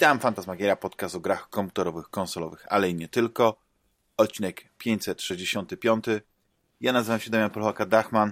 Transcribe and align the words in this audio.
Witam, 0.00 0.18
Fantasmagieria, 0.18 0.76
podcast 0.76 1.14
o 1.14 1.20
grach 1.20 1.50
komputerowych, 1.50 2.08
konsolowych, 2.08 2.66
ale 2.68 2.90
i 2.90 2.94
nie 2.94 3.08
tylko. 3.08 3.56
Odcinek 4.16 4.68
565. 4.78 6.04
Ja 6.80 6.92
nazywam 6.92 7.20
się 7.20 7.30
Damian 7.30 7.50
Polchaka-Dachman 7.50 8.30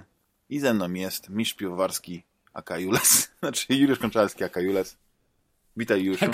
i 0.49 0.59
ze 0.59 0.73
mną 0.73 0.93
jest 0.93 1.29
Misz 1.29 1.53
Piwowarski 1.53 2.23
aka 2.53 2.77
Jules, 2.77 3.31
znaczy 3.39 3.73
Juliusz 3.73 3.99
Konczalski 3.99 4.43
aka 4.43 4.61
Jules. 4.61 4.97
Witaj 5.77 6.03
Juliuszu. 6.03 6.25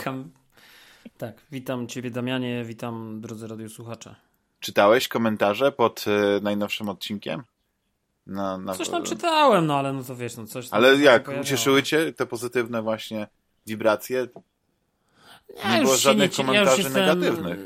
Tak, 1.18 1.42
witam 1.52 1.88
Ciebie 1.88 2.12
Damianie, 2.12 2.64
witam 2.66 3.22
drodzy 3.22 3.48
radiosłuchacze. 3.48 4.16
Czytałeś 4.60 5.08
komentarze 5.08 5.72
pod 5.72 6.06
y, 6.08 6.42
najnowszym 6.42 6.90
odcinkiem? 6.90 7.44
Na, 8.28 8.58
na... 8.58 8.74
Coś 8.74 8.90
tam 8.90 9.04
czytałem, 9.04 9.66
no 9.66 9.78
ale 9.80 9.94
no 9.94 10.04
to 10.04 10.16
wiesz, 10.16 10.38
no 10.38 10.48
coś 10.48 10.70
tam 10.70 10.78
Ale 10.78 10.96
jak, 10.96 11.30
ucieszyły 11.42 11.84
Cię 11.84 12.14
te 12.14 12.26
pozytywne 12.26 12.82
właśnie 12.82 13.28
wibracje? 13.66 14.28
Nie, 15.50 15.76
nie 15.76 15.82
było 15.82 15.96
żadnych 15.96 16.32
nie, 16.32 16.46
komentarzy 16.46 16.82
ja 16.82 16.88
jestem... 16.88 17.06
negatywnych. 17.06 17.60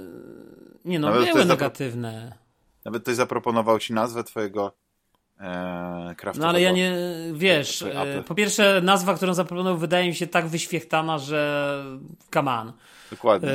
Nie 0.86 1.00
no, 1.00 1.10
Nawet 1.10 1.34
były 1.34 1.46
negatywne. 1.46 2.38
Nawet 2.86 3.04
ktoś 3.04 3.16
zaproponował 3.16 3.80
Ci 3.80 3.94
nazwę 3.94 4.24
Twojego 4.24 4.74
e, 5.40 6.16
No 6.38 6.50
ale 6.50 6.62
ja 6.62 6.72
nie, 6.72 6.94
wiesz, 7.34 7.82
e, 7.82 8.24
po 8.28 8.36
pierwsze 8.36 8.82
nazwa, 8.84 9.14
którą 9.14 9.34
zaproponował 9.34 9.78
wydaje 9.78 10.08
mi 10.08 10.16
się 10.16 10.28
tak 10.28 10.48
wyświechtana, 10.48 11.18
że 11.18 11.84
come 12.34 12.52
on. 12.52 12.74
Dokładnie. 13.12 13.50
E, 13.50 13.54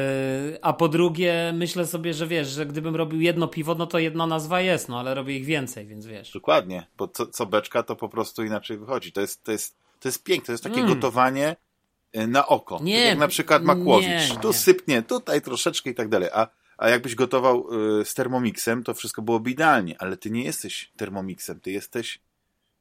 a 0.63 0.73
po 0.73 0.89
drugie 0.89 1.53
myślę 1.55 1.87
sobie, 1.87 2.15
że 2.15 2.27
wiesz, 2.27 2.49
że 2.49 2.67
gdybym 2.67 2.97
robił 2.97 3.21
jedno 3.21 3.49
piwo, 3.49 3.75
no 3.75 3.87
to 3.87 3.99
jedna 3.99 4.27
nazwa 4.27 4.61
jest, 4.61 4.89
no 4.89 5.01
ale 5.01 5.15
robię 5.15 5.37
ich 5.37 5.45
więcej, 5.45 5.87
więc 5.87 6.07
wiesz. 6.07 6.33
Dokładnie, 6.33 6.87
bo 6.97 7.09
co, 7.09 7.27
co 7.27 7.47
beczka 7.47 7.83
to 7.83 7.97
po 7.97 8.09
prostu 8.09 8.45
inaczej 8.45 8.79
wychodzi. 8.79 9.13
To 9.13 9.21
jest, 9.21 9.45
to 9.45 9.53
jest, 9.53 9.77
to 10.01 10.09
jest 10.09 10.25
piękne, 10.25 10.47
to 10.47 10.53
jest 10.53 10.65
takie 10.65 10.81
mm. 10.81 10.95
gotowanie 10.95 11.57
na 12.15 12.47
oko. 12.47 12.79
Nie, 12.83 12.97
tak 12.97 13.07
jak 13.07 13.19
na 13.19 13.29
przykład 13.29 13.63
Makłowicz. 13.63 14.31
Nie, 14.31 14.39
tu 14.43 14.49
nie. 14.49 14.55
sypnie, 14.55 15.03
tutaj 15.03 15.43
troszeczkę 15.43 15.91
i 15.91 15.95
tak 15.95 16.09
dalej. 16.09 16.29
A 16.33 16.49
a 16.79 16.89
jakbyś 16.89 17.15
gotował 17.15 17.67
y, 18.01 18.05
z 18.05 18.15
Thermomixem, 18.15 18.83
to 18.83 18.95
wszystko 18.95 19.23
byłoby 19.23 19.51
idealnie, 19.51 20.03
ale 20.03 20.17
ty 20.17 20.31
nie 20.31 20.45
jesteś 20.45 20.93
Thermomixem, 20.97 21.61
ty 21.61 21.71
jesteś 21.71 22.21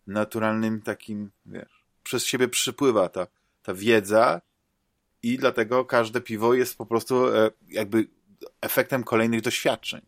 naturalnym 0.08 0.82
takim, 0.82 1.32
wiesz, 1.46 1.84
przez 2.04 2.26
siebie 2.26 2.48
przypływa 2.48 3.10
ta, 3.10 3.28
ta 3.64 3.74
wiedza 3.74 4.42
i 5.24 5.38
dlatego 5.38 5.86
każde 5.86 6.22
piwo 6.22 6.54
jest 6.54 6.78
po 6.78 6.86
prostu 6.86 7.28
e, 7.28 7.52
jakby 7.70 8.08
efektem 8.62 9.04
kolejnych 9.04 9.42
doświadczeń. 9.42 10.02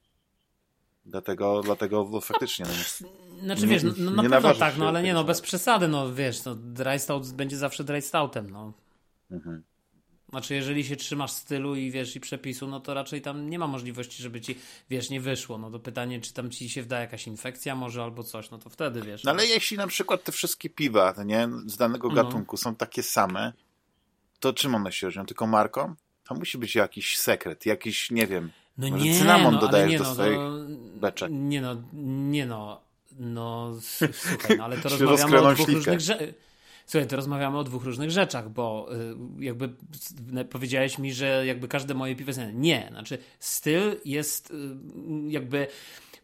Dlatego, 1.05 1.61
dlatego 1.61 2.09
no, 2.11 2.21
faktycznie. 2.21 2.65
No, 2.65 3.39
znaczy 3.43 3.67
wiesz, 3.67 3.83
no, 3.83 3.91
no 3.97 4.11
na 4.11 4.29
pewno 4.29 4.53
tak, 4.53 4.77
no 4.77 4.87
ale 4.87 5.03
nie, 5.03 5.13
no 5.13 5.23
bez 5.23 5.41
przesady, 5.41 5.87
no 5.87 6.13
wiesz, 6.13 6.45
no 6.45 6.55
dry 6.55 6.99
stout 6.99 7.31
będzie 7.31 7.57
zawsze 7.57 7.83
dry 7.83 8.01
stoutem, 8.01 8.49
no. 8.49 8.73
Mhm. 9.31 9.63
Znaczy, 10.29 10.55
jeżeli 10.55 10.83
się 10.83 10.95
trzymasz 10.95 11.31
stylu 11.31 11.75
i 11.75 11.91
wiesz, 11.91 12.15
i 12.15 12.19
przepisu, 12.19 12.67
no 12.67 12.79
to 12.79 12.93
raczej 12.93 13.21
tam 13.21 13.49
nie 13.49 13.59
ma 13.59 13.67
możliwości, 13.67 14.23
żeby 14.23 14.41
ci, 14.41 14.57
wiesz, 14.89 15.09
nie 15.09 15.21
wyszło. 15.21 15.57
No 15.57 15.71
to 15.71 15.79
pytanie, 15.79 16.21
czy 16.21 16.33
tam 16.33 16.51
ci 16.51 16.69
się 16.69 16.83
wda 16.83 16.99
jakaś 16.99 17.27
infekcja 17.27 17.75
może 17.75 18.03
albo 18.03 18.23
coś, 18.23 18.51
no 18.51 18.57
to 18.57 18.69
wtedy 18.69 19.01
wiesz. 19.01 19.23
No 19.23 19.31
ale 19.31 19.43
no. 19.43 19.49
jeśli 19.49 19.77
na 19.77 19.87
przykład 19.87 20.23
te 20.23 20.31
wszystkie 20.31 20.69
piwa, 20.69 21.13
nie, 21.25 21.49
z 21.65 21.77
danego 21.77 22.07
no. 22.07 22.15
gatunku 22.15 22.57
są 22.57 22.75
takie 22.75 23.03
same, 23.03 23.53
to 24.39 24.53
czym 24.53 24.75
one 24.75 24.91
się 24.91 25.07
różnią? 25.07 25.25
Tylko 25.25 25.47
marką? 25.47 25.95
To 26.23 26.35
musi 26.35 26.57
być 26.57 26.75
jakiś 26.75 27.17
sekret, 27.17 27.65
jakiś, 27.65 28.11
nie 28.11 28.27
wiem, 28.27 28.51
no 28.77 28.89
może 28.89 29.05
nie, 29.05 29.19
cynamon 29.19 29.53
no, 29.53 29.59
dodajesz 29.59 29.91
nie, 29.91 29.97
do 29.97 30.03
no, 30.03 30.13
swoich 30.13 30.37
no, 30.37 30.59
beczek. 30.99 31.31
Nie 31.31 31.61
no, 31.61 31.83
nie 31.93 32.45
no, 32.45 32.81
no 33.19 33.73
słuchaj, 34.13 34.57
no, 34.57 34.63
ale 34.63 34.77
to 34.77 34.89
rozmawiamy 34.97 35.41
o 35.41 35.53
dwóch 35.53 35.69
różnych 35.69 35.99
rzeczach 35.99 36.27
Słuchaj, 36.85 37.07
to 37.07 37.15
rozmawiamy 37.15 37.57
o 37.57 37.63
dwóch 37.63 37.83
różnych 37.83 38.11
rzeczach, 38.11 38.49
bo 38.49 38.89
y, 39.39 39.45
jakby 39.45 39.69
powiedziałeś 40.49 40.97
mi, 40.97 41.13
że 41.13 41.45
jakby 41.45 41.67
każde 41.67 41.93
moje 41.93 42.15
piwo 42.15 42.29
jest... 42.29 42.41
Nie, 42.53 42.87
znaczy 42.91 43.17
styl 43.39 43.99
jest 44.05 44.51
y, 44.51 44.53
jakby... 45.27 45.67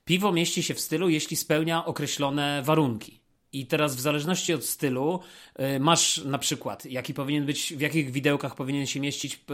Piwo 0.05 0.31
mieści 0.31 0.63
się 0.63 0.73
w 0.73 0.79
stylu, 0.79 1.09
jeśli 1.09 1.38
spełnia 1.38 1.85
określone 1.85 2.61
warunki. 2.66 3.20
I 3.53 3.66
teraz 3.66 3.95
w 3.95 4.00
zależności 4.00 4.53
od 4.53 4.66
stylu 4.66 5.19
y, 5.59 5.79
masz 5.79 6.17
na 6.17 6.38
przykład, 6.38 6.85
jaki 6.85 7.13
powinien 7.13 7.45
być, 7.45 7.73
w 7.73 7.81
jakich 7.81 8.12
widełkach 8.12 8.56
powinien 8.56 8.85
się 8.88 9.00
mieścić 9.00 9.45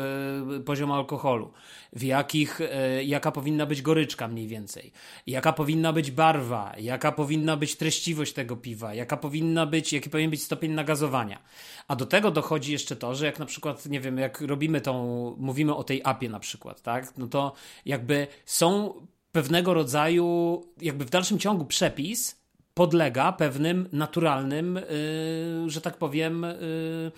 y, 0.58 0.60
poziom 0.60 0.92
alkoholu, 0.92 1.54
w 1.94 2.04
jakich, 2.04 2.62
y, 2.62 2.68
jaka 3.04 3.32
powinna 3.32 3.66
być 3.66 3.82
goryczka 3.82 4.28
mniej 4.28 4.48
więcej, 4.48 4.92
jaka 5.28 5.54
powinna 5.54 5.94
być 5.94 6.12
barwa, 6.12 6.74
jaka 6.80 7.12
powinna 7.12 7.58
być 7.58 7.76
treściwość 7.76 8.34
tego 8.34 8.56
piwa, 8.56 8.94
jaka 8.94 9.18
powinna 9.18 9.66
być, 9.66 9.94
jaki 9.94 10.10
powinien 10.10 10.32
być 10.32 10.44
stopień 10.44 10.72
nagazowania. 10.72 11.40
A 11.88 11.96
do 11.96 12.06
tego 12.06 12.32
dochodzi 12.32 12.72
jeszcze 12.72 12.96
to, 12.96 13.16
że 13.16 13.26
jak 13.26 13.40
na 13.40 13.46
przykład, 13.46 13.86
nie 13.86 14.00
wiem, 14.00 14.18
jak 14.18 14.42
robimy 14.42 14.82
tą, 14.82 15.36
mówimy 15.40 15.76
o 15.76 15.84
tej 15.84 16.02
apie 16.04 16.30
na 16.30 16.40
przykład, 16.40 16.82
tak, 16.82 17.18
no 17.18 17.28
to 17.28 17.54
jakby 17.86 18.28
są 18.46 18.94
pewnego 19.32 19.74
rodzaju, 19.74 20.64
jakby 20.82 21.06
w 21.06 21.10
dalszym 21.10 21.40
ciągu 21.40 21.66
przepis, 21.66 22.47
podlega 22.78 23.32
pewnym 23.32 23.90
naturalnym, 23.92 24.76
yy, 24.76 25.70
że 25.70 25.82
tak 25.82 25.98
powiem, 25.98 26.46
yy, 26.62 27.12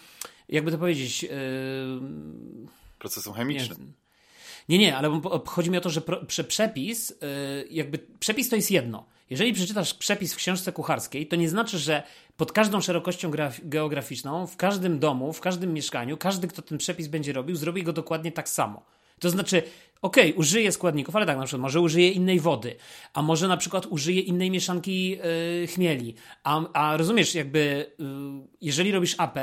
jakby 0.49 0.71
to 0.71 0.77
powiedzieć. 0.77 1.23
Yy, 1.23 1.29
Procesom 2.99 3.33
chemicznym. 3.33 3.93
Nie, 4.69 4.77
nie, 4.77 4.97
ale 4.97 5.21
chodzi 5.45 5.71
mi 5.71 5.77
o 5.77 5.81
to, 5.81 5.89
że 5.89 6.01
przepis, 6.47 7.11
y, 7.11 7.15
jakby 7.71 7.99
przepis 8.19 8.49
to 8.49 8.55
jest 8.55 8.71
jedno. 8.71 9.05
Jeżeli 9.29 9.53
przeczytasz 9.53 9.93
przepis 9.93 10.33
w 10.33 10.37
książce 10.37 10.71
kucharskiej, 10.71 11.27
to 11.27 11.35
nie 11.35 11.49
znaczy, 11.49 11.79
że 11.79 12.03
pod 12.37 12.51
każdą 12.51 12.81
szerokością 12.81 13.31
geograficzną, 13.63 14.47
w 14.47 14.57
każdym 14.57 14.99
domu, 14.99 15.33
w 15.33 15.39
każdym 15.39 15.73
mieszkaniu, 15.73 16.17
każdy, 16.17 16.47
kto 16.47 16.61
ten 16.61 16.77
przepis 16.77 17.07
będzie 17.07 17.33
robił, 17.33 17.55
zrobi 17.55 17.83
go 17.83 17.93
dokładnie 17.93 18.31
tak 18.31 18.49
samo. 18.49 18.85
To 19.19 19.29
znaczy, 19.29 19.63
okej, 20.01 20.29
okay, 20.29 20.39
użyje 20.39 20.71
składników, 20.71 21.15
ale 21.15 21.25
tak, 21.25 21.37
na 21.37 21.43
przykład 21.43 21.61
może 21.61 21.81
użyje 21.81 22.09
innej 22.09 22.39
wody, 22.39 22.75
a 23.13 23.21
może 23.21 23.47
na 23.47 23.57
przykład 23.57 23.85
użyje 23.85 24.21
innej 24.21 24.51
mieszanki 24.51 25.09
yy, 25.09 25.67
chmieli. 25.67 26.15
A, 26.43 26.61
a 26.73 26.97
rozumiesz, 26.97 27.35
jakby 27.35 27.91
yy, 27.99 28.05
jeżeli 28.61 28.91
robisz 28.91 29.15
AP, 29.17 29.39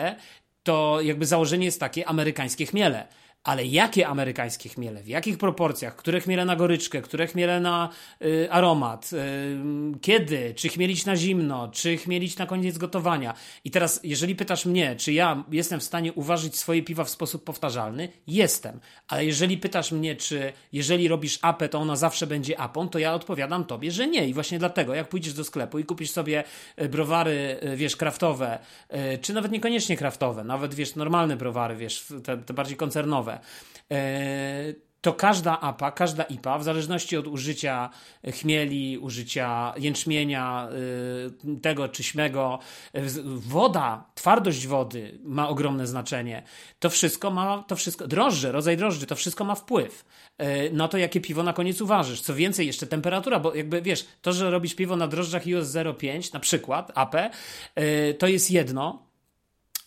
to 0.63 1.01
jakby 1.01 1.27
założenie 1.27 1.65
jest 1.65 1.81
takie 1.81 2.09
amerykańskie 2.09 2.67
chmiele 2.67 3.09
ale 3.47 3.65
jakie 3.65 4.09
amerykańskie 4.09 4.69
chmiele, 4.69 5.03
w 5.03 5.09
jakich 5.09 5.39
proporcjach, 5.39 5.97
które 5.97 6.21
chmiele 6.21 6.45
na 6.45 6.57
goryczkę, 6.57 7.03
które 7.03 7.27
chmiele 7.27 7.61
na 7.61 7.89
y, 8.23 8.49
aromat, 8.51 9.11
y, 9.13 9.99
kiedy, 10.01 10.55
czy 10.55 10.69
chmielić 10.69 11.07
na 11.07 11.17
zimno, 11.17 11.69
czy 11.69 11.97
chmielić 11.97 12.39
na 12.39 12.47
koniec 12.47 12.79
gotowania. 12.79 13.35
I 13.65 13.71
teraz, 13.71 14.01
jeżeli 14.03 14.37
pytasz 14.37 14.67
mnie, 14.67 14.97
czy 14.97 15.13
ja 15.13 15.45
jestem 15.51 15.81
w 15.81 15.83
stanie 15.83 16.13
uważać 16.13 16.57
swoje 16.57 16.83
piwa 16.83 17.05
w 17.05 17.11
sposób 17.11 17.45
powtarzalny, 17.45 18.09
jestem. 18.27 18.81
Ale 19.09 19.25
jeżeli 19.25 19.59
pytasz 19.59 19.93
mnie, 19.93 20.17
czy 20.17 20.53
jeżeli 20.73 21.09
robisz 21.09 21.39
apę, 21.43 21.69
to 21.69 21.79
ona 21.79 21.97
zawsze 21.97 22.27
będzie 22.27 22.61
apą, 22.61 22.89
to 22.89 22.99
ja 22.99 23.15
odpowiadam 23.15 23.65
tobie, 23.65 23.91
że 23.91 24.09
nie. 24.09 24.29
I 24.29 24.35
właśnie 24.35 24.59
dlatego, 24.59 24.95
jak 24.95 25.09
pójdziesz 25.09 25.35
do 25.35 25.45
sklepu 25.45 25.79
i 25.79 25.85
kupisz 25.85 26.11
sobie 26.11 26.45
y, 26.83 26.89
browary, 26.89 27.61
y, 27.65 27.77
wiesz, 27.77 27.97
kraftowe, 27.97 28.59
y, 29.15 29.19
czy 29.19 29.35
nawet 29.35 29.53
niekoniecznie 29.53 29.97
kraftowe, 29.97 30.45
nawet, 30.45 30.75
wiesz, 30.75 30.95
normalne 30.95 31.37
browary, 31.37 31.77
wiesz, 31.77 32.07
te, 32.25 32.39
te 32.39 32.55
bardziej 32.55 32.77
koncernowe, 32.77 33.36
E, 33.93 34.87
to 35.01 35.13
każda 35.13 35.61
APA, 35.61 35.91
każda 35.91 36.23
IPA, 36.23 36.59
w 36.59 36.65
zależności 36.65 37.17
od 37.17 37.27
użycia 37.27 37.91
chmieli, 38.33 38.99
użycia 38.99 39.75
jęczmienia, 39.77 40.69
e, 41.57 41.61
tego 41.61 41.89
czy 41.89 42.03
śmego, 42.03 42.59
e, 42.93 43.03
woda, 43.37 44.05
twardość 44.15 44.67
wody 44.67 45.19
ma 45.25 45.49
ogromne 45.49 45.87
znaczenie. 45.87 46.43
To 46.79 46.91
wszystko 46.91 47.31
ma, 47.31 47.65
to 47.69 47.77
wszystko, 47.77 48.07
drożdże, 48.07 48.53
rodzaj 48.53 48.77
drożdży, 48.77 49.07
to 49.07 49.17
wszystko 49.17 49.45
ma 49.45 49.55
wpływ 49.55 50.05
na 50.73 50.89
to, 50.89 50.99
jakie 50.99 51.21
piwo 51.21 51.43
na 51.43 51.53
koniec 51.53 51.81
uważysz. 51.81 52.21
Co 52.21 52.35
więcej, 52.35 52.67
jeszcze 52.67 52.87
temperatura, 52.87 53.41
bo 53.41 53.55
jakby 53.55 53.83
wiesz, 53.83 54.07
to, 54.23 54.33
że 54.33 54.51
robisz 54.51 54.75
piwo 54.75 54.97
na 54.97 55.09
drożdżach 55.09 55.47
iOS 55.47 55.67
0,5, 55.67 56.35
na 56.35 56.41
przykład, 56.41 56.93
AP, 56.95 57.15
to 58.19 58.27
jest 58.27 58.51
jedno, 58.51 59.06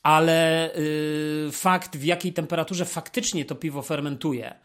ale 0.04 0.70
y, 0.78 1.50
fakt, 1.52 1.98
w 1.98 2.04
jakiej 2.04 2.34
temperaturze 2.34 2.86
faktycznie 2.86 3.46
to 3.46 3.56
piwo 3.56 3.82
fermentuje, 3.82 4.56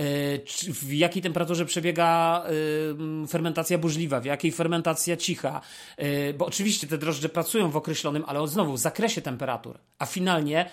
y, 0.00 0.44
w 0.72 0.92
jakiej 0.92 1.22
temperaturze 1.22 1.66
przebiega 1.66 2.44
y, 3.24 3.28
fermentacja 3.28 3.78
burzliwa, 3.78 4.20
w 4.20 4.24
jakiej 4.24 4.52
fermentacja 4.52 5.16
cicha. 5.16 5.60
Bo 6.38 6.46
oczywiście 6.46 6.86
te 6.86 6.98
drożdże 6.98 7.28
pracują 7.28 7.70
w 7.70 7.76
określonym, 7.76 8.24
ale 8.26 8.48
znowu 8.48 8.72
w 8.72 8.78
zakresie 8.78 9.22
temperatur. 9.22 9.78
A 9.98 10.06
finalnie 10.06 10.70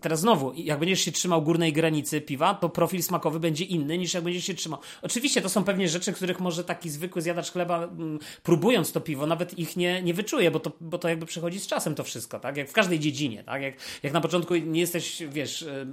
Teraz 0.00 0.20
znowu, 0.20 0.52
jak 0.56 0.78
będziesz 0.78 1.00
się 1.00 1.12
trzymał 1.12 1.42
górnej 1.42 1.72
granicy 1.72 2.20
piwa, 2.20 2.54
to 2.54 2.68
profil 2.68 3.02
smakowy 3.02 3.40
będzie 3.40 3.64
inny 3.64 3.98
niż 3.98 4.14
jak 4.14 4.24
będziesz 4.24 4.44
się 4.44 4.54
trzymał. 4.54 4.80
Oczywiście 5.02 5.42
to 5.42 5.48
są 5.48 5.64
pewnie 5.64 5.88
rzeczy, 5.88 6.12
których 6.12 6.40
może 6.40 6.64
taki 6.64 6.90
zwykły 6.90 7.22
zjadacz 7.22 7.52
chleba, 7.52 7.84
mm, 7.84 8.18
próbując 8.42 8.92
to 8.92 9.00
piwo, 9.00 9.26
nawet 9.26 9.58
ich 9.58 9.76
nie, 9.76 10.02
nie 10.02 10.14
wyczuje, 10.14 10.50
bo 10.50 10.60
to, 10.60 10.72
bo 10.80 10.98
to 10.98 11.08
jakby 11.08 11.26
przechodzi 11.26 11.60
z 11.60 11.66
czasem 11.66 11.94
to 11.94 12.04
wszystko, 12.04 12.40
tak? 12.40 12.56
Jak 12.56 12.68
w 12.68 12.72
każdej 12.72 12.98
dziedzinie, 12.98 13.44
tak? 13.44 13.62
Jak, 13.62 13.74
jak 14.02 14.12
na 14.12 14.20
początku 14.20 14.54
nie 14.56 14.80
jesteś, 14.80 15.22
wiesz, 15.28 15.62
y, 15.62 15.86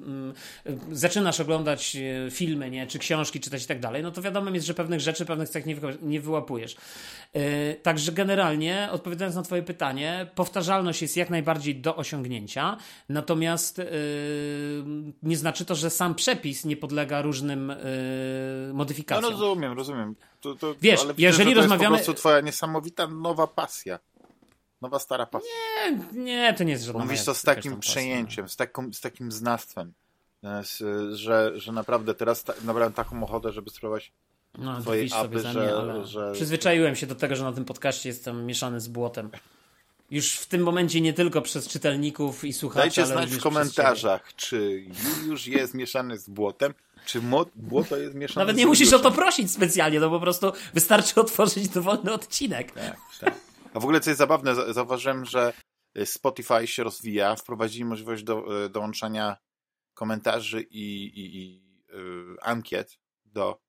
y, 0.68 0.78
zaczynasz 0.92 1.40
oglądać 1.40 1.96
y, 1.96 2.32
filmy, 2.32 2.72
nie? 2.72 2.88
Czy 2.88 3.00
książki 3.00 3.40
czytać 3.40 3.64
i 3.64 3.68
tak 3.68 3.80
dalej, 3.80 4.04
no 4.04 4.12
to 4.12 4.22
wiadomo 4.22 4.50
jest, 4.50 4.68
że 4.68 4.74
pewnych 4.74 5.00
rzeczy, 5.00 5.26
pewnych 5.26 5.50
cech 5.50 5.66
nie, 6.02 6.22
wyłapujesz. 6.22 6.76
Także 7.84 8.12
generalnie, 8.12 8.90
odpowiadając 8.92 9.36
na 9.36 9.42
twoje 9.42 9.64
pytanie, 9.64 10.28
powtarzalność 10.36 11.02
jest 11.02 11.18
jak 11.18 11.30
najbardziej 11.30 11.76
do 11.76 11.96
osiągnięcia, 11.96 12.78
natomiast 13.10 13.71
natomiast 13.78 13.94
yy, 13.94 15.14
nie 15.24 15.38
znaczy 15.38 15.66
to, 15.66 15.76
że 15.76 15.90
sam 15.90 16.16
przepis 16.16 16.66
nie 16.66 16.78
podlega 16.78 17.22
różnym 17.22 17.74
yy, 18.68 18.74
modyfikacjom. 18.74 19.34
No 19.34 19.40
rozumiem, 19.40 19.74
rozumiem. 19.74 20.16
To, 20.42 20.56
to, 20.56 20.76
Wiesz, 20.82 21.02
ale 21.02 21.14
jeżeli 21.18 21.50
widzę, 21.50 21.56
to 21.56 21.62
rozmawiamy... 21.62 21.96
jest 21.96 22.06
po 22.06 22.12
prostu 22.12 22.22
twoja 22.22 22.42
niesamowita 22.42 23.08
nowa 23.08 23.48
pasja. 23.48 24.00
Nowa, 24.82 25.00
stara 25.00 25.26
pasja. 25.26 25.50
Nie, 26.14 26.24
nie, 26.24 26.54
to 26.54 26.64
nie 26.64 26.72
jest 26.72 26.84
żadna 26.84 27.04
Mówisz 27.04 27.24
to 27.24 27.34
z 27.34 27.42
takim 27.42 27.80
przejęciem, 27.80 28.50
z, 28.50 28.56
taką, 28.56 28.94
z 28.94 29.02
takim 29.02 29.32
znawstwem, 29.32 29.94
e, 30.44 30.64
że, 31.12 31.52
że 31.56 31.72
naprawdę 31.72 32.14
teraz 32.14 32.44
ta, 32.44 32.54
nabrałem 32.64 32.94
taką 32.94 33.24
ochotę, 33.24 33.52
żeby 33.52 33.70
spróbować 33.70 34.12
no, 34.58 34.82
twojej 34.82 35.10
apy, 35.14 35.40
że, 35.40 35.54
mnie, 35.54 35.76
ale 35.76 36.06
że... 36.06 36.32
Przyzwyczaiłem 36.34 36.96
się 36.96 37.08
do 37.08 37.16
tego, 37.16 37.36
że 37.36 37.44
na 37.44 37.52
tym 37.52 37.66
podcaście 37.66 38.10
jestem 38.10 38.46
mieszany 38.46 38.80
z 38.80 38.88
błotem. 38.88 39.30
Już 40.12 40.34
w 40.34 40.48
tym 40.48 40.64
momencie 40.64 41.02
nie 41.02 41.14
tylko 41.14 41.42
przez 41.42 41.68
czytelników 41.68 42.44
i 42.44 42.54
słuchaczy, 42.54 42.82
Dajcie 42.82 43.06
znać 43.06 43.30
w 43.30 43.42
komentarzach, 43.42 44.36
czy 44.36 44.86
już 45.26 45.48
jest 45.48 45.74
mieszany 45.74 46.18
z 46.18 46.30
błotem, 46.30 46.74
czy 47.06 47.22
błoto 47.56 47.98
jest 47.98 48.16
mieszane 48.16 48.46
Nawet 48.46 48.58
nie 48.58 48.68
musisz 48.68 48.94
o 48.94 49.00
to 49.00 49.12
prosić 49.12 49.52
specjalnie, 49.52 50.00
to 50.00 50.10
po 50.10 50.20
prostu 50.20 50.52
wystarczy 50.74 51.22
otworzyć 51.22 51.70
dowolny 51.70 52.14
odcinek. 52.14 52.72
Tak, 52.72 52.98
tak. 53.20 53.36
A 53.74 53.80
w 53.80 53.84
ogóle 53.84 54.00
co 54.00 54.10
jest 54.10 54.18
zabawne, 54.18 54.74
zauważyłem, 54.74 55.26
że 55.26 55.54
Spotify 56.06 56.68
się 56.68 56.84
rozwija, 56.84 57.36
wprowadzili 57.36 57.86
możliwość 57.86 58.24
do, 58.24 58.66
e, 58.66 58.70
dołączania 58.70 59.38
komentarzy 59.94 60.62
i, 60.62 61.04
i, 61.04 61.38
i 61.38 61.64
yy, 61.88 62.36
ankiet 62.42 63.00
do, 63.26 63.62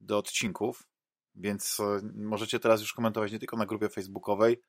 do 0.00 0.18
odcinków, 0.18 0.88
więc 1.34 1.80
e, 1.80 2.00
możecie 2.14 2.60
teraz 2.60 2.80
już 2.80 2.92
komentować 2.92 3.32
nie 3.32 3.38
tylko 3.38 3.56
na 3.56 3.66
grupie 3.66 3.88
facebookowej, 3.88 4.60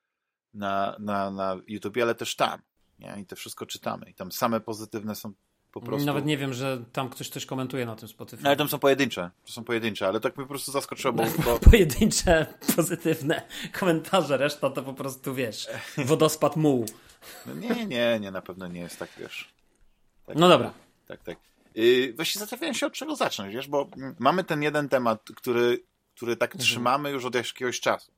na, 0.55 0.95
na, 0.99 1.31
na 1.31 1.57
YouTubie, 1.67 2.03
ale 2.03 2.15
też 2.15 2.35
tam. 2.35 2.61
Nie? 2.99 3.15
I 3.21 3.25
to 3.25 3.35
wszystko 3.35 3.65
czytamy. 3.65 4.09
I 4.09 4.13
tam 4.13 4.31
same 4.31 4.61
pozytywne 4.61 5.15
są 5.15 5.33
po 5.71 5.81
prostu... 5.81 6.05
Nawet 6.05 6.25
nie 6.25 6.37
wiem, 6.37 6.53
że 6.53 6.83
tam 6.91 7.09
ktoś 7.09 7.29
coś 7.29 7.45
komentuje 7.45 7.85
na 7.85 7.95
tym 7.95 8.07
Spotify. 8.07 8.43
No, 8.43 8.49
ale 8.49 8.57
tam 8.57 8.67
są 8.67 8.79
pojedyncze. 8.79 9.31
To 9.45 9.51
są 9.51 9.63
pojedyncze, 9.63 10.07
ale 10.07 10.19
tak 10.19 10.37
mnie 10.37 10.45
po 10.45 10.49
prostu 10.49 10.71
zaskoczyło, 10.71 11.13
bo... 11.13 11.23
bo... 11.45 11.59
Pojedyncze, 11.59 12.45
pozytywne 12.75 13.41
komentarze, 13.79 14.37
reszta 14.37 14.69
to 14.69 14.83
po 14.83 14.93
prostu, 14.93 15.33
wiesz, 15.33 15.67
wodospad 15.97 16.55
muł. 16.55 16.85
No 17.45 17.53
nie, 17.53 17.85
nie, 17.85 18.19
nie, 18.19 18.31
na 18.31 18.41
pewno 18.41 18.67
nie 18.67 18.79
jest 18.79 18.99
tak, 18.99 19.09
wiesz. 19.17 19.53
Tak, 20.25 20.37
no 20.37 20.49
dobra. 20.49 20.73
Tak, 21.07 21.23
tak. 21.23 21.37
Yy, 21.75 22.13
właśnie 22.13 22.39
zastanawiałem 22.39 22.73
się, 22.73 22.85
od 22.85 22.93
czego 22.93 23.15
zacząć, 23.15 23.53
wiesz, 23.53 23.67
bo 23.67 23.89
mamy 24.19 24.43
ten 24.43 24.63
jeden 24.63 24.89
temat, 24.89 25.29
który, 25.35 25.83
który 26.15 26.35
tak 26.35 26.51
mhm. 26.51 26.65
trzymamy 26.65 27.11
już 27.11 27.25
od 27.25 27.35
jakiegoś 27.35 27.79
czasu. 27.79 28.14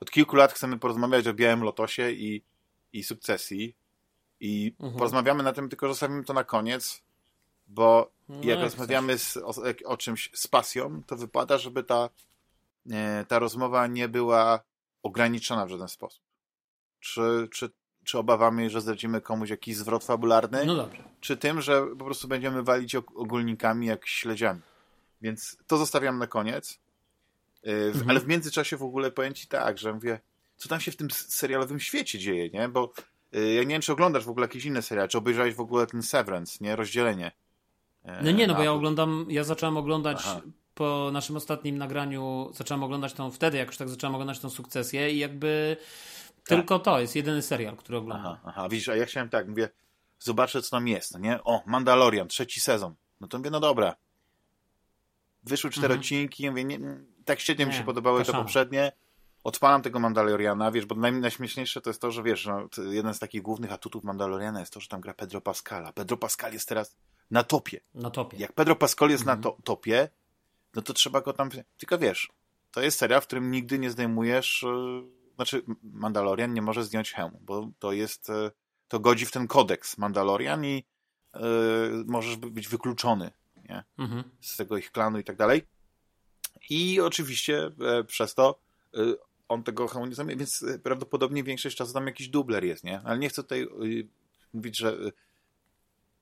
Od 0.00 0.10
kilku 0.10 0.36
lat 0.36 0.52
chcemy 0.52 0.78
porozmawiać 0.78 1.26
o 1.26 1.34
Białym 1.34 1.62
Lotosie 1.62 2.10
i, 2.10 2.42
i 2.92 3.02
sukcesji, 3.04 3.76
i 4.40 4.74
mhm. 4.80 4.98
porozmawiamy 4.98 5.42
na 5.42 5.52
tym, 5.52 5.68
tylko 5.68 5.88
zostawimy 5.88 6.24
to 6.24 6.32
na 6.32 6.44
koniec, 6.44 7.02
bo 7.68 8.10
no 8.28 8.40
jak 8.42 8.60
rozmawiamy 8.60 9.18
z, 9.18 9.36
o, 9.36 9.52
o, 9.84 9.96
czymś 9.96 10.30
z 10.34 10.48
pasją, 10.48 11.02
to 11.06 11.16
wypada, 11.16 11.58
żeby 11.58 11.84
ta, 11.84 12.08
e, 12.90 13.24
ta 13.28 13.38
rozmowa 13.38 13.86
nie 13.86 14.08
była 14.08 14.60
ograniczona 15.02 15.66
w 15.66 15.70
żaden 15.70 15.88
sposób. 15.88 16.22
Czy, 17.00 17.48
czy, 17.52 17.70
czy 18.04 18.18
obawiamy, 18.18 18.70
że 18.70 18.80
zdradzimy 18.80 19.20
komuś 19.20 19.50
jakiś 19.50 19.76
zwrot 19.76 20.04
fabularny? 20.04 20.64
No 20.66 20.76
dobrze. 20.76 21.02
Czy 21.20 21.36
tym, 21.36 21.60
że 21.60 21.86
po 21.98 22.04
prostu 22.04 22.28
będziemy 22.28 22.62
walić 22.62 22.94
ogólnikami 22.94 23.86
jak 23.86 24.06
śledziami? 24.06 24.60
Więc 25.20 25.56
to 25.66 25.76
zostawiam 25.76 26.18
na 26.18 26.26
koniec. 26.26 26.78
E, 27.66 27.86
mhm. 27.86 28.10
Ale 28.10 28.20
w 28.20 28.26
międzyczasie 28.26 28.76
w 28.76 28.82
ogóle 28.82 29.10
powiem 29.10 29.34
ci 29.34 29.46
tak, 29.46 29.78
że 29.78 29.92
mówię, 29.92 30.20
co 30.56 30.68
tam 30.68 30.80
się 30.80 30.90
w 30.90 30.96
tym 30.96 31.10
serialowym 31.10 31.80
świecie 31.80 32.18
dzieje, 32.18 32.50
nie? 32.50 32.68
Bo 32.68 32.92
Y, 33.34 33.52
ja 33.52 33.62
nie 33.62 33.68
wiem, 33.68 33.82
czy 33.82 33.92
oglądasz 33.92 34.24
w 34.24 34.28
ogóle 34.28 34.44
jakieś 34.44 34.64
inne 34.64 34.82
seriale, 34.82 35.08
czy 35.08 35.18
obejrzałeś 35.18 35.54
w 35.54 35.60
ogóle 35.60 35.86
ten 35.86 36.02
Severance, 36.02 36.58
nie? 36.60 36.76
Rozdzielenie. 36.76 37.32
E, 38.04 38.22
no 38.22 38.30
nie, 38.30 38.46
no 38.46 38.54
bo 38.54 38.62
ja 38.62 38.72
oglądam, 38.72 39.26
ja 39.28 39.44
zacząłem 39.44 39.76
oglądać 39.76 40.18
Aha. 40.20 40.40
po 40.74 41.10
naszym 41.12 41.36
ostatnim 41.36 41.78
nagraniu, 41.78 42.50
zacząłem 42.54 42.82
oglądać 42.82 43.12
tą, 43.12 43.30
wtedy 43.30 43.58
jak 43.58 43.66
już 43.66 43.76
tak 43.76 43.88
zacząłem 43.88 44.14
oglądać 44.14 44.38
tą 44.38 44.50
sukcesję 44.50 45.10
i 45.10 45.18
jakby 45.18 45.76
tak. 46.36 46.44
tylko 46.46 46.78
to 46.78 47.00
jest 47.00 47.16
jedyny 47.16 47.42
serial, 47.42 47.76
który 47.76 47.98
oglądam. 47.98 48.26
Aha, 48.26 48.40
aha, 48.44 48.68
widzisz, 48.68 48.88
a 48.88 48.96
ja 48.96 49.06
chciałem 49.06 49.28
tak, 49.28 49.48
mówię, 49.48 49.68
zobaczę 50.18 50.62
co 50.62 50.70
tam 50.70 50.88
jest, 50.88 51.12
no 51.12 51.18
nie? 51.18 51.44
O, 51.44 51.62
Mandalorian, 51.66 52.28
trzeci 52.28 52.60
sezon. 52.60 52.94
No 53.20 53.28
to 53.28 53.38
mówię, 53.38 53.50
no 53.50 53.60
dobra. 53.60 53.96
Wyszły 55.44 55.70
cztery 55.70 55.86
mhm. 55.86 56.00
odcinki, 56.00 56.50
mówię, 56.50 56.64
nie, 56.64 56.78
tak 57.30 57.40
świetnie 57.40 57.66
mi 57.66 57.74
się 57.74 57.84
podobały 57.84 58.24
te 58.24 58.32
poprzednie 58.32 58.92
odpalam 59.44 59.82
tego 59.82 60.00
Mandaloriana, 60.00 60.70
wiesz, 60.70 60.86
bo 60.86 60.94
najśmieszniejsze 60.94 61.80
to 61.80 61.90
jest 61.90 62.00
to, 62.00 62.10
że 62.10 62.22
wiesz, 62.22 62.46
no, 62.46 62.68
jeden 62.90 63.14
z 63.14 63.18
takich 63.18 63.42
głównych 63.42 63.72
atutów 63.72 64.04
Mandaloriana 64.04 64.60
jest 64.60 64.72
to, 64.72 64.80
że 64.80 64.88
tam 64.88 65.00
gra 65.00 65.14
Pedro 65.14 65.40
Pascala. 65.40 65.92
Pedro 65.92 66.16
Pascal 66.16 66.52
jest 66.52 66.68
teraz 66.68 66.96
na 67.30 67.42
topie. 67.42 67.80
Na 67.94 68.10
topie. 68.10 68.36
Jak 68.38 68.52
Pedro 68.52 68.76
Pascal 68.76 69.10
jest 69.10 69.22
mhm. 69.22 69.38
na 69.38 69.42
to, 69.42 69.56
topie, 69.64 70.08
no 70.74 70.82
to 70.82 70.92
trzeba 70.92 71.20
go 71.20 71.32
tam... 71.32 71.50
Tylko 71.78 71.98
wiesz, 71.98 72.32
to 72.70 72.82
jest 72.82 72.98
seria, 72.98 73.20
w 73.20 73.26
którym 73.26 73.50
nigdy 73.50 73.78
nie 73.78 73.90
zdejmujesz... 73.90 74.62
Yy, 74.62 75.02
znaczy, 75.34 75.62
Mandalorian 75.82 76.54
nie 76.54 76.62
może 76.62 76.84
zdjąć 76.84 77.12
hełmu, 77.12 77.38
bo 77.42 77.68
to 77.78 77.92
jest... 77.92 78.28
Yy, 78.28 78.50
to 78.88 79.00
godzi 79.00 79.26
w 79.26 79.32
ten 79.32 79.46
kodeks 79.46 79.98
Mandalorian 79.98 80.64
i 80.64 80.84
yy, 81.34 81.40
możesz 82.06 82.36
być 82.36 82.68
wykluczony 82.68 83.30
nie? 83.68 83.84
Mhm. 83.98 84.24
z 84.40 84.56
tego 84.56 84.76
ich 84.76 84.92
klanu 84.92 85.18
i 85.18 85.24
tak 85.24 85.36
dalej. 85.36 85.62
I 86.70 87.00
oczywiście 87.00 87.70
przez 88.06 88.34
to 88.34 88.58
on 89.50 89.62
tego 89.62 89.88
hełmu 89.88 90.06
nie 90.06 90.14
zamie, 90.14 90.36
więc 90.36 90.62
e, 90.62 90.78
prawdopodobnie 90.78 91.42
większość 91.42 91.76
czasu 91.76 91.92
tam 91.92 92.06
jakiś 92.06 92.28
dubler 92.28 92.64
jest, 92.64 92.84
nie? 92.84 93.00
Ale 93.04 93.18
nie 93.18 93.28
chcę 93.28 93.42
tutaj 93.42 93.66
mówić, 94.54 94.76
że 94.76 94.96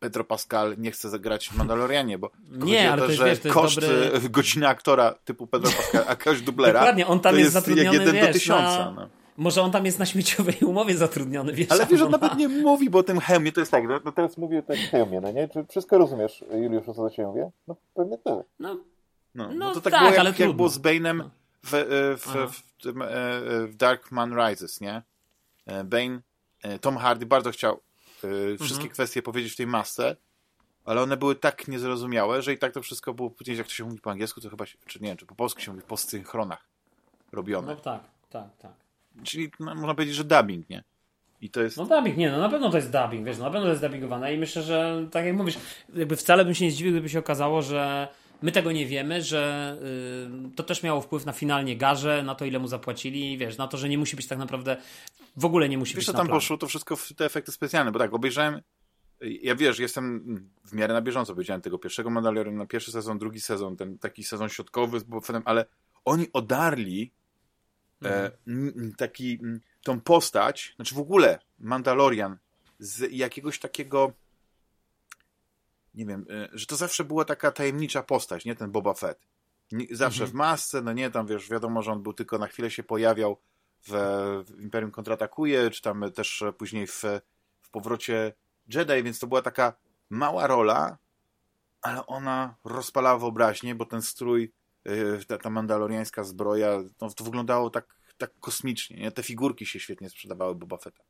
Pedro 0.01 0.25
Pascal 0.25 0.75
nie 0.79 0.91
chce 0.91 1.11
zagrać 1.11 1.49
w 1.49 1.57
Mandalorianie, 1.57 2.19
bo 2.19 2.31
nie, 2.51 2.93
ale 2.93 3.03
to, 3.03 3.09
jest, 3.09 3.19
że 3.19 3.27
wiesz, 3.27 3.39
to 3.39 3.49
koszt 3.49 3.81
dobry... 3.81 4.11
E, 4.13 4.29
godziny 4.29 4.69
aktora 4.69 5.15
typu 5.25 5.47
Pedro 5.47 5.71
Pascal, 5.71 6.05
a 6.09 6.17
koszt 6.17 6.45
dublera 6.45 6.81
Dokładnie, 6.81 7.07
on 7.07 7.21
tam 7.21 7.33
to 7.35 7.39
jest, 7.39 7.55
jest 7.55 7.69
jak 7.69 7.93
jeden 7.93 8.15
wiesz, 8.15 8.27
do 8.27 8.33
tysiąca. 8.33 8.79
Na... 8.79 8.91
No. 8.91 9.09
Może 9.37 9.63
on 9.63 9.71
tam 9.71 9.87
jest 9.87 9.99
na 9.99 10.07
śmieciowej 10.07 10.57
umowie 10.67 10.97
zatrudniony, 10.97 11.53
wiesz. 11.53 11.71
Ale 11.71 11.87
wiesz, 11.87 12.01
on 12.01 12.11
nawet 12.11 12.37
nie 12.37 12.49
mówi, 12.49 12.91
bo 12.91 12.99
o 12.99 13.03
tym 13.03 13.21
hełmie 13.21 13.53
to 13.53 13.61
jest 13.61 13.73
tak, 13.73 13.89
no, 13.89 14.01
no 14.05 14.13
teraz 14.13 14.39
mówię 14.39 14.59
o 14.59 14.63
tym 14.63 14.77
hełmie, 14.77 15.21
no 15.21 15.33
nie? 15.33 15.49
Czy 15.49 15.65
wszystko 15.71 15.99
rozumiesz, 15.99 16.45
Juliusz, 16.51 16.89
o 16.89 16.95
co 16.95 17.03
do 17.03 17.11
ciebie 17.11 17.29
mówię? 17.29 17.51
No 17.69 17.77
pewnie 17.95 18.19
tak. 18.19 18.47
No, 18.59 18.77
no, 19.39 19.55
no, 19.55 19.75
to 19.75 19.81
tak, 19.81 19.93
tak 19.93 20.01
było 20.01 20.11
jak, 20.11 20.21
ale 20.21 20.35
jak 20.39 20.53
było 20.53 20.69
z 20.69 20.79
Bane'em 20.79 21.17
no. 21.17 21.31
w, 21.63 21.75
e, 21.75 21.85
w, 22.17 22.27
w, 22.27 22.87
e, 22.87 23.67
w 23.67 23.77
Dark 23.77 24.13
Man 24.13 24.35
Rises, 24.35 24.81
nie? 24.81 25.03
E, 25.67 25.85
Bane, 25.85 26.21
Tom 26.81 26.97
Hardy 26.97 27.27
bardzo 27.27 27.51
chciał 27.51 27.81
wszystkie 28.59 28.75
mhm. 28.75 28.91
kwestie 28.91 29.23
powiedzieć 29.23 29.53
w 29.53 29.57
tej 29.57 29.67
masce, 29.67 30.17
ale 30.85 31.03
one 31.03 31.17
były 31.17 31.35
tak 31.35 31.69
niezrozumiałe, 31.69 32.43
że 32.43 32.53
i 32.53 32.59
tak 32.59 32.73
to 32.73 32.83
wszystko 32.83 33.15
było 33.15 33.31
później, 33.31 33.57
jak 33.57 33.67
to 33.67 33.73
się 33.73 33.85
mówi 33.85 34.01
po 34.01 34.11
angielsku, 34.11 34.41
to 34.41 34.51
chyba, 34.51 34.67
się, 34.67 34.79
czy 34.87 35.01
nie 35.01 35.17
czy 35.17 35.27
po 35.27 35.35
polsku 35.35 35.61
się 35.61 35.73
mówi, 35.73 35.83
po 35.89 35.97
synchronach 35.97 36.65
robione. 37.33 37.75
No 37.75 37.81
tak, 37.81 38.01
tak, 38.31 38.57
tak. 38.59 38.73
Czyli 39.25 39.51
no, 39.61 39.75
można 39.75 39.95
powiedzieć, 39.95 40.15
że 40.15 40.25
dubbing, 40.25 40.71
nie? 40.71 40.83
I 41.41 41.51
to 41.51 41.63
jest... 41.63 41.77
No 41.77 41.87
dubbing, 41.87 42.17
nie, 42.17 42.31
no 42.31 42.39
na 42.39 42.49
pewno 42.49 42.71
to 42.71 42.77
jest 42.77 42.93
dubbing, 42.93 43.27
wiesz, 43.27 43.39
no 43.39 43.45
na 43.45 43.51
pewno 43.51 43.67
to 43.67 43.71
jest 43.71 43.83
dubbingowane 43.83 44.35
i 44.35 44.39
myślę, 44.39 44.63
że 44.63 45.07
tak 45.11 45.25
jak 45.25 45.37
mówisz, 45.37 45.59
jakby 45.95 46.17
wcale 46.17 46.45
bym 46.45 46.55
się 46.55 46.65
nie 46.65 46.71
zdziwił, 46.71 46.93
gdyby 46.93 47.09
się 47.09 47.19
okazało, 47.19 47.63
że 47.63 48.09
My 48.43 48.53
tego 48.53 48.73
nie 48.73 48.87
wiemy, 48.87 49.23
że 49.23 49.77
y, 50.51 50.55
to 50.55 50.63
też 50.63 50.83
miało 50.83 51.01
wpływ 51.01 51.27
na 51.27 51.33
finalnie 51.33 51.77
garze, 51.77 52.23
na 52.23 52.35
to 52.35 52.45
ile 52.45 52.59
mu 52.59 52.69
zapłacili, 52.69 53.39
wiesz, 53.39 53.59
na 53.59 53.69
to, 53.69 53.77
że 53.77 53.89
nie 53.89 53.99
musi 53.99 54.17
być 54.17 54.27
tak 54.27 54.39
naprawdę, 54.39 54.77
w 55.37 55.45
ogóle 55.45 55.69
nie 55.69 55.79
musi 55.79 55.91
wiesz, 55.91 55.97
być 55.97 56.07
co 56.07 56.13
tam 56.13 56.29
poszło, 56.29 56.59
to 56.59 56.67
wszystko 56.67 56.97
w 56.97 57.13
te 57.13 57.25
efekty 57.25 57.53
specjalne, 57.53 57.93
bo 57.93 57.99
tak, 57.99 58.15
obejrzałem, 58.15 58.61
ja 59.21 59.55
wiesz, 59.55 59.79
jestem 59.79 60.25
w 60.65 60.73
miarę 60.73 60.95
na 60.95 61.03
bieżąco, 61.03 61.35
powiedziałem 61.35 61.61
tego 61.61 61.79
pierwszego 61.79 62.11
Mandaloriana, 62.11 62.67
pierwszy 62.67 62.93
sezon, 62.93 63.19
drugi 63.19 63.41
sezon, 63.41 63.77
ten 63.77 63.99
taki 63.99 64.25
sezon 64.25 64.49
środkowy 64.49 65.01
z 65.01 65.05
ale 65.45 65.67
oni 66.05 66.27
odarli 66.33 67.13
e, 68.05 68.31
mhm. 68.47 68.95
taki, 68.97 69.39
tą 69.83 70.01
postać, 70.01 70.73
znaczy 70.77 70.95
w 70.95 70.99
ogóle 70.99 71.39
Mandalorian 71.59 72.37
z 72.79 73.13
jakiegoś 73.13 73.59
takiego 73.59 74.13
nie 75.99 76.07
wiem, 76.07 76.25
y, 76.31 76.49
że 76.53 76.67
to 76.67 76.77
zawsze 76.77 77.05
była 77.05 77.25
taka 77.25 77.53
tajemnicza 77.53 78.03
postać, 78.03 78.45
nie 78.45 78.57
ten 78.57 78.71
Boba 78.71 78.95
Fett. 78.95 79.27
Zawsze 79.91 80.25
mhm. 80.25 80.31
w 80.31 80.35
masce, 80.35 80.83
no 80.83 80.93
nie, 80.93 81.11
tam 81.11 81.27
wiesz, 81.27 81.51
wiadomo, 81.51 81.83
że 81.83 81.93
on 81.93 82.03
był 82.03 82.13
tylko 82.13 82.39
na 82.39 82.47
chwilę 82.47 82.71
się 82.71 82.83
pojawiał 82.83 83.39
w, 83.87 83.91
w 84.47 84.61
Imperium 84.61 84.91
Kontratakuje, 84.91 85.71
czy 85.71 85.83
tam 85.83 86.13
też 86.15 86.45
później 86.59 86.87
w, 86.87 87.03
w 87.61 87.71
Powrocie 87.71 88.33
Jedi, 88.69 89.03
więc 89.03 89.19
to 89.19 89.27
była 89.27 89.43
taka 89.43 89.73
mała 90.11 90.47
rola, 90.47 90.99
ale 91.83 92.07
ona 92.07 92.55
rozpalała 92.65 93.19
wyobraźnię, 93.19 93.75
bo 93.75 93.87
ten 93.87 94.03
strój, 94.03 94.53
y, 94.89 95.25
ta, 95.27 95.39
ta 95.39 95.51
mandaloriańska 95.51 96.25
zbroja, 96.25 96.83
no, 97.01 97.11
to 97.11 97.25
wyglądało 97.25 97.71
tak, 97.71 97.97
tak 98.19 98.31
kosmicznie, 98.41 98.97
nie? 98.97 99.11
Te 99.11 99.23
figurki 99.23 99.67
się 99.67 99.81
świetnie 99.81 100.11
sprzedawały 100.11 100.55
Boba 100.55 100.77
Fetta. 100.77 101.03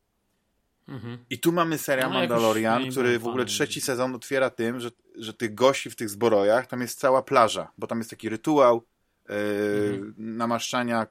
Mhm. 0.89 1.19
I 1.31 1.39
tu 1.39 1.53
mamy 1.53 1.79
serial 1.79 2.11
no, 2.11 2.19
Mandalorian, 2.19 2.91
który 2.91 3.19
w 3.19 3.27
ogóle 3.27 3.45
trzeci 3.45 3.81
sezon 3.81 4.15
otwiera 4.15 4.51
tym, 4.51 4.81
że, 4.81 4.91
że 5.17 5.35
tych 5.35 5.55
gości 5.55 5.91
w 5.91 5.97
tych 5.97 6.11
zbrojach, 6.11 6.67
tam 6.67 6.81
jest 6.81 6.99
cała 6.99 7.23
plaża, 7.23 7.73
bo 7.79 7.87
tam 7.87 7.99
jest 7.99 8.11
taki 8.11 8.29
rytuał 8.29 8.85
yy, 9.29 9.35
mhm. 9.35 10.15
namaszczania 10.19 11.07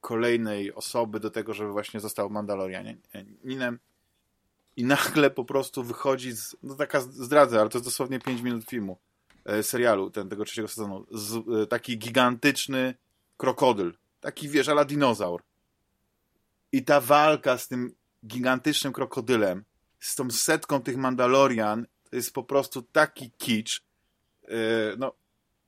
kolejnej 0.00 0.74
osoby 0.74 1.20
do 1.20 1.30
tego, 1.30 1.54
żeby 1.54 1.72
właśnie 1.72 2.00
został 2.00 2.30
Mandalorianinem. 2.30 3.78
i 4.76 4.84
nagle 4.84 5.30
po 5.30 5.44
prostu 5.44 5.82
wychodzi, 5.82 6.32
z, 6.32 6.56
no 6.62 6.74
taka 6.74 7.00
zdradzę, 7.00 7.60
ale 7.60 7.68
to 7.68 7.78
jest 7.78 7.86
dosłownie 7.86 8.20
5 8.20 8.40
minut 8.40 8.64
filmu, 8.64 8.98
e, 9.44 9.62
serialu 9.62 10.10
ten, 10.10 10.28
tego 10.28 10.44
trzeciego 10.44 10.68
sezonu, 10.68 11.06
z, 11.10 11.36
e, 11.36 11.66
taki 11.66 11.98
gigantyczny 11.98 12.94
krokodyl, 13.36 13.92
taki 14.20 14.48
wiesz, 14.48 14.68
ala 14.68 14.84
dinozaur. 14.84 15.42
I 16.72 16.84
ta 16.84 17.00
walka 17.00 17.58
z 17.58 17.68
tym 17.68 17.94
gigantycznym 18.26 18.92
krokodylem, 18.92 19.64
z 20.00 20.14
tą 20.14 20.30
setką 20.30 20.82
tych 20.82 20.96
Mandalorian, 20.96 21.86
to 22.10 22.16
jest 22.16 22.32
po 22.32 22.44
prostu 22.44 22.82
taki 22.82 23.30
kicz. 23.30 23.82
E, 24.48 24.56
no, 24.98 25.12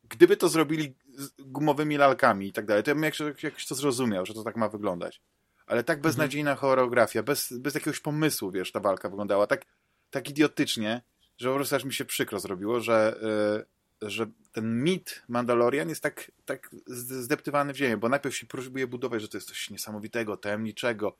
gdyby 0.08 0.36
to 0.36 0.48
zrobili 0.48 0.94
gumowymi 1.38 1.96
lalkami 1.96 2.46
i 2.46 2.52
tak 2.52 2.66
dalej, 2.66 2.82
to 2.82 2.90
ja 2.90 2.94
bym 2.94 3.04
jakoś, 3.04 3.42
jakoś 3.42 3.66
to 3.66 3.74
zrozumiał, 3.74 4.26
że 4.26 4.34
to 4.34 4.44
tak 4.44 4.56
ma 4.56 4.68
wyglądać. 4.68 5.20
Ale 5.66 5.84
tak 5.84 5.98
mhm. 5.98 6.02
beznadziejna 6.02 6.50
mhm. 6.50 6.60
choreografia, 6.60 7.22
bez, 7.22 7.52
bez 7.52 7.74
jakiegoś 7.74 8.00
pomysłu, 8.00 8.50
wiesz, 8.50 8.72
ta 8.72 8.80
walka 8.80 9.08
wyglądała 9.08 9.46
tak, 9.46 9.64
tak 10.10 10.30
idiotycznie, 10.30 11.02
że 11.38 11.48
po 11.48 11.54
prostu 11.54 11.76
aż 11.76 11.84
mi 11.84 11.94
się 11.94 12.04
przykro 12.04 12.40
zrobiło, 12.40 12.80
że, 12.80 13.20
yy, 14.00 14.10
że 14.10 14.26
ten 14.52 14.82
mit 14.82 15.22
Mandalorian 15.28 15.88
jest 15.88 16.02
tak, 16.02 16.30
tak 16.44 16.70
zdeptywany 16.86 17.72
w 17.72 17.76
ziemię, 17.76 17.96
bo 17.96 18.08
najpierw 18.08 18.36
się 18.36 18.46
próbuje 18.46 18.86
budować, 18.86 19.22
że 19.22 19.28
to 19.28 19.36
jest 19.36 19.48
coś 19.48 19.70
niesamowitego, 19.70 20.36
tajemniczego, 20.36 21.16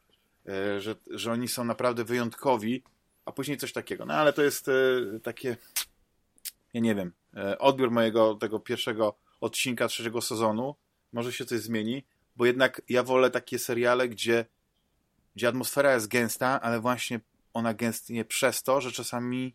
że, 0.79 0.95
że 1.11 1.33
oni 1.33 1.49
są 1.49 1.65
naprawdę 1.65 2.05
wyjątkowi, 2.05 2.83
a 3.25 3.33
później 3.33 3.57
coś 3.59 3.73
takiego. 3.73 4.07
No 4.07 4.15
ale 4.15 4.33
to 4.33 4.43
jest 4.43 4.67
yy, 4.67 5.21
takie, 5.23 5.57
ja 6.75 6.81
nie 6.81 6.95
wiem, 6.95 7.13
odbiór 7.59 7.91
mojego 7.91 8.35
tego 8.35 8.61
pierwszego 8.61 9.17
odcinka 9.41 9.89
trzeciego 9.89 10.21
sezonu, 10.21 10.75
może 11.13 11.33
się 11.33 11.45
coś 11.45 11.61
zmieni, 11.61 12.05
bo 12.37 12.47
jednak 12.47 12.83
ja 12.89 13.03
wolę 13.03 13.31
takie 13.31 13.59
seriale, 13.59 14.09
gdzie, 14.09 14.45
gdzie 15.37 15.49
atmosfera 15.49 15.95
jest 15.95 16.09
gęsta, 16.09 16.61
ale 16.61 16.81
właśnie 16.81 17.21
ona 17.55 17.75
gęstnie 17.75 18.25
przez 18.25 18.63
to, 18.63 18.81
że 18.81 18.93
czasami 18.93 19.55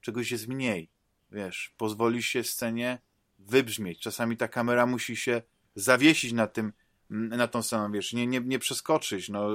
czegoś 0.00 0.30
jest 0.30 0.48
mniej. 0.48 0.90
Wiesz, 1.32 1.74
pozwoli 1.76 2.22
się 2.22 2.44
scenie 2.44 2.98
wybrzmieć. 3.38 4.00
Czasami 4.00 4.36
ta 4.36 4.48
kamera 4.48 4.86
musi 4.86 5.16
się 5.16 5.42
zawiesić 5.74 6.32
na 6.32 6.46
tym, 6.46 6.72
na 7.10 7.48
tą 7.48 7.62
sceną, 7.62 7.92
wiesz, 7.92 8.12
nie, 8.12 8.26
nie, 8.26 8.40
nie 8.40 8.58
przeskoczyć. 8.58 9.28
No, 9.28 9.48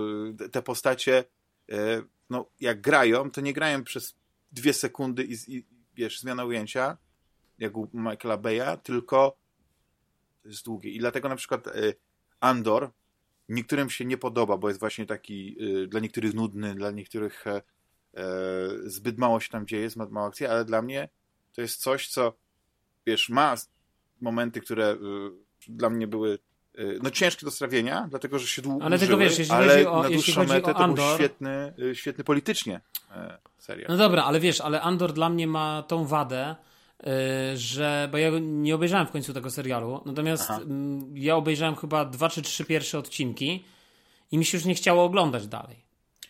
te 0.52 0.62
postacie, 0.62 1.24
e, 1.72 2.04
no, 2.30 2.46
jak 2.60 2.82
grają, 2.82 3.32
to 3.32 3.42
nie 3.42 3.54
grają 3.54 3.84
przez 3.84 4.16
dwie 4.52 4.74
sekundy 4.74 5.24
i, 5.24 5.36
i 5.48 5.66
wiesz, 5.96 6.20
zmiana 6.20 6.46
ujęcia, 6.46 6.98
jak 7.60 7.78
u 7.78 7.90
Michaela 7.94 8.38
Beya, 8.38 8.78
tylko 8.84 9.38
jest 10.46 10.66
długie. 10.66 10.92
I 10.92 11.00
dlatego 11.00 11.30
na 11.30 11.36
przykład 11.36 11.68
e, 11.68 11.72
Andor 12.40 12.92
niektórym 13.50 13.90
się 13.90 14.06
nie 14.06 14.18
podoba, 14.18 14.58
bo 14.58 14.68
jest 14.68 14.80
właśnie 14.80 15.06
taki 15.06 15.64
y, 15.64 15.88
dla 15.88 16.00
niektórych 16.00 16.34
nudny, 16.34 16.76
dla 16.76 16.92
niektórych 16.92 17.48
e, 17.48 17.62
e, 18.14 18.24
zbyt 18.86 19.18
mało 19.18 19.40
się 19.40 19.50
tam 19.50 19.68
dzieje, 19.68 19.90
zbyt 19.90 20.12
mało 20.12 20.28
akcji, 20.28 20.46
ale 20.46 20.66
dla 20.66 20.82
mnie 20.82 21.10
to 21.54 21.62
jest 21.62 21.82
coś, 21.82 22.08
co 22.08 22.38
wiesz, 23.06 23.30
ma 23.30 23.56
momenty, 24.22 24.62
które 24.62 24.98
dla 25.68 25.90
mnie 25.90 26.08
były 26.08 26.40
no 27.04 27.12
ciężkie 27.12 27.46
do 27.46 27.52
strawienia, 27.52 28.08
dlatego, 28.10 28.40
że 28.40 28.48
się 28.48 28.62
długo 28.62 28.86
Ale 28.86 29.00
tego 29.00 29.18
wiesz, 29.18 29.40
jeśli 29.40 29.54
ale 29.54 29.74
chodzi 29.74 29.88
o, 29.88 30.02
na 30.02 30.36
chodzi 30.36 30.54
metę, 30.54 30.74
Andor... 30.74 30.98
to 30.98 31.04
był 31.06 31.16
świetny, 31.16 31.74
y, 31.80 31.96
świetny 31.96 32.24
politycznie 32.24 32.82
e, 33.12 33.38
serial. 33.58 33.88
No 33.90 33.98
dobra, 33.98 34.24
ale 34.24 34.40
wiesz, 34.40 34.62
ale 34.62 34.82
Andor 34.82 35.14
dla 35.14 35.30
mnie 35.30 35.48
ma 35.48 35.84
tą 35.88 36.06
wadę, 36.06 36.56
Y, 37.08 37.58
że, 37.58 38.10
bo 38.12 38.18
ja 38.18 38.32
nie 38.42 38.76
obejrzałem 38.76 39.08
w 39.08 39.12
końcu 39.12 39.34
tego 39.34 39.50
serialu, 39.50 40.02
natomiast. 40.06 40.50
Mm, 40.50 41.18
ja 41.18 41.36
obejrzałem 41.36 41.76
chyba 41.76 42.06
dwa 42.06 42.30
czy 42.30 42.42
trzy 42.42 42.66
pierwsze 42.66 43.00
odcinki 43.00 43.64
i 44.32 44.38
mi 44.38 44.46
się 44.46 44.58
już 44.58 44.66
nie 44.66 44.76
chciało 44.76 45.04
oglądać 45.04 45.48
dalej. 45.48 45.76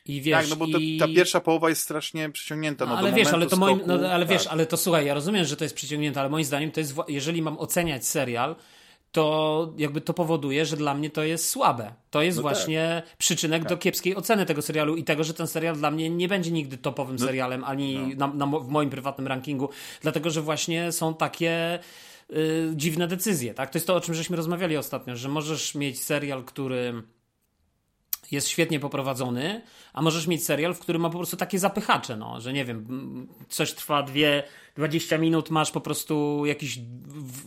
I 0.06 0.22
wiesz, 0.22 0.50
tak, 0.50 0.50
no 0.50 0.56
bo 0.56 0.66
i... 0.66 0.98
ta 0.98 1.08
pierwsza 1.08 1.40
połowa 1.40 1.70
jest 1.70 1.82
strasznie 1.82 2.30
przyciągnięta. 2.30 2.86
No, 2.86 2.98
ale 2.98 3.12
wiesz, 3.12 3.28
ale 3.28 3.48
to 3.48 3.58
moim, 3.58 3.82
no, 3.86 3.94
ale 3.94 4.26
tak. 4.26 4.28
wiesz, 4.28 4.48
ale 4.48 4.66
to 4.66 4.78
słuchaj, 4.78 5.06
ja 5.06 5.14
rozumiem, 5.14 5.46
że 5.46 5.58
to 5.58 5.64
jest 5.66 5.76
przyciągnięte, 5.76 6.20
ale 6.20 6.30
moim 6.30 6.46
zdaniem 6.46 6.72
to 6.72 6.80
jest, 6.80 6.96
jeżeli 7.08 7.42
mam 7.42 7.60
oceniać 7.60 8.06
serial, 8.06 8.56
to 9.12 9.74
jakby 9.78 10.02
to 10.02 10.14
powoduje, 10.14 10.66
że 10.66 10.78
dla 10.78 10.94
mnie 10.94 11.10
to 11.10 11.24
jest 11.24 11.50
słabe. 11.50 11.94
To 12.10 12.22
jest 12.22 12.38
no 12.38 12.42
właśnie 12.42 13.04
tak. 13.06 13.18
przyczynek 13.18 13.62
tak. 13.62 13.70
do 13.70 13.78
kiepskiej 13.78 14.16
oceny 14.16 14.46
tego 14.46 14.62
serialu 14.62 14.96
i 14.96 15.04
tego, 15.04 15.24
że 15.24 15.34
ten 15.34 15.48
serial 15.48 15.76
dla 15.76 15.92
mnie 15.92 16.10
nie 16.10 16.28
będzie 16.28 16.52
nigdy 16.52 16.78
topowym 16.78 17.16
no, 17.20 17.26
serialem, 17.26 17.64
ani 17.64 18.16
no. 18.18 18.28
na, 18.28 18.46
na, 18.46 18.60
w 18.60 18.68
moim 18.68 18.90
prywatnym 18.90 19.28
rankingu, 19.28 19.70
dlatego 20.02 20.30
że 20.30 20.42
właśnie 20.42 20.92
są 20.92 21.14
takie 21.14 21.80
y, 22.30 22.72
dziwne 22.76 23.08
decyzje. 23.08 23.54
Tak? 23.54 23.70
To 23.70 23.78
jest 23.78 23.88
to, 23.88 23.96
o 23.96 24.02
czym 24.02 24.14
żeśmy 24.14 24.38
rozmawiali 24.38 24.78
ostatnio, 24.78 25.16
że 25.16 25.30
możesz 25.30 25.76
mieć 25.76 26.04
serial, 26.04 26.44
który 26.44 27.04
jest 28.32 28.48
świetnie 28.48 28.80
poprowadzony, 28.80 29.62
a 29.94 30.02
możesz 30.02 30.28
mieć 30.28 30.46
serial, 30.46 30.74
w 30.74 30.80
którym 30.80 31.02
ma 31.02 31.10
po 31.10 31.18
prostu 31.18 31.38
takie 31.38 31.60
zapychacze, 31.60 32.18
no, 32.18 32.42
że 32.42 32.54
nie 32.54 32.66
wiem, 32.66 33.28
coś 33.50 33.74
trwa 33.74 34.04
dwie, 34.04 34.44
20 34.76 35.18
minut, 35.18 35.50
masz 35.50 35.72
po 35.72 35.82
prostu 35.82 36.46
jakichś 36.46 36.80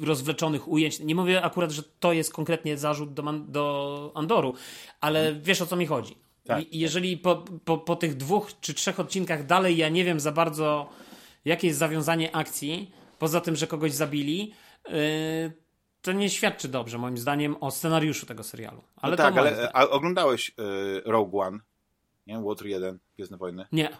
rozwleczonych 0.00 0.68
ujęć. 0.68 1.00
Nie 1.00 1.14
mówię 1.14 1.42
akurat, 1.42 1.70
że 1.70 1.82
to 2.00 2.12
jest 2.12 2.32
konkretnie 2.32 2.76
zarzut 2.76 3.14
do, 3.14 3.22
do 3.32 4.12
Andoru, 4.14 4.54
ale 5.00 5.34
wiesz 5.34 5.62
o 5.62 5.66
co 5.66 5.76
mi 5.76 5.86
chodzi. 5.86 6.16
Tak, 6.44 6.60
I 6.60 6.64
tak. 6.64 6.74
jeżeli 6.74 7.16
po, 7.16 7.44
po, 7.64 7.78
po 7.78 7.96
tych 7.96 8.16
dwóch 8.16 8.50
czy 8.60 8.74
trzech 8.74 9.00
odcinkach 9.00 9.46
dalej 9.46 9.76
ja 9.76 9.88
nie 9.88 10.04
wiem 10.04 10.20
za 10.20 10.32
bardzo, 10.32 10.90
jakie 11.44 11.66
jest 11.66 11.78
zawiązanie 11.78 12.36
akcji, 12.36 12.90
poza 13.18 13.40
tym, 13.40 13.56
że 13.56 13.66
kogoś 13.66 13.92
zabili, 13.92 14.52
yy, 14.88 14.92
to 16.04 16.12
nie 16.12 16.30
świadczy 16.30 16.68
dobrze, 16.68 16.98
moim 16.98 17.18
zdaniem, 17.18 17.56
o 17.60 17.70
scenariuszu 17.70 18.26
tego 18.26 18.42
serialu. 18.42 18.82
Ale 18.96 19.10
no 19.10 19.16
tak, 19.16 19.36
ale 19.36 19.72
a 19.72 19.88
oglądałeś 19.88 20.48
y, 20.48 20.52
Rogue 21.04 21.40
One, 21.40 21.58
nie? 22.26 22.42
Water 22.42 22.66
1, 22.66 22.98
Gwiezdne 23.16 23.36
Wojny? 23.36 23.66
Nie. 23.72 23.96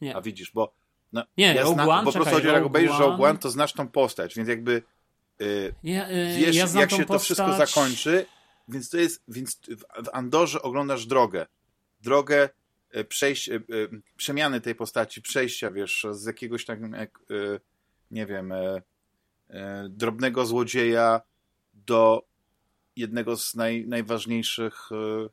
nie. 0.00 0.16
A 0.16 0.20
widzisz, 0.20 0.50
bo 0.54 0.74
no, 1.12 1.24
nie, 1.36 1.54
ja 1.54 1.62
Rogue 1.62 1.74
zna, 1.74 1.88
One, 1.88 2.04
po 2.04 2.12
prostu 2.12 2.46
jak 2.46 2.64
obejrzysz 2.64 2.98
Rogue 2.98 3.24
One, 3.24 3.38
to 3.38 3.50
znasz 3.50 3.72
tą 3.72 3.88
postać, 3.88 4.34
więc 4.34 4.48
jakby 4.48 4.82
y, 5.42 5.74
ja, 5.82 6.10
y, 6.10 6.36
wiesz, 6.38 6.56
ja 6.56 6.80
jak 6.80 6.90
się 6.90 6.96
postać... 6.96 7.08
to 7.08 7.18
wszystko 7.18 7.52
zakończy, 7.66 8.26
więc 8.68 8.90
to 8.90 8.96
jest, 8.98 9.22
więc 9.28 9.60
w 9.78 10.08
Andorze 10.12 10.62
oglądasz 10.62 11.06
drogę. 11.06 11.46
Drogę 12.00 12.48
przejść, 13.08 13.50
przemiany 14.16 14.60
tej 14.60 14.74
postaci, 14.74 15.22
przejścia, 15.22 15.70
wiesz, 15.70 16.06
z 16.10 16.24
jakiegoś 16.24 16.64
tak, 16.64 16.78
nie 18.10 18.26
wiem, 18.26 18.52
drobnego 19.88 20.46
złodzieja 20.46 21.20
do 21.90 22.22
jednego 22.96 23.36
z 23.36 23.54
naj, 23.54 23.86
najważniejszych 23.86 24.88
yy, 24.90 25.28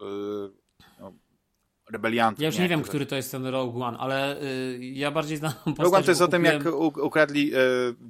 yy, 0.00 0.50
no, 1.00 1.12
rebeliantów. 1.90 2.40
Ja 2.40 2.46
już 2.46 2.56
nie, 2.56 2.62
nie 2.62 2.68
wiem, 2.68 2.82
który 2.82 3.06
to 3.06 3.16
jest 3.16 3.30
ten 3.30 3.46
Rogue 3.46 3.82
One, 3.82 3.98
ale 3.98 4.36
yy, 4.40 4.86
ja 4.86 5.10
bardziej 5.10 5.36
znam 5.36 5.52
postać... 5.52 5.78
Rogue 5.78 5.96
One 5.96 6.04
to 6.04 6.10
jest 6.10 6.22
o 6.22 6.28
tym, 6.28 6.44
jak 6.44 6.62
ukradli 7.02 7.54
y, 7.54 7.58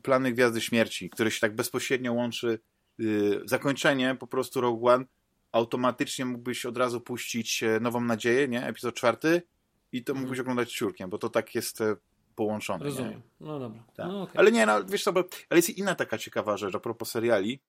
plany 0.02 0.32
Gwiazdy 0.32 0.60
Śmierci, 0.60 1.10
który 1.10 1.30
się 1.30 1.40
tak 1.40 1.54
bezpośrednio 1.54 2.12
łączy 2.12 2.58
y, 3.00 3.40
zakończenie 3.44 4.16
po 4.20 4.26
prostu 4.26 4.60
Rogue 4.60 4.88
One 4.88 5.04
automatycznie 5.52 6.24
mógłbyś 6.24 6.66
od 6.66 6.76
razu 6.76 7.00
puścić 7.00 7.62
e, 7.62 7.80
Nową 7.80 8.00
Nadzieję, 8.00 8.48
nie? 8.48 8.66
Epizod 8.66 8.94
czwarty 8.94 9.42
i 9.92 10.04
to 10.04 10.14
mógłbyś 10.14 10.36
hmm. 10.36 10.44
oglądać 10.44 10.72
ciurkiem, 10.72 11.10
bo 11.10 11.18
to 11.18 11.28
tak 11.28 11.54
jest 11.54 11.80
e, 11.80 11.96
połączone. 12.34 12.84
Rozumiem. 12.84 13.12
Nie? 13.12 13.46
No 13.46 13.58
dobra. 13.58 13.84
Tak. 13.96 14.06
No, 14.06 14.22
okay. 14.22 14.36
Ale 14.36 14.52
nie, 14.52 14.66
no 14.66 14.84
wiesz 14.84 15.02
co, 15.02 15.12
bo, 15.12 15.24
ale 15.50 15.58
jest 15.58 15.70
inna 15.70 15.94
taka 15.94 16.18
ciekawa 16.18 16.56
rzecz 16.56 16.74
a 16.74 16.80
propos 16.80 17.10
seriali, 17.10 17.60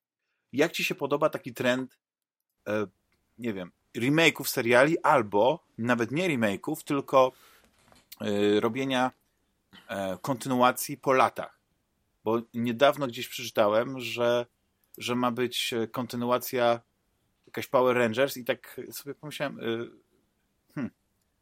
jak 0.53 0.72
ci 0.72 0.83
się 0.83 0.95
podoba 0.95 1.29
taki 1.29 1.53
trend, 1.53 1.98
e, 2.67 2.88
nie 3.38 3.53
wiem, 3.53 3.72
remake'ów 3.98 4.48
seriali, 4.48 5.00
albo 5.00 5.63
nawet 5.77 6.12
nie 6.12 6.27
remake'ów, 6.27 6.83
tylko 6.83 7.31
e, 8.22 8.60
robienia 8.60 9.12
e, 9.88 10.17
kontynuacji 10.22 10.98
po 10.98 11.13
latach. 11.13 11.60
Bo 12.24 12.41
niedawno 12.53 13.07
gdzieś 13.07 13.27
przeczytałem, 13.27 14.00
że, 14.00 14.45
że 14.98 15.15
ma 15.15 15.31
być 15.31 15.74
kontynuacja 15.91 16.79
jakaś 17.48 17.67
Power 17.67 17.98
Rangers 17.98 18.38
i 18.38 18.45
tak 18.45 18.81
sobie 18.91 19.15
pomyślałem, 19.15 19.60
e, 19.60 19.63
hmm, 20.75 20.91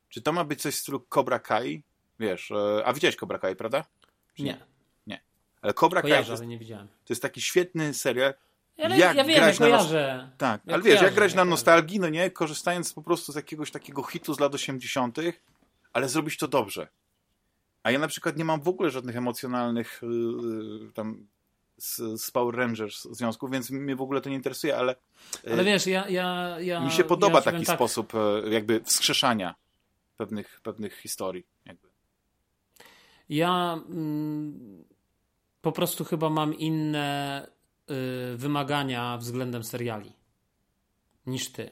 czy 0.10 0.22
to 0.22 0.32
ma 0.32 0.44
być 0.44 0.62
coś 0.62 0.75
w 0.75 0.80
stylu 0.80 1.06
Cobra 1.10 1.39
Kai? 1.39 1.84
Wiesz, 2.20 2.51
e, 2.51 2.86
a 2.86 2.94
widziałeś 2.94 3.15
Cobra 3.15 3.39
Kai, 3.39 3.56
prawda? 3.56 3.86
Czy 4.34 4.44
nie. 4.44 4.65
Nie. 5.08 5.22
Ale 5.62 5.74
Cobra 5.74 6.01
Kojarzę, 6.01 6.20
Kai 6.22 6.25
to 6.25 6.32
jest, 6.32 6.41
ale 6.41 6.48
nie 6.48 6.60
widziałem. 6.60 6.88
to 6.88 7.13
jest 7.13 7.22
taki 7.22 7.41
świetny 7.41 7.94
serial, 7.94 8.34
ale 8.82 8.98
jak 8.98 9.16
ja 9.16 9.24
wiem, 9.24 9.36
grać 9.36 9.60
ja 9.60 9.66
kojarzę. 9.66 10.18
Na 10.32 10.38
tak, 10.38 10.62
ja 10.66 10.74
ale 10.74 10.84
wiesz, 10.84 11.02
jak 11.02 11.14
grać 11.14 11.34
na 11.34 11.46
nostalgii, 11.46 12.00
no 12.00 12.10
nie, 12.10 12.32
korzystając 12.32 12.94
po 12.94 13.02
prostu 13.02 13.32
z 13.32 13.36
jakiegoś 13.36 13.72
takiego 13.72 14.04
hitu 14.04 14.34
z 14.34 14.40
lat 14.40 14.54
80., 14.54 15.18
ale 15.94 16.10
zrobić 16.10 16.38
to 16.38 16.48
dobrze. 16.48 16.88
A 17.84 17.92
ja 17.92 18.00
na 18.00 18.08
przykład 18.08 18.38
nie 18.38 18.46
mam 18.46 18.62
w 18.62 18.68
ogóle 18.68 18.90
żadnych 18.90 19.16
emocjonalnych 19.16 20.02
yy, 20.04 20.92
tam 20.94 21.28
z, 21.78 22.22
z, 22.22 22.32
Power 22.32 22.56
Rangers 22.56 23.04
związków, 23.04 23.52
więc 23.52 23.70
mnie 23.70 23.96
w 23.96 24.02
ogóle 24.02 24.22
to 24.22 24.30
nie 24.30 24.36
interesuje, 24.36 24.78
ale... 24.78 24.96
Yy, 25.44 25.54
ale 25.54 25.64
wiesz, 25.64 25.88
ja... 25.88 26.10
ja, 26.10 26.60
ja 26.60 26.80
mi 26.80 26.92
się 26.92 27.04
podoba 27.04 27.36
ja 27.36 27.42
taki 27.42 27.66
tak. 27.66 27.76
sposób 27.76 28.14
yy, 28.14 28.50
jakby 28.54 28.82
wskrzeszania 28.84 29.56
pewnych, 30.18 30.60
pewnych 30.64 30.98
historii. 30.98 31.46
Jakby. 31.66 31.88
Ja 33.30 33.80
mm, 33.90 34.84
po 35.62 35.72
prostu 35.72 36.06
chyba 36.06 36.30
mam 36.30 36.54
inne 36.54 37.48
Y, 37.48 37.61
wymagania 38.36 39.18
względem 39.18 39.64
seriali 39.64 40.12
niż 41.26 41.52
ty. 41.52 41.72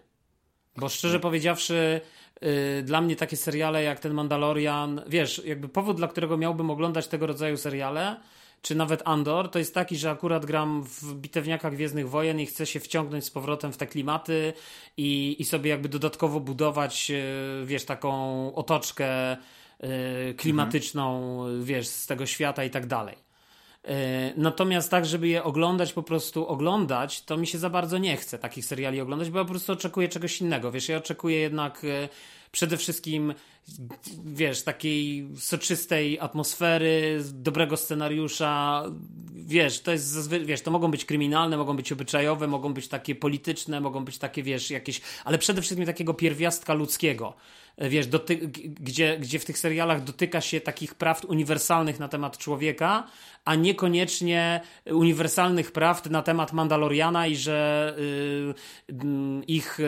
Bo 0.78 0.90
szczerze 0.90 1.20
powiedziawszy, 1.20 2.02
yy, 2.42 2.84
dla 2.84 3.02
mnie 3.02 3.16
takie 3.16 3.38
seriale 3.38 3.84
jak 3.84 4.00
ten 4.00 4.14
Mandalorian, 4.14 5.02
wiesz, 5.08 5.42
jakby 5.46 5.70
powód, 5.70 5.98
dla 5.98 6.08
którego 6.08 6.38
miałbym 6.38 6.70
oglądać 6.70 7.08
tego 7.08 7.28
rodzaju 7.28 7.58
seriale, 7.58 8.20
czy 8.62 8.76
nawet 8.76 9.02
Andor, 9.06 9.52
to 9.52 9.60
jest 9.60 9.74
taki, 9.74 9.98
że 9.98 10.12
akurat 10.12 10.46
gram 10.46 10.84
w 10.84 11.14
bitewniakach 11.14 11.74
Gwiezdnych 11.74 12.10
Wojen 12.10 12.40
i 12.40 12.46
chcę 12.46 12.66
się 12.66 12.80
wciągnąć 12.80 13.26
z 13.26 13.32
powrotem 13.32 13.74
w 13.74 13.78
te 13.78 13.88
klimaty 13.88 14.54
i, 14.98 15.36
i 15.40 15.46
sobie 15.46 15.70
jakby 15.70 15.90
dodatkowo 15.90 16.40
budować, 16.40 17.10
yy, 17.10 17.18
wiesz, 17.66 17.86
taką 17.86 18.56
otoczkę 18.56 19.38
yy, 19.80 20.34
klimatyczną, 20.34 21.40
mhm. 21.42 21.64
wiesz, 21.64 21.88
z 21.88 22.06
tego 22.06 22.26
świata 22.26 22.64
i 22.64 22.70
tak 22.70 22.88
dalej. 22.88 23.29
E, 23.84 24.34
natomiast 24.38 24.92
tak, 24.92 25.06
żeby 25.06 25.28
je 25.28 25.44
oglądać, 25.44 25.94
po 25.94 26.04
prostu 26.04 26.48
oglądać, 26.48 27.22
to 27.22 27.38
mi 27.38 27.48
się 27.48 27.58
za 27.58 27.70
bardzo 27.70 27.98
nie 27.98 28.18
chce 28.18 28.40
takich 28.40 28.66
seriali 28.66 29.02
oglądać, 29.02 29.30
bo 29.30 29.38
ja 29.38 29.46
po 29.46 29.50
prostu 29.50 29.74
oczekuję 29.74 30.08
czegoś 30.08 30.42
innego. 30.42 30.72
Wiesz, 30.72 30.90
ja 30.90 30.98
oczekuję 30.98 31.40
jednak 31.40 31.84
e, 31.84 32.10
przede 32.52 32.78
wszystkim, 32.78 33.34
wiesz, 34.26 34.64
takiej 34.64 35.30
soczystej 35.38 36.20
atmosfery, 36.20 37.24
dobrego 37.34 37.78
scenariusza. 37.78 38.84
Wiesz, 39.34 39.82
to 39.82 39.92
jest 39.92 40.30
wiesz, 40.30 40.62
to 40.62 40.72
mogą 40.72 40.92
być 40.92 41.06
kryminalne, 41.06 41.58
mogą 41.58 41.76
być 41.76 41.92
obyczajowe, 41.92 42.48
mogą 42.48 42.74
być 42.74 42.88
takie 42.88 43.16
polityczne, 43.16 43.82
mogą 43.82 44.06
być 44.06 44.18
takie, 44.18 44.44
wiesz, 44.44 44.72
jakieś, 44.72 45.02
ale 45.26 45.38
przede 45.38 45.62
wszystkim 45.62 45.86
takiego 45.86 46.14
pierwiastka 46.14 46.74
ludzkiego 46.74 47.34
wiesz, 47.80 48.08
doty- 48.08 48.48
gdzie, 48.80 49.18
gdzie 49.20 49.40
w 49.40 49.46
tych 49.46 49.58
serialach 49.58 50.04
dotyka 50.04 50.42
się 50.42 50.62
takich 50.62 50.96
praw 50.96 51.26
uniwersalnych 51.26 52.00
na 52.00 52.08
temat 52.08 52.38
człowieka, 52.38 53.08
a 53.46 53.56
niekoniecznie 53.56 54.62
uniwersalnych 54.86 55.72
praw 55.72 56.10
na 56.10 56.22
temat 56.22 56.54
Mandaloriana 56.54 57.28
i 57.28 57.36
że 57.36 57.96
yy, 58.88 59.44
ich, 59.48 59.80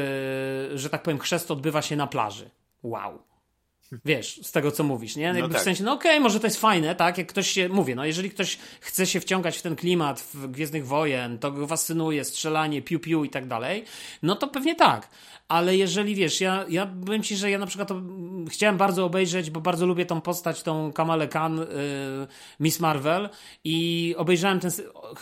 yy, 0.72 0.78
że 0.78 0.90
tak 0.90 1.04
powiem, 1.04 1.20
chrzest 1.20 1.52
odbywa 1.52 1.82
się 1.82 1.96
na 1.96 2.08
plaży. 2.08 2.50
Wow. 2.84 3.32
Wiesz, 4.06 4.40
z 4.44 4.52
tego 4.52 4.72
co 4.72 4.84
mówisz, 4.84 5.16
nie? 5.16 5.34
No 5.34 5.50
tak. 5.50 5.62
W 5.62 5.64
sensie, 5.64 5.84
no 5.84 5.94
okej, 5.94 6.12
okay, 6.12 6.20
może 6.20 6.40
to 6.40 6.48
jest 6.48 6.60
fajne, 6.60 6.96
tak? 6.96 7.18
Jak 7.18 7.28
ktoś 7.28 7.48
się, 7.48 7.70
mówię, 7.70 7.96
no 7.96 8.06
jeżeli 8.06 8.30
ktoś 8.30 8.58
chce 8.82 9.06
się 9.06 9.20
wciągać 9.20 9.58
w 9.58 9.62
ten 9.62 9.76
klimat 9.76 10.22
w 10.34 10.48
Gwiezdnych 10.48 10.88
Wojen, 10.88 11.40
to 11.40 11.52
go 11.52 11.68
fascynuje, 11.68 12.24
strzelanie, 12.24 12.82
piu-piu 12.82 13.26
i 13.26 13.30
tak 13.30 13.48
dalej, 13.48 13.86
no 14.24 14.36
to 14.36 14.48
pewnie 14.48 14.76
tak 14.76 15.10
ale 15.52 15.78
jeżeli 15.78 16.16
wiesz, 16.16 16.42
ja, 16.42 16.66
ja 16.70 16.88
powiem 17.06 17.24
ci, 17.24 17.36
że 17.36 17.52
ja 17.52 17.60
na 17.60 17.66
przykład 17.66 17.90
chciałem 18.50 18.78
bardzo 18.78 19.06
obejrzeć, 19.06 19.50
bo 19.50 19.62
bardzo 19.62 19.86
lubię 19.86 20.06
tą 20.06 20.22
postać, 20.22 20.64
tą 20.64 20.94
Kamalę 20.94 21.28
Khan, 21.28 21.60
y, 21.60 21.68
Miss 22.60 22.80
Marvel 22.80 23.30
i 23.64 24.16
obejrzałem 24.18 24.60
ten, 24.60 24.72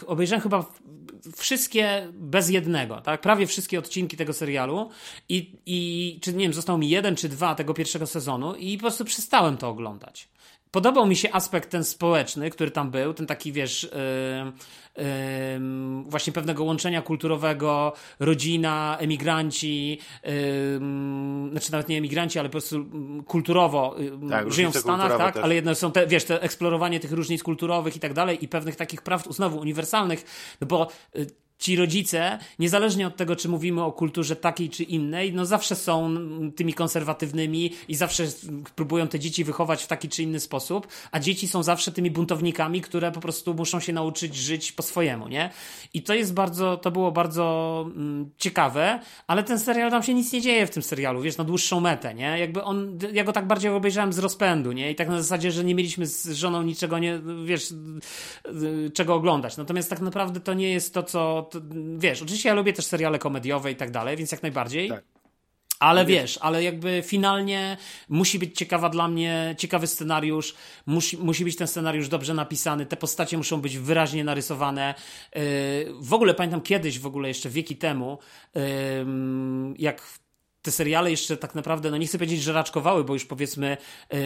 obejrzałem 0.07 0.41
chyba 0.41 0.65
wszystkie 1.37 2.07
bez 2.13 2.49
jednego, 2.49 3.01
tak? 3.01 3.21
Prawie 3.21 3.47
wszystkie 3.47 3.79
odcinki 3.79 4.17
tego 4.17 4.33
serialu 4.33 4.89
i, 5.29 5.53
i 5.65 6.19
czy 6.21 6.33
nie 6.33 6.45
wiem, 6.45 6.53
został 6.53 6.77
mi 6.77 6.89
jeden 6.89 7.15
czy 7.15 7.29
dwa 7.29 7.55
tego 7.55 7.73
pierwszego 7.73 8.07
sezonu 8.07 8.55
i 8.55 8.77
po 8.77 8.81
prostu 8.81 9.05
przestałem 9.05 9.57
to 9.57 9.69
oglądać. 9.69 10.29
Podobał 10.71 11.07
mi 11.07 11.15
się 11.15 11.31
aspekt 11.31 11.69
ten 11.69 11.83
społeczny, 11.83 12.49
który 12.49 12.71
tam 12.71 12.91
był, 12.91 13.13
ten 13.13 13.27
taki, 13.27 13.51
wiesz, 13.51 13.83
yy, 13.83 15.03
yy, 15.03 15.03
właśnie 16.03 16.33
pewnego 16.33 16.63
łączenia 16.63 17.01
kulturowego, 17.01 17.93
rodzina, 18.19 18.97
emigranci, 18.99 19.99
yy, 20.23 20.31
znaczy 21.51 21.71
nawet 21.71 21.89
nie 21.89 21.97
emigranci, 21.97 22.39
ale 22.39 22.49
po 22.49 22.51
prostu 22.51 22.85
kulturowo 23.27 23.95
tak, 24.29 24.51
żyją 24.51 24.71
w 24.71 24.77
Stanach, 24.77 25.17
tak? 25.17 25.33
Też. 25.33 25.43
Ale 25.43 25.55
jedno 25.55 25.75
są 25.75 25.91
te, 25.91 26.07
wiesz, 26.07 26.23
te 26.23 26.41
eksplorowanie 26.41 26.99
tych 26.99 27.11
różnic 27.11 27.43
kulturowych 27.43 27.95
i 27.95 27.99
tak 27.99 28.13
dalej 28.13 28.43
i 28.43 28.47
pewnych 28.47 28.75
takich 28.75 29.01
praw 29.01 29.25
znowu 29.29 29.59
uniwersalnych, 29.59 30.23
no 30.61 30.67
bo 30.67 30.87
y, 31.15 31.27
ci 31.59 31.75
rodzice, 31.75 32.39
niezależnie 32.59 33.07
od 33.07 33.15
tego, 33.15 33.35
czy 33.35 33.49
mówimy 33.49 33.83
o 33.83 33.91
kulturze 33.91 34.35
takiej 34.35 34.69
czy 34.69 34.83
innej, 34.83 35.33
no 35.33 35.45
zawsze 35.45 35.75
są 35.75 36.15
tymi 36.55 36.73
konserwatywnymi 36.73 37.71
i 37.87 37.95
zawsze 37.95 38.23
próbują 38.75 39.07
te 39.07 39.19
dzieci 39.19 39.43
wychować 39.43 39.83
w 39.83 39.87
taki 39.87 40.09
czy 40.09 40.23
inny 40.23 40.39
sposób, 40.39 40.87
a 41.11 41.19
dzieci 41.19 41.47
są 41.47 41.63
zawsze 41.63 41.91
tymi 41.91 42.11
buntownikami, 42.11 42.81
które 42.81 43.11
po 43.11 43.19
prostu 43.19 43.53
muszą 43.53 43.79
się 43.79 43.93
nauczyć 43.93 44.35
żyć 44.35 44.71
po 44.71 44.83
swojemu, 44.83 45.27
nie? 45.27 45.49
I 45.93 46.01
to 46.01 46.13
jest 46.13 46.33
bardzo, 46.33 46.77
to 46.77 46.91
było 46.91 47.11
bardzo 47.11 47.85
mm, 47.95 48.29
ciekawe, 48.37 48.99
ale 49.27 49.43
ten 49.43 49.59
serial, 49.59 49.91
tam 49.91 50.03
się 50.03 50.13
nic 50.13 50.33
nie 50.33 50.41
dzieje 50.41 50.67
w 50.67 50.69
tym 50.69 50.83
serialu, 50.83 51.21
wiesz, 51.21 51.37
na 51.37 51.43
dłuższą 51.43 51.79
metę, 51.79 52.13
nie? 52.13 52.39
Jakby 52.39 52.63
on, 52.63 52.99
ja 53.13 53.23
go 53.23 53.33
tak 53.33 53.47
bardziej 53.47 53.71
obejrzałem 53.71 54.13
z 54.13 54.19
rozpędu, 54.19 54.71
nie? 54.71 54.91
I 54.91 54.95
tak 54.95 55.09
na 55.09 55.21
zasadzie, 55.21 55.51
że 55.51 55.63
nie 55.63 55.75
mieliśmy 55.75 56.05
z 56.05 56.31
żoną 56.31 56.63
niczego, 56.63 56.99
nie, 56.99 57.21
wiesz, 57.45 57.73
czego 58.93 59.15
oglądać. 59.15 59.57
Natomiast 59.57 59.89
tak 59.89 60.01
naprawdę 60.01 60.39
to 60.39 60.53
nie 60.53 60.69
jest 60.69 60.93
to, 60.93 61.03
co 61.03 61.48
to, 61.49 61.59
wiesz, 61.97 62.21
oczywiście 62.21 62.49
ja 62.49 62.55
lubię 62.55 62.73
też 62.73 62.85
seriale 62.85 63.19
komediowe 63.19 63.71
i 63.71 63.75
tak 63.75 63.91
dalej, 63.91 64.17
więc 64.17 64.31
jak 64.31 64.41
najbardziej. 64.41 64.89
Tak. 64.89 65.03
Ale 65.79 66.05
wiesz, 66.05 66.39
ale 66.41 66.63
jakby 66.63 67.03
finalnie 67.05 67.77
musi 68.09 68.39
być 68.39 68.57
ciekawa 68.57 68.89
dla 68.89 69.07
mnie, 69.07 69.55
ciekawy 69.57 69.87
scenariusz, 69.87 70.55
musi, 70.85 71.17
musi 71.17 71.43
być 71.43 71.55
ten 71.55 71.67
scenariusz 71.67 72.07
dobrze 72.07 72.33
napisany, 72.33 72.85
te 72.85 72.97
postacie 72.97 73.37
muszą 73.37 73.61
być 73.61 73.77
wyraźnie 73.77 74.23
narysowane. 74.23 74.95
Yy, 75.35 75.41
w 75.99 76.13
ogóle 76.13 76.33
pamiętam 76.33 76.61
kiedyś, 76.61 76.99
w 76.99 77.05
ogóle 77.05 77.27
jeszcze 77.27 77.49
wieki 77.49 77.75
temu, 77.75 78.17
yy, 78.55 78.61
jak 79.77 80.01
te 80.61 80.71
seriale 80.71 81.11
jeszcze 81.11 81.37
tak 81.37 81.55
naprawdę, 81.55 81.91
no 81.91 81.97
nie 81.97 82.07
chcę 82.07 82.17
powiedzieć, 82.17 82.43
że 82.43 82.53
raczkowały, 82.53 83.03
bo 83.03 83.13
już 83.13 83.25
powiedzmy 83.25 83.77
yy, 84.11 84.19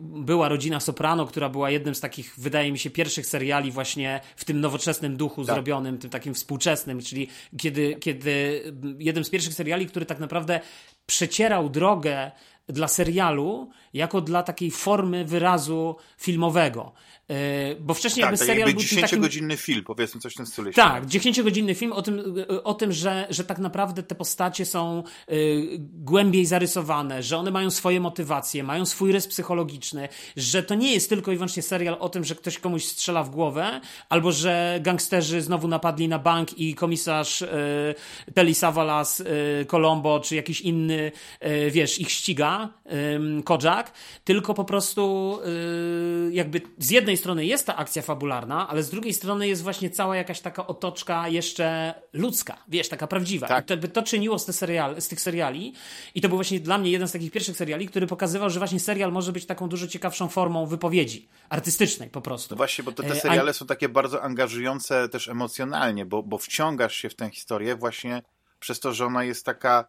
była 0.00 0.48
rodzina 0.48 0.80
Soprano, 0.80 1.26
która 1.26 1.48
była 1.48 1.70
jednym 1.70 1.94
z 1.94 2.00
takich, 2.00 2.34
wydaje 2.38 2.72
mi 2.72 2.78
się, 2.78 2.90
pierwszych 2.90 3.26
seriali 3.26 3.70
właśnie 3.70 4.20
w 4.36 4.44
tym 4.44 4.60
nowoczesnym 4.60 5.16
duchu 5.16 5.44
tak. 5.44 5.54
zrobionym, 5.54 5.98
tym 5.98 6.10
takim 6.10 6.34
współczesnym, 6.34 7.02
czyli 7.02 7.28
kiedy, 7.58 7.96
kiedy 8.00 8.62
jeden 8.98 9.24
z 9.24 9.30
pierwszych 9.30 9.54
seriali, 9.54 9.86
który 9.86 10.06
tak 10.06 10.18
naprawdę 10.18 10.60
przecierał 11.06 11.70
drogę 11.70 12.30
dla 12.68 12.88
serialu 12.88 13.70
jako 13.98 14.20
dla 14.20 14.42
takiej 14.42 14.70
formy 14.70 15.24
wyrazu 15.24 15.96
filmowego. 16.18 16.92
E, 17.30 17.74
bo 17.80 17.94
wcześniej 17.94 18.22
tak, 18.22 18.32
jakby 18.32 18.46
serial 18.46 18.68
jakby 18.68 18.82
był 18.82 18.90
10-godzinny 18.90 19.48
takim... 19.48 19.56
film, 19.56 19.84
powiedzmy 19.84 20.20
coś 20.20 20.32
w 20.32 20.36
tym 20.36 20.46
stylu. 20.46 20.72
Tak, 20.72 21.06
10-godzinny 21.06 21.74
film 21.74 21.92
o 21.92 22.02
tym, 22.02 22.34
o 22.64 22.74
tym 22.74 22.92
że, 22.92 23.26
że 23.30 23.44
tak 23.44 23.58
naprawdę 23.58 24.02
te 24.02 24.14
postacie 24.14 24.66
są 24.66 25.02
y, 25.32 25.76
głębiej 25.80 26.46
zarysowane, 26.46 27.22
że 27.22 27.36
one 27.36 27.50
mają 27.50 27.70
swoje 27.70 28.00
motywacje, 28.00 28.62
mają 28.62 28.86
swój 28.86 29.12
rys 29.12 29.26
psychologiczny, 29.26 30.08
że 30.36 30.62
to 30.62 30.74
nie 30.74 30.92
jest 30.92 31.08
tylko 31.08 31.32
i 31.32 31.34
wyłącznie 31.36 31.62
serial 31.62 31.96
o 32.00 32.08
tym, 32.08 32.24
że 32.24 32.34
ktoś 32.34 32.58
komuś 32.58 32.84
strzela 32.84 33.22
w 33.22 33.30
głowę, 33.30 33.80
albo 34.08 34.32
że 34.32 34.78
gangsterzy 34.82 35.42
znowu 35.42 35.68
napadli 35.68 36.08
na 36.08 36.18
bank 36.18 36.58
i 36.58 36.74
komisarz 36.74 37.44
Telly 38.34 38.54
Savalas, 38.54 39.22
Colombo, 39.66 40.20
czy 40.20 40.36
jakiś 40.36 40.60
inny, 40.60 41.12
wiesz, 41.70 41.98
ich 41.98 42.10
ściga, 42.10 42.68
y, 42.86 43.42
Kojak, 43.88 44.24
tylko 44.24 44.54
po 44.54 44.64
prostu 44.64 45.38
y, 46.28 46.32
jakby 46.32 46.60
z 46.78 46.90
jednej 46.90 47.16
strony 47.16 47.46
jest 47.46 47.66
ta 47.66 47.76
akcja 47.76 48.02
fabularna, 48.02 48.68
ale 48.68 48.82
z 48.82 48.90
drugiej 48.90 49.14
strony 49.14 49.48
jest 49.48 49.62
właśnie 49.62 49.90
cała 49.90 50.16
jakaś 50.16 50.40
taka 50.40 50.66
otoczka 50.66 51.28
jeszcze 51.28 51.94
ludzka, 52.12 52.56
wiesz, 52.68 52.88
taka 52.88 53.06
prawdziwa. 53.06 53.48
Tak. 53.48 53.64
I 53.64 53.68
to, 53.68 53.76
by 53.76 53.88
to 53.88 54.02
czyniło 54.02 54.38
z, 54.38 54.44
te 54.44 54.52
serial, 54.52 55.00
z 55.00 55.08
tych 55.08 55.20
seriali 55.20 55.74
i 56.14 56.20
to 56.20 56.28
był 56.28 56.38
właśnie 56.38 56.60
dla 56.60 56.78
mnie 56.78 56.90
jeden 56.90 57.08
z 57.08 57.12
takich 57.12 57.32
pierwszych 57.32 57.56
seriali, 57.56 57.88
który 57.88 58.06
pokazywał, 58.06 58.50
że 58.50 58.60
właśnie 58.60 58.80
serial 58.80 59.12
może 59.12 59.32
być 59.32 59.46
taką 59.46 59.68
dużo 59.68 59.86
ciekawszą 59.86 60.28
formą 60.28 60.66
wypowiedzi 60.66 61.28
artystycznej 61.48 62.10
po 62.10 62.20
prostu. 62.20 62.54
No 62.54 62.56
właśnie, 62.56 62.84
bo 62.84 62.92
te 62.92 63.04
e, 63.04 63.20
seriale 63.20 63.50
A... 63.50 63.52
są 63.52 63.66
takie 63.66 63.88
bardzo 63.88 64.22
angażujące 64.22 65.08
też 65.08 65.28
emocjonalnie, 65.28 66.06
bo, 66.06 66.22
bo 66.22 66.38
wciągasz 66.38 66.96
się 66.96 67.08
w 67.08 67.14
tę 67.14 67.30
historię 67.30 67.76
właśnie 67.76 68.22
przez 68.60 68.80
to, 68.80 68.92
że 68.92 69.06
ona 69.06 69.24
jest 69.24 69.46
taka 69.46 69.84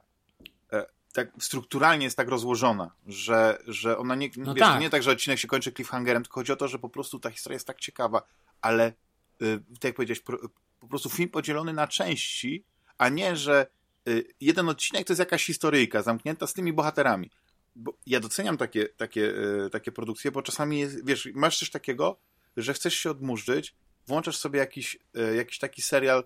tak 1.14 1.32
strukturalnie 1.40 2.06
jest 2.06 2.18
tak 2.18 2.28
rozłożona, 2.28 2.92
że, 3.08 3.58
że 3.68 3.98
ona 3.98 4.16
nie, 4.16 4.30
no 4.38 4.54
wiesz, 4.54 4.62
tak. 4.62 4.82
nie 4.82 4.90
tak, 4.90 5.04
że 5.04 5.12
odcinek 5.12 5.40
się 5.40 5.48
kończy 5.48 5.72
cliffhangerem, 5.72 6.24
tylko 6.24 6.40
chodzi 6.40 6.52
o 6.52 6.56
to, 6.56 6.68
że 6.68 6.80
po 6.80 6.90
prostu 6.90 7.20
ta 7.20 7.30
historia 7.30 7.56
jest 7.56 7.68
tak 7.68 7.80
ciekawa, 7.80 8.22
ale 8.62 8.94
y, 9.42 9.60
tak 9.74 9.84
jak 9.84 9.96
powiedziałeś, 9.96 10.20
po, 10.20 10.34
po, 10.80 10.88
prostu 10.88 11.10
film 11.10 11.30
podzielony 11.30 11.74
na 11.74 11.88
części, 11.88 12.64
a 12.98 13.10
nie, 13.10 13.36
że 13.36 13.68
y, 14.08 14.34
jeden 14.42 14.70
odcinek 14.70 15.08
to 15.08 15.14
jest 15.14 15.20
jakaś 15.20 15.46
historyjka 15.46 16.02
zamknięta 16.02 16.48
z 16.48 16.54
tymi 16.54 16.74
bohaterami. 16.74 17.32
Bo 17.76 17.98
ja 18.06 18.20
doceniam 18.20 18.58
takie, 18.58 18.88
takie, 18.88 19.22
y, 19.66 19.70
takie 19.72 19.92
produkcje, 19.92 20.32
bo 20.32 20.42
czasami 20.42 20.80
jest, 20.80 21.06
wiesz, 21.06 21.30
masz 21.34 21.60
coś 21.60 21.70
takiego, 21.70 22.20
że 22.58 22.74
chcesz 22.74 22.94
się 22.94 23.12
odmurzyć, 23.12 23.76
włączasz 24.08 24.38
sobie 24.38 24.60
jakiś, 24.60 24.98
y, 25.18 25.36
jakiś 25.36 25.60
taki 25.60 25.82
serial, 25.82 26.24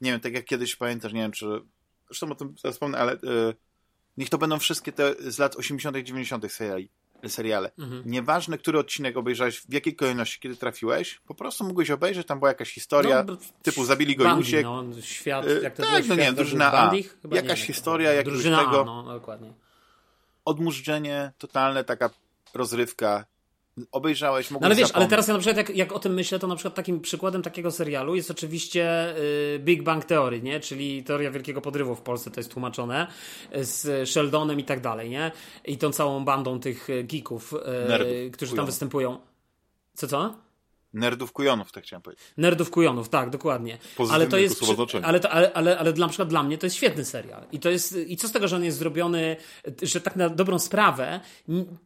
nie 0.00 0.10
wiem, 0.10 0.20
tak 0.20 0.34
jak 0.34 0.44
kiedyś 0.44 0.76
pamiętasz, 0.76 1.12
nie 1.12 1.20
wiem, 1.20 1.32
czy 1.32 1.46
zresztą 2.06 2.32
o 2.32 2.34
tym 2.34 2.54
wspomnę, 2.72 2.98
ale 2.98 3.12
y, 3.12 3.54
Niech 4.16 4.30
to 4.30 4.38
będą 4.38 4.58
wszystkie 4.58 4.92
te 4.92 5.14
z 5.18 5.38
lat 5.38 5.56
80., 5.56 5.96
90. 5.96 6.52
seriali, 6.52 6.88
seriale. 7.28 7.70
Mhm. 7.78 8.02
Nieważne, 8.06 8.58
który 8.58 8.78
odcinek 8.78 9.16
obejrzałeś, 9.16 9.60
w 9.60 9.72
jakiej 9.72 9.96
kolejności, 9.96 10.40
kiedy 10.40 10.56
trafiłeś, 10.56 11.20
po 11.26 11.34
prostu 11.34 11.64
mogłeś 11.64 11.90
obejrzeć, 11.90 12.26
tam 12.26 12.38
była 12.38 12.50
jakaś 12.50 12.72
historia, 12.72 13.24
no, 13.26 13.36
typu 13.62 13.84
zabili 13.84 14.16
go 14.16 14.24
Bandy, 14.24 14.40
i 14.40 14.48
uciekł. 14.48 14.68
No, 14.68 14.84
świat, 15.00 15.46
jak 15.62 15.74
to 15.74 15.82
tak, 15.82 16.08
no 16.08 16.14
nie, 16.14 16.32
drużyna 16.32 16.72
A. 16.72 16.92
Jakaś 17.30 17.60
nie, 17.60 17.66
historia, 17.66 18.12
jakiegoś 18.12 18.42
tego. 18.42 18.80
A, 18.80 18.84
no, 18.84 19.02
dokładnie. 19.02 19.52
Odmurzczenie, 20.44 21.32
totalne, 21.38 21.84
taka 21.84 22.10
rozrywka. 22.54 23.24
Obejrzałeś, 23.92 24.50
mogłeś 24.50 24.62
no, 24.62 24.66
Ale 24.66 24.74
wiesz, 24.74 24.88
zapomnieć. 24.88 25.02
ale 25.02 25.10
teraz 25.10 25.28
ja 25.28 25.34
na 25.34 25.40
przykład 25.40 25.56
jak, 25.56 25.76
jak 25.76 25.92
o 25.92 25.98
tym 25.98 26.14
myślę, 26.14 26.38
to 26.38 26.46
na 26.46 26.56
przykład 26.56 26.74
takim 26.74 27.00
przykładem 27.00 27.42
takiego 27.42 27.70
serialu 27.70 28.14
jest 28.14 28.30
oczywiście 28.30 29.14
y, 29.16 29.58
Big 29.58 29.82
Bang 29.82 30.04
Theory, 30.04 30.42
nie? 30.42 30.60
Czyli 30.60 31.04
teoria 31.04 31.30
wielkiego 31.30 31.60
podrywu 31.60 31.94
w 31.94 32.00
Polsce 32.00 32.30
to 32.30 32.40
jest 32.40 32.52
tłumaczone 32.52 33.06
z 33.60 34.08
Sheldonem 34.08 34.60
i 34.60 34.64
tak 34.64 34.80
dalej, 34.80 35.10
nie? 35.10 35.32
I 35.64 35.78
tą 35.78 35.92
całą 35.92 36.24
bandą 36.24 36.60
tych 36.60 36.88
geeków, 37.04 37.54
y, 38.26 38.30
którzy 38.30 38.56
tam 38.56 38.66
występują. 38.66 39.18
Co, 39.94 40.06
co? 40.06 40.45
Nerdów 40.96 41.32
kujonów, 41.32 41.72
tak 41.72 41.84
chciałem 41.84 42.02
powiedzieć. 42.02 42.24
Nerdów 42.36 42.70
kujonów, 42.70 43.08
tak, 43.08 43.30
dokładnie. 43.30 43.78
ale 44.10 44.26
to 44.26 44.38
jest. 44.38 44.62
Ale, 45.02 45.20
to, 45.20 45.30
ale, 45.30 45.52
ale, 45.52 45.78
ale 45.78 45.92
dla, 45.92 46.06
na 46.06 46.08
przykład 46.08 46.28
dla 46.28 46.42
mnie 46.42 46.58
to 46.58 46.66
jest 46.66 46.76
świetny 46.76 47.04
serial. 47.04 47.42
I 47.52 47.58
to 47.58 47.70
jest. 47.70 47.96
I 48.06 48.16
co 48.16 48.28
z 48.28 48.32
tego, 48.32 48.48
że 48.48 48.56
on 48.56 48.64
jest 48.64 48.78
zrobiony, 48.78 49.36
że 49.82 50.00
tak 50.00 50.16
na 50.16 50.28
dobrą 50.28 50.58
sprawę, 50.58 51.20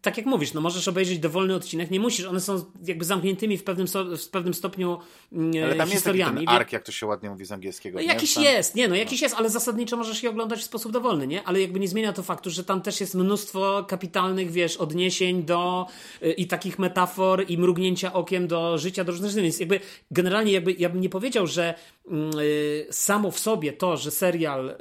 tak 0.03 0.17
jak 0.17 0.27
mówisz, 0.27 0.53
no 0.53 0.61
możesz 0.61 0.89
obejrzeć 0.89 1.19
dowolny 1.19 1.55
odcinek, 1.55 1.91
nie 1.91 2.01
musisz, 2.01 2.27
one 2.27 2.41
są 2.41 2.65
jakby 2.87 3.05
zamkniętymi 3.05 3.59
w 3.59 3.65
pewnym, 3.65 3.87
w 4.19 4.29
pewnym 4.29 4.55
stopniu 4.55 4.99
mm, 5.33 5.65
ale 5.65 5.75
tam 5.75 5.89
historiami. 5.89 6.41
Jest 6.41 6.47
ten 6.47 6.57
ark, 6.57 6.73
jak 6.73 6.83
to 6.83 6.93
się 6.93 7.07
ładnie 7.07 7.31
mówi 7.31 7.45
z 7.45 7.53
angielskiego. 7.53 7.99
No, 7.99 8.05
jakiś 8.05 8.35
tam... 8.35 8.45
jest, 8.45 8.75
nie, 8.75 8.89
no 8.89 8.95
jakiś 8.95 9.21
no. 9.21 9.25
jest, 9.25 9.35
ale 9.35 9.51
zasadniczo 9.51 9.97
możesz 9.97 10.23
je 10.23 10.31
oglądać 10.31 10.61
w 10.61 10.65
sposób 10.65 10.93
dowolny, 10.93 11.27
nie? 11.27 11.45
Ale 11.45 11.61
jakby 11.61 11.81
nie 11.81 11.89
zmienia 11.89 12.13
to 12.13 12.23
faktu, 12.23 12.51
że 12.51 12.65
tam 12.65 12.83
też 12.83 13.01
jest 13.01 13.15
mnóstwo 13.15 13.85
kapitalnych, 13.89 14.51
wiesz, 14.51 14.77
odniesień 14.77 15.43
do 15.43 15.87
y, 16.23 16.33
i 16.33 16.47
takich 16.47 16.79
metafor 16.79 17.45
i 17.49 17.59
mrugnięcia 17.59 18.13
okiem 18.13 18.49
do 18.49 18.79
życia, 18.79 19.00
do 19.05 19.13
różnych 19.13 19.31
rzeczy. 19.31 19.43
Więc 19.43 19.61
jakby 19.61 19.81
generalnie 20.11 20.53
jakby, 20.53 20.73
ja 20.73 20.89
bym 20.89 21.01
nie 21.01 21.09
powiedział, 21.09 21.47
że 21.47 21.75
y, 22.07 22.87
samo 22.91 23.31
w 23.31 23.39
sobie 23.39 23.73
to, 23.73 23.97
że 23.97 24.11
serial 24.11 24.71
y, 24.71 24.75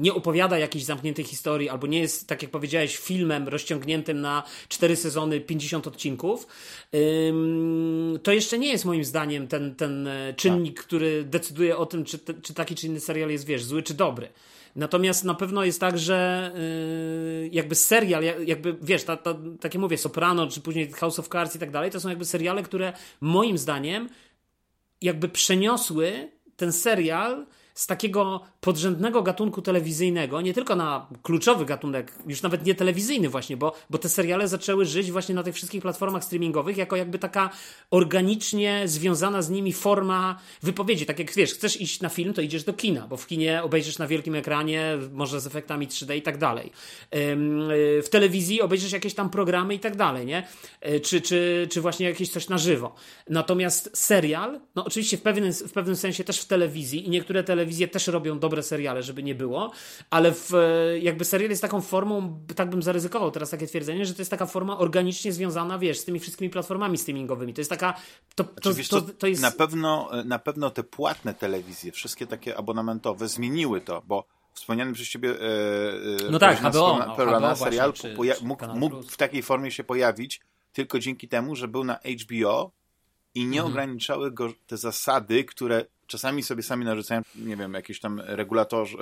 nie 0.00 0.14
opowiada 0.14 0.58
jakiejś 0.58 0.84
zamkniętej 0.84 1.24
historii 1.24 1.68
albo 1.68 1.86
nie 1.86 2.00
jest, 2.00 2.26
tak 2.28 2.42
jak 2.42 2.50
powiedziałeś, 2.50 2.96
filmem 2.96 3.48
rozciągniętym 3.48 4.20
na 4.20 4.42
cztery 4.68 4.96
sezony, 4.96 5.40
50 5.40 5.86
odcinków, 5.86 6.46
y, 6.94 7.32
to 8.22 8.32
jeszcze 8.32 8.58
nie 8.58 8.68
jest 8.68 8.84
moim 8.84 9.04
zdaniem 9.04 9.48
ten, 9.48 9.74
ten 9.74 10.06
e, 10.06 10.34
czynnik, 10.34 10.76
tak. 10.76 10.86
który 10.86 11.24
decyduje 11.24 11.76
o 11.76 11.86
tym, 11.86 12.04
czy, 12.04 12.18
czy 12.42 12.54
taki 12.54 12.74
czy 12.74 12.86
inny 12.86 13.00
serial 13.00 13.30
jest, 13.30 13.46
wiesz, 13.46 13.64
zły 13.64 13.82
czy 13.82 13.94
dobry. 13.94 14.28
Natomiast 14.76 15.24
na 15.24 15.34
pewno 15.34 15.64
jest 15.64 15.80
tak, 15.80 15.98
że 15.98 16.50
yy, 17.42 17.48
jakby 17.52 17.74
serial, 17.74 18.22
jakby 18.46 18.76
wiesz, 18.82 19.04
ta, 19.04 19.16
ta, 19.16 19.34
tak 19.60 19.74
jak 19.74 19.80
mówię, 19.80 19.98
Soprano, 19.98 20.46
czy 20.46 20.60
później 20.60 20.92
House 20.92 21.18
of 21.18 21.28
Cards 21.28 21.56
i 21.56 21.58
tak 21.58 21.70
dalej, 21.70 21.90
to 21.90 22.00
są 22.00 22.08
jakby 22.08 22.24
seriale, 22.24 22.62
które 22.62 22.92
moim 23.20 23.58
zdaniem 23.58 24.08
jakby 25.00 25.28
przeniosły 25.28 26.30
ten 26.56 26.72
serial 26.72 27.46
z 27.74 27.86
takiego 27.86 28.40
podrzędnego 28.60 29.22
gatunku 29.22 29.62
telewizyjnego, 29.62 30.40
nie 30.40 30.54
tylko 30.54 30.76
na 30.76 31.06
kluczowy 31.22 31.64
gatunek, 31.64 32.12
już 32.26 32.42
nawet 32.42 32.66
nie 32.66 32.74
telewizyjny 32.74 33.28
właśnie, 33.28 33.56
bo, 33.56 33.74
bo 33.90 33.98
te 33.98 34.08
seriale 34.08 34.48
zaczęły 34.48 34.84
żyć 34.84 35.12
właśnie 35.12 35.34
na 35.34 35.42
tych 35.42 35.54
wszystkich 35.54 35.82
platformach 35.82 36.24
streamingowych 36.24 36.76
jako 36.76 36.96
jakby 36.96 37.18
taka 37.18 37.50
organicznie 37.90 38.82
związana 38.84 39.42
z 39.42 39.50
nimi 39.50 39.72
forma 39.72 40.38
wypowiedzi. 40.62 41.06
Tak 41.06 41.18
jak 41.18 41.34
wiesz, 41.34 41.54
chcesz 41.54 41.80
iść 41.80 42.00
na 42.00 42.08
film, 42.08 42.34
to 42.34 42.42
idziesz 42.42 42.64
do 42.64 42.72
kina, 42.72 43.06
bo 43.08 43.16
w 43.16 43.26
kinie 43.26 43.62
obejrzysz 43.62 43.98
na 43.98 44.06
wielkim 44.06 44.34
ekranie, 44.34 44.98
może 45.12 45.40
z 45.40 45.46
efektami 45.46 45.88
3D 45.88 46.16
i 46.16 46.22
tak 46.22 46.38
dalej. 46.38 46.72
W 48.02 48.06
telewizji 48.10 48.62
obejrzysz 48.62 48.92
jakieś 48.92 49.14
tam 49.14 49.30
programy 49.30 49.74
i 49.74 49.78
tak 49.78 49.96
dalej, 49.96 50.26
nie? 50.26 50.46
E, 50.80 51.00
czy, 51.00 51.20
czy, 51.20 51.68
czy 51.70 51.80
właśnie 51.80 52.06
jakieś 52.06 52.28
coś 52.28 52.48
na 52.48 52.58
żywo. 52.58 52.94
Natomiast 53.28 53.90
serial, 53.94 54.60
no 54.74 54.84
oczywiście 54.84 55.16
w 55.16 55.22
pewnym, 55.22 55.52
w 55.52 55.72
pewnym 55.72 55.96
sensie 55.96 56.24
też 56.24 56.40
w 56.40 56.46
telewizji 56.46 57.06
i 57.06 57.10
niektóre 57.10 57.44
telewizje 57.44 57.61
też 57.92 58.06
robią 58.06 58.38
dobre 58.38 58.62
seriale, 58.62 59.02
żeby 59.02 59.22
nie 59.22 59.34
było, 59.34 59.70
ale 60.10 60.32
w, 60.32 60.52
jakby 61.00 61.24
serial 61.24 61.50
jest 61.50 61.62
taką 61.62 61.80
formą, 61.80 62.44
tak 62.56 62.70
bym 62.70 62.82
zaryzykował 62.82 63.30
teraz 63.30 63.50
takie 63.50 63.66
twierdzenie, 63.66 64.06
że 64.06 64.14
to 64.14 64.20
jest 64.20 64.30
taka 64.30 64.46
forma 64.46 64.78
organicznie 64.78 65.32
związana, 65.32 65.78
wiesz, 65.78 65.98
z 65.98 66.04
tymi 66.04 66.20
wszystkimi 66.20 66.50
platformami 66.50 66.98
streamingowymi. 66.98 67.54
To 67.54 67.60
jest 67.60 67.70
taka, 67.70 67.94
to, 68.34 68.44
to, 68.44 68.70
to, 68.90 69.00
to 69.00 69.26
jest... 69.26 69.42
Na 69.42 69.50
pewno, 69.50 70.10
na 70.24 70.38
pewno 70.38 70.70
te 70.70 70.82
płatne 70.82 71.34
telewizje, 71.34 71.92
wszystkie 71.92 72.26
takie 72.26 72.56
abonamentowe 72.56 73.28
zmieniły 73.28 73.80
to, 73.80 74.02
bo 74.06 74.24
wspomniany 74.52 74.92
przez 74.92 75.08
ciebie 75.08 75.30
e, 75.30 75.34
e 75.34 76.30
no 76.30 76.38
tak, 76.38 76.58
HBO, 76.58 76.98
no, 76.98 77.14
HBO 77.14 77.56
serial 77.56 77.92
czy, 77.92 78.16
mógł, 78.42 78.66
mógł 78.74 79.02
w 79.02 79.16
takiej 79.16 79.42
formie 79.42 79.70
się 79.70 79.84
pojawić 79.84 80.40
tylko 80.72 80.98
dzięki 80.98 81.28
temu, 81.28 81.56
że 81.56 81.68
był 81.68 81.84
na 81.84 81.98
HBO 82.22 82.72
i 83.34 83.46
nie 83.46 83.58
mhm. 83.58 83.66
ograniczały 83.66 84.30
go 84.30 84.52
te 84.66 84.76
zasady, 84.76 85.44
które 85.44 85.86
czasami 86.12 86.42
sobie 86.42 86.62
sami 86.62 86.84
narzucają, 86.84 87.22
nie 87.34 87.56
wiem, 87.56 87.74
jakieś 87.74 88.00
tam 88.00 88.20
regulatorze, 88.20 88.96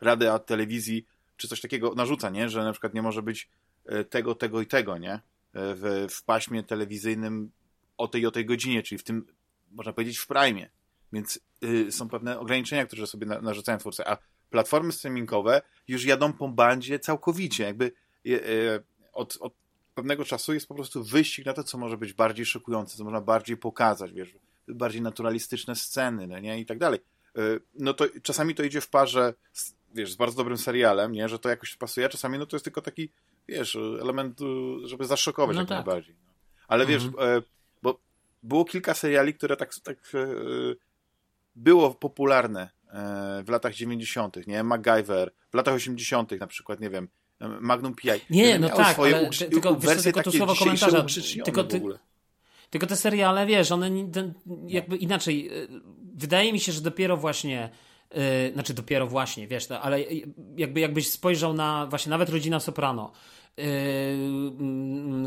rady 0.00 0.26
telewizji, 0.46 1.06
czy 1.36 1.48
coś 1.48 1.60
takiego 1.60 1.94
narzuca, 1.94 2.30
nie? 2.30 2.48
Że 2.48 2.64
na 2.64 2.72
przykład 2.72 2.94
nie 2.94 3.02
może 3.02 3.22
być 3.22 3.48
e, 3.86 4.04
tego, 4.04 4.34
tego 4.34 4.60
i 4.60 4.66
tego, 4.66 4.98
nie? 4.98 5.12
E, 5.12 5.20
w, 5.52 6.06
w 6.10 6.22
paśmie 6.24 6.62
telewizyjnym 6.62 7.50
o 7.96 8.08
tej 8.08 8.26
o 8.26 8.30
tej 8.30 8.46
godzinie, 8.46 8.82
czyli 8.82 8.98
w 8.98 9.04
tym, 9.04 9.26
można 9.70 9.92
powiedzieć, 9.92 10.18
w 10.18 10.26
prime. 10.26 10.68
Więc 11.12 11.40
y, 11.64 11.92
są 11.92 12.08
pewne 12.08 12.38
ograniczenia, 12.38 12.86
które 12.86 13.06
sobie 13.06 13.26
na, 13.26 13.40
narzucają 13.40 13.78
twórcy, 13.78 14.06
a 14.06 14.18
platformy 14.50 14.92
streamingowe 14.92 15.62
już 15.88 16.04
jadą 16.04 16.32
po 16.32 16.48
bandzie 16.48 16.98
całkowicie. 16.98 17.64
Jakby 17.64 17.92
y, 18.26 18.30
y, 18.30 18.82
od, 19.12 19.38
od 19.40 19.52
pewnego 19.94 20.24
czasu 20.24 20.54
jest 20.54 20.66
po 20.68 20.74
prostu 20.74 21.04
wyścig 21.04 21.46
na 21.46 21.52
to, 21.52 21.64
co 21.64 21.78
może 21.78 21.96
być 21.96 22.12
bardziej 22.12 22.46
szokujące, 22.46 22.96
co 22.96 23.04
można 23.04 23.20
bardziej 23.20 23.56
pokazać, 23.56 24.12
wiesz, 24.12 24.34
bardziej 24.68 25.02
naturalistyczne 25.02 25.76
sceny, 25.76 26.26
no 26.26 26.38
nie, 26.38 26.60
i 26.60 26.66
tak 26.66 26.78
dalej. 26.78 27.00
E, 27.36 27.40
no 27.74 27.94
to 27.94 28.06
czasami 28.22 28.54
to 28.54 28.62
idzie 28.62 28.80
w 28.80 28.88
parze, 28.88 29.34
z, 29.52 29.74
wiesz, 29.94 30.12
z 30.12 30.16
bardzo 30.16 30.36
dobrym 30.36 30.58
serialem, 30.58 31.12
nie, 31.12 31.28
że 31.28 31.38
to 31.38 31.48
jakoś 31.48 31.76
pasuje, 31.76 32.06
a 32.06 32.08
czasami 32.08 32.38
no 32.38 32.46
to 32.46 32.56
jest 32.56 32.64
tylko 32.64 32.82
taki, 32.82 33.08
wiesz, 33.48 33.76
element, 34.00 34.40
e, 34.40 34.44
żeby 34.88 35.04
zaszokować 35.04 35.56
no 35.56 35.62
jak 35.62 35.68
tak. 35.68 35.76
najbardziej. 35.76 36.16
No. 36.24 36.32
Ale 36.68 36.84
mhm. 36.84 37.00
wiesz, 37.00 37.10
e, 37.20 37.42
bo 37.82 38.00
było 38.42 38.64
kilka 38.64 38.94
seriali, 38.94 39.34
które 39.34 39.56
tak, 39.56 39.74
tak 39.74 40.12
było 41.56 41.94
popularne 41.94 42.70
w 43.44 43.48
latach 43.48 43.74
90., 43.74 44.46
nie? 44.46 44.62
MacGyver, 44.62 45.32
w 45.50 45.54
latach 45.54 45.74
80., 45.74 46.40
na 46.40 46.46
przykład, 46.46 46.80
nie 46.80 46.90
wiem, 46.90 47.08
Magnum 47.40 47.94
PI. 47.94 48.08
Nie, 48.30 48.58
no 48.58 48.68
tak, 48.68 48.98
ale 48.98 49.30
tylko, 49.30 49.76
wiesz, 49.76 50.02
tylko 50.02 50.22
to 50.22 50.32
słowo 50.32 50.54
komentarza, 50.54 51.04
tylko, 51.44 51.64
ty, 51.64 51.80
tylko 52.70 52.86
te 52.86 52.96
seriale, 52.96 53.46
wiesz, 53.46 53.72
one 53.72 53.90
jakby 54.66 54.96
inaczej. 54.96 55.50
Y, 55.62 55.68
wydaje 56.14 56.52
mi 56.52 56.60
się, 56.60 56.72
że 56.72 56.80
dopiero 56.80 57.16
właśnie. 57.16 57.70
Yy, 58.14 58.52
znaczy 58.52 58.74
dopiero 58.74 59.06
właśnie, 59.06 59.46
wiesz, 59.46 59.68
no, 59.68 59.80
ale 59.80 60.00
jakby 60.56 60.80
jakbyś 60.80 61.10
spojrzał 61.10 61.54
na 61.54 61.86
właśnie 61.86 62.10
nawet 62.10 62.28
Rodzina 62.28 62.60
Soprano, 62.60 63.12
yy, 63.56 63.64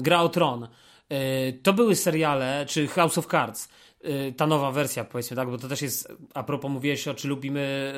Gra 0.01 0.21
o 0.21 0.29
Tron, 0.29 0.67
to 1.63 1.73
były 1.73 1.95
seriale, 1.95 2.65
czy 2.69 2.87
House 2.87 3.17
of 3.17 3.27
Cards, 3.27 3.69
ta 4.37 4.47
nowa 4.47 4.71
wersja, 4.71 5.03
powiedzmy, 5.03 5.35
tak, 5.35 5.49
bo 5.49 5.57
to 5.57 5.67
też 5.67 5.81
jest, 5.81 6.13
a 6.33 6.43
propos 6.43 6.71
mówiłeś 6.71 7.07
o, 7.07 7.13
czy 7.13 7.27
lubimy 7.27 7.93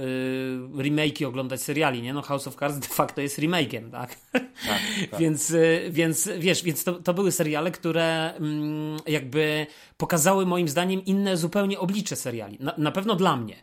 y, 0.77 0.83
remake'i 0.83 1.25
oglądać 1.25 1.61
seriali, 1.61 2.01
nie? 2.01 2.13
No 2.13 2.21
House 2.21 2.47
of 2.47 2.55
Cards 2.55 2.79
de 2.79 2.87
facto 2.87 3.21
jest 3.21 3.39
remake'iem, 3.39 3.91
tak? 3.91 4.15
tak, 4.31 4.43
tak. 5.11 5.19
więc, 5.19 5.49
y, 5.49 5.87
więc, 5.89 6.29
wiesz, 6.39 6.63
więc 6.63 6.83
to, 6.83 6.93
to 6.93 7.13
były 7.13 7.31
seriale, 7.31 7.71
które 7.71 8.33
mm, 8.33 8.97
jakby 9.07 9.67
pokazały 9.97 10.45
moim 10.45 10.67
zdaniem 10.67 11.05
inne 11.05 11.37
zupełnie 11.37 11.79
oblicze 11.79 12.15
seriali. 12.15 12.57
Na, 12.59 12.73
na 12.77 12.91
pewno 12.91 13.15
dla 13.15 13.37
mnie. 13.37 13.55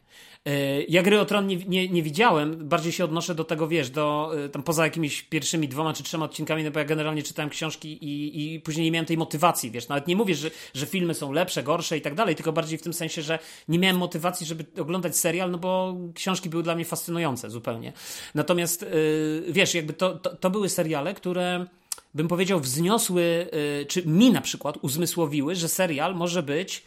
E, 0.44 0.82
ja 0.82 1.02
gry 1.02 1.20
o 1.20 1.24
Tron 1.24 1.46
nie, 1.46 1.56
nie, 1.56 1.88
nie, 1.88 2.02
widziałem, 2.02 2.68
bardziej 2.68 2.92
się 2.92 3.04
odnoszę 3.04 3.34
do 3.34 3.44
tego, 3.44 3.68
wiesz, 3.68 3.90
do 3.90 4.32
e, 4.44 4.48
tam 4.48 4.62
poza 4.62 4.84
jakimiś 4.84 5.22
pierwszymi 5.22 5.68
dwoma 5.68 5.92
czy 5.92 6.02
trzema 6.02 6.24
odcinkami, 6.24 6.64
no 6.64 6.70
bo 6.70 6.78
ja 6.78 6.84
generalnie 6.84 7.22
czytałem 7.22 7.50
książki 7.50 8.04
i, 8.04 8.54
i 8.54 8.60
później 8.60 8.84
nie 8.84 8.90
miałem 8.90 9.06
tej 9.06 9.16
motywacji, 9.16 9.70
wiesz, 9.70 9.88
nawet 9.88 10.06
nie 10.06 10.16
mówię, 10.16 10.34
że, 10.34 10.50
że 10.74 10.86
filmy 10.86 11.14
są 11.14 11.32
lepsze, 11.32 11.62
gorsze 11.62 11.98
i 11.98 12.00
tak 12.00 12.14
dalej, 12.14 12.36
tylko 12.36 12.52
bardziej 12.52 12.78
w 12.78 12.82
tym 12.82 12.92
sensie, 12.92 13.22
że 13.22 13.38
nie 13.68 13.78
miałem 13.78 13.96
motywacji, 13.96 14.46
żeby 14.46 14.64
oglądać 14.80 15.16
serial, 15.16 15.50
no 15.50 15.58
bo 15.58 15.96
książki 16.14 16.48
były 16.48 16.62
dla 16.62 16.74
mnie 16.74 16.84
fascynujące 16.84 17.50
zupełnie. 17.50 17.92
Natomiast, 18.34 18.82
yy, 18.82 19.52
wiesz, 19.52 19.74
jakby 19.74 19.92
to, 19.92 20.18
to, 20.18 20.36
to 20.36 20.50
były 20.50 20.68
seriale, 20.68 21.14
które 21.14 21.66
bym 22.14 22.28
powiedział 22.28 22.60
wzniosły, 22.60 23.46
czy 23.88 24.06
mi 24.06 24.30
na 24.30 24.40
przykład 24.40 24.78
uzmysłowiły, 24.82 25.54
że 25.54 25.68
serial 25.68 26.14
może 26.14 26.42
być 26.42 26.82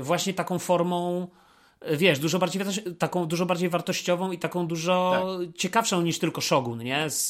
właśnie 0.00 0.34
taką 0.34 0.58
formą 0.58 1.28
wiesz, 1.90 2.18
dużo 2.18 2.38
bardziej, 2.38 2.62
taką 2.98 3.26
dużo 3.26 3.46
bardziej 3.46 3.68
wartościową 3.68 4.32
i 4.32 4.38
taką 4.38 4.66
dużo 4.66 5.24
tak. 5.40 5.56
ciekawszą 5.56 6.02
niż 6.02 6.18
tylko 6.18 6.40
Shogun, 6.40 6.78
nie? 6.78 7.10
Z, 7.10 7.28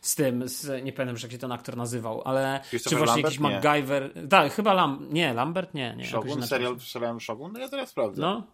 z 0.00 0.14
tym, 0.14 0.48
z, 0.48 0.84
nie 0.84 0.92
pamiętam, 0.92 1.22
jak 1.22 1.32
się 1.32 1.38
ten 1.38 1.52
aktor 1.52 1.76
nazywał, 1.76 2.22
ale 2.24 2.60
czy 2.70 2.78
właśnie 2.78 2.98
Lambert? 2.98 3.24
jakiś. 3.24 3.38
MacGyver. 3.38 4.10
Tak, 4.30 4.52
chyba 4.52 4.72
Lam, 4.72 5.06
nie, 5.10 5.34
Lambert? 5.34 5.74
Nie, 5.74 5.94
nie. 5.96 6.06
Shogun? 6.06 6.46
Serial 6.46 6.80
serial 6.80 7.20
Shogun? 7.20 7.52
No 7.52 7.58
ja 7.58 7.68
teraz 7.68 7.90
sprawdzę. 7.90 8.22
No. 8.22 8.46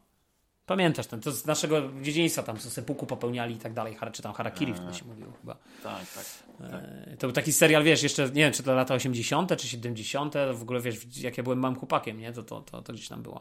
Pamiętasz 0.66 1.06
ten, 1.06 1.20
to 1.20 1.32
z 1.32 1.46
naszego 1.46 1.82
dziedzictwa 2.02 2.42
tam 2.42 2.56
co 2.56 2.70
sepuku 2.70 3.06
popełniali 3.06 3.54
i 3.54 3.58
tak 3.58 3.72
dalej, 3.72 3.96
czy 4.12 4.22
tam 4.22 4.32
Harakiri 4.32 4.74
wtedy 4.74 4.94
się 4.94 5.04
mówiło 5.04 5.32
chyba. 5.40 5.56
Tak, 5.82 6.06
tak, 6.14 6.24
tak. 6.70 6.80
To 7.18 7.26
był 7.26 7.32
taki 7.32 7.52
serial, 7.52 7.84
wiesz, 7.84 8.02
jeszcze 8.02 8.24
nie 8.24 8.42
wiem, 8.42 8.52
czy 8.52 8.62
to 8.62 8.74
lata 8.74 8.94
80. 8.94 9.56
czy 9.56 9.68
70. 9.68 10.34
W 10.54 10.62
ogóle 10.62 10.80
wiesz, 10.80 10.96
jak 11.22 11.36
ja 11.36 11.42
byłem 11.42 11.58
małym 11.58 11.78
chłopakiem, 11.78 12.18
nie? 12.18 12.32
To, 12.32 12.42
to, 12.42 12.60
to, 12.60 12.82
to 12.82 12.92
gdzieś 12.92 13.08
tam 13.08 13.22
było. 13.22 13.40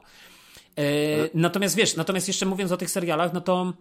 E, 0.79 1.29
natomiast 1.33 1.75
wiesz, 1.75 1.95
natomiast 1.95 2.27
jeszcze 2.27 2.45
mówiąc 2.45 2.71
o 2.71 2.77
tych 2.77 2.89
serialach, 2.89 3.33
no 3.33 3.41
to 3.41 3.73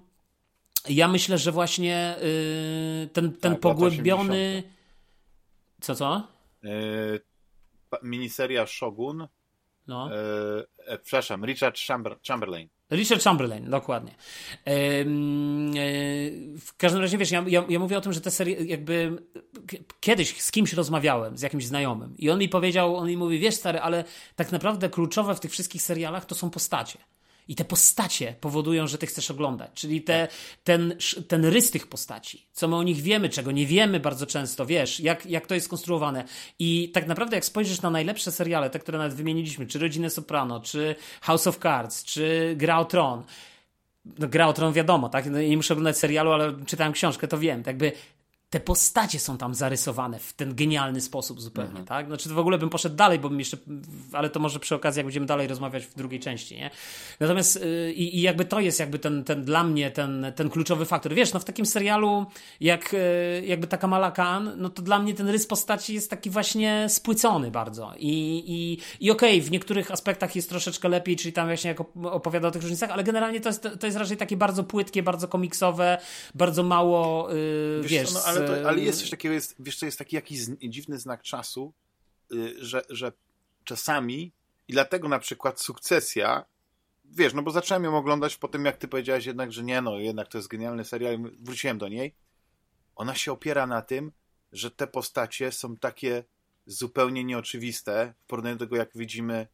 ja 0.89 1.09
myślę, 1.09 1.39
że 1.39 1.53
właśnie 1.53 2.17
y, 2.23 3.09
ten, 3.13 3.33
ten 3.33 3.53
tak, 3.53 3.61
pogłębiony. 3.61 4.63
Co, 5.81 5.95
co? 5.95 6.29
E, 6.65 6.71
miniseria 8.03 8.67
Shogun. 8.67 9.29
No. 9.87 10.11
E, 10.15 10.65
e, 10.87 10.99
przepraszam, 10.99 11.45
Richard 11.45 11.79
Chamber 11.79 12.19
Chamberlain. 12.29 12.69
Richard 12.91 13.23
Chamberlain, 13.23 13.71
dokładnie. 13.71 14.11
E, 14.11 15.05
w 16.59 16.77
każdym 16.77 17.01
razie, 17.01 17.19
wiesz, 17.19 17.31
ja, 17.31 17.45
ja, 17.47 17.65
ja, 17.69 17.79
mówię 17.79 17.99
o 17.99 18.01
tym, 18.01 18.13
że 18.13 18.21
te 18.21 18.31
serie, 18.31 18.65
jakby 18.65 19.23
kiedyś 20.01 20.41
z 20.41 20.51
kimś 20.51 20.73
rozmawiałem, 20.73 21.39
z 21.39 21.43
jakimś 21.43 21.67
znajomym 21.67 22.15
i 22.19 22.31
on 22.31 22.39
mi 22.39 22.49
powiedział, 22.49 22.97
on 22.97 23.09
mi 23.09 23.17
mówi, 23.17 23.39
wiesz 23.39 23.55
stary, 23.55 23.81
ale 23.81 24.05
tak 24.37 24.53
naprawdę 24.53 24.89
kluczowe 24.89 25.35
w 25.35 25.41
tych 25.41 25.51
wszystkich 25.51 25.83
serialach 25.83 26.25
to 26.25 26.35
są 26.35 26.51
postacie. 26.51 26.99
I 27.49 27.55
te 27.55 27.65
postacie 27.65 28.35
powodują, 28.41 28.87
że 28.87 28.99
ty 28.99 29.07
chcesz 29.07 29.31
oglądać. 29.31 29.71
Czyli 29.75 30.03
te, 30.03 30.29
ten, 30.65 30.95
ten 31.29 31.45
rys 31.45 31.71
tych 31.71 31.87
postaci, 31.87 32.47
co 32.53 32.69
my 32.69 32.77
o 32.77 32.83
nich 32.83 33.01
wiemy, 33.01 33.29
czego 33.29 33.53
nie 33.53 33.67
wiemy 33.67 34.01
bardzo 34.01 34.27
często, 34.27 34.67
wiesz, 34.67 35.01
jak, 35.01 35.27
jak 35.27 35.47
to 35.47 35.55
jest 35.55 35.67
skonstruowane. 35.67 36.25
I 36.59 36.91
tak 36.95 37.07
naprawdę, 37.07 37.37
jak 37.37 37.45
spojrzysz 37.45 37.83
na 37.83 37.91
najlepsze 37.91 38.33
seriale, 38.33 38.71
te, 38.71 38.79
które 38.79 38.99
nawet 38.99 39.15
wymieniliśmy, 39.15 39.67
czy 39.67 39.79
Rodzinę 39.79 40.11
Soprano, 40.11 40.61
czy 40.61 40.97
House 41.21 41.47
of 41.47 41.59
Cards, 41.59 42.05
czy 42.05 42.55
Gra 42.57 42.79
o 42.79 42.85
Tron, 42.85 43.25
no, 44.19 44.29
gra 44.29 44.47
o 44.47 44.53
tron 44.53 44.73
wiadomo, 44.73 45.09
tak? 45.09 45.27
No, 45.31 45.41
nie 45.41 45.57
muszę 45.57 45.75
oglądać 45.75 45.99
serialu, 45.99 46.33
ale 46.33 46.55
czytałem 46.67 46.93
książkę, 46.93 47.29
to 47.29 47.39
wiem. 47.39 47.63
Jakby 47.67 47.93
te 48.51 48.61
postacie 48.61 49.19
są 49.19 49.39
tam 49.39 49.55
zarysowane 49.55 50.19
w 50.19 50.33
ten 50.33 50.55
genialny 50.55 51.01
sposób 51.01 51.41
zupełnie, 51.41 51.69
mhm. 51.69 51.87
tak? 51.87 52.07
Znaczy 52.07 52.29
w 52.29 52.39
ogóle 52.39 52.59
bym 52.59 52.71
poszedł 52.71 52.97
dalej, 52.97 53.19
bo 53.19 53.29
bym 53.29 53.39
jeszcze, 53.39 53.57
ale 54.13 54.31
to 54.31 54.41
może 54.41 54.61
przy 54.61 54.75
okazji, 54.75 54.99
jak 54.99 55.07
będziemy 55.07 55.27
dalej 55.27 55.49
rozmawiać 55.49 55.87
w 55.87 55.95
drugiej 55.95 56.21
części, 56.21 56.57
nie? 56.57 56.71
Natomiast 57.21 57.61
yy, 57.65 57.93
i 57.93 58.21
jakby 58.21 58.45
to 58.45 58.61
jest 58.61 58.81
jakby 58.81 58.99
ten, 58.99 59.25
ten 59.25 59.45
dla 59.45 59.65
mnie 59.65 59.91
ten, 59.91 60.33
ten 60.37 60.51
kluczowy 60.51 60.85
faktor. 60.85 61.15
Wiesz, 61.15 61.33
no 61.33 61.41
w 61.41 61.45
takim 61.45 61.67
serialu 61.67 62.27
jak 62.61 62.93
yy, 62.93 63.47
jakby 63.47 63.67
taka 63.67 63.87
Malakan, 63.87 64.53
no 64.57 64.69
to 64.69 64.83
dla 64.83 64.99
mnie 64.99 65.15
ten 65.15 65.29
rys 65.29 65.47
postaci 65.47 65.95
jest 65.95 66.11
taki 66.11 66.31
właśnie 66.31 66.87
spłycony 66.89 67.51
bardzo 67.51 67.93
i, 67.99 68.45
i, 68.47 68.79
i 69.07 69.11
okej, 69.11 69.37
okay, 69.37 69.49
w 69.49 69.51
niektórych 69.51 69.91
aspektach 69.91 70.37
jest 70.37 70.49
troszeczkę 70.49 70.89
lepiej, 70.89 71.17
czyli 71.17 71.33
tam 71.33 71.47
właśnie 71.47 71.69
jak 71.69 71.81
opowiada 72.05 72.49
o 72.49 72.51
tych 72.51 72.63
różnicach, 72.63 72.91
ale 72.91 73.05
generalnie 73.05 73.41
to 73.41 73.49
jest, 73.49 73.69
to 73.81 73.87
jest 73.87 73.99
raczej 73.99 74.17
takie 74.17 74.37
bardzo 74.37 74.65
płytkie, 74.65 75.03
bardzo 75.03 75.29
komiksowe, 75.29 75.99
bardzo 76.35 76.63
mało, 76.63 77.31
yy, 77.33 77.81
wiesz, 77.83 77.91
wiesz 77.91 78.13
no, 78.15 78.38
ale, 78.39 78.63
to, 78.63 78.69
ale 78.69 78.81
jest 78.81 79.01
coś 79.01 79.11
takiego, 79.11 79.35
jest, 79.35 79.55
wiesz 79.59 79.77
co, 79.77 79.87
jest 79.87 79.99
taki 79.99 80.17
jakiś 80.17 80.41
dziwny 80.69 80.99
znak 80.99 81.23
czasu, 81.23 81.73
yy, 82.31 82.55
że, 82.65 82.83
że 82.91 83.13
czasami 83.65 84.33
i 84.69 84.73
dlatego 84.73 85.09
na 85.09 85.19
przykład 85.19 85.61
sukcesja 85.61 86.45
wiesz, 87.05 87.35
no 87.35 87.43
bo 87.43 87.51
zacząłem 87.51 87.85
ją 87.85 87.97
oglądać 87.97 88.37
po 88.37 88.49
tym, 88.49 88.65
jak 88.65 88.77
ty 88.77 88.89
powiedziałeś 88.89 89.27
jednak, 89.27 89.53
że 89.53 89.63
nie, 89.63 89.81
no 89.81 89.99
jednak 89.99 90.29
to 90.29 90.39
jest 90.39 90.49
genialny 90.49 90.85
serial, 90.85 91.19
wróciłem 91.41 91.79
do 91.79 91.89
niej. 91.89 92.15
Ona 92.97 93.15
się 93.15 93.33
opiera 93.33 93.67
na 93.67 93.83
tym, 93.83 94.13
że 94.53 94.71
te 94.71 94.87
postacie 94.87 95.53
są 95.53 95.77
takie 95.77 96.25
zupełnie 96.67 97.25
nieoczywiste 97.25 98.15
w 98.25 98.27
porównaniu 98.27 98.57
do 98.57 98.65
tego, 98.65 98.77
jak 98.77 98.91
widzimy 98.95 99.47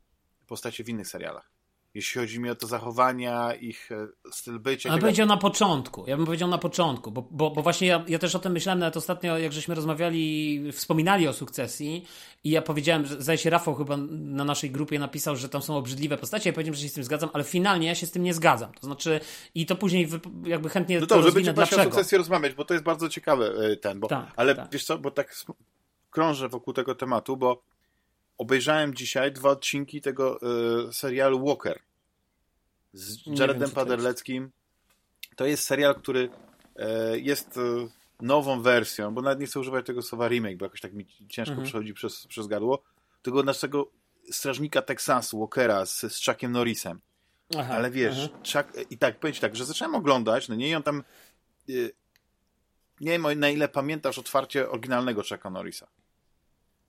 postacie 0.47 0.85
w 0.85 0.89
innych 0.89 1.09
serialach 1.09 1.54
jeśli 1.95 2.21
chodzi 2.21 2.41
mi 2.41 2.51
o 2.51 2.55
to 2.55 2.67
zachowania, 2.67 3.55
ich 3.55 3.93
e, 3.93 4.09
styl 4.33 4.59
bycia. 4.59 4.89
Ja 4.89 4.95
bym 4.95 5.01
powiedział 5.01 5.27
na 5.27 5.37
początku, 5.37 6.05
ja 6.07 6.17
bym 6.17 6.27
powiedział 6.27 6.49
na 6.49 6.59
początku, 6.59 7.11
bo, 7.11 7.23
bo, 7.31 7.51
bo 7.51 7.63
właśnie 7.63 7.89
ja, 7.89 8.05
ja 8.09 8.19
też 8.19 8.35
o 8.35 8.39
tym 8.39 8.53
myślałem 8.53 8.79
nawet 8.79 8.97
ostatnio, 8.97 9.39
jak 9.39 9.53
żeśmy 9.53 9.75
rozmawiali, 9.75 10.73
wspominali 10.73 11.29
o 11.29 11.33
sukcesji 11.33 12.05
i 12.45 12.51
ja 12.51 12.63
powiedziałem, 12.63 13.07
że 13.07 13.23
zdaje 13.23 13.39
się 13.39 13.51
Rafał 13.51 13.75
chyba 13.75 13.97
na 14.11 14.45
naszej 14.45 14.71
grupie 14.71 14.99
napisał, 14.99 15.37
że 15.37 15.49
tam 15.49 15.63
są 15.63 15.77
obrzydliwe 15.77 16.19
postacie, 16.19 16.51
ja 16.51 16.55
powiedziałem, 16.55 16.75
że 16.75 16.83
się 16.83 16.89
z 16.89 16.93
tym 16.93 17.05
zgadzam, 17.05 17.31
ale 17.33 17.45
finalnie 17.45 17.87
ja 17.87 17.95
się 17.95 18.07
z 18.07 18.11
tym 18.11 18.23
nie 18.23 18.35
zgadzam. 18.35 18.73
To 18.73 18.87
znaczy 18.87 19.21
i 19.55 19.67
to 19.67 19.77
później 19.77 20.09
jakby 20.45 20.69
chętnie 20.69 21.01
No 21.01 21.07
dobrze, 21.07 21.33
będziemy 21.33 21.55
dlaczego. 21.55 21.83
o 21.83 21.85
sukcesji 21.85 22.19
rozmawiać, 22.19 22.55
bo 22.55 22.65
to 22.65 22.75
jest 22.75 22.85
bardzo 22.85 23.09
ciekawe 23.09 23.47
e, 23.47 23.77
ten, 23.77 24.01
bo, 24.01 24.09
tak, 24.09 24.33
ale 24.37 24.55
tak. 24.55 24.69
wiesz 24.73 24.85
co, 24.85 24.99
bo 24.99 25.11
tak 25.11 25.35
krążę 26.11 26.49
wokół 26.49 26.75
tego 26.75 26.95
tematu, 26.95 27.37
bo 27.37 27.74
obejrzałem 28.39 28.95
dzisiaj 28.95 29.33
dwa 29.33 29.51
odcinki 29.51 30.01
tego 30.01 30.41
y, 30.89 30.93
serialu 30.93 31.47
Walker 31.47 31.81
z 32.93 33.39
Jaredem 33.39 33.71
Paderleckim. 33.71 34.51
To 35.37 35.47
jest 35.47 35.67
serial, 35.67 35.95
który 35.95 36.29
y, 37.13 37.21
jest 37.21 37.57
y, 37.57 37.61
nową 38.21 38.63
wersją, 38.63 39.15
bo 39.15 39.23
nawet 39.23 39.41
nie 39.41 39.47
chcę 39.47 39.61
używać 39.61 39.87
tego 39.87 40.03
słowa 40.03 40.29
remake, 40.29 40.57
bo 40.57 40.65
jakoś 40.65 40.81
tak 40.81 40.93
mi 40.93 41.07
ciężko 41.29 41.53
mhm. 41.53 41.69
przechodzi 41.69 41.95
przez, 41.95 42.27
przez 42.27 42.47
gardło, 42.47 42.83
tego 43.23 43.43
naszego 43.43 43.91
strażnika 44.31 44.83
Teksasu, 44.83 45.39
Walkera 45.39 45.87
z, 45.87 46.01
z 46.01 46.25
Chuckiem 46.25 46.53
Norrisem. 46.53 47.01
Aha, 47.59 47.75
Ale 47.75 47.91
wiesz, 47.91 48.31
Chuck, 48.53 48.91
i 48.91 48.99
tak, 48.99 49.19
powiem 49.19 49.35
ci 49.35 49.41
tak, 49.41 49.57
że 49.57 49.65
zacząłem 49.65 49.95
oglądać, 49.95 50.49
no 50.49 50.55
nie, 50.55 50.69
i 50.69 50.75
on 50.75 50.83
tam 50.83 51.05
nie 53.01 53.11
wiem 53.11 53.27
na 53.37 53.51
ile 53.51 53.69
pamiętasz 53.69 54.19
otwarcie 54.19 54.71
oryginalnego 54.71 55.23
Chucka 55.23 55.51
Norrisa. 55.51 55.87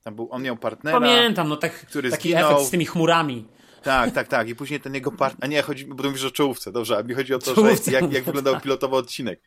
Tam 0.06 0.16
był, 0.16 0.28
on 0.32 0.42
miał 0.42 0.58
partnera. 0.58 1.00
Pamiętam, 1.00 1.50
no 1.50 1.58
tak, 1.58 1.74
który 1.74 2.10
taki 2.10 2.30
zginął. 2.30 2.52
efekt 2.52 2.68
z 2.68 2.70
tymi 2.70 2.86
chmurami. 2.86 3.46
Tak, 3.84 4.12
tak, 4.12 4.28
tak. 4.28 4.50
I 4.50 4.56
później 4.56 4.80
ten 4.80 4.94
jego 4.94 5.12
partner. 5.12 5.44
A 5.44 5.48
nie, 5.48 5.62
chodzi, 5.62 5.86
bo 5.86 6.04
mówisz 6.04 6.24
o 6.24 6.32
czołówce, 6.32 6.72
dobrze, 6.72 6.98
a 6.98 7.04
mi 7.04 7.14
chodzi 7.14 7.34
o 7.34 7.40
to, 7.40 7.56
że 7.56 7.92
jak, 7.92 8.12
jak 8.12 8.24
wyglądał 8.24 8.62
pilotowy 8.62 8.96
odcinek. 8.96 9.42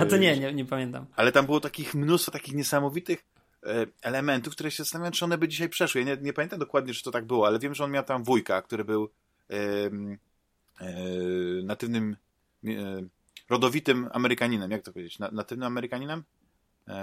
A 0.00 0.06
to 0.06 0.16
nie, 0.16 0.38
nie, 0.38 0.52
nie 0.52 0.64
pamiętam. 0.64 1.06
Ale 1.16 1.32
tam 1.32 1.46
było 1.46 1.60
takich 1.60 1.94
mnóstwo 1.94 2.32
takich 2.32 2.54
niesamowitych 2.54 3.24
e, 3.66 3.86
elementów, 4.02 4.54
które 4.54 4.70
się 4.70 4.82
zastanawiam, 4.82 5.12
czy 5.12 5.24
one 5.24 5.38
by 5.38 5.48
dzisiaj 5.48 5.68
przeszły. 5.68 6.00
Ja 6.00 6.06
nie, 6.06 6.22
nie 6.22 6.32
pamiętam 6.32 6.58
dokładnie, 6.58 6.94
czy 6.94 7.02
to 7.02 7.10
tak 7.10 7.24
było, 7.24 7.46
ale 7.46 7.58
wiem, 7.58 7.74
że 7.74 7.84
on 7.84 7.90
miał 7.90 8.04
tam 8.04 8.24
wujka, 8.24 8.62
który 8.62 8.84
był 8.84 9.10
e, 9.50 9.56
natywnym, 11.62 12.16
e, 12.64 12.70
rodowitym 13.50 14.08
Amerykaninem. 14.12 14.70
Jak 14.70 14.82
to 14.82 14.92
powiedzieć? 14.92 15.18
Na, 15.18 15.30
natywnym 15.30 15.66
Amerykaninem? 15.66 16.22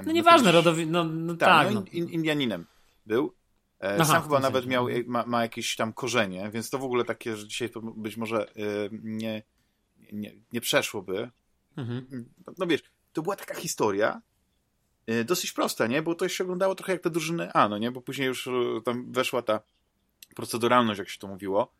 No 0.05 0.11
nieważne, 0.11 0.51
rodowi... 0.51 0.87
No, 0.87 1.03
no 1.03 1.35
tak, 1.35 1.49
tak 1.49 1.73
no, 1.73 1.79
no. 1.79 1.85
In, 1.91 2.09
Indianinem 2.09 2.65
był. 3.05 3.35
E, 3.83 3.95
Aha, 3.95 4.05
Sam 4.05 4.23
chyba 4.23 4.39
nawet 4.39 4.65
miał, 4.65 4.89
no. 4.89 4.95
ma, 5.07 5.25
ma, 5.25 5.41
jakieś 5.41 5.75
tam 5.75 5.93
korzenie, 5.93 6.49
więc 6.53 6.69
to 6.69 6.79
w 6.79 6.83
ogóle 6.83 7.05
takie, 7.05 7.37
że 7.37 7.47
dzisiaj 7.47 7.69
to 7.69 7.81
być 7.81 8.17
może 8.17 8.49
e, 8.49 8.53
nie, 8.91 9.43
nie, 10.13 10.33
nie 10.53 10.61
przeszłoby. 10.61 11.29
Mhm. 11.77 12.29
No, 12.47 12.53
no 12.57 12.67
wiesz, 12.67 12.83
to 13.13 13.21
była 13.21 13.35
taka 13.35 13.55
historia, 13.55 14.21
e, 15.07 15.23
dosyć 15.23 15.51
prosta, 15.51 15.87
nie? 15.87 16.01
Bo 16.01 16.15
to 16.15 16.29
się 16.29 16.43
oglądało 16.43 16.75
trochę 16.75 16.93
jak 16.93 17.01
te 17.01 17.09
drużyny 17.09 17.53
A, 17.53 17.69
no 17.69 17.77
nie? 17.77 17.91
Bo 17.91 18.01
później 18.01 18.27
już 18.27 18.49
tam 18.85 19.11
weszła 19.11 19.41
ta 19.41 19.59
proceduralność, 20.35 20.99
jak 20.99 21.09
się 21.09 21.19
to 21.19 21.27
mówiło. 21.27 21.73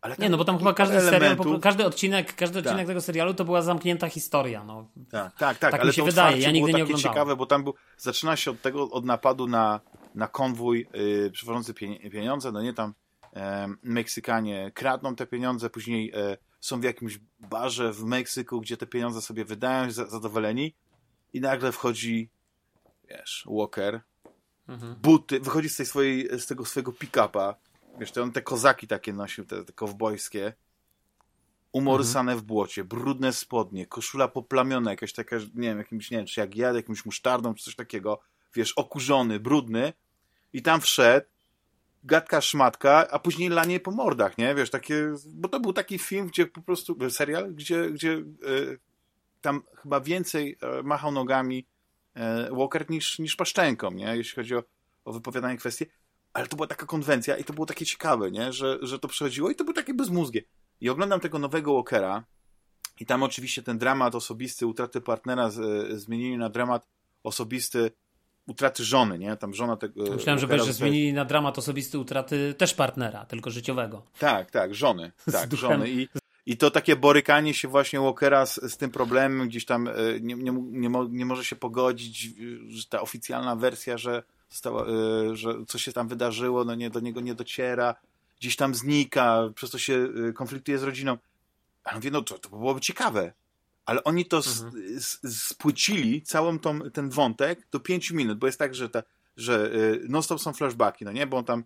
Ale 0.00 0.16
nie, 0.18 0.30
no 0.30 0.36
bo 0.36 0.44
tam 0.44 0.58
chyba 0.58 0.74
każdy 0.74 1.00
serial, 1.00 1.36
każdy 1.60 1.86
odcinek, 1.86 2.34
każdy 2.34 2.58
odcinek 2.58 2.78
tak. 2.78 2.86
tego 2.86 3.00
serialu 3.00 3.34
to 3.34 3.44
była 3.44 3.62
zamknięta 3.62 4.08
historia. 4.08 4.64
No. 4.64 4.88
Tak, 5.10 5.38
tak, 5.38 5.58
tak. 5.58 5.70
tak 5.70 5.80
ale 5.80 5.88
mi 5.88 5.94
się 5.94 6.04
wydaje, 6.04 6.38
ja 6.38 6.50
nigdy 6.50 6.72
nie 6.72 6.82
oglądałem. 6.82 7.14
ciekawe, 7.14 7.36
bo 7.36 7.46
tam 7.46 7.64
był, 7.64 7.74
zaczyna 7.98 8.36
się 8.36 8.50
od 8.50 8.62
tego, 8.62 8.90
od 8.90 9.04
napadu 9.04 9.46
na 9.46 9.80
na 10.16 10.28
konwój 10.28 10.86
yy, 10.94 11.30
przywożący 11.30 11.74
pieniądze, 12.12 12.52
no 12.52 12.62
nie 12.62 12.72
tam 12.72 12.94
e, 13.36 13.68
Meksykanie 13.82 14.72
kradną 14.74 15.16
te 15.16 15.26
pieniądze, 15.26 15.70
później 15.70 16.12
e, 16.14 16.36
są 16.60 16.80
w 16.80 16.84
jakimś 16.84 17.20
barze 17.40 17.92
w 17.92 18.04
Meksyku, 18.04 18.60
gdzie 18.60 18.76
te 18.76 18.86
pieniądze 18.86 19.22
sobie 19.22 19.44
wydają, 19.44 19.90
zadowoleni 19.90 20.74
i 21.32 21.40
nagle 21.40 21.72
wchodzi 21.72 22.30
wiesz, 23.08 23.44
Walker, 23.46 24.00
mhm. 24.68 24.94
buty, 24.94 25.40
wychodzi 25.40 25.68
z 25.68 25.76
tej 25.76 25.86
swojej, 25.86 26.40
z 26.40 26.46
tego 26.46 26.64
swojego 26.64 26.92
pick-upa, 26.92 27.54
wiesz, 27.98 28.12
to 28.12 28.22
on 28.22 28.32
te 28.32 28.42
kozaki 28.42 28.86
takie 28.86 29.12
nosił, 29.12 29.44
te, 29.44 29.64
te 29.64 29.72
kowbojskie, 29.72 30.52
umorysane 31.72 32.32
mhm. 32.32 32.38
w 32.38 32.42
błocie, 32.42 32.84
brudne 32.84 33.32
spodnie, 33.32 33.86
koszula 33.86 34.28
poplamiona, 34.28 34.90
jakaś 34.90 35.12
taka, 35.12 35.36
nie 35.36 35.68
wiem, 35.68 35.78
jakimś, 35.78 36.10
nie 36.10 36.16
wiem, 36.16 36.26
czy 36.26 36.40
jak 36.40 36.56
jadę, 36.56 36.78
jakimś 36.78 37.04
musztardą, 37.04 37.54
czy 37.54 37.64
coś 37.64 37.76
takiego, 37.76 38.20
wiesz, 38.54 38.72
okurzony, 38.72 39.40
brudny, 39.40 39.92
i 40.56 40.62
tam 40.62 40.80
wszedł, 40.80 41.26
gadka 42.04 42.40
szmatka, 42.40 43.08
a 43.10 43.18
później 43.18 43.48
lanie 43.48 43.80
po 43.80 43.90
mordach, 43.90 44.38
nie? 44.38 44.54
Wiesz, 44.54 44.70
takie, 44.70 45.14
bo 45.26 45.48
to 45.48 45.60
był 45.60 45.72
taki 45.72 45.98
film, 45.98 46.26
gdzie 46.26 46.46
po 46.46 46.62
prostu, 46.62 47.10
serial, 47.10 47.54
gdzie, 47.54 47.90
gdzie 47.90 48.12
e, 48.12 48.22
tam 49.40 49.62
chyba 49.82 50.00
więcej 50.00 50.58
e, 50.60 50.82
machał 50.82 51.12
nogami 51.12 51.66
e, 52.14 52.48
Walker 52.52 52.90
niż, 52.90 53.18
niż 53.18 53.36
paszczęką, 53.36 53.90
nie? 53.90 54.16
Jeśli 54.16 54.36
chodzi 54.36 54.56
o, 54.56 54.62
o 55.04 55.12
wypowiadanie 55.12 55.56
kwestii. 55.58 55.86
Ale 56.32 56.46
to 56.46 56.56
była 56.56 56.66
taka 56.66 56.86
konwencja 56.86 57.36
i 57.36 57.44
to 57.44 57.52
było 57.52 57.66
takie 57.66 57.86
ciekawe, 57.86 58.30
nie? 58.30 58.52
Że, 58.52 58.78
że 58.82 58.98
to 58.98 59.08
przechodziło 59.08 59.50
i 59.50 59.54
to 59.54 59.64
było 59.64 59.74
takie 59.74 59.94
bezmózgie. 59.94 60.42
I 60.80 60.90
oglądam 60.90 61.20
tego 61.20 61.38
nowego 61.38 61.74
Walkera 61.74 62.24
i 63.00 63.06
tam 63.06 63.22
oczywiście 63.22 63.62
ten 63.62 63.78
dramat 63.78 64.14
osobisty, 64.14 64.66
utraty 64.66 65.00
partnera 65.00 65.50
z, 65.50 65.60
zmienili 66.00 66.36
na 66.36 66.50
dramat 66.50 66.86
osobisty 67.22 67.90
utraty 68.46 68.84
żony, 68.84 69.18
nie? 69.18 69.36
Tam 69.36 69.54
żona 69.54 69.76
tego... 69.76 70.02
Myślałem, 70.12 70.38
że 70.40 70.58
że 70.58 70.72
zmienili 70.72 71.12
na 71.12 71.24
dramat 71.24 71.58
osobisty 71.58 71.98
utraty 71.98 72.54
też 72.58 72.74
partnera, 72.74 73.24
tylko 73.24 73.50
życiowego. 73.50 74.02
Tak, 74.18 74.50
tak, 74.50 74.74
żony. 74.74 75.12
Tak, 75.32 75.52
żony. 75.52 75.90
I, 75.90 76.08
I 76.46 76.56
to 76.56 76.70
takie 76.70 76.96
borykanie 76.96 77.54
się 77.54 77.68
właśnie 77.68 78.00
Walkera 78.00 78.46
z, 78.46 78.54
z 78.54 78.76
tym 78.76 78.90
problemem, 78.90 79.48
gdzieś 79.48 79.64
tam 79.64 79.88
e, 79.88 79.92
nie, 80.20 80.34
nie, 80.34 80.52
nie, 80.52 80.90
mo, 80.90 81.04
nie 81.04 81.26
może 81.26 81.44
się 81.44 81.56
pogodzić, 81.56 82.28
że 82.68 82.86
ta 82.86 83.00
oficjalna 83.00 83.56
wersja, 83.56 83.98
że, 83.98 84.22
została, 84.50 84.86
e, 84.86 85.36
że 85.36 85.54
coś 85.66 85.82
się 85.82 85.92
tam 85.92 86.08
wydarzyło, 86.08 86.64
no 86.64 86.74
nie, 86.74 86.90
do 86.90 87.00
niego 87.00 87.20
nie 87.20 87.34
dociera, 87.34 87.94
gdzieś 88.40 88.56
tam 88.56 88.74
znika, 88.74 89.40
przez 89.54 89.70
to 89.70 89.78
się 89.78 90.08
e, 90.28 90.32
konfliktuje 90.32 90.78
z 90.78 90.82
rodziną. 90.82 91.18
A 91.84 91.90
on 91.90 91.96
mówi, 91.96 92.10
no 92.10 92.22
to, 92.22 92.38
to 92.38 92.48
byłoby 92.48 92.80
ciekawe 92.80 93.32
ale 93.86 94.04
oni 94.04 94.24
to 94.24 94.36
mhm. 94.36 95.00
spłycili, 95.30 96.22
całą 96.22 96.58
tą, 96.58 96.90
ten 96.90 97.10
wątek 97.10 97.66
do 97.70 97.80
pięciu 97.80 98.14
minut, 98.14 98.38
bo 98.38 98.46
jest 98.46 98.58
tak, 98.58 98.74
że, 98.74 98.88
ta, 98.88 99.02
że 99.36 99.74
y, 99.74 100.06
non-stop 100.08 100.40
są 100.40 100.52
flashbacki, 100.52 101.04
no 101.04 101.12
nie, 101.12 101.26
bo 101.26 101.36
on 101.36 101.44
tam 101.44 101.64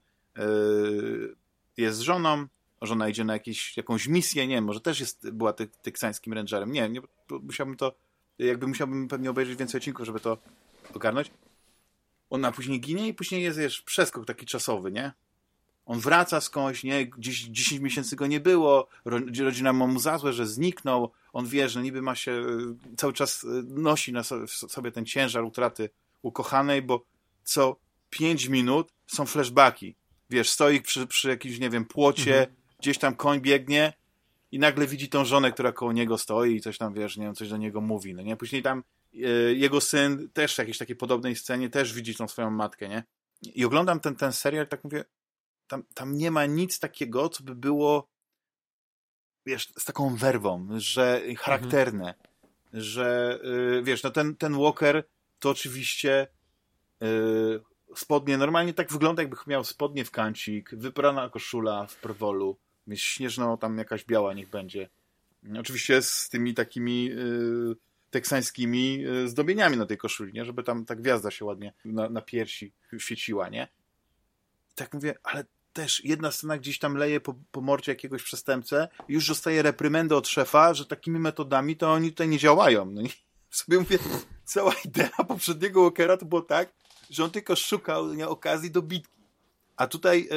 jest 1.76 1.98
z 1.98 2.00
żoną, 2.00 2.46
żona 2.82 3.08
idzie 3.08 3.24
na 3.24 3.32
jakieś, 3.32 3.76
jakąś 3.76 4.06
misję, 4.06 4.46
nie 4.46 4.54
wiem, 4.54 4.64
może 4.64 4.80
też 4.80 5.00
jest, 5.00 5.30
była 5.30 5.52
ty, 5.52 5.68
teksańskim 5.82 6.32
rangerem, 6.32 6.72
nie, 6.72 6.88
nie 6.88 7.00
musiałbym 7.42 7.76
to, 7.76 7.94
jakby 8.38 8.66
musiałbym 8.66 9.08
pewnie 9.08 9.30
obejrzeć 9.30 9.58
więcej 9.58 9.78
odcinków, 9.78 10.06
żeby 10.06 10.20
to 10.20 10.38
ogarnąć. 10.94 11.30
Ona 12.30 12.52
później 12.52 12.80
ginie 12.80 13.08
i 13.08 13.14
później 13.14 13.42
jest, 13.42 13.58
wiesz, 13.58 13.82
przeskok 13.82 14.26
taki 14.26 14.46
czasowy, 14.46 14.92
nie? 14.92 15.12
On 15.86 16.00
wraca 16.00 16.40
skądś, 16.40 16.84
nie? 16.84 17.06
Gdzieś 17.06 17.40
10 17.42 17.80
miesięcy 17.80 18.16
go 18.16 18.26
nie 18.26 18.40
było, 18.40 18.88
rodzina 19.44 19.72
ma 19.72 19.86
mu 19.86 19.98
za 19.98 20.18
złe, 20.18 20.32
że 20.32 20.46
zniknął, 20.46 21.10
on 21.32 21.46
wie, 21.46 21.68
że 21.68 21.82
niby 21.82 22.02
ma 22.02 22.14
się, 22.14 22.32
y, 22.92 22.96
cały 22.96 23.12
czas 23.12 23.44
y, 23.44 23.62
nosi 23.68 24.12
na 24.12 24.22
sobie 24.48 24.92
ten 24.92 25.06
ciężar 25.06 25.44
utraty 25.44 25.90
ukochanej, 26.22 26.82
bo 26.82 27.04
co 27.44 27.76
5 28.10 28.46
minut 28.46 28.92
są 29.06 29.26
flashbacki. 29.26 29.96
Wiesz, 30.30 30.50
stoi 30.50 30.80
przy, 30.80 31.06
przy 31.06 31.28
jakimś, 31.28 31.58
nie 31.58 31.70
wiem, 31.70 31.84
płocie, 31.84 32.38
mhm. 32.38 32.56
gdzieś 32.78 32.98
tam 32.98 33.14
koń 33.14 33.40
biegnie 33.40 33.92
i 34.52 34.58
nagle 34.58 34.86
widzi 34.86 35.08
tą 35.08 35.24
żonę, 35.24 35.52
która 35.52 35.72
koło 35.72 35.92
niego 35.92 36.18
stoi 36.18 36.54
i 36.54 36.60
coś 36.60 36.78
tam, 36.78 36.94
wiesz, 36.94 37.16
nie 37.16 37.24
wiem, 37.24 37.34
coś 37.34 37.48
do 37.48 37.56
niego 37.56 37.80
mówi, 37.80 38.14
no 38.14 38.22
nie? 38.22 38.36
Później 38.36 38.62
tam 38.62 38.82
y, 39.14 39.54
jego 39.56 39.80
syn 39.80 40.28
też 40.32 40.54
w 40.54 40.58
jakiejś 40.58 40.78
takiej 40.78 40.96
podobnej 40.96 41.36
scenie 41.36 41.70
też 41.70 41.92
widzi 41.92 42.14
tą 42.14 42.28
swoją 42.28 42.50
matkę, 42.50 42.88
nie? 42.88 43.04
I 43.42 43.64
oglądam 43.64 44.00
ten, 44.00 44.16
ten 44.16 44.32
serial 44.32 44.66
tak 44.66 44.84
mówię, 44.84 45.04
tam, 45.66 45.82
tam 45.94 46.16
nie 46.16 46.30
ma 46.30 46.46
nic 46.46 46.78
takiego, 46.78 47.28
co 47.28 47.44
by 47.44 47.54
było 47.54 48.08
wiesz, 49.50 49.72
z 49.78 49.84
taką 49.84 50.16
werwą, 50.16 50.68
że 50.76 51.22
charakterne, 51.38 52.08
mhm. 52.08 52.28
że 52.72 53.38
y, 53.78 53.82
wiesz, 53.82 54.02
no 54.02 54.10
ten, 54.10 54.36
ten 54.36 54.58
Walker 54.58 55.04
to 55.38 55.50
oczywiście 55.50 56.26
y, 57.02 57.06
spodnie, 57.96 58.38
normalnie 58.38 58.74
tak 58.74 58.92
wygląda 58.92 59.22
jakby 59.22 59.36
miał 59.46 59.64
spodnie 59.64 60.04
w 60.04 60.10
kancik, 60.10 60.70
wyprana 60.72 61.28
koszula 61.28 61.86
w 61.86 61.96
prowolu, 61.96 62.56
jest 62.86 63.02
śnieżno 63.02 63.56
tam 63.56 63.78
jakaś 63.78 64.04
biała 64.04 64.34
niech 64.34 64.50
będzie. 64.50 64.88
Oczywiście 65.58 66.02
z 66.02 66.28
tymi 66.28 66.54
takimi 66.54 67.10
y, 67.12 67.76
teksańskimi 68.10 69.06
y, 69.06 69.28
zdobieniami 69.28 69.76
na 69.76 69.86
tej 69.86 69.96
koszuli, 69.96 70.32
nie? 70.32 70.44
żeby 70.44 70.62
tam 70.62 70.84
ta 70.84 70.96
gwiazda 70.96 71.30
się 71.30 71.44
ładnie 71.44 71.72
na, 71.84 72.08
na 72.08 72.20
piersi 72.20 72.72
świeciła, 72.98 73.48
nie? 73.48 73.68
Tak 74.74 74.94
mówię, 74.94 75.14
ale 75.22 75.44
też 75.72 76.04
jedna 76.04 76.30
scena 76.30 76.58
gdzieś 76.58 76.78
tam 76.78 76.94
leje 76.94 77.20
po, 77.20 77.34
po 77.50 77.60
morcie 77.60 77.92
jakiegoś 77.92 78.22
przestępcę 78.22 78.88
już 79.08 79.28
dostaje 79.28 79.62
reprymendę 79.62 80.16
od 80.16 80.28
szefa, 80.28 80.74
że 80.74 80.86
takimi 80.86 81.18
metodami 81.18 81.76
to 81.76 81.92
oni 81.92 82.10
tutaj 82.10 82.28
nie 82.28 82.38
działają. 82.38 82.84
No 82.84 83.02
i 83.02 83.08
sobie 83.50 83.78
mówię, 83.78 83.98
cała 84.44 84.74
idea 84.84 85.24
poprzedniego 85.28 85.82
Walkera 85.82 86.16
to 86.16 86.26
było 86.26 86.42
tak, 86.42 86.72
że 87.10 87.24
on 87.24 87.30
tylko 87.30 87.56
szukał 87.56 88.14
nie, 88.14 88.28
okazji 88.28 88.70
do 88.70 88.82
bitki. 88.82 89.20
A 89.76 89.86
tutaj 89.86 90.28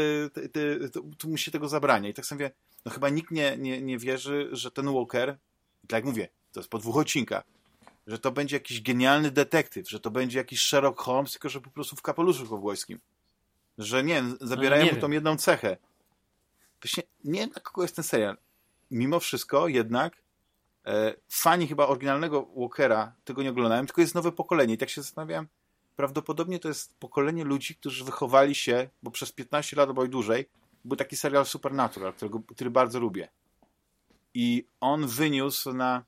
y, 0.56 0.90
tu 1.18 1.30
mu 1.30 1.38
się 1.38 1.52
tego 1.52 1.70
zabrania. 1.70 2.10
I 2.10 2.14
tak 2.14 2.26
sobie 2.26 2.46
mówię, 2.46 2.56
no 2.86 2.92
chyba 2.92 3.10
nikt 3.10 3.32
nie, 3.32 3.58
nie, 3.58 3.82
nie 3.82 3.98
wierzy, 3.98 4.50
że 4.52 4.72
ten 4.72 4.94
Walker, 4.94 5.38
tak 5.82 5.92
jak 5.92 6.06
mówię, 6.06 6.30
to 6.52 6.60
jest 6.60 6.70
po 6.70 6.78
dwóch 6.78 6.98
odcinkach, 6.98 7.44
że 8.08 8.20
to 8.20 8.32
będzie 8.32 8.56
jakiś 8.56 8.82
genialny 8.82 9.32
detektyw, 9.32 9.90
że 9.90 10.00
to 10.00 10.12
będzie 10.12 10.38
jakiś 10.38 10.62
Sherlock 10.62 11.00
Holmes, 11.00 11.32
tylko 11.32 11.50
że 11.50 11.62
po 11.62 11.70
prostu 11.70 11.96
w 11.96 12.02
kapeluszu 12.02 12.48
kowbojskim. 12.48 13.00
Że 13.78 14.04
nie, 14.04 14.24
zabierają 14.42 14.86
no, 14.86 14.92
mu 14.92 15.02
tą 15.02 15.12
jedną 15.12 15.38
cechę. 15.38 15.78
Właśnie 16.82 17.04
nie 17.24 17.40
wiem, 17.40 17.50
na 17.56 17.62
kogo 17.62 17.82
jest 17.82 17.96
ten 17.96 18.04
serial. 18.04 18.38
Mimo 18.92 19.20
wszystko 19.20 19.68
jednak 19.68 20.18
e, 20.86 21.14
fani 21.30 21.68
chyba 21.68 21.88
oryginalnego 21.88 22.48
Walkera 22.56 23.16
tego 23.24 23.44
nie 23.44 23.50
oglądają, 23.50 23.86
tylko 23.86 24.02
jest 24.02 24.16
nowe 24.16 24.32
pokolenie. 24.32 24.74
I 24.74 24.78
tak 24.78 24.90
się 24.90 25.02
zastanawiam, 25.02 25.48
prawdopodobnie 25.96 26.60
to 26.60 26.68
jest 26.68 27.00
pokolenie 27.00 27.44
ludzi, 27.44 27.76
którzy 27.76 28.04
wychowali 28.04 28.56
się, 28.56 28.90
bo 29.04 29.12
przez 29.12 29.32
15 29.32 29.76
lat 29.76 29.90
albo 29.90 30.06
i 30.06 30.10
dłużej, 30.10 30.50
był 30.86 30.98
taki 30.98 31.16
serial 31.16 31.46
Supernatural, 31.46 32.14
którego, 32.14 32.40
który 32.40 32.70
bardzo 32.70 33.00
lubię. 33.00 33.30
I 34.34 34.68
on 34.80 35.08
wyniósł 35.08 35.74
na, 35.74 36.04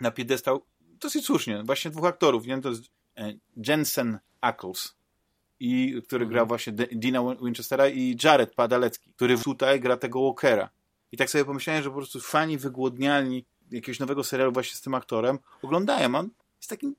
na 0.00 0.10
piedestał 0.10 0.64
dosyć 0.80 1.24
słusznie, 1.24 1.62
właśnie 1.62 1.90
dwóch 1.90 2.04
aktorów, 2.04 2.46
nie? 2.46 2.60
To 2.60 2.68
jest 2.68 2.84
e, 3.16 3.34
Jensen 3.56 4.18
Ackles, 4.40 4.94
i 5.60 6.02
który 6.06 6.26
gra 6.26 6.42
mhm. 6.42 6.48
właśnie 6.48 6.72
Dina 6.72 7.36
Winchestera 7.42 7.88
i 7.88 8.16
Jared 8.24 8.54
Padalecki, 8.54 9.10
który 9.12 9.38
tutaj 9.38 9.80
gra 9.80 9.96
tego 9.96 10.22
Walkera. 10.22 10.70
I 11.12 11.16
tak 11.16 11.30
sobie 11.30 11.44
pomyślałem, 11.44 11.82
że 11.82 11.90
po 11.90 11.96
prostu 11.96 12.20
fani 12.20 12.58
wygłodnialni 12.58 13.44
jakiegoś 13.70 13.98
nowego 13.98 14.24
serialu 14.24 14.52
właśnie 14.52 14.76
z 14.76 14.80
tym 14.80 14.94
aktorem 14.94 15.38
oglądają. 15.62 16.14
On 16.14 16.30
jest 16.56 16.70
takim 16.70 16.96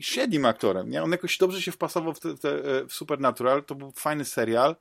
średnim 0.00 0.44
aktorem, 0.44 0.90
nie? 0.90 1.02
On 1.02 1.10
jakoś 1.10 1.38
dobrze 1.38 1.62
się 1.62 1.72
wpasował 1.72 2.14
w, 2.14 2.20
te, 2.20 2.34
te, 2.34 2.62
w 2.86 2.92
Supernatural, 2.92 3.64
to 3.64 3.74
był 3.74 3.90
fajny 3.90 4.24
serial, 4.24 4.76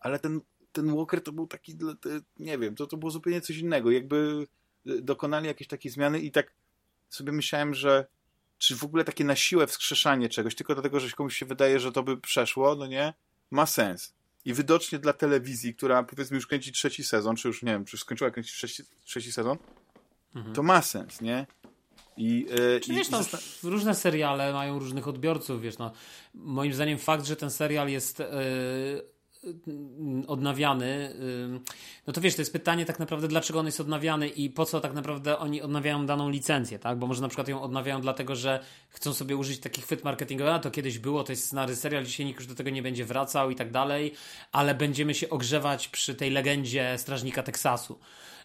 ale 0.00 0.18
ten, 0.18 0.40
ten 0.72 0.96
Walker 0.96 1.22
to 1.22 1.32
był 1.32 1.46
taki, 1.46 1.76
nie 2.38 2.58
wiem, 2.58 2.74
to, 2.74 2.86
to 2.86 2.96
było 2.96 3.10
zupełnie 3.10 3.40
coś 3.40 3.56
innego. 3.58 3.90
Jakby 3.90 4.46
dokonali 4.84 5.46
jakieś 5.46 5.68
takie 5.68 5.90
zmiany 5.90 6.20
i 6.20 6.30
tak 6.30 6.52
sobie 7.10 7.32
myślałem, 7.32 7.74
że 7.74 8.06
czy 8.62 8.76
w 8.76 8.84
ogóle 8.84 9.04
takie 9.04 9.24
na 9.24 9.36
siłę 9.36 9.66
wskrzeszanie 9.66 10.28
czegoś, 10.28 10.54
tylko 10.54 10.74
dlatego, 10.74 11.00
że 11.00 11.10
komuś 11.10 11.36
się 11.36 11.46
wydaje, 11.46 11.80
że 11.80 11.92
to 11.92 12.02
by 12.02 12.16
przeszło, 12.16 12.74
no 12.74 12.86
nie, 12.86 13.14
ma 13.50 13.66
sens. 13.66 14.14
I 14.44 14.54
widocznie 14.54 14.98
dla 14.98 15.12
telewizji, 15.12 15.74
która 15.74 16.02
powiedzmy 16.02 16.34
już 16.34 16.46
kręci 16.46 16.72
trzeci 16.72 17.04
sezon, 17.04 17.36
czy 17.36 17.48
już 17.48 17.62
nie 17.62 17.72
wiem, 17.72 17.84
czy 17.84 17.98
skończyła 17.98 18.30
kręcić 18.30 18.54
trzeci, 18.54 18.82
trzeci 19.04 19.32
sezon, 19.32 19.58
mhm. 20.34 20.54
to 20.54 20.62
ma 20.62 20.82
sens, 20.82 21.20
nie? 21.20 21.46
I, 22.16 22.46
yy, 22.50 22.80
Czy 22.80 22.92
wiesz, 22.92 23.08
i... 23.08 23.12
no, 23.12 23.20
różne 23.62 23.94
seriale 23.94 24.52
mają 24.52 24.78
różnych 24.78 25.08
odbiorców, 25.08 25.62
wiesz, 25.62 25.78
no, 25.78 25.92
moim 26.34 26.74
zdaniem 26.74 26.98
fakt, 26.98 27.26
że 27.26 27.36
ten 27.36 27.50
serial 27.50 27.88
jest 27.88 28.18
yy, 28.18 28.26
odnawiany, 30.26 31.14
no 32.06 32.12
to 32.12 32.20
wiesz, 32.20 32.34
to 32.34 32.42
jest 32.42 32.52
pytanie 32.52 32.86
tak 32.86 32.98
naprawdę, 32.98 33.28
dlaczego 33.28 33.60
on 33.60 33.66
jest 33.66 33.80
odnawiany 33.80 34.28
i 34.28 34.50
po 34.50 34.66
co 34.66 34.80
tak 34.80 34.94
naprawdę 34.94 35.38
oni 35.38 35.62
odnawiają 35.62 36.06
daną 36.06 36.30
licencję, 36.30 36.78
tak? 36.78 36.98
Bo 36.98 37.06
może 37.06 37.22
na 37.22 37.28
przykład 37.28 37.48
ją 37.48 37.62
odnawiają 37.62 38.00
dlatego, 38.00 38.36
że 38.36 38.60
chcą 38.88 39.14
sobie 39.14 39.36
użyć 39.36 39.60
takich 39.60 39.84
chwyt 39.84 40.04
marketingowych, 40.04 40.54
a 40.54 40.58
to 40.58 40.70
kiedyś 40.70 40.98
było, 40.98 41.24
to 41.24 41.32
jest 41.32 41.46
scenary 41.46 41.76
serial, 41.76 42.04
dzisiaj 42.04 42.26
nikt 42.26 42.40
już 42.40 42.48
do 42.48 42.54
tego 42.54 42.70
nie 42.70 42.82
będzie 42.82 43.04
wracał 43.04 43.50
i 43.50 43.56
tak 43.56 43.70
dalej, 43.70 44.14
ale 44.52 44.74
będziemy 44.74 45.14
się 45.14 45.30
ogrzewać 45.30 45.88
przy 45.88 46.14
tej 46.14 46.30
legendzie 46.30 46.94
Strażnika 46.98 47.42
Teksasu. 47.42 47.98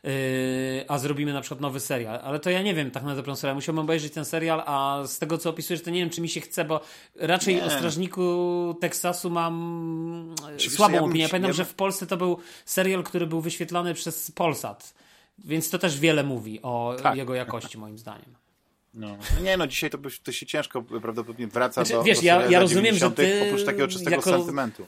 Yy, 0.08 0.86
a 0.88 0.98
zrobimy 0.98 1.34
na 1.34 1.42
przykład 1.42 1.62
nowy 1.62 1.80
serial. 1.80 2.20
Ale 2.24 2.40
to 2.40 2.50
ja 2.50 2.62
nie 2.62 2.74
wiem 2.74 2.92
tak 2.92 3.04
na 3.04 3.16
dobrą 3.16 3.36
sprawę. 3.36 3.56
Musiałbym 3.56 3.84
obejrzeć 3.84 4.14
ten 4.14 4.26
serial, 4.26 4.64
a 4.66 5.04
z 5.06 5.20
tego 5.20 5.38
co 5.38 5.50
opisujesz, 5.50 5.84
to 5.84 5.90
nie 5.90 6.00
wiem, 6.00 6.10
czy 6.10 6.22
mi 6.22 6.30
się 6.30 6.42
chce, 6.42 6.66
bo 6.66 6.82
raczej 7.16 7.56
nie. 7.56 7.66
o 7.66 7.70
Strażniku 7.70 8.76
Teksasu 8.82 9.30
mam 9.30 10.36
Oczywiście 10.44 10.70
słabą 10.70 10.96
ja 10.96 11.02
opinię. 11.02 11.24
Ja 11.24 11.30
pamiętam, 11.30 11.54
że 11.54 11.66
w 11.66 11.74
Polsce 11.74 12.08
to 12.08 12.18
był 12.18 12.38
serial, 12.66 13.04
który 13.04 13.28
był 13.28 13.42
wyświetlony 13.42 13.94
przez 13.94 14.32
Polsat. 14.32 14.94
Więc 15.46 15.70
to 15.70 15.80
też 15.80 16.00
wiele 16.00 16.24
mówi 16.24 16.60
o 16.62 16.96
tak. 17.04 17.16
jego 17.16 17.36
jakości, 17.36 17.78
moim 17.78 17.98
zdaniem. 17.98 18.36
No. 18.94 19.18
Nie 19.44 19.58
no, 19.58 19.68
dzisiaj 19.68 19.90
to, 19.90 19.98
to 20.24 20.32
się 20.32 20.46
ciężko 20.46 20.82
prawdopodobnie 20.82 21.48
wraca 21.48 21.74
znaczy, 21.74 21.94
do 21.94 22.04
Wiesz, 22.04 22.20
do 22.20 22.26
ja, 22.26 22.46
ja 22.46 22.60
rozumiem, 22.60 22.96
że 22.96 23.12
ty... 23.12 23.44
Oprócz 23.48 23.66
takiego 23.66 23.88
czystego 23.88 24.16
jako... 24.16 24.32
sentymentu. 24.32 24.86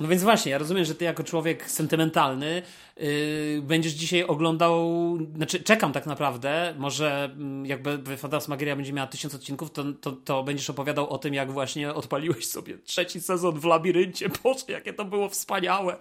No 0.00 0.08
więc 0.08 0.22
właśnie, 0.22 0.52
ja 0.52 0.58
rozumiem, 0.58 0.84
że 0.84 0.94
ty 0.94 1.04
jako 1.04 1.24
człowiek 1.24 1.70
sentymentalny 1.70 2.62
yy, 2.96 3.62
będziesz 3.62 3.92
dzisiaj 3.92 4.24
oglądał, 4.24 4.88
znaczy 5.36 5.60
czekam 5.60 5.92
tak 5.92 6.06
naprawdę, 6.06 6.74
może 6.78 7.24
mm, 7.24 7.66
jakby 7.66 8.16
Fantasmagieria 8.16 8.76
będzie 8.76 8.92
miała 8.92 9.06
tysiąc 9.06 9.34
odcinków, 9.34 9.70
to, 9.70 9.84
to, 10.00 10.12
to, 10.12 10.42
będziesz 10.42 10.70
opowiadał 10.70 11.08
o 11.10 11.18
tym, 11.18 11.34
jak 11.34 11.52
właśnie 11.52 11.94
odpaliłeś 11.94 12.46
sobie 12.46 12.78
trzeci 12.78 13.20
sezon 13.20 13.60
w 13.60 13.64
Labiryncie. 13.64 14.28
Boże, 14.42 14.64
jakie 14.68 14.92
to 14.92 15.04
było 15.04 15.28
wspaniałe. 15.28 15.96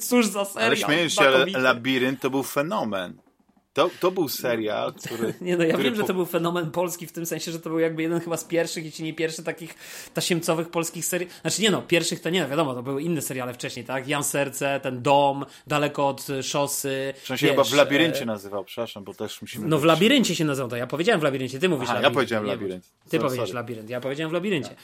Cóż 0.00 0.26
za 0.26 0.44
serial. 0.44 0.66
Ale 0.66 0.76
śmiejesz 0.76 1.14
się, 1.14 1.26
ale 1.26 1.46
Labirynt 1.46 2.20
to 2.20 2.30
był 2.30 2.42
fenomen. 2.42 3.29
To, 3.72 3.90
to 4.00 4.10
był 4.10 4.28
serial, 4.28 4.92
który. 4.92 5.34
Nie, 5.40 5.56
no 5.56 5.64
ja 5.64 5.76
wiem, 5.76 5.94
że 5.94 6.04
to 6.04 6.14
był 6.14 6.26
fenomen 6.26 6.70
polski 6.70 7.06
w 7.06 7.12
tym 7.12 7.26
sensie, 7.26 7.52
że 7.52 7.60
to 7.60 7.70
był 7.70 7.78
jakby 7.78 8.02
jeden 8.02 8.20
chyba 8.20 8.36
z 8.36 8.44
pierwszych, 8.44 8.84
jeśli 8.84 9.04
nie 9.04 9.14
pierwszy 9.14 9.42
takich 9.42 9.74
tasiemcowych 10.14 10.68
polskich 10.68 11.04
serii. 11.04 11.28
Znaczy 11.40 11.62
nie 11.62 11.70
no, 11.70 11.82
pierwszych 11.82 12.20
to 12.20 12.30
nie, 12.30 12.46
wiadomo, 12.46 12.74
to 12.74 12.82
były 12.82 13.02
inne 13.02 13.22
seriale 13.22 13.54
wcześniej, 13.54 13.84
tak? 13.84 14.08
Jan 14.08 14.24
Serce, 14.24 14.80
ten 14.82 15.02
dom, 15.02 15.44
daleko 15.66 16.08
od 16.08 16.26
szosy. 16.42 17.14
W 17.22 17.26
sensie 17.26 17.48
chyba 17.48 17.64
w 17.64 17.72
labiryncie 17.72 18.22
e... 18.22 18.26
nazywał, 18.26 18.64
przepraszam, 18.64 19.04
bo 19.04 19.14
też 19.14 19.40
musimy. 19.42 19.68
No 19.68 19.78
w 19.78 19.84
labiryncie 19.84 20.34
się 20.34 20.44
nazywał, 20.44 20.70
to 20.70 20.76
ja 20.76 20.86
powiedziałem 20.86 21.20
w 21.20 21.24
labiryncie, 21.24 21.58
ty 21.58 21.68
mówisz 21.68 21.88
Aha, 21.88 21.94
labirynt. 21.94 22.14
Ja 22.14 22.14
powiedziałem 22.14 22.46
labirynt. 22.46 22.84
Ty 23.10 23.16
so, 23.16 23.22
powiedziałeś 23.22 23.52
labirynt, 23.52 23.90
ja 23.90 24.00
powiedziałem 24.00 24.30
w 24.30 24.32
labiryncie. 24.32 24.68
Tak. 24.68 24.78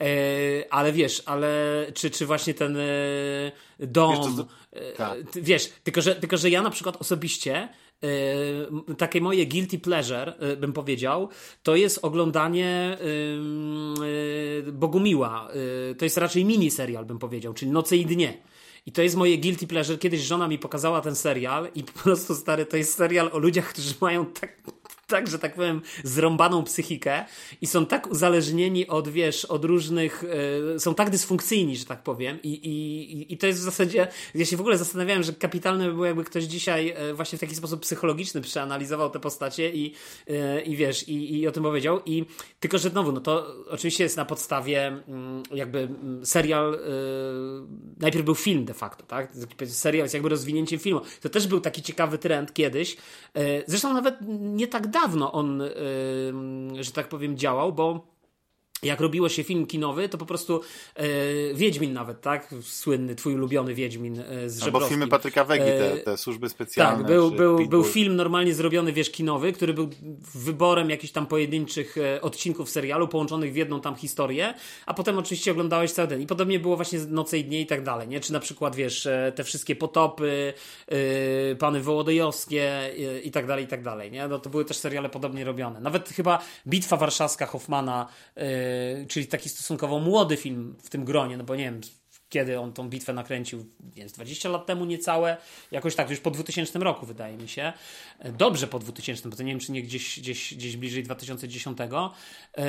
E, 0.00 0.06
ale 0.70 0.92
wiesz, 0.92 1.22
ale 1.26 1.48
czy, 1.94 2.10
czy 2.10 2.26
właśnie 2.26 2.54
ten 2.54 2.76
e, 2.76 2.82
dom. 3.78 4.16
Wiesz, 4.16 4.36
to, 4.36 4.46
e, 4.72 4.92
tak. 4.92 5.18
wiesz, 5.34 5.72
tylko, 5.84 6.00
że, 6.00 6.14
tylko 6.14 6.36
że 6.36 6.50
ja 6.50 6.62
na 6.62 6.70
przykład 6.70 6.96
osobiście 6.96 7.68
takie 8.98 9.20
moje 9.20 9.46
guilty 9.46 9.78
pleasure, 9.78 10.32
yy, 10.40 10.56
bym 10.56 10.72
powiedział, 10.72 11.28
to 11.62 11.76
jest 11.76 11.98
oglądanie 12.02 12.98
yy, 14.64 14.72
Bogumiła. 14.72 15.48
To 15.98 16.04
jest 16.04 16.16
raczej 16.16 16.44
mini 16.44 16.70
serial, 16.70 17.06
bym 17.06 17.18
powiedział, 17.18 17.54
czyli 17.54 17.70
Noce 17.70 17.96
i 17.96 18.06
Dnie. 18.06 18.38
I 18.86 18.92
to 18.92 19.02
jest 19.02 19.16
moje 19.16 19.38
guilty 19.38 19.66
pleasure. 19.66 19.98
Kiedyś 19.98 20.20
żona 20.20 20.48
mi 20.48 20.58
pokazała 20.58 21.00
ten 21.00 21.14
serial 21.14 21.68
i 21.74 21.84
po 21.84 21.92
prostu, 21.92 22.34
stary, 22.34 22.66
to 22.66 22.76
jest 22.76 22.94
serial 22.94 23.30
o 23.32 23.38
ludziach, 23.38 23.68
którzy 23.68 23.94
mają 24.00 24.26
tak 24.26 24.62
tak, 25.08 25.28
że 25.28 25.38
tak 25.38 25.54
powiem, 25.54 25.80
zrąbaną 26.04 26.64
psychikę 26.64 27.24
i 27.60 27.66
są 27.66 27.86
tak 27.86 28.10
uzależnieni 28.10 28.86
od, 28.86 29.08
wiesz, 29.08 29.44
od 29.44 29.64
różnych, 29.64 30.24
y, 30.76 30.80
są 30.80 30.94
tak 30.94 31.10
dysfunkcyjni, 31.10 31.76
że 31.76 31.84
tak 31.84 32.02
powiem 32.02 32.38
i, 32.42 32.48
i, 32.48 33.32
i 33.32 33.38
to 33.38 33.46
jest 33.46 33.60
w 33.60 33.62
zasadzie, 33.62 34.08
ja 34.34 34.46
się 34.46 34.56
w 34.56 34.60
ogóle 34.60 34.78
zastanawiałem, 34.78 35.22
że 35.22 35.32
kapitalne 35.32 35.86
by 35.86 35.92
było, 35.92 36.04
jakby 36.04 36.24
ktoś 36.24 36.44
dzisiaj 36.44 36.94
y, 37.10 37.14
właśnie 37.14 37.38
w 37.38 37.40
taki 37.40 37.54
sposób 37.54 37.80
psychologiczny 37.80 38.40
przeanalizował 38.40 39.10
te 39.10 39.20
postacie 39.20 39.70
i, 39.70 39.94
y, 40.30 40.60
i 40.60 40.76
wiesz, 40.76 41.08
i, 41.08 41.38
i 41.38 41.46
o 41.46 41.52
tym 41.52 41.62
powiedział 41.62 42.00
i 42.06 42.24
tylko, 42.60 42.78
że 42.78 42.90
znowu, 42.90 43.12
no 43.12 43.20
to 43.20 43.46
oczywiście 43.70 44.04
jest 44.04 44.16
na 44.16 44.24
podstawie 44.24 44.86
mm, 44.86 45.42
jakby 45.50 45.78
mm, 45.78 46.26
serial, 46.26 46.78
najpierw 48.00 48.24
był 48.24 48.34
film 48.34 48.64
de 48.64 48.74
facto, 48.74 49.06
tak? 49.06 49.32
Serial 49.66 50.04
jest 50.04 50.14
jakby 50.14 50.28
rozwinięciem 50.28 50.78
filmu. 50.78 51.00
To 51.20 51.28
też 51.28 51.46
był 51.46 51.60
taki 51.60 51.82
ciekawy 51.82 52.18
trend 52.18 52.52
kiedyś, 52.52 52.96
zresztą 53.66 53.92
nawet 53.92 54.14
nie 54.40 54.66
tak 54.66 54.86
dawno 54.86 54.97
dawno 55.02 55.32
on, 55.32 55.62
że 56.80 56.92
tak 56.92 57.08
powiem, 57.08 57.36
działał, 57.36 57.72
bo 57.72 58.06
jak 58.82 59.00
robiło 59.00 59.28
się 59.28 59.44
film 59.44 59.66
kinowy, 59.66 60.08
to 60.08 60.18
po 60.18 60.26
prostu 60.26 60.60
e, 60.94 61.04
Wiedźmin 61.54 61.92
nawet, 61.92 62.20
tak? 62.20 62.54
Słynny, 62.62 63.14
twój 63.14 63.34
ulubiony 63.34 63.74
Wiedźmin 63.74 64.20
e, 64.20 64.50
z. 64.50 64.62
Albo 64.62 64.80
filmy 64.80 65.08
Patryka 65.08 65.44
Wegi, 65.44 65.64
te, 65.64 65.96
te 65.96 66.16
służby 66.16 66.48
specjalne. 66.48 66.98
Tak, 66.98 67.06
był, 67.06 67.30
był, 67.30 67.68
był 67.68 67.84
film 67.84 68.16
normalnie 68.16 68.54
zrobiony, 68.54 68.92
wiesz, 68.92 69.10
kinowy, 69.10 69.52
który 69.52 69.74
był 69.74 69.88
wyborem 70.34 70.90
jakichś 70.90 71.12
tam 71.12 71.26
pojedynczych 71.26 71.98
e, 71.98 72.20
odcinków 72.20 72.70
serialu, 72.70 73.08
połączonych 73.08 73.52
w 73.52 73.56
jedną 73.56 73.80
tam 73.80 73.94
historię, 73.94 74.54
a 74.86 74.94
potem 74.94 75.18
oczywiście 75.18 75.50
oglądałeś 75.50 75.92
cały 75.92 76.08
ten. 76.08 76.20
I 76.20 76.26
podobnie 76.26 76.60
było 76.60 76.76
właśnie 76.76 76.98
Noce 76.98 77.38
i 77.38 77.44
Dnie 77.44 77.60
i 77.60 77.66
tak 77.66 77.82
dalej, 77.82 78.08
nie? 78.08 78.20
Czy 78.20 78.32
na 78.32 78.40
przykład, 78.40 78.76
wiesz, 78.76 79.06
e, 79.06 79.32
te 79.34 79.44
wszystkie 79.44 79.76
potopy, 79.76 80.54
e, 80.88 81.56
Pany 81.56 81.80
Wołodyjowskie 81.80 82.62
e, 82.62 83.20
i 83.20 83.30
tak 83.30 83.46
dalej, 83.46 83.64
i 83.64 83.68
tak 83.68 83.82
dalej, 83.82 84.10
nie? 84.10 84.28
No 84.28 84.38
to 84.38 84.50
były 84.50 84.64
też 84.64 84.76
seriale 84.76 85.08
podobnie 85.08 85.44
robione. 85.44 85.80
Nawet 85.80 86.08
chyba 86.08 86.38
Bitwa 86.66 86.96
Warszawska 86.96 87.46
Hoffmana 87.46 88.08
E, 88.36 88.67
czyli 89.08 89.26
taki 89.26 89.48
stosunkowo 89.48 89.98
młody 89.98 90.36
film 90.36 90.76
w 90.82 90.90
tym 90.90 91.04
gronie, 91.04 91.36
no 91.36 91.44
bo 91.44 91.56
nie 91.56 91.64
wiem, 91.64 91.80
kiedy 92.28 92.60
on 92.60 92.72
tą 92.72 92.88
bitwę 92.88 93.12
nakręcił, 93.12 93.66
więc 93.80 94.12
20 94.12 94.48
lat 94.48 94.66
temu 94.66 94.84
niecałe, 94.84 95.36
jakoś 95.70 95.94
tak, 95.94 96.10
już 96.10 96.20
po 96.20 96.30
2000 96.30 96.78
roku 96.78 97.06
wydaje 97.06 97.36
mi 97.36 97.48
się. 97.48 97.72
E, 98.18 98.32
dobrze 98.32 98.66
po 98.66 98.78
2000, 98.78 99.28
bo 99.28 99.36
to 99.36 99.42
nie 99.42 99.52
wiem, 99.52 99.60
czy 99.60 99.72
nie 99.72 99.82
gdzieś, 99.82 100.20
gdzieś, 100.20 100.54
gdzieś 100.54 100.76
bliżej 100.76 101.02
2010. 101.02 101.78
Eee, 101.80 102.64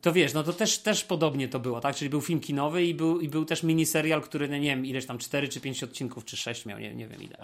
to 0.00 0.12
wiesz, 0.12 0.32
no 0.32 0.42
to 0.42 0.52
też, 0.52 0.78
też 0.78 1.04
podobnie 1.04 1.48
to 1.48 1.60
było, 1.60 1.80
tak? 1.80 1.96
Czyli 1.96 2.10
był 2.10 2.20
film 2.20 2.40
kinowy 2.40 2.84
i 2.84 2.94
był, 2.94 3.20
i 3.20 3.28
był 3.28 3.44
też 3.44 3.62
miniserial, 3.62 4.22
który, 4.22 4.48
no 4.48 4.56
nie 4.56 4.68
wiem, 4.68 4.86
ileś 4.86 5.06
tam 5.06 5.18
4 5.18 5.48
czy 5.48 5.60
5 5.60 5.82
odcinków, 5.82 6.24
czy 6.24 6.36
6 6.36 6.66
miał, 6.66 6.78
nie, 6.78 6.94
nie 6.94 7.08
wiem 7.08 7.22
ile. 7.22 7.36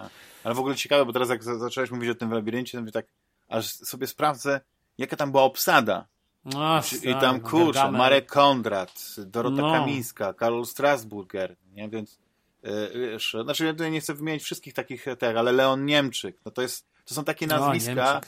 Ale 0.44 0.54
w 0.54 0.58
ogóle 0.58 0.76
ciekawe, 0.76 1.06
bo 1.06 1.12
teraz 1.12 1.28
jak 1.28 1.44
zacząłeś 1.44 1.90
mówić 1.90 2.10
o 2.10 2.14
tym 2.14 2.28
w 2.28 2.32
labiryncie, 2.32 2.84
to 2.84 2.92
tak, 2.92 3.06
aż 3.48 3.66
sobie 3.66 4.06
sprawdzę, 4.06 4.60
jaka 4.98 5.16
tam 5.16 5.30
była 5.30 5.42
obsada 5.42 6.08
no, 6.44 6.80
I 7.02 7.14
tam 7.20 7.40
kurczę, 7.40 7.90
Marek 7.90 8.26
Kondrat, 8.26 9.16
Dorota 9.18 9.62
no. 9.62 9.72
Kamińska, 9.72 10.34
Karol 10.34 10.66
Strasburger, 10.66 11.56
nie? 11.72 11.88
Więc 11.88 12.18
yy, 12.62 12.90
wiesz, 12.94 13.36
znaczy 13.44 13.64
ja 13.64 13.72
tutaj 13.72 13.90
nie 13.90 14.00
chcę 14.00 14.14
wymienić 14.14 14.42
wszystkich 14.42 14.74
takich 14.74 15.04
tak, 15.18 15.36
ale 15.36 15.52
Leon 15.52 15.84
Niemczyk, 15.84 16.40
no 16.44 16.50
to 16.50 16.62
jest, 16.62 16.86
to 17.04 17.14
są 17.14 17.24
takie 17.24 17.46
nazwiska, 17.46 18.20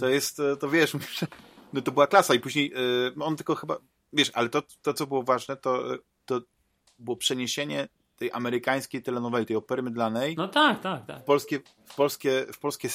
to 0.00 0.08
jest, 0.08 0.40
e, 0.40 0.56
to 0.56 0.68
wiesz, 0.68 0.92
no 1.72 1.80
to 1.80 1.92
była 1.92 2.06
klasa 2.06 2.34
i 2.34 2.40
później 2.40 2.70
yy, 3.16 3.24
on 3.24 3.36
tylko 3.36 3.54
chyba, 3.54 3.76
wiesz, 4.12 4.30
ale 4.34 4.48
to, 4.48 4.62
to 4.82 4.94
co 4.94 5.06
było 5.06 5.22
ważne, 5.22 5.56
to, 5.56 5.82
to 6.26 6.40
było 6.98 7.16
przeniesienie 7.16 7.88
tej 8.16 8.32
amerykańskiej 8.32 9.02
telenoweli, 9.02 9.46
tej 9.46 9.56
opery 9.56 9.82
mydlanej. 9.82 10.36
No 10.36 10.48
tak, 10.48 10.80
tak, 10.80 11.06
tak. 11.06 11.20
W 11.20 11.24
polskie, 11.24 11.60
w 11.86 11.94
polskie, 11.94 12.46
w 12.52 12.58
polskie, 12.58 12.88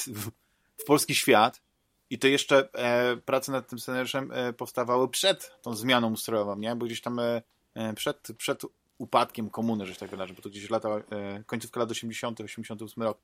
w 0.76 0.84
polski 0.86 1.14
świat 1.14 1.62
i 2.10 2.18
to 2.18 2.28
jeszcze 2.28 2.68
e, 2.72 3.16
prace 3.16 3.52
nad 3.52 3.68
tym 3.68 3.78
scenariuszem 3.78 4.32
e, 4.32 4.52
powstawały 4.52 5.08
przed 5.08 5.62
tą 5.62 5.74
zmianą 5.74 6.12
ustrojową, 6.12 6.56
nie? 6.56 6.76
Bo 6.76 6.86
gdzieś 6.86 7.00
tam 7.00 7.18
e, 7.18 7.42
e 7.74 7.94
przed, 7.94 8.28
przed 8.38 8.62
upadkiem 8.98 9.50
komuny, 9.50 9.86
że 9.86 9.94
tak 9.94 10.10
wydarzy, 10.10 10.34
bo 10.34 10.42
to 10.42 10.48
gdzieś 10.48 10.70
lata, 10.70 10.88
e, 10.88 11.44
końcówka 11.46 11.80
lat 11.80 11.90
80., 11.90 12.40
88 12.40 13.02
rok. 13.02 13.18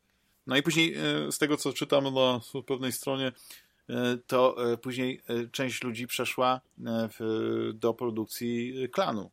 No 0.47 0.57
i 0.57 0.62
później 0.62 0.95
e, 0.95 1.33
z 1.33 1.39
tego, 1.39 1.57
co 1.57 1.72
czytam 1.72 2.05
na 2.14 2.41
pewnej 2.66 2.93
stronie, 2.93 3.33
to 4.26 4.57
później 4.83 5.22
część 5.53 5.83
ludzi 5.83 6.07
przeszła 6.07 6.61
w, 7.18 7.70
do 7.74 7.95
produkcji 7.95 8.74
klanu. 8.93 9.31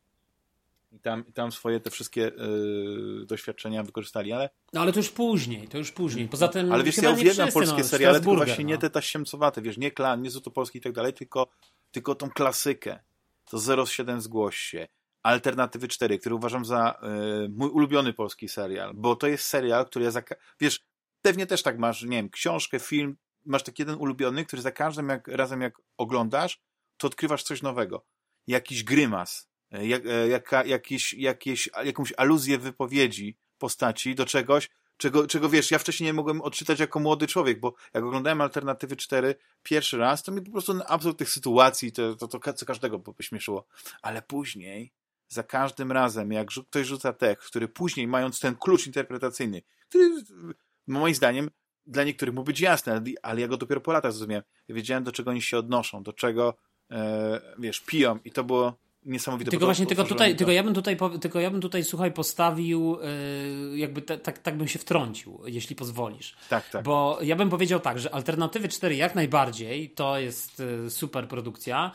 I 0.92 1.00
tam, 1.00 1.26
i 1.26 1.32
tam 1.32 1.52
swoje 1.52 1.80
te 1.80 1.90
wszystkie 1.90 2.26
y, 2.26 3.26
doświadczenia 3.26 3.82
wykorzystali, 3.82 4.32
ale... 4.32 4.50
No 4.72 4.80
ale 4.80 4.92
to 4.92 4.98
już 4.98 5.08
później, 5.10 5.68
to 5.68 5.78
już 5.78 5.92
później. 5.92 6.28
Poza 6.28 6.48
tym 6.48 6.72
Ale 6.72 6.84
wiesz, 6.84 6.96
ja 6.96 7.10
uwielbiam 7.10 7.52
polskie 7.52 7.78
no, 7.78 7.84
seriale, 7.84 8.20
tylko 8.20 8.36
właśnie 8.36 8.64
no. 8.64 8.70
nie 8.70 8.78
te 8.78 8.90
taśmcowate, 8.90 9.62
wiesz, 9.62 9.78
nie 9.78 9.90
klan, 9.90 10.22
nie 10.22 10.30
Zuto 10.30 10.50
Polski 10.50 10.78
i 10.78 10.80
tak 10.80 10.92
dalej, 10.92 11.12
tylko, 11.12 11.48
tylko 11.90 12.14
tą 12.14 12.30
klasykę. 12.30 12.98
To 13.44 13.86
07 13.86 14.20
zgłoś 14.20 14.56
się. 14.56 14.88
Alternatywy 15.22 15.88
4, 15.88 16.18
który 16.18 16.34
uważam 16.34 16.64
za 16.64 17.00
y, 17.44 17.48
mój 17.48 17.70
ulubiony 17.70 18.12
polski 18.12 18.48
serial, 18.48 18.92
bo 18.94 19.16
to 19.16 19.26
jest 19.26 19.44
serial, 19.44 19.86
który 19.86 20.04
ja 20.04 20.10
za... 20.10 20.22
Wiesz, 20.60 20.80
pewnie 21.22 21.46
też 21.46 21.62
tak 21.62 21.78
masz, 21.78 22.02
nie 22.02 22.16
wiem, 22.16 22.30
książkę, 22.30 22.78
film, 22.78 23.16
masz 23.44 23.62
taki 23.62 23.82
jeden 23.82 23.96
ulubiony, 23.96 24.44
który 24.44 24.62
za 24.62 24.72
każdym 24.72 25.08
jak, 25.08 25.28
razem 25.28 25.60
jak 25.60 25.78
oglądasz, 25.96 26.60
to 26.96 27.06
odkrywasz 27.06 27.42
coś 27.42 27.62
nowego. 27.62 28.04
Jakiś 28.46 28.84
grymas, 28.84 29.48
E, 29.48 29.57
jak, 29.70 30.06
e, 30.06 30.28
jaka, 30.28 30.64
jakieś, 30.64 31.14
jakieś, 31.14 31.68
jakąś 31.84 32.12
aluzję 32.16 32.58
wypowiedzi 32.58 33.36
postaci 33.58 34.14
do 34.14 34.26
czegoś, 34.26 34.70
czego, 34.98 35.26
czego 35.26 35.48
wiesz, 35.48 35.70
ja 35.70 35.78
wcześniej 35.78 36.06
nie 36.06 36.12
mogłem 36.12 36.40
odczytać 36.40 36.80
jako 36.80 37.00
młody 37.00 37.26
człowiek, 37.26 37.60
bo 37.60 37.74
jak 37.94 38.04
oglądałem 38.04 38.40
Alternatywy 38.40 38.96
4 38.96 39.34
pierwszy 39.62 39.98
raz, 39.98 40.22
to 40.22 40.32
mi 40.32 40.42
po 40.42 40.50
prostu 40.50 40.80
absurd 40.86 41.18
tych 41.18 41.30
sytuacji, 41.30 41.92
to, 41.92 42.16
to, 42.16 42.28
to 42.28 42.52
co 42.52 42.66
każdego 42.66 42.98
pośmieszyło. 42.98 43.66
Ale 44.02 44.22
później, 44.22 44.92
za 45.28 45.42
każdym 45.42 45.92
razem, 45.92 46.32
jak 46.32 46.48
ktoś 46.70 46.86
rzuca 46.86 47.12
tekst, 47.12 47.48
który 47.48 47.68
później, 47.68 48.08
mając 48.08 48.40
ten 48.40 48.56
klucz 48.56 48.86
interpretacyjny, 48.86 49.62
który 49.88 50.10
moim 50.86 51.14
zdaniem 51.14 51.50
dla 51.86 52.04
niektórych 52.04 52.34
mógł 52.34 52.46
być 52.46 52.60
jasny, 52.60 53.02
ale 53.22 53.40
ja 53.40 53.48
go 53.48 53.56
dopiero 53.56 53.80
po 53.80 53.92
latach 53.92 54.12
zrozumiałem. 54.12 54.44
Ja 54.68 54.74
wiedziałem, 54.74 55.04
do 55.04 55.12
czego 55.12 55.30
oni 55.30 55.42
się 55.42 55.58
odnoszą, 55.58 56.02
do 56.02 56.12
czego, 56.12 56.54
e, 56.90 57.40
wiesz, 57.58 57.80
piją 57.80 58.18
i 58.24 58.30
to 58.30 58.44
było 58.44 58.78
niesamowite. 59.04 59.50
Tylko 59.50 59.66
właśnie, 59.66 59.86
tylko 59.86 60.04
tutaj, 60.04 60.36
tylko 60.36 60.52
ja 60.52 60.62
bym 60.62 60.74
tutaj, 60.74 60.96
tylko 61.20 61.40
ja 61.40 61.50
bym 61.50 61.60
tutaj, 61.60 61.84
słuchaj, 61.84 62.12
postawił, 62.12 62.98
yy, 63.70 63.78
jakby 63.78 64.02
te, 64.02 64.18
tak, 64.18 64.38
tak 64.38 64.56
bym 64.56 64.68
się 64.68 64.78
wtrącił, 64.78 65.40
jeśli 65.46 65.76
pozwolisz. 65.76 66.36
Tak, 66.48 66.68
tak. 66.70 66.84
Bo 66.84 67.18
ja 67.22 67.36
bym 67.36 67.50
powiedział 67.50 67.80
tak, 67.80 67.98
że 67.98 68.14
Alternatywy 68.14 68.68
4 68.68 68.96
jak 68.96 69.14
najbardziej 69.14 69.90
to 69.90 70.18
jest 70.18 70.58
yy, 70.58 70.90
super 70.90 71.28
produkcja. 71.28 71.92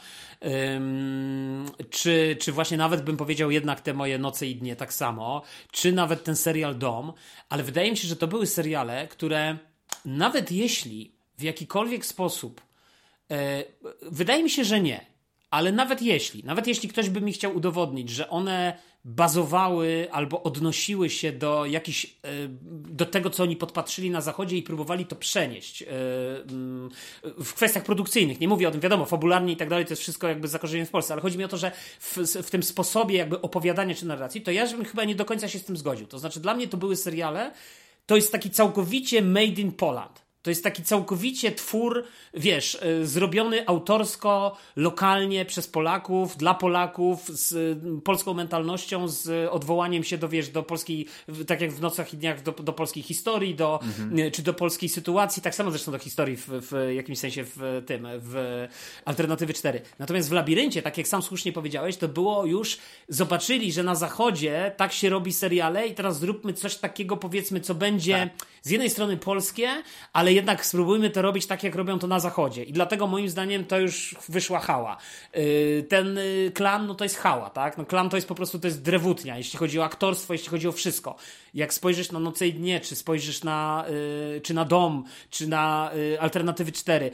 Czy, 1.89 2.37
czy 2.39 2.51
właśnie 2.51 2.77
nawet 2.77 3.01
bym 3.01 3.17
powiedział 3.17 3.51
jednak 3.51 3.81
te 3.81 3.93
moje 3.93 4.17
noce 4.17 4.47
i 4.47 4.55
dnie 4.55 4.75
tak 4.75 4.93
samo, 4.93 5.41
czy 5.71 5.91
nawet 5.91 6.23
ten 6.23 6.35
serial 6.35 6.77
Dom, 6.77 7.13
ale 7.49 7.63
wydaje 7.63 7.91
mi 7.91 7.97
się, 7.97 8.07
że 8.07 8.15
to 8.15 8.27
były 8.27 8.47
seriale, 8.47 9.07
które 9.07 9.57
nawet 10.05 10.51
jeśli 10.51 11.15
w 11.37 11.41
jakikolwiek 11.41 12.05
sposób, 12.05 12.61
yy, 13.29 13.37
wydaje 14.01 14.43
mi 14.43 14.49
się, 14.49 14.63
że 14.63 14.81
nie 14.81 15.12
ale 15.53 15.71
nawet 15.71 16.01
jeśli, 16.01 16.43
nawet 16.43 16.67
jeśli 16.67 16.89
ktoś 16.89 17.09
by 17.09 17.21
mi 17.21 17.33
chciał 17.33 17.55
udowodnić, 17.55 18.09
że 18.09 18.29
one 18.29 18.77
bazowały 19.05 20.07
albo 20.11 20.43
odnosiły 20.43 21.09
się 21.09 21.31
do 21.31 21.65
jakichś, 21.65 22.05
e, 22.05 22.29
do 22.69 23.05
tego, 23.05 23.29
co 23.29 23.43
oni 23.43 23.55
podpatrzyli 23.55 24.09
na 24.09 24.21
zachodzie 24.21 24.57
i 24.57 24.63
próbowali 24.63 25.05
to 25.05 25.15
przenieść 25.15 25.81
e, 25.81 25.87
mm, 26.49 26.89
w 27.23 27.53
kwestiach 27.53 27.83
produkcyjnych. 27.83 28.39
Nie 28.39 28.47
mówię 28.47 28.67
o 28.67 28.71
tym, 28.71 28.81
wiadomo, 28.81 29.05
fabularnie 29.05 29.53
i 29.53 29.57
tak 29.57 29.69
dalej, 29.69 29.85
to 29.85 29.91
jest 29.91 30.01
wszystko 30.01 30.27
jakby 30.27 30.47
zakorzenione 30.47 30.85
w 30.85 30.91
Polsce, 30.91 31.13
ale 31.13 31.21
chodzi 31.21 31.37
mi 31.37 31.43
o 31.43 31.47
to, 31.47 31.57
że 31.57 31.71
w, 31.99 32.17
w 32.43 32.49
tym 32.49 32.63
sposobie 32.63 33.17
jakby 33.17 33.41
opowiadania 33.41 33.95
czy 33.95 34.05
narracji, 34.05 34.41
to 34.41 34.51
ja 34.51 34.67
bym 34.67 34.85
chyba 34.85 35.03
nie 35.03 35.15
do 35.15 35.25
końca 35.25 35.47
się 35.47 35.59
z 35.59 35.65
tym 35.65 35.77
zgodził. 35.77 36.07
To 36.07 36.19
znaczy 36.19 36.39
dla 36.39 36.53
mnie 36.53 36.67
to 36.67 36.77
były 36.77 36.95
seriale, 36.95 37.51
to 38.05 38.15
jest 38.15 38.31
taki 38.31 38.49
całkowicie 38.49 39.21
made 39.21 39.61
in 39.61 39.71
Poland. 39.71 40.23
To 40.43 40.49
jest 40.49 40.63
taki 40.63 40.83
całkowicie 40.83 41.51
twór, 41.51 42.03
wiesz, 42.33 42.75
y, 42.75 43.07
zrobiony 43.07 43.67
autorsko, 43.67 44.57
lokalnie 44.75 45.45
przez 45.45 45.67
Polaków, 45.67 46.37
dla 46.37 46.53
Polaków, 46.53 47.27
z 47.27 47.79
polską 48.03 48.33
mentalnością, 48.33 49.07
z 49.07 49.49
odwołaniem 49.51 50.03
się 50.03 50.17
do, 50.17 50.29
wiesz, 50.29 50.49
do 50.49 50.63
polskiej, 50.63 51.05
tak 51.47 51.61
jak 51.61 51.71
w 51.71 51.81
Nocach 51.81 52.13
i 52.13 52.17
Dniach, 52.17 52.41
do, 52.41 52.51
do 52.51 52.73
polskiej 52.73 53.03
historii, 53.03 53.55
do, 53.55 53.79
mhm. 53.83 54.19
Y, 54.19 54.31
czy 54.31 54.41
do 54.41 54.53
polskiej 54.53 54.89
sytuacji, 54.89 55.41
tak 55.41 55.55
samo 55.55 55.71
zresztą 55.71 55.91
do 55.91 55.99
historii 55.99 56.37
w, 56.37 56.47
w 56.47 56.93
jakimś 56.95 57.19
sensie 57.19 57.43
w 57.43 57.83
tym, 57.85 58.07
w 58.19 58.67
Alternatywy 59.05 59.53
4. 59.53 59.81
Natomiast 59.99 60.29
w 60.29 60.31
Labiryncie, 60.31 60.81
tak 60.81 60.97
jak 60.97 61.07
sam 61.07 61.21
słusznie 61.21 61.53
powiedziałeś, 61.53 61.97
to 61.97 62.07
było 62.07 62.45
już, 62.45 62.77
zobaczyli, 63.09 63.71
że 63.71 63.83
na 63.83 63.95
zachodzie 63.95 64.71
tak 64.77 64.93
się 64.93 65.09
robi 65.09 65.33
seriale 65.33 65.87
i 65.87 65.95
teraz 65.95 66.19
zróbmy 66.19 66.53
coś 66.53 66.75
takiego, 66.75 67.17
powiedzmy, 67.17 67.59
co 67.59 67.75
będzie 67.75 68.29
tak. 68.37 68.52
Z 68.63 68.69
jednej 68.69 68.89
strony 68.89 69.17
polskie, 69.17 69.83
ale 70.13 70.33
jednak 70.33 70.65
spróbujmy 70.65 71.09
to 71.09 71.21
robić 71.21 71.45
tak, 71.45 71.63
jak 71.63 71.75
robią 71.75 71.99
to 71.99 72.07
na 72.07 72.19
zachodzie. 72.19 72.63
I 72.63 72.73
dlatego 72.73 73.07
moim 73.07 73.29
zdaniem 73.29 73.65
to 73.65 73.79
już 73.79 74.15
wyszła 74.29 74.59
hała. 74.59 74.97
Yy, 75.33 75.85
ten 75.89 76.15
yy, 76.15 76.51
klan, 76.51 76.87
no 76.87 76.95
to 76.95 77.03
jest 77.05 77.17
hała, 77.17 77.49
tak? 77.49 77.77
No 77.77 77.85
klan 77.85 78.09
to 78.09 78.17
jest 78.17 78.27
po 78.27 78.35
prostu, 78.35 78.59
to 78.59 78.67
jest 78.67 78.81
drewutnia, 78.81 79.37
jeśli 79.37 79.59
chodzi 79.59 79.79
o 79.79 79.83
aktorstwo, 79.83 80.33
jeśli 80.33 80.49
chodzi 80.49 80.67
o 80.67 80.71
wszystko. 80.71 81.15
Jak 81.53 81.73
spojrzysz 81.73 82.11
na 82.11 82.19
Noce 82.19 82.47
i 82.47 82.53
Dnie, 82.53 82.79
czy 82.79 82.95
spojrzysz 82.95 83.43
na, 83.43 83.85
yy, 84.33 84.41
czy 84.41 84.53
na 84.53 84.65
Dom, 84.65 85.03
czy 85.29 85.47
na 85.47 85.91
y, 85.95 86.19
Alternatywy 86.19 86.71
4, 86.71 87.11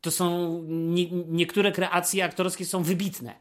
to 0.00 0.10
są 0.10 0.58
nie, 0.68 1.10
niektóre 1.10 1.72
kreacje 1.72 2.24
aktorskie 2.24 2.64
są 2.64 2.82
wybitne. 2.82 3.34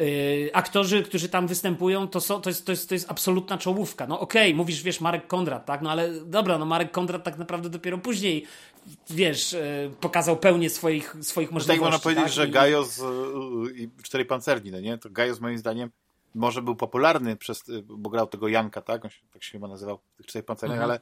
Yy, 0.00 0.50
aktorzy, 0.52 1.02
którzy 1.02 1.28
tam 1.28 1.46
występują, 1.46 2.08
to, 2.08 2.20
są, 2.20 2.40
to, 2.40 2.50
jest, 2.50 2.66
to, 2.66 2.72
jest, 2.72 2.88
to 2.88 2.94
jest 2.94 3.10
absolutna 3.10 3.58
czołówka. 3.58 4.06
No 4.06 4.20
okej, 4.20 4.48
okay, 4.48 4.56
mówisz, 4.56 4.82
wiesz, 4.82 5.00
Marek 5.00 5.26
Kondrat, 5.26 5.66
tak? 5.66 5.82
No 5.82 5.90
ale 5.90 6.20
dobra, 6.20 6.58
no 6.58 6.66
Marek 6.66 6.90
Kondrat 6.90 7.24
tak 7.24 7.38
naprawdę 7.38 7.70
dopiero 7.70 7.98
później, 7.98 8.46
wiesz, 9.10 9.52
yy, 9.52 9.60
pokazał 10.00 10.36
pełnię 10.36 10.70
swoich, 10.70 11.16
swoich 11.20 11.50
możliwości. 11.50 11.80
Tak 11.80 11.92
można 11.92 11.98
powiedzieć, 12.02 12.24
tak? 12.24 12.32
że 12.32 12.46
I... 12.46 12.50
Gajos 12.50 12.98
yy, 12.98 13.04
i 13.76 13.88
Czterej 14.02 14.26
Pancerni, 14.26 14.70
no 14.70 14.80
nie? 14.80 14.98
To 14.98 15.10
Gajos 15.10 15.40
moim 15.40 15.58
zdaniem 15.58 15.90
może 16.34 16.62
był 16.62 16.76
popularny, 16.76 17.36
przez, 17.36 17.68
y, 17.68 17.82
bo 17.82 18.10
grał 18.10 18.26
tego 18.26 18.48
Janka, 18.48 18.82
tak? 18.82 19.04
On 19.04 19.10
się, 19.10 19.20
tak 19.32 19.42
się 19.42 19.52
chyba 19.52 19.68
nazywał 19.68 19.98
w 19.98 20.16
tych 20.16 20.26
Czterech 20.26 20.46
Pancerniach, 20.46 20.78
mhm. 20.78 20.90
ale 20.90 21.00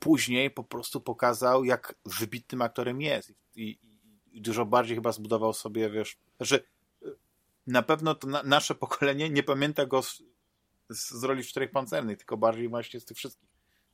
później 0.00 0.50
po 0.50 0.64
prostu 0.64 1.00
pokazał, 1.00 1.64
jak 1.64 1.94
wybitnym 2.04 2.62
aktorem 2.62 3.00
jest. 3.00 3.32
I, 3.56 3.78
i 4.32 4.40
dużo 4.40 4.66
bardziej 4.66 4.96
chyba 4.96 5.12
zbudował 5.12 5.52
sobie, 5.52 5.90
wiesz, 5.90 6.16
że 6.40 6.56
znaczy, 6.56 6.64
na 7.66 7.82
pewno 7.82 8.14
to 8.14 8.26
na, 8.26 8.42
nasze 8.42 8.74
pokolenie 8.84 9.30
nie 9.30 9.42
pamięta 9.42 9.86
go 9.86 10.02
z, 10.02 10.22
z 10.88 11.24
roli 11.24 11.42
w 11.42 11.46
Czterech 11.46 11.70
Pancernych, 11.70 12.18
tylko 12.18 12.36
bardziej 12.36 12.68
właśnie 12.68 13.00
z 13.00 13.04
tych 13.04 13.16
wszystkich, 13.16 13.48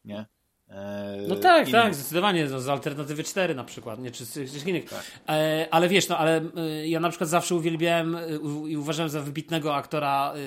nie? 0.05 0.27
E, 0.71 1.25
no 1.29 1.37
tak, 1.37 1.69
innych. 1.69 1.83
tak, 1.83 1.95
zdecydowanie, 1.95 2.47
no, 2.47 2.61
z 2.61 2.69
Alternatywy 2.69 3.25
4 3.25 3.55
na 3.55 3.65
przykład, 3.65 4.01
nie, 4.01 4.11
czy 4.11 4.25
z 4.25 4.67
innych. 4.67 4.91
Tak. 4.91 5.05
E, 5.29 5.69
ale 5.71 5.89
wiesz, 5.89 6.09
no, 6.09 6.19
ale 6.19 6.51
e, 6.57 6.89
ja 6.89 7.01
na 7.01 7.09
przykład 7.09 7.31
zawsze 7.31 7.55
uwielbiałem 7.55 8.17
e, 8.17 8.21
i 8.69 8.77
uważałem 8.77 9.11
za 9.11 9.21
wybitnego 9.21 9.75
aktora 9.75 10.35
e, 10.35 10.39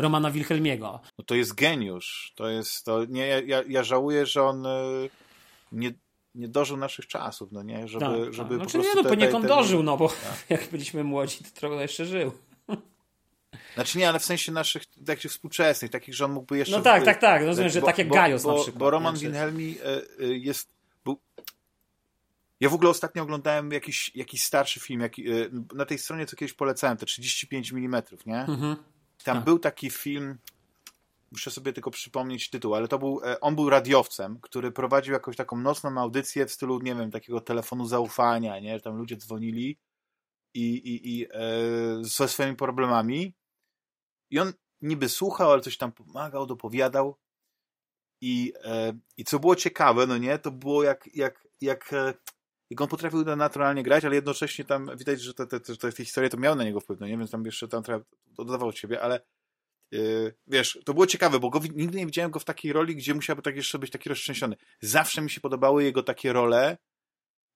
Romana 0.00 0.30
Wilhelmiego. 0.30 1.00
No 1.18 1.24
to 1.24 1.34
jest 1.34 1.54
geniusz, 1.54 2.32
to 2.36 2.48
jest, 2.48 2.84
to 2.84 3.04
nie, 3.04 3.26
ja, 3.26 3.62
ja 3.68 3.84
żałuję, 3.84 4.26
że 4.26 4.42
on 4.42 4.66
nie, 5.72 5.92
nie 6.36 6.48
dożył 6.48 6.76
naszych 6.76 7.06
czasów, 7.06 7.52
no 7.52 7.62
nie, 7.62 7.88
żeby, 7.88 8.04
tak, 8.04 8.34
żeby 8.34 8.58
tak. 8.58 8.70
Znaczy, 8.70 8.88
nie, 8.88 9.02
no 9.02 9.08
poniekąd 9.08 9.46
dożył, 9.46 9.82
no 9.82 9.96
bo 9.96 10.08
tak. 10.08 10.44
jak 10.60 10.70
byliśmy 10.70 11.04
młodzi, 11.04 11.44
to 11.44 11.60
trochę 11.60 11.82
jeszcze 11.82 12.06
żył. 12.06 12.32
Znaczy 13.74 13.98
nie, 13.98 14.08
ale 14.08 14.18
w 14.18 14.24
sensie 14.24 14.52
naszych 14.52 14.82
takich 15.06 15.30
współczesnych, 15.30 15.90
takich, 15.90 16.14
że 16.14 16.24
on 16.24 16.32
mógłby 16.32 16.58
jeszcze... 16.58 16.76
No 16.76 16.82
tak, 16.82 17.04
tak, 17.04 17.20
tak, 17.20 17.42
rozumiem, 17.42 17.70
że 17.70 17.82
tak 17.82 17.98
jak 17.98 18.08
Gajos 18.08 18.42
bo, 18.42 18.52
na 18.52 18.62
przykład. 18.62 18.78
Bo 18.78 18.90
Roman 18.90 19.16
Wilhelmi 19.16 19.76
e, 20.20 20.24
jest... 20.26 20.68
Był... 21.04 21.20
Ja 22.60 22.68
w 22.68 22.74
ogóle 22.74 22.90
ostatnio 22.90 23.22
oglądałem 23.22 23.72
jakiś, 23.72 24.10
jakiś 24.14 24.44
starszy 24.44 24.80
film, 24.80 25.00
jak, 25.00 25.18
e, 25.18 25.22
na 25.74 25.86
tej 25.86 25.98
stronie 25.98 26.26
co 26.26 26.36
kiedyś 26.36 26.52
polecałem, 26.52 26.96
te 26.96 27.06
35 27.06 27.72
mm, 27.72 28.02
nie? 28.26 28.40
Mhm. 28.40 28.76
Tam 29.24 29.36
tak. 29.36 29.44
był 29.44 29.58
taki 29.58 29.90
film, 29.90 30.38
muszę 31.36 31.50
sobie 31.50 31.72
tylko 31.72 31.90
przypomnieć 31.90 32.50
tytuł, 32.50 32.74
ale 32.74 32.88
to 32.88 32.98
był, 32.98 33.20
on 33.40 33.54
był 33.56 33.70
radiowcem, 33.70 34.38
który 34.40 34.72
prowadził 34.72 35.12
jakąś 35.12 35.36
taką 35.36 35.56
nocną 35.56 36.00
audycję 36.00 36.46
w 36.46 36.52
stylu, 36.52 36.80
nie 36.80 36.94
wiem, 36.94 37.10
takiego 37.10 37.40
telefonu 37.40 37.86
zaufania, 37.86 38.58
nie? 38.58 38.80
Tam 38.80 38.96
ludzie 38.96 39.16
dzwonili 39.16 39.78
i, 40.54 40.76
i, 40.76 41.18
i 41.18 41.26
e, 41.26 41.38
ze 42.00 42.28
swoimi 42.28 42.56
problemami 42.56 43.34
i 44.30 44.38
on 44.38 44.52
niby 44.80 45.08
słuchał, 45.08 45.50
ale 45.50 45.60
coś 45.60 45.76
tam 45.76 45.92
pomagał, 45.92 46.46
dopowiadał. 46.46 47.16
I, 48.20 48.52
e, 48.64 48.98
i 49.16 49.24
co 49.24 49.38
było 49.38 49.56
ciekawe, 49.56 50.06
no 50.06 50.18
nie, 50.18 50.38
to 50.38 50.50
było 50.50 50.82
jak, 50.82 51.08
jak, 51.14 51.48
jak, 51.60 51.92
e, 51.92 52.14
jak 52.70 52.80
on 52.80 52.88
potrafił 52.88 53.24
naturalnie 53.24 53.82
grać, 53.82 54.04
ale 54.04 54.14
jednocześnie 54.14 54.64
tam 54.64 54.96
widać, 54.96 55.20
że 55.20 55.34
te, 55.34 55.46
te, 55.46 55.60
te, 55.60 55.76
te 55.76 55.92
historie 55.92 56.30
to 56.30 56.36
miały 56.36 56.56
na 56.56 56.64
niego 56.64 56.80
wpływ, 56.80 57.00
no 57.00 57.06
nie, 57.06 57.18
więc 57.18 57.30
tam 57.30 57.44
jeszcze 57.44 57.68
tam 57.68 57.82
dodawał 58.28 58.68
od 58.68 58.78
siebie, 58.78 59.02
ale 59.02 59.20
wiesz, 60.46 60.78
to 60.84 60.94
było 60.94 61.06
ciekawe, 61.06 61.40
bo 61.40 61.50
go, 61.50 61.60
nigdy 61.74 61.98
nie 61.98 62.06
widziałem 62.06 62.30
go 62.30 62.40
w 62.40 62.44
takiej 62.44 62.72
roli, 62.72 62.96
gdzie 62.96 63.14
musiałby 63.14 63.42
tak 63.42 63.56
jeszcze 63.56 63.78
być 63.78 63.90
taki 63.90 64.08
roztrzęsiony. 64.08 64.56
Zawsze 64.80 65.22
mi 65.22 65.30
się 65.30 65.40
podobały 65.40 65.84
jego 65.84 66.02
takie 66.02 66.32
role, 66.32 66.78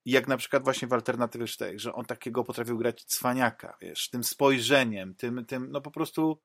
jak 0.05 0.29
na 0.29 0.37
przykład 0.37 0.65
właśnie 0.65 0.89
w 0.89 0.93
Alternatywy 0.93 1.47
4, 1.47 1.79
że 1.79 1.93
on 1.93 2.05
takiego 2.05 2.45
potrafił 2.45 2.79
grać 2.79 3.05
cwaniaka, 3.05 3.77
wiesz, 3.81 4.09
tym 4.09 4.25
spojrzeniem, 4.25 5.15
tym, 5.15 5.47
tym 5.47 5.71
no 5.71 5.81
po 5.81 5.91
prostu 5.91 6.41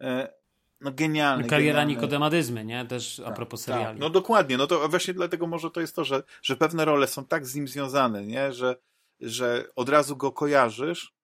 E, 0.00 0.34
no 0.80 0.92
genialny. 0.92 1.48
Kariera 1.48 1.72
genialny. 1.72 1.94
nikodemadyzmy, 1.94 2.64
nie? 2.64 2.86
Też 2.86 3.16
tak, 3.16 3.26
a 3.26 3.32
propos 3.32 3.64
tak. 3.64 3.74
seriali. 3.74 3.94
Tak. 3.94 4.00
No 4.00 4.10
dokładnie, 4.10 4.56
no 4.56 4.66
to 4.66 4.88
właśnie 4.88 5.14
dlatego 5.14 5.46
może 5.46 5.70
to 5.70 5.80
jest 5.80 5.96
to, 5.96 6.04
że, 6.04 6.22
że 6.42 6.56
pewne 6.56 6.84
role 6.84 7.06
są 7.06 7.24
tak 7.24 7.46
z 7.46 7.54
nim 7.54 7.68
związane, 7.68 8.26
nie? 8.26 8.52
Że, 8.52 8.76
że 9.20 9.64
od 9.76 9.88
razu 9.88 10.16
go 10.16 10.32
kojarzysz, 10.32 11.14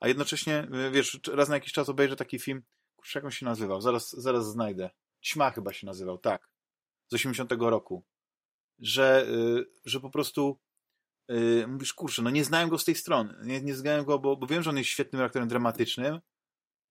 a 0.00 0.08
jednocześnie, 0.08 0.68
wiesz, 0.92 1.20
raz 1.32 1.48
na 1.48 1.54
jakiś 1.54 1.72
czas 1.72 1.88
obejrzę 1.88 2.16
taki 2.16 2.38
film, 2.38 2.62
kurczę, 2.98 3.18
jak 3.18 3.24
on 3.24 3.30
się 3.30 3.46
nazywał? 3.46 3.80
Zaraz, 3.80 4.10
zaraz 4.10 4.46
znajdę. 4.46 4.90
Ćma 5.24 5.50
chyba 5.50 5.72
się 5.72 5.86
nazywał, 5.86 6.18
tak. 6.18 6.48
Z 7.06 7.14
80 7.14 7.52
roku. 7.52 8.04
Że, 8.78 9.26
y, 9.28 9.64
że 9.84 10.00
po 10.00 10.10
prostu 10.10 10.58
yy, 11.28 11.66
mówisz, 11.68 11.94
kurczę, 11.94 12.22
no 12.22 12.30
nie 12.30 12.44
znałem 12.44 12.68
go 12.68 12.78
z 12.78 12.84
tej 12.84 12.94
strony. 12.94 13.34
Nie, 13.42 13.60
nie 13.60 13.74
znałem 13.74 14.04
go, 14.04 14.18
bo, 14.18 14.36
bo 14.36 14.46
wiem, 14.46 14.62
że 14.62 14.70
on 14.70 14.76
jest 14.76 14.90
świetnym 14.90 15.22
aktorem 15.22 15.48
dramatycznym, 15.48 16.20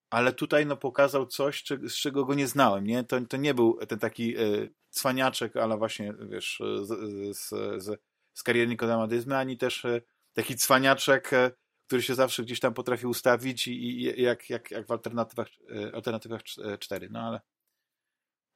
ale 0.10 0.34
tutaj 0.34 0.66
no, 0.66 0.78
pokazał 0.78 1.26
coś, 1.28 1.64
z 1.88 1.94
czego 1.94 2.26
go 2.26 2.34
nie 2.34 2.48
znałem. 2.48 2.84
Nie? 2.84 3.04
To, 3.04 3.22
to 3.22 3.38
nie 3.38 3.54
był 3.54 3.86
ten 3.86 4.00
taki 4.00 4.38
y, 4.38 4.74
cwaniaczek, 4.90 5.56
ale 5.56 5.78
właśnie, 5.78 6.14
wiesz, 6.30 6.62
z, 6.82 6.88
z, 7.38 7.84
z, 7.84 8.02
z 8.34 8.44
kariery 8.44 8.70
nikodemadyzmy, 8.70 9.38
ani 9.38 9.58
też 9.58 9.86
y, 9.86 10.02
taki 10.34 10.56
cwaniaczek, 10.56 11.34
y, 11.34 11.52
który 11.88 12.02
się 12.02 12.16
zawsze 12.16 12.44
gdzieś 12.44 12.60
tam 12.60 12.74
potrafi 12.74 13.08
ustawić 13.08 13.68
i, 13.68 14.02
i 14.02 14.22
jak, 14.22 14.50
jak, 14.50 14.72
jak 14.72 14.88
w 14.88 14.92
alternatywach, 14.92 15.48
alternatywach 15.94 16.42
4. 16.80 17.10
No 17.10 17.20
ale 17.20 17.42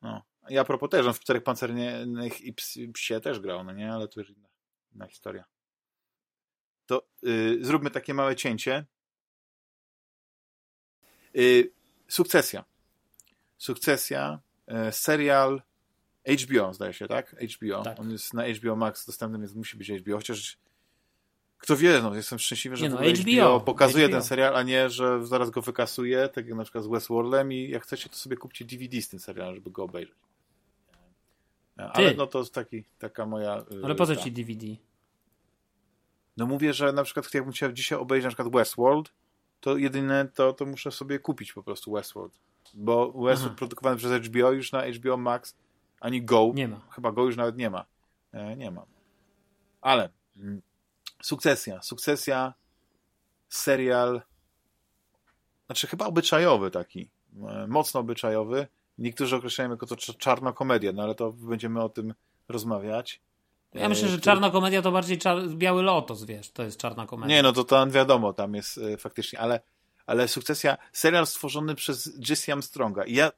no. 0.01 0.23
I 0.49 0.57
a 0.57 0.63
propos 0.63 0.89
też, 0.89 1.05
on 1.05 1.13
w 1.13 1.19
Czterech 1.19 1.43
Pancernych 1.43 2.41
i 2.41 2.53
Psie 2.93 3.19
też 3.21 3.39
grał, 3.39 3.63
no 3.63 3.71
nie? 3.71 3.93
Ale 3.93 4.07
to 4.07 4.19
już 4.19 4.29
inna, 4.29 4.49
inna 4.95 5.07
historia. 5.07 5.43
To 6.85 7.07
y, 7.27 7.57
zróbmy 7.61 7.91
takie 7.91 8.13
małe 8.13 8.35
cięcie 8.35 8.85
Y, 11.35 11.71
sukcesja. 12.07 12.65
Sukcesja, 13.57 14.39
e, 14.67 14.91
serial 14.91 15.61
HBO, 16.25 16.73
zdaje 16.73 16.93
się, 16.93 17.07
tak? 17.07 17.35
HBO. 17.55 17.83
Tak. 17.83 17.99
On 17.99 18.11
jest 18.11 18.33
na 18.33 18.47
HBO 18.47 18.75
Max 18.75 19.05
dostępny, 19.05 19.39
więc 19.39 19.55
musi 19.55 19.77
być 19.77 19.91
HBO, 19.91 20.17
chociaż 20.17 20.57
kto 21.61 21.77
wie, 21.77 21.99
no, 22.03 22.15
jestem 22.15 22.39
szczęśliwy, 22.39 22.75
że 22.75 22.89
no, 22.89 22.97
HBO, 22.97 23.57
HBO, 23.57 23.59
pokazuje 23.59 24.05
HBO. 24.05 24.17
ten 24.17 24.23
serial, 24.23 24.55
a 24.55 24.63
nie, 24.63 24.89
że 24.89 25.25
zaraz 25.25 25.49
go 25.49 25.61
wykasuje, 25.61 26.29
tak 26.29 26.47
jak 26.47 26.57
na 26.57 26.63
przykład 26.63 26.83
z 26.83 26.87
Westworldem 26.87 27.51
i 27.51 27.69
jak 27.69 27.83
chcecie, 27.83 28.09
to 28.09 28.15
sobie 28.15 28.37
kupcie 28.37 28.65
DVD 28.65 29.01
z 29.01 29.09
tym 29.09 29.19
serialem, 29.19 29.55
żeby 29.55 29.71
go 29.71 29.83
obejrzeć. 29.83 30.15
Ale 31.77 32.11
Ty. 32.11 32.17
no 32.17 32.27
to 32.27 32.39
jest 32.39 32.53
taki, 32.53 32.83
taka 32.99 33.25
moja... 33.25 33.57
Y, 33.57 33.81
Ale 33.83 33.95
po 33.95 34.05
co 34.05 34.15
ci 34.15 34.31
DVD? 34.31 34.67
No 36.37 36.45
mówię, 36.45 36.73
że 36.73 36.93
na 36.93 37.03
przykład 37.03 37.33
jakbym 37.33 37.53
chciał 37.53 37.71
dzisiaj 37.71 37.99
obejrzeć 37.99 38.25
na 38.25 38.29
przykład 38.29 38.53
Westworld, 38.53 39.13
to 39.59 39.77
jedyne 39.77 40.27
to, 40.33 40.53
to 40.53 40.65
muszę 40.65 40.91
sobie 40.91 41.19
kupić 41.19 41.53
po 41.53 41.63
prostu 41.63 41.91
Westworld. 41.91 42.39
Bo 42.73 43.05
Westworld 43.05 43.41
Aha. 43.45 43.55
produkowany 43.57 43.97
przez 43.97 44.27
HBO 44.27 44.51
już 44.51 44.71
na 44.71 44.83
HBO 44.87 45.17
Max, 45.17 45.55
ani 45.99 46.21
Go. 46.21 46.51
Nie 46.55 46.67
ma. 46.67 46.81
Chyba 46.89 47.11
Go 47.11 47.25
już 47.25 47.37
nawet 47.37 47.57
nie 47.57 47.69
ma. 47.69 47.85
E, 48.31 48.57
nie 48.57 48.71
ma. 48.71 48.85
Ale 49.81 50.09
mm, 50.37 50.61
sukcesja. 51.23 51.81
Sukcesja, 51.81 52.53
serial, 53.49 54.21
znaczy 55.65 55.87
chyba 55.87 56.05
obyczajowy 56.05 56.71
taki. 56.71 57.09
E, 57.49 57.67
mocno 57.67 57.99
obyczajowy. 57.99 58.67
Niektórzy 58.97 59.35
określają 59.35 59.69
jako 59.69 59.85
to 59.85 59.95
czarna 59.95 60.53
komedia, 60.53 60.91
no 60.91 61.03
ale 61.03 61.15
to 61.15 61.31
będziemy 61.31 61.83
o 61.83 61.89
tym 61.89 62.13
rozmawiać. 62.49 63.21
Ja 63.73 63.89
myślę, 63.89 64.07
że 64.07 64.19
czarna 64.19 64.49
komedia 64.49 64.81
to 64.81 64.91
bardziej 64.91 65.17
czar... 65.17 65.47
Biały 65.47 65.83
Lotos, 65.83 66.23
wiesz, 66.23 66.51
to 66.51 66.63
jest 66.63 66.77
czarna 66.77 67.05
komedia. 67.05 67.35
Nie, 67.35 67.43
no 67.43 67.53
to 67.53 67.63
tam 67.63 67.91
wiadomo, 67.91 68.33
tam 68.33 68.55
jest 68.55 68.77
y, 68.77 68.97
faktycznie, 68.97 69.39
ale, 69.39 69.59
ale 70.05 70.27
sukcesja, 70.27 70.77
serial 70.93 71.27
stworzony 71.27 71.75
przez 71.75 72.11
Jesse 72.29 72.51
Armstronga. 72.53 73.03
I 73.03 73.13
ja, 73.13 73.31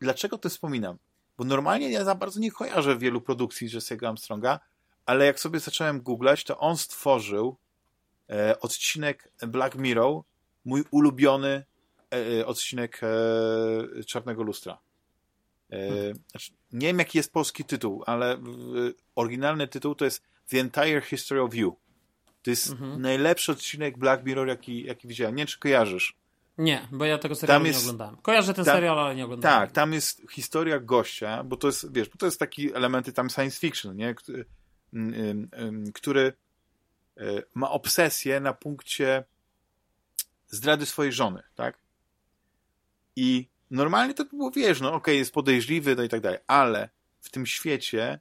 dlaczego 0.00 0.38
to 0.38 0.48
wspominam? 0.48 0.96
Bo 1.38 1.44
normalnie 1.44 1.90
ja 1.90 2.04
za 2.04 2.14
bardzo 2.14 2.40
nie 2.40 2.52
kojarzę 2.52 2.98
wielu 2.98 3.20
produkcji 3.20 3.68
Jesse'ego 3.68 4.06
Armstronga, 4.06 4.60
ale 5.10 5.26
jak 5.26 5.40
sobie 5.40 5.60
zacząłem 5.60 6.00
googlać, 6.00 6.44
to 6.44 6.58
on 6.58 6.76
stworzył 6.76 7.56
e, 8.30 8.60
odcinek 8.60 9.32
Black 9.46 9.74
Mirror, 9.76 10.22
mój 10.64 10.84
ulubiony 10.90 11.64
e, 12.14 12.46
odcinek 12.46 13.00
e, 13.02 14.04
Czarnego 14.04 14.42
Lustra. 14.42 14.78
E, 15.72 15.78
znaczy, 16.30 16.52
nie 16.72 16.86
wiem, 16.86 16.98
jaki 16.98 17.18
jest 17.18 17.32
polski 17.32 17.64
tytuł, 17.64 18.02
ale 18.06 18.38
oryginalny 19.14 19.68
tytuł 19.68 19.94
to 19.94 20.04
jest 20.04 20.22
The 20.48 20.60
Entire 20.60 21.00
History 21.00 21.42
of 21.42 21.54
You. 21.54 21.76
To 22.42 22.50
jest 22.50 22.70
mhm. 22.70 23.02
najlepszy 23.02 23.52
odcinek 23.52 23.98
Black 23.98 24.24
Mirror, 24.24 24.48
jaki, 24.48 24.84
jaki 24.84 25.08
widziałem. 25.08 25.34
Nie 25.34 25.40
wiem, 25.40 25.46
czy 25.46 25.58
kojarzysz. 25.58 26.16
Nie, 26.58 26.88
bo 26.92 27.04
ja 27.04 27.18
tego 27.18 27.34
serialu 27.34 27.66
jest, 27.66 27.78
nie 27.78 27.84
oglądałem. 27.84 28.16
Kojarzę 28.16 28.54
ten 28.54 28.64
tam, 28.64 28.74
serial, 28.74 28.98
ale 28.98 29.14
nie 29.14 29.24
oglądałem. 29.24 29.60
Tak, 29.60 29.72
tam 29.72 29.92
jest 29.92 30.22
historia 30.30 30.80
gościa, 30.80 31.44
bo 31.44 31.56
to 31.56 31.66
jest, 31.66 31.92
wiesz, 31.92 32.08
bo 32.08 32.16
to 32.18 32.26
jest 32.26 32.38
taki 32.38 32.74
elementy 32.74 33.12
tam 33.12 33.30
science 33.30 33.60
fiction, 33.60 33.96
nie? 33.96 34.14
Który 35.94 36.32
ma 37.54 37.70
obsesję 37.70 38.40
na 38.40 38.52
punkcie 38.52 39.24
zdrady 40.48 40.86
swojej 40.86 41.12
żony, 41.12 41.42
tak? 41.54 41.78
I 43.16 43.48
normalnie 43.70 44.14
to 44.14 44.24
by 44.24 44.30
było, 44.30 44.50
wiesz, 44.50 44.80
no 44.80 44.88
okej, 44.88 44.98
okay, 44.98 45.14
jest 45.14 45.32
podejrzliwy, 45.32 45.96
no 45.96 46.02
i 46.02 46.08
tak 46.08 46.20
dalej, 46.20 46.38
ale 46.46 46.88
w 47.20 47.30
tym 47.30 47.46
świecie 47.46 48.02
e, 48.12 48.18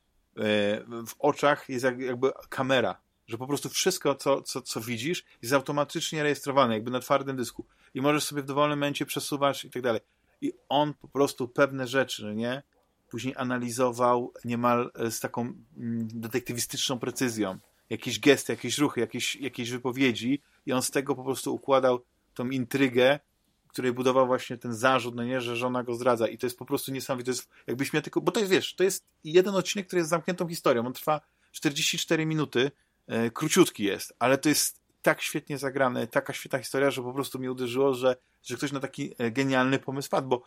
w 1.07 1.13
oczach 1.19 1.69
jest 1.69 1.85
jakby 1.85 2.31
kamera, 2.49 3.01
że 3.27 3.37
po 3.37 3.47
prostu 3.47 3.69
wszystko, 3.69 4.15
co, 4.15 4.41
co, 4.41 4.61
co 4.61 4.81
widzisz, 4.81 5.25
jest 5.41 5.53
automatycznie 5.53 6.23
rejestrowane, 6.23 6.73
jakby 6.73 6.91
na 6.91 6.99
twardym 6.99 7.37
dysku. 7.37 7.65
I 7.93 8.01
możesz 8.01 8.23
sobie 8.23 8.41
w 8.41 8.45
dowolnym 8.45 8.79
momencie 8.79 9.05
przesuwać 9.05 9.65
i 9.65 9.69
tak 9.69 9.81
dalej. 9.81 10.01
I 10.41 10.53
on 10.69 10.93
po 10.93 11.07
prostu 11.07 11.47
pewne 11.47 11.87
rzeczy, 11.87 12.25
no 12.25 12.33
nie? 12.33 12.63
Później 13.09 13.33
analizował 13.37 14.33
niemal 14.45 14.91
e, 14.95 15.11
z 15.11 15.19
taką 15.19 15.41
mm, 15.41 16.07
detektywistyczną 16.13 16.99
precyzją. 16.99 17.57
Jakieś 17.89 18.19
gesty, 18.19 18.53
jakieś 18.53 18.77
ruchy, 18.77 18.99
jakieś, 18.99 19.35
jakieś 19.35 19.71
wypowiedzi 19.71 20.41
i 20.65 20.73
on 20.73 20.81
z 20.81 20.91
tego 20.91 21.15
po 21.15 21.23
prostu 21.23 21.55
układał 21.55 21.99
tą 22.33 22.49
intrygę, 22.49 23.19
której 23.67 23.93
budował 23.93 24.27
właśnie 24.27 24.57
ten 24.57 24.73
zarzut, 24.73 25.15
no 25.15 25.23
nie, 25.23 25.41
że 25.41 25.55
żona 25.55 25.83
go 25.83 25.93
zdradza. 25.93 26.27
I 26.27 26.37
to 26.37 26.45
jest 26.45 26.57
po 26.57 26.65
prostu 26.65 26.91
niesamowite, 26.91 27.25
to 27.25 27.31
jest 27.31 27.49
jakbyś 27.67 27.93
miał 27.93 28.01
tylko, 28.01 28.21
bo 28.21 28.31
to 28.31 28.39
jest, 28.39 28.51
wiesz, 28.51 28.75
to 28.75 28.83
jest 28.83 29.05
jeden 29.23 29.55
odcinek, 29.55 29.87
który 29.87 29.99
jest 29.99 30.09
zamkniętą 30.09 30.47
historią, 30.47 30.85
on 30.85 30.93
trwa 30.93 31.21
44 31.51 32.25
minuty, 32.25 32.71
e, 33.07 33.31
króciutki 33.31 33.83
jest, 33.83 34.13
ale 34.19 34.37
to 34.37 34.49
jest 34.49 34.79
tak 35.01 35.21
świetnie 35.21 35.57
zagrane, 35.57 36.07
taka 36.07 36.33
świetna 36.33 36.59
historia, 36.59 36.91
że 36.91 37.03
po 37.03 37.13
prostu 37.13 37.39
mnie 37.39 37.51
uderzyło, 37.51 37.93
że, 37.93 38.15
że 38.43 38.57
ktoś 38.57 38.71
na 38.71 38.79
taki 38.79 39.13
e, 39.17 39.31
genialny 39.31 39.79
pomysł 39.79 40.09
padł, 40.09 40.27
bo 40.27 40.43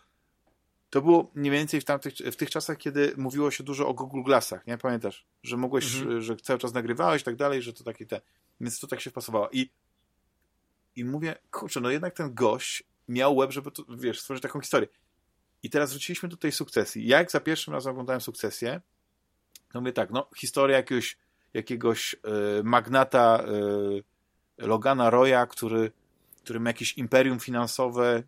to 0.93 1.03
było 1.03 1.31
mniej 1.35 1.53
więcej 1.53 1.81
w, 1.81 1.85
tamtych, 1.85 2.15
w 2.15 2.37
tych 2.37 2.51
czasach, 2.51 2.79
kiedy 2.79 3.15
mówiło 3.17 3.51
się 3.51 3.65
dużo 3.65 3.89
o 3.89 3.95
Google 3.95 4.23
Glassach, 4.23 4.67
nie 4.67 4.79
pamiętasz? 4.79 5.27
Że 5.43 5.57
mogłeś, 5.57 5.97
mhm. 5.97 6.23
że 6.23 6.37
cały 6.37 6.59
czas 6.59 6.73
nagrywałeś 6.73 7.23
i 7.23 7.25
tak 7.25 7.37
dalej, 7.37 7.63
że 7.63 7.73
to 7.73 7.85
takie 7.85 8.07
te. 8.07 8.21
Więc 8.61 8.81
to 8.81 8.87
tak 8.87 9.01
się 9.01 9.11
wpasowało. 9.11 9.49
I 9.53 9.71
i 10.97 11.05
mówię, 11.05 11.35
kurczę, 11.51 11.81
no 11.81 11.91
jednak 11.91 12.15
ten 12.15 12.35
gość 12.35 12.85
miał 13.09 13.37
łeb, 13.37 13.53
żeby 13.53 13.71
to, 13.71 13.83
wiesz, 13.89 14.21
stworzyć 14.21 14.43
taką 14.43 14.61
historię. 14.61 14.89
I 15.63 15.71
teraz 15.71 15.91
wróciliśmy 15.91 16.29
do 16.29 16.37
tej 16.37 16.53
sukcesji. 16.53 17.07
Jak 17.07 17.31
za 17.31 17.41
pierwszym 17.41 17.75
razem 17.75 17.91
oglądałem 17.91 18.21
sukcesję, 18.21 18.81
to 19.73 19.81
mówię 19.81 19.93
tak, 19.93 20.11
no 20.11 20.29
historia 20.37 20.77
jakiegoś, 20.77 21.19
jakiegoś 21.55 22.15
e, 22.15 22.63
magnata 22.63 23.45
e, 24.59 24.67
Logana 24.67 25.11
Roya, 25.11 25.47
który, 25.49 25.93
który 26.43 26.61
ma 26.61 26.71
jakieś 26.71 26.99
imperium 26.99 27.41
finansowe, 27.41 28.23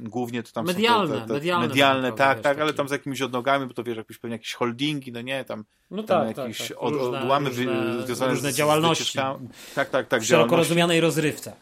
głównie 0.00 0.42
to 0.42 0.52
tam 0.52 0.66
medialne, 0.66 1.14
są 1.14 1.14
te, 1.14 1.20
te, 1.20 1.26
te 1.26 1.32
medialne, 1.32 1.68
medialne 1.68 2.12
tak, 2.12 2.40
tak, 2.40 2.58
ale 2.58 2.74
tam 2.74 2.88
z 2.88 2.90
jakimiś 2.90 3.22
odnogami, 3.22 3.66
bo 3.66 3.74
to 3.74 3.84
wiesz, 3.84 3.96
jakieś 3.96 4.18
pewnie 4.18 4.34
jakieś 4.34 4.54
holdingi, 4.54 5.12
no 5.12 5.20
nie, 5.20 5.44
tam, 5.44 5.64
no 5.90 6.02
tam 6.02 6.26
tak, 6.26 6.36
jakieś 6.36 6.58
tak, 6.58 6.68
tak. 6.68 6.78
Od, 6.78 6.94
odłamy 6.94 7.48
różne, 7.48 8.02
związane 8.06 8.32
różne 8.32 8.52
z, 8.52 8.56
działalności. 8.56 9.18
Z 9.18 9.74
tak, 9.74 9.90
tak, 9.90 10.08
tak. 10.08 10.22
W 10.22 10.26
szeroko 10.26 10.56
rozumianej 10.56 11.00
rozrywce. 11.00 11.56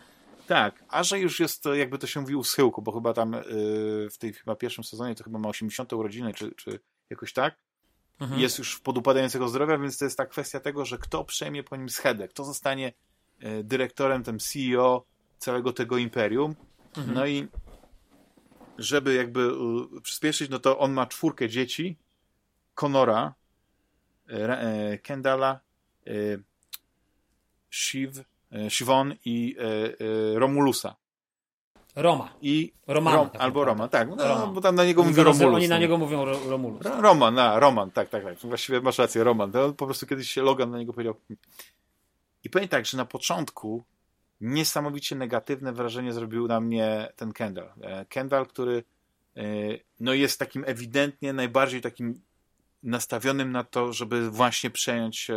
Tak, 0.47 0.85
a 0.89 1.03
że 1.03 1.18
już 1.18 1.41
jest, 1.41 1.64
jakby 1.74 1.99
to 1.99 2.07
się 2.07 2.20
mówi, 2.20 2.35
u 2.35 2.45
schyłku, 2.45 2.83
bo 2.83 2.93
chyba 2.93 3.12
tam 3.12 3.33
yy, 3.33 4.11
w 4.11 4.18
tej 4.18 4.33
chyba 4.33 4.57
pierwszym 4.57 4.85
sezonie 4.85 5.14
to 5.14 5.24
chyba 5.24 5.39
ma 5.39 5.49
80 5.49 5.93
urodziny, 5.93 6.35
czy, 6.35 6.53
czy 6.57 6.81
jakoś 7.11 7.33
tak. 7.33 7.55
Mhm. 8.20 8.41
Jest 8.41 8.59
już 8.59 8.81
podupadającego 8.81 9.49
zdrowia, 9.49 9.78
więc 9.78 9.99
to 9.99 10.05
jest 10.05 10.16
ta 10.16 10.26
kwestia 10.26 10.61
tego, 10.61 10.85
że 10.85 10.99
kto 10.99 11.24
przejmie 11.24 11.62
po 11.62 11.76
nim 11.76 11.89
schedę, 11.89 12.28
kto 12.28 12.45
zostanie 12.45 12.93
yy, 13.41 13.64
dyrektorem, 13.64 14.22
tym 14.22 14.39
CEO 14.39 15.05
całego 15.39 15.72
tego 15.72 15.99
imperium. 15.99 16.55
Mhm. 16.97 17.14
No 17.14 17.26
i 17.26 17.49
żeby 18.81 19.14
jakby 19.14 19.41
yy, 19.41 20.01
przyspieszyć, 20.01 20.51
no 20.51 20.59
to 20.59 20.78
on 20.78 20.93
ma 20.93 21.07
czwórkę 21.07 21.49
dzieci, 21.49 21.97
Conora, 22.74 23.35
y, 24.95 24.99
Kendala, 24.99 25.61
y, 26.07 26.43
Shiv, 27.70 28.24
E, 28.51 28.70
Siwon 28.70 29.14
i 29.24 29.57
e, 29.59 29.64
e, 29.64 30.39
Romulusa. 30.39 30.97
Roma. 31.97 32.28
I 32.43 32.72
Roman, 32.87 33.14
Rom, 33.14 33.31
tak 33.31 33.43
albo 33.43 33.64
Roman, 33.64 33.89
tak. 33.89 34.09
No, 34.09 34.28
Roma. 34.28 34.47
bo 34.47 34.61
tam 34.61 34.74
na 34.74 34.85
niego 34.85 35.03
mówią 35.03 35.24
Romulus. 35.24 35.55
Oni 35.55 35.68
na 35.68 35.74
no. 35.74 35.81
niego 35.81 35.99
mówią 35.99 36.24
ro, 36.24 36.39
Romulus. 36.49 36.83
Roman, 37.01 37.35
na, 37.35 37.59
Roman, 37.59 37.91
tak, 37.91 38.09
tak, 38.09 38.24
tak. 38.24 38.39
Właściwie 38.39 38.81
masz 38.81 38.99
rację, 38.99 39.24
Roman. 39.24 39.53
To 39.53 39.72
po 39.72 39.87
prostu 39.87 40.07
kiedyś 40.07 40.31
się 40.31 40.43
Logan 40.43 40.70
na 40.70 40.78
niego 40.78 40.93
powiedział. 40.93 41.14
I 42.45 42.51
powiem 42.51 42.68
tak, 42.68 42.87
że 42.87 42.97
na 42.97 43.05
początku 43.05 43.85
niesamowicie 44.41 45.16
negatywne 45.16 45.72
wrażenie 45.72 46.12
zrobił 46.12 46.49
na 46.49 46.61
mnie 46.61 47.12
ten 47.16 47.32
Kendall. 47.32 47.68
Kendall, 48.09 48.47
który 48.47 48.84
no 50.01 50.14
jest 50.14 50.38
takim 50.38 50.64
ewidentnie 50.66 51.32
najbardziej 51.32 51.80
takim 51.80 52.20
nastawionym 52.82 53.53
na 53.53 53.64
to, 53.64 53.93
żeby 53.93 54.30
właśnie 54.30 54.70
przejąć 54.70 55.30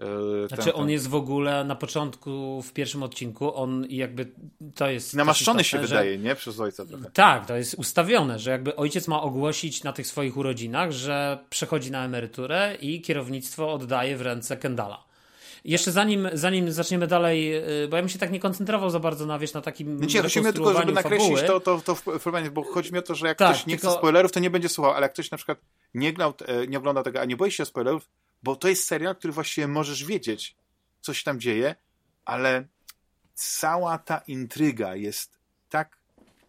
Yy, 0.00 0.48
znaczy 0.48 0.74
on 0.74 0.90
jest 0.90 1.08
w 1.08 1.14
ogóle 1.14 1.64
na 1.64 1.76
początku, 1.76 2.62
w 2.62 2.72
pierwszym 2.72 3.02
odcinku, 3.02 3.56
on 3.56 3.86
jakby 3.88 4.32
to 4.74 4.90
jest... 4.90 5.14
Namaszczony 5.14 5.64
się 5.64 5.76
że... 5.76 5.86
wydaje, 5.86 6.18
nie? 6.18 6.34
Przez 6.34 6.60
ojca 6.60 6.86
trochę. 6.86 7.10
Tak, 7.10 7.46
to 7.46 7.56
jest 7.56 7.74
ustawione, 7.74 8.38
że 8.38 8.50
jakby 8.50 8.76
ojciec 8.76 9.08
ma 9.08 9.22
ogłosić 9.22 9.84
na 9.84 9.92
tych 9.92 10.06
swoich 10.06 10.36
urodzinach, 10.36 10.92
że 10.92 11.38
przechodzi 11.50 11.90
na 11.90 12.04
emeryturę 12.04 12.76
i 12.80 13.00
kierownictwo 13.00 13.72
oddaje 13.72 14.16
w 14.16 14.22
ręce 14.22 14.56
Kendala. 14.56 15.05
Jeszcze 15.66 15.92
zanim, 15.92 16.28
zanim 16.32 16.72
zaczniemy 16.72 17.06
dalej, 17.06 17.50
yy, 17.50 17.88
bo 17.88 17.96
ja 17.96 18.02
bym 18.02 18.08
się 18.08 18.18
tak 18.18 18.30
nie 18.30 18.40
koncentrował 18.40 18.90
za 18.90 19.00
bardzo 19.00 19.26
na, 19.26 19.38
wiesz, 19.38 19.52
na 19.52 19.60
takim 19.60 20.00
Nie, 20.00 20.22
chodzi 20.22 20.40
mi 20.40 20.52
tylko, 20.52 20.78
żeby 20.78 20.92
nakreślić 20.92 21.40
to, 21.46 21.60
to, 21.60 21.80
to 21.80 21.94
w 21.94 22.50
bo 22.52 22.62
chodzi 22.62 22.92
mi 22.92 22.98
o 22.98 23.02
to, 23.02 23.14
że 23.14 23.26
jak 23.26 23.38
tak, 23.38 23.54
ktoś 23.54 23.66
nie 23.66 23.76
tylko... 23.76 23.88
chce 23.88 23.98
spoilerów, 23.98 24.32
to 24.32 24.40
nie 24.40 24.50
będzie 24.50 24.68
słuchał, 24.68 24.92
ale 24.92 25.02
jak 25.02 25.12
ktoś 25.12 25.30
na 25.30 25.36
przykład 25.36 25.58
nie, 25.94 26.12
grał, 26.12 26.34
e, 26.46 26.66
nie 26.66 26.78
ogląda 26.78 27.02
tego, 27.02 27.20
a 27.20 27.24
nie 27.24 27.36
boi 27.36 27.50
się 27.50 27.64
spoilerów, 27.64 28.08
bo 28.42 28.56
to 28.56 28.68
jest 28.68 28.84
serial, 28.84 29.16
który 29.16 29.32
właściwie 29.32 29.68
możesz 29.68 30.04
wiedzieć, 30.04 30.56
co 31.00 31.14
się 31.14 31.24
tam 31.24 31.40
dzieje, 31.40 31.74
ale 32.24 32.66
cała 33.34 33.98
ta 33.98 34.18
intryga 34.18 34.94
jest 34.94 35.38
tak 35.68 35.98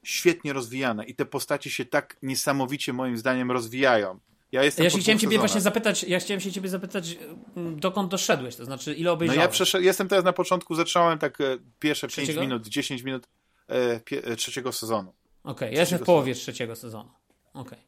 świetnie 0.04 0.54
rozwijana 0.54 1.04
i 1.04 1.16
te 1.16 1.26
postacie 1.26 1.70
się 1.70 1.86
tak 1.86 2.18
niesamowicie 2.22 2.94
moim 2.94 3.18
zdaniem 3.18 3.52
rozwijają. 3.52 4.20
Ja, 4.52 4.64
jestem 4.64 4.84
ja 4.84 4.90
się 4.90 5.00
chciałem 5.00 5.20
ciebie 5.20 5.40
właśnie 5.40 5.62
zapytać, 5.62 6.04
ja 6.04 6.20
chciałem 6.20 6.42
się 6.42 6.52
ciebie 6.52 6.70
zapytać, 6.70 7.18
mm, 7.56 7.80
dokąd 7.80 8.12
doszedłeś, 8.12 8.56
to 8.56 8.66
znaczy 8.66 8.94
ile 8.94 9.12
obejrzałeś? 9.12 9.38
No 9.38 9.44
ja 9.44 9.50
przeszedł, 9.50 9.84
jestem 9.84 10.08
teraz 10.08 10.26
na 10.26 10.34
początku, 10.34 10.76
zacząłem 10.76 11.20
tak 11.20 11.42
e, 11.42 11.58
pierwsze 11.80 12.08
trzeciego? 12.08 12.40
5 12.40 12.50
minut, 12.50 12.68
10 12.68 13.04
minut 13.04 13.28
e, 13.68 14.00
pie, 14.00 14.24
e, 14.24 14.36
trzeciego 14.36 14.72
sezonu. 14.72 15.14
Okej, 15.44 15.68
okay, 15.68 15.72
ja 15.72 15.80
jestem 15.80 16.00
w 16.00 16.04
połowie 16.04 16.34
sezonu. 16.34 16.44
trzeciego 16.44 16.76
sezonu. 16.76 17.10
Okej. 17.54 17.62
Okay. 17.62 17.88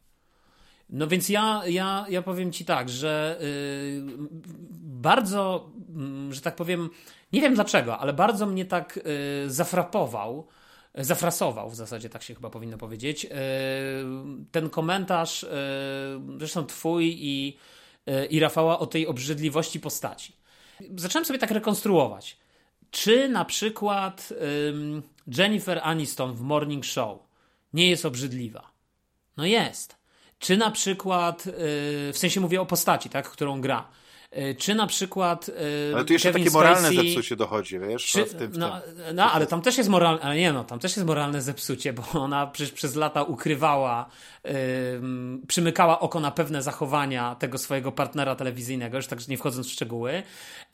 No 0.89 1.07
więc 1.07 1.29
ja, 1.29 1.61
ja, 1.67 2.05
ja 2.09 2.21
powiem 2.21 2.51
ci 2.51 2.65
tak, 2.65 2.89
że 2.89 3.39
yy, 3.41 4.01
bardzo, 4.81 5.71
yy, 6.27 6.33
że 6.33 6.41
tak 6.41 6.55
powiem, 6.55 6.89
nie 7.33 7.41
wiem 7.41 7.55
dlaczego, 7.55 7.97
ale 7.97 8.13
bardzo 8.13 8.45
mnie 8.45 8.65
tak 8.65 8.99
yy, 9.43 9.49
zafrapował, 9.49 10.47
zafrasował 10.95 11.69
w 11.69 11.75
zasadzie, 11.75 12.09
tak 12.09 12.23
się 12.23 12.35
chyba 12.35 12.49
powinno 12.49 12.77
powiedzieć, 12.77 13.25
y, 13.25 13.29
ten 14.51 14.69
komentarz, 14.69 15.43
y, 15.43 15.47
zresztą 16.37 16.65
twój 16.65 17.17
i, 17.19 17.57
y, 18.09 18.25
i 18.25 18.39
Rafała 18.39 18.79
o 18.79 18.87
tej 18.87 19.07
obrzydliwości 19.07 19.79
postaci. 19.79 20.33
Zacząłem 20.95 21.25
sobie 21.25 21.39
tak 21.39 21.51
rekonstruować. 21.51 22.37
Czy 22.91 23.29
na 23.29 23.45
przykład 23.45 24.33
Jennifer 25.37 25.79
Aniston 25.83 26.33
w 26.33 26.41
Morning 26.41 26.85
Show 26.85 27.19
nie 27.73 27.89
jest 27.89 28.05
obrzydliwa? 28.05 28.71
No 29.37 29.45
jest. 29.45 29.95
Czy 30.39 30.57
na 30.57 30.71
przykład, 30.71 31.43
w 32.13 32.17
sensie 32.17 32.39
mówię 32.39 32.61
o 32.61 32.65
postaci, 32.65 33.09
tak, 33.09 33.29
którą 33.29 33.61
gra. 33.61 33.89
Y, 34.37 34.55
czy 34.55 34.75
na 34.75 34.87
przykład. 34.87 35.49
Y, 35.49 35.91
ale 35.95 36.05
tu 36.05 36.13
jeszcze 36.13 36.29
Kevin 36.31 36.45
takie 36.45 36.53
moralne 36.53 36.89
Spacey, 36.89 37.07
zepsucie 37.07 37.35
dochodzi, 37.35 37.79
wiesz? 37.79 38.05
Czy, 38.05 38.25
w 38.25 38.35
tym, 38.35 38.51
w 38.51 38.57
no, 38.57 38.81
no, 39.13 39.31
ale 39.31 39.47
tam 39.47 39.61
też 39.61 39.77
jest 39.77 39.89
moralne, 39.89 40.21
ale 40.21 40.35
nie 40.35 40.53
no, 40.53 40.63
tam 40.63 40.79
też 40.79 40.95
jest 40.95 41.07
moralne 41.07 41.41
zepsucie, 41.41 41.93
bo 41.93 42.03
ona 42.13 42.47
przecież 42.47 42.71
przez 42.71 42.95
lata 42.95 43.23
ukrywała 43.23 44.09
przymykała 45.47 45.99
oko 45.99 46.19
na 46.19 46.31
pewne 46.31 46.61
zachowania 46.61 47.35
tego 47.35 47.57
swojego 47.57 47.91
partnera 47.91 48.35
telewizyjnego, 48.35 48.97
już 48.97 49.07
tak 49.07 49.27
nie 49.27 49.37
wchodząc 49.37 49.67
w 49.67 49.71
szczegóły, 49.71 50.23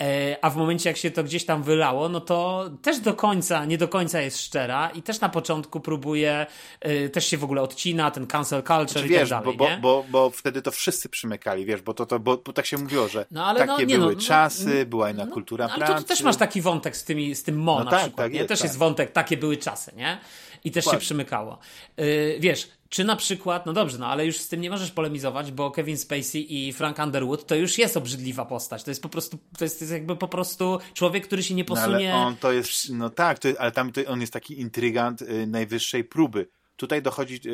e, 0.01 0.38
a 0.41 0.49
w 0.49 0.56
momencie 0.56 0.89
jak 0.89 0.97
się 0.97 1.12
to 1.12 1.24
gdzieś 1.24 1.45
tam 1.45 1.64
wylało, 1.64 2.10
no 2.10 2.22
to 2.22 2.70
też 2.82 2.99
do 2.99 3.14
końca, 3.14 3.66
nie 3.66 3.78
do 3.78 3.88
końca 3.88 4.22
jest 4.22 4.41
szczera 4.41 4.89
i 4.89 5.01
też 5.01 5.20
na 5.20 5.30
początku 5.30 5.80
próbuje, 5.80 6.45
e, 6.80 7.10
też 7.10 7.28
się 7.28 7.38
w 7.38 7.43
ogóle 7.43 7.62
odcina, 7.62 8.12
ten 8.12 8.28
cancel 8.28 8.64
culture 8.64 8.89
znaczy, 8.89 9.08
i 9.08 9.10
wiesz, 9.10 9.30
tak 9.30 9.43
dalej, 9.43 9.58
bo, 9.58 9.66
bo, 9.66 9.78
bo, 9.82 10.06
bo, 10.10 10.30
wtedy 10.30 10.62
to 10.62 10.72
wszyscy 10.72 11.10
przymykali, 11.10 11.66
wiesz, 11.66 11.82
bo 11.82 11.93
to, 11.93 12.06
to 12.06 12.20
bo, 12.20 12.38
bo 12.38 12.53
tak 12.53 12.66
się 12.66 12.78
mówiło, 12.78 13.08
że 13.08 13.26
no, 13.32 13.45
ale 13.46 13.60
takie 13.60 13.72
no, 13.72 13.80
nie, 13.80 13.98
były 13.98 14.16
no, 14.16 14.22
czasy, 14.22 14.80
no, 14.80 14.86
była 14.86 15.12
inna 15.12 15.26
no, 15.26 15.32
kultura 15.32 15.66
ale 15.66 15.78
pracy. 15.78 15.93
Ale 15.93 16.02
to 16.02 16.08
też 16.08 16.22
masz 16.22 16.36
taki 16.36 16.62
wątek 16.62 16.98
z, 16.98 17.04
tymi, 17.04 17.36
z 17.36 17.43
tym 17.43 17.56
Mo 17.56 17.80
no 17.80 17.86
na 17.86 17.91
tak, 17.91 18.00
przykład, 18.00 18.26
tak, 18.26 18.34
nie? 18.34 18.38
Jest, 18.38 18.50
też 18.50 18.60
tak. 18.60 18.66
jest 18.66 18.78
wątek, 18.78 19.12
takie 19.12 19.38
były 19.38 19.58
czasy, 19.58 19.91
nie? 19.96 20.20
I 20.64 20.72
też 20.72 20.86
się 20.86 20.98
przymykało. 20.98 21.58
Yy, 21.98 22.38
wiesz, 22.39 22.70
czy 22.89 23.04
na 23.04 23.16
przykład, 23.16 23.66
no 23.66 23.74
dobrze, 23.74 23.98
no 23.98 24.08
ale 24.08 24.26
już 24.26 24.38
z 24.38 24.48
tym 24.48 24.62
nie 24.62 24.70
możesz 24.70 24.91
polemizować, 24.91 25.52
bo 25.52 25.72
Kevin 25.72 25.98
Spacey 25.98 26.46
i 26.50 26.74
Frank 26.74 27.00
Underwood 27.00 27.46
to 27.46 27.56
już 27.56 27.78
jest 27.78 27.98
obrzydliwa 27.98 28.46
postać. 28.46 28.84
To 28.84 28.91
jest 28.91 29.02
po 29.02 29.10
prostu, 29.10 29.38
to 29.58 29.66
jest, 29.66 29.80
to 29.80 29.84
jest 29.84 29.93
jakby 29.93 30.16
po 30.16 30.28
prostu 30.28 30.80
człowiek, 30.93 31.28
który 31.28 31.43
się 31.43 31.56
nie 31.56 31.66
posunie. 31.66 32.10
No, 32.10 32.16
ale 32.16 32.26
on 32.26 32.36
to 32.36 32.52
jest, 32.52 32.89
no 32.89 33.10
tak, 33.10 33.39
to, 33.39 33.50
ale 33.60 33.72
tam 33.72 33.91
to, 33.91 34.02
on 34.08 34.22
jest 34.22 34.34
taki 34.34 34.60
intrygant 34.60 35.22
y, 35.22 35.48
najwyższej 35.48 36.04
próby. 36.04 36.48
Tutaj 36.76 37.02
dochodzi, 37.02 37.39
y, 37.46 37.50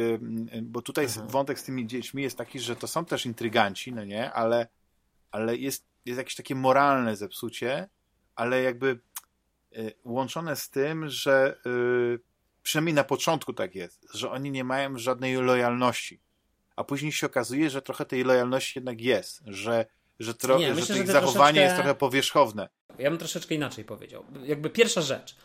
y, 0.58 0.62
bo 0.62 0.82
tutaj 0.82 1.06
mhm. 1.06 1.28
wątek 1.28 1.60
z 1.60 1.64
tymi 1.64 1.88
dziećmi 1.88 2.24
jest 2.24 2.38
taki, 2.38 2.60
że 2.60 2.76
to 2.76 2.88
są 2.88 3.06
też 3.06 3.26
intryganci, 3.26 3.94
no 3.94 4.04
nie, 4.04 4.32
ale, 4.32 4.68
ale 5.32 5.57
jest 5.57 5.91
jest 6.05 6.17
jakieś 6.17 6.36
takie 6.36 6.55
moralne 6.55 7.15
zepsucie, 7.15 7.89
ale 8.36 8.61
jakby 8.61 8.99
y, 9.77 9.93
łączone 10.03 10.55
z 10.55 10.69
tym, 10.69 11.09
że 11.09 11.57
y, 11.65 12.19
przynajmniej 12.63 12.93
na 12.93 13.03
początku 13.03 13.53
tak 13.53 13.75
jest, 13.75 14.07
że 14.13 14.32
oni 14.32 14.51
nie 14.51 14.63
mają 14.63 14.97
żadnej 14.97 15.36
lojalności. 15.36 16.19
A 16.75 16.84
później 16.84 17.11
się 17.11 17.27
okazuje, 17.27 17.69
że 17.69 17.82
trochę 17.82 18.05
tej 18.05 18.23
lojalności 18.23 18.79
jednak 18.79 19.01
jest, 19.01 19.41
że, 19.45 19.86
że, 20.19 20.34
tro, 20.34 20.59
nie, 20.59 20.67
że 20.67 20.75
myślę, 20.75 20.99
ich 20.99 21.07
że 21.07 21.11
zachowanie 21.13 21.36
troszeczkę... 21.38 21.61
jest 21.61 21.75
trochę 21.75 21.95
powierzchowne. 21.95 22.69
Ja 22.99 23.09
bym 23.09 23.19
troszeczkę 23.19 23.55
inaczej 23.55 23.86
powiedział. 23.86 24.25
Jakby 24.43 24.69
pierwsza 24.69 25.01
rzecz. 25.01 25.36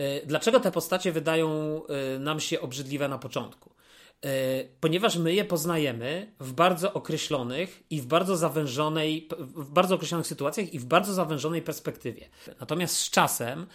Y, 0.00 0.22
dlaczego 0.26 0.60
te 0.60 0.72
postacie 0.72 1.12
wydają 1.12 1.82
nam 2.18 2.40
się 2.40 2.60
obrzydliwe 2.60 3.08
na 3.08 3.18
początku? 3.18 3.74
Y, 4.24 4.68
ponieważ 4.80 5.16
my 5.16 5.34
je 5.34 5.44
poznajemy 5.44 6.32
w 6.40 6.52
bardzo 6.52 6.92
określonych 6.92 7.82
i 7.90 8.00
w 8.00 8.06
bardzo 8.06 8.36
zawężonej, 8.36 9.28
w 9.38 9.70
bardzo 9.70 9.94
określonych 9.94 10.26
sytuacjach 10.26 10.74
i 10.74 10.78
w 10.78 10.84
bardzo 10.84 11.14
zawężonej 11.14 11.62
perspektywie. 11.62 12.28
Natomiast 12.60 12.96
z 12.96 13.10
czasem 13.10 13.66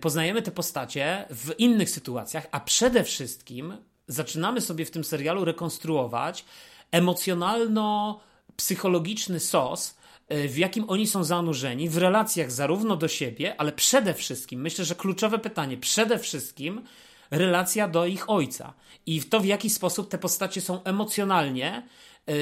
poznajemy 0.00 0.42
te 0.42 0.50
postacie 0.50 1.24
w 1.30 1.54
innych 1.58 1.90
sytuacjach, 1.90 2.46
a 2.50 2.60
przede 2.60 3.04
wszystkim 3.04 3.76
zaczynamy 4.06 4.60
sobie 4.60 4.84
w 4.84 4.90
tym 4.90 5.04
serialu 5.04 5.44
rekonstruować 5.44 6.44
emocjonalno-psychologiczny 6.92 9.40
sos, 9.40 9.98
E, 10.28 10.48
w 10.48 10.58
jakim 10.58 10.84
oni 10.88 11.06
są 11.06 11.24
zanurzeni 11.24 11.88
w 11.88 11.96
relacjach 11.96 12.52
zarówno 12.52 12.96
do 12.96 13.08
siebie, 13.08 13.60
ale 13.60 13.72
przede 13.72 14.14
wszystkim, 14.14 14.60
myślę, 14.60 14.84
że 14.84 14.94
kluczowe 14.94 15.38
pytanie, 15.38 15.76
przede 15.76 16.18
wszystkim 16.18 16.84
relacja 17.30 17.88
do 17.88 18.06
ich 18.06 18.30
ojca 18.30 18.72
i 19.06 19.20
w 19.20 19.28
to, 19.28 19.40
w 19.40 19.44
jaki 19.44 19.70
sposób 19.70 20.08
te 20.08 20.18
postacie 20.18 20.60
są 20.60 20.84
emocjonalnie 20.84 21.82
yy, 22.26 22.34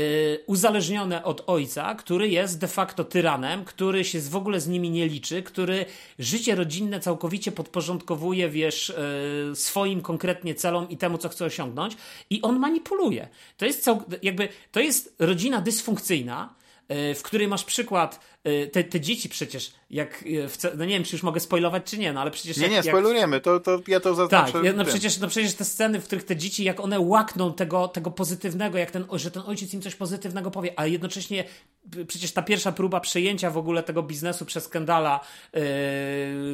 uzależnione 0.46 1.24
od 1.24 1.42
ojca, 1.46 1.94
który 1.94 2.28
jest 2.28 2.58
de 2.58 2.68
facto 2.68 3.04
tyranem, 3.04 3.64
który 3.64 4.04
się 4.04 4.20
w 4.20 4.36
ogóle 4.36 4.60
z 4.60 4.68
nimi 4.68 4.90
nie 4.90 5.06
liczy, 5.08 5.42
który 5.42 5.86
życie 6.18 6.54
rodzinne 6.54 7.00
całkowicie 7.00 7.52
podporządkowuje, 7.52 8.48
wiesz, 8.48 8.92
yy, 9.48 9.56
swoim 9.56 10.00
konkretnie 10.00 10.54
celom 10.54 10.88
i 10.88 10.96
temu, 10.96 11.18
co 11.18 11.28
chce 11.28 11.44
osiągnąć 11.44 11.96
i 12.30 12.42
on 12.42 12.58
manipuluje. 12.58 13.28
To 13.56 13.66
jest 13.66 13.84
cał- 13.84 14.02
jakby, 14.22 14.48
to 14.72 14.80
jest 14.80 15.14
rodzina 15.18 15.60
dysfunkcyjna, 15.60 16.54
w 16.88 17.20
której 17.22 17.48
masz 17.48 17.64
przykład, 17.64 18.20
e, 18.44 18.66
te, 18.66 18.84
te 18.84 19.00
dzieci 19.00 19.28
przecież, 19.28 19.72
jak, 19.90 20.24
e, 20.64 20.76
no 20.76 20.84
nie 20.84 20.94
wiem, 20.94 21.04
czy 21.04 21.16
już 21.16 21.22
mogę 21.22 21.40
spoilować, 21.40 21.82
czy 21.84 21.98
nie, 21.98 22.12
no 22.12 22.20
ale 22.20 22.30
przecież... 22.30 22.56
Nie, 22.56 22.62
jak, 22.62 22.72
nie, 22.72 22.90
spoilujemy, 22.90 23.40
to, 23.40 23.60
to 23.60 23.80
ja 23.88 24.00
to 24.00 24.14
zaznaczę. 24.14 24.52
Tak, 24.52 24.76
no 24.76 24.84
przecież, 24.84 25.18
no 25.18 25.28
przecież 25.28 25.54
te 25.54 25.64
sceny, 25.64 26.00
w 26.00 26.04
których 26.04 26.24
te 26.24 26.36
dzieci, 26.36 26.64
jak 26.64 26.80
one 26.80 27.00
łakną 27.00 27.54
tego, 27.54 27.88
tego 27.88 28.10
pozytywnego, 28.10 28.78
jak 28.78 28.90
ten, 28.90 29.04
że 29.12 29.30
ten 29.30 29.42
ojciec 29.46 29.74
im 29.74 29.82
coś 29.82 29.94
pozytywnego 29.94 30.50
powie, 30.50 30.72
a 30.76 30.86
jednocześnie 30.86 31.44
przecież 32.08 32.32
ta 32.32 32.42
pierwsza 32.42 32.72
próba 32.72 33.00
przejęcia 33.00 33.50
w 33.50 33.58
ogóle 33.58 33.82
tego 33.82 34.02
biznesu 34.02 34.44
przez 34.44 34.68
Kendala 34.68 35.20
yy, 35.52 35.60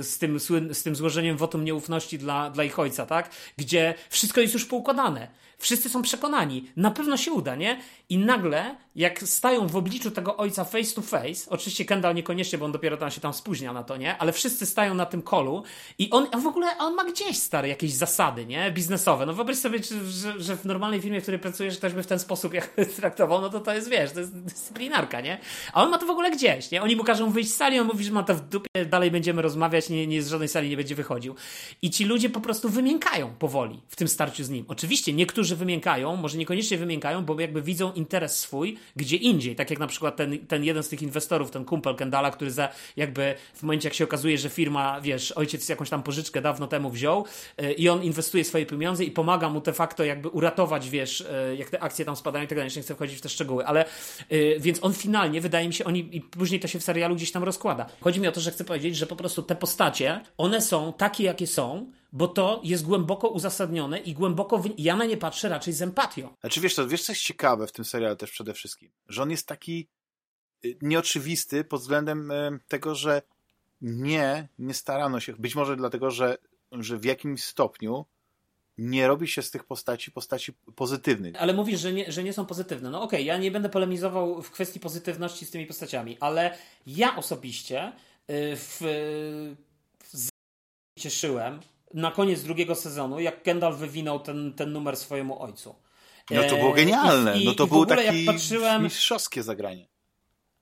z, 0.03 0.19
tym, 0.19 0.41
z 0.71 0.83
tym 0.83 0.97
złożeniem 0.97 1.37
wotum 1.37 1.65
nieufności 1.65 2.19
dla, 2.19 2.51
dla 2.51 2.65
ich 2.65 2.79
ojca, 2.79 3.07
tak? 3.07 3.31
Gdzie 3.57 3.95
wszystko 4.11 4.41
jest 4.41 4.55
już 4.55 4.65
poukładane 4.65 5.29
Wszyscy 5.63 5.89
są 5.89 6.03
przekonani, 6.03 6.71
na 6.77 6.91
pewno 6.91 7.17
się 7.17 7.33
uda, 7.33 7.57
nie? 7.57 7.81
I 8.09 8.19
nagle, 8.19 8.77
jak 8.97 9.23
stają 9.23 9.67
w 9.67 9.77
obliczu 9.77 10.11
tego 10.11 10.37
ojca 10.37 10.65
face 10.65 10.95
to 10.95 11.03
face, 11.03 11.51
oczywiście 11.51 11.85
Kendall 11.85 12.15
niekoniecznie, 12.15 12.59
bo 12.59 12.65
on 12.65 12.73
dopiero 12.73 12.97
tam 12.97 13.11
się 13.11 13.21
tam 13.21 13.35
spóźnia 13.35 13.73
na 13.73 13.85
to, 13.85 13.97
nie? 13.97 14.19
Ale 14.19 14.33
wszyscy 14.33 14.67
stają 14.67 14.95
na 14.95 15.07
tym 15.07 15.23
kolu 15.23 15.63
i 15.99 16.11
on 16.11 16.43
w 16.43 16.47
ogóle 16.47 16.79
on 16.79 16.95
ma 16.95 17.05
gdzieś 17.05 17.39
stary 17.39 17.69
jakieś 17.69 17.93
zasady, 17.93 18.47
nie? 18.47 18.71
Biznesowe. 18.71 19.27
No 19.27 19.35
wyobraź 19.35 19.57
sobie, 19.57 19.79
że, 20.09 20.41
że 20.41 20.57
w 20.57 20.65
normalnej 20.65 21.01
firmie, 21.01 21.21
w 21.21 21.23
której 21.23 21.41
pracujesz, 21.41 21.79
ktoś 21.79 21.93
by 21.93 22.03
w 22.03 22.07
ten 22.07 22.19
sposób 22.19 22.55
jak 22.55 22.69
traktował, 22.97 23.41
no 23.41 23.51
to 23.51 23.61
to 23.61 23.75
jest, 23.75 23.89
wiesz, 23.89 24.13
to 24.13 24.21
jest 24.21 24.39
dyscyplinarka, 24.39 25.21
nie? 25.23 25.39
A 25.73 25.83
on 25.83 25.91
ma 25.91 25.99
to 25.99 26.07
w 26.07 26.11
ogóle 26.11 26.31
gdzieś, 26.31 26.71
nie? 26.71 26.83
Oni 26.83 26.97
mu 26.97 27.05
każą 27.05 27.31
wyjść 27.31 27.51
z 27.51 27.57
sali, 27.57 27.79
on 27.79 27.87
mówi, 27.87 28.05
że 28.05 28.13
ma 28.13 28.23
to 28.23 28.35
w 28.35 28.41
dupie, 28.41 28.85
dalej 28.87 29.11
będziemy 29.11 29.43
rozmawiać, 29.43 29.89
nie, 29.89 30.07
nie 30.07 30.23
z 30.23 30.29
żadnej 30.29 30.49
sali 30.49 30.69
nie 30.69 30.77
będzie 30.77 30.95
wychodził. 30.95 31.35
I 31.83 31.91
ci 31.91 32.05
ludzie 32.05 32.31
po 32.31 32.41
prostu 32.41 32.69
wymiękają 32.69 33.35
powoli 33.39 33.81
w 33.89 33.97
tym 33.97 34.09
starciu 34.09 34.45
z 34.45 34.51
nim. 34.51 34.65
Oczywiście 34.69 35.13
niektórzy 35.13 35.57
wymiękają, 35.57 36.17
może 36.17 36.39
niekoniecznie 36.39 36.79
wymiękają, 36.79 37.25
bo 37.25 37.41
jakby 37.41 37.63
widzą 37.63 37.93
interes 37.93 38.39
swój 38.39 38.79
gdzie 38.97 39.17
indziej. 39.17 39.57
Tak 39.57 39.71
jak 39.71 39.79
na 39.79 39.87
przykład 39.87 40.17
ten, 40.17 40.47
ten 40.47 40.65
jeden 40.65 40.83
z 40.83 40.89
tych 40.89 41.03
inwestorów, 41.03 41.51
ten 41.51 41.65
kumpel 41.65 41.95
Kendala, 41.95 42.31
który 42.31 42.51
za, 42.51 42.69
jakby 42.97 43.35
w 43.55 43.63
momencie, 43.63 43.89
jak 43.89 43.95
się 43.95 44.05
okazuje, 44.05 44.39
że 44.39 44.49
firma, 44.49 45.01
wiesz, 45.01 45.33
ojciec 45.33 45.69
jakąś 45.69 45.91
tam 45.91 46.03
pożyczkę 46.03 46.43
dawno 46.43 46.67
temu 46.67 46.91
wziął 46.91 47.25
yy, 47.59 47.73
i 47.73 47.89
on 47.89 48.03
inwestuje 48.03 48.45
swoje 48.45 48.67
pieniądze 48.67 49.05
i 49.05 49.11
pomaga 49.11 49.49
mu 49.49 49.61
de 49.61 49.73
facto 49.73 50.05
jakby 50.05 50.29
uratować, 50.29 50.91
wiesz, 50.91 51.25
yy, 51.49 51.57
jak 51.57 51.71
te 51.71 51.83
akcje 51.83 52.05
tam 52.05 52.17
spadają 52.17 52.45
i 52.45 52.49
tak 52.49 52.59
dalej. 52.59 52.73
Nie 52.77 52.83
chcę 52.83 52.95
wchodzić 52.95 53.19
w 53.19 53.21
te 53.21 53.29
szczegóły, 53.29 53.67
ale 53.67 53.85
yy, 54.31 54.57
więc 54.61 54.79
on 54.83 54.93
finalnie, 55.13 55.41
wydaje 55.41 55.69
mi 55.69 55.75
się, 55.75 55.85
oni 55.85 56.17
i 56.17 56.21
później 56.21 56.61
to 56.61 56.69
się 56.69 56.79
w 56.79 56.83
serialu 56.83 57.17
gdzieś 57.17 57.33
tam 57.33 57.45
rozkłada. 57.45 57.87
Chodzi 58.01 58.21
mi 58.21 58.29
o 58.29 58.33
to, 58.33 58.41
że 58.41 58.51
chcę 58.51 58.65
powiedzieć, 58.65 58.97
że 58.97 59.07
po 59.07 59.17
prostu 59.17 59.43
te 59.43 59.57
postacie, 59.57 60.21
one 60.37 60.61
są 60.61 60.93
takie, 60.93 61.25
jakie 61.25 61.47
są, 61.47 61.93
bo 62.13 62.29
to 62.29 62.61
jest 62.65 62.85
głęboko 62.85 63.29
uzasadnione 63.29 63.99
i 63.99 64.15
głęboko. 64.15 64.63
Ja 64.79 64.97
na 64.97 65.05
nie 65.05 65.17
patrzę 65.17 65.49
raczej 65.49 65.73
z 65.75 65.83
empatią. 65.83 66.35
Znaczy, 66.41 66.61
wiesz, 66.61 66.75
co, 66.75 66.89
wiesz, 66.89 67.03
co 67.03 67.13
jest 67.13 67.23
ciekawe 67.23 67.67
w 67.67 67.73
tym 67.73 67.85
serialu 67.85 68.17
też 68.17 68.31
przede 68.31 68.55
wszystkim? 68.55 68.91
Że 69.09 69.23
on 69.23 69.31
jest 69.31 69.47
taki 69.47 69.89
y, 70.65 70.77
nieoczywisty 70.83 71.65
pod 71.65 71.81
względem 71.81 72.31
y, 72.31 72.59
tego, 72.69 72.95
że 72.95 73.23
nie, 73.81 74.49
nie 74.59 74.75
starano 74.75 75.21
się, 75.21 75.33
być 75.39 75.55
może 75.55 75.77
dlatego, 75.77 76.11
że, 76.11 76.39
że 76.73 76.99
w 76.99 77.05
jakimś 77.05 77.45
stopniu 77.45 78.07
nie 78.79 79.09
robi 79.09 79.29
się 79.29 79.43
z 79.43 79.51
tych 79.51 79.65
postaci 79.65 80.11
postaci 80.11 80.53
pozytywnych. 80.53 81.43
Ale 81.43 81.55
mówisz, 81.55 81.81
że 81.81 81.93
nie, 81.93 82.13
że 82.13 82.23
nie 82.23 82.33
są 82.33 82.47
pozytywne. 82.47 82.91
No 82.91 83.03
okej, 83.03 83.19
okay, 83.19 83.23
ja 83.23 83.37
nie 83.39 83.51
będę 83.51 83.69
polemizował 83.69 84.43
w 84.43 84.51
kwestii 84.51 84.81
pozytywności 84.81 85.47
z 85.47 85.51
tymi 85.51 85.67
postaciami, 85.67 86.17
ale 86.21 86.59
ja 86.87 87.17
osobiście 87.17 87.89
y, 87.89 87.93
w, 88.57 88.77
w 90.01 90.29
cieszyłem, 90.99 91.61
na 91.95 92.11
koniec 92.11 92.43
drugiego 92.43 92.75
sezonu, 92.75 93.21
jak 93.21 93.43
Kendall 93.43 93.77
wywinął 93.77 94.21
ten, 94.21 94.53
ten 94.53 94.73
numer 94.73 94.97
swojemu 94.97 95.43
ojcu. 95.43 95.75
No 96.31 96.43
to 96.43 96.57
było 96.57 96.73
genialne. 96.73 97.39
I, 97.39 97.45
no 97.45 97.55
to 97.55 97.67
było 97.67 97.87
takie 97.87 98.13
patrzyłem... 98.27 98.83
mistrzowskie 98.83 99.43
zagranie. 99.43 99.92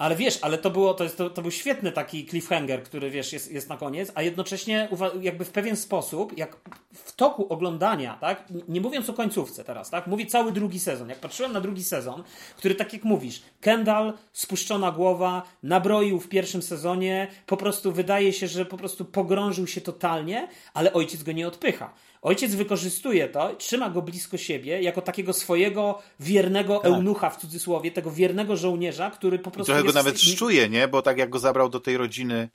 Ale 0.01 0.17
wiesz, 0.17 0.39
ale 0.43 0.59
to 0.59 0.71
było, 0.71 0.95
to, 0.95 1.05
jest, 1.05 1.17
to, 1.17 1.31
to, 1.31 1.43
był 1.43 1.51
świetny 1.51 1.93
taki 1.93 2.27
cliffhanger, 2.27 2.83
który 2.83 3.11
wiesz, 3.11 3.33
jest, 3.33 3.53
jest 3.53 3.69
na 3.69 3.77
koniec, 3.77 4.13
a 4.15 4.23
jednocześnie 4.23 4.89
jakby 5.21 5.45
w 5.45 5.51
pewien 5.51 5.77
sposób, 5.77 6.39
jak 6.39 6.57
w 6.95 7.13
toku 7.13 7.47
oglądania, 7.49 8.19
tak, 8.21 8.45
nie 8.69 8.81
mówiąc 8.81 9.11
o 9.11 9.13
końcówce 9.13 9.65
teraz, 9.65 9.91
tak, 9.91 10.07
mówię 10.07 10.27
cały 10.27 10.53
drugi 10.53 10.81
sezon, 10.81 11.09
jak 11.09 11.19
patrzyłem 11.19 11.53
na 11.53 11.61
drugi 11.61 11.85
sezon, 11.85 12.23
który 12.57 12.75
tak 12.75 12.93
jak 12.93 13.05
mówisz, 13.05 13.43
Kendall, 13.61 14.13
spuszczona 14.33 14.93
głowa, 14.93 15.43
nabroił 15.63 16.21
w 16.21 16.29
pierwszym 16.29 16.63
sezonie, 16.63 17.29
po 17.47 17.57
prostu 17.57 17.93
wydaje 17.93 18.33
się, 18.33 18.49
że 18.49 18.65
po 18.65 18.77
prostu 18.77 19.05
pogrążył 19.05 19.67
się 19.67 19.81
totalnie, 19.81 20.49
ale 20.75 20.93
ojciec 20.93 21.23
go 21.23 21.33
nie 21.33 21.49
odpycha. 21.49 21.93
Ojciec 22.23 22.55
wykorzystuje 22.55 23.29
to, 23.29 23.55
trzyma 23.59 23.91
go 23.91 24.03
blisko 24.03 24.37
siebie 24.37 24.83
jako 24.83 25.03
takiego 25.03 25.33
swojego 25.33 25.99
wiernego 26.21 26.79
tak. 26.79 26.87
eunucha 26.87 27.31
w 27.31 27.37
cudzysłowie, 27.37 27.91
tego 27.91 28.11
wiernego 28.11 28.57
żołnierza, 28.57 29.11
który 29.11 29.39
po 29.39 29.51
prostu. 29.51 29.73
I 29.73 29.75
trochę 29.75 29.89
go 29.89 29.93
nawet 29.93 30.21
szczuje, 30.21 30.69
nie? 30.69 30.89
Bo 30.89 31.03
tak 31.03 31.19
jak 31.19 31.31
go 31.31 31.39
zabrał 31.39 31.69
do 31.69 31.81
tej 31.81 31.97
rodziny. 31.97 32.49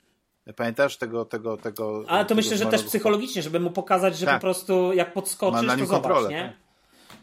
Pamiętasz 0.56 0.96
tego, 0.96 1.24
tego, 1.24 1.56
tego. 1.56 2.04
Ale 2.08 2.24
to 2.24 2.34
myślę, 2.34 2.56
że 2.56 2.66
też 2.66 2.82
psychologicznie, 2.82 3.42
żeby 3.42 3.60
mu 3.60 3.70
pokazać, 3.70 4.18
że 4.18 4.26
tak. 4.26 4.34
po 4.34 4.40
prostu 4.40 4.92
jak 4.92 5.12
podskoczysz, 5.12 5.60
to 5.78 5.86
kontrolę, 5.86 6.20
zobacz, 6.20 6.30
nie? 6.30 6.42
Tak. 6.42 6.65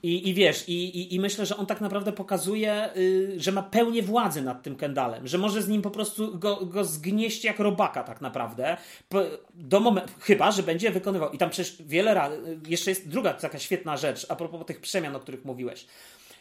I, 0.04 0.30
I 0.30 0.34
wiesz, 0.34 0.70
i, 0.70 0.74
i, 0.74 1.16
i, 1.16 1.20
myślę, 1.20 1.45
że 1.45 1.58
on 1.58 1.66
tak 1.66 1.82
naprawdę 1.82 2.12
pokazuje, 2.12 2.89
y, 2.97 3.34
że 3.38 3.51
ma 3.51 3.64
pełnię 3.64 4.04
władzy 4.04 4.41
nad 4.41 4.64
tym 4.64 4.76
Kendalem, 4.76 5.28
że 5.28 5.38
może 5.38 5.62
z 5.62 5.68
nim 5.68 5.82
po 5.82 5.91
prostu 5.91 6.39
go, 6.39 6.66
go 6.66 6.86
zgnieść 6.86 7.43
jak 7.43 7.60
robaka 7.60 8.04
tak 8.04 8.22
naprawdę, 8.22 8.78
do 9.56 9.80
momentu, 9.80 10.14
chyba, 10.20 10.51
że 10.51 10.64
będzie 10.64 10.91
wykonywał. 10.91 11.32
I 11.32 11.38
tam 11.38 11.49
przecież 11.49 11.76
wiele 11.80 12.14
razy, 12.14 12.60
jeszcze 12.68 12.91
jest 12.91 13.10
druga 13.10 13.34
taka 13.34 13.60
świetna 13.60 13.97
rzecz, 13.97 14.26
a 14.30 14.36
propos 14.36 14.66
tych 14.66 14.82
przemian, 14.82 15.16
o 15.16 15.20
których 15.20 15.45
mówiłeś. 15.45 15.86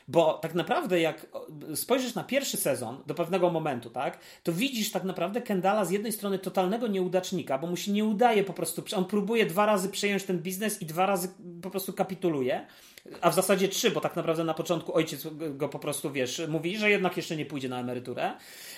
Bo 0.09 0.38
tak 0.42 0.55
naprawdę, 0.55 1.00
jak 1.00 1.26
spojrzysz 1.74 2.14
na 2.14 2.24
pierwszy 2.24 2.57
sezon 2.57 3.03
do 3.07 3.14
pewnego 3.14 3.50
momentu, 3.50 3.90
tak, 3.90 4.18
to 4.42 4.53
widzisz 4.53 4.90
tak 4.90 5.05
naprawdę 5.05 5.42
Kendala 5.42 5.84
z 5.84 5.90
jednej 5.90 6.12
strony 6.12 6.38
totalnego 6.38 6.86
nieudacznika, 6.86 7.59
bo 7.59 7.66
mu 7.66 7.76
się 7.76 7.92
nie 7.92 8.05
udaje 8.05 8.44
po 8.44 8.53
prostu. 8.53 8.84
On 8.96 9.05
próbuje 9.05 9.46
dwa 9.46 9.66
razy 9.66 9.88
przejąć 9.88 10.24
ten 10.24 10.38
biznes 10.38 10.82
i 10.82 10.86
dwa 10.86 11.07
razy 11.07 11.28
po 11.62 11.70
prostu 11.70 11.92
kapituluje 11.92 12.66
a 13.20 13.30
w 13.30 13.34
zasadzie 13.34 13.68
trzy, 13.68 13.90
bo 13.90 14.00
tak 14.00 14.16
naprawdę 14.16 14.44
na 14.44 14.55
początku 14.55 14.94
ojciec 14.94 15.26
go 15.50 15.68
po 15.68 15.78
prostu, 15.78 16.11
wiesz, 16.11 16.42
mówi, 16.48 16.78
że 16.78 16.90
jednak 16.90 17.16
jeszcze 17.16 17.36
nie 17.36 17.46
pójdzie 17.46 17.68
na 17.68 17.80
emeryturę, 17.80 18.32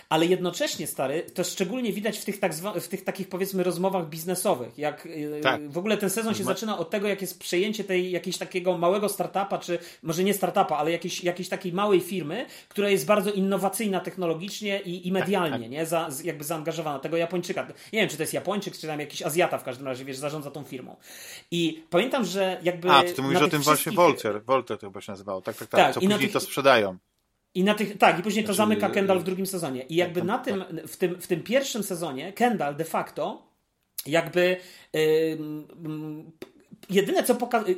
ale 0.09 0.27
jednocześnie, 0.27 0.87
stary, 0.87 1.23
to 1.35 1.45
szczególnie 1.45 1.93
widać 1.93 2.19
w 2.19 2.25
tych, 2.25 2.41
tak 2.41 2.55
zwa- 2.55 2.81
w 2.81 2.89
tych 2.89 3.05
takich, 3.05 3.29
powiedzmy, 3.29 3.63
rozmowach 3.63 4.09
biznesowych, 4.09 4.79
jak 4.79 5.07
y, 5.07 5.41
tak. 5.43 5.71
w 5.71 5.79
ogóle 5.79 5.97
ten 5.97 6.11
sezon 6.11 6.35
się 6.35 6.45
zaczyna 6.45 6.79
od 6.79 6.91
tego, 6.91 7.09
jak 7.09 7.21
jest 7.21 7.39
przejęcie 7.39 7.85
tej 7.85 8.11
jakiegoś 8.11 8.39
takiego 8.39 8.79
małego 8.79 9.09
startupa, 9.09 9.59
czy 9.59 9.79
może 10.03 10.25
nie 10.25 10.35
startupa, 10.35 10.77
ale 10.77 10.91
jakiejś, 10.93 11.25
jakiejś 11.25 11.49
takiej 11.49 11.73
małej 11.73 12.01
firmy, 12.01 12.47
która 12.69 12.89
jest 12.89 13.07
bardzo 13.07 13.31
innowacyjna 13.31 14.01
technologicznie 14.01 14.81
i, 14.81 15.09
i 15.09 15.13
medialnie, 15.13 15.51
tak, 15.51 15.61
tak. 15.61 15.71
nie? 15.71 15.87
Za, 15.87 16.09
jakby 16.25 16.45
zaangażowana, 16.45 16.99
tego 16.99 17.17
Japończyka. 17.17 17.67
Nie 17.93 18.01
wiem, 18.01 18.09
czy 18.09 18.17
to 18.17 18.23
jest 18.23 18.33
Japończyk, 18.33 18.79
czy 18.79 18.87
tam 18.87 19.01
jakiś 19.01 19.23
Azjata 19.23 19.59
w 19.59 19.65
każdym 19.65 19.87
razie, 19.87 20.05
wiesz, 20.05 20.17
zarządza 20.17 20.51
tą 20.51 20.65
firmą. 20.65 20.97
I 21.51 21.85
pamiętam, 21.91 22.25
że 22.25 22.61
jakby... 22.63 22.91
A, 22.91 23.03
ty 23.03 23.23
mówisz 23.23 23.43
o 23.43 23.49
tym 23.49 23.63
właśnie 23.63 23.93
Volter, 23.93 24.45
Volter 24.45 24.79
to 24.79 24.87
chyba 24.87 25.01
się 25.01 25.13
nazywało, 25.13 25.43
tak, 25.43 25.57
tak, 25.57 25.69
tak, 25.69 25.81
tak 25.81 25.95
co 25.95 26.01
później 26.01 26.31
to 26.31 26.41
sprzedają. 26.41 26.99
I 27.55 27.65
na 27.65 27.75
tych, 27.75 27.99
tak, 27.99 28.19
i 28.19 28.23
później 28.23 28.45
znaczy, 28.45 28.57
to 28.57 28.63
zamyka 28.63 28.91
Kendall 28.91 29.19
w 29.19 29.25
drugim 29.25 29.47
sezonie. 29.47 29.83
I 29.83 29.97
jakby 29.97 30.23
na 30.23 30.39
tym, 30.39 30.65
w 30.87 30.97
tym, 30.97 31.21
w 31.21 31.27
tym 31.27 31.43
pierwszym 31.43 31.83
sezonie 31.83 32.33
Kendall 32.33 32.77
de 32.77 32.85
facto 32.85 33.55
jakby 34.07 34.57
yy, 34.93 35.01
yy, 35.01 35.39
jedyne 36.91 37.23
co 37.23 37.35
pokazuje 37.35 37.77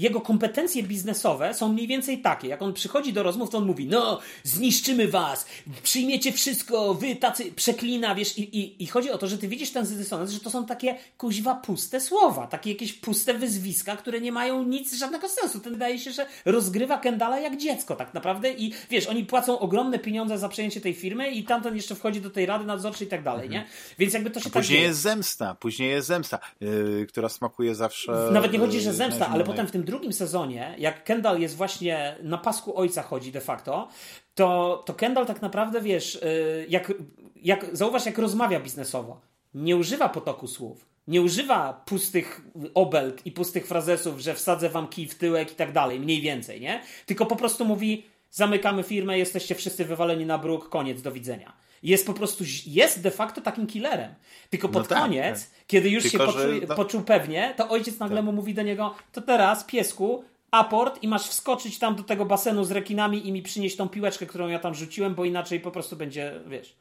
jego 0.00 0.20
kompetencje 0.20 0.82
biznesowe 0.82 1.54
są 1.54 1.72
mniej 1.72 1.86
więcej 1.86 2.18
takie. 2.18 2.48
Jak 2.48 2.62
on 2.62 2.72
przychodzi 2.72 3.12
do 3.12 3.22
rozmów, 3.22 3.50
to 3.50 3.58
on 3.58 3.66
mówi: 3.66 3.86
No, 3.86 4.20
zniszczymy 4.42 5.08
was, 5.08 5.46
przyjmiecie 5.82 6.32
wszystko, 6.32 6.94
wy 6.94 7.16
tacy 7.16 7.52
przeklina, 7.52 8.14
wiesz. 8.14 8.38
I, 8.38 8.58
i, 8.58 8.82
i 8.82 8.86
chodzi 8.86 9.10
o 9.10 9.18
to, 9.18 9.26
że 9.26 9.38
ty 9.38 9.48
widzisz 9.48 9.70
ten 9.70 9.96
dysonans, 9.96 10.30
że 10.30 10.40
to 10.40 10.50
są 10.50 10.66
takie 10.66 10.96
kuźwa 11.18 11.54
puste 11.54 12.00
słowa, 12.00 12.46
takie 12.46 12.70
jakieś 12.70 12.92
puste 12.92 13.34
wyzwiska, 13.34 13.96
które 13.96 14.20
nie 14.20 14.32
mają 14.32 14.62
nic, 14.62 14.94
żadnego 14.94 15.28
sensu. 15.28 15.60
Ten 15.60 15.72
wydaje 15.72 15.98
się, 15.98 16.12
że 16.12 16.26
rozgrywa 16.44 16.98
Kendala 16.98 17.40
jak 17.40 17.56
dziecko, 17.56 17.96
tak 17.96 18.14
naprawdę. 18.14 18.52
I 18.52 18.72
wiesz, 18.90 19.06
oni 19.06 19.24
płacą 19.24 19.58
ogromne 19.58 19.98
pieniądze 19.98 20.38
za 20.38 20.48
przejęcie 20.48 20.80
tej 20.80 20.94
firmy, 20.94 21.30
i 21.30 21.44
tamten 21.44 21.76
jeszcze 21.76 21.94
wchodzi 21.94 22.20
do 22.20 22.30
tej 22.30 22.46
rady 22.46 22.64
nadzorczej 22.64 23.06
i 23.06 23.10
tak 23.10 23.22
dalej, 23.22 23.46
mhm. 23.46 23.62
nie? 23.62 23.68
Więc 23.98 24.14
jakby 24.14 24.30
to 24.30 24.40
się 24.40 24.46
A 24.46 24.50
tak. 24.50 24.62
Później 24.62 24.82
jest 24.82 25.00
zemsta, 25.00 25.54
później 25.54 25.90
jest 25.90 26.08
zemsta, 26.08 26.38
yy, 26.60 27.06
która 27.08 27.28
smakuje 27.28 27.74
zawsze. 27.74 28.28
Nawet 28.32 28.52
nie 28.52 28.58
chodzi, 28.58 28.80
że 28.80 28.92
zemsta, 28.92 29.28
ale 29.28 29.44
potem 29.44 29.66
w 29.66 29.70
tym 29.70 29.82
drugim 29.88 30.12
sezonie, 30.12 30.74
jak 30.78 31.04
Kendall 31.04 31.40
jest 31.40 31.56
właśnie 31.56 32.16
na 32.22 32.38
pasku 32.38 32.76
ojca 32.76 33.02
chodzi 33.02 33.32
de 33.32 33.40
facto, 33.40 33.88
to, 34.34 34.82
to 34.86 34.94
Kendall 34.94 35.26
tak 35.26 35.42
naprawdę, 35.42 35.80
wiesz, 35.80 36.14
y, 36.14 36.66
jak, 36.68 36.92
jak, 37.36 37.76
zauważ 37.76 38.06
jak 38.06 38.18
rozmawia 38.18 38.60
biznesowo. 38.60 39.20
Nie 39.54 39.76
używa 39.76 40.08
potoku 40.08 40.46
słów. 40.46 40.86
Nie 41.06 41.22
używa 41.22 41.82
pustych 41.86 42.40
obelg 42.74 43.26
i 43.26 43.32
pustych 43.32 43.66
frazesów, 43.66 44.20
że 44.20 44.34
wsadzę 44.34 44.68
wam 44.68 44.88
kij 44.88 45.06
w 45.06 45.14
tyłek 45.14 45.52
i 45.52 45.54
tak 45.54 45.72
dalej, 45.72 46.00
mniej 46.00 46.20
więcej, 46.20 46.60
nie? 46.60 46.82
Tylko 47.06 47.26
po 47.26 47.36
prostu 47.36 47.64
mówi, 47.64 48.06
zamykamy 48.30 48.82
firmę, 48.82 49.18
jesteście 49.18 49.54
wszyscy 49.54 49.84
wywaleni 49.84 50.26
na 50.26 50.38
bruk, 50.38 50.68
koniec, 50.68 51.02
do 51.02 51.12
widzenia 51.12 51.52
jest 51.82 52.06
po 52.06 52.14
prostu, 52.14 52.44
jest 52.66 53.02
de 53.02 53.10
facto 53.10 53.40
takim 53.40 53.66
killerem. 53.66 54.14
Tylko 54.50 54.68
pod 54.68 54.82
no 54.82 54.88
tak, 54.88 54.98
koniec, 54.98 55.50
tak. 55.50 55.66
kiedy 55.66 55.90
już 55.90 56.02
Tylko, 56.02 56.18
się 56.18 56.32
poczuł, 56.32 56.52
no... 56.68 56.74
poczuł 56.74 57.02
pewnie, 57.02 57.54
to 57.56 57.68
ojciec 57.68 57.98
nagle 57.98 58.16
tak. 58.16 58.24
mu 58.24 58.32
mówi 58.32 58.54
do 58.54 58.62
niego, 58.62 58.94
to 59.12 59.22
teraz 59.22 59.64
piesku, 59.64 60.24
aport 60.50 61.02
i 61.02 61.08
masz 61.08 61.28
wskoczyć 61.28 61.78
tam 61.78 61.96
do 61.96 62.02
tego 62.02 62.24
basenu 62.24 62.64
z 62.64 62.70
rekinami 62.70 63.28
i 63.28 63.32
mi 63.32 63.42
przynieść 63.42 63.76
tą 63.76 63.88
piłeczkę, 63.88 64.26
którą 64.26 64.48
ja 64.48 64.58
tam 64.58 64.74
rzuciłem, 64.74 65.14
bo 65.14 65.24
inaczej 65.24 65.60
po 65.60 65.70
prostu 65.70 65.96
będzie, 65.96 66.40
wiesz. 66.46 66.76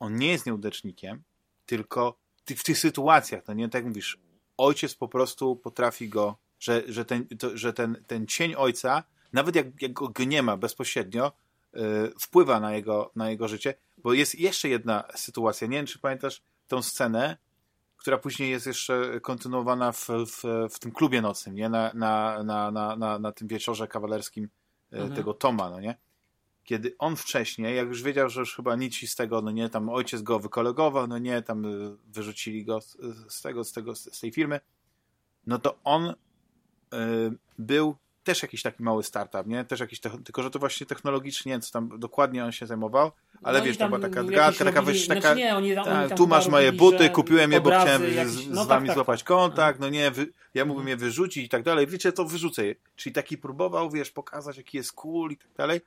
On 0.00 0.16
nie 0.16 0.28
jest 0.28 0.46
nieudecznikiem, 0.46 1.22
tylko 1.66 2.18
w 2.46 2.64
tych 2.64 2.78
sytuacjach, 2.78 3.42
to 3.42 3.52
nie 3.52 3.68
tak 3.68 3.84
mówisz, 3.84 4.18
ojciec 4.56 4.94
po 4.94 5.08
prostu 5.08 5.56
potrafi 5.56 6.08
go, 6.08 6.36
że, 6.58 6.82
że, 6.88 7.04
ten, 7.04 7.26
to, 7.26 7.56
że 7.56 7.72
ten, 7.72 8.04
ten 8.06 8.26
cień 8.26 8.54
ojca, 8.54 9.04
nawet 9.32 9.56
jak, 9.56 9.82
jak 9.82 9.92
go 9.92 10.24
nie 10.26 10.42
ma 10.42 10.56
bezpośrednio, 10.56 11.32
yy, 11.72 12.12
wpływa 12.20 12.60
na 12.60 12.74
jego, 12.74 13.10
na 13.16 13.30
jego 13.30 13.48
życie, 13.48 13.74
bo 14.04 14.12
jest 14.12 14.34
jeszcze 14.34 14.68
jedna 14.68 15.04
sytuacja. 15.14 15.66
Nie 15.66 15.76
wiem, 15.76 15.86
czy 15.86 15.98
pamiętasz 15.98 16.42
tą 16.68 16.82
scenę, 16.82 17.36
która 17.96 18.18
później 18.18 18.50
jest 18.50 18.66
jeszcze 18.66 19.20
kontynuowana 19.20 19.92
w, 19.92 20.08
w, 20.08 20.42
w 20.70 20.78
tym 20.78 20.92
klubie 20.92 21.22
nocnym, 21.22 21.54
nie? 21.54 21.68
Na, 21.68 21.90
na, 21.94 22.42
na, 22.42 22.70
na, 22.70 22.96
na, 22.96 23.18
na 23.18 23.32
tym 23.32 23.48
wieczorze 23.48 23.88
kawalerskim 23.88 24.48
e, 24.92 24.96
mhm. 24.96 25.14
tego 25.14 25.34
Toma, 25.34 25.70
no 25.70 25.80
nie? 25.80 25.96
Kiedy 26.64 26.94
on 26.98 27.16
wcześniej, 27.16 27.76
jak 27.76 27.88
już 27.88 28.02
wiedział, 28.02 28.28
że 28.28 28.40
już 28.40 28.56
chyba 28.56 28.76
nic 28.76 29.10
z 29.10 29.16
tego, 29.16 29.42
no 29.42 29.50
nie, 29.50 29.68
tam 29.68 29.88
ojciec 29.88 30.22
go 30.22 30.38
wykolegował, 30.38 31.06
no 31.06 31.18
nie, 31.18 31.42
tam 31.42 31.64
e, 31.64 31.68
wyrzucili 32.06 32.64
go 32.64 32.80
z 33.28 33.42
tego, 33.42 33.64
z 33.64 33.72
tego, 33.72 33.94
z 33.94 34.20
tej 34.20 34.32
firmy, 34.32 34.60
no 35.46 35.58
to 35.58 35.78
on 35.84 36.08
y, 36.08 36.14
był 37.58 37.96
też 38.24 38.42
jakiś 38.42 38.62
taki 38.62 38.82
mały 38.82 39.02
startup, 39.02 39.46
nie? 39.46 39.64
Też 39.64 39.80
jakiś, 39.80 40.00
tylko 40.00 40.42
że 40.42 40.50
to 40.50 40.58
właśnie 40.58 40.86
technologicznie, 40.86 41.60
co 41.60 41.72
tam 41.72 41.98
dokładnie 41.98 42.44
on 42.44 42.52
się 42.52 42.66
zajmował, 42.66 43.12
ale 43.42 43.58
no 43.58 43.64
wiesz, 43.64 43.76
to 43.76 43.88
była 43.88 44.00
taka 44.00 44.24
gadka, 44.24 44.64
taka, 44.64 44.82
wiesz, 44.82 45.06
taka, 45.06 45.20
znaczy 45.20 45.36
nie, 45.36 45.56
oni, 45.56 45.76
oni 45.76 46.10
tu 46.16 46.26
masz 46.26 46.48
moje 46.48 46.72
buty, 46.72 47.10
kupiłem 47.10 47.52
je, 47.52 47.60
bo 47.60 47.70
chciałem 47.70 48.14
jakieś, 48.14 48.32
z, 48.32 48.48
no 48.50 48.64
z 48.64 48.66
wami 48.66 48.86
tak, 48.86 48.94
złapać 48.94 49.20
tak, 49.20 49.28
kontakt, 49.28 49.80
no 49.80 49.88
nie, 49.88 50.10
wy, 50.10 50.26
ja 50.54 50.64
mógłbym 50.64 50.88
je 50.88 50.96
wyrzucić 50.96 51.46
i 51.46 51.48
tak 51.48 51.62
dalej, 51.62 51.86
wiecie, 51.86 52.12
to 52.12 52.24
wyrzucę 52.24 52.66
je. 52.66 52.74
Czyli 52.96 53.12
taki 53.12 53.38
próbował, 53.38 53.90
wiesz, 53.90 54.10
pokazać, 54.10 54.56
jaki 54.56 54.76
jest 54.76 54.92
cool 54.92 55.30
i 55.30 55.36
tak 55.36 55.52
dalej. 55.56 55.80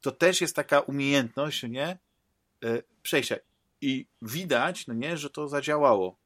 To 0.00 0.12
też 0.12 0.40
jest 0.40 0.56
taka 0.56 0.80
umiejętność, 0.80 1.62
nie? 1.62 1.86
E, 2.64 2.82
przejścia. 3.02 3.36
I 3.80 4.06
widać, 4.22 4.86
no 4.86 4.94
nie, 4.94 5.16
że 5.16 5.30
to 5.30 5.48
zadziałało. 5.48 6.16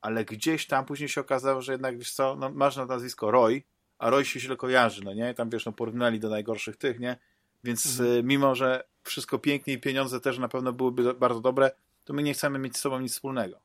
Ale 0.00 0.24
gdzieś 0.24 0.66
tam 0.66 0.84
później 0.84 1.08
się 1.08 1.20
okazało, 1.20 1.62
że 1.62 1.72
jednak, 1.72 1.98
wiesz 1.98 2.12
co, 2.12 2.36
no, 2.36 2.50
masz 2.50 2.76
na 2.76 2.86
nazwisko 2.86 3.30
Roy, 3.30 3.62
a 4.04 4.10
Roy 4.10 4.24
się 4.24 4.40
źle 4.40 4.56
kojarzy, 4.56 5.04
no 5.04 5.14
nie? 5.14 5.34
Tam 5.34 5.50
wiesz, 5.50 5.66
no 5.66 5.72
porównali 5.72 6.20
do 6.20 6.28
najgorszych 6.28 6.76
tych, 6.76 7.00
nie? 7.00 7.16
Więc 7.64 8.00
mhm. 8.00 8.18
Y, 8.18 8.22
mimo, 8.22 8.54
że 8.54 8.84
wszystko 9.02 9.38
pięknie 9.38 9.74
i 9.74 9.78
pieniądze 9.78 10.20
też 10.20 10.38
na 10.38 10.48
pewno 10.48 10.72
byłyby 10.72 11.14
bardzo 11.14 11.40
dobre, 11.40 11.70
to 12.04 12.12
my 12.12 12.22
nie 12.22 12.34
chcemy 12.34 12.58
mieć 12.58 12.76
z 12.76 12.80
sobą 12.80 13.00
nic 13.00 13.12
wspólnego. 13.12 13.60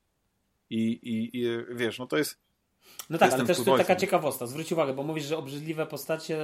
I, 0.70 0.92
i, 0.92 1.38
i 1.38 1.48
wiesz, 1.76 2.00
no 2.00 2.08
to 2.08 2.18
jest 2.18 2.40
no 3.10 3.18
tak, 3.18 3.34
ale 3.34 3.46
też 3.46 3.64
to 3.64 3.78
taka 3.78 3.96
ciekawostka. 3.96 4.48
Zwróć 4.48 4.72
uwagę, 4.72 4.94
bo 4.94 5.04
mówisz, 5.04 5.26
że 5.26 5.38
obrzydliwe 5.38 5.86
postacie, 5.86 6.38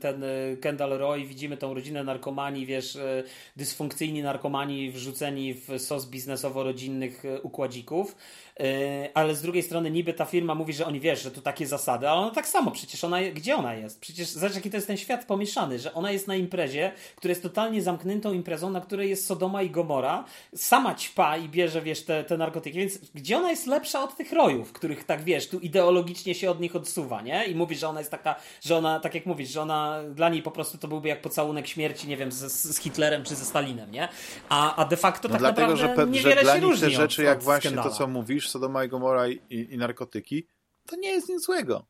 ten 0.00 0.22
y, 0.24 0.58
Kendall 0.60 0.90
Roy, 0.90 1.24
widzimy 1.24 1.56
tą 1.56 1.74
rodzinę 1.74 2.04
narkomanii, 2.04 2.66
wiesz, 2.66 2.96
y, 2.96 3.24
dysfunkcyjni 3.56 4.22
narkomani 4.22 4.90
wrzuceni 4.90 5.54
w 5.54 5.78
sos 5.78 6.10
biznesowo-rodzinnych 6.10 7.22
układzików. 7.42 8.16
Yy, 8.60 9.10
ale 9.14 9.34
z 9.34 9.42
drugiej 9.42 9.62
strony 9.62 9.90
niby 9.90 10.14
ta 10.14 10.24
firma 10.24 10.54
mówi, 10.54 10.72
że 10.72 10.86
oni 10.86 11.00
wiesz, 11.00 11.22
że 11.22 11.30
to 11.30 11.40
takie 11.40 11.66
zasady, 11.66 12.08
ale 12.08 12.20
ona 12.20 12.30
tak 12.30 12.48
samo, 12.48 12.70
przecież 12.70 13.04
ona, 13.04 13.22
gdzie 13.22 13.56
ona 13.56 13.74
jest? 13.74 14.00
Przecież 14.00 14.28
zobacz 14.28 14.54
jaki 14.54 14.70
to 14.70 14.76
jest 14.76 14.86
ten 14.86 14.96
świat 14.96 15.24
pomieszany, 15.24 15.78
że 15.78 15.94
ona 15.94 16.10
jest 16.10 16.28
na 16.28 16.36
imprezie, 16.36 16.92
która 17.16 17.30
jest 17.30 17.42
totalnie 17.42 17.82
zamkniętą 17.82 18.32
imprezą, 18.32 18.70
na 18.70 18.80
której 18.80 19.10
jest 19.10 19.26
Sodoma 19.26 19.62
i 19.62 19.70
Gomora, 19.70 20.24
sama 20.56 20.94
ćpa 20.94 21.36
i 21.36 21.48
bierze, 21.48 21.82
wiesz, 21.82 22.04
te, 22.04 22.24
te 22.24 22.36
narkotyki, 22.36 22.78
więc 22.78 22.98
gdzie 23.14 23.36
ona 23.36 23.50
jest 23.50 23.66
lepsza 23.66 24.04
od 24.04 24.16
tych 24.16 24.32
rojów, 24.32 24.72
których 24.72 25.04
tak, 25.04 25.24
wiesz, 25.24 25.48
tu 25.48 25.58
ideologicznie 25.58 26.34
się 26.34 26.50
od 26.50 26.60
nich 26.60 26.76
odsuwa, 26.76 27.22
nie? 27.22 27.44
I 27.44 27.54
mówi, 27.54 27.76
że 27.76 27.88
ona 27.88 28.00
jest 28.00 28.10
taka, 28.10 28.34
że 28.62 28.76
ona, 28.76 29.00
tak 29.00 29.14
jak 29.14 29.26
mówisz, 29.26 29.50
że 29.50 29.62
ona, 29.62 30.00
dla 30.14 30.28
niej 30.28 30.42
po 30.42 30.50
prostu 30.50 30.78
to 30.78 30.88
byłby 30.88 31.08
jak 31.08 31.20
pocałunek 31.20 31.66
śmierci, 31.66 32.08
nie 32.08 32.16
wiem, 32.16 32.32
z, 32.32 32.52
z 32.52 32.78
Hitlerem 32.78 33.24
czy 33.24 33.34
ze 33.34 33.44
Stalinem, 33.44 33.90
nie? 33.90 34.08
A, 34.48 34.76
a 34.76 34.84
de 34.84 34.96
facto 34.96 35.28
no 35.28 35.32
tak 35.32 35.40
dlatego, 35.40 35.72
naprawdę 35.72 36.02
że, 36.02 36.10
niewiele 36.10 36.36
że 36.36 36.42
dla 36.42 36.54
się 36.54 36.60
różni 36.60 36.88
te 36.88 36.90
rzeczy, 36.90 37.22
od, 37.22 37.26
jak 37.26 37.38
od 37.38 37.44
właśnie 37.44 37.70
to, 37.70 37.90
co 37.90 38.06
mówisz, 38.06 38.49
Sodoma 38.50 38.84
i 38.84 38.88
Gomora 38.88 39.28
i, 39.28 39.40
i, 39.50 39.78
narkotyki, 39.78 40.46
to 40.86 40.96
nie 40.96 41.08
jest 41.08 41.28
nic 41.28 41.44
złego. 41.44 41.86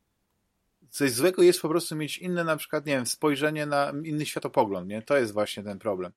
Coś 0.90 1.12
złego 1.12 1.42
jest 1.42 1.60
po 1.60 1.68
prostu 1.68 1.96
mieć 1.96 2.18
inne, 2.18 2.44
na 2.44 2.56
przykład, 2.56 2.86
nie 2.86 2.96
wiem, 2.96 3.06
spojrzenie 3.06 3.66
na 3.66 3.92
inny 4.04 4.26
światopogląd, 4.26 4.88
nie? 4.88 5.02
To 5.02 5.16
jest 5.16 5.32
właśnie 5.32 5.62
ten 5.62 5.78
problem. 5.78 6.12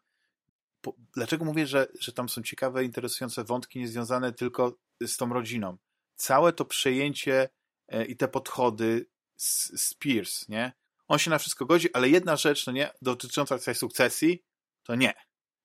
Po, 0.81 0.93
dlaczego 1.13 1.45
mówię, 1.45 1.67
że, 1.67 1.87
że 1.99 2.11
tam 2.11 2.29
są 2.29 2.41
ciekawe, 2.41 2.83
interesujące 2.83 3.43
wątki 3.43 3.79
niezwiązane 3.79 4.33
tylko 4.33 4.77
z 5.01 5.17
tą 5.17 5.33
rodziną? 5.33 5.77
Całe 6.15 6.53
to 6.53 6.65
przejęcie 6.65 7.49
e, 7.87 8.05
i 8.05 8.17
te 8.17 8.27
podchody 8.27 9.05
z, 9.35 9.81
z 9.81 9.93
Pierce, 9.93 10.45
nie? 10.49 10.73
On 11.07 11.19
się 11.19 11.29
na 11.29 11.37
wszystko 11.37 11.65
godzi, 11.65 11.93
ale 11.93 12.09
jedna 12.09 12.35
rzecz, 12.35 12.67
no 12.67 12.73
nie, 12.73 12.91
dotycząca 13.01 13.59
tej 13.59 13.75
sukcesji, 13.75 14.43
to 14.83 14.95
nie. 14.95 15.13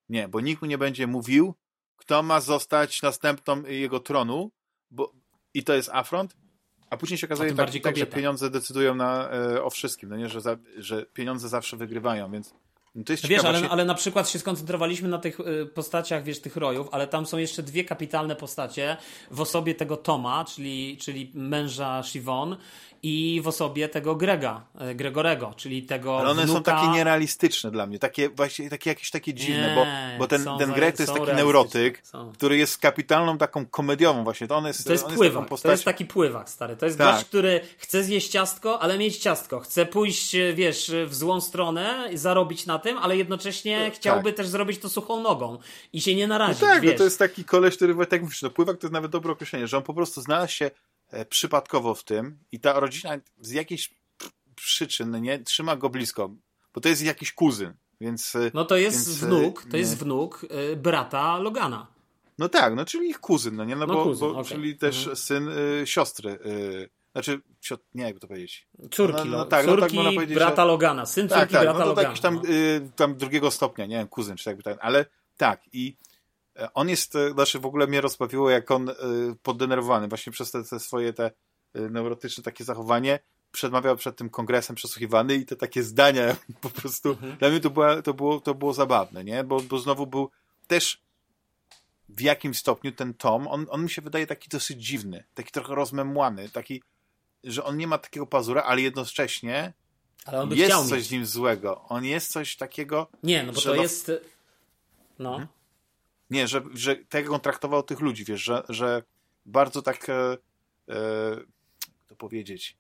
Nie, 0.09 0.29
bo 0.29 0.41
nikt 0.41 0.63
mu 0.63 0.69
nie 0.69 0.79
będzie 0.79 1.07
mówił, 1.07 1.55
kto 1.97 2.23
ma 2.23 2.41
zostać 2.41 3.03
następcą 3.03 3.63
jego 3.63 4.01
tronu, 4.01 4.51
bo, 4.91 5.13
i 5.55 5.65
to 5.65 5.75
jest 5.75 5.91
afront, 5.93 6.37
a 6.91 6.97
później 6.97 7.19
się 7.19 7.27
okazuje 7.27 7.55
tak, 7.55 7.71
tak 7.83 7.97
że 7.97 8.07
pieniądze 8.07 8.51
decydują 8.51 8.95
na, 8.95 9.31
e, 9.31 9.63
o 9.63 9.71
wszystkim, 9.71 10.09
no 10.09 10.17
nie, 10.17 10.29
że, 10.29 10.41
za, 10.41 10.57
że 10.77 11.07
pieniądze 11.07 11.49
zawsze 11.49 11.77
wygrywają, 11.77 12.31
więc 12.31 12.55
no 12.95 13.05
to 13.05 13.13
jest 13.13 13.27
wiesz, 13.27 13.45
ale, 13.45 13.69
ale 13.69 13.85
na 13.85 13.95
przykład 13.95 14.29
się 14.29 14.39
skoncentrowaliśmy 14.39 15.09
na 15.09 15.19
tych 15.19 15.41
y, 15.41 15.67
postaciach, 15.67 16.25
wiesz, 16.25 16.41
tych 16.41 16.57
rojów, 16.57 16.89
ale 16.93 17.07
tam 17.07 17.27
są 17.27 17.39
jeszcze 17.39 17.63
dwie 17.63 17.85
kapitalne 17.85 18.37
postacie 18.37 18.97
w 19.31 19.41
osobie 19.41 19.75
tego 19.75 19.97
Toma, 19.97 20.45
czyli, 20.45 20.97
czyli 21.01 21.31
męża 21.35 22.03
Siwon 22.03 22.57
i 23.03 23.41
w 23.45 23.49
osobie 23.49 23.89
tego 23.89 24.17
Grega, 24.17 24.65
e, 24.79 24.95
Gregorego, 24.95 25.55
czyli 25.57 25.83
tego 25.83 26.19
Ale 26.19 26.31
one 26.31 26.45
wnuka... 26.45 26.59
są 26.59 26.63
takie 26.63 26.89
nierealistyczne 26.89 27.71
dla 27.71 27.87
mnie, 27.87 27.99
takie 27.99 28.29
właśnie 28.29 28.71
takie 28.71 28.91
jakieś 28.91 29.11
takie 29.11 29.35
dziwne, 29.35 29.69
nie, 29.69 29.75
bo, 29.75 29.87
bo 30.19 30.29
ten, 30.29 30.45
ten 30.59 30.73
Greg 30.73 30.97
to 30.97 31.03
jest 31.03 31.15
taki 31.15 31.33
neurotyk, 31.33 32.01
są. 32.05 32.33
który 32.33 32.57
jest 32.57 32.79
kapitalną 32.79 33.39
taką 33.39 33.67
komediową 33.67 34.25
właśnie. 34.25 34.47
To, 34.47 34.57
on 34.57 34.67
jest, 34.67 34.87
to 34.87 34.93
jest 34.93 35.05
on 35.05 35.15
pływak, 35.15 35.51
jest 35.51 35.63
to 35.63 35.71
jest 35.71 35.85
taki 35.85 36.05
pływak 36.05 36.51
stary. 36.51 36.77
To 36.77 36.87
jest 36.87 36.99
tak. 36.99 37.15
gość, 37.15 37.29
który 37.29 37.61
chce 37.79 38.03
zjeść 38.03 38.29
ciastko, 38.29 38.81
ale 38.83 38.99
mieć 38.99 39.17
ciastko. 39.17 39.61
Chce 39.61 39.87
pójść, 39.87 40.37
wiesz, 40.55 40.93
w 41.07 41.15
złą 41.15 41.41
stronę, 41.41 42.09
zarobić 42.15 42.67
na 42.67 42.79
tym, 42.79 42.99
ale 42.99 43.17
jednocześnie 43.17 43.85
tak. 43.85 43.95
chciałby 43.95 44.33
też 44.33 44.49
zrobić 44.49 44.79
to 44.79 44.89
suchą 44.89 45.23
nogą 45.23 45.59
i 45.93 46.01
się 46.01 46.15
nie 46.15 46.27
narazić, 46.27 46.63
no 46.63 46.69
tak, 46.69 46.83
wiesz. 46.83 46.93
No 46.93 46.99
to 46.99 47.05
jest 47.05 47.19
taki 47.19 47.45
koleś, 47.45 47.77
który, 47.77 48.07
tak 48.07 48.23
mówisz, 48.23 48.43
no 48.43 48.51
pływak 48.51 48.79
to 48.79 48.87
jest 48.87 48.93
nawet 48.93 49.11
dobre 49.11 49.33
określenie, 49.33 49.67
że 49.67 49.77
on 49.77 49.83
po 49.83 49.95
prostu 49.95 50.21
znalazł 50.21 50.53
się 50.53 50.71
E, 50.71 50.88
przypadkowo 51.29 51.95
w 51.95 52.05
tym 52.05 52.39
i 52.53 52.61
ta 52.61 52.81
rodzina 52.81 53.19
z 53.41 53.51
jakiejś 53.51 53.95
przyczyn 54.55 55.23
nie 55.23 55.39
trzyma 55.39 55.77
go 55.77 55.91
blisko, 55.91 56.31
bo 56.75 56.81
to 56.81 56.89
jest 56.89 57.03
jakiś 57.03 57.33
kuzyn, 57.33 57.75
więc... 58.01 58.37
E, 58.37 58.51
no 58.55 58.65
to 58.65 58.77
jest 58.77 59.09
więc, 59.09 59.23
e, 59.23 59.27
wnuk, 59.27 59.65
to 59.71 59.77
jest 59.77 59.99
wnuk 59.99 60.47
brata 60.77 61.39
Logana. 61.39 61.87
No 62.39 62.49
tak, 62.49 62.75
no 62.75 62.85
czyli 62.85 63.09
ich 63.09 63.21
kuzyn, 63.21 63.57
no 63.57 63.65
nie? 63.65 63.77
No, 63.77 63.87
no 63.87 63.95
bo, 63.95 64.05
kuzyn, 64.05 64.21
bo 64.21 64.31
okay. 64.31 64.45
czyli 64.45 64.77
też 64.77 64.99
mhm. 64.99 65.17
syn 65.17 65.49
y, 65.49 65.87
siostry 65.87 66.31
y, 66.31 66.89
znaczy, 67.13 67.41
nie 67.95 68.05
jakby 68.05 68.21
to 68.21 68.29
powiedzieć. 68.29 68.67
Córki, 68.91 69.29
no, 69.29 69.39
no, 69.39 69.45
tak, 69.45 69.67
córki 69.67 69.97
no, 69.97 70.05
tak 70.05 70.15
powiedzieć, 70.15 70.35
brata 70.35 70.63
że... 70.63 70.69
Logana, 70.69 71.07
syn 71.07 71.29
tak, 71.29 71.39
córki 71.39 71.53
tak, 71.53 71.63
brata 71.63 71.79
no, 71.79 71.87
Logana. 71.87 72.09
jakiś 72.09 72.21
tam, 72.23 72.35
no. 72.35 72.51
y, 72.51 72.91
tam 72.97 73.17
drugiego 73.17 73.51
stopnia, 73.51 73.87
nie 73.87 73.97
wiem, 73.97 74.09
kuzyn 74.09 74.37
czy 74.37 74.51
jakby 74.51 74.63
tak, 74.63 74.79
ale 74.81 75.07
tak 75.37 75.61
i 75.73 75.97
e, 76.03 76.08
on 76.75 76.89
jest, 76.89 77.17
e, 77.17 77.31
znaczy 77.31 77.59
w 77.59 77.67
ogóle 77.67 77.87
mnie 77.87 78.01
rozbawiło, 78.01 78.51
jak 78.51 78.71
on 78.71 78.89
y, 78.89 78.95
poddenerwowany 79.43 80.09
właśnie 80.09 80.33
przez 80.33 80.51
te, 80.51 80.65
te 80.65 80.81
swoje 80.81 81.13
te 81.13 81.31
y, 81.77 81.91
neurotyczne 81.91 82.45
takie 82.45 82.65
zachowanie, 82.65 83.19
przemawiał 83.53 83.97
przed 83.97 84.17
tym 84.17 84.31
kongresem 84.31 84.77
przesłuchiwany 84.77 85.35
i 85.35 85.47
te 85.47 85.57
takie 85.57 85.83
zdania 85.83 86.37
po 86.61 86.71
prostu, 86.71 87.09
mhm. 87.11 87.37
dla 87.37 87.49
mnie 87.51 87.61
to, 87.61 87.71
była, 87.71 88.03
to, 88.03 88.15
było, 88.15 88.41
to 88.41 88.55
było 88.55 88.73
zabawne, 88.73 89.25
nie? 89.25 89.45
Bo, 89.45 89.61
bo 89.61 89.79
znowu 89.79 90.07
był 90.07 90.31
też 90.67 91.03
w 92.09 92.21
jakimś 92.21 92.59
stopniu 92.59 92.93
ten 92.93 93.15
Tom, 93.15 93.47
on, 93.47 93.67
on 93.71 93.83
mi 93.83 93.91
się 93.91 94.03
wydaje 94.03 94.27
taki 94.27 94.49
dosyć 94.49 94.87
dziwny, 94.87 95.25
taki 95.35 95.51
trochę 95.51 95.75
rozmemłany, 95.75 96.49
taki, 96.49 96.83
że 97.45 97.65
on 97.65 97.77
nie 97.77 97.87
ma 97.87 97.99
takiego 97.99 98.27
pazura, 98.27 98.63
ale 98.63 98.81
jednocześnie 98.81 99.73
ale 100.25 100.41
on 100.41 100.49
by 100.49 100.57
jest 100.57 100.77
coś 100.77 100.93
mieć. 100.93 101.07
z 101.07 101.11
nim 101.11 101.27
złego. 101.27 101.85
On 101.89 102.05
jest 102.05 102.33
coś 102.33 102.57
takiego... 102.57 103.07
Nie, 103.23 103.43
no 103.43 103.53
bo 103.53 103.61
to 103.61 103.75
jest... 103.75 104.13
No. 105.19 105.31
Hmm? 105.31 105.49
Nie, 106.31 106.49
że, 106.49 106.63
że 106.75 106.97
tak 106.97 107.23
jak 107.25 107.33
on 107.33 107.41
traktował 107.41 107.83
tych 107.83 108.01
ludzi, 108.01 108.25
wiesz, 108.25 108.43
że, 108.43 108.63
że 108.69 109.03
bardzo 109.47 109.83
tak... 109.83 110.09
E, 110.09 110.33
e, 110.89 111.37
to 112.07 112.17
powiedzieć 112.17 112.77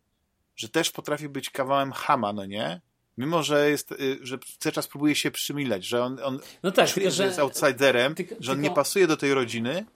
że 0.58 0.68
też 0.68 0.90
potrafi 0.90 1.28
być 1.28 1.50
kawałem 1.50 1.92
hama, 1.92 2.32
no 2.32 2.46
nie? 2.46 2.80
Mimo, 3.18 3.42
że 3.42 3.70
jest, 3.70 3.92
y, 3.92 4.18
że 4.22 4.38
cały 4.58 4.72
czas 4.72 4.86
próbuje 4.86 5.14
się 5.14 5.30
przymilać, 5.30 5.84
że 5.84 6.04
on, 6.04 6.18
on 6.24 6.40
no 6.62 6.70
tak, 6.70 6.88
czuje, 6.88 7.10
że 7.10 7.26
jest 7.26 7.38
outsiderem, 7.38 8.14
tylko, 8.14 8.34
że 8.40 8.52
on 8.52 8.58
tylko... 8.58 8.70
nie 8.70 8.74
pasuje 8.74 9.06
do 9.06 9.16
tej 9.16 9.34
rodziny, 9.34 9.86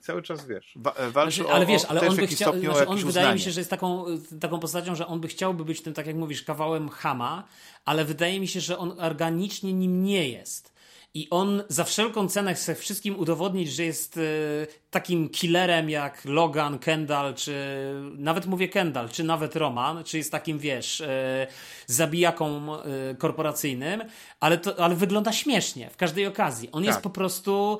cały 0.00 0.22
czas 0.22 0.46
wiesz, 0.46 0.72
wa 0.76 0.92
e, 0.92 1.10
walczy 1.10 1.36
znaczy, 1.36 1.52
ale 1.52 1.66
wiesz, 1.66 1.84
ale 1.84 2.08
on 2.08 2.16
by 2.16 2.26
chciał, 2.26 2.60
znaczy 2.60 2.86
on 2.86 2.98
wydaje 2.98 3.34
mi 3.34 3.40
się, 3.40 3.50
że 3.50 3.60
jest 3.60 3.70
taką, 3.70 4.04
taką 4.40 4.60
postacią, 4.60 4.94
że 4.94 5.06
on 5.06 5.20
by 5.20 5.28
chciałby 5.28 5.64
być 5.64 5.82
tym, 5.82 5.94
tak 5.94 6.06
jak 6.06 6.16
mówisz, 6.16 6.42
kawałem 6.42 6.88
hama, 6.88 7.44
ale 7.84 8.04
wydaje 8.04 8.40
mi 8.40 8.48
się, 8.48 8.60
że 8.60 8.78
on 8.78 9.00
organicznie 9.00 9.72
nim 9.72 10.04
nie 10.04 10.28
jest. 10.28 10.77
I 11.18 11.26
on 11.30 11.62
za 11.68 11.84
wszelką 11.84 12.28
cenę 12.28 12.54
chce 12.54 12.74
wszystkim 12.74 13.18
udowodnić, 13.18 13.72
że 13.72 13.84
jest 13.84 14.16
e, 14.16 14.20
takim 14.90 15.28
killerem 15.28 15.90
jak 15.90 16.24
Logan, 16.24 16.78
Kendall, 16.78 17.34
czy 17.34 17.54
nawet 18.18 18.46
mówię 18.46 18.68
Kendall, 18.68 19.08
czy 19.08 19.24
nawet 19.24 19.56
Roman, 19.56 20.04
czy 20.04 20.18
jest 20.18 20.32
takim, 20.32 20.58
wiesz, 20.58 21.00
e, 21.00 21.46
zabijaką 21.86 22.74
e, 22.74 23.14
korporacyjnym, 23.14 24.02
ale, 24.40 24.58
to, 24.58 24.84
ale 24.84 24.94
wygląda 24.94 25.32
śmiesznie 25.32 25.90
w 25.90 25.96
każdej 25.96 26.26
okazji. 26.26 26.68
On 26.72 26.82
tak. 26.82 26.86
jest 26.86 27.00
po 27.00 27.10
prostu 27.10 27.78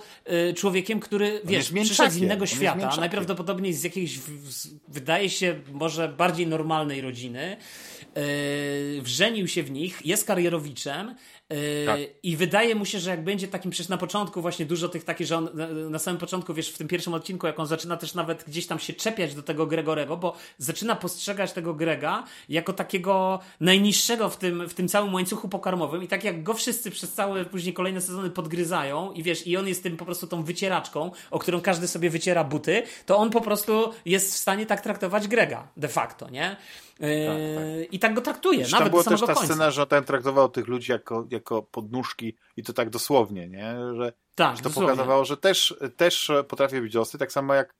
człowiekiem, 0.57 1.01
który, 1.01 1.41
wiesz, 1.45 1.73
przyszedł 1.85 2.11
z 2.11 2.17
innego 2.17 2.47
świata, 2.47 2.97
najprawdopodobniej 3.01 3.73
z 3.73 3.85
jakiejś, 3.85 4.19
wydaje 4.89 5.31
się, 5.31 5.61
może 5.73 6.09
bardziej 6.09 6.47
normalnej 6.47 7.01
rodziny, 7.01 7.57
wrzenił 9.03 9.49
się 9.49 9.63
w 9.63 9.71
nich, 9.71 10.07
jest 10.07 10.27
karierowiczem, 10.27 11.15
tak. 11.87 12.01
I 12.23 12.37
wydaje 12.37 12.75
mu 12.75 12.85
się, 12.85 13.01
że 13.01 13.11
jak 13.11 13.25
będzie 13.25 13.49
takim, 13.49 13.71
przecież 13.71 13.89
na 13.89 13.97
początku 13.97 14.43
właśnie 14.43 14.67
dużo 14.67 14.89
tych 14.89 15.05
takich, 15.05 15.27
że 15.27 15.37
on 15.37 15.49
na, 15.91 15.99
samym 15.99 16.21
początku, 16.21 16.55
wiesz, 16.55 16.71
w 16.71 16.79
tym 16.79 16.89
pierwszym 16.89 17.15
odcinku, 17.15 17.47
jak 17.47 17.61
on 17.61 17.67
zaczyna 17.67 17.97
też 17.97 18.15
nawet 18.15 18.45
gdzieś 18.45 18.67
tam 18.67 18.79
się 18.79 18.93
czepiać 18.93 19.35
do 19.35 19.43
tego 19.43 19.67
Gregorego, 19.67 20.17
bo 20.17 20.37
zaczyna 20.59 20.97
postrzegać 20.97 21.53
tego 21.53 21.75
Grega 21.75 22.25
jako 22.49 22.73
takiego 22.73 23.41
najniższego 23.61 24.29
w 24.29 24.37
tym, 24.37 24.69
w 24.69 24.75
tym 24.75 24.89
całym 24.89 25.15
łańcuchu 25.15 25.49
pokarmowym 25.49 26.03
i 26.03 26.09
tak 26.09 26.25
jak 26.25 26.43
go 26.43 26.55
wszyscy 26.55 26.91
przez 26.91 27.13
całe 27.13 27.45
później 27.45 27.75
kolejne 27.75 28.01
sezony 28.01 28.31
podgryzają 28.31 29.13
i 29.13 29.23
wiesz, 29.23 29.47
i 29.47 29.57
on 29.57 29.69
jest 29.69 29.83
tym 29.83 29.97
po 29.97 30.05
prostu 30.05 30.27
tą 30.27 30.43
wycieraczką, 30.43 31.11
o 31.31 31.39
którą 31.39 31.61
każdy 31.61 31.89
sobie 31.89 32.11
wyciera 32.11 32.45
buty, 32.45 32.83
to 33.07 33.17
on 33.17 33.31
po 33.31 33.41
prostu 33.41 33.93
jest 34.05 34.35
w 34.35 34.37
stanie 34.37 34.67
tak 34.67 34.81
traktować 34.81 35.29
Grega 35.29 35.69
de 35.77 35.89
facto, 35.89 36.31
nie? 36.31 36.57
Tak, 36.99 37.09
tak. 37.55 37.93
I 37.93 37.99
tak 37.99 38.15
go 38.15 38.21
traktuje, 38.21 38.59
nawet 38.59 38.79
tam 38.79 38.91
była 38.91 39.03
do 39.03 39.11
też 39.11 39.21
ta 39.21 39.27
końca. 39.27 39.45
scena, 39.45 39.71
że 39.71 39.87
ten 39.87 40.05
traktował 40.05 40.49
tych 40.49 40.69
ludzi 40.69 40.93
jako, 40.93 41.27
jako 41.31 41.38
podnóżki 41.71 42.37
i 42.57 42.63
to 42.63 42.73
tak 42.73 42.91
dosłownie, 42.91 43.49
nie? 43.49 43.77
Że, 43.97 44.13
tak, 44.35 44.57
że 44.57 44.63
to 44.63 44.69
dosłownie. 44.69 44.91
pokazywało, 44.91 45.25
że 45.25 45.37
też, 45.37 45.77
też 45.97 46.33
potrafi 46.49 46.81
być 46.81 46.97
ostry, 46.97 47.19
tak 47.19 47.33
samo 47.33 47.55
jak, 47.55 47.75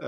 e, 0.00 0.06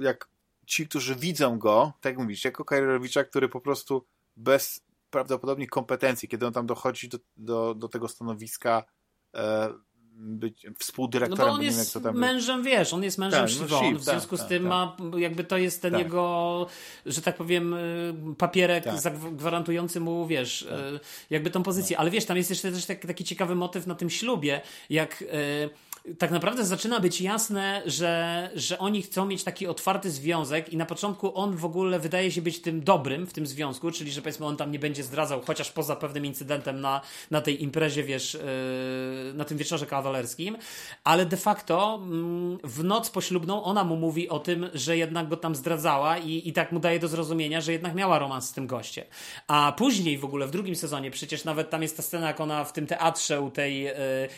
jak 0.00 0.28
ci, 0.66 0.88
którzy 0.88 1.16
widzą 1.16 1.58
go, 1.58 1.92
tak 2.00 2.12
jak 2.12 2.18
mówisz, 2.18 2.44
jako 2.44 2.64
Kajrowicza, 2.64 3.24
który 3.24 3.48
po 3.48 3.60
prostu 3.60 4.06
bez 4.36 4.80
prawdopodobnie 5.10 5.66
kompetencji, 5.66 6.28
kiedy 6.28 6.46
on 6.46 6.52
tam 6.52 6.66
dochodzi 6.66 7.08
do, 7.08 7.18
do, 7.36 7.74
do 7.74 7.88
tego 7.88 8.08
stanowiska, 8.08 8.84
e, 9.34 9.72
być 10.18 10.66
współdyrektorem. 10.78 11.46
No 11.46 11.52
bo 11.52 11.58
on 11.58 11.62
jest 11.62 11.94
wiem, 11.94 12.02
tam 12.02 12.16
mężem, 12.16 12.62
wiesz, 12.62 12.92
on 12.92 13.02
jest 13.02 13.18
mężem 13.18 13.46
tak, 13.46 13.70
no, 13.70 13.98
w 13.98 14.04
związku 14.04 14.36
tak, 14.36 14.46
z 14.46 14.48
tym 14.48 14.62
tak, 14.62 14.68
ma, 14.68 14.96
jakby 15.16 15.44
to 15.44 15.58
jest 15.58 15.82
ten 15.82 15.92
tak. 15.92 16.02
jego, 16.02 16.66
że 17.06 17.22
tak 17.22 17.36
powiem, 17.36 17.74
papierek 18.38 18.84
tak. 18.84 19.18
gwarantujący 19.18 20.00
mu, 20.00 20.26
wiesz, 20.26 20.62
y, 20.62 21.00
jakby 21.30 21.50
tą 21.50 21.62
pozycję. 21.62 21.98
Ale 21.98 22.10
wiesz, 22.10 22.24
tam 22.24 22.36
jest 22.36 22.50
jeszcze 22.50 22.72
też 22.72 22.86
taki, 22.86 23.06
taki 23.06 23.24
ciekawy 23.24 23.54
motyw 23.54 23.86
na 23.86 23.94
tym 23.94 24.10
ślubie, 24.10 24.60
jak 24.90 25.22
y, 25.22 25.26
tak 26.18 26.30
naprawdę 26.30 26.64
zaczyna 26.64 27.00
być 27.00 27.20
jasne, 27.20 27.82
że, 27.86 28.50
że 28.54 28.78
oni 28.78 29.02
chcą 29.02 29.26
mieć 29.26 29.44
taki 29.44 29.66
otwarty 29.66 30.10
związek 30.10 30.72
i 30.72 30.76
na 30.76 30.86
początku 30.86 31.38
on 31.38 31.56
w 31.56 31.64
ogóle 31.64 31.98
wydaje 32.00 32.32
się 32.32 32.42
być 32.42 32.60
tym 32.60 32.84
dobrym 32.84 33.26
w 33.26 33.32
tym 33.32 33.46
związku, 33.46 33.90
czyli 33.90 34.12
że 34.12 34.22
powiedzmy 34.22 34.46
on 34.46 34.56
tam 34.56 34.72
nie 34.72 34.78
będzie 34.78 35.02
zdradzał, 35.02 35.42
chociaż 35.46 35.70
poza 35.70 35.96
pewnym 35.96 36.26
incydentem 36.26 36.80
na, 36.80 37.00
na 37.30 37.40
tej 37.40 37.62
imprezie, 37.62 38.02
wiesz, 38.02 38.34
yy, 38.34 39.34
na 39.34 39.44
tym 39.44 39.58
wieczorze 39.58 39.86
kawalerskim, 39.86 40.56
ale 41.04 41.26
de 41.26 41.36
facto 41.36 42.00
yy, 42.62 42.70
w 42.70 42.84
noc 42.84 43.10
poślubną 43.10 43.64
ona 43.64 43.84
mu 43.84 43.96
mówi 43.96 44.28
o 44.28 44.38
tym, 44.38 44.70
że 44.74 44.96
jednak 44.96 45.28
go 45.28 45.36
tam 45.36 45.54
zdradzała 45.54 46.18
i, 46.18 46.48
i 46.48 46.52
tak 46.52 46.72
mu 46.72 46.80
daje 46.80 46.98
do 46.98 47.08
zrozumienia, 47.08 47.60
że 47.60 47.72
jednak 47.72 47.94
miała 47.94 48.18
romans 48.18 48.48
z 48.48 48.52
tym 48.52 48.66
gościem. 48.66 49.04
A 49.48 49.72
później 49.72 50.18
w 50.18 50.24
ogóle 50.24 50.46
w 50.46 50.50
drugim 50.50 50.76
sezonie, 50.76 51.10
przecież 51.10 51.44
nawet 51.44 51.70
tam 51.70 51.82
jest 51.82 51.96
ta 51.96 52.02
scena, 52.02 52.26
jak 52.26 52.40
ona 52.40 52.64
w 52.64 52.72
tym 52.72 52.86
teatrze 52.86 53.40
u 53.40 53.50
tej, 53.50 53.82
yy, 53.82 53.92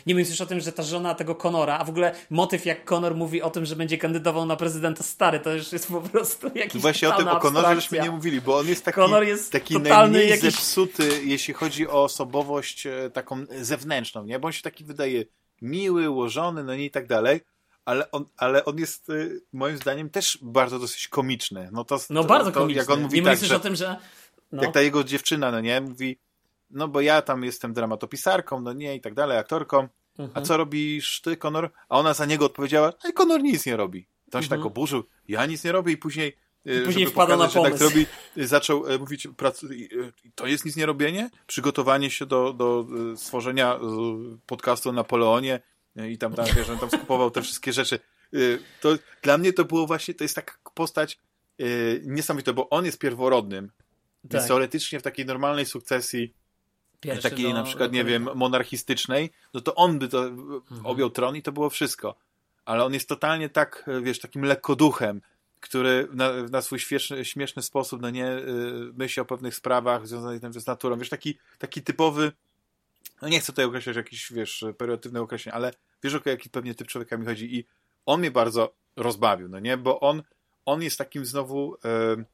nie 0.05 0.15
wiem 0.15 0.25
już 0.29 0.41
o 0.41 0.45
tym, 0.45 0.59
że 0.59 0.71
ta 0.71 0.83
żona 0.83 1.15
tego 1.15 1.35
Conora 1.35 1.58
Conora, 1.59 1.79
a 1.79 1.83
w 1.83 1.89
ogóle 1.89 2.15
motyw 2.29 2.65
jak 2.65 2.85
Conor 2.85 3.15
mówi 3.15 3.41
o 3.41 3.49
tym, 3.49 3.65
że 3.65 3.75
będzie 3.75 3.97
kandydował 3.97 4.45
na 4.45 4.55
prezydenta 4.55 5.03
stary, 5.03 5.39
to 5.39 5.53
już 5.53 5.71
jest 5.71 5.87
po 5.87 6.01
prostu 6.01 6.51
jakiś 6.55 6.81
Właśnie 6.81 7.09
o 7.09 7.17
tym 7.17 7.27
o 7.27 7.39
Conorze 7.39 7.75
żeśmy 7.75 7.99
nie 7.99 8.11
mówili, 8.11 8.41
bo 8.41 8.57
on 8.57 8.67
jest 8.67 8.85
taki, 8.85 8.95
Conor 8.95 9.23
jest 9.23 9.51
taki 9.51 9.79
najmniej 9.79 10.29
jakiś... 10.29 10.41
zepsuty, 10.43 11.21
jeśli 11.23 11.53
chodzi 11.53 11.87
o 11.87 12.03
osobowość 12.03 12.87
e, 12.87 13.09
taką 13.13 13.45
zewnętrzną, 13.61 14.23
nie? 14.23 14.39
Bo 14.39 14.47
on 14.47 14.51
się 14.51 14.61
taki 14.61 14.83
wydaje 14.83 15.25
miły, 15.61 16.09
ułożony, 16.09 16.63
no 16.63 16.75
nie 16.75 16.85
i 16.85 16.91
tak 16.91 17.07
dalej, 17.07 17.41
ale 17.85 18.11
on, 18.11 18.25
ale 18.37 18.65
on 18.65 18.77
jest 18.77 19.09
e, 19.09 19.13
moim 19.53 19.77
zdaniem 19.77 20.09
też 20.09 20.39
bardzo 20.41 20.79
dosyć 20.79 21.07
komiczny. 21.07 21.69
No, 21.71 21.83
to, 21.83 21.99
no 22.09 22.21
to, 22.21 22.27
bardzo 22.27 22.51
to, 22.51 22.59
komiczny. 22.59 22.81
Jak 22.81 22.89
on 22.89 23.01
mówi 23.01 23.17
nie 23.17 23.23
tak, 23.23 23.33
myślisz 23.33 23.49
że, 23.49 23.55
o 23.55 23.59
tym, 23.59 23.75
że... 23.75 23.95
No. 24.51 24.63
Jak 24.63 24.73
ta 24.73 24.81
jego 24.81 25.03
dziewczyna, 25.03 25.51
no 25.51 25.61
nie, 25.61 25.81
mówi 25.81 26.17
no 26.69 26.87
bo 26.87 27.01
ja 27.01 27.21
tam 27.21 27.43
jestem 27.43 27.73
dramatopisarką, 27.73 28.61
no 28.61 28.73
nie 28.73 28.95
i 28.95 29.01
tak 29.01 29.13
dalej, 29.13 29.37
aktorką, 29.37 29.87
Mhm. 30.19 30.43
A 30.43 30.47
co 30.47 30.57
robisz 30.57 31.21
ty, 31.21 31.37
Konor? 31.37 31.71
A 31.89 31.99
ona 31.99 32.13
za 32.13 32.25
niego 32.25 32.45
odpowiedziała, 32.45 32.93
a 33.09 33.11
Konor 33.11 33.41
nic 33.41 33.65
nie 33.65 33.77
robi. 33.77 34.07
To 34.31 34.37
on 34.37 34.43
się 34.43 34.49
tak 34.49 34.57
mhm. 34.57 34.61
tak 34.61 34.77
oburzył, 34.77 35.03
ja 35.27 35.45
nic 35.45 35.63
nie 35.63 35.71
robię 35.71 35.93
i 35.93 35.97
później 35.97 36.37
i 36.65 36.85
później 36.85 37.07
wpada 37.07 37.37
na 37.37 37.47
pomysł. 37.47 37.63
Że 37.63 37.71
tak 37.71 37.81
robi, 37.81 38.05
zaczął 38.37 38.87
e, 38.87 38.97
mówić, 38.97 39.27
to 40.35 40.47
jest 40.47 40.65
nic 40.65 40.75
nie 40.75 40.85
robienie? 40.85 41.29
Przygotowanie 41.47 42.11
się 42.11 42.25
do, 42.25 42.53
do 42.53 42.85
e, 43.13 43.17
stworzenia 43.17 43.75
e, 43.75 43.79
podcastu 44.45 44.89
o 44.89 44.91
Napoleonie 44.91 45.59
i 46.09 46.17
tam, 46.17 46.33
tam 46.33 46.45
wiesz, 46.55 46.69
on 46.69 46.77
tam 46.77 46.89
skupował 46.89 47.31
te 47.31 47.41
wszystkie 47.41 47.73
rzeczy. 47.73 47.99
To, 48.81 48.89
dla 49.21 49.37
mnie 49.37 49.53
to 49.53 49.65
było 49.65 49.87
właśnie, 49.87 50.13
to 50.13 50.23
jest 50.23 50.35
taka 50.35 50.53
postać 50.73 51.19
niesamowita, 52.03 52.53
bo 52.53 52.69
on 52.69 52.85
jest 52.85 52.99
pierworodnym, 52.99 53.67
tak. 54.21 54.31
więc 54.31 54.47
teoretycznie 54.47 54.99
w 54.99 55.03
takiej 55.03 55.25
normalnej 55.25 55.65
sukcesji 55.65 56.33
Pierwszy 56.99 57.29
takiej 57.29 57.45
do, 57.45 57.53
na 57.53 57.63
przykład, 57.63 57.91
nie 57.91 58.03
wiem, 58.03 58.29
monarchistycznej, 58.35 59.31
no 59.53 59.61
to 59.61 59.75
on 59.75 59.99
by 59.99 60.07
to 60.07 60.23
mhm. 60.25 60.85
objął 60.85 61.09
tron 61.09 61.35
i 61.35 61.41
to 61.41 61.51
było 61.51 61.69
wszystko. 61.69 62.15
Ale 62.65 62.85
on 62.85 62.93
jest 62.93 63.09
totalnie 63.09 63.49
tak, 63.49 63.89
wiesz, 64.01 64.19
takim 64.19 64.45
lekkoduchem, 64.45 65.21
który 65.59 66.07
na, 66.13 66.31
na 66.33 66.61
swój 66.61 66.79
śmieszny, 66.79 67.25
śmieszny 67.25 67.61
sposób, 67.61 68.01
no 68.01 68.09
nie, 68.09 68.27
y, 68.27 68.43
myśli 68.97 69.21
o 69.21 69.25
pewnych 69.25 69.55
sprawach 69.55 70.07
związanych 70.07 70.61
z 70.61 70.67
naturą. 70.67 70.97
Wiesz, 70.97 71.09
taki, 71.09 71.37
taki 71.57 71.81
typowy, 71.81 72.31
no 73.21 73.29
nie 73.29 73.39
chcę 73.39 73.51
tutaj 73.51 73.65
określać 73.65 73.95
jakiś, 73.95 74.31
wiesz, 74.33 74.65
periodyczny 74.77 75.19
określenie, 75.19 75.53
ale 75.53 75.73
wiesz, 76.03 76.15
o 76.15 76.19
jaki 76.25 76.49
pewnie 76.49 76.75
typ 76.75 76.87
człowieka 76.87 77.17
mi 77.17 77.25
chodzi 77.25 77.55
i 77.55 77.65
on 78.05 78.19
mnie 78.19 78.31
bardzo 78.31 78.73
rozbawił, 78.95 79.49
no 79.49 79.59
nie, 79.59 79.77
bo 79.77 79.99
on, 79.99 80.23
on 80.65 80.81
jest 80.81 80.97
takim 80.97 81.25
znowu... 81.25 81.77
Yy, 82.17 82.25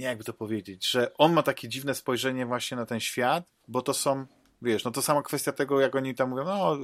nie 0.00 0.06
jakby 0.06 0.24
to 0.24 0.32
powiedzieć, 0.32 0.90
że 0.90 1.12
on 1.18 1.32
ma 1.32 1.42
takie 1.42 1.68
dziwne 1.68 1.94
spojrzenie 1.94 2.46
właśnie 2.46 2.76
na 2.76 2.86
ten 2.86 3.00
świat, 3.00 3.44
bo 3.68 3.82
to 3.82 3.94
są, 3.94 4.26
wiesz, 4.62 4.84
no 4.84 4.90
to 4.90 5.02
sama 5.02 5.22
kwestia 5.22 5.52
tego, 5.52 5.80
jak 5.80 5.96
oni 5.96 6.14
tam 6.14 6.30
mówią, 6.30 6.44
no 6.44 6.78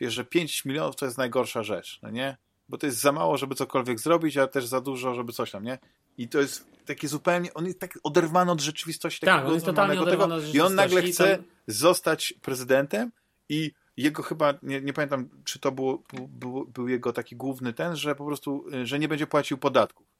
wiesz, 0.00 0.14
że 0.14 0.24
5 0.24 0.64
milionów 0.64 0.96
to 0.96 1.04
jest 1.04 1.18
najgorsza 1.18 1.62
rzecz, 1.62 1.98
no 2.02 2.10
nie? 2.10 2.36
Bo 2.68 2.78
to 2.78 2.86
jest 2.86 3.00
za 3.00 3.12
mało, 3.12 3.36
żeby 3.38 3.54
cokolwiek 3.54 4.00
zrobić, 4.00 4.36
a 4.36 4.46
też 4.46 4.66
za 4.66 4.80
dużo, 4.80 5.14
żeby 5.14 5.32
coś 5.32 5.50
tam, 5.50 5.64
nie? 5.64 5.78
I 6.18 6.28
to 6.28 6.40
jest 6.40 6.66
takie 6.86 7.08
zupełnie, 7.08 7.54
on 7.54 7.66
jest 7.66 7.80
tak 7.80 7.98
oderwany 8.02 8.52
od 8.52 8.60
rzeczywistości. 8.60 9.26
Tak, 9.26 9.46
on 9.46 9.54
jest 9.54 9.66
totalnie 9.66 10.00
oderwany 10.00 10.34
od 10.34 10.40
rzeczywistości. 10.40 10.58
I 10.58 10.60
on 10.60 10.74
nagle 10.74 11.02
chce 11.02 11.36
tam... 11.36 11.46
zostać 11.66 12.34
prezydentem 12.42 13.12
i 13.48 13.72
jego 13.96 14.22
chyba, 14.22 14.54
nie, 14.62 14.80
nie 14.80 14.92
pamiętam, 14.92 15.28
czy 15.44 15.58
to 15.58 15.72
był, 15.72 16.02
był, 16.28 16.66
był 16.66 16.88
jego 16.88 17.12
taki 17.12 17.36
główny 17.36 17.72
ten, 17.72 17.96
że 17.96 18.14
po 18.14 18.26
prostu, 18.26 18.64
że 18.82 18.98
nie 18.98 19.08
będzie 19.08 19.26
płacił 19.26 19.58
podatków 19.58 20.13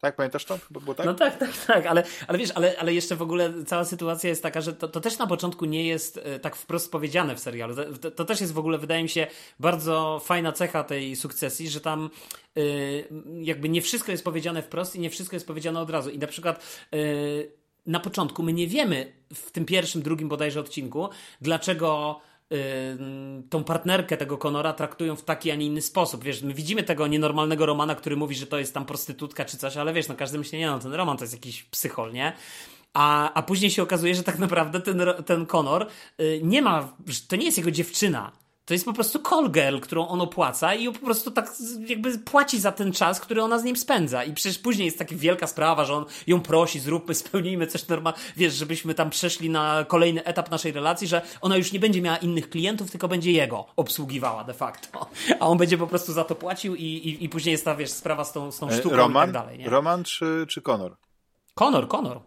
Tak, 0.00 0.16
pamiętasz 0.16 0.44
to? 0.44 0.58
Było 0.70 0.94
tak? 0.94 1.06
No 1.06 1.14
tak, 1.14 1.38
tak, 1.38 1.50
tak, 1.66 1.86
ale, 1.86 2.02
ale 2.26 2.38
wiesz, 2.38 2.50
ale, 2.54 2.78
ale 2.78 2.94
jeszcze 2.94 3.16
w 3.16 3.22
ogóle 3.22 3.52
cała 3.66 3.84
sytuacja 3.84 4.30
jest 4.30 4.42
taka, 4.42 4.60
że 4.60 4.72
to, 4.72 4.88
to 4.88 5.00
też 5.00 5.18
na 5.18 5.26
początku 5.26 5.64
nie 5.64 5.86
jest 5.86 6.20
e, 6.24 6.40
tak 6.40 6.56
wprost 6.56 6.92
powiedziane 6.92 7.36
w 7.36 7.40
serialu. 7.40 7.74
To, 8.00 8.10
to, 8.10 8.24
też 8.24 8.40
jest 8.40 8.52
w 8.52 8.58
ogóle, 8.58 8.78
wydaje 8.78 9.02
mi 9.02 9.08
się, 9.08 9.26
bardzo 9.60 10.20
fajna 10.24 10.52
cecha 10.52 10.84
tej 10.84 11.16
sukcesji, 11.16 11.68
że 11.68 11.80
tam 11.80 12.10
y, 12.58 13.08
jakby 13.40 13.68
nie 13.68 13.82
wszystko 13.82 14.12
jest 14.12 14.24
powiedziane 14.24 14.62
wprost 14.62 14.96
i 14.96 15.00
nie 15.00 15.10
wszystko 15.10 15.36
jest 15.36 15.46
powiedziane 15.46 15.80
od 15.80 15.90
razu. 15.90 16.10
I 16.10 16.18
na 16.18 16.26
przykład 16.26 16.86
y, 16.94 17.52
na 17.86 18.00
początku 18.00 18.42
my 18.42 18.52
nie 18.52 18.66
wiemy 18.66 19.12
w 19.34 19.50
tym 19.50 19.64
pierwszym, 19.64 20.02
drugim 20.02 20.28
bodajże 20.28 20.60
odcinku, 20.60 21.08
dlaczego 21.40 22.20
tą 23.50 23.64
partnerkę 23.64 24.16
tego 24.16 24.38
Konora 24.38 24.72
traktują 24.72 25.16
w 25.16 25.24
taki, 25.24 25.50
a 25.50 25.54
nie 25.54 25.66
inny 25.66 25.82
sposób. 25.82 26.24
Wiesz, 26.24 26.42
my 26.42 26.54
widzimy 26.54 26.82
tego 26.82 27.06
nienormalnego 27.06 27.66
Romana, 27.66 27.94
który 27.94 28.16
mówi, 28.16 28.34
że 28.34 28.46
to 28.46 28.58
jest 28.58 28.74
tam 28.74 28.86
prostytutka 28.86 29.44
czy 29.44 29.56
coś, 29.56 29.76
ale 29.76 29.92
wiesz, 29.92 30.08
no 30.08 30.14
każdy 30.14 30.38
myśli, 30.38 30.58
nie 30.58 30.66
no, 30.66 30.78
ten 30.78 30.94
Roman 30.94 31.16
to 31.16 31.24
jest 31.24 31.34
jakiś 31.34 31.62
psychol, 31.62 32.12
nie? 32.12 32.32
A, 32.94 33.32
a 33.32 33.42
później 33.42 33.70
się 33.70 33.82
okazuje, 33.82 34.14
że 34.14 34.22
tak 34.22 34.38
naprawdę 34.38 34.80
ten, 34.80 35.02
ten 35.26 35.46
Konor 35.46 35.86
y, 36.20 36.40
nie 36.42 36.62
ma, 36.62 36.92
to 37.28 37.36
nie 37.36 37.44
jest 37.44 37.58
jego 37.58 37.70
dziewczyna 37.70 38.32
to 38.68 38.74
jest 38.74 38.84
po 38.84 38.92
prostu 38.92 39.18
call 39.18 39.50
girl, 39.50 39.78
którą 39.78 40.08
on 40.08 40.20
opłaca 40.20 40.74
i 40.74 40.92
po 40.92 40.98
prostu 40.98 41.30
tak 41.30 41.52
jakby 41.86 42.18
płaci 42.18 42.60
za 42.60 42.72
ten 42.72 42.92
czas, 42.92 43.20
który 43.20 43.42
ona 43.42 43.58
z 43.58 43.64
nim 43.64 43.76
spędza. 43.76 44.24
I 44.24 44.34
przecież 44.34 44.58
później 44.58 44.86
jest 44.86 44.98
taka 44.98 45.14
wielka 45.14 45.46
sprawa, 45.46 45.84
że 45.84 45.94
on 45.94 46.04
ją 46.26 46.40
prosi, 46.40 46.80
zróbmy, 46.80 47.14
spełnijmy 47.24 47.66
coś 47.66 47.88
normalnego, 47.88 48.24
wiesz, 48.36 48.54
żebyśmy 48.54 48.94
tam 48.94 49.10
przeszli 49.10 49.50
na 49.50 49.84
kolejny 49.88 50.24
etap 50.24 50.50
naszej 50.50 50.72
relacji, 50.72 51.08
że 51.08 51.22
ona 51.40 51.56
już 51.56 51.72
nie 51.72 51.80
będzie 51.80 52.02
miała 52.02 52.16
innych 52.16 52.50
klientów, 52.50 52.90
tylko 52.90 53.08
będzie 53.08 53.32
jego 53.32 53.66
obsługiwała 53.76 54.44
de 54.44 54.54
facto. 54.54 55.06
A 55.40 55.46
on 55.46 55.58
będzie 55.58 55.78
po 55.78 55.86
prostu 55.86 56.12
za 56.12 56.24
to 56.24 56.34
płacił 56.34 56.74
i, 56.74 56.82
i, 56.84 57.24
i 57.24 57.28
później 57.28 57.52
jest 57.52 57.64
ta, 57.64 57.76
wiesz, 57.76 57.90
sprawa 57.90 58.24
z 58.24 58.32
tą, 58.32 58.52
z 58.52 58.58
tą 58.58 58.68
e, 58.68 58.78
sztuką 58.78 58.96
Roman? 58.96 59.30
i 59.30 59.32
tak 59.32 59.42
dalej. 59.42 59.58
Nie? 59.58 59.70
Roman 59.70 60.04
czy, 60.04 60.46
czy 60.48 60.62
Conor? 60.62 60.96
Conor, 61.54 61.88
Conor. 61.88 62.20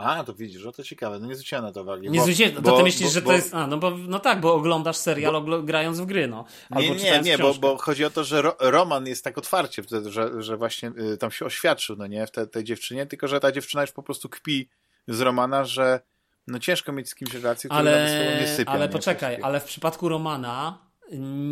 A, 0.00 0.24
to 0.24 0.34
widzisz, 0.34 0.64
no 0.64 0.72
to 0.72 0.82
ciekawe, 0.82 1.18
no 1.18 1.26
nie 1.26 1.34
zwróciłem 1.34 1.64
na 1.64 1.72
to 1.72 1.82
uwagi. 1.82 2.10
Nie 2.10 2.20
zwróciłem, 2.20 2.62
to 2.62 2.76
ty 2.76 2.82
myślisz, 2.82 3.08
bo, 3.08 3.14
że 3.14 3.22
to 3.22 3.32
jest, 3.32 3.54
a, 3.54 3.66
no 3.66 3.78
bo, 3.78 3.90
no 3.90 4.18
tak, 4.18 4.40
bo 4.40 4.54
oglądasz 4.54 4.96
serial 4.96 5.44
bo, 5.44 5.62
grając 5.62 6.00
w 6.00 6.06
gry, 6.06 6.28
no. 6.28 6.44
Albo 6.70 6.94
nie, 6.94 7.10
nie, 7.10 7.20
nie, 7.20 7.38
bo, 7.38 7.54
bo 7.54 7.76
chodzi 7.76 8.04
o 8.04 8.10
to, 8.10 8.24
że 8.24 8.42
Ro, 8.42 8.56
Roman 8.60 9.06
jest 9.06 9.24
tak 9.24 9.38
otwarcie, 9.38 9.82
że, 10.06 10.42
że 10.42 10.56
właśnie 10.56 10.92
y, 11.12 11.16
tam 11.16 11.30
się 11.30 11.44
oświadczył, 11.44 11.96
no 11.96 12.06
nie, 12.06 12.26
w 12.26 12.30
te, 12.30 12.46
tej 12.46 12.64
dziewczynie, 12.64 13.06
tylko 13.06 13.28
że 13.28 13.40
ta 13.40 13.52
dziewczyna 13.52 13.82
już 13.82 13.92
po 13.92 14.02
prostu 14.02 14.28
kpi 14.28 14.68
z 15.08 15.20
Romana, 15.20 15.64
że 15.64 16.00
no 16.46 16.58
ciężko 16.58 16.92
mieć 16.92 17.08
z 17.10 17.14
kimś 17.14 17.34
relację, 17.34 17.70
która 17.70 17.80
ale, 17.80 18.38
nie 18.40 18.48
sypia. 18.48 18.72
Ale 18.72 18.88
poczekaj, 18.88 19.38
ale 19.42 19.60
w 19.60 19.64
przypadku 19.64 20.08
Romana 20.08 20.78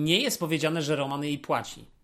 nie 0.05 0.21
jest 0.21 0.41
powiedziane, 0.41 0.83
że 0.83 0.97
Roman 0.97 1.25
jej 1.25 1.39
płaci. 1.39 1.98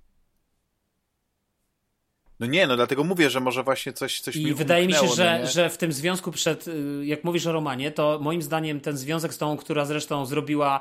No 2.41 2.47
nie, 2.47 2.67
no 2.67 2.77
dlatego 2.77 3.05
mówię, 3.05 3.31
że 3.31 3.41
może 3.41 3.63
właśnie 3.63 3.93
coś, 3.93 4.21
coś 4.21 4.37
I 4.37 4.45
mi 4.45 4.55
wydaje 4.55 4.87
mi 4.87 4.93
się, 4.93 5.09
że, 5.09 5.39
no 5.43 5.51
że 5.51 5.71
w 5.71 5.77
tym 5.77 5.93
związku 5.93 6.33
przed, 6.33 6.69
y, 6.69 7.07
jak 7.07 7.25
mówisz 7.25 7.47
o 7.47 7.53
Romanie, 7.53 7.91
to 7.91 8.19
moim 8.23 8.43
zdaniem 8.43 8.81
ten 8.81 8.97
związek 8.97 9.35
z 9.35 9.39
tą, 9.39 9.57
która 9.57 9.85
zresztą 9.85 10.27
zrobiła, 10.27 10.81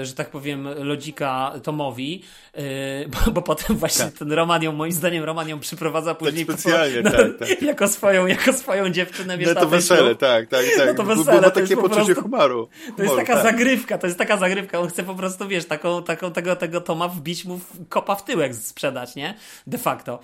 y, 0.00 0.04
że 0.04 0.14
tak 0.14 0.30
powiem, 0.30 0.68
lodzika 0.78 1.52
Tomowi, 1.62 2.22
y, 2.58 3.08
bo, 3.08 3.30
bo 3.30 3.42
potem 3.42 3.76
właśnie 3.76 4.04
tak. 4.04 4.14
ten 4.14 4.32
Roman 4.32 4.62
ją, 4.62 4.72
moim 4.72 4.92
zdaniem 4.92 5.24
Roman 5.24 5.48
ją 5.48 5.60
przyprowadza 5.60 6.10
tak 6.10 6.18
później 6.18 6.46
tak 6.46 6.60
specjalnie, 6.60 7.02
po, 7.02 7.10
no, 7.10 7.16
tak, 7.16 7.38
tak. 7.38 7.62
Jako, 7.72 7.88
swoją, 7.88 8.26
jako 8.26 8.52
swoją 8.52 8.90
dziewczynę. 8.90 9.38
Wiesz, 9.38 9.48
no 9.54 9.60
to 9.60 9.68
wesele, 9.68 10.14
tak, 10.14 10.48
tak, 10.48 10.64
tak. 10.76 10.86
No 10.86 10.94
to 10.94 11.02
wesele, 11.02 11.40
było 11.40 11.50
takie 11.50 11.76
poczucie 11.76 12.04
prostu, 12.04 12.22
humoru. 12.22 12.68
To 12.96 13.02
jest 13.02 13.16
taka 13.16 13.34
tak. 13.34 13.42
zagrywka, 13.42 13.98
to 13.98 14.06
jest 14.06 14.18
taka 14.18 14.36
zagrywka, 14.36 14.78
on 14.80 14.88
chce 14.88 15.02
po 15.02 15.14
prostu, 15.14 15.48
wiesz, 15.48 15.64
taką, 15.64 16.02
taką 16.02 16.32
tego, 16.32 16.56
tego 16.56 16.80
Toma 16.80 17.08
wbić 17.08 17.44
mu 17.44 17.58
w 17.58 17.88
kopa 17.88 18.14
w 18.14 18.24
tyłek 18.24 18.54
sprzedać, 18.54 19.14
nie? 19.14 19.34
De 19.66 19.78
facto. 19.78 20.20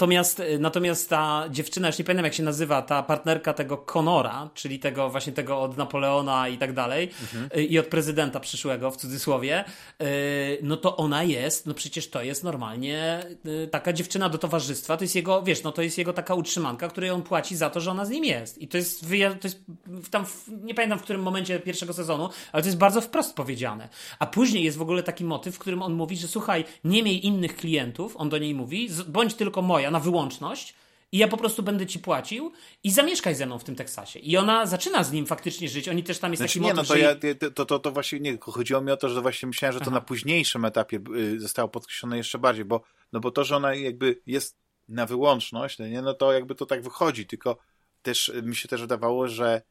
Natomiast, 0.00 0.42
natomiast 0.58 1.08
ta 1.08 1.44
dziewczyna, 1.50 1.88
już 1.88 1.98
nie 1.98 2.04
pamiętam 2.04 2.24
jak 2.24 2.34
się 2.34 2.42
nazywa, 2.42 2.82
ta 2.82 3.02
partnerka 3.02 3.52
tego 3.52 3.76
Conora, 3.78 4.50
czyli 4.54 4.78
tego 4.78 5.10
właśnie 5.10 5.32
tego 5.32 5.60
od 5.60 5.76
Napoleona 5.76 6.48
i 6.48 6.58
tak 6.58 6.72
dalej, 6.72 7.10
mhm. 7.22 7.66
i 7.68 7.78
od 7.78 7.86
prezydenta 7.86 8.40
przyszłego, 8.40 8.90
w 8.90 8.96
cudzysłowie, 8.96 9.64
y, 10.02 10.58
no 10.62 10.76
to 10.76 10.96
ona 10.96 11.22
jest, 11.22 11.66
no 11.66 11.74
przecież 11.74 12.10
to 12.10 12.22
jest 12.22 12.44
normalnie 12.44 13.20
y, 13.46 13.68
taka 13.70 13.92
dziewczyna 13.92 14.28
do 14.28 14.38
towarzystwa, 14.38 14.96
to 14.96 15.04
jest 15.04 15.14
jego, 15.14 15.42
wiesz, 15.42 15.62
no 15.62 15.72
to 15.72 15.82
jest 15.82 15.98
jego 15.98 16.12
taka 16.12 16.34
utrzymanka, 16.34 16.88
której 16.88 17.10
on 17.10 17.22
płaci 17.22 17.56
za 17.56 17.70
to, 17.70 17.80
że 17.80 17.90
ona 17.90 18.04
z 18.04 18.10
nim 18.10 18.24
jest. 18.24 18.58
I 18.58 18.68
to 18.68 18.76
jest, 18.76 19.00
to 19.40 19.48
jest 19.48 19.64
tam, 20.10 20.24
nie 20.62 20.74
pamiętam 20.74 20.98
w 20.98 21.02
którym 21.02 21.22
momencie 21.22 21.60
pierwszego 21.60 21.92
sezonu, 21.92 22.28
ale 22.52 22.62
to 22.62 22.68
jest 22.68 22.78
bardzo 22.78 23.00
wprost 23.00 23.34
powiedziane. 23.34 23.88
A 24.18 24.26
później 24.26 24.64
jest 24.64 24.78
w 24.78 24.82
ogóle 24.82 25.02
taki 25.02 25.24
motyw, 25.24 25.54
w 25.54 25.58
którym 25.58 25.82
on 25.82 25.92
mówi, 25.92 26.16
że 26.16 26.28
słuchaj, 26.28 26.64
nie 26.84 27.02
miej 27.02 27.26
innych 27.26 27.56
klientów, 27.56 28.16
on 28.16 28.28
do 28.28 28.38
niej 28.38 28.54
mówi, 28.54 28.88
bądź 29.08 29.34
tylko 29.34 29.62
moja, 29.62 29.89
na 29.90 30.00
wyłączność 30.00 30.74
i 31.12 31.18
ja 31.18 31.28
po 31.28 31.36
prostu 31.36 31.62
będę 31.62 31.86
ci 31.86 31.98
płacił 31.98 32.52
i 32.84 32.90
zamieszkaj 32.90 33.34
ze 33.34 33.46
mną 33.46 33.58
w 33.58 33.64
tym 33.64 33.76
Teksasie. 33.76 34.18
I 34.18 34.36
ona 34.36 34.66
zaczyna 34.66 35.04
z 35.04 35.12
nim 35.12 35.26
faktycznie 35.26 35.68
żyć. 35.68 35.88
Oni 35.88 36.02
też 36.02 36.18
tam 36.18 36.32
jest 36.32 36.40
znaczy, 36.40 36.54
taki 36.54 36.66
nie, 36.66 36.74
motyw, 36.74 36.88
no 36.88 36.94
to, 36.94 37.00
ja, 37.00 37.14
to, 37.54 37.66
to, 37.66 37.78
to 37.78 37.92
właśnie 37.92 38.20
nie, 38.20 38.38
chodziło 38.40 38.80
mi 38.80 38.92
o 38.92 38.96
to, 38.96 39.08
że 39.08 39.22
właśnie 39.22 39.46
myślałem, 39.46 39.72
że 39.72 39.78
to 39.78 39.86
Aha. 39.86 39.94
na 39.94 40.00
późniejszym 40.00 40.64
etapie 40.64 41.00
y, 41.16 41.40
zostało 41.40 41.68
podkreślone 41.68 42.16
jeszcze 42.16 42.38
bardziej, 42.38 42.64
bo, 42.64 42.82
no 43.12 43.20
bo 43.20 43.30
to, 43.30 43.44
że 43.44 43.56
ona 43.56 43.74
jakby 43.74 44.20
jest 44.26 44.56
na 44.88 45.06
wyłączność, 45.06 45.78
no, 45.78 45.86
nie, 45.86 46.02
no 46.02 46.14
to 46.14 46.32
jakby 46.32 46.54
to 46.54 46.66
tak 46.66 46.82
wychodzi, 46.82 47.26
tylko 47.26 47.58
też 48.02 48.32
mi 48.42 48.56
się 48.56 48.68
też 48.68 48.80
wydawało, 48.80 49.28
że 49.28 49.62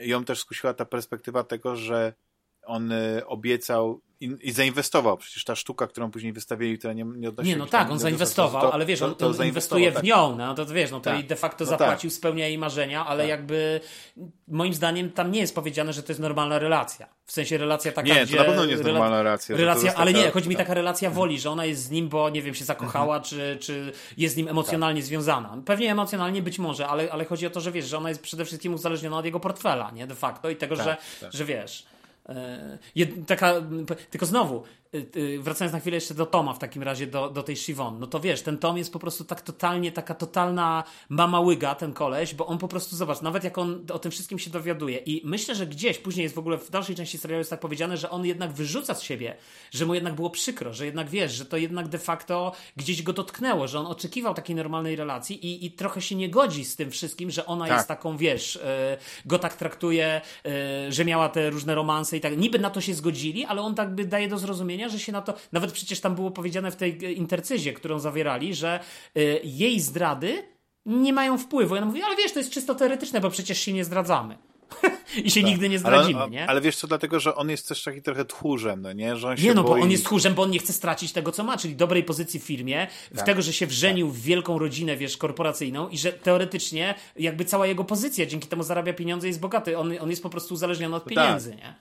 ją 0.00 0.24
też 0.24 0.40
skusiła 0.40 0.74
ta 0.74 0.84
perspektywa 0.84 1.44
tego, 1.44 1.76
że 1.76 2.14
on 2.66 2.92
y, 2.92 3.26
obiecał 3.26 4.00
i, 4.40 4.52
zainwestował. 4.52 5.16
Przecież 5.16 5.44
ta 5.44 5.56
sztuka, 5.56 5.86
którą 5.86 6.10
później 6.10 6.32
wystawili, 6.32 6.78
która 6.78 6.92
nie, 6.92 7.04
nie 7.04 7.32
Nie, 7.44 7.56
no 7.56 7.66
tak, 7.66 7.90
on 7.90 7.98
zainwestował, 7.98 8.62
to, 8.62 8.74
ale 8.74 8.86
wiesz, 8.86 9.02
on, 9.02 9.14
to, 9.14 9.34
to 9.34 9.44
inwestuje 9.44 9.90
w 9.90 9.94
tak. 9.94 10.02
nią, 10.02 10.36
no 10.36 10.54
to 10.54 10.66
wiesz, 10.66 10.90
no 10.90 11.00
to 11.00 11.10
tak. 11.10 11.20
i 11.20 11.24
de 11.24 11.36
facto 11.36 11.64
no 11.64 11.70
zapłacił, 11.70 12.10
tak. 12.10 12.16
spełnia 12.16 12.48
jej 12.48 12.58
marzenia, 12.58 13.06
ale 13.06 13.22
tak. 13.22 13.28
jakby 13.28 13.80
moim 14.48 14.74
zdaniem 14.74 15.12
tam 15.12 15.32
nie 15.32 15.40
jest 15.40 15.54
powiedziane, 15.54 15.92
że 15.92 16.02
to 16.02 16.12
jest 16.12 16.20
normalna 16.20 16.58
relacja. 16.58 17.08
W 17.24 17.32
sensie 17.32 17.58
relacja 17.58 17.92
taka, 17.92 18.08
Nie, 18.08 18.26
gdzie... 18.26 18.36
to 18.36 18.42
na 18.42 18.48
pewno 18.48 18.64
nie 18.64 18.72
jest 18.72 18.84
normalna 18.84 19.22
relacja. 19.22 19.56
relacja 19.56 19.94
ale 19.94 20.12
taka... 20.12 20.24
nie, 20.24 20.30
chodzi 20.30 20.48
mi 20.48 20.56
taka 20.56 20.74
relacja 20.74 21.10
woli, 21.10 21.40
że 21.40 21.50
ona 21.50 21.64
jest 21.64 21.82
z 21.82 21.90
nim, 21.90 22.08
bo 22.08 22.30
nie 22.30 22.42
wiem, 22.42 22.54
się 22.54 22.64
zakochała, 22.64 23.16
mhm. 23.16 23.24
czy, 23.24 23.58
czy 23.60 23.92
jest 24.16 24.34
z 24.34 24.36
nim 24.36 24.48
emocjonalnie 24.48 25.00
tak. 25.00 25.06
związana. 25.06 25.62
Pewnie 25.66 25.90
emocjonalnie 25.90 26.42
być 26.42 26.58
może, 26.58 26.88
ale, 26.88 27.12
ale 27.12 27.24
chodzi 27.24 27.46
o 27.46 27.50
to, 27.50 27.60
że 27.60 27.72
wiesz, 27.72 27.86
że 27.86 27.98
ona 27.98 28.08
jest 28.08 28.22
przede 28.22 28.44
wszystkim 28.44 28.74
uzależniona 28.74 29.18
od 29.18 29.24
jego 29.24 29.40
portfela, 29.40 29.90
nie, 29.90 30.06
de 30.06 30.14
facto 30.14 30.50
i 30.50 30.56
tego, 30.56 30.76
tak, 30.76 30.84
że, 30.84 30.96
że 31.30 31.44
wiesz... 31.44 31.91
E, 32.28 32.78
taka, 33.26 33.54
tylko 34.10 34.26
znowu, 34.26 34.62
wracając 35.40 35.72
na 35.72 35.80
chwilę 35.80 35.94
jeszcze 35.94 36.14
do 36.14 36.26
Toma 36.26 36.52
w 36.52 36.58
takim 36.58 36.82
razie, 36.82 37.06
do, 37.06 37.30
do 37.30 37.42
tej 37.42 37.56
Shivon, 37.56 37.98
no 37.98 38.06
to 38.06 38.20
wiesz, 38.20 38.42
ten 38.42 38.58
Tom 38.58 38.78
jest 38.78 38.92
po 38.92 38.98
prostu 38.98 39.24
tak 39.24 39.40
totalnie, 39.40 39.92
taka 39.92 40.14
totalna 40.14 40.84
mama 41.08 41.40
łyga, 41.40 41.74
ten 41.74 41.92
koleś, 41.92 42.34
bo 42.34 42.46
on 42.46 42.58
po 42.58 42.68
prostu, 42.68 42.96
zobacz, 42.96 43.20
nawet 43.20 43.44
jak 43.44 43.58
on 43.58 43.84
o 43.92 43.98
tym 43.98 44.10
wszystkim 44.12 44.38
się 44.38 44.50
dowiaduje 44.50 44.98
i 44.98 45.22
myślę, 45.24 45.54
że 45.54 45.66
gdzieś 45.66 45.98
później 45.98 46.22
jest 46.22 46.34
w 46.34 46.38
ogóle 46.38 46.58
w 46.58 46.70
dalszej 46.70 46.96
części 46.96 47.18
serialu 47.18 47.38
jest 47.38 47.50
tak 47.50 47.60
powiedziane, 47.60 47.96
że 47.96 48.10
on 48.10 48.26
jednak 48.26 48.52
wyrzuca 48.52 48.94
z 48.94 49.02
siebie, 49.02 49.36
że 49.70 49.86
mu 49.86 49.94
jednak 49.94 50.14
było 50.14 50.30
przykro, 50.30 50.72
że 50.72 50.86
jednak 50.86 51.10
wiesz, 51.10 51.32
że 51.32 51.44
to 51.44 51.56
jednak 51.56 51.88
de 51.88 51.98
facto 51.98 52.52
gdzieś 52.76 53.02
go 53.02 53.12
dotknęło, 53.12 53.68
że 53.68 53.78
on 53.78 53.86
oczekiwał 53.86 54.34
takiej 54.34 54.56
normalnej 54.56 54.96
relacji 54.96 55.46
i, 55.46 55.66
i 55.66 55.70
trochę 55.70 56.00
się 56.00 56.14
nie 56.14 56.30
godzi 56.30 56.64
z 56.64 56.76
tym 56.76 56.90
wszystkim, 56.90 57.30
że 57.30 57.46
ona 57.46 57.66
tak. 57.66 57.76
jest 57.76 57.88
taką, 57.88 58.16
wiesz, 58.16 58.54
yy, 58.54 58.62
go 59.26 59.38
tak 59.38 59.56
traktuje, 59.56 60.20
że 60.88 61.04
miała 61.04 61.28
te 61.28 61.50
różne 61.50 61.74
romanse 61.74 62.16
i 62.16 62.20
tak. 62.20 62.38
Niby 62.38 62.58
na 62.58 62.70
to 62.70 62.80
się 62.80 62.94
zgodzili, 62.94 63.44
ale 63.44 63.62
on 63.62 63.74
tak 63.74 63.94
by 63.94 64.04
daje 64.04 64.28
do 64.28 64.38
zrozumienia, 64.38 64.81
że 64.88 64.98
się 64.98 65.12
na 65.12 65.22
to. 65.22 65.34
Nawet 65.52 65.72
przecież 65.72 66.00
tam 66.00 66.14
było 66.14 66.30
powiedziane 66.30 66.70
w 66.70 66.76
tej 66.76 67.18
intercyzie, 67.18 67.72
którą 67.72 67.98
zawierali, 67.98 68.54
że 68.54 68.80
y, 69.16 69.40
jej 69.44 69.80
zdrady 69.80 70.42
nie 70.86 71.12
mają 71.12 71.38
wpływu. 71.38 71.76
Ja 71.76 71.84
mówię, 71.84 72.04
ale 72.04 72.16
wiesz, 72.16 72.32
to 72.32 72.38
jest 72.38 72.50
czysto 72.50 72.74
teoretyczne, 72.74 73.20
bo 73.20 73.30
przecież 73.30 73.58
się 73.58 73.72
nie 73.72 73.84
zdradzamy. 73.84 74.38
I 75.24 75.30
się 75.30 75.40
tak. 75.40 75.50
nigdy 75.50 75.68
nie 75.68 75.78
zdradzimy, 75.78 76.20
ale, 76.20 76.30
nie? 76.30 76.46
Ale 76.46 76.60
wiesz 76.60 76.76
co, 76.76 76.86
dlatego, 76.86 77.20
że 77.20 77.34
on 77.34 77.50
jest 77.50 77.68
też 77.68 77.82
taki 77.82 78.02
trochę 78.02 78.24
tchórzem, 78.24 78.82
no 78.82 78.92
nie? 78.92 79.16
Że 79.16 79.28
on 79.28 79.36
nie, 79.42 79.54
no 79.54 79.62
boi... 79.62 79.78
bo 79.78 79.84
on 79.84 79.90
jest 79.90 80.04
tchórzem, 80.04 80.34
bo 80.34 80.42
on 80.42 80.50
nie 80.50 80.58
chce 80.58 80.72
stracić 80.72 81.12
tego, 81.12 81.32
co 81.32 81.44
ma, 81.44 81.56
czyli 81.56 81.76
dobrej 81.76 82.04
pozycji 82.04 82.40
w 82.40 82.42
firmie, 82.42 82.86
tak. 83.14 83.22
w 83.22 83.26
tego, 83.26 83.42
że 83.42 83.52
się 83.52 83.66
wrzenił 83.66 84.06
tak. 84.06 84.16
w 84.16 84.22
wielką 84.22 84.58
rodzinę, 84.58 84.96
wiesz, 84.96 85.16
korporacyjną 85.16 85.88
i 85.88 85.98
że 85.98 86.12
teoretycznie 86.12 86.94
jakby 87.16 87.44
cała 87.44 87.66
jego 87.66 87.84
pozycja 87.84 88.26
dzięki 88.26 88.48
temu 88.48 88.62
zarabia 88.62 88.92
pieniądze 88.92 89.26
i 89.26 89.30
jest 89.30 89.40
bogaty. 89.40 89.78
On, 89.78 89.92
on 90.00 90.10
jest 90.10 90.22
po 90.22 90.30
prostu 90.30 90.54
uzależniony 90.54 90.96
od 90.96 91.06
no 91.06 91.10
pieniędzy, 91.10 91.50
tak. 91.50 91.58
nie? 91.58 91.74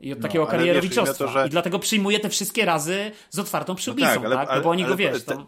I 0.00 0.12
od 0.12 0.18
no, 0.18 0.22
takiego 0.22 0.46
karierowiczostwa. 0.46 1.26
To, 1.26 1.32
że... 1.32 1.46
I 1.46 1.50
dlatego 1.50 1.78
przyjmuje 1.78 2.20
te 2.20 2.28
wszystkie 2.28 2.64
razy 2.64 3.10
z 3.30 3.38
otwartą 3.38 3.74
przyłbicą, 3.74 4.08
no 4.08 4.14
tak? 4.14 4.24
Ale, 4.24 4.36
tak? 4.36 4.48
Ale, 4.48 4.58
no 4.58 4.64
bo 4.64 4.70
oni 4.70 4.82
ale, 4.82 4.90
go 4.90 4.96
wiesz. 4.96 5.24
Te... 5.24 5.44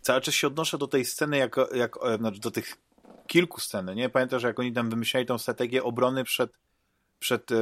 Cały 0.00 0.20
czas 0.20 0.34
się 0.34 0.46
odnoszę 0.46 0.78
do 0.78 0.86
tej 0.86 1.04
sceny, 1.04 1.36
jako, 1.36 1.74
jak, 1.74 1.96
znaczy 2.18 2.40
do 2.40 2.50
tych 2.50 2.76
kilku 3.26 3.60
scen, 3.60 3.94
nie? 3.94 4.08
Pamiętasz, 4.08 4.42
jak 4.42 4.58
oni 4.58 4.72
tam 4.72 4.90
wymyślali 4.90 5.26
tą 5.26 5.38
strategię 5.38 5.82
obrony 5.82 6.24
przed, 6.24 6.52
przed 7.18 7.52
e, 7.52 7.56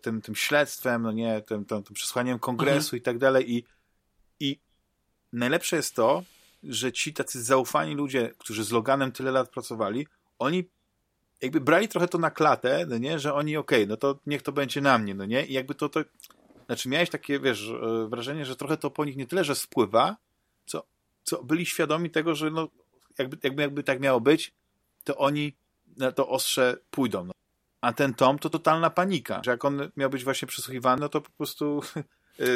tym, 0.00 0.22
tym 0.22 0.34
śledztwem, 0.34 1.02
no 1.02 1.12
nie, 1.12 1.40
tym, 1.40 1.64
tym, 1.64 1.82
tym 1.82 1.94
przesłaniem 1.94 2.38
kongresu 2.38 2.86
mhm. 2.86 2.98
i 2.98 3.00
tak 3.00 3.18
dalej. 3.18 3.52
I, 3.54 3.64
I 4.40 4.60
najlepsze 5.32 5.76
jest 5.76 5.94
to, 5.94 6.22
że 6.62 6.92
ci 6.92 7.12
tacy 7.12 7.42
zaufani 7.42 7.94
ludzie, 7.94 8.30
którzy 8.38 8.64
z 8.64 8.70
Loganem 8.70 9.12
tyle 9.12 9.30
lat 9.30 9.48
pracowali, 9.48 10.06
oni 10.38 10.64
jakby 11.42 11.60
brali 11.60 11.88
trochę 11.88 12.08
to 12.08 12.18
na 12.18 12.30
klatę, 12.30 12.86
no 12.88 12.98
nie, 12.98 13.18
że 13.18 13.34
oni 13.34 13.56
okej, 13.56 13.78
okay, 13.78 13.86
no 13.86 13.96
to 13.96 14.18
niech 14.26 14.42
to 14.42 14.52
będzie 14.52 14.80
na 14.80 14.98
mnie, 14.98 15.14
no 15.14 15.24
nie, 15.24 15.46
i 15.46 15.52
jakby 15.52 15.74
to, 15.74 15.88
to 15.88 16.00
znaczy 16.66 16.88
miałeś 16.88 17.10
takie, 17.10 17.40
wiesz, 17.40 17.70
e, 17.70 18.08
wrażenie, 18.08 18.44
że 18.44 18.56
trochę 18.56 18.76
to 18.76 18.90
po 18.90 19.04
nich 19.04 19.16
nie 19.16 19.26
tyle, 19.26 19.44
że 19.44 19.54
spływa, 19.54 20.16
co, 20.66 20.86
co 21.22 21.44
byli 21.44 21.66
świadomi 21.66 22.10
tego, 22.10 22.34
że 22.34 22.50
no 22.50 22.68
jakby, 23.18 23.38
jakby, 23.42 23.62
jakby 23.62 23.82
tak 23.82 24.00
miało 24.00 24.20
być, 24.20 24.54
to 25.04 25.16
oni 25.16 25.56
na 25.96 26.12
to 26.12 26.28
ostrze 26.28 26.76
pójdą. 26.90 27.24
No. 27.24 27.32
A 27.80 27.92
ten 27.92 28.14
Tom 28.14 28.38
to 28.38 28.50
totalna 28.50 28.90
panika, 28.90 29.40
że 29.44 29.50
jak 29.50 29.64
on 29.64 29.90
miał 29.96 30.10
być 30.10 30.24
właśnie 30.24 30.48
przesłuchiwany, 30.48 31.00
no 31.00 31.08
to 31.08 31.20
po 31.20 31.30
prostu 31.30 31.80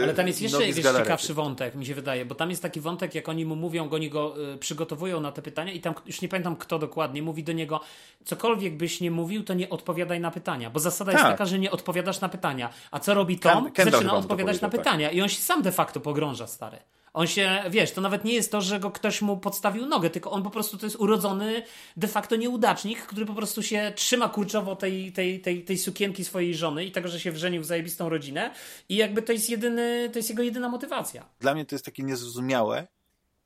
Ale 0.02 0.14
tam 0.14 0.26
jest 0.26 0.42
jeszcze 0.42 0.66
jakiś 0.66 0.84
ciekawszy 0.84 1.34
wątek, 1.34 1.74
mi 1.74 1.86
się 1.86 1.94
wydaje, 1.94 2.24
bo 2.24 2.34
tam 2.34 2.50
jest 2.50 2.62
taki 2.62 2.80
wątek, 2.80 3.14
jak 3.14 3.28
oni 3.28 3.44
mu 3.44 3.56
mówią, 3.56 3.90
oni 3.90 4.10
go 4.10 4.52
y, 4.54 4.58
przygotowują 4.58 5.20
na 5.20 5.32
te 5.32 5.42
pytania 5.42 5.72
i 5.72 5.80
tam 5.80 5.94
już 6.06 6.22
nie 6.22 6.28
pamiętam 6.28 6.56
kto 6.56 6.78
dokładnie, 6.78 7.22
mówi 7.22 7.44
do 7.44 7.52
niego, 7.52 7.80
cokolwiek 8.24 8.76
byś 8.76 9.00
nie 9.00 9.10
mówił, 9.10 9.44
to 9.44 9.54
nie 9.54 9.70
odpowiadaj 9.70 10.20
na 10.20 10.30
pytania, 10.30 10.70
bo 10.70 10.80
zasada 10.80 11.12
tak. 11.12 11.20
jest 11.20 11.32
taka, 11.32 11.46
że 11.46 11.58
nie 11.58 11.70
odpowiadasz 11.70 12.20
na 12.20 12.28
pytania. 12.28 12.70
A 12.90 13.00
co 13.00 13.14
robi 13.14 13.38
Tom? 13.38 13.72
Ken, 13.72 13.90
Zaczyna 13.90 14.14
odpowiadać 14.14 14.60
na 14.60 14.68
tak. 14.68 14.80
pytania 14.80 15.08
tak. 15.08 15.16
i 15.16 15.22
on 15.22 15.28
się 15.28 15.42
sam 15.42 15.62
de 15.62 15.72
facto 15.72 16.00
pogrąża, 16.00 16.46
stary. 16.46 16.78
On 17.12 17.26
się, 17.26 17.62
wiesz, 17.70 17.92
to 17.92 18.00
nawet 18.00 18.24
nie 18.24 18.34
jest 18.34 18.52
to, 18.52 18.60
że 18.60 18.80
go 18.80 18.90
ktoś 18.90 19.22
mu 19.22 19.36
podstawił 19.36 19.86
nogę, 19.86 20.10
tylko 20.10 20.30
on 20.30 20.42
po 20.42 20.50
prostu 20.50 20.78
to 20.78 20.86
jest 20.86 20.96
urodzony 20.96 21.62
de 21.96 22.08
facto 22.08 22.36
nieudacznik, 22.36 23.02
który 23.02 23.26
po 23.26 23.34
prostu 23.34 23.62
się 23.62 23.92
trzyma 23.96 24.28
kurczowo 24.28 24.76
tej, 24.76 25.12
tej, 25.12 25.40
tej, 25.40 25.64
tej 25.64 25.78
sukienki 25.78 26.24
swojej 26.24 26.54
żony 26.54 26.84
i 26.84 26.92
tego, 26.92 27.08
że 27.08 27.20
się 27.20 27.32
wrzenił 27.32 27.62
w 27.62 27.64
zajebistą 27.64 28.08
rodzinę. 28.08 28.54
I 28.88 28.96
jakby 28.96 29.22
to 29.22 29.32
jest 29.32 29.50
jedyny, 29.50 30.10
to 30.12 30.18
jest 30.18 30.30
jego 30.30 30.42
jedyna 30.42 30.68
motywacja. 30.68 31.24
Dla 31.40 31.54
mnie 31.54 31.66
to 31.66 31.74
jest 31.74 31.84
takie 31.84 32.02
niezrozumiałe 32.02 32.86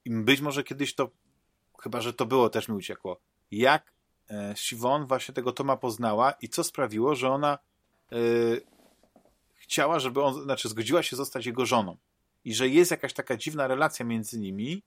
i 0.04 0.10
być 0.10 0.40
może 0.40 0.64
kiedyś 0.64 0.94
to, 0.94 1.10
chyba, 1.82 2.00
że 2.00 2.12
to 2.12 2.26
było, 2.26 2.50
też 2.50 2.68
mi 2.68 2.74
uciekło, 2.74 3.20
jak 3.50 3.92
e, 4.30 4.54
Siwon 4.56 5.06
właśnie 5.06 5.34
tego 5.34 5.52
Toma 5.52 5.76
poznała 5.76 6.32
i 6.32 6.48
co 6.48 6.64
sprawiło, 6.64 7.14
że 7.14 7.30
ona 7.30 7.58
e, 8.12 8.16
chciała, 9.54 9.98
żeby 9.98 10.22
on, 10.22 10.42
znaczy 10.42 10.68
zgodziła 10.68 11.02
się 11.02 11.16
zostać 11.16 11.46
jego 11.46 11.66
żoną 11.66 11.96
i 12.44 12.54
że 12.54 12.68
jest 12.68 12.90
jakaś 12.90 13.12
taka 13.12 13.36
dziwna 13.36 13.66
relacja 13.66 14.04
między 14.04 14.38
nimi, 14.38 14.82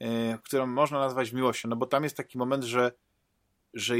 yy, 0.00 0.08
którą 0.44 0.66
można 0.66 0.98
nazwać 0.98 1.32
miłością, 1.32 1.68
no 1.68 1.76
bo 1.76 1.86
tam 1.86 2.04
jest 2.04 2.16
taki 2.16 2.38
moment, 2.38 2.64
że, 2.64 2.92
że 3.74 3.94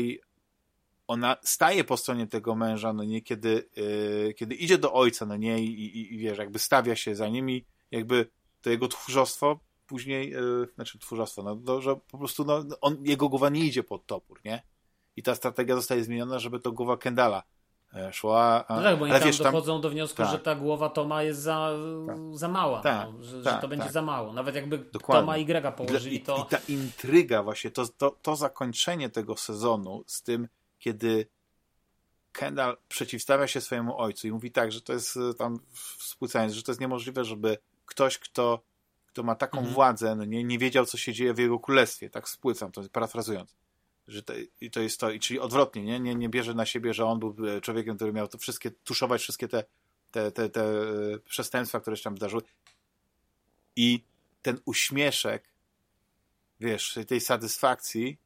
ona 1.06 1.36
staje 1.42 1.84
po 1.84 1.96
stronie 1.96 2.26
tego 2.26 2.54
męża, 2.54 2.92
no 2.92 3.04
nie, 3.04 3.22
kiedy, 3.22 3.68
yy, 3.76 4.34
kiedy 4.34 4.54
idzie 4.54 4.78
do 4.78 4.92
ojca, 4.92 5.26
no 5.26 5.36
nie, 5.36 5.62
i, 5.62 5.84
i, 5.84 6.14
i 6.14 6.18
wiesz, 6.18 6.38
jakby 6.38 6.58
stawia 6.58 6.96
się 6.96 7.14
za 7.14 7.28
nimi, 7.28 7.64
jakby 7.90 8.30
to 8.60 8.70
jego 8.70 8.88
tchórzostwo 8.88 9.60
później, 9.86 10.30
yy, 10.30 10.68
znaczy 10.74 10.98
tchórzostwo, 10.98 11.42
no, 11.42 11.56
to, 11.56 11.80
że 11.80 11.96
po 11.96 12.18
prostu 12.18 12.44
no, 12.44 12.64
on, 12.80 13.04
jego 13.04 13.28
głowa 13.28 13.48
nie 13.48 13.64
idzie 13.64 13.82
pod 13.82 14.06
topór, 14.06 14.40
nie? 14.44 14.62
I 15.16 15.22
ta 15.22 15.34
strategia 15.34 15.76
zostaje 15.76 16.04
zmieniona, 16.04 16.38
żeby 16.38 16.60
to 16.60 16.72
głowa 16.72 16.96
Kendala 16.96 17.42
E, 17.94 18.12
szła. 18.12 18.64
No 18.70 18.82
tak, 18.82 18.98
bo 18.98 19.04
oni 19.04 19.12
tam 19.12 19.22
wiesz, 19.22 19.38
dochodzą 19.38 19.72
tam... 19.72 19.82
do 19.82 19.90
wniosku, 19.90 20.16
tak. 20.16 20.30
że 20.30 20.38
ta 20.38 20.54
głowa 20.54 20.88
Toma 20.88 21.22
jest 21.22 21.40
za, 21.40 21.70
tak. 22.06 22.16
za 22.32 22.48
mała, 22.48 22.80
tak. 22.80 23.08
no, 23.12 23.22
że, 23.24 23.38
że, 23.38 23.44
to 23.44 23.50
tak, 23.60 23.70
będzie 23.70 23.84
tak. 23.84 23.92
za 23.92 24.02
mało. 24.02 24.32
Nawet 24.32 24.54
jakby 24.54 24.78
Dokładnie. 24.78 25.22
Toma 25.22 25.36
i 25.36 25.44
Grega 25.44 25.72
położyli, 25.72 26.16
I, 26.16 26.20
to... 26.20 26.46
I 26.46 26.50
ta 26.50 26.58
intryga 26.68 27.42
właśnie, 27.42 27.70
to, 27.70 27.88
to, 27.88 28.16
to 28.22 28.36
zakończenie 28.36 29.10
tego 29.10 29.36
sezonu 29.36 30.04
z 30.06 30.22
tym, 30.22 30.48
kiedy 30.78 31.26
Kendall 32.32 32.76
przeciwstawia 32.88 33.46
się 33.46 33.60
swojemu 33.60 33.98
ojcu 33.98 34.28
i 34.28 34.32
mówi 34.32 34.50
tak, 34.50 34.72
że 34.72 34.80
to 34.80 34.92
jest 34.92 35.16
e, 35.16 35.34
tam 35.34 35.60
współcając, 35.98 36.52
że 36.52 36.62
to 36.62 36.72
jest 36.72 36.80
niemożliwe, 36.80 37.24
żeby 37.24 37.58
ktoś, 37.86 38.18
kto, 38.18 38.60
kto 39.06 39.22
ma 39.22 39.34
taką 39.34 39.58
mhm. 39.58 39.74
władzę, 39.74 40.16
no 40.16 40.24
nie, 40.24 40.44
nie 40.44 40.58
wiedział, 40.58 40.86
co 40.86 40.98
się 40.98 41.12
dzieje 41.12 41.34
w 41.34 41.38
jego 41.38 41.58
królestwie. 41.58 42.10
Tak 42.10 42.28
spłycam 42.28 42.72
to, 42.72 42.82
parafrazując 42.92 43.59
że 44.08 44.22
i 44.60 44.70
to 44.70 44.80
jest 44.80 45.00
to, 45.00 45.08
czyli 45.20 45.40
odwrotnie, 45.40 45.82
nie? 45.82 46.00
Nie, 46.00 46.14
nie 46.14 46.28
bierze 46.28 46.54
na 46.54 46.66
siebie, 46.66 46.94
że 46.94 47.04
on 47.04 47.18
był 47.18 47.36
człowiekiem, 47.62 47.96
który 47.96 48.12
miał 48.12 48.28
to 48.28 48.38
wszystkie, 48.38 48.70
tuszować 48.70 49.22
wszystkie 49.22 49.48
te, 49.48 49.64
te, 50.10 50.32
te, 50.32 50.48
te 50.50 50.62
e, 50.62 51.18
przestępstwa, 51.18 51.80
które 51.80 51.96
się 51.96 52.02
tam 52.02 52.14
wydarzyły. 52.14 52.42
I 53.76 54.04
ten 54.42 54.60
uśmieszek, 54.64 55.44
wiesz, 56.60 56.98
tej 57.08 57.20
satysfakcji, 57.20 58.18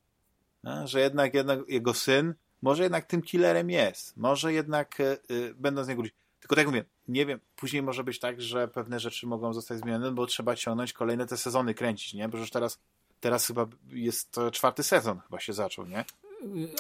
no, 0.62 0.86
że 0.86 1.00
jednak, 1.00 1.34
jednak 1.34 1.58
jego 1.68 1.94
syn 1.94 2.34
może 2.62 2.82
jednak 2.82 3.04
tym 3.04 3.22
killerem 3.22 3.70
jest. 3.70 4.16
Może 4.16 4.52
jednak 4.52 5.00
y, 5.00 5.18
y, 5.30 5.54
będą 5.54 5.84
z 5.84 5.88
niego 5.88 6.02
Tylko 6.40 6.56
tak 6.56 6.66
mówię, 6.66 6.84
nie 7.08 7.26
wiem, 7.26 7.40
później 7.56 7.82
może 7.82 8.04
być 8.04 8.18
tak, 8.18 8.40
że 8.40 8.68
pewne 8.68 9.00
rzeczy 9.00 9.26
mogą 9.26 9.52
zostać 9.52 9.78
zmienione, 9.78 10.12
bo 10.12 10.26
trzeba 10.26 10.56
ciągnąć 10.56 10.92
kolejne 10.92 11.26
te 11.26 11.36
sezony 11.36 11.74
kręcić, 11.74 12.14
nie? 12.14 12.28
Bo 12.28 12.38
już 12.38 12.50
teraz 12.50 12.80
teraz 13.24 13.46
chyba 13.46 13.66
jest 13.90 14.30
to 14.30 14.50
czwarty 14.50 14.82
sezon 14.82 15.20
chyba 15.20 15.40
się 15.40 15.52
zaczął, 15.52 15.86
nie? 15.86 16.04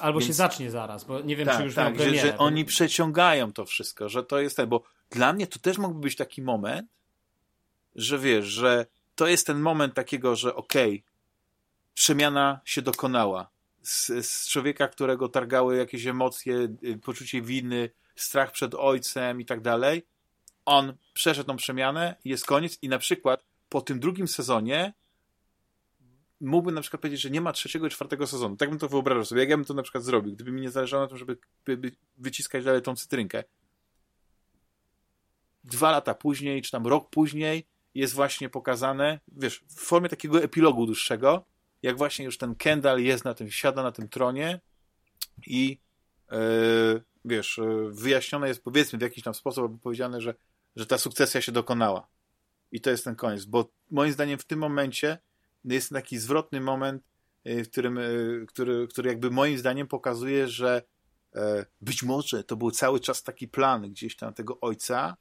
Albo 0.00 0.18
Więc... 0.18 0.26
się 0.26 0.32
zacznie 0.32 0.70
zaraz, 0.70 1.04
bo 1.04 1.20
nie 1.20 1.36
wiem, 1.36 1.46
tak, 1.46 1.56
czy 1.56 1.64
już 1.64 1.74
tak, 1.74 1.94
premierę. 1.94 2.18
Że, 2.18 2.26
że 2.26 2.38
oni 2.38 2.64
przeciągają 2.64 3.52
to 3.52 3.64
wszystko, 3.64 4.08
że 4.08 4.24
to 4.24 4.40
jest 4.40 4.56
ten, 4.56 4.68
bo 4.68 4.82
dla 5.10 5.32
mnie 5.32 5.46
to 5.46 5.58
też 5.58 5.78
mógłby 5.78 6.00
być 6.00 6.16
taki 6.16 6.42
moment, 6.42 6.88
że 7.96 8.18
wiesz, 8.18 8.46
że 8.46 8.86
to 9.14 9.26
jest 9.26 9.46
ten 9.46 9.60
moment 9.60 9.94
takiego, 9.94 10.36
że 10.36 10.54
okej, 10.54 10.90
okay, 10.90 11.02
przemiana 11.94 12.60
się 12.64 12.82
dokonała. 12.82 13.50
Z, 13.82 14.26
z, 14.26 14.48
człowieka, 14.48 14.88
którego 14.88 15.28
targały 15.28 15.76
jakieś 15.76 16.06
emocje, 16.06 16.68
y, 16.84 16.98
poczucie 16.98 17.42
winy, 17.42 17.90
strach 18.16 18.52
przed 18.52 18.74
ojcem 18.74 19.40
i 19.40 19.44
tak 19.44 19.60
dalej, 19.60 20.06
on 20.64 20.94
przeszedł 21.14 21.46
tą 21.46 21.56
przemianę, 21.56 22.16
jest 22.24 22.46
koniec 22.46 22.78
i 22.82 22.88
na 22.88 22.98
przykład 22.98 23.44
po 23.68 23.80
tym 23.80 24.00
drugim 24.00 24.28
sezonie 24.28 24.92
mógłbym 26.44 26.74
na 26.74 26.80
przykład 26.80 27.02
powiedzieć, 27.02 27.20
że 27.20 27.30
nie 27.30 27.40
ma 27.40 27.52
trzeciego 27.52 27.86
i 27.86 27.90
czwartego 27.90 28.26
sezonu. 28.26 28.56
Tak 28.56 28.70
bym 28.70 28.78
to 28.78 28.88
wyobrażał 28.88 29.24
sobie. 29.24 29.40
Jak 29.40 29.50
ja 29.50 29.56
bym 29.56 29.66
to 29.66 29.74
na 29.74 29.82
przykład 29.82 30.04
zrobił, 30.04 30.32
gdyby 30.32 30.52
mi 30.52 30.60
nie 30.60 30.70
zależało 30.70 31.02
na 31.02 31.08
tym, 31.08 31.18
żeby 31.18 31.38
wyciskać 32.18 32.64
dalej 32.64 32.82
tą 32.82 32.96
cytrynkę. 32.96 33.44
Dwa 35.64 35.90
lata 35.90 36.14
później, 36.14 36.62
czy 36.62 36.70
tam 36.70 36.86
rok 36.86 37.10
później 37.10 37.66
jest 37.94 38.14
właśnie 38.14 38.48
pokazane, 38.48 39.20
wiesz, 39.28 39.64
w 39.68 39.80
formie 39.80 40.08
takiego 40.08 40.42
epilogu 40.42 40.86
dłuższego, 40.86 41.44
jak 41.82 41.98
właśnie 41.98 42.24
już 42.24 42.38
ten 42.38 42.54
Kendall 42.54 43.00
jest 43.00 43.24
na 43.24 43.34
tym, 43.34 43.50
siada 43.50 43.82
na 43.82 43.92
tym 43.92 44.08
tronie 44.08 44.60
i 45.46 45.78
yy, 46.30 47.02
wiesz, 47.24 47.58
yy, 47.58 47.92
wyjaśnione 47.92 48.48
jest 48.48 48.64
powiedzmy 48.64 48.98
w 48.98 49.02
jakiś 49.02 49.24
tam 49.24 49.34
sposób, 49.34 49.62
albo 49.62 49.78
powiedziane, 49.78 50.20
że, 50.20 50.34
że 50.76 50.86
ta 50.86 50.98
sukcesja 50.98 51.40
się 51.40 51.52
dokonała. 51.52 52.08
I 52.72 52.80
to 52.80 52.90
jest 52.90 53.04
ten 53.04 53.16
koniec, 53.16 53.44
bo 53.44 53.70
moim 53.90 54.12
zdaniem 54.12 54.38
w 54.38 54.44
tym 54.44 54.58
momencie 54.58 55.18
jest 55.64 55.90
taki 55.90 56.18
zwrotny 56.18 56.60
moment, 56.60 57.02
y, 57.46 57.64
w 57.64 57.70
którym, 57.70 57.98
y, 57.98 58.46
który, 58.48 58.88
który 58.88 59.08
jakby 59.08 59.30
moim 59.30 59.58
zdaniem 59.58 59.86
pokazuje, 59.86 60.48
że 60.48 60.82
e, 61.34 61.66
być 61.80 62.02
może 62.02 62.44
to 62.44 62.56
był 62.56 62.70
cały 62.70 63.00
czas 63.00 63.22
taki 63.22 63.48
plan 63.48 63.82
gdzieś 63.82 64.16
tam 64.16 64.34
tego 64.34 64.60
ojca, 64.60 65.16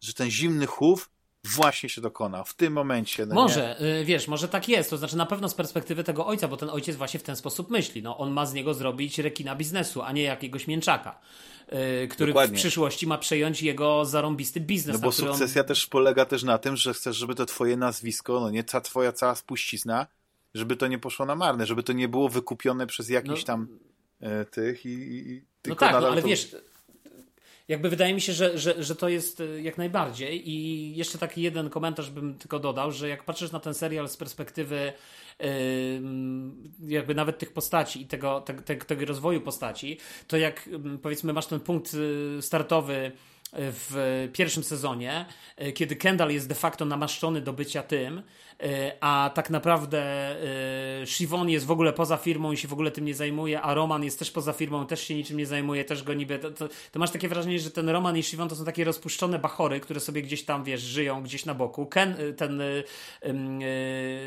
że 0.00 0.14
ten 0.14 0.30
zimny 0.30 0.66
chów 0.66 1.10
właśnie 1.44 1.88
się 1.88 2.00
dokona 2.00 2.44
w 2.44 2.54
tym 2.54 2.72
momencie. 2.72 3.26
No 3.26 3.34
może, 3.34 3.76
nie? 3.80 4.04
wiesz, 4.04 4.28
może 4.28 4.48
tak 4.48 4.68
jest. 4.68 4.90
To 4.90 4.96
znaczy 4.96 5.16
na 5.16 5.26
pewno 5.26 5.48
z 5.48 5.54
perspektywy 5.54 6.04
tego 6.04 6.26
ojca, 6.26 6.48
bo 6.48 6.56
ten 6.56 6.70
ojciec 6.70 6.96
właśnie 6.96 7.20
w 7.20 7.22
ten 7.22 7.36
sposób 7.36 7.70
myśli. 7.70 8.02
No, 8.02 8.18
on 8.18 8.30
ma 8.30 8.46
z 8.46 8.54
niego 8.54 8.74
zrobić 8.74 9.18
rekina 9.18 9.56
biznesu, 9.56 10.02
a 10.02 10.12
nie 10.12 10.22
jakiegoś 10.22 10.66
mięczaka. 10.66 11.18
Yy, 11.72 12.08
który 12.08 12.32
Dokładnie. 12.32 12.56
w 12.56 12.60
przyszłości 12.60 13.06
ma 13.06 13.18
przejąć 13.18 13.62
jego 13.62 14.04
zarąbisty 14.04 14.60
biznes. 14.60 14.96
No 14.96 15.02
bo 15.02 15.12
sukcesja 15.12 15.62
on... 15.62 15.68
też 15.68 15.86
polega 15.86 16.24
też 16.24 16.42
na 16.42 16.58
tym, 16.58 16.76
że 16.76 16.94
chcesz, 16.94 17.16
żeby 17.16 17.34
to 17.34 17.46
twoje 17.46 17.76
nazwisko, 17.76 18.40
no 18.40 18.50
nie 18.50 18.64
ta 18.64 18.80
twoja 18.80 19.12
cała 19.12 19.34
spuścizna, 19.34 20.06
żeby 20.54 20.76
to 20.76 20.86
nie 20.86 20.98
poszło 20.98 21.26
na 21.26 21.34
marne, 21.34 21.66
żeby 21.66 21.82
to 21.82 21.92
nie 21.92 22.08
było 22.08 22.28
wykupione 22.28 22.86
przez 22.86 23.08
jakiś 23.08 23.40
no, 23.40 23.46
tam 23.46 23.68
e, 24.20 24.44
tych 24.44 24.86
i, 24.86 24.88
i 24.88 25.42
No 25.66 25.74
tak, 25.76 25.92
no, 25.92 26.08
ale 26.08 26.22
to... 26.22 26.28
wiesz, 26.28 26.56
jakby 27.72 27.90
wydaje 27.90 28.14
mi 28.14 28.20
się, 28.20 28.32
że, 28.32 28.58
że, 28.58 28.82
że 28.82 28.96
to 28.96 29.08
jest 29.08 29.40
e, 29.40 29.62
jak 29.62 29.78
najbardziej. 29.78 30.50
I 30.50 30.96
jeszcze 30.96 31.18
taki 31.18 31.42
jeden 31.42 31.70
komentarz 31.70 32.10
bym 32.10 32.38
tylko 32.38 32.58
dodał, 32.58 32.92
że 32.92 33.08
jak 33.08 33.24
patrzysz 33.24 33.52
na 33.52 33.60
ten 33.60 33.74
serial 33.74 34.08
z 34.08 34.16
perspektywy 34.16 34.92
jakby 36.86 37.14
nawet 37.14 37.38
tych 37.38 37.52
postaci 37.52 38.02
i 38.02 38.06
tego, 38.06 38.40
te, 38.40 38.54
te, 38.54 38.76
tego 38.76 39.04
rozwoju 39.04 39.40
postaci, 39.40 39.98
to 40.26 40.36
jak 40.36 40.68
powiedzmy 41.02 41.32
masz 41.32 41.46
ten 41.46 41.60
punkt 41.60 41.94
y, 41.94 42.42
startowy 42.42 43.12
w 43.52 44.28
pierwszym 44.32 44.64
sezonie, 44.64 45.26
y, 45.62 45.72
kiedy 45.72 45.96
Kendall 45.96 46.30
jest 46.30 46.48
de 46.48 46.54
facto 46.54 46.84
namaszczony 46.84 47.40
do 47.40 47.52
bycia 47.52 47.82
tym, 47.82 48.22
E, 48.51 48.51
a 49.00 49.30
tak 49.34 49.50
naprawdę 49.50 50.00
e, 51.02 51.06
Shivon 51.06 51.50
jest 51.50 51.66
w 51.66 51.70
ogóle 51.70 51.92
poza 51.92 52.16
firmą 52.16 52.52
i 52.52 52.56
się 52.56 52.68
w 52.68 52.72
ogóle 52.72 52.90
tym 52.90 53.04
nie 53.04 53.14
zajmuje, 53.14 53.60
a 53.60 53.74
Roman 53.74 54.04
jest 54.04 54.18
też 54.18 54.30
poza 54.30 54.52
firmą, 54.52 54.86
też 54.86 55.00
się 55.00 55.14
niczym 55.14 55.36
nie 55.36 55.46
zajmuje, 55.46 55.84
też 55.84 56.02
go 56.02 56.14
niby... 56.14 56.38
To, 56.38 56.50
to, 56.50 56.68
to 56.92 56.98
masz 56.98 57.10
takie 57.10 57.28
wrażenie, 57.28 57.58
że 57.58 57.70
ten 57.70 57.88
Roman 57.88 58.16
i 58.16 58.22
Shivon 58.22 58.48
to 58.48 58.56
są 58.56 58.64
takie 58.64 58.84
rozpuszczone 58.84 59.38
bachory, 59.38 59.80
które 59.80 60.00
sobie 60.00 60.22
gdzieś 60.22 60.44
tam, 60.44 60.64
wiesz, 60.64 60.80
żyją 60.80 61.22
gdzieś 61.22 61.44
na 61.44 61.54
boku. 61.54 61.86
Ken, 61.86 62.14
e, 62.18 62.32
ten 62.32 62.62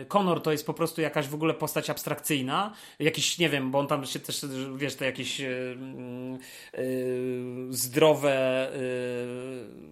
Connor 0.07 0.41
to 0.41 0.51
jest 0.51 0.65
po 0.65 0.73
prostu 0.73 1.01
jakaś 1.01 1.27
w 1.27 1.33
ogóle 1.33 1.53
postać 1.53 1.89
abstrakcyjna, 1.89 2.73
jakiś, 2.99 3.37
nie 3.37 3.49
wiem, 3.49 3.71
bo 3.71 3.79
on 3.79 3.87
tam 3.87 4.05
się 4.05 4.19
też, 4.19 4.45
wiesz, 4.75 4.95
te 4.95 5.05
jakieś 5.05 5.41
zdrowe 7.69 8.71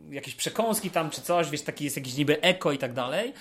jakieś 0.09 0.35
przekąski 0.35 0.89
tam 0.89 1.09
czy 1.09 1.21
coś, 1.21 1.49
wiesz, 1.49 1.61
taki 1.61 1.83
jest 1.83 1.97
jakiś 1.97 2.17
niby 2.17 2.41
eko 2.41 2.71
i 2.71 2.77
tak 2.77 2.93
dalej, 2.93 3.33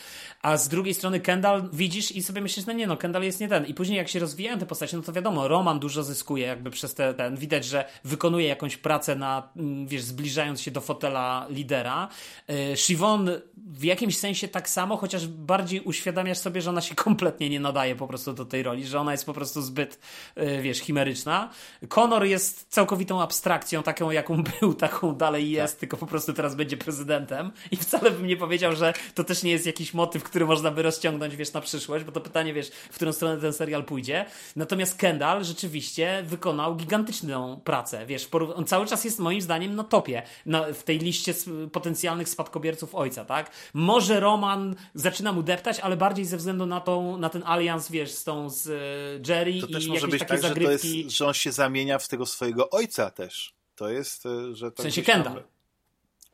a 0.43 0.57
z 0.57 0.69
drugiej 0.69 0.92
strony 0.95 1.21
Kendall 1.21 1.69
widzisz 1.73 2.13
i 2.13 2.23
sobie 2.23 2.41
myślisz, 2.41 2.67
no 2.67 2.73
nie 2.73 2.87
no, 2.87 2.97
Kendall 2.97 3.23
jest 3.23 3.41
nie 3.41 3.49
ten. 3.49 3.67
I 3.67 3.75
później 3.75 3.99
jak 3.99 4.09
się 4.09 4.19
rozwijają 4.19 4.59
te 4.59 4.67
postacie, 4.67 4.97
no 4.97 5.03
to 5.03 5.13
wiadomo, 5.13 5.49
Roman 5.49 5.79
dużo 5.79 6.03
zyskuje 6.03 6.47
jakby 6.47 6.71
przez 6.71 6.95
te, 6.95 7.15
ten, 7.15 7.37
widać, 7.37 7.65
że 7.65 7.85
wykonuje 8.05 8.47
jakąś 8.47 8.77
pracę 8.77 9.17
na, 9.17 9.49
mm, 9.57 9.87
wiesz, 9.87 10.03
zbliżając 10.03 10.61
się 10.61 10.71
do 10.71 10.81
fotela 10.81 11.47
lidera. 11.51 12.09
Yy, 12.49 12.77
Siobhan 12.77 13.31
w 13.57 13.85
jakimś 13.85 14.19
sensie 14.19 14.49
tak 14.49 14.69
samo, 14.69 14.97
chociaż 14.97 15.27
bardziej 15.27 15.81
uświadamiasz 15.81 16.39
sobie, 16.39 16.63
że 16.63 16.71
ona 16.71 16.81
się 16.81 16.95
kompletnie 16.95 17.51
nie 17.51 17.61
nadaje 17.61 17.97
po 17.97 18.09
prostu 18.09 18.33
do 18.33 18.45
tej 18.45 18.63
roli, 18.63 18.87
że 18.87 19.01
ona 19.01 19.13
jest 19.13 19.27
po 19.27 19.33
prostu 19.33 19.63
zbyt, 19.63 19.99
yy, 20.37 20.63
wiesz, 20.63 20.79
chimeryczna. 20.79 21.51
Connor 21.89 22.25
jest 22.25 22.67
całkowitą 22.69 23.23
abstrakcją, 23.23 23.83
taką 23.83 24.11
jaką 24.11 24.43
był, 24.61 24.75
taką 24.75 25.15
dalej 25.15 25.51
jest, 25.51 25.75
tak. 25.75 25.81
tylko 25.81 25.97
po 25.97 26.07
prostu 26.07 26.33
teraz 26.33 26.55
będzie 26.55 26.77
prezydentem 26.77 27.53
i 27.71 27.77
wcale 27.77 28.11
bym 28.11 28.27
nie 28.27 28.37
powiedział, 28.37 28.77
że 28.77 28.93
to 29.15 29.25
też 29.25 29.43
nie 29.43 29.51
jest 29.51 29.67
jakiś 29.67 29.95
motyw, 29.95 30.23
który 30.23 30.47
można 30.47 30.71
by 30.73 30.83
rozciągnąć, 30.83 31.37
wiesz, 31.37 31.53
na 31.53 31.61
przyszłość, 31.61 32.05
bo 32.05 32.13
to 32.13 32.21
pytanie, 32.21 32.55
wiesz, 32.55 32.71
w 32.71 32.95
którą 32.95 33.13
stronę 33.13 33.41
ten 33.41 33.53
serial 33.53 33.85
pójdzie. 33.85 34.25
Natomiast 34.57 34.99
Kendall 34.99 35.45
rzeczywiście 35.45 36.23
wykonał 36.27 36.77
gigantyczną 36.77 37.61
pracę, 37.65 38.07
wiesz, 38.07 38.29
on 38.55 38.65
cały 38.65 38.87
czas 38.87 39.05
jest 39.05 39.19
moim 39.19 39.41
zdaniem 39.41 39.75
na 39.75 39.85
topie 39.85 40.23
na, 40.47 40.73
w 40.73 40.83
tej 40.83 40.99
liście 40.99 41.35
potencjalnych 41.73 42.29
spadkobierców 42.29 42.95
ojca, 42.95 43.25
tak? 43.25 43.51
Może 43.75 44.21
Roman 44.21 44.75
zaczyna 44.95 45.33
mu 45.33 45.43
deptać, 45.43 45.81
ale 45.81 45.97
bardziej 45.97 46.25
ze 46.25 46.37
względu 46.37 46.67
na, 46.67 46.81
tą, 46.81 47.17
na 47.17 47.29
ten 47.29 47.43
alians, 47.47 47.91
wiesz, 47.91 48.11
z 48.11 48.25
tą 48.25 48.51
z 48.51 48.69
e, 48.69 49.33
Jerry 49.33 49.61
to 49.61 49.67
i 49.67 49.73
też 49.73 49.87
może 49.87 50.09
być 50.09 50.21
takie 50.21 50.33
tak, 50.33 50.41
zagrywki. 50.41 50.89
Że, 50.89 50.95
to 50.95 51.05
jest, 51.05 51.17
że 51.17 51.27
on 51.27 51.35
się 51.35 51.53
zamienia 51.53 51.99
w 51.99 52.09
tego 52.09 52.27
swojego 52.27 52.71
ojca 52.71 53.11
też. 53.11 53.55
To 53.75 53.89
jest, 53.89 54.27
e, 54.27 54.55
że 54.55 54.73
to 54.73 54.83
W 54.83 54.85
sensie 54.85 55.03
Kendall. 55.03 55.35
Tam... 55.35 55.52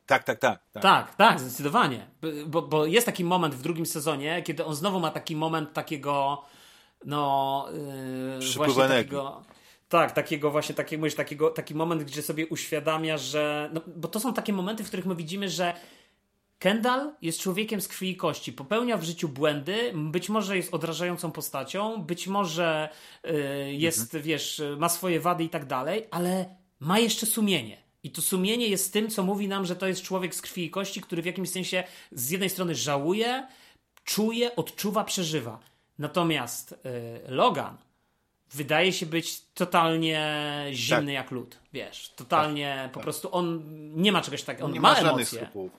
Tak, 0.09 0.23
tak, 0.23 0.39
tak, 0.39 0.59
tak. 0.71 0.83
Tak, 0.83 1.15
tak, 1.15 1.39
zdecydowanie. 1.39 2.07
Bo, 2.47 2.61
bo 2.61 2.85
jest 2.85 3.05
taki 3.05 3.23
moment 3.23 3.55
w 3.55 3.61
drugim 3.61 3.85
sezonie, 3.85 4.41
kiedy 4.43 4.65
on 4.65 4.75
znowu 4.75 4.99
ma 4.99 5.11
taki 5.11 5.35
moment 5.35 5.73
takiego, 5.73 6.43
no, 7.05 7.65
yy, 8.39 8.55
właśnie 8.55 8.87
takiego. 8.87 9.43
Tak, 9.89 10.11
takiego 10.11 10.51
właśnie, 10.51 10.75
takiego, 10.75 10.99
mówisz, 11.01 11.15
takiego, 11.15 11.49
taki 11.49 11.75
moment, 11.75 12.03
gdzie 12.03 12.21
sobie 12.21 12.47
uświadamia, 12.47 13.17
że. 13.17 13.69
No, 13.73 13.81
bo 13.87 14.07
to 14.07 14.19
są 14.19 14.33
takie 14.33 14.53
momenty, 14.53 14.83
w 14.83 14.87
których 14.87 15.05
my 15.05 15.15
widzimy, 15.15 15.49
że 15.49 15.73
Kendall 16.59 17.13
jest 17.21 17.39
człowiekiem 17.39 17.81
z 17.81 17.87
krwi 17.87 18.09
i 18.09 18.15
kości, 18.15 18.53
popełnia 18.53 18.97
w 18.97 19.03
życiu 19.03 19.29
błędy, 19.29 19.91
być 19.95 20.29
może 20.29 20.57
jest 20.57 20.73
odrażającą 20.73 21.31
postacią, 21.31 22.03
być 22.03 22.27
może 22.27 22.89
yy, 23.23 23.73
jest, 23.73 24.01
mhm. 24.01 24.23
wiesz, 24.23 24.61
ma 24.77 24.89
swoje 24.89 25.19
wady 25.19 25.43
i 25.43 25.49
tak 25.49 25.65
dalej, 25.65 26.07
ale 26.11 26.55
ma 26.79 26.99
jeszcze 26.99 27.25
sumienie. 27.25 27.88
I 28.03 28.11
to 28.11 28.21
sumienie 28.21 28.67
jest 28.67 28.93
tym, 28.93 29.09
co 29.09 29.23
mówi 29.23 29.47
nam, 29.47 29.65
że 29.65 29.75
to 29.75 29.87
jest 29.87 30.01
człowiek 30.01 30.35
z 30.35 30.41
krwi 30.41 30.65
i 30.65 30.69
kości, 30.69 31.01
który 31.01 31.21
w 31.21 31.25
jakimś 31.25 31.49
sensie 31.49 31.83
z 32.11 32.29
jednej 32.29 32.49
strony 32.49 32.75
żałuje, 32.75 33.47
czuje, 34.03 34.55
odczuwa, 34.55 35.03
przeżywa. 35.03 35.59
Natomiast 35.99 36.75
yy, 36.83 37.35
Logan 37.35 37.77
wydaje 38.51 38.93
się 38.93 39.05
być 39.05 39.41
totalnie 39.53 40.65
zimny 40.71 41.05
tak. 41.05 41.13
jak 41.13 41.31
lód. 41.31 41.59
Wiesz, 41.73 42.09
totalnie 42.15 42.79
tak, 42.83 42.91
po 42.91 42.99
tak. 42.99 43.03
prostu 43.03 43.29
on 43.31 43.63
nie 44.01 44.11
ma 44.11 44.21
czegoś 44.21 44.43
takiego. 44.43 44.65
On 44.65 44.73
nie 44.73 44.79
ma, 44.79 44.93
ma 44.93 45.01
żadnych 45.01 45.29
skrupułów. 45.29 45.71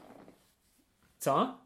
Co? 1.18 1.58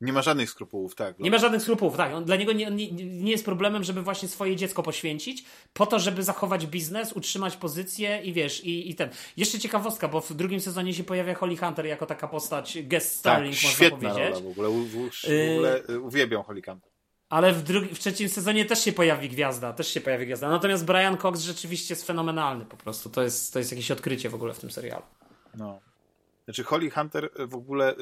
Nie 0.00 0.12
ma 0.12 0.22
żadnych 0.22 0.50
skrupułów, 0.50 0.94
tak. 0.94 1.18
Nie 1.18 1.30
ma 1.30 1.38
żadnych 1.38 1.62
skrupułów, 1.62 1.96
tak. 1.96 2.14
On, 2.14 2.24
dla 2.24 2.36
niego 2.36 2.52
nie, 2.52 2.70
nie, 2.70 2.92
nie, 2.92 3.30
jest 3.30 3.44
problemem, 3.44 3.84
żeby 3.84 4.02
właśnie 4.02 4.28
swoje 4.28 4.56
dziecko 4.56 4.82
poświęcić 4.82 5.44
po 5.72 5.86
to, 5.86 5.98
żeby 5.98 6.22
zachować 6.22 6.66
biznes, 6.66 7.12
utrzymać 7.12 7.56
pozycję 7.56 8.20
i 8.24 8.32
wiesz, 8.32 8.64
i, 8.64 8.90
i 8.90 8.94
ten. 8.94 9.10
Jeszcze 9.36 9.58
ciekawostka, 9.58 10.08
bo 10.08 10.20
w 10.20 10.32
drugim 10.34 10.60
sezonie 10.60 10.94
się 10.94 11.04
pojawia 11.04 11.34
Holly 11.34 11.56
Hunter 11.56 11.86
jako 11.86 12.06
taka 12.06 12.28
postać 12.28 12.78
guest 12.82 13.16
starring, 13.16 13.54
tak, 13.54 13.64
można 13.64 13.90
powiedzieć. 13.90 14.18
Rola 14.18 14.40
w 14.40 14.46
ogóle, 14.46 14.68
w, 14.68 14.72
w, 14.72 15.20
w 15.22 15.52
ogóle 15.52 15.82
y 15.90 16.00
uwielbiam 16.00 16.42
Holly 16.42 16.62
Hunter. 16.62 16.90
Ale 17.28 17.52
w, 17.52 17.62
drugi, 17.62 17.94
w 17.94 17.98
trzecim 17.98 18.28
sezonie 18.28 18.64
też 18.64 18.84
się 18.84 18.92
pojawi 18.92 19.28
gwiazda, 19.28 19.72
też 19.72 19.88
się 19.88 20.00
pojawi 20.00 20.26
gwiazda. 20.26 20.48
Natomiast 20.48 20.84
Brian 20.84 21.16
Cox 21.16 21.40
rzeczywiście 21.40 21.94
jest 21.94 22.06
fenomenalny 22.06 22.64
po 22.64 22.76
prostu. 22.76 23.10
To 23.10 23.22
jest, 23.22 23.52
to 23.52 23.58
jest 23.58 23.70
jakieś 23.70 23.90
odkrycie 23.90 24.30
w 24.30 24.34
ogóle 24.34 24.54
w 24.54 24.58
tym 24.58 24.70
serialu. 24.70 25.02
No. 25.54 25.80
Znaczy 26.48 26.64
Holly 26.64 26.90
Hunter 26.90 27.30
w 27.48 27.54
ogóle, 27.54 27.94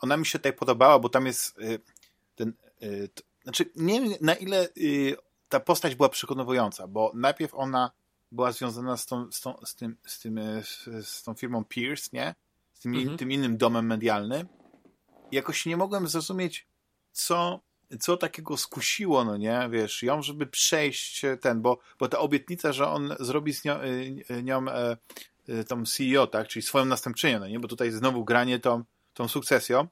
ona 0.00 0.16
mi 0.16 0.26
się 0.26 0.38
tutaj 0.38 0.52
podobała, 0.52 0.98
bo 0.98 1.08
tam 1.08 1.26
jest 1.26 1.58
y, 1.58 1.80
ten, 2.36 2.52
y, 2.82 3.08
znaczy 3.42 3.70
nie 3.76 4.00
wiem 4.00 4.12
na 4.20 4.34
ile 4.34 4.68
ta 5.48 5.60
postać 5.60 5.94
była 5.94 6.08
przekonująca, 6.08 6.86
bo 6.86 7.12
najpierw 7.14 7.54
ona 7.54 7.90
była 8.32 8.52
związana 8.52 8.96
z, 8.96 9.06
tą, 9.06 9.32
z, 9.32 9.40
tą, 9.40 9.56
z, 9.64 9.74
tym, 9.74 9.96
z, 10.06 10.20
tym, 10.20 10.40
z 11.02 11.22
tą 11.22 11.34
firmą 11.34 11.64
Pierce, 11.64 12.10
nie? 12.12 12.34
Z 12.72 12.80
tym, 12.80 12.94
mhm. 12.94 13.18
tym 13.18 13.32
innym 13.32 13.56
domem 13.56 13.86
medialnym. 13.86 14.46
I 15.30 15.36
jakoś 15.36 15.66
nie 15.66 15.76
mogłem 15.76 16.08
zrozumieć, 16.08 16.66
co, 17.12 17.60
co 18.00 18.16
takiego 18.16 18.56
skusiło, 18.56 19.24
no 19.24 19.36
nie, 19.36 19.68
wiesz, 19.70 20.02
ją, 20.02 20.22
żeby 20.22 20.46
przejść 20.46 21.22
ten, 21.40 21.62
bo, 21.62 21.78
bo 21.98 22.08
ta 22.08 22.18
obietnica, 22.18 22.72
że 22.72 22.88
on 22.88 23.14
zrobi 23.20 23.54
z 23.54 23.64
nią, 23.64 23.78
nią 24.42 24.68
e, 24.68 24.96
tą 25.68 25.84
CEO, 25.86 26.26
tak, 26.26 26.48
czyli 26.48 26.62
swoją 26.62 26.84
następczynię, 26.84 27.38
no 27.38 27.48
nie, 27.48 27.60
bo 27.60 27.68
tutaj 27.68 27.90
znowu 27.90 28.24
granie 28.24 28.58
tą, 28.58 28.84
tą 29.14 29.28
sukcesją, 29.28 29.88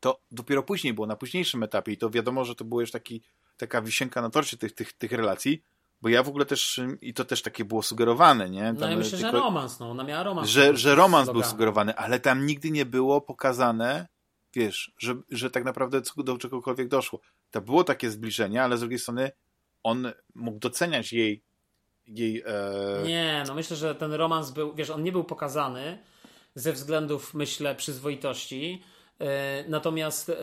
to 0.00 0.20
dopiero 0.30 0.62
później 0.62 0.94
było, 0.94 1.06
na 1.06 1.16
późniejszym 1.16 1.62
etapie 1.62 1.92
i 1.92 1.96
to 1.96 2.10
wiadomo, 2.10 2.44
że 2.44 2.54
to 2.54 2.64
było 2.64 2.80
już 2.80 2.90
taki, 2.90 3.22
taka 3.56 3.82
wisienka 3.82 4.22
na 4.22 4.30
torcie 4.30 4.56
tych, 4.56 4.72
tych, 4.72 4.92
tych 4.92 5.12
relacji, 5.12 5.62
bo 6.02 6.08
ja 6.08 6.22
w 6.22 6.28
ogóle 6.28 6.46
też, 6.46 6.80
i 7.00 7.14
to 7.14 7.24
też 7.24 7.42
takie 7.42 7.64
było 7.64 7.82
sugerowane, 7.82 8.50
nie? 8.50 8.62
Tam 8.62 8.76
no 8.76 8.90
ja 8.90 8.96
myślę, 8.96 9.18
tylko, 9.18 9.32
że 9.32 9.38
romans, 9.38 9.80
no, 9.80 9.90
ona 9.90 10.04
miała 10.04 10.22
romans. 10.22 10.48
Że, 10.48 10.76
że 10.76 10.94
romans 10.94 11.30
był 11.30 11.42
sugerowany, 11.42 11.96
ale 11.96 12.20
tam 12.20 12.46
nigdy 12.46 12.70
nie 12.70 12.86
było 12.86 13.20
pokazane, 13.20 14.06
wiesz, 14.54 14.92
że, 14.98 15.14
że 15.30 15.50
tak 15.50 15.64
naprawdę 15.64 16.00
do 16.16 16.38
czegokolwiek 16.38 16.88
doszło. 16.88 17.20
To 17.50 17.60
było 17.60 17.84
takie 17.84 18.10
zbliżenie, 18.10 18.62
ale 18.62 18.76
z 18.76 18.80
drugiej 18.80 18.98
strony 18.98 19.30
on 19.82 20.12
mógł 20.34 20.58
doceniać 20.58 21.12
jej 21.12 21.42
jej... 22.08 22.42
E... 22.46 23.02
Nie, 23.06 23.44
no 23.46 23.54
myślę, 23.54 23.76
że 23.76 23.94
ten 23.94 24.12
romans 24.12 24.50
był, 24.50 24.74
wiesz, 24.74 24.90
on 24.90 25.02
nie 25.02 25.12
był 25.12 25.24
pokazany 25.24 25.98
ze 26.54 26.72
względów, 26.72 27.34
myślę, 27.34 27.74
przyzwoitości, 27.74 28.82
e, 29.20 29.64
Natomiast 29.68 30.28
e, 30.28 30.34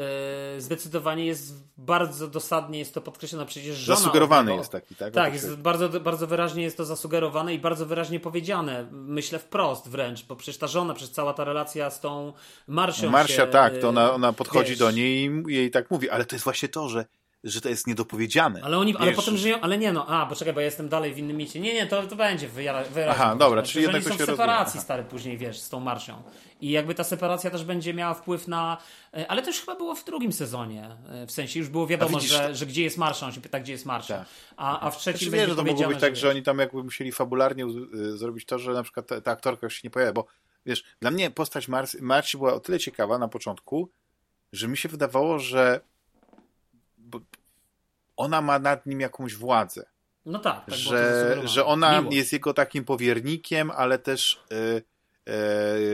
zdecydowanie 0.57 1.25
jest 1.25 1.53
bardzo 1.77 2.27
dosadnie 2.27 2.79
jest 2.79 2.93
to 2.93 3.01
podkreślone. 3.01 3.45
Przecież 3.45 3.77
żona 3.77 3.99
Zasugerowany 3.99 4.55
jest 4.55 4.71
taki, 4.71 4.95
tak? 4.95 5.13
Tak, 5.13 5.33
jest, 5.33 5.55
bardzo, 5.55 5.89
bardzo 5.89 6.27
wyraźnie 6.27 6.63
jest 6.63 6.77
to 6.77 6.85
zasugerowane 6.85 7.53
i 7.53 7.59
bardzo 7.59 7.85
wyraźnie 7.85 8.19
powiedziane. 8.19 8.87
Myślę 8.91 9.39
wprost 9.39 9.89
wręcz, 9.89 10.25
bo 10.25 10.35
przecież 10.35 10.57
ta 10.57 10.67
żona, 10.67 10.93
przez 10.93 11.11
cała 11.11 11.33
ta 11.33 11.43
relacja 11.43 11.89
z 11.89 11.99
tą 11.99 12.33
Marsią. 12.67 13.09
Marsia, 13.09 13.45
się, 13.45 13.47
tak, 13.47 13.77
to 13.77 13.89
ona, 13.89 14.13
ona 14.13 14.33
podchodzi 14.33 14.69
wiesz, 14.69 14.79
do 14.79 14.91
niej 14.91 15.31
i 15.47 15.53
jej 15.53 15.71
tak 15.71 15.91
mówi, 15.91 16.09
ale 16.09 16.25
to 16.25 16.35
jest 16.35 16.43
właśnie 16.43 16.69
to, 16.69 16.89
że 16.89 17.05
że 17.43 17.61
to 17.61 17.69
jest 17.69 17.87
niedopowiedziane. 17.87 18.61
Ale 18.63 18.77
oni, 18.77 18.95
ale 18.97 19.11
potem 19.11 19.37
żyją, 19.37 19.61
ale 19.61 19.77
nie 19.77 19.93
no, 19.93 20.07
a, 20.07 20.25
poczekaj, 20.25 20.53
bo 20.53 20.59
ja 20.59 20.65
jestem 20.65 20.89
dalej 20.89 21.13
w 21.13 21.17
innym 21.17 21.37
micie. 21.37 21.59
Nie, 21.59 21.73
nie, 21.73 21.87
to, 21.87 22.07
to 22.07 22.15
będzie 22.15 22.47
wyraźnie. 22.47 23.07
Aha, 23.09 23.35
dobra, 23.35 23.63
czyli 23.63 23.83
jednak 23.83 24.07
oni 24.07 24.17
są 24.17 24.23
w 24.23 24.27
separacji, 24.27 24.79
stary, 24.79 25.03
później, 25.03 25.37
wiesz, 25.37 25.59
z 25.59 25.69
tą 25.69 25.79
marszą. 25.79 26.23
I 26.61 26.71
jakby 26.71 26.95
ta 26.95 27.03
separacja 27.03 27.51
też 27.51 27.63
będzie 27.63 27.93
miała 27.93 28.13
wpływ 28.13 28.47
na, 28.47 28.77
e, 29.13 29.27
ale 29.27 29.41
to 29.41 29.47
już 29.47 29.59
chyba 29.59 29.75
było 29.75 29.95
w 29.95 30.05
drugim 30.05 30.33
sezonie, 30.33 30.89
e, 31.09 31.27
w 31.27 31.31
sensie 31.31 31.59
już 31.59 31.69
było 31.69 31.87
wiadomo, 31.87 32.17
widzisz, 32.17 32.31
że, 32.31 32.55
że 32.55 32.65
gdzie 32.65 32.83
jest 32.83 32.97
marsza, 32.97 33.25
on 33.25 33.31
się 33.31 33.41
pyta, 33.41 33.59
gdzie 33.59 33.71
jest 33.71 33.85
marsza. 33.85 34.17
Tak. 34.17 34.27
A, 34.57 34.79
a 34.79 34.91
w 34.91 34.97
trzecim 34.97 35.29
znaczy, 35.29 35.45
wie, 35.45 35.49
że 35.49 35.55
to 35.55 35.63
mogło 35.63 35.87
być 35.87 35.99
tak, 35.99 36.15
że, 36.15 36.21
że 36.21 36.29
oni 36.29 36.43
tam 36.43 36.59
jakby 36.59 36.83
musieli 36.83 37.11
fabularnie 37.11 37.65
y, 37.93 38.17
zrobić 38.17 38.45
to, 38.45 38.59
że 38.59 38.71
na 38.71 38.83
przykład 38.83 39.07
ta, 39.07 39.21
ta 39.21 39.31
aktorka 39.31 39.67
już 39.67 39.73
się 39.73 39.81
nie 39.83 39.89
pojawia, 39.89 40.13
bo 40.13 40.25
wiesz, 40.65 40.83
dla 40.99 41.11
mnie 41.11 41.31
postać 41.31 41.67
Marci 42.01 42.37
była 42.37 42.53
o 42.53 42.59
tyle 42.59 42.79
ciekawa 42.79 43.17
na 43.17 43.27
początku, 43.27 43.89
że 44.51 44.67
mi 44.67 44.77
się 44.77 44.89
wydawało, 44.89 45.39
że 45.39 45.81
ona 48.17 48.41
ma 48.41 48.59
nad 48.59 48.85
nim 48.85 48.99
jakąś 48.99 49.35
władzę. 49.35 49.85
No 50.25 50.39
tak, 50.39 50.65
tak 50.65 50.75
że, 50.75 51.41
że 51.43 51.65
ona 51.65 52.01
Miło. 52.01 52.13
jest 52.13 52.33
jego 52.33 52.53
takim 52.53 52.85
powiernikiem, 52.85 53.71
ale 53.71 53.99
też 53.99 54.43
y, 54.51 55.31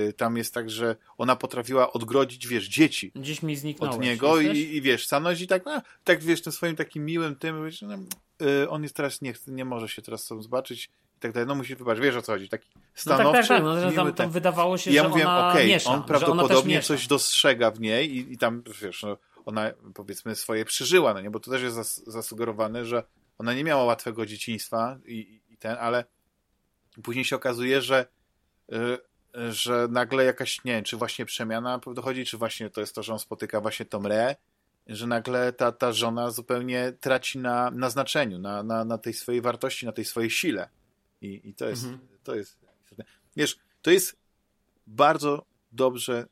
y, 0.07 0.13
tam 0.13 0.37
jest 0.37 0.53
tak, 0.53 0.69
że 0.69 0.95
ona 1.17 1.35
potrafiła 1.35 1.93
odgrodzić, 1.93 2.47
wiesz, 2.47 2.67
dzieci 2.67 3.11
Gdzieś 3.15 3.43
mi 3.43 3.75
od 3.79 3.99
niego 3.99 4.39
i, 4.39 4.57
i, 4.57 4.81
wiesz, 4.81 5.05
stanąć 5.05 5.41
i 5.41 5.47
tak, 5.47 5.65
no, 5.65 5.81
tak 6.03 6.23
wiesz, 6.23 6.41
tym 6.41 6.53
swoim 6.53 6.75
takim 6.75 7.05
miłym 7.05 7.35
tym, 7.35 7.65
wiesz, 7.65 7.81
no, 7.81 7.95
y, 8.41 8.69
on 8.69 8.83
jest 8.83 8.95
teraz, 8.95 9.21
nie, 9.21 9.33
nie 9.47 9.65
może 9.65 9.89
się 9.89 10.01
teraz 10.01 10.23
sobie 10.23 10.43
zobaczyć 10.43 10.89
i 11.17 11.21
tak 11.21 11.31
dalej, 11.31 11.47
no 11.47 11.55
musi 11.55 11.75
wybaczyć, 11.75 12.03
wiesz 12.03 12.15
o 12.15 12.21
co 12.21 12.31
chodzi, 12.31 12.49
taki 12.49 12.69
stanowczy. 12.93 13.25
No 13.25 13.31
tak, 13.33 13.47
tak, 13.47 13.57
tak, 13.57 13.95
no, 13.95 14.03
tam, 14.03 14.13
tam 14.13 14.31
wydawało 14.31 14.77
się, 14.77 14.91
ja 14.91 15.03
że 15.03 15.09
mówiłem, 15.09 15.29
ona 15.29 15.49
okay, 15.49 15.67
miesza, 15.67 15.89
on 15.89 16.03
prawdopodobnie 16.03 16.81
coś 16.81 17.07
dostrzega 17.07 17.71
w 17.71 17.79
niej 17.79 18.15
i, 18.15 18.33
i 18.33 18.37
tam, 18.37 18.63
wiesz, 18.81 19.03
no, 19.03 19.17
ona 19.45 19.71
powiedzmy 19.93 20.35
swoje 20.35 20.65
przeżyła, 20.65 21.13
no 21.13 21.21
nie? 21.21 21.31
Bo 21.31 21.39
to 21.39 21.51
też 21.51 21.61
jest 21.61 21.75
zas 21.75 22.03
zasugerowane, 22.07 22.85
że 22.85 23.03
ona 23.37 23.53
nie 23.53 23.63
miała 23.63 23.83
łatwego 23.83 24.25
dzieciństwa 24.25 24.99
i, 25.05 25.41
i 25.49 25.57
ten, 25.57 25.77
ale 25.79 26.03
później 27.03 27.25
się 27.25 27.35
okazuje, 27.35 27.81
że 27.81 28.05
yy, 28.67 28.97
że 29.49 29.87
nagle 29.91 30.23
jakaś, 30.23 30.63
nie 30.63 30.71
wiem, 30.71 30.83
czy 30.83 30.97
właśnie 30.97 31.25
przemiana 31.25 31.79
dochodzi, 31.93 32.25
czy 32.25 32.37
właśnie 32.37 32.69
to 32.69 32.81
jest 32.81 32.95
to, 32.95 33.03
że 33.03 33.13
on 33.13 33.19
spotyka 33.19 33.61
właśnie 33.61 33.85
tą 33.85 34.05
Re, 34.05 34.35
że 34.87 35.07
nagle 35.07 35.53
ta, 35.53 35.71
ta 35.71 35.93
żona 35.93 36.31
zupełnie 36.31 36.93
traci 36.99 37.39
na, 37.39 37.71
na 37.71 37.89
znaczeniu, 37.89 38.39
na, 38.39 38.63
na, 38.63 38.85
na 38.85 38.97
tej 38.97 39.13
swojej 39.13 39.41
wartości, 39.41 39.85
na 39.85 39.91
tej 39.91 40.05
swojej 40.05 40.29
sile. 40.29 40.69
I, 41.21 41.49
i 41.49 41.53
to 41.53 41.69
jest, 41.69 41.83
mhm. 41.83 42.07
to 42.23 42.35
jest, 42.35 42.57
wiesz, 43.35 43.59
to 43.81 43.91
jest 43.91 44.15
bardzo 44.87 45.45
dobrze 45.71 46.27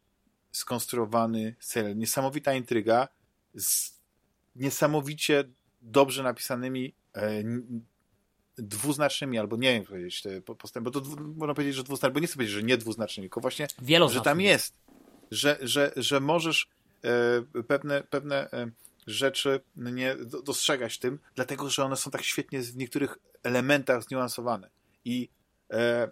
skonstruowany 0.51 1.55
serial. 1.59 1.97
Niesamowita 1.97 2.53
intryga 2.53 3.07
z 3.55 3.97
niesamowicie 4.55 5.43
dobrze 5.81 6.23
napisanymi 6.23 6.93
e, 7.15 7.43
dwuznacznymi, 8.57 9.39
albo 9.39 9.57
nie 9.57 9.73
wiem 9.73 9.85
powiedzieć 9.85 10.21
te 10.21 10.41
postępy, 10.41 10.91
bo 10.91 11.01
to 11.01 11.09
można 11.19 11.53
powiedzieć, 11.53 11.75
że 11.75 11.83
dwuznacznymi, 11.83 12.13
bo 12.13 12.19
nie 12.19 12.27
chcę 12.27 12.35
powiedzieć, 12.35 12.55
że 12.55 12.63
nie 12.63 12.77
dwuznacznymi, 12.77 13.25
tylko 13.29 13.41
właśnie, 13.41 13.67
że 14.09 14.21
tam 14.21 14.41
jest, 14.41 14.73
że, 15.31 15.57
że, 15.61 15.91
że 15.95 16.19
możesz 16.19 16.69
e, 17.03 17.63
pewne, 17.63 18.03
pewne 18.03 18.51
e, 18.51 18.71
rzeczy 19.07 19.59
nie 19.75 20.15
dostrzegać 20.43 20.95
w 20.95 20.99
tym, 20.99 21.19
dlatego, 21.35 21.69
że 21.69 21.85
one 21.85 21.95
są 21.95 22.11
tak 22.11 22.23
świetnie 22.23 22.61
w 22.61 22.75
niektórych 22.75 23.17
elementach 23.43 24.03
zniuansowane. 24.03 24.69
I 25.05 25.29
e, 25.71 26.09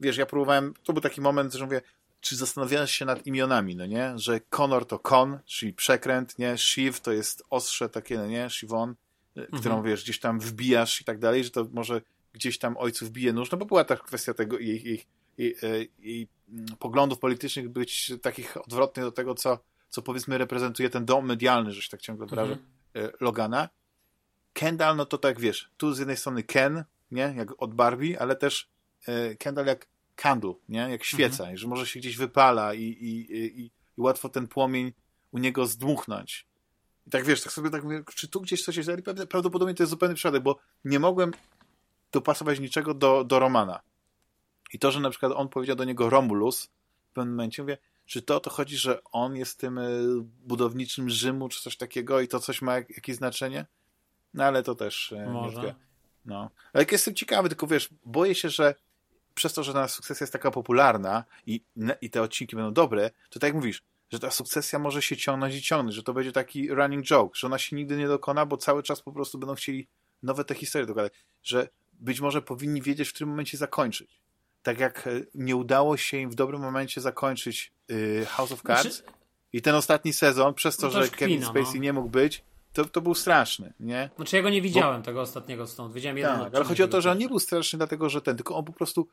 wiesz, 0.00 0.16
ja 0.16 0.26
próbowałem, 0.26 0.74
to 0.84 0.92
był 0.92 1.02
taki 1.02 1.20
moment, 1.20 1.54
że 1.54 1.64
mówię, 1.64 1.82
czy 2.24 2.36
zastanawiałeś 2.36 2.90
się 2.90 3.04
nad 3.04 3.26
imionami, 3.26 3.76
no 3.76 3.86
nie? 3.86 4.12
Że 4.16 4.40
Conor 4.40 4.86
to 4.86 4.98
Kon, 4.98 5.38
czyli 5.44 5.72
przekręt, 5.72 6.38
nie? 6.38 6.58
Shiv 6.58 7.00
to 7.02 7.12
jest 7.12 7.42
ostrze 7.50 7.88
takie, 7.88 8.18
no 8.18 8.26
nie? 8.26 8.50
Shivon, 8.50 8.94
mhm. 9.36 9.60
którą, 9.60 9.82
wiesz, 9.82 10.04
gdzieś 10.04 10.20
tam 10.20 10.40
wbijasz 10.40 11.00
i 11.00 11.04
tak 11.04 11.18
dalej, 11.18 11.44
że 11.44 11.50
to 11.50 11.66
może 11.72 12.00
gdzieś 12.32 12.58
tam 12.58 12.76
ojców 12.76 13.10
bije 13.10 13.32
nóż, 13.32 13.50
no 13.50 13.58
bo 13.58 13.66
była 13.66 13.84
ta 13.84 13.96
kwestia 13.96 14.34
tego 14.34 14.58
jej, 14.58 15.04
jej, 15.38 15.56
jej 15.98 16.28
mm, 16.48 16.66
poglądów 16.78 17.18
politycznych 17.18 17.68
być 17.68 18.12
takich 18.22 18.56
odwrotnych 18.66 19.04
do 19.04 19.12
tego, 19.12 19.34
co, 19.34 19.58
co 19.88 20.02
powiedzmy 20.02 20.38
reprezentuje 20.38 20.90
ten 20.90 21.04
dom 21.04 21.26
medialny, 21.26 21.72
że 21.72 21.82
się 21.82 21.90
tak 21.90 22.00
ciągle 22.00 22.26
wyrażę, 22.26 22.58
mhm. 22.94 23.12
Logana. 23.20 23.68
Kendall, 24.52 24.96
no 24.96 25.06
to 25.06 25.18
tak 25.18 25.40
wiesz, 25.40 25.70
tu 25.76 25.92
z 25.92 25.98
jednej 25.98 26.16
strony 26.16 26.42
Ken, 26.42 26.84
nie? 27.10 27.34
Jak 27.36 27.62
od 27.62 27.74
Barbie, 27.74 28.20
ale 28.20 28.36
też 28.36 28.68
Kendall 29.38 29.66
jak 29.66 29.86
candle, 30.16 30.54
nie? 30.68 30.78
Jak 30.78 31.04
świeca, 31.04 31.42
mhm. 31.42 31.56
że 31.56 31.68
może 31.68 31.86
się 31.86 32.00
gdzieś 32.00 32.16
wypala 32.16 32.74
i, 32.74 32.82
i, 32.82 33.36
i, 33.36 33.60
i, 33.60 33.70
łatwo 33.96 34.28
ten 34.28 34.48
płomień 34.48 34.92
u 35.32 35.38
niego 35.38 35.66
zdmuchnąć. 35.66 36.46
I 37.06 37.10
tak 37.10 37.24
wiesz, 37.24 37.42
tak 37.42 37.52
sobie 37.52 37.70
tak 37.70 37.84
mówię, 37.84 38.02
czy 38.14 38.28
tu 38.28 38.40
gdzieś 38.40 38.64
coś 38.64 38.76
jest, 38.76 38.88
ale 38.88 39.26
prawdopodobnie 39.26 39.74
to 39.74 39.82
jest 39.82 39.90
zupełny 39.90 40.14
przypadek, 40.14 40.42
bo 40.42 40.58
nie 40.84 40.98
mogłem 40.98 41.32
dopasować 42.12 42.60
niczego 42.60 42.94
do, 42.94 43.24
do 43.24 43.38
Romana. 43.38 43.80
I 44.72 44.78
to, 44.78 44.92
że 44.92 45.00
na 45.00 45.10
przykład 45.10 45.32
on 45.32 45.48
powiedział 45.48 45.76
do 45.76 45.84
niego 45.84 46.10
Romulus 46.10 46.70
w 47.10 47.14
pewnym 47.14 47.34
momencie, 47.34 47.62
mówię, 47.62 47.78
czy 48.06 48.22
to 48.22 48.40
to 48.40 48.50
chodzi, 48.50 48.76
że 48.76 49.04
on 49.04 49.36
jest 49.36 49.58
tym 49.58 49.78
e, 49.78 49.84
budowniczym 50.22 51.10
Rzymu, 51.10 51.48
czy 51.48 51.62
coś 51.62 51.76
takiego 51.76 52.20
i 52.20 52.28
to 52.28 52.40
coś 52.40 52.62
ma 52.62 52.74
jak, 52.74 52.90
jakieś 52.90 53.16
znaczenie? 53.16 53.66
No 54.34 54.44
ale 54.44 54.62
to 54.62 54.74
też 54.74 55.12
e, 55.12 55.28
Może. 55.28 55.74
No. 56.24 56.50
Ale 56.72 56.82
jak 56.82 56.92
jestem 56.92 57.14
ciekawy, 57.14 57.48
tylko 57.48 57.66
wiesz, 57.66 57.88
boję 58.04 58.34
się, 58.34 58.50
że 58.50 58.74
przez 59.34 59.52
to, 59.52 59.62
że 59.62 59.72
ta 59.72 59.88
sukcesja 59.88 60.24
jest 60.24 60.32
taka 60.32 60.50
popularna 60.50 61.24
i, 61.46 61.60
i 62.00 62.10
te 62.10 62.22
odcinki 62.22 62.56
będą 62.56 62.72
dobre, 62.72 63.10
to 63.30 63.40
tak 63.40 63.48
jak 63.48 63.54
mówisz, 63.54 63.82
że 64.12 64.18
ta 64.18 64.30
sukcesja 64.30 64.78
może 64.78 65.02
się 65.02 65.16
ciągnąć 65.16 65.54
i 65.54 65.62
ciągnąć, 65.62 65.94
że 65.94 66.02
to 66.02 66.12
będzie 66.12 66.32
taki 66.32 66.68
running 66.68 67.04
joke, 67.04 67.38
że 67.38 67.46
ona 67.46 67.58
się 67.58 67.76
nigdy 67.76 67.96
nie 67.96 68.08
dokona, 68.08 68.46
bo 68.46 68.56
cały 68.56 68.82
czas 68.82 69.00
po 69.00 69.12
prostu 69.12 69.38
będą 69.38 69.54
chcieli 69.54 69.88
nowe 70.22 70.44
te 70.44 70.54
historie 70.54 70.86
dogadać, 70.86 71.12
że 71.42 71.68
być 71.92 72.20
może 72.20 72.42
powinni 72.42 72.82
wiedzieć, 72.82 73.08
w 73.08 73.12
którym 73.12 73.28
momencie 73.30 73.58
zakończyć. 73.58 74.20
Tak 74.62 74.80
jak 74.80 75.06
e, 75.06 75.10
nie 75.34 75.56
udało 75.56 75.96
się 75.96 76.16
im 76.16 76.30
w 76.30 76.34
dobrym 76.34 76.60
momencie 76.60 77.00
zakończyć 77.00 77.72
y, 77.90 78.26
House 78.28 78.52
of 78.52 78.62
Cards 78.62 78.96
znaczy... 78.96 79.12
i 79.52 79.62
ten 79.62 79.74
ostatni 79.74 80.12
sezon, 80.12 80.54
przez 80.54 80.76
to, 80.76 80.86
no 80.86 80.92
to 80.92 81.02
że 81.02 81.08
Kevin. 81.08 81.44
Spacey 81.44 81.74
no. 81.74 81.80
nie 81.80 81.92
mógł 81.92 82.08
być, 82.08 82.44
to, 82.74 82.84
to 82.84 83.00
był 83.00 83.14
straszny, 83.14 83.72
nie? 83.80 84.10
Znaczy 84.16 84.36
ja 84.36 84.42
go 84.42 84.50
nie 84.50 84.62
widziałem, 84.62 85.00
Bo... 85.00 85.04
tego 85.04 85.20
ostatniego 85.20 85.66
stąd. 85.66 85.94
Widziałem 85.94 86.18
jeden 86.18 86.40
tak, 86.40 86.54
ale 86.54 86.64
chodzi 86.64 86.82
o 86.82 86.88
to, 86.88 87.00
że 87.00 87.10
on 87.10 87.18
nie 87.18 87.28
był 87.28 87.38
straszny 87.38 87.76
dlatego, 87.76 88.08
że 88.08 88.22
ten, 88.22 88.36
tylko 88.36 88.56
on 88.56 88.64
po 88.64 88.72
prostu 88.72 89.08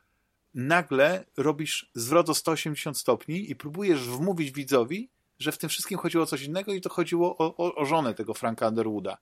nagle 0.54 1.24
robisz 1.36 1.90
zwrot 1.94 2.28
o 2.28 2.34
180 2.34 2.98
stopni 2.98 3.50
i 3.50 3.56
próbujesz 3.56 4.00
wmówić 4.00 4.50
widzowi, 4.50 5.10
że 5.38 5.52
w 5.52 5.58
tym 5.58 5.70
wszystkim 5.70 5.98
chodziło 5.98 6.24
o 6.24 6.26
coś 6.26 6.42
innego 6.42 6.72
i 6.72 6.80
to 6.80 6.90
chodziło 6.90 7.38
o, 7.38 7.56
o, 7.56 7.74
o 7.74 7.84
żonę 7.84 8.14
tego 8.14 8.34
Franka 8.34 8.68
Underwooda. 8.68 9.18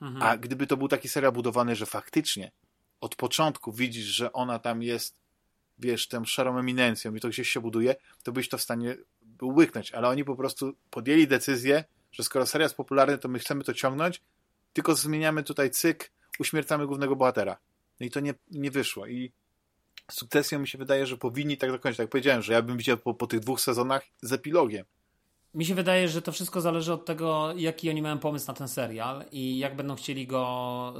Mhm. 0.00 0.22
A 0.22 0.36
gdyby 0.36 0.66
to 0.66 0.76
był 0.76 0.88
taki 0.88 1.08
serial 1.08 1.32
budowany, 1.32 1.76
że 1.76 1.86
faktycznie 1.86 2.50
od 3.00 3.16
początku 3.16 3.72
widzisz, 3.72 4.04
że 4.04 4.32
ona 4.32 4.58
tam 4.58 4.82
jest, 4.82 5.16
wiesz, 5.78 6.08
tą 6.08 6.24
szarą 6.24 6.58
eminencją 6.58 7.14
i 7.14 7.20
to 7.20 7.28
gdzieś 7.28 7.48
się 7.48 7.60
buduje, 7.60 7.94
to 8.22 8.32
byś 8.32 8.48
to 8.48 8.58
w 8.58 8.62
stanie 8.62 8.96
łyknąć. 9.42 9.92
Ale 9.92 10.08
oni 10.08 10.24
po 10.24 10.36
prostu 10.36 10.72
podjęli 10.90 11.26
decyzję, 11.26 11.84
że 12.12 12.24
skoro 12.24 12.46
serial 12.46 12.64
jest 12.64 12.76
popularny, 12.76 13.18
to 13.18 13.28
my 13.28 13.38
chcemy 13.38 13.64
to 13.64 13.74
ciągnąć, 13.74 14.22
tylko 14.72 14.94
zmieniamy 14.94 15.42
tutaj 15.42 15.70
cyk, 15.70 16.12
uśmiercamy 16.38 16.86
głównego 16.86 17.16
bohatera. 17.16 17.56
No 18.00 18.06
i 18.06 18.10
to 18.10 18.20
nie, 18.20 18.34
nie 18.50 18.70
wyszło. 18.70 19.06
I 19.06 19.32
sukcesją 20.10 20.58
mi 20.58 20.68
się 20.68 20.78
wydaje, 20.78 21.06
że 21.06 21.16
powinni 21.16 21.56
tak 21.56 21.72
dokończyć. 21.72 21.96
Tak 21.96 22.08
powiedziałem, 22.08 22.42
że 22.42 22.52
ja 22.52 22.62
bym 22.62 22.76
widział 22.76 22.96
po, 22.96 23.14
po 23.14 23.26
tych 23.26 23.40
dwóch 23.40 23.60
sezonach 23.60 24.02
z 24.22 24.32
epilogiem. 24.32 24.84
Mi 25.54 25.64
się 25.64 25.74
wydaje, 25.74 26.08
że 26.08 26.22
to 26.22 26.32
wszystko 26.32 26.60
zależy 26.60 26.92
od 26.92 27.04
tego, 27.04 27.52
jaki 27.56 27.90
oni 27.90 28.02
mają 28.02 28.18
pomysł 28.18 28.46
na 28.48 28.54
ten 28.54 28.68
serial 28.68 29.24
i 29.32 29.58
jak 29.58 29.76
będą 29.76 29.94
chcieli 29.94 30.26
go, 30.26 30.94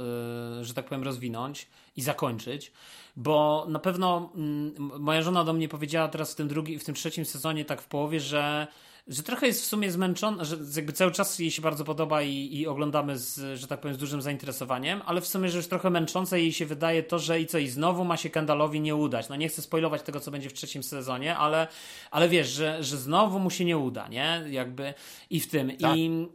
yy, 0.57 0.65
że 0.65 0.73
tak 0.73 0.85
powiem, 0.85 1.03
rozwinąć 1.03 1.67
i 1.95 2.01
zakończyć. 2.01 2.71
Bo 3.15 3.65
na 3.69 3.79
pewno 3.79 4.31
yy, 4.35 4.99
moja 4.99 5.21
żona 5.21 5.43
do 5.43 5.53
mnie 5.53 5.69
powiedziała 5.69 6.07
teraz 6.07 6.33
w 6.33 6.35
tym, 6.35 6.47
drugi, 6.47 6.79
w 6.79 6.83
tym 6.83 6.95
trzecim 6.95 7.25
sezonie, 7.25 7.65
tak 7.65 7.81
w 7.81 7.87
połowie, 7.87 8.19
że 8.19 8.67
że 9.07 9.23
trochę 9.23 9.47
jest 9.47 9.61
w 9.61 9.65
sumie 9.65 9.91
zmęczona, 9.91 10.43
że 10.43 10.57
jakby 10.75 10.93
cały 10.93 11.11
czas 11.11 11.39
jej 11.39 11.51
się 11.51 11.61
bardzo 11.61 11.85
podoba 11.85 12.21
i, 12.21 12.49
i, 12.51 12.67
oglądamy 12.67 13.17
z, 13.17 13.59
że 13.59 13.67
tak 13.67 13.81
powiem, 13.81 13.95
z 13.95 13.99
dużym 13.99 14.21
zainteresowaniem, 14.21 15.01
ale 15.05 15.21
w 15.21 15.27
sumie, 15.27 15.49
że 15.49 15.57
już 15.57 15.67
trochę 15.67 15.89
męczące 15.89 16.41
jej 16.41 16.53
się 16.53 16.65
wydaje 16.65 17.03
to, 17.03 17.19
że 17.19 17.41
i 17.41 17.47
co, 17.47 17.57
i 17.57 17.67
znowu 17.67 18.05
ma 18.05 18.17
się 18.17 18.29
Kendallowi 18.29 18.81
nie 18.81 18.95
udać. 18.95 19.29
No 19.29 19.35
nie 19.35 19.49
chcę 19.49 19.61
spoilować 19.61 20.01
tego, 20.01 20.19
co 20.19 20.31
będzie 20.31 20.49
w 20.49 20.53
trzecim 20.53 20.83
sezonie, 20.83 21.37
ale, 21.37 21.67
ale 22.11 22.29
wiesz, 22.29 22.49
że, 22.49 22.83
że 22.83 22.97
znowu 22.97 23.39
mu 23.39 23.49
się 23.49 23.65
nie 23.65 23.77
uda, 23.77 24.07
nie? 24.07 24.43
Jakby 24.49 24.93
i 25.29 25.39
w 25.39 25.47
tym. 25.47 25.77
Tak. 25.77 25.97
I 25.97 26.27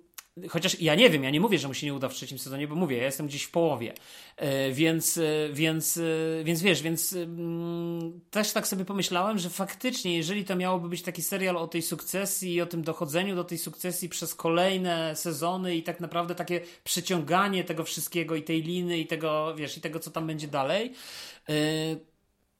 Chociaż 0.49 0.81
ja 0.81 0.95
nie 0.95 1.11
wiem, 1.11 1.25
ja 1.25 1.31
nie 1.31 1.41
mówię, 1.41 1.59
że 1.59 1.69
mu 1.69 1.75
się 1.75 1.87
nie 1.87 1.95
uda 1.95 2.09
w 2.09 2.15
trzecim 2.15 2.39
sezonie, 2.39 2.69
bo 2.69 2.75
mówię, 2.75 2.97
ja 2.97 3.05
jestem 3.05 3.27
gdzieś 3.27 3.43
w 3.43 3.51
połowie. 3.51 3.95
E, 4.37 4.73
więc, 4.73 5.19
e, 5.19 5.23
więc, 5.53 5.97
e, 5.97 6.45
więc 6.45 6.63
wiesz, 6.63 6.83
więc 6.83 7.13
mm, 7.13 8.21
też 8.31 8.53
tak 8.53 8.69
sobie 8.69 8.85
pomyślałem, 8.85 9.39
że 9.39 9.51
faktycznie, 9.51 10.17
jeżeli 10.17 10.45
to 10.45 10.57
miałoby 10.57 10.89
być 10.89 11.03
taki 11.03 11.23
serial 11.23 11.57
o 11.57 11.69
tej 11.69 11.83
sukcesji 11.83 12.55
i 12.55 12.61
o 12.61 12.67
tym 12.67 12.83
dochodzeniu 12.83 13.37
do 13.37 13.45
tej 13.45 13.59
sukcesji 13.59 14.09
przez 14.09 14.35
kolejne 14.35 15.17
sezony 15.17 15.77
i 15.77 15.83
tak 15.83 16.01
naprawdę 16.01 16.35
takie 16.35 16.61
przeciąganie 16.85 17.65
tego 17.65 17.85
wszystkiego 17.85 18.37
i 18.37 18.43
tej 18.43 18.63
liny 18.63 18.99
i 18.99 19.07
tego, 19.07 19.55
wiesz, 19.55 19.77
i 19.77 19.81
tego, 19.81 20.01
co 20.01 20.11
tam 20.11 20.27
będzie 20.27 20.49
dalej, 20.49 20.93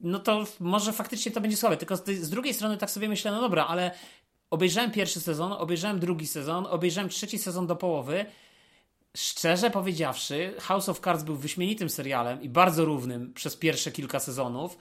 no 0.01 0.19
to 0.19 0.47
może 0.61 0.93
faktycznie 0.93 1.33
to 1.33 1.41
będzie 1.41 1.57
słabe. 1.57 1.77
Tylko 1.77 1.97
z, 1.97 2.09
z 2.09 2.31
drugiej 2.31 2.55
strony 2.55 2.77
tak 2.77 2.91
sobie 2.91 3.09
myślę, 3.09 3.31
no 3.31 3.41
dobra, 3.41 3.67
ale 3.67 3.91
obejrzałem 4.51 4.91
pierwszy 4.91 5.21
sezon, 5.21 5.53
obejrzałem 5.53 6.01
drugi 6.01 6.27
sezon, 6.27 6.67
obejrzałem 6.67 7.11
trzeci 7.11 7.39
sezon 7.39 7.67
do 7.67 7.77
połowy. 7.77 8.27
Szczerze 9.17 9.71
powiedziawszy, 9.71 10.55
House 10.61 10.89
of 10.89 11.01
Cards 11.01 11.23
był 11.23 11.37
wyśmienitym 11.37 11.91
serialem 11.91 12.43
i 12.43 12.49
bardzo 12.49 12.85
równym 12.85 13.35
przez 13.35 13.57
pierwsze 13.57 13.93
kilka 13.93 14.21
sezonów, 14.21 14.79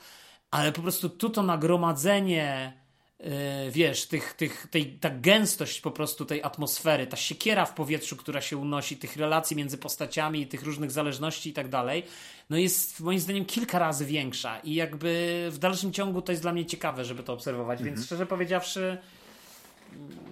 ale 0.52 0.72
po 0.72 0.82
prostu 0.82 1.10
tu 1.10 1.30
to 1.30 1.44
nagromadzenie, 1.44 2.74
yy, 3.20 3.28
wiesz, 3.72 4.06
tych, 4.06 4.34
tych, 4.34 4.68
tej, 4.72 5.00
ta 5.00 5.10
gęstość 5.10 5.82
po 5.82 5.92
prostu 5.92 6.26
tej 6.26 6.44
atmosfery, 6.44 7.08
ta 7.08 7.18
siekiera 7.18 7.66
w 7.66 7.74
powietrzu, 7.74 8.16
która 8.18 8.42
się 8.42 8.58
unosi, 8.58 8.98
tych 8.98 9.16
relacji 9.16 9.58
między 9.58 9.78
postaciami, 9.78 10.48
tych 10.48 10.64
różnych 10.64 10.92
zależności 10.92 11.50
i 11.50 11.54
tak 11.54 11.70
dalej, 11.70 12.04
no 12.50 12.58
jest 12.58 13.00
moim 13.00 13.20
zdaniem 13.20 13.46
kilka 13.46 13.80
razy 13.80 14.06
większa 14.06 14.60
i 14.60 14.74
jakby 14.74 15.48
w 15.52 15.58
dalszym 15.58 15.94
ciągu 15.94 16.22
to 16.22 16.32
jest 16.32 16.42
dla 16.42 16.54
mnie 16.54 16.66
ciekawe, 16.66 17.06
żeby 17.06 17.24
to 17.24 17.34
obserwować, 17.34 17.80
mhm. 17.80 17.96
więc 17.96 18.06
szczerze 18.06 18.26
powiedziawszy 18.26 18.98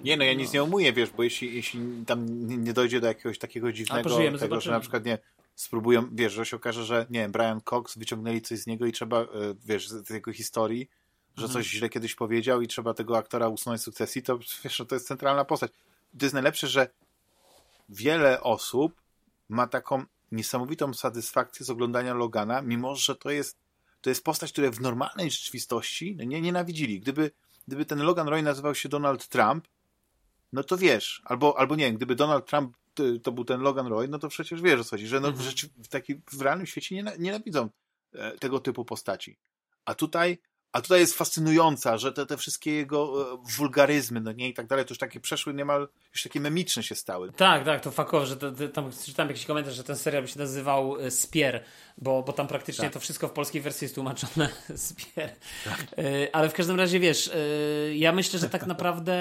nie, 0.04 0.18
no 0.18 0.24
ja 0.24 0.34
nic 0.34 0.48
no. 0.48 0.54
nie 0.54 0.64
umuję, 0.64 0.94
wiesz, 0.94 1.10
bo 1.10 1.24
jeśli, 1.24 1.56
jeśli 1.56 2.06
tam 2.06 2.26
nie 2.64 2.74
dojdzie 2.74 3.02
do 3.02 3.08
jakiegoś 3.08 3.40
takiego 3.40 3.72
dziwnego, 3.72 4.10
tego, 4.40 4.62
że 4.62 4.72
na 4.72 4.80
przykład 4.80 5.06
nie 5.06 5.18
spróbują, 5.56 6.10
wiesz, 6.12 6.34
że 6.34 6.46
się 6.46 6.56
okaże, 6.56 6.86
że 6.86 7.06
nie 7.10 7.20
wiem, 7.20 7.32
Brian 7.32 7.62
Cox 7.62 7.98
wyciągnęli 7.98 8.42
coś 8.42 8.60
z 8.60 8.68
niego 8.68 8.86
i 8.86 8.92
trzeba, 8.92 9.22
e, 9.22 9.28
wiesz, 9.66 9.90
z 9.90 10.10
jego 10.10 10.34
historii, 10.34 10.90
że 11.38 11.46
mhm. 11.46 11.54
coś 11.54 11.72
źle 11.72 11.90
kiedyś 11.90 12.16
powiedział 12.16 12.62
i 12.62 12.68
trzeba 12.68 12.94
tego 12.94 13.18
aktora 13.18 13.48
usunąć 13.48 13.82
z 13.82 13.84
sukcesji, 13.84 14.24
to 14.24 14.38
wiesz, 14.64 14.84
to 14.88 14.96
jest 14.96 15.08
centralna 15.08 15.46
postać. 15.46 15.72
To 16.20 16.26
jest 16.26 16.34
najlepsze, 16.34 16.68
że 16.68 16.90
wiele 17.90 18.42
osób 18.42 19.02
ma 19.50 19.68
taką 19.68 20.04
niesamowitą 20.32 20.94
satysfakcję 20.94 21.66
z 21.66 21.70
oglądania 21.70 22.14
Logana, 22.14 22.62
mimo 22.62 22.96
że 22.96 23.16
to 23.16 23.30
jest, 23.30 23.58
to 24.02 24.10
jest 24.10 24.24
postać, 24.24 24.52
której 24.52 24.72
w 24.72 24.82
normalnej 24.82 25.32
rzeczywistości 25.32 26.18
nie 26.26 26.42
nienawidzili. 26.42 27.00
Gdyby 27.00 27.32
gdyby 27.68 27.86
ten 27.86 28.00
Logan 28.00 28.28
Roy 28.28 28.44
nazywał 28.44 28.76
się 28.76 28.90
Donald 28.90 29.28
Trump, 29.28 29.68
no 30.54 30.64
to 30.64 30.78
wiesz, 30.78 31.22
albo, 31.26 31.60
albo 31.60 31.76
nie, 31.76 31.94
gdyby 31.94 32.16
Donald 32.16 32.46
Trump 32.46 32.78
to 33.24 33.32
był 33.32 33.46
ten 33.46 33.62
Logan 33.62 33.88
Roy, 33.88 34.08
no 34.08 34.20
to 34.20 34.28
przecież 34.28 34.62
wiesz 34.62 34.80
o 34.80 34.84
co 34.84 34.90
chodzi, 34.90 35.08
że 35.08 35.20
no, 35.20 35.28
mhm. 35.28 35.54
w, 35.78 35.88
taki, 35.88 36.16
w 36.16 36.42
realnym 36.42 36.68
świecie 36.68 37.04
nienawidzą 37.20 37.70
e, 38.14 38.32
tego 38.38 38.60
typu 38.60 38.86
postaci. 38.86 39.38
A 39.86 39.96
tutaj 39.96 40.38
a 40.76 40.81
tutaj 40.81 40.99
jest 40.99 41.18
fascynująca, 41.18 41.97
że 41.97 42.11
te, 42.11 42.26
te 42.26 42.38
wszystkie 42.38 42.73
jego 42.73 43.31
e, 43.34 43.38
wulgaryzmy, 43.57 44.22
no 44.22 44.31
nie, 44.31 44.49
i 44.49 44.53
tak 44.53 44.68
dalej, 44.68 44.85
to 44.85 44.91
już 44.91 44.97
takie 44.97 45.19
przeszły 45.19 45.53
niemal, 45.53 45.88
już 46.14 46.23
takie 46.23 46.39
memiczne 46.39 46.84
się 46.84 46.95
stały. 46.95 47.31
Tak, 47.31 47.64
tak, 47.64 47.81
to 47.81 47.91
fakowo, 47.91 48.26
że 48.26 48.38
to, 48.38 48.52
to, 48.52 48.68
tam 48.68 48.91
czytałem 49.06 49.30
jakiś 49.30 49.45
komentarz, 49.45 49.76
że 49.76 49.84
ten 49.84 49.95
serial 49.95 50.22
by 50.23 50.27
się 50.27 50.39
nazywał 50.39 50.99
e, 50.99 51.11
Spier, 51.11 51.64
bo, 51.97 52.23
bo 52.23 52.34
tam 52.34 52.47
praktycznie 52.47 52.84
tak. 52.84 52.93
to 52.93 52.99
wszystko 52.99 53.27
w 53.27 53.31
polskiej 53.31 53.61
wersji 53.61 53.85
jest 53.85 53.95
tłumaczone 53.95 54.49
Spier. 54.76 55.30
Tak. 55.65 55.85
E, 55.97 56.35
ale 56.35 56.49
w 56.49 56.53
każdym 56.53 56.77
razie, 56.77 56.99
wiesz, 56.99 57.31
ja 57.93 58.11
myślę, 58.11 58.39
że 58.39 58.49
tak 58.49 58.65
naprawdę 58.68 59.15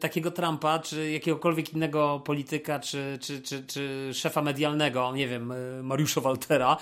takiego 0.00 0.30
Trumpa, 0.30 0.78
czy 0.78 1.10
jakiegokolwiek 1.10 1.72
innego 1.72 2.22
polityka, 2.24 2.80
czy, 2.80 3.18
czy, 3.20 3.42
czy, 3.42 3.64
czy 3.64 4.10
szefa 4.14 4.42
medialnego, 4.42 5.12
nie 5.14 5.28
wiem, 5.28 5.52
Mariusza 5.82 6.20
Waltera, 6.20 6.76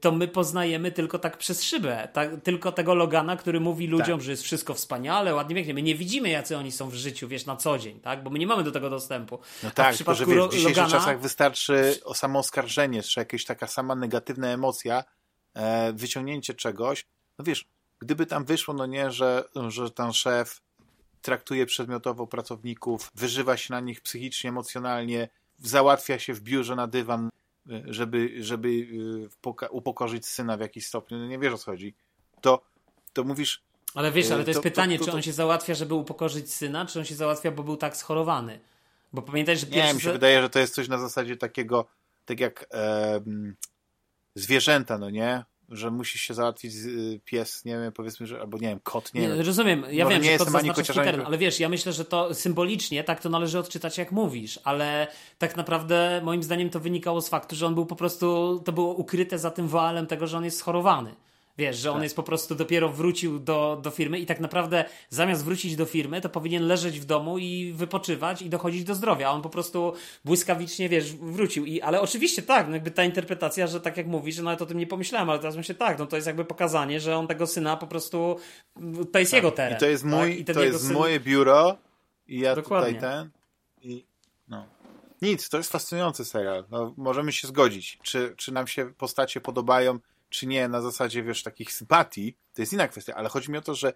to 0.00 0.12
my 0.12 0.28
poznajemy 0.28 0.92
tylko 0.92 1.18
tak 1.18 1.38
przez 1.38 1.62
szybę, 1.62 2.08
tak, 2.12 2.30
tylko 2.42 2.71
tego 2.72 2.94
Logana, 2.94 3.36
który 3.36 3.60
mówi 3.60 3.86
ludziom, 3.86 4.18
tak. 4.18 4.20
że 4.20 4.30
jest 4.30 4.42
wszystko 4.42 4.74
wspaniale, 4.74 5.34
ładnie, 5.34 5.56
pięknie. 5.56 5.74
My 5.74 5.82
nie 5.82 5.94
widzimy, 5.94 6.28
jacy 6.28 6.56
oni 6.56 6.72
są 6.72 6.88
w 6.88 6.94
życiu, 6.94 7.28
wiesz, 7.28 7.46
na 7.46 7.56
co 7.56 7.78
dzień, 7.78 8.00
tak? 8.00 8.22
Bo 8.22 8.30
my 8.30 8.38
nie 8.38 8.46
mamy 8.46 8.64
do 8.64 8.72
tego 8.72 8.90
dostępu. 8.90 9.38
No 9.62 9.70
tak, 9.70 9.94
w 9.94 9.98
tylko 9.98 10.14
że 10.14 10.26
wiesz, 10.26 10.36
w 10.36 10.50
dzisiejszych 10.50 10.76
Logana... 10.76 10.90
czasach 10.90 11.20
wystarczy 11.20 11.98
o 12.04 12.14
samo 12.14 12.38
oskarżenie, 12.38 13.02
czy 13.02 13.20
jakaś 13.20 13.44
taka 13.44 13.66
sama 13.66 13.94
negatywna 13.94 14.48
emocja, 14.48 15.04
e, 15.54 15.92
wyciągnięcie 15.92 16.54
czegoś. 16.54 17.06
No 17.38 17.44
wiesz, 17.44 17.68
gdyby 17.98 18.26
tam 18.26 18.44
wyszło, 18.44 18.74
no 18.74 18.86
nie, 18.86 19.10
że, 19.10 19.44
że 19.68 19.90
ten 19.90 20.12
szef 20.12 20.60
traktuje 21.22 21.66
przedmiotowo 21.66 22.26
pracowników, 22.26 23.10
wyżywa 23.14 23.56
się 23.56 23.74
na 23.74 23.80
nich 23.80 24.00
psychicznie, 24.00 24.50
emocjonalnie, 24.50 25.28
załatwia 25.58 26.18
się 26.18 26.34
w 26.34 26.40
biurze 26.40 26.76
na 26.76 26.86
dywan, 26.86 27.28
e, 27.70 27.82
żeby, 27.86 28.44
żeby 28.44 28.86
e, 29.62 29.68
upokorzyć 29.70 30.26
syna 30.26 30.56
w 30.56 30.60
jakiś 30.60 30.86
stopniu. 30.86 31.18
No 31.18 31.26
nie 31.26 31.38
wiesz 31.38 31.52
o 31.52 31.58
co 31.58 31.70
chodzi 31.70 31.94
to, 32.42 32.62
to 33.12 33.24
mówisz... 33.24 33.62
Ale 33.94 34.12
wiesz, 34.12 34.30
ale 34.30 34.44
to 34.44 34.50
jest 34.50 34.58
to, 34.58 34.62
pytanie, 34.62 34.98
to, 34.98 35.04
to, 35.04 35.10
czy 35.10 35.16
on 35.16 35.22
się 35.22 35.32
załatwia, 35.32 35.74
żeby 35.74 35.94
upokorzyć 35.94 36.54
syna, 36.54 36.86
czy 36.86 36.98
on 36.98 37.04
się 37.04 37.14
załatwia, 37.14 37.50
bo 37.50 37.62
był 37.62 37.76
tak 37.76 37.96
schorowany? 37.96 38.60
Bo 39.12 39.22
pamiętaj, 39.22 39.56
że 39.56 39.66
pierwszy... 39.66 39.88
Nie, 39.88 39.94
mi 39.94 40.00
się 40.00 40.12
wydaje, 40.12 40.42
że 40.42 40.50
to 40.50 40.58
jest 40.58 40.74
coś 40.74 40.88
na 40.88 40.98
zasadzie 40.98 41.36
takiego, 41.36 41.86
tak 42.24 42.40
jak 42.40 42.66
e, 42.72 43.20
zwierzęta, 44.34 44.98
no 44.98 45.10
nie? 45.10 45.44
Że 45.68 45.90
musisz 45.90 46.20
się 46.20 46.34
załatwić 46.34 46.74
y, 46.74 47.20
pies, 47.24 47.64
nie 47.64 47.72
wiem, 47.72 47.92
powiedzmy, 47.92 48.26
że 48.26 48.40
albo 48.40 48.58
nie 48.58 48.68
wiem, 48.68 48.80
kot, 48.82 49.14
nie, 49.14 49.20
nie 49.20 49.28
wiem. 49.28 49.40
Rozumiem, 49.40 49.84
ja 49.90 50.06
wiem, 50.06 50.22
nie 50.22 50.38
że 50.38 50.44
kot 50.44 50.54
ani 50.54 50.70
teren, 50.84 51.20
ale 51.26 51.38
wiesz, 51.38 51.60
ja 51.60 51.68
myślę, 51.68 51.92
że 51.92 52.04
to 52.04 52.34
symbolicznie 52.34 53.04
tak 53.04 53.20
to 53.20 53.28
należy 53.28 53.58
odczytać, 53.58 53.98
jak 53.98 54.12
mówisz, 54.12 54.60
ale 54.64 55.06
tak 55.38 55.56
naprawdę 55.56 56.20
moim 56.24 56.42
zdaniem 56.42 56.70
to 56.70 56.80
wynikało 56.80 57.20
z 57.20 57.28
faktu, 57.28 57.56
że 57.56 57.66
on 57.66 57.74
był 57.74 57.86
po 57.86 57.96
prostu, 57.96 58.60
to 58.64 58.72
było 58.72 58.94
ukryte 58.94 59.38
za 59.38 59.50
tym 59.50 59.68
woalem 59.68 60.06
tego, 60.06 60.26
że 60.26 60.36
on 60.36 60.44
jest 60.44 60.58
schorowany. 60.58 61.14
Wiesz, 61.58 61.76
że 61.76 61.90
on 61.90 61.96
tak. 61.96 62.02
jest 62.02 62.16
po 62.16 62.22
prostu 62.22 62.54
dopiero 62.54 62.88
wrócił 62.88 63.38
do, 63.38 63.80
do 63.82 63.90
firmy 63.90 64.18
i 64.18 64.26
tak 64.26 64.40
naprawdę 64.40 64.84
zamiast 65.08 65.44
wrócić 65.44 65.76
do 65.76 65.86
firmy, 65.86 66.20
to 66.20 66.28
powinien 66.28 66.66
leżeć 66.66 67.00
w 67.00 67.04
domu 67.04 67.38
i 67.38 67.72
wypoczywać 67.72 68.42
i 68.42 68.50
dochodzić 68.50 68.84
do 68.84 68.94
zdrowia. 68.94 69.28
A 69.28 69.30
on 69.30 69.42
po 69.42 69.50
prostu 69.50 69.94
błyskawicznie, 70.24 70.88
wiesz, 70.88 71.12
wrócił. 71.12 71.64
I, 71.64 71.80
ale 71.80 72.00
oczywiście 72.00 72.42
tak, 72.42 72.68
no 72.68 72.74
jakby 72.74 72.90
ta 72.90 73.04
interpretacja, 73.04 73.66
że 73.66 73.80
tak 73.80 73.96
jak 73.96 74.06
mówisz, 74.06 74.36
że 74.36 74.42
nawet 74.42 74.62
o 74.62 74.66
tym 74.66 74.78
nie 74.78 74.86
pomyślałem, 74.86 75.30
ale 75.30 75.38
teraz 75.38 75.56
myślę 75.56 75.74
tak, 75.74 75.98
no 75.98 76.06
to 76.06 76.16
jest 76.16 76.26
jakby 76.26 76.44
pokazanie, 76.44 77.00
że 77.00 77.16
on 77.16 77.26
tego 77.26 77.46
syna 77.46 77.76
po 77.76 77.86
prostu, 77.86 78.36
to 79.12 79.18
jest 79.18 79.30
tak. 79.30 79.38
jego 79.38 79.50
teren. 79.50 79.76
I 79.76 79.80
to 79.80 79.86
jest, 79.86 80.04
mój, 80.04 80.44
tak? 80.44 80.56
to 80.56 80.64
jest 80.64 80.86
syn... 80.86 80.94
moje 80.94 81.20
biuro 81.20 81.78
i 82.28 82.40
ja 82.40 82.54
Dokładnie. 82.54 82.94
tutaj 82.94 83.10
ten 83.10 83.30
i 83.82 84.06
no. 84.48 84.66
Nic, 85.22 85.48
to 85.48 85.56
jest 85.56 85.72
fascynujący 85.72 86.24
serial. 86.24 86.64
No, 86.70 86.94
możemy 86.96 87.32
się 87.32 87.48
zgodzić. 87.48 87.98
Czy, 88.02 88.34
czy 88.36 88.52
nam 88.52 88.66
się 88.66 88.94
postacie 88.94 89.40
podobają, 89.40 89.98
czy 90.32 90.46
nie 90.46 90.68
na 90.68 90.80
zasadzie, 90.80 91.22
wiesz, 91.22 91.42
takich 91.42 91.72
sympatii, 91.72 92.36
to 92.54 92.62
jest 92.62 92.72
inna 92.72 92.88
kwestia, 92.88 93.14
ale 93.14 93.28
chodzi 93.28 93.50
mi 93.50 93.58
o 93.58 93.62
to, 93.62 93.74
że 93.74 93.92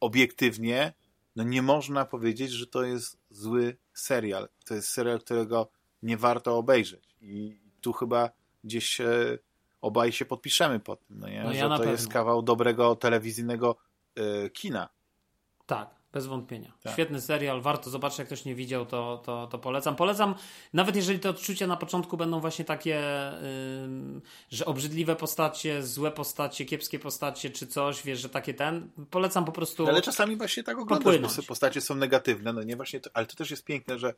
obiektywnie 0.00 0.92
no 1.36 1.42
nie 1.42 1.62
można 1.62 2.04
powiedzieć, 2.04 2.50
że 2.50 2.66
to 2.66 2.82
jest 2.82 3.18
zły 3.30 3.76
serial. 3.94 4.48
To 4.64 4.74
jest 4.74 4.88
serial, 4.88 5.20
którego 5.20 5.70
nie 6.02 6.16
warto 6.16 6.56
obejrzeć. 6.58 7.16
I 7.20 7.60
tu 7.80 7.92
chyba 7.92 8.30
gdzieś 8.64 8.86
się, 8.86 9.38
obaj 9.80 10.12
się 10.12 10.24
podpiszemy 10.24 10.80
pod 10.80 11.06
tym, 11.06 11.18
no 11.20 11.28
nie? 11.28 11.42
No 11.42 11.52
ja 11.52 11.62
że 11.62 11.68
to 11.68 11.76
pewno. 11.76 11.92
jest 11.92 12.08
kawał 12.08 12.42
dobrego 12.42 12.96
telewizyjnego 12.96 13.76
y, 14.18 14.50
kina. 14.50 14.88
Tak. 15.66 15.99
Bez 16.12 16.26
wątpienia. 16.26 16.72
Tak. 16.82 16.92
Świetny 16.92 17.20
serial, 17.20 17.60
warto 17.60 17.90
zobaczyć, 17.90 18.18
jak 18.18 18.26
ktoś 18.26 18.44
nie 18.44 18.54
widział, 18.54 18.86
to, 18.86 19.22
to, 19.24 19.46
to 19.46 19.58
polecam. 19.58 19.96
Polecam, 19.96 20.34
nawet 20.72 20.96
jeżeli 20.96 21.18
te 21.18 21.30
odczucia 21.30 21.66
na 21.66 21.76
początku 21.76 22.16
będą 22.16 22.40
właśnie 22.40 22.64
takie, 22.64 23.02
yy, 24.14 24.20
że 24.50 24.64
obrzydliwe 24.66 25.16
postacie, 25.16 25.82
złe 25.82 26.10
postacie, 26.10 26.64
kiepskie 26.64 26.98
postacie, 26.98 27.50
czy 27.50 27.66
coś, 27.66 28.02
wiesz, 28.02 28.20
że 28.20 28.28
takie 28.28 28.54
ten, 28.54 28.90
polecam 29.10 29.44
po 29.44 29.52
prostu. 29.52 29.88
Ale 29.88 30.02
czasami 30.02 30.36
właśnie 30.36 30.62
tak 30.62 30.78
oglądasz, 30.78 31.36
bo 31.38 31.42
postacie 31.42 31.80
są 31.80 31.94
negatywne, 31.94 32.52
no 32.52 32.62
nie 32.62 32.76
właśnie, 32.76 33.00
to, 33.00 33.10
ale 33.14 33.26
to 33.26 33.36
też 33.36 33.50
jest 33.50 33.64
piękne, 33.64 33.98
że 33.98 34.14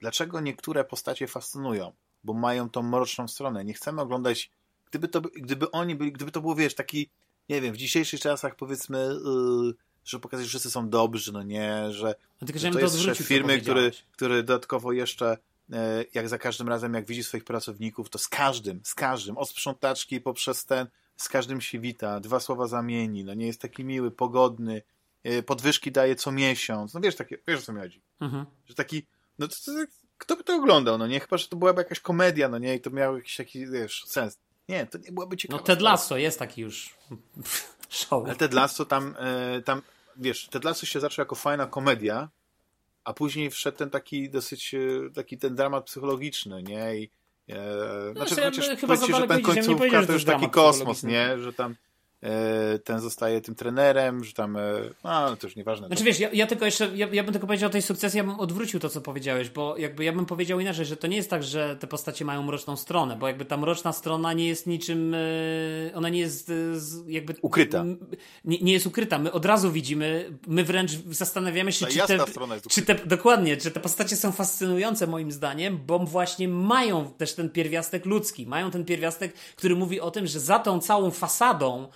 dlaczego 0.00 0.40
niektóre 0.40 0.84
postacie 0.84 1.26
fascynują, 1.26 1.92
bo 2.24 2.34
mają 2.34 2.70
tą 2.70 2.82
mroczną 2.82 3.28
stronę. 3.28 3.64
Nie 3.64 3.74
chcemy 3.74 4.00
oglądać, 4.02 4.50
gdyby 4.90 5.08
to, 5.08 5.20
gdyby 5.20 5.70
oni 5.70 5.96
byli, 5.96 6.12
gdyby 6.12 6.30
to 6.30 6.40
było, 6.40 6.54
wiesz, 6.54 6.74
taki, 6.74 7.10
nie 7.48 7.60
wiem, 7.60 7.74
w 7.74 7.76
dzisiejszych 7.76 8.20
czasach 8.20 8.56
powiedzmy. 8.56 8.98
Yy, 9.24 9.87
żeby 10.08 10.22
pokazać, 10.22 10.46
że 10.46 10.48
wszyscy 10.48 10.70
są 10.70 10.88
dobrzy, 10.88 11.32
no 11.32 11.42
nie, 11.42 11.92
że, 11.92 12.14
no 12.40 12.46
tylko, 12.46 12.58
że 12.58 12.70
to 12.70 12.80
jest 12.80 13.00
szef 13.00 13.18
firmy, 13.18 13.60
który, 13.60 13.92
który 14.12 14.42
dodatkowo 14.42 14.92
jeszcze 14.92 15.38
e, 15.72 16.04
jak 16.14 16.28
za 16.28 16.38
każdym 16.38 16.68
razem, 16.68 16.94
jak 16.94 17.06
widzi 17.06 17.24
swoich 17.24 17.44
pracowników, 17.44 18.10
to 18.10 18.18
z 18.18 18.28
każdym, 18.28 18.80
z 18.84 18.94
każdym, 18.94 19.38
od 19.38 19.48
sprzątaczki 19.48 20.20
poprzez 20.20 20.64
ten, 20.64 20.86
z 21.16 21.28
każdym 21.28 21.60
się 21.60 21.78
wita, 21.78 22.20
dwa 22.20 22.40
słowa 22.40 22.66
zamieni, 22.66 23.24
no 23.24 23.34
nie 23.34 23.46
jest 23.46 23.60
taki 23.60 23.84
miły, 23.84 24.10
pogodny, 24.10 24.82
e, 25.24 25.42
podwyżki 25.42 25.92
daje 25.92 26.16
co 26.16 26.32
miesiąc, 26.32 26.94
no 26.94 27.00
wiesz, 27.00 27.16
takie, 27.16 27.38
wiesz 27.48 27.60
o 27.60 27.62
co 27.62 27.72
mi 27.72 27.80
chodzi, 27.80 28.02
mhm. 28.20 28.46
że 28.66 28.74
taki, 28.74 29.06
no 29.38 29.48
to, 29.48 29.54
to, 29.64 29.72
kto 30.18 30.36
by 30.36 30.44
to 30.44 30.56
oglądał, 30.56 30.98
no 30.98 31.06
nie, 31.06 31.20
chyba, 31.20 31.36
że 31.36 31.48
to 31.48 31.56
byłaby 31.56 31.80
jakaś 31.80 32.00
komedia, 32.00 32.48
no 32.48 32.58
nie, 32.58 32.74
i 32.74 32.80
to 32.80 32.90
miał 32.90 33.16
jakiś 33.16 33.36
taki, 33.36 33.66
wiesz, 33.66 34.04
sens. 34.06 34.38
Nie, 34.68 34.86
to 34.86 34.98
nie 34.98 35.12
byłaby 35.12 35.36
ciekawe. 35.36 35.60
No 35.60 35.66
Ted 35.66 35.80
Lasso 35.80 36.16
jest 36.16 36.38
taki 36.38 36.60
już 36.60 36.94
show. 37.88 38.24
Ale 38.24 38.36
Ted 38.36 38.54
Lasso 38.54 38.84
tam, 38.84 39.14
e, 39.18 39.62
tam 39.62 39.82
wiesz, 40.18 40.48
Ted 40.48 40.64
Lasso 40.64 40.86
się 40.86 41.00
zaczął 41.00 41.22
jako 41.22 41.34
fajna 41.34 41.66
komedia, 41.66 42.28
a 43.04 43.12
później 43.12 43.50
wszedł 43.50 43.78
ten 43.78 43.90
taki 43.90 44.30
dosyć, 44.30 44.74
e, 44.74 45.10
taki 45.14 45.38
ten 45.38 45.54
dramat 45.54 45.84
psychologiczny, 45.84 46.62
nie? 46.62 46.96
I, 46.96 47.10
e, 47.48 47.56
no, 48.14 48.26
znaczy, 48.26 48.40
ja 48.40 48.50
chociaż 48.50 48.80
chyba 48.80 48.96
że 48.96 49.28
ten 49.28 49.42
końcówka 49.42 50.06
to 50.06 50.12
już 50.12 50.24
taki 50.24 50.50
kosmos, 50.50 51.02
nie? 51.02 51.38
Że 51.38 51.52
tam 51.52 51.74
ten 52.84 53.00
zostaje 53.00 53.40
tym 53.40 53.54
trenerem, 53.54 54.24
że 54.24 54.32
tam, 54.32 54.56
e, 54.56 54.60
no 55.04 55.36
to 55.36 55.46
już 55.46 55.56
nieważne. 55.56 55.86
Znaczy 55.86 56.04
wiesz, 56.04 56.20
ja, 56.20 56.28
ja 56.32 56.46
tylko 56.46 56.64
jeszcze, 56.64 56.90
ja, 56.94 57.08
ja, 57.12 57.24
bym 57.24 57.32
tylko 57.32 57.46
powiedział 57.46 57.68
o 57.68 57.72
tej 57.72 57.82
sukcesji, 57.82 58.18
ja 58.18 58.24
bym 58.24 58.40
odwrócił 58.40 58.80
to, 58.80 58.88
co 58.88 59.00
powiedziałeś, 59.00 59.50
bo 59.50 59.76
jakby 59.76 60.04
ja 60.04 60.12
bym 60.12 60.26
powiedział 60.26 60.60
inaczej, 60.60 60.86
że 60.86 60.96
to 60.96 61.06
nie 61.06 61.16
jest 61.16 61.30
tak, 61.30 61.42
że 61.42 61.76
te 61.76 61.86
postacie 61.86 62.24
mają 62.24 62.42
mroczną 62.42 62.76
stronę, 62.76 63.16
bo 63.16 63.26
jakby 63.26 63.44
ta 63.44 63.56
mroczna 63.56 63.92
strona 63.92 64.32
nie 64.32 64.48
jest 64.48 64.66
niczym, 64.66 65.14
e, 65.14 65.18
ona 65.94 66.08
nie 66.08 66.20
jest 66.20 66.52
jakby... 67.06 67.34
Ukryta. 67.42 67.84
Nie, 68.44 68.58
nie 68.58 68.72
jest 68.72 68.86
ukryta, 68.86 69.18
my 69.18 69.32
od 69.32 69.44
razu 69.44 69.72
widzimy, 69.72 70.38
my 70.46 70.64
wręcz 70.64 70.90
zastanawiamy 71.10 71.72
się, 71.72 71.86
Ta 71.86 71.92
czy 71.92 71.98
te, 71.98 72.18
czy 72.68 72.82
te, 72.82 72.94
dokładnie, 72.94 73.56
czy 73.56 73.70
te 73.70 73.80
postacie 73.80 74.16
są 74.16 74.32
fascynujące 74.32 75.06
moim 75.06 75.32
zdaniem, 75.32 75.80
bo 75.86 75.98
właśnie 75.98 76.48
mają 76.48 77.10
też 77.10 77.34
ten 77.34 77.50
pierwiastek 77.50 78.06
ludzki, 78.06 78.46
mają 78.46 78.70
ten 78.70 78.84
pierwiastek, 78.84 79.32
który 79.56 79.76
mówi 79.76 80.00
o 80.00 80.10
tym, 80.10 80.26
że 80.26 80.40
za 80.40 80.58
tą 80.58 80.80
całą 80.80 81.10
fasadą 81.10 81.88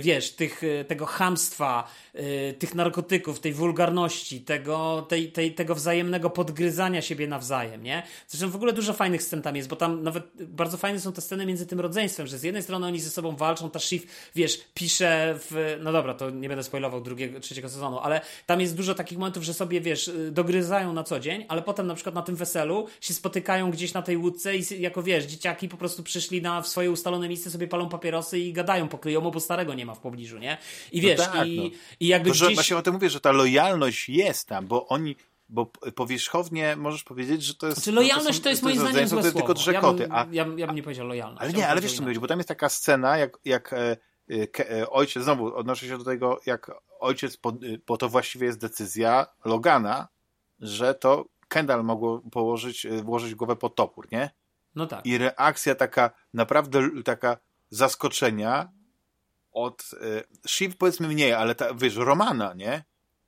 wiesz, 0.00 0.30
tych, 0.30 0.62
y, 0.62 0.84
tego 0.88 1.06
hamstwa, 1.06 1.88
y, 2.14 2.54
tych 2.58 2.74
narkotyków, 2.74 3.40
tej 3.40 3.52
wulgarności, 3.52 4.40
tego, 4.40 5.06
tej, 5.08 5.32
tej, 5.32 5.54
tego 5.54 5.74
wzajemnego 5.74 6.30
podgryzania 6.30 7.02
siebie 7.02 7.26
nawzajem, 7.26 7.82
nie? 7.82 8.02
Zresztą 8.28 8.50
w 8.50 8.56
ogóle 8.56 8.72
dużo 8.72 8.92
fajnych 8.92 9.22
scen 9.22 9.42
tam 9.42 9.56
jest, 9.56 9.68
bo 9.68 9.76
tam 9.76 10.02
nawet 10.02 10.24
bardzo 10.46 10.76
fajne 10.76 11.00
są 11.00 11.12
te 11.12 11.20
sceny 11.20 11.46
między 11.46 11.66
tym 11.66 11.80
rodzeństwem, 11.80 12.26
że 12.26 12.38
z 12.38 12.42
jednej 12.42 12.62
strony 12.62 12.86
oni 12.86 13.00
ze 13.00 13.10
sobą 13.10 13.36
walczą, 13.36 13.70
ta 13.70 13.78
Shiv, 13.78 14.06
wiesz, 14.34 14.60
pisze 14.74 15.34
w, 15.38 15.78
no 15.80 15.92
dobra, 15.92 16.14
to 16.14 16.30
nie 16.30 16.48
będę 16.48 16.64
spoilował 16.64 17.00
drugiego, 17.00 17.40
trzeciego 17.40 17.68
sezonu, 17.68 17.98
ale 17.98 18.20
tam 18.46 18.60
jest 18.60 18.76
dużo 18.76 18.94
takich 18.94 19.18
momentów, 19.18 19.44
że 19.44 19.54
sobie, 19.54 19.80
wiesz, 19.80 20.10
dogryzają 20.30 20.92
na 20.92 21.04
co 21.04 21.20
dzień, 21.20 21.44
ale 21.48 21.62
potem 21.62 21.86
na 21.86 21.94
przykład 21.94 22.14
na 22.14 22.22
tym 22.22 22.36
weselu 22.36 22.86
się 23.00 23.14
spotykają 23.14 23.70
gdzieś 23.70 23.92
na 23.92 24.02
tej 24.02 24.16
łódce 24.16 24.56
i 24.56 24.80
jako, 24.80 25.02
wiesz, 25.02 25.24
dzieciaki 25.24 25.68
po 25.68 25.76
prostu 25.76 26.02
przyszli 26.02 26.42
na 26.42 26.62
swoje 26.62 26.90
ustalone 26.90 27.28
miejsce, 27.28 27.50
sobie 27.50 27.68
palą 27.68 27.88
papierosy 27.88 28.38
i 28.38 28.52
gadają 28.52 28.88
pokryją, 28.88 29.20
bo 29.20 29.30
starego 29.54 29.74
nie 29.74 29.86
ma 29.86 29.94
w 29.94 30.00
pobliżu, 30.00 30.38
nie? 30.38 30.58
I 30.92 30.96
no 30.96 31.02
wiesz, 31.02 31.18
no 31.18 31.26
tak, 31.26 31.48
i, 31.48 31.56
no. 31.56 31.78
i 32.00 32.06
jakby 32.06 32.30
to, 32.30 32.34
że, 32.34 32.44
gdzieś... 32.44 32.56
Właśnie 32.56 32.76
o 32.76 32.82
tym 32.82 32.94
mówię, 32.94 33.10
że 33.10 33.20
ta 33.20 33.32
lojalność 33.32 34.08
jest 34.08 34.48
tam, 34.48 34.66
bo 34.66 34.88
oni 34.88 35.16
bo 35.48 35.66
powierzchownie 35.94 36.76
możesz 36.76 37.04
powiedzieć, 37.04 37.42
że 37.42 37.54
to 37.54 37.66
jest... 37.66 37.78
Znaczy 37.78 37.92
lojalność 37.92 38.26
to, 38.28 38.34
są, 38.34 38.42
to 38.42 38.48
jest 38.48 38.62
moim 38.62 38.78
zdaniem 38.78 39.08
złe 39.08 39.22
tylko 39.22 39.38
słowo. 39.38 39.54
drzekoty. 39.54 40.08
Ja 40.10 40.24
bym, 40.24 40.34
ja, 40.34 40.46
ja 40.56 40.66
bym 40.66 40.76
nie 40.76 40.82
powiedział 40.82 41.06
lojalność. 41.06 41.42
Ale 41.42 41.52
nie, 41.52 41.68
ale 41.68 41.80
wiesz 41.80 41.96
co 41.96 42.02
mówić, 42.02 42.18
bo 42.18 42.26
tam 42.26 42.38
jest 42.38 42.48
taka 42.48 42.68
scena, 42.68 43.18
jak, 43.18 43.38
jak 43.44 43.72
e, 43.72 43.96
e, 44.30 44.90
ojciec, 44.90 45.22
znowu 45.22 45.56
odnoszę 45.56 45.86
się 45.86 45.98
do 45.98 46.04
tego, 46.04 46.40
jak 46.46 46.70
ojciec, 47.00 47.38
bo 47.86 47.96
to 47.96 48.08
właściwie 48.08 48.46
jest 48.46 48.60
decyzja 48.60 49.26
Logana, 49.44 50.08
że 50.60 50.94
to 50.94 51.24
Kendall 51.48 51.84
mogło 51.84 52.22
położyć, 52.32 52.86
e, 52.86 53.02
włożyć 53.02 53.34
głowę 53.34 53.56
pod 53.56 53.74
topór, 53.74 54.08
nie? 54.12 54.30
No 54.74 54.86
tak. 54.86 55.06
I 55.06 55.18
reakcja 55.18 55.74
taka, 55.74 56.10
naprawdę 56.34 57.02
taka 57.04 57.36
zaskoczenia 57.70 58.68
od 59.54 59.90
y, 59.92 60.24
Shiv 60.48 60.76
powiedzmy 60.78 61.08
mniej, 61.08 61.32
ale 61.32 61.54
ta, 61.54 61.74
wiesz, 61.74 61.96
Romana, 61.96 62.54
nie? 62.54 62.84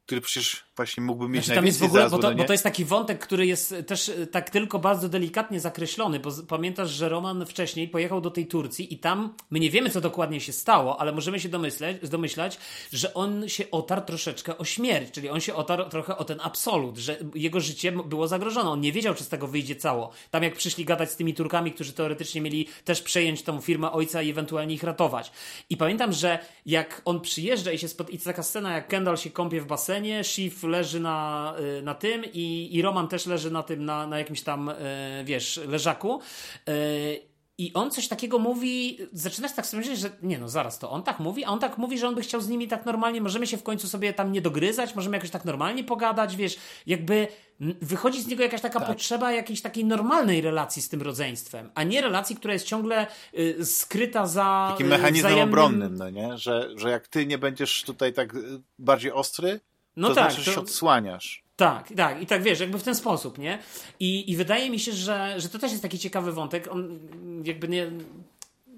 który 0.06 0.20
przecież 0.20 0.65
właśnie 0.76 1.02
mógłby 1.02 1.28
mieć 1.28 1.44
znaczy, 1.44 1.56
tam 1.56 1.66
jest 1.66 1.80
w 1.80 1.82
ogóle, 1.82 2.10
bo 2.10 2.18
to, 2.18 2.34
bo 2.34 2.44
to, 2.44 2.52
jest 2.52 2.64
taki 2.64 2.84
wątek, 2.84 3.18
który 3.18 3.46
jest 3.46 3.74
też 3.86 4.08
e, 4.08 4.26
tak 4.26 4.50
tylko 4.50 4.78
bardzo 4.78 5.08
delikatnie 5.08 5.60
zakreślony, 5.60 6.20
bo 6.20 6.30
pamiętasz, 6.48 6.90
że 6.90 7.08
Roman 7.08 7.46
wcześniej 7.46 7.88
pojechał 7.88 8.20
do 8.20 8.30
tej 8.30 8.46
Turcji 8.46 8.94
i 8.94 8.98
tam 8.98 9.34
my 9.50 9.60
nie 9.60 9.70
wiemy, 9.70 9.90
co 9.90 10.00
dokładnie 10.00 10.40
się 10.40 10.52
stało, 10.52 11.00
ale 11.00 11.12
możemy 11.12 11.40
się 11.40 11.48
domyśleć, 11.48 12.08
domyślać, 12.08 12.58
że 12.92 13.14
on 13.14 13.48
się 13.48 13.70
otarł 13.70 14.02
troszeczkę 14.02 14.58
o 14.58 14.64
śmierć, 14.64 15.10
czyli 15.10 15.28
on 15.28 15.40
się 15.40 15.54
otarł 15.54 15.88
trochę 15.88 16.16
o 16.16 16.24
ten 16.24 16.38
absolut, 16.42 16.98
że 16.98 17.18
jego 17.34 17.60
życie 17.60 17.92
było 17.92 18.28
zagrożone. 18.28 18.70
On 18.70 18.80
nie 18.80 18.92
wiedział, 18.92 19.14
czy 19.14 19.24
z 19.24 19.28
tego 19.28 19.46
wyjdzie 19.46 19.76
cało. 19.76 20.10
Tam 20.30 20.42
jak 20.42 20.54
przyszli 20.54 20.84
gadać 20.84 21.10
z 21.10 21.16
tymi 21.16 21.34
Turkami, 21.34 21.72
którzy 21.72 21.92
teoretycznie 21.92 22.40
mieli 22.40 22.68
też 22.84 23.02
przejąć 23.02 23.42
tą 23.42 23.60
firmę 23.60 23.92
ojca 23.92 24.22
i 24.22 24.30
ewentualnie 24.30 24.74
ich 24.74 24.82
ratować. 24.82 25.32
I 25.70 25.76
pamiętam, 25.76 26.12
że 26.12 26.38
jak 26.66 27.02
on 27.04 27.20
przyjeżdża 27.20 27.72
i 27.72 27.78
się 27.78 27.88
spod... 27.88 28.10
i 28.10 28.18
taka 28.18 28.42
scena, 28.42 28.72
jak 28.72 28.88
Kendall 28.88 29.16
się 29.16 29.30
kąpie 29.30 29.60
w 29.60 29.66
basenie, 29.66 29.86
basenie, 29.86 30.24
Leży 30.66 31.00
na, 31.00 31.54
y, 31.78 31.82
na 31.82 31.94
tym 31.94 32.24
i, 32.32 32.68
i 32.72 32.82
Roman 32.82 33.08
też 33.08 33.26
leży 33.26 33.50
na 33.50 33.62
tym, 33.62 33.84
na, 33.84 34.06
na 34.06 34.18
jakimś 34.18 34.42
tam, 34.42 34.68
y, 34.68 34.74
wiesz, 35.24 35.60
leżaku. 35.68 36.20
Y, 36.68 37.36
I 37.58 37.72
on 37.74 37.90
coś 37.90 38.08
takiego 38.08 38.38
mówi, 38.38 38.98
zaczynasz 39.12 39.52
tak 39.52 39.66
sobie 39.66 39.80
myśleć, 39.80 39.98
że 39.98 40.10
nie 40.22 40.38
no, 40.38 40.48
zaraz, 40.48 40.78
to 40.78 40.90
on 40.90 41.02
tak 41.02 41.20
mówi, 41.20 41.44
a 41.44 41.48
on 41.48 41.58
tak 41.58 41.78
mówi, 41.78 41.98
że 41.98 42.08
on 42.08 42.14
by 42.14 42.20
chciał 42.20 42.40
z 42.40 42.48
nimi 42.48 42.68
tak 42.68 42.86
normalnie, 42.86 43.20
możemy 43.20 43.46
się 43.46 43.56
w 43.56 43.62
końcu 43.62 43.88
sobie 43.88 44.12
tam 44.12 44.32
nie 44.32 44.40
dogryzać, 44.40 44.94
możemy 44.94 45.16
jakoś 45.16 45.30
tak 45.30 45.44
normalnie 45.44 45.84
pogadać, 45.84 46.36
wiesz, 46.36 46.56
jakby 46.86 47.28
wychodzi 47.60 48.22
z 48.22 48.26
niego 48.26 48.42
jakaś 48.42 48.60
taka 48.60 48.78
tak. 48.78 48.88
potrzeba 48.88 49.32
jakiejś 49.32 49.62
takiej 49.62 49.84
normalnej 49.84 50.40
relacji 50.40 50.82
z 50.82 50.88
tym 50.88 51.02
rodzeństwem, 51.02 51.70
a 51.74 51.82
nie 51.82 52.00
relacji, 52.00 52.36
która 52.36 52.54
jest 52.54 52.66
ciągle 52.66 53.06
y, 53.38 53.64
skryta 53.64 54.26
za 54.26 54.68
Takim 54.70 54.86
mechanizmem 54.86 55.32
wzajemnym... 55.32 55.48
obronnym, 55.48 55.94
no 55.94 56.10
nie? 56.10 56.38
Że, 56.38 56.70
że 56.76 56.90
jak 56.90 57.08
ty 57.08 57.26
nie 57.26 57.38
będziesz 57.38 57.82
tutaj 57.82 58.12
tak 58.12 58.36
bardziej 58.78 59.12
ostry, 59.12 59.60
no 59.96 60.08
to 60.08 60.14
tak, 60.14 60.32
znaczy, 60.32 60.44
że 60.44 60.52
się 60.52 60.60
odsłaniasz. 60.60 61.46
Tak, 61.56 61.92
tak, 61.96 62.22
i 62.22 62.26
tak 62.26 62.42
wiesz, 62.42 62.60
jakby 62.60 62.78
w 62.78 62.82
ten 62.82 62.94
sposób, 62.94 63.38
nie? 63.38 63.58
I, 64.00 64.30
i 64.30 64.36
wydaje 64.36 64.70
mi 64.70 64.80
się, 64.80 64.92
że, 64.92 65.34
że 65.40 65.48
to 65.48 65.58
też 65.58 65.70
jest 65.70 65.82
taki 65.82 65.98
ciekawy 65.98 66.32
wątek. 66.32 66.68
On 66.72 66.98
jakby 67.44 67.68
nie. 67.68 67.90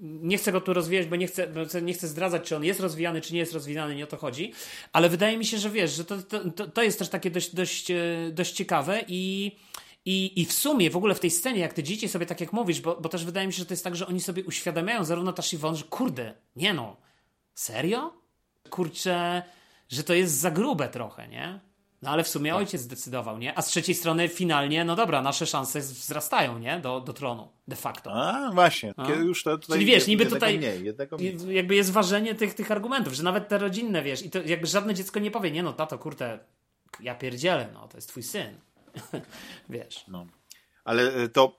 Nie 0.01 0.37
chcę 0.37 0.51
go 0.51 0.61
tu 0.61 0.73
rozwijać, 0.73 1.07
bo 1.07 1.15
nie 1.15 1.27
chcę, 1.27 1.47
nie 1.81 1.93
chcę 1.93 2.07
zdradzać, 2.07 2.43
czy 2.43 2.55
on 2.55 2.63
jest 2.63 2.79
rozwijany, 2.79 3.21
czy 3.21 3.33
nie 3.33 3.39
jest 3.39 3.53
rozwijany, 3.53 3.95
nie 3.95 4.03
o 4.03 4.07
to 4.07 4.17
chodzi. 4.17 4.53
Ale 4.93 5.09
wydaje 5.09 5.37
mi 5.37 5.45
się, 5.45 5.57
że 5.57 5.69
wiesz, 5.69 5.91
że 5.91 6.05
to, 6.05 6.17
to, 6.55 6.67
to 6.67 6.83
jest 6.83 6.99
też 6.99 7.09
takie 7.09 7.31
dość, 7.31 7.55
dość, 7.55 7.91
e, 7.91 7.97
dość 8.31 8.53
ciekawe 8.53 9.03
i. 9.07 9.51
I, 10.05 10.41
I 10.41 10.45
w 10.45 10.53
sumie, 10.53 10.89
w 10.89 10.97
ogóle 10.97 11.15
w 11.15 11.19
tej 11.19 11.31
scenie, 11.31 11.59
jak 11.59 11.73
te 11.73 11.83
dzieci 11.83 12.09
sobie 12.09 12.25
tak 12.25 12.41
jak 12.41 12.53
mówisz, 12.53 12.81
bo, 12.81 12.95
bo 12.95 13.09
też 13.09 13.25
wydaje 13.25 13.47
mi 13.47 13.53
się, 13.53 13.59
że 13.59 13.65
to 13.65 13.73
jest 13.73 13.83
tak, 13.83 13.95
że 13.95 14.07
oni 14.07 14.21
sobie 14.21 14.43
uświadamiają, 14.43 15.03
zarówno 15.03 15.33
ta 15.33 15.41
Siwon, 15.41 15.75
że 15.75 15.83
kurde, 15.83 16.33
nie 16.55 16.73
no, 16.73 16.97
serio? 17.53 18.13
Kurczę, 18.69 19.43
że 19.89 20.03
to 20.03 20.13
jest 20.13 20.33
za 20.33 20.51
grube 20.51 20.89
trochę, 20.89 21.27
nie? 21.27 21.59
No 22.01 22.09
ale 22.09 22.23
w 22.23 22.27
sumie 22.27 22.51
tak. 22.51 22.59
ojciec 22.59 22.81
zdecydował, 22.81 23.37
nie? 23.37 23.57
A 23.57 23.61
z 23.61 23.67
trzeciej 23.67 23.95
strony 23.95 24.27
finalnie, 24.27 24.85
no 24.85 24.95
dobra, 24.95 25.21
nasze 25.21 25.45
szanse 25.45 25.79
wzrastają, 25.79 26.59
nie? 26.59 26.79
Do, 26.79 27.01
do 27.01 27.13
tronu, 27.13 27.47
de 27.67 27.75
facto. 27.75 28.11
A, 28.13 28.51
właśnie. 28.51 28.93
A? 28.97 29.09
Już 29.09 29.43
to 29.43 29.57
tutaj 29.57 29.77
Czyli 29.77 29.91
wiesz, 29.91 30.07
niby 30.07 30.25
tutaj 30.25 30.57
mniej, 30.57 30.79
mniej. 30.79 31.55
jakby 31.55 31.75
jest 31.75 31.91
ważenie 31.91 32.35
tych, 32.35 32.53
tych 32.53 32.71
argumentów, 32.71 33.13
że 33.13 33.23
nawet 33.23 33.47
te 33.47 33.57
rodzinne, 33.57 34.03
wiesz, 34.03 34.25
i 34.25 34.29
to 34.29 34.41
jakby 34.41 34.67
żadne 34.67 34.93
dziecko 34.93 35.19
nie 35.19 35.31
powie, 35.31 35.51
nie 35.51 35.63
no 35.63 35.73
tato, 35.73 35.97
kurde, 35.97 36.39
ja 36.99 37.15
pierdzielę, 37.15 37.69
no, 37.73 37.87
to 37.87 37.97
jest 37.97 38.09
twój 38.09 38.23
syn. 38.23 38.57
wiesz. 39.69 40.05
No. 40.07 40.25
Ale 40.83 41.13
e, 41.13 41.29
to, 41.29 41.57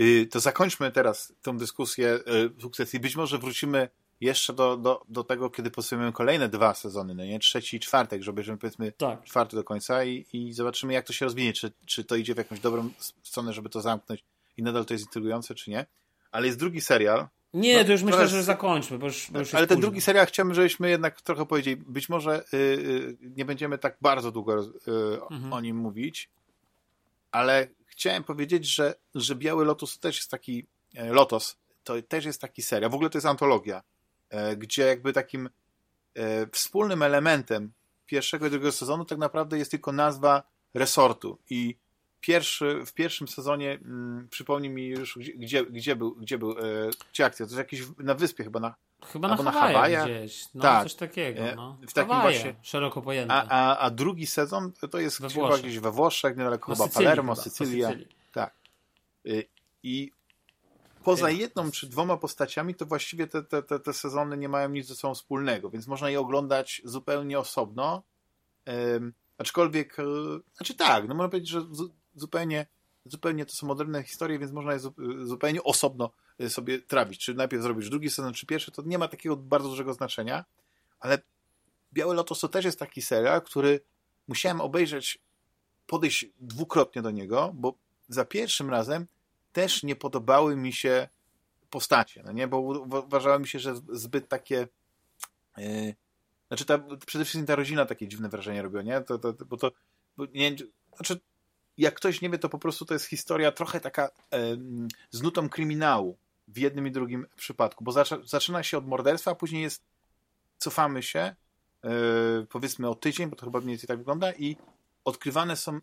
y, 0.00 0.26
to 0.30 0.40
zakończmy 0.40 0.92
teraz 0.92 1.32
tą 1.42 1.58
dyskusję 1.58 2.08
e, 2.08 2.60
sukcesji. 2.60 3.00
Być 3.00 3.16
może 3.16 3.38
wrócimy 3.38 3.88
jeszcze 4.20 4.52
do, 4.52 4.76
do, 4.76 5.02
do 5.08 5.24
tego, 5.24 5.50
kiedy 5.50 5.70
podsumujemy 5.70 6.12
kolejne 6.12 6.48
dwa 6.48 6.74
sezony, 6.74 7.14
no 7.14 7.24
nie? 7.24 7.38
Trzeci 7.38 7.76
i 7.76 7.80
czwartek, 7.80 8.22
że 8.22 8.30
obejrzymy 8.30 8.58
powiedzmy 8.58 8.92
tak. 8.92 9.24
czwarty 9.24 9.56
do 9.56 9.64
końca 9.64 10.04
i, 10.04 10.26
i 10.32 10.52
zobaczymy, 10.52 10.92
jak 10.92 11.06
to 11.06 11.12
się 11.12 11.24
rozwinie, 11.24 11.52
czy, 11.52 11.72
czy 11.86 12.04
to 12.04 12.16
idzie 12.16 12.34
w 12.34 12.38
jakąś 12.38 12.60
dobrą 12.60 12.90
stronę, 13.22 13.52
żeby 13.52 13.68
to 13.68 13.80
zamknąć 13.80 14.24
i 14.56 14.62
nadal 14.62 14.84
to 14.84 14.94
jest 14.94 15.04
intrygujące, 15.04 15.54
czy 15.54 15.70
nie. 15.70 15.86
Ale 16.30 16.46
jest 16.46 16.58
drugi 16.58 16.80
serial. 16.80 17.28
Nie, 17.54 17.78
no, 17.78 17.84
to 17.84 17.92
już 17.92 18.02
myślę, 18.02 18.20
jest... 18.20 18.32
że 18.32 18.42
zakończmy, 18.42 18.98
bo 18.98 19.06
już, 19.06 19.30
bo 19.30 19.38
już 19.38 19.54
Ale 19.54 19.66
ten 19.66 19.76
późno. 19.76 19.88
drugi 19.88 20.00
serial 20.00 20.26
chciałbym, 20.26 20.54
żebyśmy 20.54 20.90
jednak 20.90 21.20
trochę 21.20 21.46
powiedzieli, 21.46 21.76
być 21.76 22.08
może 22.08 22.44
y, 22.54 22.56
y, 22.56 23.16
nie 23.36 23.44
będziemy 23.44 23.78
tak 23.78 23.96
bardzo 24.00 24.32
długo 24.32 24.62
y, 24.62 24.70
mhm. 25.30 25.52
o 25.52 25.60
nim 25.60 25.76
mówić, 25.76 26.30
ale 27.30 27.68
chciałem 27.86 28.24
powiedzieć, 28.24 28.66
że, 28.74 28.94
że 29.14 29.34
Biały 29.34 29.64
Lotus 29.64 29.98
też 29.98 30.16
jest 30.16 30.30
taki, 30.30 30.66
e, 30.94 31.12
Lotos, 31.12 31.56
to 31.84 32.02
też 32.02 32.24
jest 32.24 32.40
taki 32.40 32.62
serial, 32.62 32.90
w 32.90 32.94
ogóle 32.94 33.10
to 33.10 33.18
jest 33.18 33.26
antologia 33.26 33.82
gdzie 34.56 34.82
jakby 34.82 35.12
takim 35.12 35.48
e, 36.14 36.46
wspólnym 36.46 37.02
elementem 37.02 37.72
pierwszego 38.06 38.46
i 38.46 38.50
drugiego 38.50 38.72
sezonu 38.72 39.04
tak 39.04 39.18
naprawdę 39.18 39.58
jest 39.58 39.70
tylko 39.70 39.92
nazwa 39.92 40.42
resortu 40.74 41.38
i 41.50 41.76
pierwszy, 42.20 42.82
w 42.86 42.92
pierwszym 42.92 43.28
sezonie 43.28 43.78
mm, 43.84 44.28
przypomnij 44.30 44.70
mi 44.70 44.86
już, 44.86 45.18
gdzie, 45.18 45.64
gdzie 45.64 45.96
był, 45.96 46.14
gdzie 46.14 46.38
był, 46.38 46.50
e, 46.50 46.90
gdzie 47.12 47.24
akcja, 47.24 47.46
to 47.46 47.50
jest 47.50 47.58
jakiś 47.58 47.82
na 47.98 48.14
wyspie 48.14 48.44
chyba 48.44 48.60
na 48.60 48.74
Chyba 49.12 49.28
na 49.28 49.52
Hawajach 49.52 50.04
gdzieś, 50.04 50.44
no 50.54 50.62
tak. 50.62 50.82
coś 50.82 50.94
takiego, 50.94 51.42
no. 51.56 51.78
W 51.88 51.92
takim 51.92 52.12
Hawaje, 52.12 52.38
właśnie, 52.38 52.54
szeroko 52.62 53.02
pojęte. 53.02 53.34
A, 53.34 53.46
a, 53.48 53.78
a, 53.78 53.90
drugi 53.90 54.26
sezon 54.26 54.72
to 54.90 54.98
jest 54.98 55.20
we 55.20 55.28
chyba 55.28 55.58
gdzieś 55.58 55.78
we 55.78 55.90
Włoszech, 55.90 56.36
niedaleko 56.36 56.74
chyba 56.74 56.88
Palermo, 56.88 57.34
chyba, 57.34 57.44
Sycylia. 57.44 57.90
Tak. 58.32 58.54
I 59.82 60.12
poza 61.04 61.30
jedną 61.30 61.70
czy 61.70 61.86
dwoma 61.86 62.16
postaciami, 62.16 62.74
to 62.74 62.86
właściwie 62.86 63.26
te, 63.26 63.42
te, 63.42 63.62
te, 63.62 63.80
te 63.80 63.92
sezony 63.92 64.36
nie 64.36 64.48
mają 64.48 64.68
nic 64.68 64.86
ze 64.86 64.94
sobą 64.94 65.14
wspólnego, 65.14 65.70
więc 65.70 65.86
można 65.86 66.10
je 66.10 66.20
oglądać 66.20 66.82
zupełnie 66.84 67.38
osobno. 67.38 68.02
Um, 68.66 69.12
aczkolwiek, 69.38 69.98
e, 69.98 70.04
znaczy 70.56 70.74
tak, 70.74 71.08
no 71.08 71.14
można 71.14 71.28
powiedzieć, 71.28 71.50
że 71.50 71.60
zupełnie, 72.14 72.66
zupełnie 73.04 73.46
to 73.46 73.52
są 73.52 73.66
moderne 73.66 74.02
historie, 74.02 74.38
więc 74.38 74.52
można 74.52 74.72
je 74.72 74.78
zupełnie 75.24 75.62
osobno 75.62 76.10
e, 76.38 76.50
sobie 76.50 76.78
trawić. 76.78 77.24
Czy 77.24 77.34
najpierw 77.34 77.62
zrobisz 77.62 77.90
drugi 77.90 78.10
sezon, 78.10 78.34
czy 78.34 78.46
pierwszy, 78.46 78.72
to 78.72 78.82
nie 78.82 78.98
ma 78.98 79.08
takiego 79.08 79.36
bardzo 79.36 79.68
dużego 79.68 79.92
znaczenia, 79.92 80.44
ale 81.00 81.18
Białe 81.92 82.14
Lotos 82.14 82.40
to 82.40 82.48
też 82.48 82.64
jest 82.64 82.78
taki 82.78 83.02
serial, 83.02 83.42
który 83.42 83.80
musiałem 84.28 84.60
obejrzeć, 84.60 85.18
podejść 85.86 86.26
dwukrotnie 86.40 87.02
do 87.02 87.10
niego, 87.10 87.50
bo 87.54 87.74
za 88.08 88.24
pierwszym 88.24 88.70
razem 88.70 89.06
też 89.58 89.82
nie 89.82 89.96
podobały 89.96 90.56
mi 90.56 90.72
się 90.72 91.08
postacie, 91.70 92.22
no 92.24 92.32
nie? 92.32 92.48
Bo 92.48 92.58
uważałem 93.06 93.42
mi 93.42 93.48
się, 93.48 93.58
że 93.58 93.74
zbyt 93.92 94.28
takie 94.28 94.68
yy, 95.56 95.94
znaczy 96.48 96.64
ta, 96.64 96.78
przede 97.06 97.24
wszystkim 97.24 97.46
ta 97.46 97.56
rodzina 97.56 97.86
takie 97.86 98.08
dziwne 98.08 98.28
wrażenie 98.28 98.62
robiła, 98.62 98.82
nie? 98.82 99.00
To, 99.00 99.18
to, 99.18 99.32
bo 99.32 99.56
to 99.56 99.72
bo 100.16 100.26
nie, 100.34 100.56
znaczy 100.96 101.20
jak 101.78 101.94
ktoś 101.94 102.20
nie 102.20 102.30
wie, 102.30 102.38
to 102.38 102.48
po 102.48 102.58
prostu 102.58 102.84
to 102.84 102.94
jest 102.94 103.06
historia 103.06 103.52
trochę 103.52 103.80
taka 103.80 104.10
yy, 104.32 104.58
z 105.10 105.22
nutą 105.22 105.48
kryminału 105.48 106.18
w 106.48 106.58
jednym 106.58 106.86
i 106.86 106.90
drugim 106.90 107.26
przypadku, 107.36 107.84
bo 107.84 107.92
zaczyna, 107.92 108.22
zaczyna 108.26 108.62
się 108.62 108.78
od 108.78 108.86
morderstwa, 108.86 109.30
a 109.30 109.34
później 109.34 109.62
jest 109.62 109.84
cofamy 110.58 111.02
się 111.02 111.36
yy, 111.84 112.46
powiedzmy 112.50 112.88
o 112.88 112.94
tydzień, 112.94 113.30
bo 113.30 113.36
to 113.36 113.44
chyba 113.44 113.58
mniej 113.58 113.70
więcej 113.70 113.88
tak 113.88 113.98
wygląda 113.98 114.32
i 114.32 114.56
odkrywane 115.04 115.56
są 115.56 115.80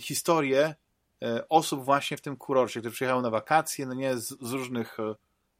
historie 0.00 0.74
osób 1.48 1.84
właśnie 1.84 2.16
w 2.16 2.20
tym 2.20 2.36
kurorcie, 2.36 2.80
które 2.80 2.92
przyjechały 2.92 3.22
na 3.22 3.30
wakacje, 3.30 3.86
no 3.86 3.94
nie, 3.94 4.16
z, 4.16 4.28
z 4.40 4.52
różnych 4.52 5.00
e, 5.00 5.14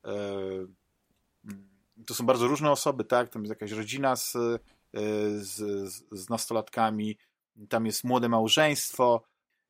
e, 0.04 0.66
to 2.06 2.14
są 2.14 2.26
bardzo 2.26 2.48
różne 2.48 2.70
osoby, 2.70 3.04
tak, 3.04 3.28
tam 3.28 3.42
jest 3.42 3.50
jakaś 3.50 3.70
rodzina 3.70 4.16
z, 4.16 4.32
z, 5.38 5.54
z 6.12 6.28
nastolatkami, 6.28 7.18
tam 7.68 7.86
jest 7.86 8.04
młode 8.04 8.28
małżeństwo, 8.28 9.22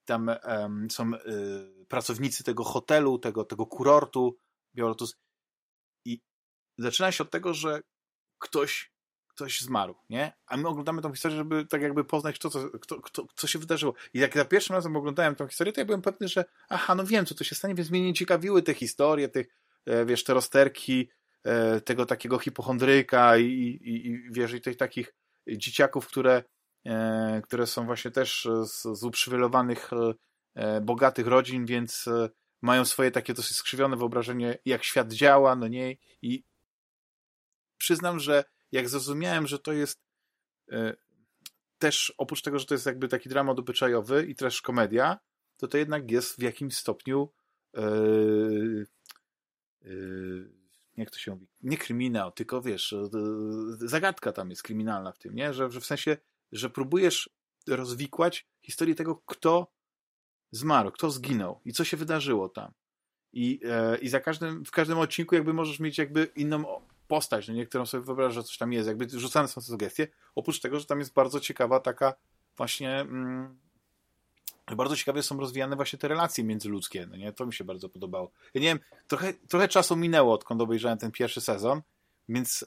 tam 0.05 0.31
um, 0.45 0.91
są 0.91 1.11
pracownicy 1.89 2.45
tego 2.45 2.65
hotelu, 2.65 3.19
tego, 3.19 3.45
tego 3.45 3.67
kurortu 3.67 4.37
Białoruś. 4.75 5.11
I 6.05 6.21
zaczyna 6.79 7.13
się 7.13 7.25
od 7.25 7.31
tego, 7.31 7.55
że 7.55 7.81
ktoś 8.39 8.93
ktoś 9.37 9.61
zmarł, 9.61 9.95
nie? 10.11 10.33
A 10.47 10.57
my 10.57 10.69
oglądamy 10.69 11.03
tą 11.03 11.13
historię, 11.13 11.37
żeby 11.37 11.67
tak 11.67 11.83
jakby 11.83 12.05
poznać, 12.05 12.39
kto, 12.39 12.51
co, 12.51 12.71
kto, 12.71 13.01
kto, 13.01 13.27
co 13.35 13.47
się 13.47 13.59
wydarzyło. 13.59 13.95
I 14.15 14.19
jak 14.19 14.35
za 14.35 14.45
pierwszym 14.45 14.77
razem 14.77 14.97
oglądałem 14.97 15.35
tą 15.35 15.49
historię, 15.49 15.73
to 15.73 15.81
ja 15.81 15.85
byłem 15.85 16.03
pewny, 16.03 16.29
że 16.29 16.45
aha, 16.69 16.95
no 16.95 17.05
wiem, 17.05 17.27
co 17.27 17.35
to 17.35 17.45
się 17.45 17.55
stanie, 17.55 17.75
więc 17.75 17.91
mnie 17.91 18.03
nie 18.03 18.15
ciekawiły 18.15 18.63
te 18.63 18.75
historie, 18.75 19.29
tych, 19.29 19.47
e, 19.87 20.05
wiesz, 20.05 20.25
te 20.25 20.35
rozterki 20.35 21.09
e, 21.45 21.81
tego 21.81 22.07
takiego 22.07 22.39
hipochondryka 22.39 23.37
i, 23.37 23.45
i, 23.45 24.07
i 24.07 24.33
wiesz, 24.33 24.53
i 24.53 24.61
tych 24.61 24.77
takich 24.77 25.15
dzieciaków, 25.49 26.07
które, 26.07 26.43
e, 26.87 27.43
które 27.45 27.67
są 27.67 27.87
właśnie 27.87 28.11
też 28.11 28.49
z, 28.65 28.99
z 28.99 29.05
uprzywilejowanych, 29.05 29.91
bogatych 30.83 31.27
rodzin, 31.27 31.67
więc 31.67 32.09
mają 32.63 32.85
swoje 32.85 33.11
takie 33.11 33.35
dosyć 33.35 33.57
skrzywione 33.57 33.97
wyobrażenie, 33.97 34.59
jak 34.65 34.85
świat 34.85 35.13
działa, 35.13 35.57
no 35.57 35.69
nie? 35.69 35.97
I 36.23 36.45
przyznam, 37.79 38.21
że 38.21 38.45
jak 38.73 38.89
zrozumiałem, 38.89 39.47
że 39.47 39.59
to 39.59 39.73
jest 39.73 40.01
e, 40.73 40.97
też, 41.79 42.15
oprócz 42.19 42.43
tego, 42.43 42.59
że 42.59 42.67
to 42.67 42.75
jest 42.75 42.87
jakby 42.87 43.09
taki 43.09 43.29
dramat 43.29 43.59
obyczajowy 43.59 44.27
i 44.27 44.35
też 44.35 44.63
komedia, 44.63 45.19
to 45.57 45.69
to 45.69 45.79
jednak 45.79 46.11
jest 46.11 46.39
w 46.39 46.43
jakimś 46.43 46.77
stopniu 46.77 47.33
e, 47.77 47.83
e, 49.85 49.91
jak 50.97 51.11
to 51.11 51.19
się 51.19 51.31
mówi, 51.31 51.47
nie 51.63 51.79
kryminał, 51.79 52.33
tylko 52.33 52.63
wiesz, 52.63 52.95
zagadka 53.71 54.33
tam 54.33 54.51
jest 54.51 54.63
kryminalna 54.63 55.13
w 55.13 55.19
tym, 55.19 55.35
nie? 55.35 55.55
Że, 55.55 55.71
że 55.71 55.81
w 55.81 55.87
sensie, 55.87 56.17
że 56.53 56.71
próbujesz 56.71 57.31
rozwikłać 57.69 58.47
historię 58.63 58.95
tego, 58.95 59.23
kto 59.27 59.73
zmarł, 60.51 60.91
kto 60.91 61.11
zginął 61.11 61.61
i 61.65 61.73
co 61.73 61.85
się 61.85 61.97
wydarzyło 61.97 62.49
tam. 62.49 62.73
I, 63.33 63.61
e, 63.65 63.99
i 63.99 64.09
za 64.09 64.21
każdym, 64.21 64.65
w 64.65 64.71
każdym 64.71 64.99
odcinku 64.99 65.35
jakby 65.35 65.53
możesz 65.53 65.81
mieć 65.81 65.99
jakby 65.99 66.25
inną 66.37 66.65
postać, 67.09 67.49
no 67.49 67.55
niektórą 67.55 67.87
sobie 67.87 68.05
wyobrażasz, 68.05 68.35
że 68.35 68.43
coś 68.43 68.59
tam 68.59 68.73
jest, 68.73 68.89
jakby 68.89 69.09
rzucane 69.09 69.49
są 69.49 69.61
te 69.61 69.67
sugestie, 69.67 70.09
oprócz 70.35 70.61
tego, 70.61 70.81
że 70.81 70.87
tam 70.87 70.99
jest 70.99 71.13
bardzo 71.13 71.41
ciekawa 71.41 71.81
taka 71.81 72.15
właśnie 72.57 73.01
mm, 73.01 73.59
bardzo 74.77 74.97
ciekawie 74.97 75.23
są 75.23 75.41
rozwijane 75.41 75.77
właśnie 75.77 75.99
te 75.99 76.09
relacje 76.09 76.45
międzyludzkie, 76.45 77.07
no 77.07 77.17
nie? 77.17 77.33
To 77.33 77.47
mi 77.47 77.55
się 77.55 77.65
bardzo 77.65 77.89
podobało. 77.89 78.31
Ja 78.55 78.61
nie 78.61 78.67
wiem, 78.67 78.81
trochę, 79.07 79.35
trochę 79.35 79.69
czasu 79.69 79.97
minęło, 79.97 80.35
odkąd 80.35 80.63
obejrzałem 80.63 80.99
ten 80.99 81.13
pierwszy 81.13 81.41
sezon, 81.41 81.83
więc 82.29 82.65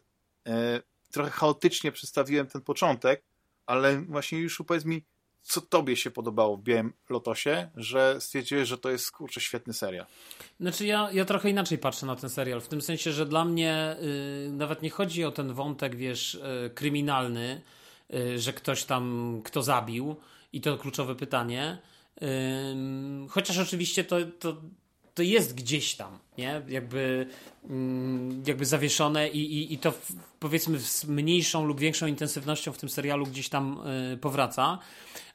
e, 0.47 0.81
trochę 1.11 1.31
chaotycznie 1.31 1.91
przedstawiłem 1.91 2.47
ten 2.47 2.61
początek, 2.61 3.23
ale 3.65 4.01
właśnie 4.01 4.39
już 4.39 4.63
powiedz 4.67 4.85
mi, 4.85 5.05
co 5.49 5.61
tobie 5.61 5.95
się 5.95 6.11
podobało 6.11 6.57
w 6.57 6.63
Białym 6.63 6.93
Lotosie, 7.09 7.69
że 7.75 8.21
stwierdziłeś, 8.21 8.67
że 8.67 8.77
to 8.77 8.89
jest 8.89 9.11
kurczę 9.11 9.41
świetny 9.41 9.73
serial? 9.73 10.05
Znaczy 10.59 10.85
ja, 10.85 11.09
ja 11.11 11.25
trochę 11.25 11.49
inaczej 11.49 11.77
patrzę 11.77 12.05
na 12.05 12.15
ten 12.15 12.29
serial, 12.29 12.61
w 12.61 12.67
tym 12.67 12.81
sensie, 12.81 13.11
że 13.11 13.25
dla 13.25 13.45
mnie 13.45 13.95
y, 14.47 14.49
nawet 14.51 14.81
nie 14.81 14.89
chodzi 14.89 15.25
o 15.25 15.31
ten 15.31 15.53
wątek, 15.53 15.95
wiesz, 15.95 16.33
y, 16.35 16.71
kryminalny, 16.75 17.61
y, 18.13 18.39
że 18.39 18.53
ktoś 18.53 18.83
tam, 18.83 19.41
kto 19.45 19.63
zabił 19.63 20.15
i 20.53 20.61
to 20.61 20.77
kluczowe 20.77 21.15
pytanie, 21.15 21.77
chociaż 23.29 23.57
oczywiście 23.57 24.03
to, 24.03 24.17
to, 24.39 24.61
to 25.13 25.23
jest 25.23 25.55
gdzieś 25.55 25.95
tam, 25.95 26.19
nie? 26.37 26.61
Jakby, 26.67 27.27
mm, 27.69 28.43
jakby 28.47 28.65
zawieszone 28.65 29.29
i, 29.29 29.53
i, 29.53 29.73
i 29.73 29.77
to 29.77 29.91
w, 29.91 30.11
powiedzmy 30.39 30.79
z 30.79 31.05
mniejszą 31.05 31.65
lub 31.65 31.79
większą 31.79 32.07
intensywnością 32.07 32.71
w 32.71 32.77
tym 32.77 32.89
serialu 32.89 33.25
gdzieś 33.25 33.49
tam 33.49 33.81
y, 34.13 34.17
powraca 34.17 34.79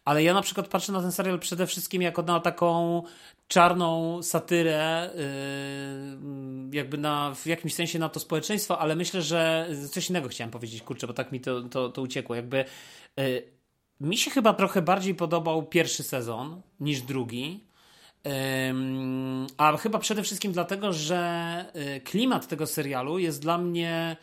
ale 0.04 0.22
ja 0.22 0.34
na 0.34 0.42
przykład 0.42 0.68
patrzę 0.68 0.92
na 0.92 1.00
ten 1.00 1.12
serial 1.12 1.38
przede 1.38 1.66
wszystkim 1.66 2.02
jako 2.02 2.22
na 2.22 2.40
taką 2.40 3.02
czarną 3.48 4.22
satyrę, 4.22 5.10
yy, 5.14 6.76
jakby 6.76 6.98
na, 6.98 7.34
w 7.34 7.46
jakimś 7.46 7.74
sensie 7.74 7.98
na 7.98 8.08
to 8.08 8.20
społeczeństwo, 8.20 8.78
ale 8.78 8.96
myślę, 8.96 9.22
że 9.22 9.68
coś 9.90 10.10
innego 10.10 10.28
chciałem 10.28 10.50
powiedzieć, 10.50 10.82
kurczę, 10.82 11.06
bo 11.06 11.12
tak 11.12 11.32
mi 11.32 11.40
to, 11.40 11.62
to, 11.62 11.88
to 11.88 12.02
uciekło. 12.02 12.36
Jakby 12.36 12.64
yy, 13.16 13.42
mi 14.00 14.16
się 14.16 14.30
chyba 14.30 14.54
trochę 14.54 14.82
bardziej 14.82 15.14
podobał 15.14 15.62
pierwszy 15.62 16.02
sezon 16.02 16.62
niż 16.80 17.02
drugi. 17.02 17.64
A 19.56 19.76
chyba 19.76 19.98
przede 19.98 20.22
wszystkim 20.22 20.52
dlatego, 20.52 20.92
że 20.92 21.64
yy, 21.74 22.00
klimat 22.00 22.48
tego 22.48 22.66
serialu 22.66 23.18
jest 23.18 23.42
dla 23.42 23.58
mnie 23.58 24.16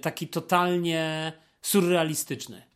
taki 0.00 0.28
totalnie 0.28 1.32
surrealistyczny 1.62 2.69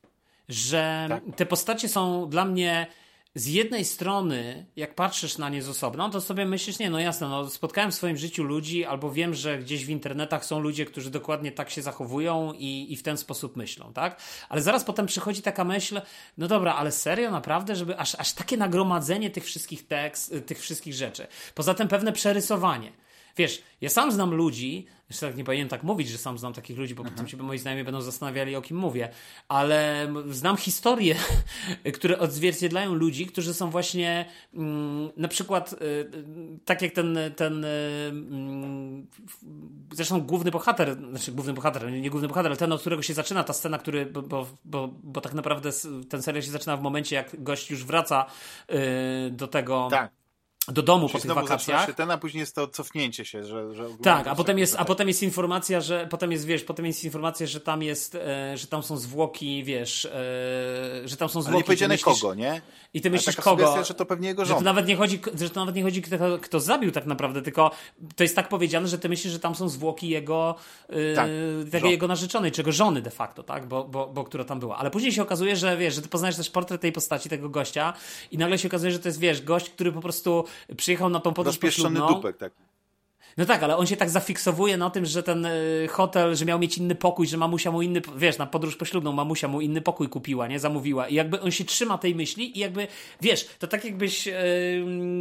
że 0.48 1.06
tak. 1.08 1.22
te 1.36 1.46
postacie 1.46 1.88
są 1.88 2.28
dla 2.28 2.44
mnie 2.44 2.86
z 3.34 3.46
jednej 3.46 3.84
strony, 3.84 4.66
jak 4.76 4.94
patrzysz 4.94 5.38
na 5.38 5.48
nie 5.48 5.62
z 5.62 5.68
osobna, 5.68 6.10
to 6.10 6.20
sobie 6.20 6.46
myślisz, 6.46 6.78
nie, 6.78 6.90
no 6.90 7.00
jasne, 7.00 7.28
no, 7.28 7.50
spotkałem 7.50 7.90
w 7.90 7.94
swoim 7.94 8.16
życiu 8.16 8.44
ludzi, 8.44 8.84
albo 8.84 9.10
wiem, 9.10 9.34
że 9.34 9.58
gdzieś 9.58 9.86
w 9.86 9.90
internetach 9.90 10.44
są 10.44 10.60
ludzie, 10.60 10.84
którzy 10.84 11.10
dokładnie 11.10 11.52
tak 11.52 11.70
się 11.70 11.82
zachowują 11.82 12.52
i, 12.52 12.86
i 12.92 12.96
w 12.96 13.02
ten 13.02 13.16
sposób 13.16 13.56
myślą, 13.56 13.92
tak? 13.92 14.20
Ale 14.48 14.62
zaraz 14.62 14.84
potem 14.84 15.06
przychodzi 15.06 15.42
taka 15.42 15.64
myśl, 15.64 16.00
no 16.38 16.48
dobra, 16.48 16.74
ale 16.74 16.92
serio, 16.92 17.30
naprawdę, 17.30 17.76
żeby 17.76 17.98
aż, 17.98 18.14
aż 18.14 18.32
takie 18.32 18.56
nagromadzenie 18.56 19.30
tych 19.30 19.44
wszystkich 19.44 19.86
tekst, 19.86 20.34
tych 20.46 20.60
wszystkich 20.60 20.94
rzeczy. 20.94 21.26
Poza 21.54 21.74
tym 21.74 21.88
pewne 21.88 22.12
przerysowanie. 22.12 22.92
Wiesz, 23.36 23.62
ja 23.80 23.90
sam 23.90 24.12
znam 24.12 24.34
ludzi, 24.34 24.86
jeszcze 25.14 25.26
tak 25.26 25.36
nie 25.36 25.44
powinienem 25.44 25.68
tak 25.68 25.82
mówić, 25.82 26.08
że 26.08 26.18
sam 26.18 26.38
znam 26.38 26.52
takich 26.52 26.78
ludzi, 26.78 26.94
bo 26.94 27.04
potem 27.04 27.28
się 27.28 27.36
moi 27.36 27.58
znajomi 27.58 27.84
będą 27.84 28.00
zastanawiali, 28.00 28.56
o 28.56 28.62
kim 28.62 28.76
mówię, 28.76 29.08
ale 29.48 30.08
znam 30.28 30.56
historie, 30.56 31.16
które 31.96 32.18
odzwierciedlają 32.18 32.94
ludzi, 32.94 33.26
którzy 33.26 33.54
są 33.54 33.70
właśnie 33.70 34.24
mm, 34.54 35.10
na 35.16 35.28
przykład 35.28 35.72
y, 35.72 35.76
y, 35.76 36.08
tak 36.64 36.82
jak 36.82 36.92
ten, 36.92 37.18
ten 37.36 37.64
y, 37.64 37.68
mm, 38.10 39.06
zresztą 39.92 40.20
główny 40.20 40.50
bohater, 40.50 40.96
znaczy 41.10 41.32
główny 41.32 41.52
bohater, 41.52 41.92
nie 41.92 42.10
główny 42.10 42.28
bohater, 42.28 42.50
ale 42.50 42.56
ten, 42.56 42.72
od 42.72 42.80
którego 42.80 43.02
się 43.02 43.14
zaczyna 43.14 43.44
ta 43.44 43.52
scena, 43.52 43.78
który, 43.78 44.06
bo, 44.06 44.22
bo, 44.22 44.46
bo, 44.64 44.88
bo 45.02 45.20
tak 45.20 45.34
naprawdę 45.34 45.70
ten 46.08 46.22
serial 46.22 46.42
się 46.42 46.50
zaczyna 46.50 46.76
w 46.76 46.82
momencie, 46.82 47.16
jak 47.16 47.42
gość 47.42 47.70
już 47.70 47.84
wraca 47.84 48.26
do 49.30 49.48
tego... 49.48 49.88
Tak 49.90 50.23
do 50.68 50.82
domu 50.82 51.08
Czyli 51.08 51.20
po 51.20 51.28
tych 51.28 51.34
wakacjach. 51.34 51.86
Się 51.86 51.94
ten, 51.94 52.10
a 52.10 52.18
później 52.18 52.40
jest 52.40 52.54
to 52.54 52.68
cofnięcie 52.68 53.24
się, 53.24 53.44
że, 53.44 53.74
że 53.74 53.86
Tak, 54.02 54.26
a 54.26 54.34
potem 54.34 54.58
jest, 54.58 54.76
a 54.78 54.84
potem 54.84 55.08
jest 55.08 55.22
informacja, 55.22 55.80
że 55.80 56.06
potem 56.10 56.32
jest, 56.32 56.46
wiesz, 56.46 56.64
potem 56.64 56.86
jest 56.86 57.04
informacja, 57.04 57.46
że 57.46 57.60
tam 57.60 57.82
jest, 57.82 58.14
e, 58.14 58.58
że 58.58 58.66
tam 58.66 58.82
są 58.82 58.96
zwłoki, 58.96 59.64
wiesz, 59.64 60.04
e, 60.04 60.10
że 61.04 61.16
tam 61.16 61.28
są 61.28 61.42
zwłoki. 61.42 61.48
Ale 61.48 61.58
nie 61.58 61.64
powiedziane 61.64 61.98
kogo, 61.98 62.34
nie? 62.34 62.62
I 62.94 63.00
ty 63.00 63.10
myślisz 63.10 63.36
kogo? 63.36 63.66
Sugestia, 63.66 63.84
że 63.84 63.94
to 63.94 64.06
pewnie 64.06 64.28
jego 64.28 64.44
żona. 64.44 64.58
Że 64.58 64.64
to 64.64 64.64
nawet 64.64 64.86
nie 64.86 64.96
chodzi, 64.96 65.20
że 65.40 65.50
to 65.50 65.60
nawet 65.60 65.76
nie 65.76 65.82
chodzi 65.82 66.02
kto, 66.02 66.38
kto 66.42 66.60
zabił 66.60 66.90
tak 66.90 67.06
naprawdę, 67.06 67.42
tylko 67.42 67.70
to 68.16 68.22
jest 68.22 68.36
tak 68.36 68.48
powiedziane, 68.48 68.88
że 68.88 68.98
ty 68.98 69.08
myślisz, 69.08 69.32
że 69.32 69.40
tam 69.40 69.54
są 69.54 69.68
zwłoki 69.68 70.08
jego, 70.08 70.54
e, 70.88 71.14
tak, 71.14 71.28
tego 71.70 71.88
jego 71.88 72.08
narzeczonej, 72.08 72.52
czego 72.52 72.72
żony 72.72 73.02
de 73.02 73.10
facto, 73.10 73.42
tak? 73.42 73.66
Bo, 73.66 73.84
bo, 73.84 74.06
bo 74.06 74.24
która 74.24 74.44
tam 74.44 74.60
była. 74.60 74.76
Ale 74.76 74.90
później 74.90 75.12
się 75.12 75.22
okazuje, 75.22 75.56
że 75.56 75.76
wiesz, 75.76 75.94
że 75.94 76.02
ty 76.02 76.08
poznajesz 76.08 76.36
też 76.36 76.50
portret 76.50 76.80
tej 76.80 76.92
postaci, 76.92 77.28
tego 77.28 77.48
gościa 77.48 77.92
i 78.30 78.38
nagle 78.38 78.58
się 78.58 78.68
okazuje, 78.68 78.92
że 78.92 78.98
to 78.98 79.08
jest, 79.08 79.20
wiesz, 79.20 79.42
gość, 79.42 79.70
który 79.70 79.92
po 79.92 80.00
prostu 80.00 80.44
przyjechał 80.76 81.10
na 81.10 81.20
tą 81.20 81.34
podróż 81.34 81.58
poślubną. 81.58 82.08
dupek, 82.08 82.36
tak. 82.36 82.52
No 83.36 83.46
tak, 83.46 83.62
ale 83.62 83.76
on 83.76 83.86
się 83.86 83.96
tak 83.96 84.10
zafiksowuje 84.10 84.76
na 84.76 84.90
tym, 84.90 85.06
że 85.06 85.22
ten 85.22 85.46
y, 85.46 85.88
hotel, 85.90 86.36
że 86.36 86.44
miał 86.44 86.58
mieć 86.58 86.78
inny 86.78 86.94
pokój, 86.94 87.26
że 87.26 87.36
mamusia 87.36 87.70
mu 87.70 87.82
inny, 87.82 88.02
wiesz, 88.16 88.38
na 88.38 88.46
podróż 88.46 88.76
poślubną 88.76 89.12
mamusia 89.12 89.48
mu 89.48 89.60
inny 89.60 89.80
pokój 89.80 90.08
kupiła, 90.08 90.46
nie? 90.46 90.60
Zamówiła. 90.60 91.08
I 91.08 91.14
jakby 91.14 91.40
on 91.40 91.50
się 91.50 91.64
trzyma 91.64 91.98
tej 91.98 92.14
myśli 92.14 92.58
i 92.58 92.60
jakby, 92.60 92.86
wiesz, 93.20 93.48
to 93.58 93.66
tak 93.66 93.84
jakbyś, 93.84 94.26
yy, 94.26 94.34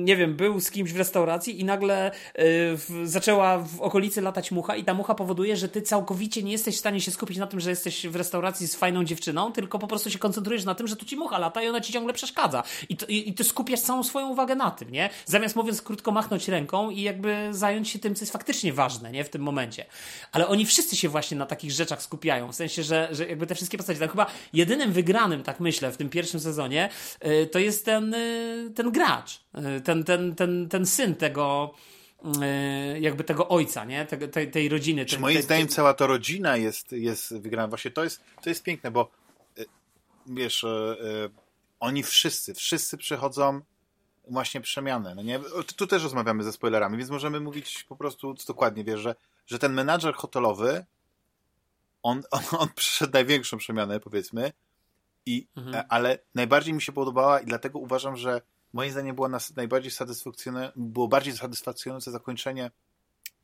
nie 0.04 0.16
wiem, 0.16 0.36
był 0.36 0.60
z 0.60 0.72
kimś 0.72 0.94
w 0.94 0.98
restauracji 0.98 1.62
i 1.62 1.66
nagle 1.66 2.12
w, 2.36 3.02
zaczęła 3.04 3.58
w 3.58 3.82
okolicy 3.82 4.22
latać 4.22 4.52
mucha 4.52 4.76
i 4.76 4.84
ta 4.84 4.94
mucha 4.94 5.16
powoduje, 5.16 5.58
że 5.58 5.70
ty 5.70 5.82
całkowicie 5.82 6.44
nie 6.44 6.52
jesteś 6.52 6.76
w 6.76 6.80
stanie 6.80 7.02
się 7.02 7.12
skupić 7.12 7.38
na 7.38 7.48
tym, 7.48 7.60
że 7.60 7.70
jesteś 7.70 8.08
w 8.08 8.16
restauracji 8.16 8.68
z 8.68 8.76
fajną 8.76 9.04
dziewczyną, 9.04 9.52
tylko 9.52 9.80
po 9.80 9.88
prostu 9.88 10.10
się 10.10 10.20
koncentrujesz 10.20 10.66
na 10.66 10.76
tym, 10.76 10.88
że 10.88 10.96
tu 10.96 11.06
ci 11.06 11.16
mucha 11.16 11.38
lata 11.38 11.64
i 11.64 11.68
ona 11.68 11.82
ci 11.82 11.94
ciągle 11.94 12.14
przeszkadza. 12.14 12.64
I, 12.90 12.98
to, 12.98 13.06
i, 13.06 13.30
i 13.30 13.34
ty 13.34 13.44
skupiasz 13.44 13.80
całą 13.80 14.04
swoją 14.04 14.30
uwagę 14.30 14.56
na 14.56 14.72
tym, 14.72 14.92
nie? 14.92 15.10
Zamiast 15.26 15.56
mówiąc 15.56 15.82
krótko 15.82 16.12
machnąć 16.12 16.48
ręką 16.48 16.90
i 16.90 17.02
jakby 17.02 17.48
zająć 17.52 17.90
się 17.90 18.00
tym, 18.04 18.16
co 18.16 18.22
jest 18.22 18.34
faktycznie 18.34 18.74
ważne, 18.74 19.12
nie? 19.12 19.24
W 19.24 19.30
tym 19.30 19.42
momencie. 19.42 19.86
Ale 20.32 20.48
oni 20.48 20.66
wszyscy 20.66 20.96
się 20.96 21.10
właśnie 21.10 21.38
na 21.38 21.46
takich 21.46 21.72
rzeczach 21.72 22.02
skupiają. 22.02 22.52
W 22.52 22.56
sensie, 22.56 22.84
że, 22.84 23.10
że 23.12 23.28
jakby 23.28 23.48
te 23.48 23.56
wszystkie 23.56 23.78
postacie. 23.78 24.00
Tam 24.00 24.10
chyba 24.10 24.26
jedynym 24.54 24.92
wygranym, 24.92 25.44
tak 25.44 25.60
myślę, 25.60 25.92
w 25.92 25.98
tym 25.98 26.10
pierwszym 26.10 26.40
sezonie, 26.40 26.90
yy, 27.24 27.48
to 27.48 27.60
jest 27.60 27.86
ten, 27.86 28.12
yy, 28.12 28.72
ten 28.76 28.92
gracz. 28.92 29.42
Yy, 29.54 29.82
ten, 29.82 30.04
ten, 30.04 30.36
ten, 30.36 30.70
ten 30.70 30.86
syn 30.86 31.16
tego 31.16 31.74
jakby 33.00 33.24
tego 33.24 33.50
ojca, 33.50 33.86
nie? 33.86 34.06
Te, 34.06 34.18
tej, 34.28 34.52
tej 34.52 34.70
rodziny. 34.70 35.06
Czy 35.06 35.20
moim 35.20 35.42
zdaniem 35.42 35.68
cała 35.68 35.94
ta 35.94 36.08
rodzina 36.08 36.58
jest, 36.58 36.92
jest 36.92 37.38
wygrana. 37.38 37.68
Właśnie 37.68 37.92
to 37.92 38.04
jest, 38.04 38.22
to 38.44 38.50
jest 38.50 38.64
piękne, 38.64 38.92
bo 38.92 39.12
wiesz, 40.28 40.66
oni 41.80 42.04
wszyscy, 42.04 42.54
wszyscy 42.54 42.98
przychodzą 42.98 43.62
właśnie 44.28 44.62
przemianę. 44.62 45.16
No 45.16 45.22
nie? 45.22 45.40
Tu 45.76 45.88
też 45.88 46.04
rozmawiamy 46.04 46.44
ze 46.44 46.52
spoilerami, 46.52 46.98
więc 46.98 47.10
możemy 47.10 47.40
mówić 47.40 47.84
po 47.84 47.96
prostu 47.96 48.36
dokładnie, 48.48 48.84
wiesz, 48.84 49.00
że, 49.00 49.16
że 49.46 49.60
ten 49.60 49.74
menadżer 49.74 50.16
hotelowy 50.16 50.86
on, 52.04 52.24
on, 52.32 52.42
on 52.58 52.70
przyszedł 52.76 53.14
największą 53.14 53.58
przemianę, 53.58 54.00
powiedzmy, 54.00 54.52
i, 55.26 55.48
mhm. 55.58 55.76
E, 55.76 55.86
ale 55.92 56.20
najbardziej 56.36 56.74
mi 56.74 56.82
się 56.82 56.92
podobała 56.92 57.40
i 57.40 57.46
dlatego 57.46 57.80
uważam, 57.80 58.18
że 58.18 58.42
moim 58.74 58.92
zdaniem 58.92 59.16
było 59.16 59.30
nas, 59.30 59.56
najbardziej 59.56 59.92
satysfakcjonujące, 59.92 60.74
było 60.76 61.08
bardziej 61.08 61.38
satysfakcjonujące 61.38 62.12
zakończenie 62.12 62.72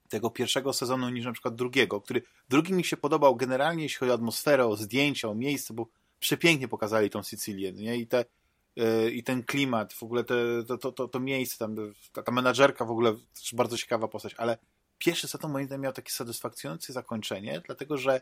tego 0.10 0.30
pierwszego 0.30 0.73
sezonu 0.73 1.10
niż 1.10 1.26
na 1.26 1.31
przykład 1.31 1.56
drugiego, 1.56 2.01
który 2.01 2.22
drugi 2.49 2.73
mi 2.73 2.84
się 2.84 2.97
podobał 2.97 3.35
generalnie, 3.35 3.84
jeśli 3.84 3.97
chodzi 3.97 4.11
o 4.11 4.15
atmosferę, 4.15 4.65
o 4.65 4.76
zdjęcia, 4.76 5.30
o 5.30 5.35
miejsce, 5.35 5.73
bo 5.73 5.88
przepięknie 6.19 6.68
pokazali 6.68 7.10
tą 7.10 7.23
Sycylię, 7.23 7.73
nie? 7.73 7.97
I 7.97 8.07
te, 8.07 8.26
i 9.11 9.23
ten 9.23 9.43
klimat, 9.43 9.93
w 9.93 10.03
ogóle 10.03 10.23
te, 10.23 10.35
to, 10.68 10.91
to, 10.91 11.07
to, 11.07 11.19
miejsce, 11.19 11.57
tam, 11.57 11.76
ta, 12.14 12.23
ta 12.23 12.31
menadżerka 12.31 12.85
w 12.85 12.91
ogóle 12.91 13.15
też 13.34 13.53
bardzo 13.53 13.77
ciekawa 13.77 14.07
postać, 14.07 14.35
ale 14.38 14.57
pierwszy 14.97 15.27
sezon 15.27 15.51
moim 15.51 15.65
zdaniem 15.65 15.81
miał 15.81 15.93
takie 15.93 16.11
satysfakcjonujące 16.11 16.93
zakończenie, 16.93 17.61
dlatego 17.65 17.97
że 17.97 18.22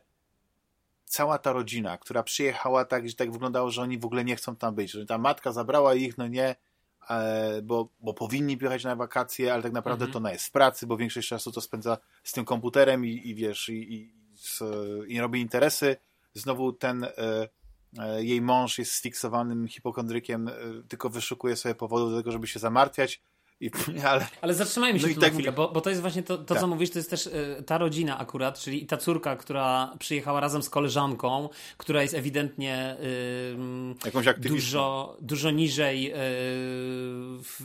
cała 1.06 1.38
ta 1.38 1.54
rodzina, 1.54 1.98
która 1.98 2.24
przyjechała 2.24 2.86
tak, 2.86 3.10
że 3.10 3.16
tak 3.16 3.32
wyglądało, 3.32 3.72
że 3.72 3.82
oni 3.82 3.98
w 3.98 4.06
ogóle 4.06 4.26
nie 4.26 4.36
chcą 4.36 4.56
tam 4.56 4.76
być, 4.76 4.92
że 4.92 5.06
ta 5.06 5.18
matka 5.18 5.52
zabrała 5.52 5.96
ich, 5.96 6.18
no 6.18 6.28
nie, 6.28 6.56
e, 7.10 7.62
bo, 7.62 7.90
bo 8.00 8.14
powinni 8.14 8.58
jechać 8.62 8.84
na 8.84 8.96
wakacje, 8.96 9.54
ale 9.54 9.64
tak 9.64 9.72
naprawdę 9.72 10.06
mhm. 10.06 10.12
to 10.14 10.18
ona 10.18 10.32
jest 10.32 10.46
w 10.46 10.52
pracy, 10.52 10.88
bo 10.88 10.98
większość 10.98 11.28
czasu 11.28 11.52
to 11.52 11.62
spędza 11.62 11.98
z 12.24 12.32
tym 12.32 12.46
komputerem 12.46 13.06
i, 13.06 13.22
i 13.30 13.36
wiesz, 13.36 13.70
i, 13.70 13.94
i, 13.94 14.14
i 15.08 15.20
robi 15.20 15.42
interesy. 15.42 15.98
Znowu 16.34 16.74
ten 16.74 17.04
E, 17.04 17.48
jej 18.20 18.42
mąż 18.42 18.80
jest 18.80 18.94
sfiksowanym 18.94 19.68
hipokondrykiem, 19.68 20.48
e, 20.48 20.54
tylko 20.88 21.10
wyszukuje 21.10 21.56
sobie 21.56 21.76
powodu 21.76 22.12
do 22.12 22.18
tego, 22.18 22.32
żeby 22.32 22.48
się 22.48 22.60
zamartwiać. 22.60 23.22
I, 23.62 23.72
ale, 24.10 24.28
ale 24.42 24.54
zatrzymajmy 24.54 25.00
się 25.00 25.08
no 25.08 25.14
tu 25.14 25.20
tak 25.20 25.32
na 25.32 25.36
chwilę, 25.36 25.52
bo, 25.52 25.70
bo 25.70 25.82
to 25.82 25.90
jest 25.90 26.02
właśnie 26.02 26.24
to, 26.24 26.38
to 26.38 26.44
tak. 26.44 26.60
co 26.60 26.68
mówisz, 26.68 26.90
to 26.90 27.00
jest 27.00 27.10
też 27.10 27.28
y, 27.28 27.64
ta 27.66 27.78
rodzina 27.78 28.20
akurat, 28.20 28.60
czyli 28.60 28.86
ta 28.86 28.98
córka, 28.98 29.36
która 29.36 29.94
przyjechała 30.00 30.40
razem 30.40 30.64
z 30.64 30.70
koleżanką, 30.70 31.50
która 31.78 32.02
jest 32.02 32.14
ewidentnie 32.14 32.96
y, 34.04 34.06
Jakąś 34.06 34.26
dużo, 34.38 35.18
dużo 35.22 35.52
niżej 35.52 36.12
y, 36.12 36.14
w, 37.44 37.62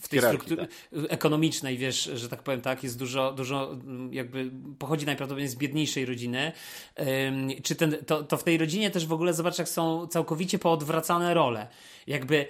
w, 0.00 0.08
tej 0.08 0.20
strukturze 0.20 0.66
ekonomicznej, 1.08 1.78
wiesz, 1.78 2.10
że 2.14 2.28
tak 2.28 2.42
powiem, 2.42 2.60
tak, 2.60 2.82
jest 2.82 2.98
dużo, 2.98 3.32
dużo 3.32 3.76
jakby 4.10 4.50
pochodzi 4.78 5.06
najprawdopodobniej 5.06 5.48
z 5.48 5.56
biedniejszej 5.56 6.06
rodziny. 6.06 6.52
czy 7.62 7.74
ten, 7.74 7.96
to, 8.06 8.22
to 8.22 8.36
w 8.36 8.44
tej 8.44 8.58
rodzinie 8.58 8.90
też 8.90 9.06
w 9.06 9.12
ogóle 9.12 9.34
zobacz, 9.34 9.58
jak 9.58 9.68
są 9.68 10.06
całkowicie 10.06 10.58
poodwracane 10.58 11.34
role. 11.34 11.66
Jakby 12.06 12.46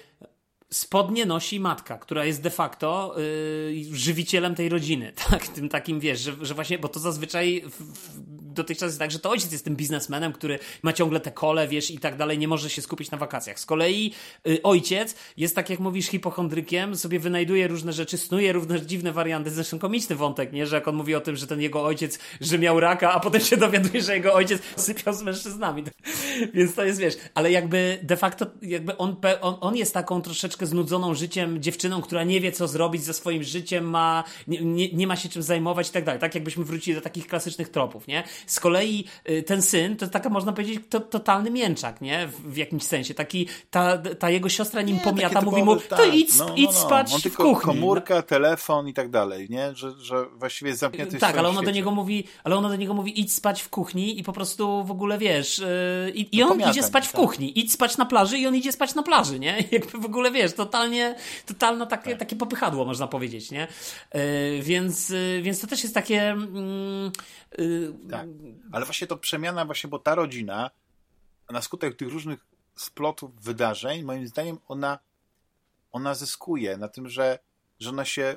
spodnie 0.74 1.26
nosi 1.26 1.60
matka, 1.60 1.98
która 1.98 2.24
jest 2.24 2.42
de 2.42 2.51
facto 2.51 3.14
yy, 3.16 3.96
żywicielem 3.96 4.55
tej 4.55 4.68
rodziny, 4.68 5.12
tak? 5.30 5.48
Tym 5.48 5.68
takim, 5.68 6.01
wiesz, 6.01 6.20
że, 6.20 6.32
że 6.40 6.55
właśnie, 6.55 6.78
bo 6.78 6.88
to 6.88 7.01
zazwyczaj 7.01 7.62
w, 7.66 7.74
w, 7.74 8.43
dotychczas 8.55 8.89
jest 8.89 8.98
tak, 8.98 9.10
że 9.10 9.18
to 9.18 9.31
ojciec 9.31 9.52
jest 9.52 9.64
tym 9.64 9.76
biznesmenem, 9.76 10.32
który 10.32 10.59
ma 10.82 10.93
ciągle 10.93 11.20
te 11.20 11.31
kole, 11.31 11.68
wiesz, 11.68 11.90
i 11.90 11.98
tak 11.98 12.16
dalej, 12.16 12.39
nie 12.39 12.48
może 12.48 12.70
się 12.70 12.82
skupić 12.82 13.10
na 13.10 13.18
wakacjach. 13.18 13.60
Z 13.60 13.66
kolei 13.66 14.12
y, 14.48 14.62
ojciec 14.62 15.14
jest, 15.36 15.55
tak 15.55 15.70
jak 15.70 15.81
mówisz, 15.81 16.06
hipochondrykiem, 16.06 16.97
sobie 16.97 17.20
wynajduje 17.20 17.68
różne 17.68 17.93
rzeczy, 17.93 18.18
snuje 18.18 18.52
różne 18.52 18.86
dziwne 18.86 19.12
warianty, 19.12 19.51
zresztą 19.51 19.78
komiczny 19.78 20.16
wątek, 20.16 20.52
nie? 20.52 20.66
Że 20.66 20.76
jak 20.76 20.89
on 20.89 20.97
mówi 20.97 21.14
o 21.14 21.20
tym, 21.20 21.36
że 21.36 21.47
ten 21.47 21.60
jego 21.60 21.85
ojciec, 21.85 22.18
że 22.40 22.59
miał 22.59 22.81
raka, 22.81 23.12
a 23.12 23.20
potem 23.20 23.40
się 23.40 23.56
dowiaduje, 23.56 24.02
że 24.02 24.14
jego 24.14 24.35
ojciec 24.35 24.62
sypiał 24.76 25.14
z 25.14 25.22
mężczyznami. 25.22 25.85
Więc 26.55 26.74
to 26.74 26.85
jest, 26.85 27.01
wiesz, 27.01 27.14
ale 27.35 27.51
jakby 27.51 27.98
de 28.02 28.16
facto, 28.16 28.47
jakby 28.62 28.97
on, 28.97 29.16
on, 29.40 29.56
on 29.60 29.76
jest 29.76 29.94
taką 29.94 30.22
troszeczkę 30.22 30.66
znudzoną 30.66 31.14
życiem 31.14 31.62
dziewczyną, 31.62 32.02
która 32.02 32.24
nie 32.24 32.40
wie, 32.40 32.52
co 32.52 32.68
zrobić 32.68 33.02
ze 33.02 33.14
swoim 33.14 33.43
życiem, 33.43 33.90
ma, 33.90 34.24
nie, 34.48 34.60
nie, 34.64 34.93
nie 34.93 35.06
ma 35.06 35.16
się 35.16 35.28
czym 35.28 35.43
zajmować 35.43 35.89
i 35.89 35.93
tak 35.93 36.05
dalej. 36.05 36.20
Tak 36.20 36.35
jakbyśmy 36.35 36.64
wrócili 36.64 36.94
do 36.94 37.01
takich 37.01 37.26
klasycznych 37.26 37.68
tropów, 37.68 38.06
nie? 38.06 38.24
Z 38.46 38.60
kolei 38.60 39.04
y, 39.30 39.42
ten 39.42 39.62
syn 39.62 39.96
to 39.96 40.08
taka, 40.08 40.28
można 40.28 40.52
powiedzieć, 40.52 40.80
to, 40.90 41.00
totalny 41.00 41.50
mięczak, 41.50 42.00
nie? 42.00 42.26
W, 42.26 42.52
w, 42.52 42.56
jakimś 42.56 42.82
sensie. 42.82 43.14
Taki, 43.14 43.48
ta, 43.70 43.98
ta 43.98 44.30
jego 44.30 44.48
siostra 44.48 44.82
nim 44.82 44.96
nie, 44.96 45.02
pomiata, 45.02 45.40
mówi 45.40 45.62
mu, 45.62 45.76
tak, 45.76 45.98
to 45.98 46.04
idź, 46.04 46.38
no, 46.38 46.46
no, 46.46 46.54
idź 46.54 46.66
no. 46.66 46.72
spać 46.72 47.12
On 47.12 47.20
w 47.20 47.22
tylko 47.22 47.42
kuchni. 47.42 47.64
komórka, 47.64 48.22
telefon 48.22 48.88
i 48.88 48.94
tak 48.94 49.10
dalej, 49.10 49.46
nie? 49.50 49.74
Że, 49.74 49.92
że 49.98 50.26
właściwie 50.34 50.68
jest 50.68 50.80
zamknięty 50.80 51.18
Tak, 51.18 51.38
ale 51.38 51.48
ona 51.48 51.56
świecie. 51.56 51.66
do 51.66 51.76
niego 51.76 51.90
mówi, 51.90 52.24
ale 52.44 52.56
ona 52.56 52.68
do 52.68 52.76
niego 52.76 52.94
mówi, 52.94 53.20
idź 53.20 53.32
spać 53.32 53.62
w 53.62 53.68
kuchni 53.68 54.18
i 54.18 54.22
po 54.22 54.32
prostu 54.32 54.84
w 54.84 54.90
ogóle, 54.90 55.18
wiesz, 55.18 55.58
yy, 55.58 56.10
i, 56.10 56.36
i 56.36 56.42
on 56.42 56.60
idzie 56.70 56.82
spać 56.82 57.08
w 57.08 57.12
tak. 57.12 57.20
kuchni, 57.20 57.58
idź 57.58 57.72
spać 57.72 57.96
na 57.96 58.06
plaży 58.06 58.38
i 58.38 58.46
on 58.46 58.56
idzie 58.56 58.72
spać 58.72 58.94
na 58.94 59.02
plaży, 59.02 59.38
nie? 59.38 59.64
Jakby 59.72 59.98
w 59.98 60.04
ogóle, 60.04 60.30
wiesz, 60.30 60.52
totalnie, 60.52 61.14
totalne 61.46 61.86
takie, 61.86 62.10
tak. 62.10 62.18
takie 62.18 62.36
popychadło, 62.36 62.84
można 62.84 63.06
powiedzieć, 63.06 63.50
nie? 63.50 63.68
Yy, 64.14 64.20
więc, 64.62 65.08
yy, 65.08 65.42
więc 65.42 65.60
to 65.60 65.66
też 65.66 65.82
jest 65.82 65.94
takie... 65.94 66.30
Mm, 66.30 67.12
y, 67.58 67.92
tak. 68.10 68.26
Ale 68.73 68.85
właśnie 68.85 69.06
to 69.06 69.16
przemiana 69.16 69.65
właśnie, 69.65 69.90
bo 69.90 69.98
ta 69.98 70.15
rodzina 70.15 70.70
na 71.51 71.62
skutek 71.62 71.97
tych 71.97 72.09
różnych 72.09 72.47
splotów 72.77 73.43
wydarzeń, 73.43 74.02
moim 74.02 74.27
zdaniem 74.27 74.59
ona, 74.69 74.98
ona 75.93 76.15
zyskuje 76.15 76.77
na 76.77 76.89
tym, 76.89 77.09
że, 77.09 77.39
że 77.81 77.90
ona 77.90 78.05
się 78.05 78.36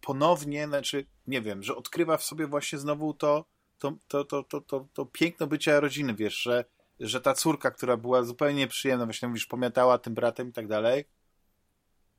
ponownie, 0.00 0.66
znaczy, 0.66 1.06
nie 1.26 1.42
wiem, 1.42 1.62
że 1.62 1.76
odkrywa 1.76 2.16
w 2.16 2.24
sobie 2.24 2.46
właśnie 2.46 2.78
znowu 2.78 3.14
to, 3.14 3.44
to, 3.78 3.92
to, 4.08 4.24
to, 4.24 4.42
to, 4.42 4.60
to, 4.60 4.86
to 4.92 5.06
piękno 5.06 5.46
bycia 5.46 5.80
rodziny, 5.80 6.14
wiesz, 6.14 6.36
że, 6.42 6.64
że 7.00 7.20
ta 7.20 7.34
córka, 7.34 7.70
która 7.70 7.96
była 7.96 8.22
zupełnie 8.22 8.68
przyjemna, 8.68 9.04
właśnie 9.04 9.28
mówisz, 9.28 9.46
pomiatała 9.46 9.98
tym 9.98 10.14
bratem 10.14 10.48
i 10.48 10.52
tak 10.52 10.66
dalej, 10.66 11.04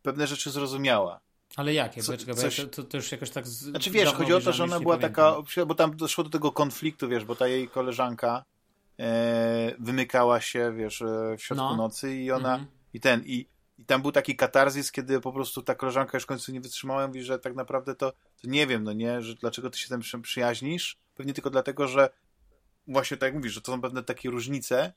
pewne 0.01 0.27
rzeczy 0.27 0.51
zrozumiała. 0.51 1.19
Ale 1.55 1.73
jakie? 1.73 2.01
Co, 2.01 2.17
coś... 2.17 2.65
to, 2.71 2.83
to, 2.83 2.97
już 2.97 3.11
jakoś 3.11 3.29
tak. 3.29 3.47
Z... 3.47 3.51
Znaczy 3.51 3.91
wiesz, 3.91 4.13
chodzi 4.13 4.33
o 4.33 4.41
to, 4.41 4.53
że 4.53 4.63
ona 4.63 4.79
była 4.79 4.97
taka. 4.97 5.35
Bo 5.67 5.75
tam 5.75 5.97
doszło 5.97 6.23
do 6.23 6.29
tego 6.29 6.51
konfliktu, 6.51 7.09
wiesz, 7.09 7.25
bo 7.25 7.35
ta 7.35 7.47
jej 7.47 7.67
koleżanka 7.67 8.45
e, 8.99 9.75
wymykała 9.79 10.41
się, 10.41 10.73
wiesz, 10.77 11.01
e, 11.01 11.35
w 11.37 11.43
środku 11.43 11.65
no. 11.65 11.75
nocy 11.75 12.15
i 12.15 12.31
ona. 12.31 12.53
Mhm. 12.53 12.71
I 12.93 12.99
ten. 12.99 13.23
I, 13.25 13.47
I 13.77 13.85
tam 13.85 14.01
był 14.01 14.11
taki 14.11 14.35
katarzis, 14.35 14.91
kiedy 14.91 15.19
po 15.19 15.33
prostu 15.33 15.61
ta 15.61 15.75
koleżanka 15.75 16.17
już 16.17 16.23
w 16.23 16.27
końcu 16.27 16.51
nie 16.51 16.61
wytrzymała 16.61 17.05
i 17.05 17.07
mówi, 17.07 17.23
że 17.23 17.39
tak 17.39 17.55
naprawdę 17.55 17.95
to, 17.95 18.11
to 18.11 18.47
nie 18.47 18.67
wiem, 18.67 18.83
no 18.83 18.93
nie, 18.93 19.21
że 19.21 19.35
dlaczego 19.35 19.69
ty 19.69 19.77
się 19.77 19.89
tym 19.89 20.21
przyjaźnisz. 20.21 20.97
Pewnie 21.15 21.33
tylko 21.33 21.49
dlatego, 21.49 21.87
że 21.87 22.09
właśnie 22.87 23.17
tak 23.17 23.27
jak 23.27 23.35
mówisz, 23.35 23.53
że 23.53 23.61
to 23.61 23.71
są 23.71 23.81
pewne 23.81 24.03
takie 24.03 24.29
różnice 24.29 24.93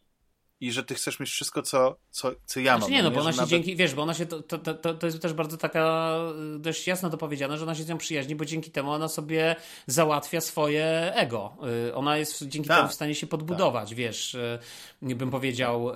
i 0.60 0.72
że 0.72 0.84
ty 0.84 0.94
chcesz 0.94 1.20
mieć 1.20 1.30
wszystko, 1.30 1.62
co, 1.62 1.96
co, 2.10 2.30
co 2.46 2.60
ja 2.60 2.72
znaczy 2.72 2.80
mam. 2.80 2.90
Nie, 2.90 3.02
no, 3.02 3.10
no 3.10 3.14
bo 3.14 3.20
ona 3.20 3.32
się 3.32 3.36
nawet... 3.36 3.50
dzięki, 3.50 3.76
wiesz, 3.76 3.94
bo 3.94 4.02
ona 4.02 4.14
się, 4.14 4.26
to, 4.26 4.42
to, 4.42 4.58
to, 4.74 4.94
to 4.94 5.06
jest 5.06 5.22
też 5.22 5.32
bardzo 5.32 5.56
taka 5.56 6.14
y, 6.56 6.58
dość 6.58 6.86
jasno 6.86 7.10
to 7.10 7.16
powiedziane, 7.16 7.58
że 7.58 7.62
ona 7.62 7.74
się 7.74 7.82
z 7.82 7.88
nią 7.88 7.98
przyjaźni, 7.98 8.36
bo 8.36 8.44
dzięki 8.44 8.70
temu 8.70 8.90
ona 8.90 9.08
sobie 9.08 9.56
załatwia 9.86 10.40
swoje 10.40 11.12
ego. 11.14 11.56
Y, 11.88 11.94
ona 11.94 12.16
jest 12.16 12.42
dzięki 12.42 12.68
tak. 12.68 12.78
temu 12.78 12.88
w 12.88 12.94
stanie 12.94 13.14
się 13.14 13.26
podbudować, 13.26 13.88
tak. 13.88 13.98
wiesz, 13.98 14.34
y, 14.34 14.58
bym 15.02 15.30
powiedział, 15.30 15.92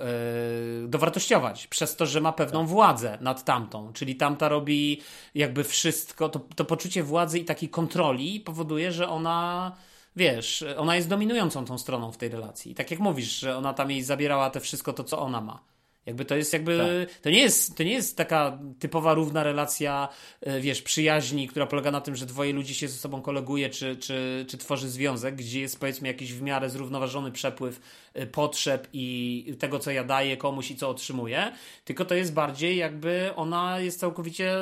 dowartościować, 0.87 1.67
przez 1.67 1.95
to, 1.95 2.05
że 2.05 2.21
ma 2.21 2.33
pewną 2.33 2.59
tak. 2.59 2.69
władzę 2.69 3.17
nad 3.21 3.45
tamtą, 3.45 3.93
czyli 3.93 4.15
tamta 4.15 4.49
robi 4.49 5.01
jakby 5.35 5.63
wszystko, 5.63 6.29
to, 6.29 6.39
to 6.55 6.65
poczucie 6.65 7.03
władzy 7.03 7.39
i 7.39 7.45
takiej 7.45 7.69
kontroli 7.69 8.39
powoduje, 8.39 8.91
że 8.91 9.09
ona 9.09 9.75
wiesz, 10.15 10.65
ona 10.77 10.95
jest 10.95 11.09
dominującą 11.09 11.65
tą 11.65 11.77
stroną 11.77 12.11
w 12.11 12.17
tej 12.17 12.29
relacji. 12.29 12.75
tak 12.75 12.91
jak 12.91 12.99
mówisz, 12.99 13.39
że 13.39 13.57
ona 13.57 13.73
tam 13.73 13.91
jej 13.91 14.03
zabierała 14.03 14.49
te 14.49 14.59
wszystko 14.59 14.93
to, 14.93 15.03
co 15.03 15.19
ona 15.19 15.41
ma. 15.41 15.63
Jakby 16.05 16.25
to 16.25 16.35
jest 16.35 16.53
jakby, 16.53 17.07
tak. 17.09 17.21
to, 17.21 17.29
nie 17.29 17.39
jest, 17.39 17.77
to 17.77 17.83
nie 17.83 17.93
jest 17.93 18.17
taka 18.17 18.59
typowa 18.79 19.13
równa 19.13 19.43
relacja, 19.43 20.09
e, 20.41 20.59
wiesz, 20.61 20.81
przyjaźni, 20.81 21.47
która 21.47 21.67
polega 21.67 21.91
na 21.91 22.01
tym, 22.01 22.15
że 22.15 22.25
dwoje 22.25 22.53
ludzi 22.53 22.75
się 22.75 22.87
ze 22.87 22.97
sobą 22.97 23.21
koleguje, 23.21 23.69
czy, 23.69 23.95
czy, 23.97 24.45
czy 24.49 24.57
tworzy 24.57 24.89
związek, 24.89 25.35
gdzie 25.35 25.61
jest 25.61 25.79
powiedzmy 25.79 26.07
jakiś 26.07 26.33
w 26.33 26.41
miarę 26.41 26.69
zrównoważony 26.69 27.31
przepływ 27.31 27.81
e, 28.13 28.25
potrzeb 28.27 28.87
i 28.93 29.55
tego, 29.59 29.79
co 29.79 29.91
ja 29.91 30.03
daję 30.03 30.37
komuś 30.37 30.71
i 30.71 30.75
co 30.75 30.89
otrzymuję, 30.89 31.51
tylko 31.85 32.05
to 32.05 32.15
jest 32.15 32.33
bardziej 32.33 32.77
jakby 32.77 33.31
ona 33.35 33.79
jest 33.79 33.99
całkowicie, 33.99 34.55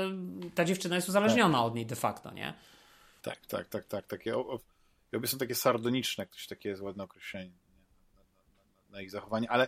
ta 0.56 0.66
dziewczyna 0.66 0.96
jest 0.96 1.10
uzależniona 1.10 1.58
tak. 1.58 1.68
od 1.68 1.76
niej 1.76 1.86
de 1.86 1.96
facto, 1.96 2.34
nie? 2.34 2.54
Tak, 3.22 3.46
tak, 3.46 3.70
tak, 3.70 3.86
tak. 3.86 4.08
Takie 4.08 4.34
i 5.14 5.16
obie 5.16 5.28
są 5.28 5.38
takie 5.38 5.56
sardoniczne, 5.56 6.26
ktoś 6.26 6.48
takie 6.48 6.70
jest 6.70 6.82
ładne 6.82 7.04
określenie 7.04 7.52
na, 7.52 8.20
na, 8.20 8.26
na, 8.90 9.02
ich 9.02 9.12
zachowanie, 9.12 9.52
ale 9.52 9.68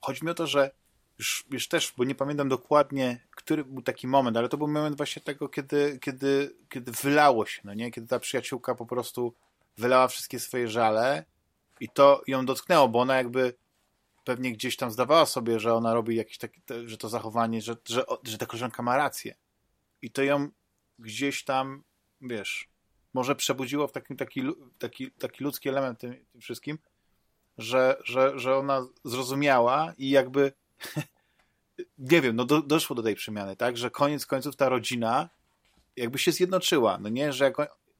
chodzi 0.00 0.24
mi 0.24 0.30
o 0.30 0.34
to, 0.34 0.46
że 0.46 0.70
już, 1.18 1.46
już 1.50 1.68
też, 1.68 1.94
bo 1.96 2.04
nie 2.04 2.14
pamiętam 2.14 2.48
dokładnie, 2.48 3.26
który 3.30 3.64
był 3.64 3.82
taki 3.82 4.06
moment, 4.06 4.36
ale 4.36 4.48
to 4.48 4.56
był 4.56 4.68
moment 4.68 4.96
właśnie 4.96 5.22
tego, 5.22 5.48
kiedy, 5.48 5.98
kiedy, 6.02 6.56
kiedy 6.68 6.92
wylało 6.92 7.46
się, 7.46 7.60
no 7.64 7.74
nie? 7.74 7.90
Kiedy 7.90 8.06
ta 8.06 8.18
przyjaciółka 8.18 8.74
po 8.74 8.86
prostu 8.86 9.34
wylała 9.78 10.08
wszystkie 10.08 10.40
swoje 10.40 10.68
żale 10.68 11.24
i 11.80 11.88
to 11.88 12.22
ją 12.26 12.46
dotknęło, 12.46 12.88
bo 12.88 13.00
ona 13.00 13.16
jakby 13.16 13.54
pewnie 14.24 14.52
gdzieś 14.52 14.76
tam 14.76 14.90
zdawała 14.90 15.26
sobie, 15.26 15.60
że 15.60 15.74
ona 15.74 15.94
robi 15.94 16.16
jakieś 16.16 16.38
takie, 16.38 16.60
że 16.86 16.98
to 16.98 17.08
zachowanie, 17.08 17.62
że, 17.62 17.76
że, 17.88 18.04
że 18.22 18.38
ta 18.38 18.46
koleżanka 18.46 18.82
ma 18.82 18.96
rację. 18.96 19.34
I 20.02 20.10
to 20.10 20.22
ją 20.22 20.48
gdzieś 20.98 21.44
tam, 21.44 21.82
wiesz, 22.20 22.68
może 23.14 23.36
przebudziło 23.36 23.86
w 23.86 23.92
takim 23.92 24.16
taki, 24.16 24.42
taki, 24.78 25.10
taki 25.10 25.44
ludzki 25.44 25.68
element 25.68 25.98
tym, 25.98 26.14
tym 26.32 26.40
wszystkim, 26.40 26.78
że, 27.58 27.96
że, 28.04 28.38
że 28.38 28.56
ona 28.56 28.86
zrozumiała 29.04 29.92
i 29.98 30.10
jakby 30.10 30.52
nie 31.98 32.20
wiem, 32.20 32.36
no 32.36 32.44
do, 32.44 32.62
doszło 32.62 32.96
do 32.96 33.02
tej 33.02 33.14
przemiany, 33.14 33.56
tak, 33.56 33.76
że 33.76 33.90
koniec 33.90 34.26
końców 34.26 34.56
ta 34.56 34.68
rodzina 34.68 35.28
jakby 35.96 36.18
się 36.18 36.32
zjednoczyła, 36.32 36.98
no 36.98 37.08
nie, 37.08 37.32
że, 37.32 37.44
jak, 37.44 37.56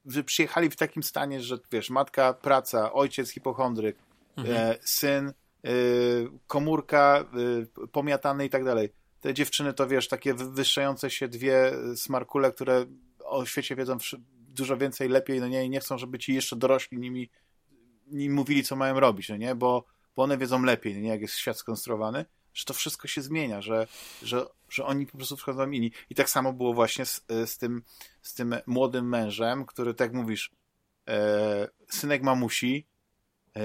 że 0.06 0.24
przyjechali 0.24 0.70
w 0.70 0.76
takim 0.76 1.02
stanie, 1.02 1.40
że 1.40 1.58
wiesz, 1.72 1.90
matka 1.90 2.32
praca, 2.32 2.92
ojciec 2.92 3.30
hipochondryk, 3.30 3.96
mhm. 4.36 4.56
e, 4.56 4.78
syn, 4.80 5.28
e, 5.28 5.70
komórka 6.46 7.24
e, 7.84 7.86
pomiatany 7.86 8.46
i 8.46 8.50
tak 8.50 8.64
dalej. 8.64 8.92
Te 9.20 9.34
dziewczyny 9.34 9.74
to 9.74 9.86
wiesz, 9.86 10.08
takie 10.08 10.34
wywyższające 10.34 11.10
się 11.10 11.28
dwie 11.28 11.72
smarkule, 11.96 12.52
które 12.52 12.86
o 13.24 13.46
świecie 13.46 13.76
wiedzą 13.76 13.98
dużo 14.54 14.76
więcej, 14.76 15.08
lepiej, 15.08 15.40
no 15.40 15.48
nie, 15.48 15.64
i 15.64 15.70
nie 15.70 15.80
chcą, 15.80 15.98
żeby 15.98 16.18
ci 16.18 16.34
jeszcze 16.34 16.56
dorośli 16.56 16.98
nimi, 16.98 17.30
nimi 18.06 18.34
mówili, 18.34 18.64
co 18.64 18.76
mają 18.76 19.00
robić, 19.00 19.28
no 19.28 19.36
nie, 19.36 19.54
bo, 19.54 19.84
bo 20.16 20.22
one 20.22 20.38
wiedzą 20.38 20.62
lepiej, 20.62 20.94
no 20.94 21.00
nie, 21.00 21.08
jak 21.08 21.20
jest 21.20 21.34
świat 21.34 21.58
skonstruowany, 21.58 22.24
że 22.54 22.64
to 22.64 22.74
wszystko 22.74 23.08
się 23.08 23.22
zmienia, 23.22 23.62
że, 23.62 23.86
że, 24.22 24.46
że 24.68 24.84
oni 24.84 25.06
po 25.06 25.16
prostu 25.16 25.36
przychodzą 25.36 25.70
inni. 25.70 25.92
I 26.10 26.14
tak 26.14 26.30
samo 26.30 26.52
było 26.52 26.74
właśnie 26.74 27.06
z, 27.06 27.24
z, 27.46 27.58
tym, 27.58 27.82
z 28.22 28.34
tym 28.34 28.56
młodym 28.66 29.08
mężem, 29.08 29.66
który, 29.66 29.94
tak 29.94 30.12
mówisz, 30.12 30.50
e, 31.08 31.68
synek 31.90 32.22
mamusi, 32.22 32.86
e, 33.56 33.60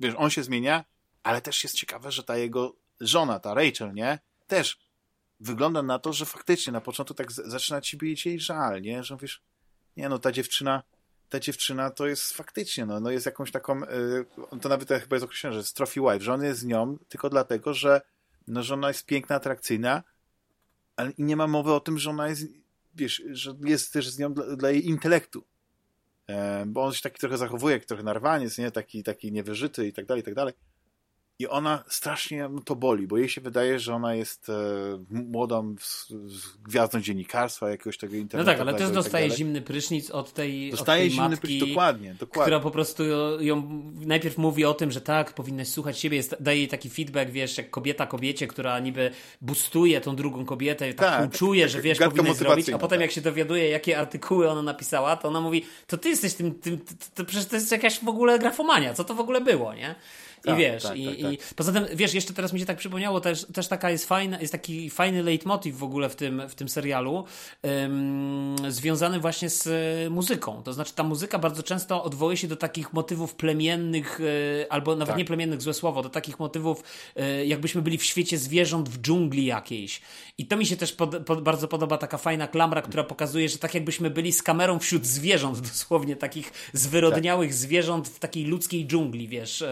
wiesz, 0.00 0.14
on 0.16 0.30
się 0.30 0.42
zmienia, 0.42 0.84
ale 1.22 1.40
też 1.40 1.64
jest 1.64 1.76
ciekawe, 1.76 2.12
że 2.12 2.22
ta 2.22 2.36
jego 2.36 2.76
żona, 3.00 3.40
ta 3.40 3.54
Rachel, 3.54 3.94
nie, 3.94 4.18
też 4.46 4.78
wygląda 5.40 5.82
na 5.82 5.98
to, 5.98 6.12
że 6.12 6.26
faktycznie 6.26 6.72
na 6.72 6.80
początku 6.80 7.14
tak 7.14 7.32
zaczyna 7.32 7.80
ci 7.80 7.96
być 7.96 8.26
jej 8.26 8.40
żal, 8.40 8.82
nie, 8.82 9.04
że 9.04 9.14
mówisz, 9.14 9.42
nie 9.96 10.08
no, 10.08 10.18
ta 10.18 10.32
dziewczyna, 10.32 10.82
ta 11.28 11.40
dziewczyna 11.40 11.90
to 11.90 12.06
jest 12.06 12.32
faktycznie, 12.32 12.86
no, 12.86 13.00
no 13.00 13.10
jest 13.10 13.26
jakąś 13.26 13.50
taką, 13.50 13.82
y, 13.82 13.86
to 14.60 14.68
nawet 14.68 14.88
chyba 14.88 15.16
jest 15.16 15.24
określone, 15.24 15.54
że 15.54 15.58
jest 15.58 15.76
trophy 15.76 16.00
wife, 16.00 16.20
że 16.20 16.32
on 16.32 16.42
jest 16.42 16.60
z 16.60 16.64
nią 16.64 16.98
tylko 17.08 17.30
dlatego, 17.30 17.74
że, 17.74 18.00
no, 18.48 18.62
że 18.62 18.74
ona 18.74 18.88
jest 18.88 19.06
piękna, 19.06 19.36
atrakcyjna 19.36 20.02
ale 20.96 21.12
nie 21.18 21.36
ma 21.36 21.46
mowy 21.46 21.72
o 21.72 21.80
tym, 21.80 21.98
że 21.98 22.10
ona 22.10 22.28
jest, 22.28 22.46
wiesz, 22.94 23.22
że 23.30 23.54
jest 23.64 23.92
też 23.92 24.08
z 24.08 24.18
nią 24.18 24.34
dla, 24.34 24.56
dla 24.56 24.70
jej 24.70 24.86
intelektu. 24.86 25.44
E, 26.26 26.64
bo 26.66 26.84
on 26.84 26.92
się 26.92 27.02
taki 27.02 27.18
trochę 27.18 27.38
zachowuje, 27.38 27.76
jak 27.76 27.84
trochę 27.84 28.02
narwaniec, 28.02 28.58
nie? 28.58 28.70
Taki, 28.70 29.02
taki 29.02 29.32
niewyżyty 29.32 29.86
i 29.86 29.92
tak 29.92 30.06
dalej, 30.06 30.20
i 30.20 30.24
tak 30.24 30.34
dalej. 30.34 30.54
I 31.38 31.48
ona 31.48 31.84
strasznie 31.88 32.48
no, 32.48 32.60
to 32.60 32.76
boli, 32.76 33.06
bo 33.06 33.18
jej 33.18 33.28
się 33.28 33.40
wydaje, 33.40 33.78
że 33.78 33.94
ona 33.94 34.14
jest 34.14 34.48
e, 34.48 34.52
młodą 35.10 35.74
gwiazdą 36.64 37.00
dziennikarstwa, 37.00 37.70
jakiegoś 37.70 37.98
tego 37.98 38.16
internetu. 38.16 38.50
No 38.50 38.52
tak, 38.52 38.60
ale 38.60 38.72
też 38.72 38.86
tak 38.86 38.94
dostaje 38.94 39.28
tak 39.28 39.38
zimny 39.38 39.62
prysznic 39.62 40.10
od 40.10 40.32
tej, 40.32 40.70
dostaje 40.70 41.02
od 41.02 41.08
tej 41.08 41.10
zimny 41.10 41.28
matki, 41.28 41.40
prysznic, 41.40 41.68
dokładnie, 41.68 42.14
dokładnie. 42.20 42.42
która 42.42 42.60
po 42.60 42.70
prostu 42.70 43.04
ją 43.40 43.82
najpierw 44.00 44.38
mówi 44.38 44.64
o 44.64 44.74
tym, 44.74 44.90
że 44.90 45.00
tak, 45.00 45.32
powinnaś 45.32 45.68
słuchać 45.68 45.98
siebie, 45.98 46.16
jest, 46.16 46.36
daje 46.40 46.58
jej 46.58 46.68
taki 46.68 46.90
feedback, 46.90 47.30
wiesz, 47.30 47.58
jak 47.58 47.70
kobieta 47.70 48.06
kobiecie, 48.06 48.46
która 48.46 48.78
niby 48.78 49.10
boostuje 49.40 50.00
tą 50.00 50.16
drugą 50.16 50.44
kobietę, 50.44 50.94
tak, 50.94 51.20
tak 51.20 51.38
czuje, 51.38 51.62
tak, 51.62 51.70
że 51.70 51.80
wiesz, 51.80 51.98
powinnaś 51.98 52.36
zrobić, 52.36 52.70
a 52.70 52.78
potem 52.78 53.00
jak 53.00 53.10
się 53.10 53.20
dowiaduje, 53.20 53.68
jakie 53.68 53.98
artykuły 53.98 54.50
ona 54.50 54.62
napisała, 54.62 55.16
to 55.16 55.28
ona 55.28 55.40
mówi, 55.40 55.64
to 55.86 55.98
ty 55.98 56.08
jesteś 56.08 56.34
tym, 56.34 56.54
tym 56.54 56.78
to, 56.78 56.94
to 57.14 57.24
przecież 57.24 57.46
to 57.46 57.56
jest 57.56 57.72
jakaś 57.72 58.00
w 58.00 58.08
ogóle 58.08 58.38
grafomania, 58.38 58.94
co 58.94 59.04
to 59.04 59.14
w 59.14 59.20
ogóle 59.20 59.40
było, 59.40 59.74
nie? 59.74 59.94
Tak, 60.44 60.54
I 60.54 60.58
wiesz, 60.58 60.82
tak, 60.82 60.98
i, 60.98 61.06
tak, 61.06 61.18
i, 61.18 61.38
tak. 61.38 61.54
poza 61.54 61.72
tym, 61.72 61.86
wiesz, 61.94 62.14
jeszcze 62.14 62.34
teraz 62.34 62.52
mi 62.52 62.60
się 62.60 62.66
tak 62.66 62.76
przypomniało, 62.76 63.20
też, 63.20 63.46
też 63.54 63.68
taka 63.68 63.90
jest 63.90 64.06
fajna, 64.06 64.40
jest 64.40 64.52
taki 64.52 64.90
fajny 64.90 65.22
leitmotiv 65.22 65.78
w 65.78 65.84
ogóle 65.84 66.08
w 66.08 66.16
tym, 66.16 66.42
w 66.48 66.54
tym 66.54 66.68
serialu, 66.68 67.24
um, 67.62 68.56
związany 68.68 69.20
właśnie 69.20 69.50
z 69.50 69.66
e, 69.66 70.10
muzyką. 70.10 70.62
To 70.62 70.72
znaczy, 70.72 70.94
ta 70.94 71.02
muzyka 71.02 71.38
bardzo 71.38 71.62
często 71.62 72.04
odwołuje 72.04 72.36
się 72.36 72.48
do 72.48 72.56
takich 72.56 72.92
motywów 72.92 73.34
plemiennych, 73.34 74.20
e, 74.20 74.72
albo 74.72 74.96
nawet 74.96 75.12
tak. 75.12 75.18
nie 75.18 75.24
plemiennych, 75.24 75.62
złe 75.62 75.74
słowo, 75.74 76.02
do 76.02 76.10
takich 76.10 76.38
motywów, 76.38 76.82
e, 77.16 77.46
jakbyśmy 77.46 77.82
byli 77.82 77.98
w 77.98 78.04
świecie 78.04 78.38
zwierząt 78.38 78.88
w 78.88 79.00
dżungli 79.00 79.44
jakiejś. 79.44 80.00
I 80.38 80.46
to 80.46 80.56
mi 80.56 80.66
się 80.66 80.76
też 80.76 80.92
pod, 80.92 81.16
pod, 81.16 81.42
bardzo 81.42 81.68
podoba 81.68 81.98
taka 81.98 82.18
fajna 82.18 82.48
klamra, 82.48 82.82
która 82.82 83.04
pokazuje, 83.04 83.48
że 83.48 83.58
tak 83.58 83.74
jakbyśmy 83.74 84.10
byli 84.10 84.32
z 84.32 84.42
kamerą 84.42 84.78
wśród 84.78 85.06
zwierząt, 85.06 85.60
dosłownie 85.68 86.16
takich 86.16 86.52
zwyrodniałych 86.72 87.50
tak. 87.50 87.58
zwierząt 87.58 88.08
w 88.08 88.18
takiej 88.18 88.44
ludzkiej 88.44 88.86
dżungli, 88.86 89.28
wiesz, 89.28 89.64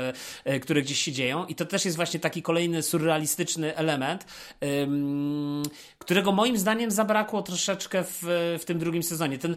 które 0.62 0.82
gdzieś 0.82 0.98
się 0.98 1.12
dzieją. 1.12 1.46
I 1.46 1.54
to 1.54 1.66
też 1.66 1.84
jest 1.84 1.96
właśnie 1.96 2.20
taki 2.20 2.42
kolejny 2.42 2.82
surrealistyczny 2.82 3.76
element, 3.76 4.26
którego 5.98 6.32
moim 6.32 6.58
zdaniem 6.58 6.90
zabrakło 6.90 7.42
troszeczkę 7.42 8.04
w, 8.04 8.22
w 8.60 8.64
tym 8.64 8.78
drugim 8.78 9.02
sezonie. 9.02 9.38
Ten, 9.38 9.56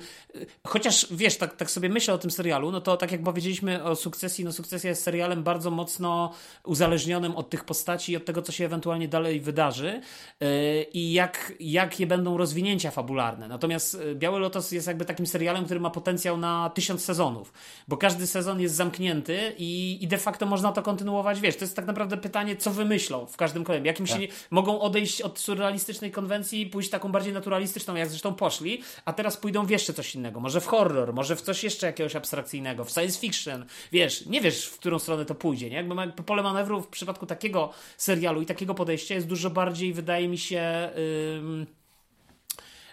chociaż 0.68 1.08
wiesz, 1.12 1.38
tak, 1.38 1.56
tak 1.56 1.72
sobie 1.72 1.90
myślę 1.90 2.14
o 2.14 2.18
tym 2.18 2.32
serialu, 2.32 2.72
no 2.72 2.82
to 2.82 2.98
tak 2.98 3.12
jak 3.12 3.24
powiedzieliśmy 3.24 3.84
o 3.84 3.96
sukcesji, 3.96 4.46
no 4.46 4.52
sukcesja 4.52 4.90
jest 4.90 5.04
serialem 5.04 5.44
bardzo 5.44 5.72
mocno 5.72 6.34
uzależnionym 6.64 7.36
od 7.36 7.50
tych 7.50 7.64
postaci 7.64 8.12
i 8.12 8.16
od 8.16 8.26
tego, 8.26 8.42
co 8.42 8.52
się 8.52 8.66
ewentualnie 8.66 9.08
dalej 9.08 9.42
wydarzy 9.42 10.02
yy, 10.40 10.95
i 10.96 11.14
jak, 11.14 11.54
jakie 11.60 12.08
będą 12.08 12.38
rozwinięcia 12.38 12.92
fabularne. 12.92 13.48
Natomiast 13.48 13.94
yy, 13.94 14.16
Biały 14.16 14.40
Lotos 14.40 14.72
jest 14.72 14.88
jakby 14.88 15.06
takim 15.06 15.28
serialem, 15.28 15.66
który 15.66 15.80
ma 15.80 15.90
potencjał 15.90 16.38
na 16.38 16.70
tysiąc 16.70 17.04
sezonów, 17.06 17.54
bo 17.88 17.98
każdy 17.98 18.28
sezon 18.28 18.62
jest 18.62 18.76
zamknięty 18.76 19.56
i, 19.58 19.98
i 20.02 20.08
de 20.08 20.18
facto 20.18 20.46
można 20.46 20.72
to 20.72 20.82
kontynuować, 20.82 21.40
wiesz, 21.40 21.56
to 21.56 21.66
jest 21.66 21.76
tak 21.76 21.86
naprawdę 21.86 22.18
pytanie, 22.18 22.56
co 22.56 22.72
wymyślą 22.72 23.26
w 23.26 23.38
każdym 23.38 23.64
kolejnym. 23.64 23.86
Jakim 23.86 24.06
tak. 24.06 24.22
się 24.22 24.28
mogą 24.50 24.80
odejść 24.80 25.22
od 25.22 25.40
surrealistycznej 25.40 26.12
konwencji 26.12 26.62
i 26.62 26.66
pójść 26.66 26.90
taką 26.90 27.12
bardziej 27.12 27.34
naturalistyczną, 27.34 27.96
jak 27.96 28.10
zresztą 28.10 28.34
poszli, 28.34 28.82
a 29.06 29.14
teraz 29.14 29.38
pójdą 29.38 29.66
w 29.66 29.70
jeszcze 29.70 29.94
coś 29.94 30.16
innego. 30.16 30.40
Może 30.40 30.62
w 30.62 30.68
horror, 30.68 31.14
może 31.14 31.36
w 31.36 31.42
coś 31.42 31.64
jeszcze 31.64 31.88
jakiegoś 31.88 32.16
abstrakcyjnego, 32.16 32.86
w 32.86 32.92
science 32.92 33.20
fiction. 33.20 33.66
Wiesz, 33.92 34.26
nie 34.26 34.42
wiesz, 34.42 34.66
w 34.66 34.80
którą 34.80 35.00
stronę 35.00 35.26
to 35.26 35.36
pójdzie, 35.36 35.70
nie? 35.70 35.76
Jakby 35.76 36.24
pole 36.24 36.44
manewru 36.44 36.82
w 36.82 36.88
przypadku 36.88 37.26
takiego 37.26 37.74
serialu 37.98 38.42
i 38.42 38.46
takiego 38.46 38.74
podejścia 38.74 39.16
jest 39.16 39.28
dużo 39.28 39.50
bardziej, 39.50 39.94
wydaje 39.94 40.28
mi 40.28 40.38
się, 40.38 40.85
yy, 40.96 41.66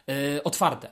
yy, 0.06 0.42
otwarte. 0.42 0.90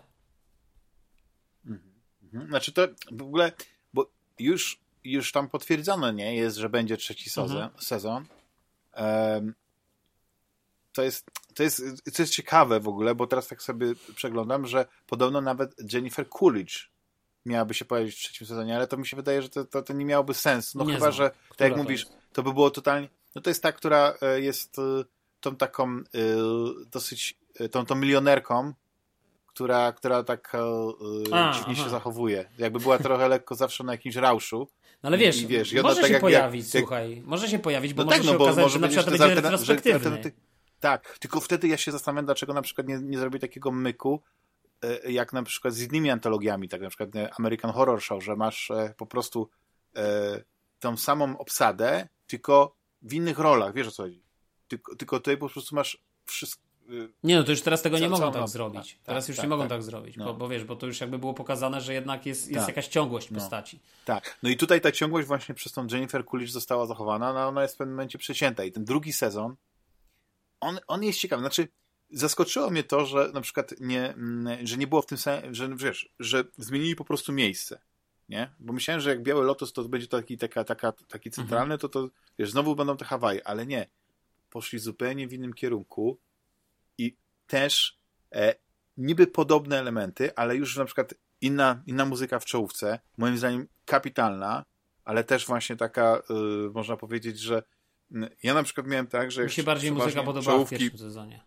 Mhm. 1.67 2.49
Znaczy 2.49 2.73
to 2.73 2.89
w 3.13 3.23
ogóle, 3.23 3.53
bo 3.93 4.11
już 4.39 4.81
już 5.05 5.33
tam 5.33 5.49
potwierdzone 5.49 6.13
nie 6.13 6.37
jest, 6.37 6.57
że 6.57 6.69
będzie 6.69 6.97
trzeci 6.97 7.31
sezon. 7.31 7.63
Mhm. 7.63 7.83
sezon. 7.83 8.27
Um, 8.97 9.55
to 10.93 11.03
jest, 11.03 11.27
to, 11.55 11.63
jest, 11.63 11.83
to 12.17 12.23
jest 12.23 12.33
ciekawe 12.33 12.81
w 12.81 12.89
ogóle, 12.89 13.15
bo 13.15 13.27
teraz 13.27 13.49
tak 13.49 13.63
sobie 13.63 13.93
przeglądam, 14.15 14.67
że 14.67 14.87
podobno 15.07 15.41
nawet 15.41 15.93
Jennifer 15.93 16.29
Coolidge 16.29 16.91
miałaby 17.47 17.75
się 17.75 17.85
pojawić 17.85 18.15
w 18.15 18.19
trzecim 18.19 18.47
sezonie, 18.47 18.77
ale 18.77 18.87
to 18.87 18.97
mi 18.97 19.07
się 19.07 19.17
wydaje, 19.17 19.43
że 19.43 19.49
to, 19.49 19.65
to, 19.65 19.83
to 19.83 19.93
nie 19.93 20.05
miałoby 20.05 20.35
sensu. 20.35 20.79
No 20.79 20.85
nie 20.85 20.95
chyba, 20.95 21.13
znam. 21.13 21.13
że 21.13 21.31
tak 21.57 21.69
jak 21.69 21.77
mówisz, 21.77 22.05
to, 22.07 22.13
to 22.33 22.43
by 22.43 22.53
było 22.53 22.71
totalnie. 22.71 23.09
No 23.35 23.43
to 23.43 23.51
jest 23.51 23.63
ta, 23.63 23.73
która 23.73 24.15
e, 24.23 24.41
jest 24.41 24.79
e, 24.79 24.83
tą 25.41 25.57
taką 25.57 25.89
e, 25.89 26.03
dosyć 26.87 27.41
tą, 27.71 27.87
tą 27.87 27.95
milionerką, 27.95 28.73
która, 29.47 29.93
która 29.93 30.23
tak 30.23 30.53
A, 31.33 31.53
dziwnie 31.55 31.75
aha. 31.75 31.85
się 31.85 31.91
zachowuje. 31.91 32.51
Jakby 32.59 32.81
była 32.81 32.99
trochę 32.99 33.29
lekko 33.29 33.55
zawsze 33.55 33.85
na 33.85 33.93
jakimś 33.93 34.17
rauszu. 34.17 34.69
No 35.03 35.07
ale 35.07 35.19
wiesz, 35.19 35.43
i, 35.43 35.47
wiesz 35.47 35.75
może 35.83 36.01
tak 36.01 36.11
się 36.11 36.21
pojawić, 36.21 36.75
jak, 36.75 36.83
słuchaj, 36.83 37.23
może 37.27 37.49
się 37.49 37.59
pojawić, 37.59 37.95
bo 37.95 38.05
no 38.05 38.07
może 38.07 38.19
tak, 38.19 38.27
no, 38.27 38.33
się 38.33 38.39
bo 38.39 38.45
okazać, 38.45 38.65
może 38.65 38.73
że 38.73 38.81
na 38.81 38.89
przykład 38.89 39.07
to 39.07 39.11
będzie 39.11 39.41
retrospektywny. 39.41 40.23
Że, 40.23 40.31
tak, 40.81 41.19
tylko 41.19 41.41
wtedy 41.41 41.69
ja 41.69 41.77
się 41.77 41.93
zastanawiam, 41.93 42.25
dlaczego 42.25 42.55
na 42.55 42.63
przykład 42.63 42.89
nie, 42.89 42.99
nie 42.99 43.19
zrobię 43.19 43.39
takiego 43.39 43.71
myku, 43.71 44.23
e, 44.83 45.13
jak 45.13 45.33
na 45.33 45.43
przykład 45.43 45.75
z 45.75 45.83
innymi 45.83 46.11
antologiami, 46.11 46.69
tak 46.69 46.81
na 46.81 46.89
przykład 46.89 47.17
e, 47.17 47.31
American 47.39 47.71
Horror 47.71 48.03
Show, 48.03 48.25
że 48.25 48.37
masz 48.37 48.71
e, 48.71 48.95
po 48.97 49.07
prostu 49.07 49.51
tą 50.79 50.97
samą 50.97 51.39
obsadę, 51.39 52.09
tylko 52.27 52.77
w 53.03 53.13
innych 53.15 53.39
rolach, 53.39 53.75
wiesz 53.75 53.89
o 53.89 53.91
co 53.91 54.03
chodzi. 54.03 54.23
Tylko, 54.71 54.97
tylko 54.97 55.17
tutaj 55.17 55.37
po 55.37 55.49
prostu 55.49 55.75
masz 55.75 55.99
wszystko 56.27 56.71
nie, 57.23 57.37
no 57.37 57.45
to 57.45 57.51
już 57.51 57.63
teraz 57.63 57.83
tego 57.83 57.99
nie 57.99 58.09
mogą 58.09 58.33
tak 58.33 58.49
zrobić. 58.49 58.95
Tak, 58.95 59.03
teraz 59.03 59.29
już 59.29 59.37
tak, 59.37 59.45
nie 59.45 59.49
mogą 59.49 59.63
tak, 59.63 59.71
tak 59.71 59.83
zrobić, 59.83 60.17
no. 60.17 60.25
bo, 60.25 60.35
bo, 60.35 60.49
wiesz, 60.49 60.65
bo 60.65 60.77
to 60.77 60.87
już 60.87 61.01
jakby 61.01 61.19
było 61.19 61.35
pokazane, 61.35 61.81
że 61.81 61.95
jednak 61.95 62.27
jest, 62.27 62.51
jest 62.51 62.69
jakaś 62.69 62.89
ciągłość 62.89 63.31
no. 63.31 63.41
postaci. 63.41 63.81
Tak, 64.05 64.39
no 64.43 64.51
i 64.51 64.57
tutaj 64.57 64.81
ta 64.81 64.93
ciągłość 64.93 65.29
właśnie 65.29 65.55
przez 65.55 65.73
tą 65.73 65.87
Jennifer 65.91 66.25
Coolidge 66.25 66.51
została 66.51 66.87
zachowana, 66.87 67.33
no 67.33 67.49
ona 67.49 67.63
jest 67.63 67.75
w 67.75 67.79
pewnym 67.79 67.95
momencie 67.95 68.19
przecięta 68.19 68.65
i 68.65 68.73
ten 68.73 68.85
drugi 68.85 69.13
sezon, 69.13 69.57
on, 70.61 70.79
on 70.87 71.03
jest 71.03 71.19
ciekawy, 71.19 71.41
znaczy 71.43 71.69
zaskoczyło 72.11 72.71
mnie 72.71 72.85
to, 72.85 73.07
że 73.07 73.31
na 73.35 73.41
przykład 73.41 73.75
nie, 73.81 74.15
mm, 74.15 74.67
że 74.67 74.77
nie 74.77 74.87
było 74.87 75.03
w 75.03 75.07
tym 75.07 75.19
sensie, 75.19 75.55
że 75.55 75.77
wiesz, 75.77 76.09
że 76.19 76.45
zmienili 76.57 76.97
po 76.97 77.05
prostu 77.05 77.33
miejsce, 77.33 77.81
nie? 78.29 78.51
Bo 78.59 78.73
myślałem, 78.73 79.01
że 79.01 79.11
jak 79.11 79.23
Biały 79.23 79.45
Lotus 79.45 79.73
to 79.73 79.85
będzie 79.85 80.07
taki, 80.09 80.39
taka, 80.39 80.65
taka, 80.65 80.93
taki 80.93 81.31
centralny, 81.31 81.75
mhm. 81.75 81.81
to 81.81 81.89
to, 81.89 82.09
wiesz, 82.39 82.51
znowu 82.51 82.77
będą 82.77 82.97
te 82.97 83.05
Hawaje, 83.05 83.47
ale 83.47 83.67
nie. 83.67 83.87
Poszli 84.51 84.79
zupełnie 84.79 85.29
w 85.29 85.33
innym 85.33 85.55
kierunku 85.55 86.21
i 86.99 87.17
też 87.47 87.99
e, 88.35 88.55
niby 88.97 89.27
podobne 89.27 89.79
elementy, 89.79 90.37
ale 90.37 90.57
już 90.57 90.77
na 90.77 90.85
przykład 90.85 91.15
inna, 91.41 91.83
inna 91.87 92.05
muzyka 92.05 92.39
w 92.39 92.45
czołówce, 92.45 92.99
moim 93.19 93.39
zdaniem 93.39 93.69
kapitalna, 93.85 94.65
ale 95.05 95.25
też 95.25 95.47
właśnie 95.47 95.77
taka, 95.77 96.23
y, 96.67 96.71
można 96.71 96.97
powiedzieć, 96.97 97.39
że 97.39 97.63
ja 98.43 98.55
na 98.55 98.63
przykład 98.63 98.87
miałem 98.87 99.07
tak, 99.07 99.33
że... 99.33 99.45
Mi 99.45 99.51
się 99.51 99.63
bardziej 99.63 99.93
muzyka 99.93 100.23
podobała 100.23 100.57
czołówki, 100.57 100.77
w 100.77 100.79
pierwszym 100.79 100.99
sezonie. 100.99 101.41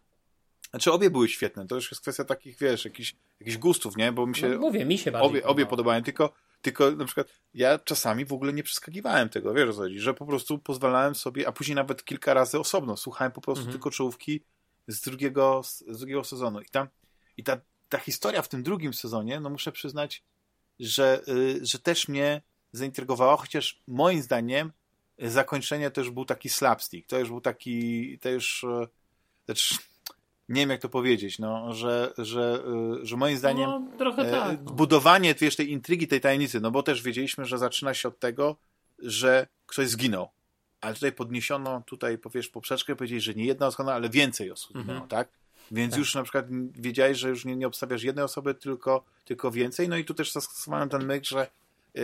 Znaczy 0.69 0.91
obie 0.91 1.09
były 1.09 1.29
świetne, 1.29 1.67
to 1.67 1.75
już 1.75 1.91
jest 1.91 2.01
kwestia 2.01 2.23
takich, 2.23 2.57
wiesz, 2.57 2.85
jakichś, 2.85 3.15
jakichś 3.39 3.57
gustów, 3.57 3.97
nie? 3.97 4.11
Bo 4.11 4.27
mi 4.27 4.35
się... 4.35 4.49
No, 4.49 4.57
mówię, 4.57 4.85
mi 4.85 4.97
się 4.97 5.11
bardziej 5.11 5.29
obie, 5.29 5.43
obie 5.43 5.65
podobają, 5.65 6.03
tylko, 6.03 6.33
tylko 6.63 6.91
na 6.91 7.05
przykład 7.05 7.27
ja 7.53 7.79
czasami 7.79 8.25
w 8.25 8.33
ogóle 8.33 8.53
nie 8.53 8.63
przeskakiwałem 8.63 9.29
tego, 9.29 9.53
wiesz 9.53 9.69
o 9.69 9.73
co 9.73 9.79
chodzi, 9.79 9.99
że 9.99 10.13
po 10.13 10.25
prostu 10.25 10.59
pozwalałem 10.59 11.15
sobie, 11.15 11.47
a 11.47 11.51
później 11.51 11.75
nawet 11.75 12.05
kilka 12.05 12.33
razy 12.33 12.59
osobno 12.59 12.97
słuchałem 12.97 13.31
po 13.31 13.41
prostu 13.41 13.61
mhm. 13.61 13.73
tylko 13.73 13.91
czołówki 13.91 14.43
z 14.87 15.01
drugiego, 15.01 15.61
z 15.63 15.97
drugiego 15.97 16.23
sezonu. 16.23 16.61
I 16.61 16.69
tam 16.69 16.87
i 17.37 17.43
ta, 17.43 17.61
ta 17.89 17.97
historia 17.97 18.41
w 18.41 18.47
tym 18.47 18.63
drugim 18.63 18.93
sezonie, 18.93 19.39
no 19.39 19.49
muszę 19.49 19.71
przyznać, 19.71 20.23
że, 20.79 21.21
y, 21.27 21.65
że 21.65 21.79
też 21.79 22.07
mnie 22.07 22.41
zaintrygowała, 22.71 23.37
chociaż 23.37 23.81
moim 23.87 24.21
zdaniem 24.21 24.71
zakończenie 25.19 25.91
to 25.91 26.01
już 26.01 26.11
był 26.11 26.25
taki 26.25 26.49
slapstick, 26.49 27.09
to 27.09 27.19
już 27.19 27.29
był 27.29 27.41
taki, 27.41 28.19
to 28.19 28.29
już, 28.29 28.63
e, 28.63 28.87
znaczy, 29.45 29.75
nie 30.53 30.61
wiem 30.61 30.69
jak 30.69 30.81
to 30.81 30.89
powiedzieć, 30.89 31.39
no, 31.39 31.73
że, 31.73 32.13
że, 32.17 32.63
e, 33.01 33.05
że 33.05 33.17
moim 33.17 33.37
zdaniem 33.37 33.69
no, 33.69 33.97
trochę 33.97 34.21
e, 34.21 34.31
tak, 34.31 34.59
no. 34.63 34.71
budowanie 34.71 35.35
wiesz, 35.35 35.55
tej 35.55 35.71
intrygi, 35.71 36.07
tej 36.07 36.21
tajemnicy, 36.21 36.61
no 36.61 36.71
bo 36.71 36.83
też 36.83 37.01
wiedzieliśmy, 37.01 37.45
że 37.45 37.57
zaczyna 37.57 37.93
się 37.93 38.07
od 38.07 38.19
tego, 38.19 38.55
że 38.99 39.47
ktoś 39.65 39.89
zginął. 39.89 40.29
Ale 40.81 40.93
tutaj 40.93 41.11
podniesiono, 41.11 41.83
tutaj 41.85 42.17
powiesz 42.17 42.49
poprzeczkę, 42.49 42.95
powiedzieć, 42.95 43.23
że 43.23 43.33
nie 43.33 43.45
jedna 43.45 43.67
osoba, 43.67 43.93
ale 43.93 44.09
więcej 44.09 44.51
osób 44.51 44.75
mhm. 44.75 45.07
tak? 45.07 45.27
Więc 45.71 45.91
tak. 45.91 45.99
już 45.99 46.15
na 46.15 46.23
przykład 46.23 46.45
wiedziałeś, 46.71 47.17
że 47.17 47.29
już 47.29 47.45
nie, 47.45 47.55
nie 47.55 47.67
obstawiasz 47.67 48.03
jednej 48.03 48.25
osoby, 48.25 48.53
tylko, 48.53 49.03
tylko 49.25 49.51
więcej. 49.51 49.89
No 49.89 49.97
i 49.97 50.05
tu 50.05 50.13
też 50.13 50.31
zastosowałem 50.31 50.89
ten 50.89 51.05
myk, 51.05 51.25
że 51.25 51.47
yy, 51.93 52.03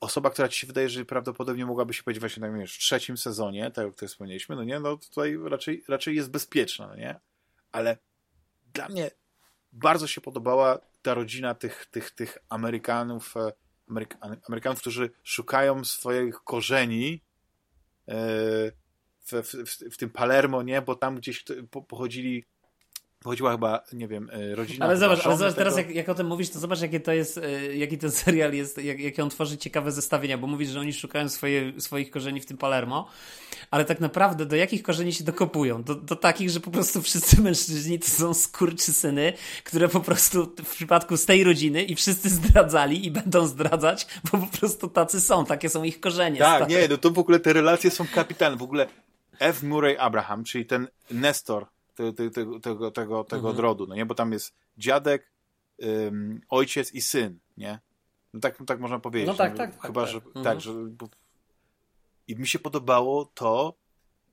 osoba, 0.00 0.30
która 0.30 0.48
ci 0.48 0.60
się 0.60 0.66
wydaje, 0.66 0.88
że 0.88 1.04
prawdopodobnie 1.04 1.66
mogłaby 1.66 1.94
się 1.94 2.02
pojawić 2.02 2.20
właśnie 2.20 2.40
tak, 2.40 2.68
w 2.68 2.78
trzecim 2.78 3.16
sezonie, 3.16 3.70
tak 3.70 3.84
jak 3.84 3.94
tutaj 3.94 4.08
wspomnieliśmy, 4.08 4.56
no 4.56 4.64
nie, 4.64 4.80
no 4.80 4.96
tutaj 4.96 5.38
raczej, 5.44 5.84
raczej 5.88 6.16
jest 6.16 6.30
bezpieczna, 6.30 6.86
no 6.86 6.96
nie? 6.96 7.20
Ale 7.72 7.98
dla 8.74 8.88
mnie 8.88 9.10
bardzo 9.72 10.06
się 10.06 10.20
podobała 10.20 10.78
ta 11.02 11.14
rodzina 11.14 11.54
tych, 11.54 11.86
tych, 11.86 12.10
tych 12.10 12.38
Amerykanów, 12.48 13.36
e, 13.36 13.52
Ameryka, 13.88 14.18
Amerykanów, 14.48 14.80
którzy 14.80 15.10
szukają 15.22 15.84
swoich 15.84 16.34
korzeni 16.34 17.24
e, 18.08 18.14
w, 19.20 19.32
w, 19.32 19.92
w, 19.92 19.96
tym 19.96 20.10
Palermo, 20.10 20.62
nie? 20.62 20.82
Bo 20.82 20.94
tam 20.94 21.16
gdzieś 21.16 21.44
pochodzili 21.88 22.44
chodziła 23.26 23.52
chyba, 23.52 23.84
nie 23.92 24.08
wiem, 24.08 24.30
e, 24.32 24.54
rodzina. 24.54 24.86
Ale 24.86 24.96
zobacz, 24.96 25.26
ale 25.26 25.36
zobacz 25.36 25.54
teraz 25.54 25.76
jak, 25.76 25.90
jak 25.90 26.08
o 26.08 26.14
tym 26.14 26.26
mówisz, 26.26 26.50
to 26.50 26.58
zobacz 26.58 26.80
jakie 26.80 27.00
to 27.00 27.12
jest, 27.12 27.38
e, 27.38 27.76
jaki 27.76 27.98
ten 27.98 28.10
serial 28.22 28.52
jest, 28.52 28.84
jak, 28.84 29.00
jakie 29.00 29.22
on 29.22 29.30
tworzy 29.30 29.58
ciekawe 29.58 29.92
zestawienia, 29.92 30.38
bo 30.38 30.46
mówisz, 30.46 30.68
że 30.68 30.80
oni 30.80 30.92
szukają 30.92 31.28
swoje, 31.28 31.80
swoich 31.80 32.10
korzeni 32.10 32.40
w 32.40 32.46
tym 32.46 32.56
Palermo, 32.56 33.08
ale 33.70 33.84
tak 33.84 34.00
naprawdę 34.00 34.46
do 34.46 34.56
jakich 34.56 34.82
korzeni 34.82 35.12
się 35.12 35.24
dokopują? 35.24 35.82
Do, 35.82 35.94
do 35.94 36.16
takich, 36.16 36.50
że 36.50 36.60
po 36.60 36.70
prostu 36.70 37.02
wszyscy 37.02 37.40
mężczyźni 37.42 37.98
to 37.98 38.08
są 38.08 38.34
syny, 38.78 39.32
które 39.64 39.88
po 39.88 40.00
prostu 40.00 40.54
w 40.64 40.70
przypadku 40.70 41.16
z 41.16 41.26
tej 41.26 41.44
rodziny 41.44 41.82
i 41.82 41.94
wszyscy 41.94 42.28
zdradzali 42.28 43.06
i 43.06 43.10
będą 43.10 43.46
zdradzać, 43.46 44.06
bo 44.32 44.38
po 44.38 44.58
prostu 44.58 44.88
tacy 44.88 45.20
są, 45.20 45.44
takie 45.44 45.68
są 45.68 45.82
ich 45.82 46.00
korzenie. 46.00 46.38
Tak, 46.38 46.56
stary. 46.56 46.74
nie, 46.74 46.88
no 46.88 46.96
to 46.96 47.10
w 47.10 47.18
ogóle 47.18 47.40
te 47.40 47.52
relacje 47.52 47.90
są 47.90 48.06
kapitalne, 48.14 48.56
w 48.56 48.62
ogóle 48.62 48.86
F. 49.38 49.62
Murray 49.62 49.96
Abraham, 49.96 50.44
czyli 50.44 50.66
ten 50.66 50.88
Nestor 51.10 51.66
tego, 51.96 52.12
tego, 52.12 52.60
tego, 52.60 52.90
tego, 52.90 53.24
tego 53.24 53.48
mhm. 53.48 53.56
drodu, 53.56 53.86
no 53.86 53.94
nie? 53.94 54.06
Bo 54.06 54.14
tam 54.14 54.32
jest 54.32 54.54
dziadek, 54.78 55.30
ym, 55.84 56.40
ojciec 56.48 56.92
i 56.92 57.00
syn, 57.00 57.38
nie? 57.56 57.78
No 58.34 58.40
tak, 58.40 58.58
tak 58.66 58.80
można 58.80 58.98
powiedzieć. 58.98 59.28
No 59.28 59.34
tak, 59.34 59.52
no, 59.52 59.58
tak. 59.58 59.82
Chyba, 59.82 60.00
tak, 60.02 60.10
że 60.10 60.18
mhm. 60.18 60.44
tak, 60.44 60.60
że... 60.60 60.72
Bo... 60.72 61.08
I 62.28 62.36
mi 62.36 62.48
się 62.48 62.58
podobało 62.58 63.30
to, 63.34 63.74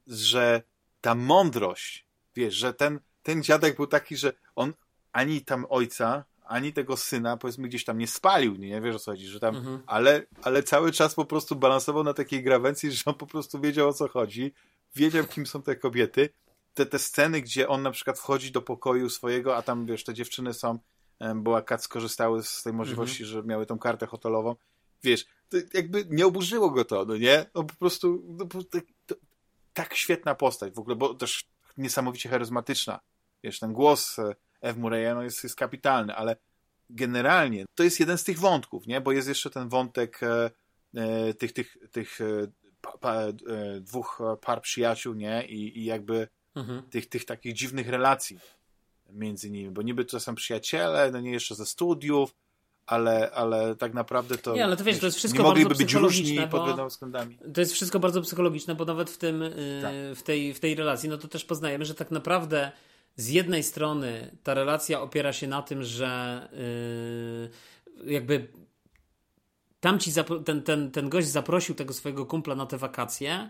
że 0.07 0.63
ta 1.01 1.15
mądrość, 1.15 2.05
wiesz, 2.35 2.53
że 2.53 2.73
ten, 2.73 2.99
ten 3.23 3.43
dziadek 3.43 3.75
był 3.75 3.87
taki, 3.87 4.17
że 4.17 4.33
on 4.55 4.73
ani 5.11 5.41
tam 5.41 5.65
ojca, 5.69 6.25
ani 6.45 6.73
tego 6.73 6.97
syna, 6.97 7.37
powiedzmy, 7.37 7.67
gdzieś 7.67 7.85
tam 7.85 7.97
nie 7.97 8.07
spalił, 8.07 8.55
nie, 8.55 8.69
nie 8.69 8.81
wiesz 8.81 8.95
o 8.95 8.99
co 8.99 9.11
chodzi, 9.11 9.27
że 9.27 9.39
tam, 9.39 9.55
mhm. 9.55 9.83
ale, 9.85 10.25
ale 10.43 10.63
cały 10.63 10.91
czas 10.91 11.15
po 11.15 11.25
prostu 11.25 11.55
balansował 11.55 12.03
na 12.03 12.13
takiej 12.13 12.43
grawencji, 12.43 12.91
że 12.91 13.03
on 13.05 13.15
po 13.15 13.27
prostu 13.27 13.59
wiedział 13.59 13.89
o 13.89 13.93
co 13.93 14.07
chodzi, 14.07 14.53
wiedział 14.95 15.25
kim 15.25 15.45
są 15.45 15.61
te 15.61 15.75
kobiety 15.75 16.29
te, 16.73 16.85
te 16.85 16.99
sceny, 16.99 17.41
gdzie 17.41 17.67
on 17.67 17.81
na 17.81 17.91
przykład 17.91 18.19
wchodzi 18.19 18.51
do 18.51 18.61
pokoju 18.61 19.09
swojego, 19.09 19.57
a 19.57 19.61
tam, 19.61 19.85
wiesz, 19.85 20.03
te 20.03 20.13
dziewczyny 20.13 20.53
są, 20.53 20.79
bo 21.35 21.57
akad 21.57 21.83
skorzystały 21.83 22.43
z 22.43 22.63
tej 22.63 22.73
możliwości, 22.73 23.23
mhm. 23.23 23.41
że 23.41 23.47
miały 23.47 23.65
tą 23.65 23.79
kartę 23.79 24.05
hotelową, 24.07 24.55
wiesz, 25.03 25.25
jakby 25.73 26.05
nie 26.09 26.25
oburzyło 26.25 26.69
go 26.69 26.85
to, 26.85 27.05
no 27.05 27.17
nie? 27.17 27.45
No 27.55 27.63
po 27.63 27.75
prostu, 27.75 28.23
no, 28.27 28.45
to, 29.05 29.15
tak 29.73 29.93
świetna 29.93 30.35
postać 30.35 30.73
w 30.73 30.79
ogóle, 30.79 30.95
bo 30.95 31.13
też 31.13 31.47
niesamowicie 31.77 32.29
charyzmatyczna. 32.29 32.99
Wiesz, 33.43 33.59
ten 33.59 33.73
głos 33.73 34.19
e, 34.19 34.35
Ev 34.61 34.79
Murray'a 34.79 35.15
no 35.15 35.23
jest, 35.23 35.43
jest 35.43 35.55
kapitalny, 35.55 36.15
ale 36.15 36.35
generalnie 36.89 37.65
to 37.75 37.83
jest 37.83 37.99
jeden 37.99 38.17
z 38.17 38.23
tych 38.23 38.39
wątków, 38.39 38.87
nie? 38.87 39.01
Bo 39.01 39.11
jest 39.11 39.27
jeszcze 39.27 39.49
ten 39.49 39.69
wątek 39.69 40.23
e, 40.23 40.51
e, 40.95 41.33
tych, 41.33 41.53
tych, 41.53 41.77
tych 41.91 42.21
e, 42.21 42.25
pa, 42.81 42.97
pa, 42.97 43.15
e, 43.21 43.33
dwóch 43.81 44.21
par 44.41 44.61
przyjaciół, 44.61 45.13
nie? 45.13 45.47
I, 45.47 45.79
i 45.79 45.85
jakby 45.85 46.27
mhm. 46.55 46.83
tych, 46.83 47.09
tych 47.09 47.25
takich 47.25 47.53
dziwnych 47.53 47.89
relacji 47.89 48.39
między 49.09 49.51
nimi, 49.51 49.71
bo 49.71 49.81
niby 49.81 50.05
to 50.05 50.19
są 50.19 50.35
przyjaciele, 50.35 51.11
no 51.11 51.19
nie 51.19 51.31
jeszcze 51.31 51.55
ze 51.55 51.65
studiów, 51.65 52.35
ale, 52.85 53.31
ale 53.31 53.75
tak 53.75 53.93
naprawdę 53.93 54.37
to. 54.37 54.55
Nie, 54.55 54.63
ale 54.63 54.77
to 54.77 54.83
wiesz, 54.83 54.99
to 54.99 55.05
jest 55.05 55.17
wszystko 55.17 55.43
nie 55.43 55.49
mogliby 55.49 55.75
być 55.75 55.93
różni 55.93 56.47
pod 56.47 56.65
wieloma 56.65 56.85
względami. 56.85 57.37
To 57.53 57.61
jest 57.61 57.73
wszystko 57.73 57.99
bardzo 57.99 58.21
psychologiczne, 58.21 58.75
bo 58.75 58.85
nawet 58.85 59.09
w 59.09 59.17
tym, 59.17 59.41
y, 59.41 59.79
tak. 59.81 59.93
w, 60.15 60.23
tej, 60.23 60.53
w 60.53 60.59
tej 60.59 60.75
relacji, 60.75 61.09
no 61.09 61.17
to 61.17 61.27
też 61.27 61.45
poznajemy, 61.45 61.85
że 61.85 61.95
tak 61.95 62.11
naprawdę 62.11 62.71
z 63.15 63.29
jednej 63.29 63.63
strony 63.63 64.37
ta 64.43 64.53
relacja 64.53 65.01
opiera 65.01 65.33
się 65.33 65.47
na 65.47 65.61
tym, 65.61 65.83
że 65.83 66.47
yy, 68.05 68.13
jakby 68.13 68.47
tamci 69.79 70.11
ten, 70.45 70.63
ten, 70.63 70.91
ten 70.91 71.09
gość 71.09 71.27
zaprosił 71.27 71.75
tego 71.75 71.93
swojego 71.93 72.25
kumpla 72.25 72.55
na 72.55 72.65
te 72.65 72.77
wakacje 72.77 73.49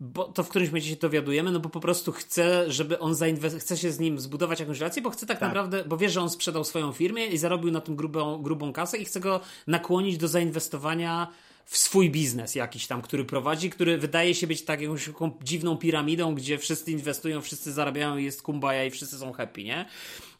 bo 0.00 0.24
to 0.24 0.44
w 0.44 0.48
którymś 0.48 0.70
momencie 0.70 0.88
się 0.88 0.96
dowiadujemy, 0.96 1.50
no 1.50 1.60
bo 1.60 1.68
po 1.68 1.80
prostu 1.80 2.12
chce, 2.12 2.72
żeby 2.72 2.98
on 2.98 3.14
zainwestował, 3.14 3.60
chce 3.60 3.76
się 3.76 3.92
z 3.92 3.98
nim 3.98 4.20
zbudować 4.20 4.60
jakąś 4.60 4.78
relację, 4.78 5.02
bo 5.02 5.10
chce 5.10 5.26
tak, 5.26 5.38
tak, 5.38 5.48
naprawdę, 5.48 5.84
bo 5.84 5.96
wie, 5.96 6.10
że 6.10 6.20
on 6.20 6.30
sprzedał 6.30 6.64
swoją 6.64 6.92
firmę 6.92 7.26
i 7.26 7.38
zarobił 7.38 7.70
na 7.70 7.80
tym 7.80 7.96
grubą, 7.96 8.42
grubą 8.42 8.72
kasę 8.72 8.98
i 8.98 9.04
chce 9.04 9.20
go 9.20 9.40
nakłonić 9.66 10.16
do 10.16 10.28
zainwestowania 10.28 11.28
w 11.64 11.78
swój 11.78 12.10
biznes 12.10 12.54
jakiś 12.54 12.86
tam, 12.86 13.02
który 13.02 13.24
prowadzi, 13.24 13.70
który 13.70 13.98
wydaje 13.98 14.34
się 14.34 14.46
być 14.46 14.62
taką 14.62 14.96
dziwną 15.42 15.76
piramidą, 15.76 16.34
gdzie 16.34 16.58
wszyscy 16.58 16.92
inwestują, 16.92 17.40
wszyscy 17.40 17.72
zarabiają, 17.72 18.16
jest 18.16 18.42
kumbaja 18.42 18.84
i 18.84 18.90
wszyscy 18.90 19.18
są 19.18 19.32
happy, 19.32 19.64
nie? 19.64 19.86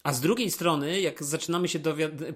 A 0.02 0.12
z 0.12 0.20
drugiej 0.20 0.50
strony, 0.50 1.00
jak 1.00 1.24
zaczynamy 1.24 1.68
się 1.68 1.78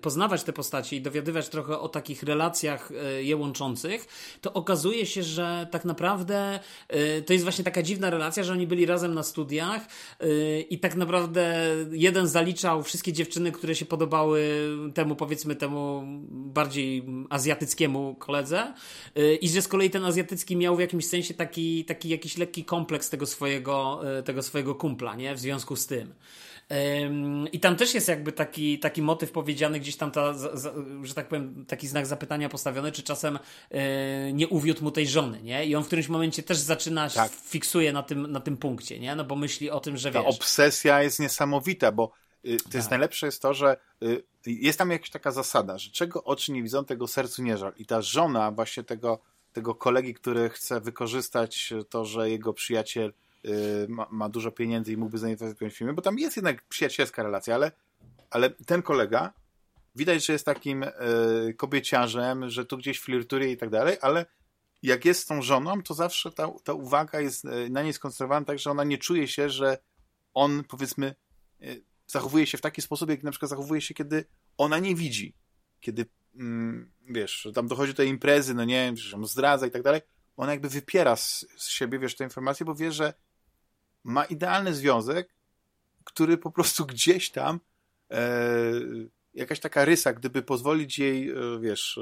poznawać 0.01 0.43
te 0.43 0.53
postacie 0.53 0.97
i 0.97 1.01
dowiadywać 1.01 1.49
trochę 1.49 1.78
o 1.78 1.89
takich 1.89 2.23
relacjach 2.23 2.93
e, 2.93 3.23
je 3.23 3.36
łączących, 3.36 4.07
to 4.41 4.53
okazuje 4.53 5.07
się, 5.07 5.23
że 5.23 5.69
tak 5.70 5.85
naprawdę 5.85 6.61
e, 6.89 7.23
to 7.23 7.32
jest 7.32 7.45
właśnie 7.45 7.65
taka 7.65 7.82
dziwna 7.82 8.11
relacja, 8.11 8.45
że 8.45 8.53
oni 8.53 8.66
byli 8.66 8.86
razem 8.86 9.15
na 9.15 9.23
studiach 9.23 9.86
e, 10.20 10.61
i 10.61 10.78
tak 10.78 10.95
naprawdę 10.95 11.70
jeden 11.93 12.28
zaliczał 12.28 12.82
wszystkie 12.82 13.12
dziewczyny, 13.12 13.53
które 13.53 13.74
się 13.74 13.86
podobały 13.86 14.69
temu, 14.95 15.16
powiedzmy, 15.16 15.57
temu 15.57 16.03
bardziej 16.31 17.05
azjatyckiemu 17.31 18.15
koledze 18.15 18.74
i 19.41 19.49
że 19.49 19.62
z 19.62 19.69
kolei 19.69 19.91
ten 19.91 20.05
azjatycki 20.05 20.57
miał 20.57 20.77
w 20.77 20.81
jakimś 20.81 21.07
sensie 21.07 21.35
taki, 21.35 21.85
taki 21.85 22.09
jakiś 22.09 22.39
lekki 22.39 22.65
kompleks 22.65 23.11
tego 23.11 23.27
swojego, 23.27 24.01
tego 24.24 24.43
swojego 24.43 24.74
kumpla, 24.74 25.15
nie? 25.15 25.35
W 25.35 25.39
związku 25.39 25.77
z 25.77 25.86
tym. 25.86 26.15
I 27.53 27.61
tam 27.61 27.77
też 27.77 27.95
jest 27.95 28.09
jakby 28.09 28.32
taki, 28.32 28.78
taki 28.78 29.03
motyw 29.03 29.32
powiedziany, 29.32 29.81
gdzieś 29.81 29.97
tam, 29.97 30.11
ta, 30.11 30.35
że 31.03 31.15
tak 31.15 31.28
powiem, 31.28 31.65
taki 31.69 31.89
znak 31.89 32.07
zapytania 32.07 32.49
postawiony, 32.49 32.93
czy 32.93 33.03
czasem 33.03 33.39
e, 33.70 34.32
nie 34.32 34.49
uwiódł 34.49 34.85
mu 34.85 34.91
tej 34.91 35.09
żony, 35.09 35.43
nie? 35.43 35.66
I 35.66 35.74
on 35.77 35.85
w 35.85 35.86
którymś 35.86 36.09
momencie 36.09 36.43
też 36.43 36.59
zaczyna, 36.59 37.11
tak. 37.11 37.32
fiksuje 37.32 37.93
na 37.93 38.03
tym, 38.03 38.32
na 38.32 38.41
tym 38.41 38.57
punkcie, 38.57 38.99
nie? 38.99 39.16
No 39.16 39.24
bo 39.24 39.36
myśli 39.36 39.70
o 39.70 39.81
tym, 39.81 39.97
że 39.97 40.12
Ta 40.12 40.23
wiesz... 40.23 40.36
obsesja 40.36 41.03
jest 41.03 41.20
niesamowita, 41.20 41.93
bo 41.93 42.12
y, 42.45 42.57
to 42.57 42.78
jest 42.78 42.89
tak. 42.89 42.91
najlepsze 42.91 43.27
jest 43.27 43.43
to, 43.43 43.55
że 43.55 43.77
y, 44.03 44.24
jest 44.47 44.78
tam 44.78 44.91
jakaś 44.91 45.11
taka 45.11 45.32
zasada, 45.32 45.78
że 45.78 45.91
czego 45.91 46.24
oczy 46.24 46.53
nie 46.53 46.62
widzą, 46.62 46.85
tego 46.85 47.07
sercu 47.07 47.43
nie 47.43 47.59
żal. 47.59 47.73
I 47.77 47.86
ta 47.86 48.03
żona 48.03 48.51
właśnie 48.51 48.85
tego, 48.85 49.20
tego 49.53 49.74
kolegi, 49.74 50.15
który 50.15 50.51
chce 50.51 50.81
wykorzystać 50.81 51.74
to, 51.91 52.05
że 52.05 52.31
jego 52.31 52.53
przyjaciel 52.53 53.12
ma, 53.88 54.06
ma, 54.10 54.28
dużo 54.28 54.52
pieniędzy 54.52 54.92
i 54.92 54.96
mógłby 54.96 55.18
zainwestować 55.18 55.74
w 55.74 55.76
filmie, 55.76 55.92
bo 55.92 56.02
tam 56.02 56.18
jest 56.18 56.36
jednak 56.36 56.62
przyjacielska 56.68 57.22
relacja, 57.22 57.54
ale, 57.54 57.72
ale 58.30 58.50
ten 58.50 58.82
kolega 58.82 59.32
widać, 59.94 60.26
że 60.26 60.32
jest 60.32 60.46
takim 60.46 60.82
y, 60.82 60.90
kobieciarzem, 61.56 62.50
że 62.50 62.64
tu 62.64 62.76
gdzieś 62.76 63.00
flirtuje 63.00 63.52
i 63.52 63.56
tak 63.56 63.70
dalej, 63.70 63.96
ale 64.00 64.26
jak 64.82 65.04
jest 65.04 65.22
z 65.22 65.26
tą 65.26 65.42
żoną, 65.42 65.82
to 65.82 65.94
zawsze 65.94 66.32
ta, 66.32 66.48
ta 66.64 66.72
uwaga 66.72 67.20
jest 67.20 67.44
y, 67.44 67.70
na 67.70 67.82
niej 67.82 67.92
skoncentrowana 67.92 68.46
tak, 68.46 68.58
że 68.58 68.70
ona 68.70 68.84
nie 68.84 68.98
czuje 68.98 69.28
się, 69.28 69.50
że 69.50 69.78
on 70.34 70.64
powiedzmy 70.64 71.14
y, 71.62 71.84
zachowuje 72.06 72.46
się 72.46 72.58
w 72.58 72.60
taki 72.60 72.82
sposób, 72.82 73.10
jak 73.10 73.22
na 73.22 73.30
przykład 73.30 73.50
zachowuje 73.50 73.80
się, 73.80 73.94
kiedy 73.94 74.24
ona 74.58 74.78
nie 74.78 74.94
widzi. 74.94 75.34
Kiedy, 75.80 76.06
mm, 76.34 76.92
wiesz, 77.08 77.48
tam 77.54 77.68
dochodzi 77.68 77.92
do 77.92 77.96
tej 77.96 78.08
imprezy, 78.08 78.54
no 78.54 78.64
nie, 78.64 78.94
on 79.14 79.26
zdradza 79.26 79.66
i 79.66 79.70
tak 79.70 79.82
dalej, 79.82 80.00
ona 80.36 80.52
jakby 80.52 80.68
wypiera 80.68 81.16
z, 81.16 81.46
z 81.56 81.68
siebie, 81.68 81.98
wiesz, 81.98 82.16
te 82.16 82.24
informacje, 82.24 82.66
bo 82.66 82.74
wie, 82.74 82.92
że 82.92 83.14
ma 84.05 84.24
idealny 84.24 84.74
związek, 84.74 85.35
który 86.05 86.39
po 86.39 86.51
prostu 86.51 86.86
gdzieś 86.93 87.31
tam 87.31 87.60
e, 88.10 88.72
jakaś 89.35 89.60
taka 89.60 89.85
rysa, 89.85 90.12
gdyby 90.12 90.43
pozwolić 90.43 90.98
jej, 90.98 91.31
e, 91.31 91.35
wiesz, 91.60 91.98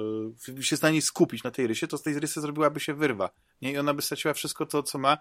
e, 0.59 0.63
się 0.63 0.77
na 0.83 0.91
niej 0.91 1.03
skupić, 1.03 1.43
na 1.43 1.51
tej 1.51 1.67
rysie, 1.67 1.87
to 1.87 1.99
z 1.99 2.03
tej 2.03 2.21
rysy 2.21 2.41
zrobiłaby 2.41 2.81
się 2.81 2.95
wyrwa. 2.95 3.31
Nie? 3.63 3.73
I 3.73 3.79
ona 3.79 3.95
by 3.95 4.03
straciła 4.03 4.35
wszystko 4.35 4.67
to, 4.67 4.83
co 4.83 4.99
ma, 4.99 5.19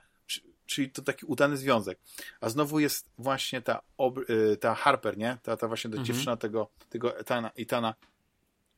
czyli 0.65 0.91
to 0.91 1.01
taki 1.01 1.25
udany 1.25 1.57
związek. 1.57 1.99
A 2.41 2.49
znowu 2.49 2.79
jest 2.79 3.09
właśnie 3.17 3.61
ta, 3.61 3.81
e, 4.51 4.57
ta 4.57 4.75
Harper, 4.75 5.17
nie? 5.17 5.37
Ta, 5.43 5.57
ta 5.57 5.67
właśnie 5.67 5.89
ta 5.89 5.97
mhm. 5.97 6.05
dziewczyna 6.05 6.37
tego, 6.37 6.69
tego 6.89 7.19
Etana, 7.19 7.51
Etana 7.57 7.95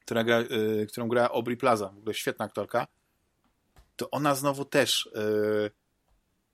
która 0.06 0.24
gra, 0.24 0.38
e, 0.38 0.86
którą 0.86 1.08
gra 1.08 1.30
Aubrey 1.30 1.58
Plaza, 1.58 1.90
w 1.90 1.98
ogóle 1.98 2.14
świetna 2.14 2.46
aktorka, 2.46 2.88
to 3.96 4.10
ona 4.12 4.36
znowu 4.36 4.66
też 4.66 5.10
yy, 5.16 5.72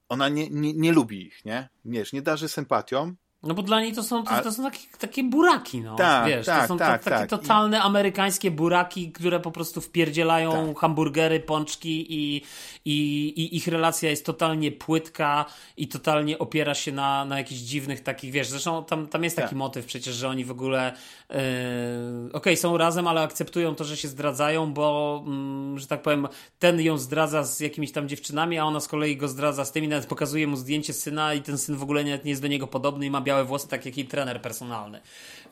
ona 0.09 0.29
nie, 0.29 0.49
nie, 0.49 0.73
nie 0.73 0.91
lubi 0.91 1.27
ich, 1.27 1.45
nie? 1.45 1.69
Wiesz, 1.85 2.13
nie 2.13 2.21
darzy 2.21 2.49
sympatią, 2.49 3.15
no 3.43 3.53
bo 3.53 3.61
dla 3.61 3.81
niej 3.81 3.93
to 3.93 4.03
są, 4.03 4.23
to, 4.23 4.41
to 4.43 4.51
są 4.51 4.63
takie, 4.63 4.79
takie 4.99 5.23
buraki, 5.23 5.81
no. 5.81 5.95
Tak, 5.95 6.27
Wiesz, 6.27 6.45
tak, 6.45 6.61
to 6.61 6.67
są 6.67 6.77
tak, 6.77 7.03
to, 7.03 7.09
takie 7.09 7.27
tak. 7.27 7.29
totalne 7.29 7.77
I... 7.77 7.79
amerykańskie 7.79 8.51
buraki, 8.51 9.11
które 9.11 9.39
po 9.39 9.51
prostu 9.51 9.81
wpierdzielają 9.81 10.67
tak. 10.67 10.79
hamburgery, 10.79 11.39
pączki 11.39 12.13
i, 12.13 12.41
i, 12.85 13.27
i, 13.27 13.57
ich 13.57 13.67
relacja 13.67 14.09
jest 14.09 14.25
totalnie 14.25 14.71
płytka 14.71 15.45
i 15.77 15.87
totalnie 15.87 16.39
opiera 16.39 16.75
się 16.75 16.91
na, 16.91 17.25
na 17.25 17.37
jakichś 17.37 17.61
dziwnych 17.61 18.03
takich, 18.03 18.31
wiesz, 18.31 18.47
zresztą 18.47 18.83
tam, 18.83 19.07
tam 19.07 19.23
jest 19.23 19.35
taki 19.35 19.49
tak. 19.49 19.57
motyw 19.57 19.85
przecież, 19.85 20.15
że 20.15 20.29
oni 20.29 20.45
w 20.45 20.51
ogóle 20.51 20.93
yy, 21.29 21.37
okej, 22.27 22.31
okay, 22.33 22.57
są 22.57 22.77
razem, 22.77 23.07
ale 23.07 23.21
akceptują 23.21 23.75
to, 23.75 23.83
że 23.83 23.97
się 23.97 24.07
zdradzają, 24.07 24.73
bo 24.73 25.23
yy, 25.73 25.79
że 25.79 25.87
tak 25.87 26.01
powiem, 26.01 26.27
ten 26.59 26.81
ją 26.81 26.97
zdradza 26.97 27.43
z 27.43 27.59
jakimiś 27.59 27.91
tam 27.91 28.09
dziewczynami, 28.09 28.57
a 28.57 28.63
ona 28.63 28.79
z 28.79 28.87
kolei 28.87 29.17
go 29.17 29.27
zdradza 29.27 29.65
z 29.65 29.71
tymi, 29.71 29.87
nawet 29.87 30.05
pokazuje 30.05 30.47
mu 30.47 30.55
zdjęcie 30.55 30.93
syna 30.93 31.33
i 31.33 31.41
ten 31.41 31.57
syn 31.57 31.75
w 31.75 31.83
ogóle 31.83 32.03
nie, 32.03 32.19
nie 32.23 32.29
jest 32.29 32.41
do 32.41 32.47
niego 32.47 32.67
podobny 32.67 33.05
i 33.05 33.11
ma 33.11 33.21
białe 33.29 33.45
włosy, 33.45 33.67
tak 33.67 33.85
jak 33.85 33.97
i 33.97 34.05
trener 34.05 34.41
personalny. 34.41 35.01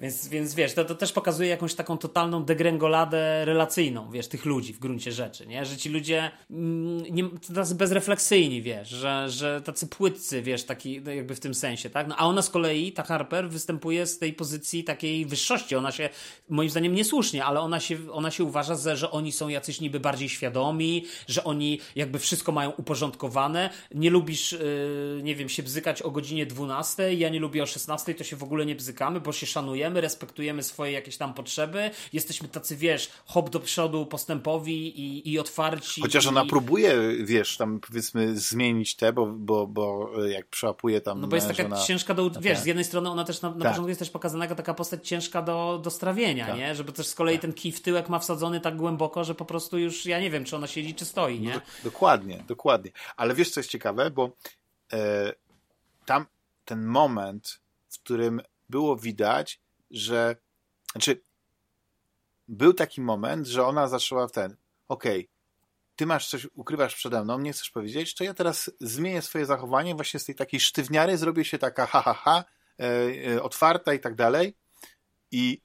Więc, 0.01 0.27
więc 0.27 0.55
wiesz, 0.55 0.73
to, 0.73 0.85
to 0.85 0.95
też 0.95 1.13
pokazuje 1.13 1.49
jakąś 1.49 1.73
taką 1.73 1.97
totalną 1.97 2.43
degrengoladę 2.43 3.45
relacyjną, 3.45 4.11
wiesz, 4.11 4.27
tych 4.27 4.45
ludzi 4.45 4.73
w 4.73 4.79
gruncie 4.79 5.11
rzeczy, 5.11 5.47
nie? 5.47 5.65
Że 5.65 5.77
ci 5.77 5.89
ludzie 5.89 6.31
mm, 6.51 7.03
nie, 7.09 7.23
tacy 7.55 7.75
bezrefleksyjni, 7.75 8.61
wiesz, 8.61 8.89
że, 8.89 9.29
że 9.29 9.61
tacy 9.61 9.87
płytcy, 9.87 10.41
wiesz, 10.41 10.63
taki 10.63 11.01
no 11.01 11.11
jakby 11.11 11.35
w 11.35 11.39
tym 11.39 11.53
sensie, 11.53 11.89
tak? 11.89 12.07
No, 12.07 12.15
a 12.17 12.25
ona 12.25 12.41
z 12.41 12.49
kolei, 12.49 12.91
ta 12.91 13.03
Harper, 13.03 13.49
występuje 13.49 14.05
z 14.05 14.19
tej 14.19 14.33
pozycji 14.33 14.83
takiej 14.83 15.25
wyższości. 15.25 15.75
Ona 15.75 15.91
się, 15.91 16.09
moim 16.49 16.69
zdaniem 16.69 16.95
niesłusznie, 16.95 17.45
ale 17.45 17.59
ona 17.59 17.79
się, 17.79 17.97
ona 18.11 18.31
się 18.31 18.43
uważa, 18.43 18.75
że, 18.75 18.97
że 18.97 19.11
oni 19.11 19.31
są 19.31 19.47
jacyś 19.47 19.81
niby 19.81 19.99
bardziej 19.99 20.29
świadomi, 20.29 21.05
że 21.27 21.43
oni 21.43 21.79
jakby 21.95 22.19
wszystko 22.19 22.51
mają 22.51 22.69
uporządkowane. 22.69 23.69
Nie 23.95 24.09
lubisz, 24.09 24.51
yy, 24.51 25.21
nie 25.23 25.35
wiem, 25.35 25.49
się 25.49 25.63
bzykać 25.63 26.01
o 26.01 26.11
godzinie 26.11 26.45
12, 26.45 27.13
ja 27.13 27.29
nie 27.29 27.39
lubię 27.39 27.63
o 27.63 27.65
16, 27.65 28.15
to 28.15 28.23
się 28.23 28.35
w 28.35 28.43
ogóle 28.43 28.65
nie 28.65 28.75
bzykamy, 28.75 29.19
bo 29.19 29.31
się 29.31 29.45
szanujemy, 29.87 30.01
respektujemy 30.01 30.63
swoje 30.63 30.91
jakieś 30.91 31.17
tam 31.17 31.33
potrzeby. 31.33 31.91
Jesteśmy 32.13 32.47
tacy, 32.47 32.75
wiesz, 32.75 33.11
hop 33.25 33.49
do 33.49 33.59
przodu, 33.59 34.05
postępowi 34.05 34.99
i, 34.99 35.31
i 35.31 35.39
otwarci. 35.39 36.01
Chociaż 36.01 36.25
i... 36.25 36.27
ona 36.27 36.45
próbuje, 36.45 36.95
wiesz, 37.23 37.57
tam 37.57 37.79
powiedzmy 37.79 38.37
zmienić 38.39 38.95
te, 38.95 39.13
bo, 39.13 39.25
bo, 39.25 39.67
bo 39.67 40.11
jak 40.25 40.47
przełapuje 40.47 41.01
tam... 41.01 41.21
No 41.21 41.27
bo 41.27 41.35
jest 41.35 41.47
taka 41.47 41.65
ona... 41.65 41.77
ciężka 41.77 42.13
do... 42.13 42.29
Wiesz, 42.29 42.59
z 42.59 42.65
jednej 42.65 42.85
strony 42.85 43.09
ona 43.09 43.23
też 43.23 43.41
na, 43.41 43.49
na 43.49 43.55
tak. 43.55 43.63
początku 43.63 43.89
jest 43.89 43.99
też 43.99 44.09
pokazana 44.09 44.45
jako 44.45 44.55
taka 44.55 44.73
postać 44.73 45.07
ciężka 45.07 45.41
do, 45.41 45.79
do 45.83 45.89
strawienia, 45.89 46.47
tak. 46.47 46.57
nie? 46.57 46.75
Żeby 46.75 46.91
też 46.91 47.07
z 47.07 47.15
kolei 47.15 47.35
tak. 47.35 47.41
ten 47.41 47.53
kij 47.53 47.71
w 47.71 47.81
tyłek 47.81 48.09
ma 48.09 48.19
wsadzony 48.19 48.61
tak 48.61 48.75
głęboko, 48.75 49.23
że 49.23 49.35
po 49.35 49.45
prostu 49.45 49.77
już 49.77 50.05
ja 50.05 50.19
nie 50.19 50.31
wiem, 50.31 50.45
czy 50.45 50.55
ona 50.55 50.67
siedzi, 50.67 50.95
czy 50.95 51.05
stoi, 51.05 51.39
nie? 51.39 51.53
No, 51.53 51.61
dokładnie, 51.83 52.43
dokładnie. 52.47 52.91
Ale 53.15 53.35
wiesz, 53.35 53.49
co 53.49 53.59
jest 53.59 53.69
ciekawe, 53.69 54.11
bo 54.11 54.31
e, 54.93 55.33
tam 56.05 56.25
ten 56.65 56.85
moment, 56.85 57.59
w 57.89 57.99
którym 57.99 58.41
było 58.69 58.95
widać, 58.95 59.59
że 59.91 60.35
znaczy 60.91 61.21
był 62.47 62.73
taki 62.73 63.01
moment, 63.01 63.47
że 63.47 63.65
ona 63.65 63.87
zaczęła 63.87 64.27
w 64.27 64.31
ten 64.31 64.55
okej, 64.87 65.19
okay, 65.19 65.37
ty 65.95 66.05
masz 66.05 66.27
coś, 66.27 66.47
ukrywasz 66.53 66.95
przede 66.95 67.23
mną, 67.23 67.39
nie 67.39 67.53
chcesz 67.53 67.69
powiedzieć, 67.69 68.15
to 68.15 68.23
ja 68.23 68.33
teraz 68.33 68.71
zmienię 68.79 69.21
swoje 69.21 69.45
zachowanie, 69.45 69.95
właśnie 69.95 70.19
z 70.19 70.25
tej 70.25 70.35
takiej 70.35 70.59
sztywniary 70.59 71.17
zrobię 71.17 71.45
się 71.45 71.57
taka 71.57 71.85
ha, 71.85 72.01
ha, 72.01 72.13
ha 72.13 72.43
e, 72.79 72.85
e, 73.33 73.43
otwarta 73.43 73.93
i 73.93 73.99
tak 73.99 74.15
dalej 74.15 74.55
i 75.31 75.61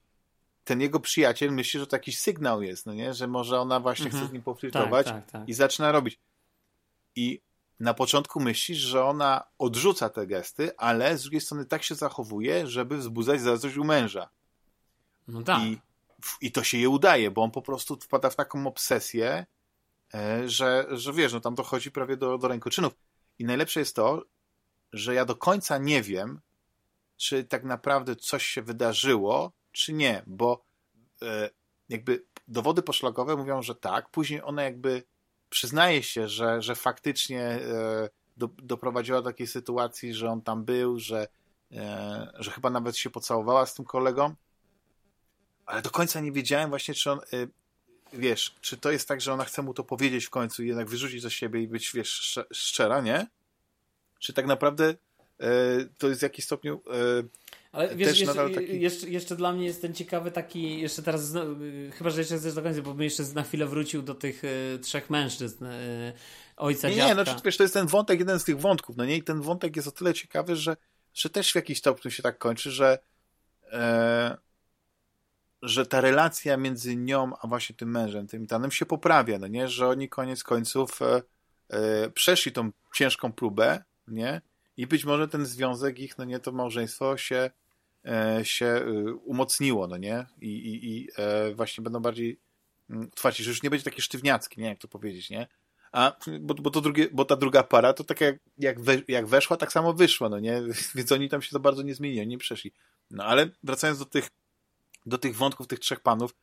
ten 0.65 0.81
jego 0.81 1.01
przyjaciel 1.01 1.53
myśli, 1.53 1.81
że 1.81 1.87
to 1.87 1.97
jakiś 1.97 2.19
sygnał 2.19 2.63
jest, 2.63 2.87
no 2.87 2.95
nie? 2.95 3.15
że 3.15 3.27
może 3.27 3.61
ona 3.61 3.81
właśnie 3.81 4.07
mhm. 4.07 4.23
chce 4.23 4.31
z 4.31 4.33
nim 4.33 4.43
poflirtować 4.43 5.07
tak, 5.07 5.15
tak, 5.15 5.31
tak. 5.31 5.49
i 5.49 5.55
zaczyna 5.55 5.93
robić. 5.93 6.19
I 7.17 7.41
na 7.83 7.95
początku 7.95 8.41
myślisz, 8.41 8.79
że 8.79 9.05
ona 9.05 9.45
odrzuca 9.59 10.09
te 10.09 10.27
gesty, 10.27 10.77
ale 10.77 11.19
z 11.19 11.23
drugiej 11.23 11.41
strony 11.41 11.65
tak 11.65 11.83
się 11.83 11.95
zachowuje, 11.95 12.67
żeby 12.67 12.97
wzbudzać 12.97 13.41
zazdrość 13.41 13.77
u 13.77 13.85
męża. 13.85 14.29
No 15.29 15.43
tak. 15.43 15.63
I, 15.63 15.79
I 16.41 16.53
to 16.53 16.65
się 16.65 16.77
jej 16.77 16.87
udaje, 16.87 17.31
bo 17.31 17.43
on 17.43 17.51
po 17.51 17.63
prostu 17.63 17.97
wpada 17.97 18.31
w 18.31 18.37
taką 18.37 18.67
obsesję, 18.67 19.47
e, 20.15 20.49
że, 20.49 20.87
że 20.91 21.13
wiesz, 21.13 21.33
no 21.33 21.41
tam 21.41 21.55
dochodzi 21.55 21.91
prawie 21.91 22.17
do, 22.17 22.39
do 22.39 22.49
rękoczynów. 22.49 22.93
I 23.39 23.45
najlepsze 23.45 23.81
jest 23.81 23.97
to, 23.97 24.23
że 24.93 25.15
ja 25.15 25.25
do 25.25 25.37
końca 25.37 25.79
nie 25.79 26.03
wiem, 26.03 26.41
czy 27.17 27.45
tak 27.45 27.65
naprawdę 27.65 28.17
coś 28.17 28.47
się 28.47 28.63
wydarzyło, 28.63 29.53
czy 29.73 29.93
nie, 29.93 30.23
bo 30.27 30.65
e, 31.23 31.51
jakby 31.89 32.25
dowody 32.49 32.83
poszlakowe 32.83 33.37
mówią, 33.37 33.63
że 33.63 33.75
tak, 33.75 34.09
później 34.09 34.43
ona 34.45 34.63
jakby 34.63 35.03
przyznaje 35.53 36.03
się, 36.03 36.29
że, 36.29 36.63
że 36.63 36.75
faktycznie 36.75 37.41
e, 37.41 38.09
do, 38.37 38.49
doprowadziła 38.49 39.23
do 39.23 39.31
takiej 39.31 39.47
sytuacji, 39.47 40.15
że 40.15 40.31
on 40.31 40.43
tam 40.43 40.65
był, 40.65 40.99
że, 40.99 41.29
e, 41.73 42.33
że 42.39 42.51
chyba 42.51 42.71
nawet 42.71 42.97
się 42.97 43.11
pocałowała 43.11 43.67
z 43.67 43.75
tym 43.75 43.85
kolegą, 43.85 44.35
ale 45.67 45.83
do 45.83 45.91
końca 45.91 46.21
nie 46.21 46.33
wiedziałem 46.33 46.71
właśnie, 46.71 46.95
czy 46.95 47.11
on, 47.11 47.19
e, 47.19 47.23
wiesz, 48.13 48.55
czy 48.61 48.77
to 48.77 48.91
jest 48.91 49.09
tak, 49.09 49.21
że 49.21 49.33
ona 49.33 49.45
chce 49.45 49.63
mu 49.63 49.75
to 49.75 49.85
powiedzieć 49.85 50.27
w 50.27 50.31
końcu 50.31 50.63
i 50.63 50.67
jednak 50.69 50.89
wyrzucić 50.89 51.23
do 51.23 51.31
siebie 51.31 51.63
i 51.63 51.69
być, 51.69 51.93
wiesz, 51.95 52.39
szczera, 52.53 53.01
nie? 53.01 53.27
Czy 54.19 54.33
tak 54.33 54.47
naprawdę 54.47 54.95
to 55.99 56.09
jest 56.09 56.21
w 56.21 56.23
jakiś 56.23 56.45
stopniu 56.45 56.83
ale 57.73 57.97
wiesz, 57.97 58.21
jeszcze, 58.21 58.35
taki... 58.55 58.81
jeszcze, 58.81 59.09
jeszcze, 59.09 59.37
dla 59.37 59.53
mnie 59.53 59.67
jest 59.67 59.83
ten 59.83 59.95
ciekawy 59.95 60.31
taki, 60.31 60.81
jeszcze 60.81 61.03
teraz, 61.03 61.33
chyba 61.93 62.11
że 62.11 62.21
jeszcze 62.21 62.39
chcesz 62.39 62.55
do 62.55 62.63
końca, 62.63 62.83
bo 62.83 62.95
bym 62.95 63.03
jeszcze 63.03 63.23
na 63.35 63.43
chwilę 63.43 63.67
wrócił 63.67 64.03
do 64.03 64.15
tych 64.15 64.45
y, 64.45 64.79
trzech 64.83 65.11
mężczyzn, 65.11 65.65
y, 65.65 66.13
ojca, 66.57 66.89
Nie, 66.89 66.95
dziadka. 66.95 67.09
nie, 67.09 67.15
no 67.15 67.43
wiesz, 67.45 67.57
to 67.57 67.63
jest 67.63 67.75
ten 67.75 67.87
wątek, 67.87 68.19
jeden 68.19 68.41
z 68.41 68.45
tych 68.45 68.61
wątków, 68.61 68.97
no 68.97 69.05
nie, 69.05 69.17
i 69.17 69.23
ten 69.23 69.41
wątek 69.41 69.77
jest 69.77 69.89
o 69.89 69.93
tyle 69.93 70.15
ciekawy, 70.15 70.57
że, 70.57 70.77
że 71.15 71.31
też 71.31 71.53
w 71.53 71.55
jakiś 71.55 71.79
stopniu 71.79 72.11
się 72.11 72.23
tak 72.23 72.39
kończy, 72.39 72.71
że 72.71 72.99
e, 73.73 74.37
że 75.63 75.87
ta 75.87 76.01
relacja 76.01 76.57
między 76.57 76.97
nią 76.97 77.33
a 77.41 77.47
właśnie 77.47 77.77
tym 77.77 77.91
mężem, 77.91 78.27
tym 78.27 78.47
Tanem 78.47 78.71
się 78.71 78.87
poprawia, 78.87 79.39
no 79.39 79.47
nie, 79.47 79.69
że 79.69 79.89
oni 79.89 80.09
koniec 80.09 80.43
końców 80.43 81.03
e, 81.03 81.23
e, 81.69 82.11
przeszli 82.11 82.53
tą 82.53 82.71
ciężką 82.95 83.33
próbę, 83.33 83.85
nie, 84.09 84.41
i 84.77 84.87
być 84.87 85.05
może 85.05 85.29
ten 85.29 85.47
związek 85.47 85.99
ich, 85.99 86.19
no 86.19 86.25
nie, 86.25 86.41
to 86.41 86.53
małżeństwo 86.53 87.17
się 87.17 87.51
się 88.43 88.67
y, 88.67 89.15
umocniło, 89.15 89.87
no 89.87 89.97
nie? 89.97 90.27
I, 90.41 90.49
i, 90.49 90.91
i 90.91 91.09
e, 91.17 91.55
właśnie 91.55 91.85
będą 91.85 92.01
bardziej 92.01 92.41
mm, 92.91 93.09
otwarci, 93.13 93.45
że 93.45 93.51
już 93.51 93.63
nie 93.63 93.71
będzie 93.71 93.85
takie 93.85 94.03
sztywniackie, 94.03 94.63
nie? 94.63 94.69
Jak 94.69 94.79
to 94.79 94.89
powiedzieć, 94.89 95.31
nie? 95.31 95.47
A, 95.93 96.17
bo, 96.41 96.55
bo, 96.55 96.71
to 96.71 96.81
drugie, 96.81 97.09
bo 97.13 97.25
ta 97.25 97.37
druga 97.37 97.63
para 97.63 97.93
to 97.93 98.05
tak 98.05 98.21
jak, 98.21 98.37
jak, 98.59 98.81
we, 98.81 99.03
jak 99.09 99.27
weszła, 99.27 99.57
tak 99.57 99.73
samo 99.73 99.93
wyszła, 99.93 100.29
no 100.29 100.39
nie? 100.39 100.63
Więc 100.95 101.13
oni 101.13 101.29
tam 101.29 101.43
się 101.43 101.49
za 101.53 101.59
bardzo 101.59 101.83
nie 101.83 101.95
zmienili, 101.95 102.27
nie 102.27 102.39
przeszli. 102.39 102.73
No 103.11 103.25
ale 103.25 103.49
wracając 103.63 103.99
do 103.99 104.05
tych, 104.05 104.29
do 105.07 105.19
tych 105.19 105.37
wątków 105.37 105.67
tych 105.67 105.79
trzech 105.79 106.01
panów 106.01 106.35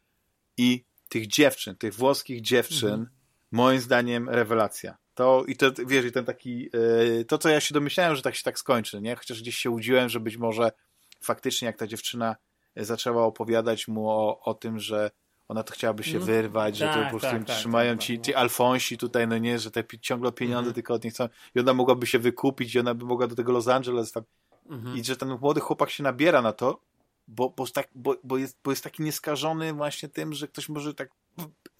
i 0.57 0.83
tych 1.09 1.27
dziewczyn, 1.27 1.75
tych 1.75 1.93
włoskich 1.93 2.41
dziewczyn, 2.41 2.89
mhm. 2.89 3.09
moim 3.51 3.79
zdaniem 3.79 4.29
rewelacja. 4.29 4.97
To 5.13 5.43
i 5.47 5.55
to, 5.55 5.71
wiesz, 5.87 6.05
i 6.05 6.11
ten 6.11 6.25
taki, 6.25 6.69
yy, 6.73 7.25
to 7.27 7.37
co 7.37 7.49
ja 7.49 7.59
się 7.59 7.73
domyślałem, 7.73 8.15
że 8.15 8.21
tak 8.21 8.35
się 8.35 8.43
tak 8.43 8.59
skończy, 8.59 9.01
nie? 9.01 9.15
Chociaż 9.15 9.41
gdzieś 9.41 9.57
się 9.57 9.71
udziłem, 9.71 10.09
że 10.09 10.19
być 10.19 10.37
może 10.37 10.71
faktycznie 11.21 11.65
jak 11.65 11.77
ta 11.77 11.87
dziewczyna 11.87 12.35
zaczęła 12.75 13.25
opowiadać 13.25 13.87
mu 13.87 14.09
o, 14.09 14.39
o 14.41 14.53
tym, 14.53 14.79
że 14.79 15.11
ona 15.47 15.63
to 15.63 15.73
chciałaby 15.73 16.03
się 16.03 16.19
no, 16.19 16.25
wyrwać, 16.25 16.77
że 16.77 16.87
to 16.87 16.93
tak, 16.93 17.03
po 17.03 17.09
prostu 17.09 17.37
tak, 17.37 17.47
tak, 17.47 17.57
trzymają 17.57 17.93
tak, 17.93 18.01
ci, 18.01 18.17
tak, 18.17 18.25
ci 18.25 18.35
Alfonsi 18.35 18.97
tutaj, 18.97 19.27
no 19.27 19.37
nie, 19.37 19.59
że 19.59 19.71
te 19.71 19.83
ciągle 20.01 20.31
pieniądze 20.31 20.57
mhm. 20.57 20.73
tylko 20.73 20.93
od 20.93 21.03
nich 21.03 21.13
chcą 21.13 21.29
i 21.55 21.59
ona 21.59 21.73
mogłaby 21.73 22.07
się 22.07 22.19
wykupić 22.19 22.75
i 22.75 22.79
ona 22.79 22.93
by 22.93 23.05
mogła 23.05 23.27
do 23.27 23.35
tego 23.35 23.51
Los 23.51 23.67
Angeles 23.67 24.11
tam 24.11 24.23
mhm. 24.69 24.97
i 24.97 25.03
że 25.03 25.15
ten 25.15 25.37
młody 25.41 25.59
chłopak 25.61 25.89
się 25.89 26.03
nabiera 26.03 26.41
na 26.41 26.53
to, 26.53 26.81
bo, 27.27 27.49
bo, 27.49 27.67
tak, 27.67 27.89
bo, 27.95 28.15
bo, 28.23 28.37
jest, 28.37 28.59
bo 28.63 28.71
jest 28.71 28.83
taki 28.83 29.03
nieskażony 29.03 29.73
właśnie 29.73 30.09
tym, 30.09 30.33
że 30.33 30.47
ktoś 30.47 30.69
może 30.69 30.93
tak, 30.93 31.09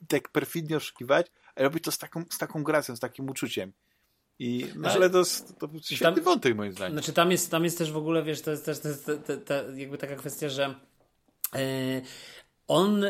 tak 0.08 0.30
perfidnie 0.30 0.78
oszukiwać, 0.78 1.28
a 1.56 1.64
robi 1.64 1.80
to 1.80 1.92
z 1.92 1.98
taką, 1.98 2.24
z 2.30 2.38
taką 2.38 2.64
gracją, 2.64 2.96
z 2.96 3.00
takim 3.00 3.30
uczuciem. 3.30 3.74
I, 4.40 4.66
no, 4.76 4.82
znaczy, 4.82 4.96
ale 4.96 5.10
to 5.10 5.24
to 5.60 5.70
świetny 5.82 6.16
tam, 6.16 6.24
wątek 6.24 6.56
moim 6.56 6.72
zdaniem. 6.72 6.94
Znaczy 6.94 7.14
tam 7.14 7.32
jest, 7.32 7.52
tam 7.52 7.64
jest 7.64 7.78
też 7.78 7.92
w 7.92 7.98
ogóle, 7.98 8.24
wiesz, 8.24 8.42
to 8.42 8.52
jest 8.52 8.66
też 8.66 8.78
jakby 9.76 9.98
taka 9.98 10.16
kwestia, 10.16 10.50
że 10.50 10.76
yy, 11.54 11.60
on, 12.68 13.02
yy, 13.02 13.10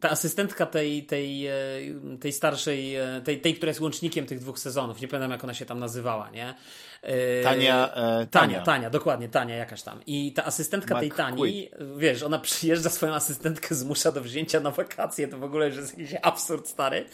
ta 0.00 0.10
asystentka 0.10 0.66
tej, 0.66 1.06
tej, 1.06 1.40
yy, 1.40 2.18
tej 2.20 2.32
starszej, 2.32 2.94
tej, 3.24 3.40
tej, 3.40 3.54
która 3.54 3.70
jest 3.70 3.80
łącznikiem 3.80 4.26
tych 4.26 4.38
dwóch 4.38 4.58
sezonów, 4.58 5.00
nie 5.00 5.08
pamiętam 5.08 5.30
jak 5.30 5.44
ona 5.44 5.54
się 5.54 5.66
tam 5.66 5.78
nazywała, 5.78 6.30
nie? 6.30 6.54
Yy, 7.02 7.44
Tania, 7.44 7.94
e, 7.94 8.26
Tania. 8.26 8.26
Tania, 8.26 8.62
Tania, 8.62 8.90
dokładnie, 8.90 9.28
Tania 9.28 9.56
jakaś 9.56 9.82
tam. 9.82 10.00
I 10.06 10.32
ta 10.32 10.44
asystentka 10.44 10.94
Mac 10.94 11.00
tej 11.00 11.12
Tani, 11.12 11.70
wiesz, 11.96 12.22
ona 12.22 12.38
przyjeżdża 12.38 12.90
swoją 12.90 13.14
asystentkę, 13.14 13.74
zmusza 13.74 14.12
do 14.12 14.20
wzięcia 14.20 14.60
na 14.60 14.70
wakacje, 14.70 15.28
to 15.28 15.38
w 15.38 15.44
ogóle 15.44 15.66
już 15.68 15.76
jest 15.76 15.98
jakiś 15.98 16.16
absurd 16.22 16.68
stary. 16.68 17.04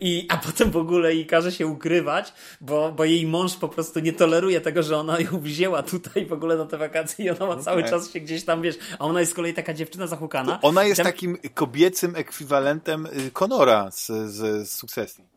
I, 0.00 0.26
a 0.30 0.36
potem 0.36 0.70
w 0.70 0.76
ogóle 0.76 1.14
jej 1.14 1.26
każe 1.26 1.52
się 1.52 1.66
ukrywać, 1.66 2.32
bo, 2.60 2.92
bo 2.92 3.04
jej 3.04 3.26
mąż 3.26 3.56
po 3.56 3.68
prostu 3.68 4.00
nie 4.00 4.12
toleruje 4.12 4.60
tego, 4.60 4.82
że 4.82 4.96
ona 4.96 5.20
ją 5.20 5.40
wzięła 5.40 5.82
tutaj 5.82 6.26
w 6.26 6.32
ogóle 6.32 6.56
na 6.56 6.64
te 6.64 6.78
wakacje 6.78 7.24
i 7.24 7.30
ona 7.30 7.46
ma 7.46 7.56
cały 7.56 7.78
okay. 7.78 7.90
czas 7.90 8.12
się 8.12 8.20
gdzieś 8.20 8.44
tam, 8.44 8.62
wiesz, 8.62 8.76
a 8.98 9.04
ona 9.04 9.20
jest 9.20 9.32
z 9.32 9.34
kolei 9.34 9.54
taka 9.54 9.74
dziewczyna 9.74 10.06
zahukana. 10.06 10.58
To 10.58 10.68
ona 10.68 10.84
jest 10.84 10.96
tam... 10.96 11.06
takim 11.06 11.38
kobiecym 11.54 12.16
ekwiwalentem 12.16 13.08
Conora 13.32 13.90
z, 13.90 14.06
z, 14.06 14.68
z 14.68 14.70
sukcesji 14.70 15.35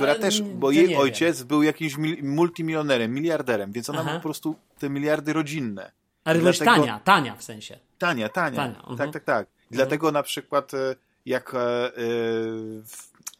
która 0.00 0.14
też, 0.14 0.42
bo 0.42 0.70
jej 0.70 0.96
ojciec 0.96 1.38
wiem. 1.38 1.48
był 1.48 1.62
jakimś 1.62 1.96
multimilionerem, 2.22 3.14
miliarderem, 3.14 3.72
więc 3.72 3.90
ona 3.90 4.00
Aha. 4.00 4.10
ma 4.10 4.16
po 4.16 4.22
prostu 4.22 4.56
te 4.78 4.90
miliardy 4.90 5.32
rodzinne. 5.32 5.92
Ale 6.24 6.38
Dlatego... 6.38 6.64
tania, 6.64 7.00
tania 7.00 7.36
w 7.36 7.42
sensie. 7.42 7.78
Tania, 7.98 8.28
tania. 8.28 8.56
tania 8.56 8.80
uh 8.82 8.88
-huh. 8.88 8.98
Tak, 8.98 9.12
tak, 9.12 9.24
tak. 9.24 9.46
Uh 9.46 9.52
-huh. 9.52 9.66
Dlatego 9.70 10.12
na 10.12 10.22
przykład 10.22 10.74
e, 10.74 10.94
jak 11.26 11.54
e, 11.54 11.92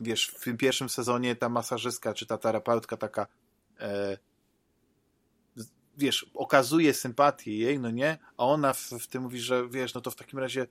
wiesz, 0.01 0.27
w 0.27 0.45
tym 0.45 0.57
pierwszym 0.57 0.89
sezonie 0.89 1.37
ta 1.37 1.49
masażystka 1.49 2.15
czy 2.15 2.27
ta 2.27 2.39
terapeutka 2.39 2.97
taka 2.97 3.27
e, 3.81 4.17
wiesz, 5.97 6.31
okazuje 6.35 6.95
sympatię 6.95 7.59
jej, 7.59 7.79
no 7.79 7.91
nie, 7.91 8.19
a 8.37 8.45
ona 8.45 8.73
w, 8.73 8.81
w 8.81 9.07
tym 9.07 9.23
mówi, 9.23 9.41
że 9.41 9.69
wiesz, 9.69 9.95
no 9.95 10.01
to 10.01 10.11
w 10.11 10.17
takim 10.17 10.39
razie 10.39 10.63
e, 10.63 10.67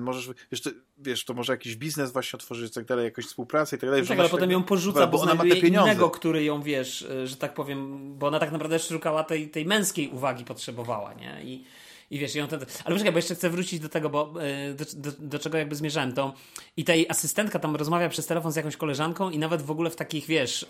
możesz, 0.00 0.30
wiesz 0.52 0.60
to, 0.62 0.70
wiesz, 0.98 1.24
to 1.24 1.34
może 1.34 1.52
jakiś 1.52 1.76
biznes 1.76 2.12
właśnie 2.12 2.36
otworzyć 2.36 2.70
i 2.70 2.74
tak 2.74 2.84
dalej, 2.84 3.04
jakąś 3.04 3.24
współpracę 3.26 3.76
i 3.76 3.78
tak 3.78 3.90
dalej. 3.90 4.02
No 4.02 4.08
tak, 4.08 4.18
ale 4.18 4.28
potem 4.28 4.50
ją 4.50 4.62
porzuca, 4.62 5.06
bo, 5.06 5.18
bo 5.18 5.22
ona 5.22 5.34
ma 5.34 5.42
te 5.42 5.56
pieniądze. 5.56 5.90
innego, 5.90 6.10
który 6.10 6.44
ją, 6.44 6.62
wiesz, 6.62 7.02
e, 7.02 7.26
że 7.26 7.36
tak 7.36 7.54
powiem, 7.54 8.14
bo 8.18 8.26
ona 8.26 8.38
tak 8.38 8.52
naprawdę 8.52 8.78
szukała 8.78 9.24
tej, 9.24 9.48
tej 9.48 9.66
męskiej 9.66 10.08
uwagi 10.08 10.44
potrzebowała, 10.44 11.14
nie? 11.14 11.42
I 11.42 11.64
i 12.10 12.18
wiesz, 12.18 12.36
i 12.36 12.40
on 12.40 12.48
ten, 12.48 12.60
ale 12.84 12.94
poczekaj, 12.94 13.12
bo 13.12 13.18
jeszcze 13.18 13.34
chcę 13.34 13.50
wrócić 13.50 13.80
do 13.80 13.88
tego, 13.88 14.10
bo 14.10 14.34
e, 14.42 14.74
do, 14.74 14.84
do, 14.96 15.12
do, 15.18 15.38
czego 15.38 15.58
jakby 15.58 15.74
zmierzałem, 15.74 16.12
to 16.12 16.34
i 16.76 16.84
tej 16.84 17.08
asystentka 17.08 17.58
tam 17.58 17.76
rozmawia 17.76 18.08
przez 18.08 18.26
telefon 18.26 18.52
z 18.52 18.56
jakąś 18.56 18.76
koleżanką 18.76 19.30
i 19.30 19.38
nawet 19.38 19.62
w 19.62 19.70
ogóle 19.70 19.90
w 19.90 19.96
takich, 19.96 20.26
wiesz, 20.26 20.62
e, 20.62 20.66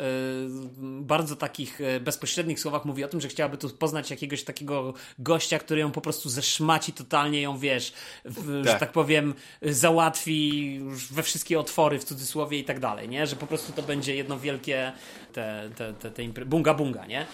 bardzo 1.00 1.36
takich 1.36 1.80
e, 1.80 2.00
bezpośrednich 2.00 2.60
słowach 2.60 2.84
mówi 2.84 3.04
o 3.04 3.08
tym, 3.08 3.20
że 3.20 3.28
chciałaby 3.28 3.58
tu 3.58 3.70
poznać 3.70 4.10
jakiegoś 4.10 4.44
takiego 4.44 4.94
gościa, 5.18 5.58
który 5.58 5.80
ją 5.80 5.92
po 5.92 6.00
prostu 6.00 6.28
zeszmaci 6.28 6.92
totalnie, 6.92 7.42
ją, 7.42 7.58
wiesz, 7.58 7.92
w, 8.24 8.64
tak. 8.64 8.72
że 8.72 8.80
tak 8.80 8.92
powiem, 8.92 9.34
załatwi 9.62 10.80
we 11.10 11.22
wszystkie 11.22 11.60
otwory 11.60 11.98
w 11.98 12.04
cudzysłowie 12.04 12.58
i 12.58 12.64
tak 12.64 12.80
dalej, 12.80 13.08
nie? 13.08 13.26
Że 13.26 13.36
po 13.36 13.46
prostu 13.46 13.72
to 13.72 13.82
będzie 13.82 14.14
jedno 14.14 14.38
wielkie 14.38 14.92
te, 15.32 15.70
te, 15.76 15.92
te, 15.92 16.10
te 16.10 16.44
bunga 16.44 16.74
bunga, 16.74 17.06
nie? 17.06 17.26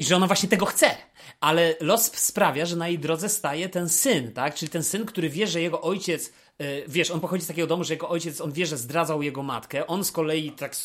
I 0.00 0.04
że 0.04 0.16
ona 0.16 0.26
właśnie 0.26 0.48
tego 0.48 0.66
chce, 0.66 0.96
ale 1.40 1.74
los 1.80 2.12
sprawia, 2.14 2.66
że 2.66 2.76
na 2.76 2.88
jej 2.88 2.98
drodze 2.98 3.28
staje 3.28 3.68
ten 3.68 3.88
syn, 3.88 4.32
tak? 4.32 4.54
Czyli 4.54 4.70
ten 4.70 4.84
syn, 4.84 5.06
który 5.06 5.28
wie, 5.28 5.46
że 5.46 5.60
jego 5.60 5.80
ojciec 5.80 6.32
E, 6.60 6.88
wiesz, 6.88 7.10
on 7.10 7.20
pochodzi 7.20 7.44
z 7.44 7.46
takiego 7.46 7.66
domu, 7.66 7.84
że 7.84 7.94
jego 7.94 8.08
ojciec, 8.08 8.40
on 8.40 8.52
wie, 8.52 8.66
że 8.66 8.76
zdradzał 8.76 9.22
jego 9.22 9.42
matkę, 9.42 9.86
on 9.86 10.04
z 10.04 10.12
kolei 10.12 10.52
tak 10.52 10.76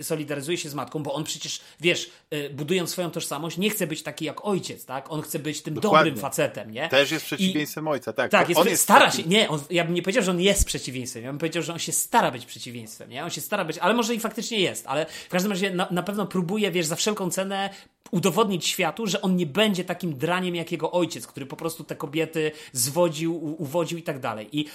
solidaryzuje 0.00 0.58
się 0.58 0.68
z 0.68 0.74
matką, 0.74 1.02
bo 1.02 1.14
on 1.14 1.24
przecież, 1.24 1.60
wiesz, 1.80 2.10
e, 2.30 2.50
budując 2.50 2.90
swoją 2.90 3.10
tożsamość, 3.10 3.58
nie 3.58 3.70
chce 3.70 3.86
być 3.86 4.02
taki 4.02 4.24
jak 4.24 4.44
ojciec, 4.44 4.84
tak? 4.84 5.12
On 5.12 5.22
chce 5.22 5.38
być 5.38 5.62
tym 5.62 5.74
Dokładnie. 5.74 6.10
dobrym 6.10 6.22
facetem, 6.22 6.70
nie? 6.70 6.88
Też 6.88 7.10
jest 7.10 7.24
przeciwieństwem 7.24 7.84
I, 7.84 7.88
ojca, 7.88 8.12
tak. 8.12 8.30
Tak, 8.30 8.48
jest, 8.48 8.60
on 8.60 8.68
jest 8.68 8.82
stara 8.82 9.06
taki... 9.06 9.22
się, 9.22 9.28
nie, 9.28 9.48
on, 9.48 9.60
ja 9.70 9.84
bym 9.84 9.94
nie 9.94 10.02
powiedział, 10.02 10.22
że 10.22 10.30
on 10.30 10.40
jest 10.40 10.64
przeciwieństwem, 10.64 11.22
ja 11.22 11.30
bym 11.30 11.38
powiedział, 11.38 11.62
że 11.62 11.72
on 11.72 11.78
się 11.78 11.92
stara 11.92 12.30
być 12.30 12.46
przeciwieństwem, 12.46 13.10
nie? 13.10 13.24
On 13.24 13.30
się 13.30 13.40
stara 13.40 13.64
być, 13.64 13.78
ale 13.78 13.94
może 13.94 14.14
i 14.14 14.20
faktycznie 14.20 14.60
jest, 14.60 14.86
ale 14.86 15.06
w 15.06 15.28
każdym 15.28 15.52
razie 15.52 15.70
na, 15.70 15.88
na 15.90 16.02
pewno 16.02 16.26
próbuje, 16.26 16.70
wiesz, 16.70 16.86
za 16.86 16.96
wszelką 16.96 17.30
cenę 17.30 17.70
udowodnić 18.10 18.66
światu, 18.66 19.06
że 19.06 19.22
on 19.22 19.36
nie 19.36 19.46
będzie 19.46 19.84
takim 19.84 20.18
draniem 20.18 20.54
jak 20.54 20.72
jego 20.72 20.92
ojciec, 20.92 21.26
który 21.26 21.46
po 21.46 21.56
prostu 21.56 21.84
te 21.84 21.96
kobiety 21.96 22.52
zwodził, 22.72 23.56
uwodził 23.62 23.98
i 23.98 24.02
tak 24.02 24.20
dalej. 24.20 24.48
I 24.52 24.66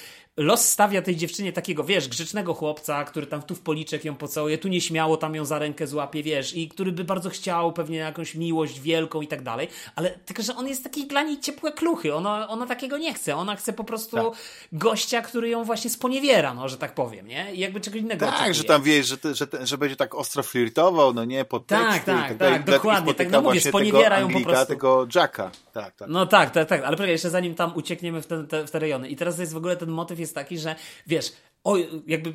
los 0.43 0.69
stawia 0.69 1.01
tej 1.01 1.15
dziewczynie 1.15 1.53
takiego, 1.53 1.83
wiesz, 1.83 2.07
grzecznego 2.07 2.53
chłopca, 2.53 3.03
który 3.03 3.27
tam 3.27 3.41
tu 3.41 3.55
w 3.55 3.59
policzek 3.61 4.05
ją 4.05 4.15
pocałuje, 4.15 4.57
tu 4.57 4.67
nieśmiało 4.67 5.17
tam 5.17 5.35
ją 5.35 5.45
za 5.45 5.59
rękę 5.59 5.87
złapie, 5.87 6.23
wiesz, 6.23 6.55
i 6.55 6.69
który 6.69 6.91
by 6.91 7.03
bardzo 7.03 7.29
chciał 7.29 7.73
pewnie 7.73 7.97
jakąś 7.97 8.35
miłość 8.35 8.79
wielką 8.79 9.21
i 9.21 9.27
tak 9.27 9.41
dalej, 9.43 9.67
ale 9.95 10.09
tylko, 10.09 10.43
że 10.43 10.55
on 10.55 10.67
jest 10.67 10.83
taki 10.83 11.07
dla 11.07 11.23
niej 11.23 11.39
ciepłe 11.39 11.71
kluchy, 11.71 12.15
ona, 12.15 12.47
ona 12.49 12.67
takiego 12.67 12.97
nie 12.97 13.13
chce, 13.13 13.35
ona 13.35 13.55
chce 13.55 13.73
po 13.73 13.83
prostu 13.83 14.17
tak. 14.17 14.25
gościa, 14.71 15.21
który 15.21 15.49
ją 15.49 15.63
właśnie 15.63 15.89
sponiewiera, 15.89 16.53
no, 16.53 16.69
że 16.69 16.77
tak 16.77 16.95
powiem, 16.95 17.27
nie? 17.27 17.55
I 17.55 17.59
jakby 17.59 17.81
czegoś 17.81 18.01
innego 18.01 18.25
Tak, 18.25 18.35
oczekuje. 18.35 18.53
że 18.53 18.63
tam, 18.63 18.83
wiesz, 18.83 19.07
że, 19.07 19.17
że, 19.35 19.47
że 19.63 19.77
będzie 19.77 19.95
tak 19.95 20.15
ostro 20.15 20.43
flirtował, 20.43 21.13
no 21.13 21.25
nie, 21.25 21.45
pod 21.45 21.67
tak, 21.67 22.03
tak, 22.03 22.05
tak, 22.05 22.37
tak, 22.37 22.63
dokładnie, 22.63 23.13
tak, 23.13 23.31
no 23.31 23.41
mówię, 23.41 23.61
sponiewierają 23.61 24.29
po 24.29 24.39
prostu. 24.39 24.65
tego 24.65 25.07
Jacka, 25.15 25.51
tak, 25.73 25.95
tak. 25.95 26.09
No 26.09 26.25
tak, 26.25 26.51
tak, 26.51 26.67
tak, 26.69 26.81
ale 26.81 26.91
poczekaj, 26.91 27.11
jeszcze 27.11 27.29
zanim 27.29 27.55
tam 27.55 27.71
uciekniemy 27.75 28.21
w 28.21 28.27
te, 28.27 28.43
te, 28.43 28.67
w 28.67 28.71
te 28.71 28.79
rejony 28.79 29.09
i 29.09 29.15
teraz 29.15 29.39
jest 29.39 29.53
w 29.53 29.57
ogóle 29.57 29.77
ten 29.77 29.89
motyw 29.89 30.19
jest 30.19 30.30
taki, 30.33 30.57
że 30.57 30.75
wiesz, 31.07 31.33
oj, 31.63 31.89
jakby 32.07 32.33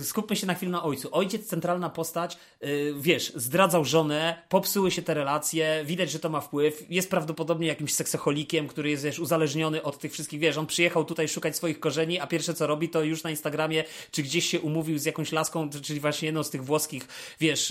skupmy 0.00 0.36
się 0.36 0.46
na 0.46 0.54
chwilę 0.54 0.72
na 0.72 0.82
ojcu. 0.82 1.08
Ojciec, 1.12 1.46
centralna 1.46 1.90
postać, 1.90 2.38
yy, 2.60 2.94
wiesz, 3.00 3.32
zdradzał 3.36 3.84
żonę, 3.84 4.42
popsuły 4.48 4.90
się 4.90 5.02
te 5.02 5.14
relacje, 5.14 5.82
widać, 5.84 6.10
że 6.10 6.18
to 6.18 6.28
ma 6.28 6.40
wpływ, 6.40 6.86
jest 6.90 7.10
prawdopodobnie 7.10 7.68
jakimś 7.68 7.94
seksoholikiem, 7.94 8.68
który 8.68 8.90
jest, 8.90 9.04
wiesz, 9.04 9.18
uzależniony 9.18 9.82
od 9.82 9.98
tych 9.98 10.12
wszystkich, 10.12 10.40
wiesz, 10.40 10.56
on 10.56 10.66
przyjechał 10.66 11.04
tutaj 11.04 11.28
szukać 11.28 11.56
swoich 11.56 11.80
korzeni, 11.80 12.20
a 12.20 12.26
pierwsze 12.26 12.54
co 12.54 12.66
robi, 12.66 12.88
to 12.88 13.02
już 13.02 13.22
na 13.22 13.30
Instagramie, 13.30 13.84
czy 14.10 14.22
gdzieś 14.22 14.46
się 14.46 14.60
umówił 14.60 14.98
z 14.98 15.04
jakąś 15.04 15.32
laską, 15.32 15.70
czyli 15.70 16.00
właśnie 16.00 16.26
jedną 16.26 16.42
z 16.42 16.50
tych 16.50 16.64
włoskich, 16.64 17.08
wiesz, 17.40 17.70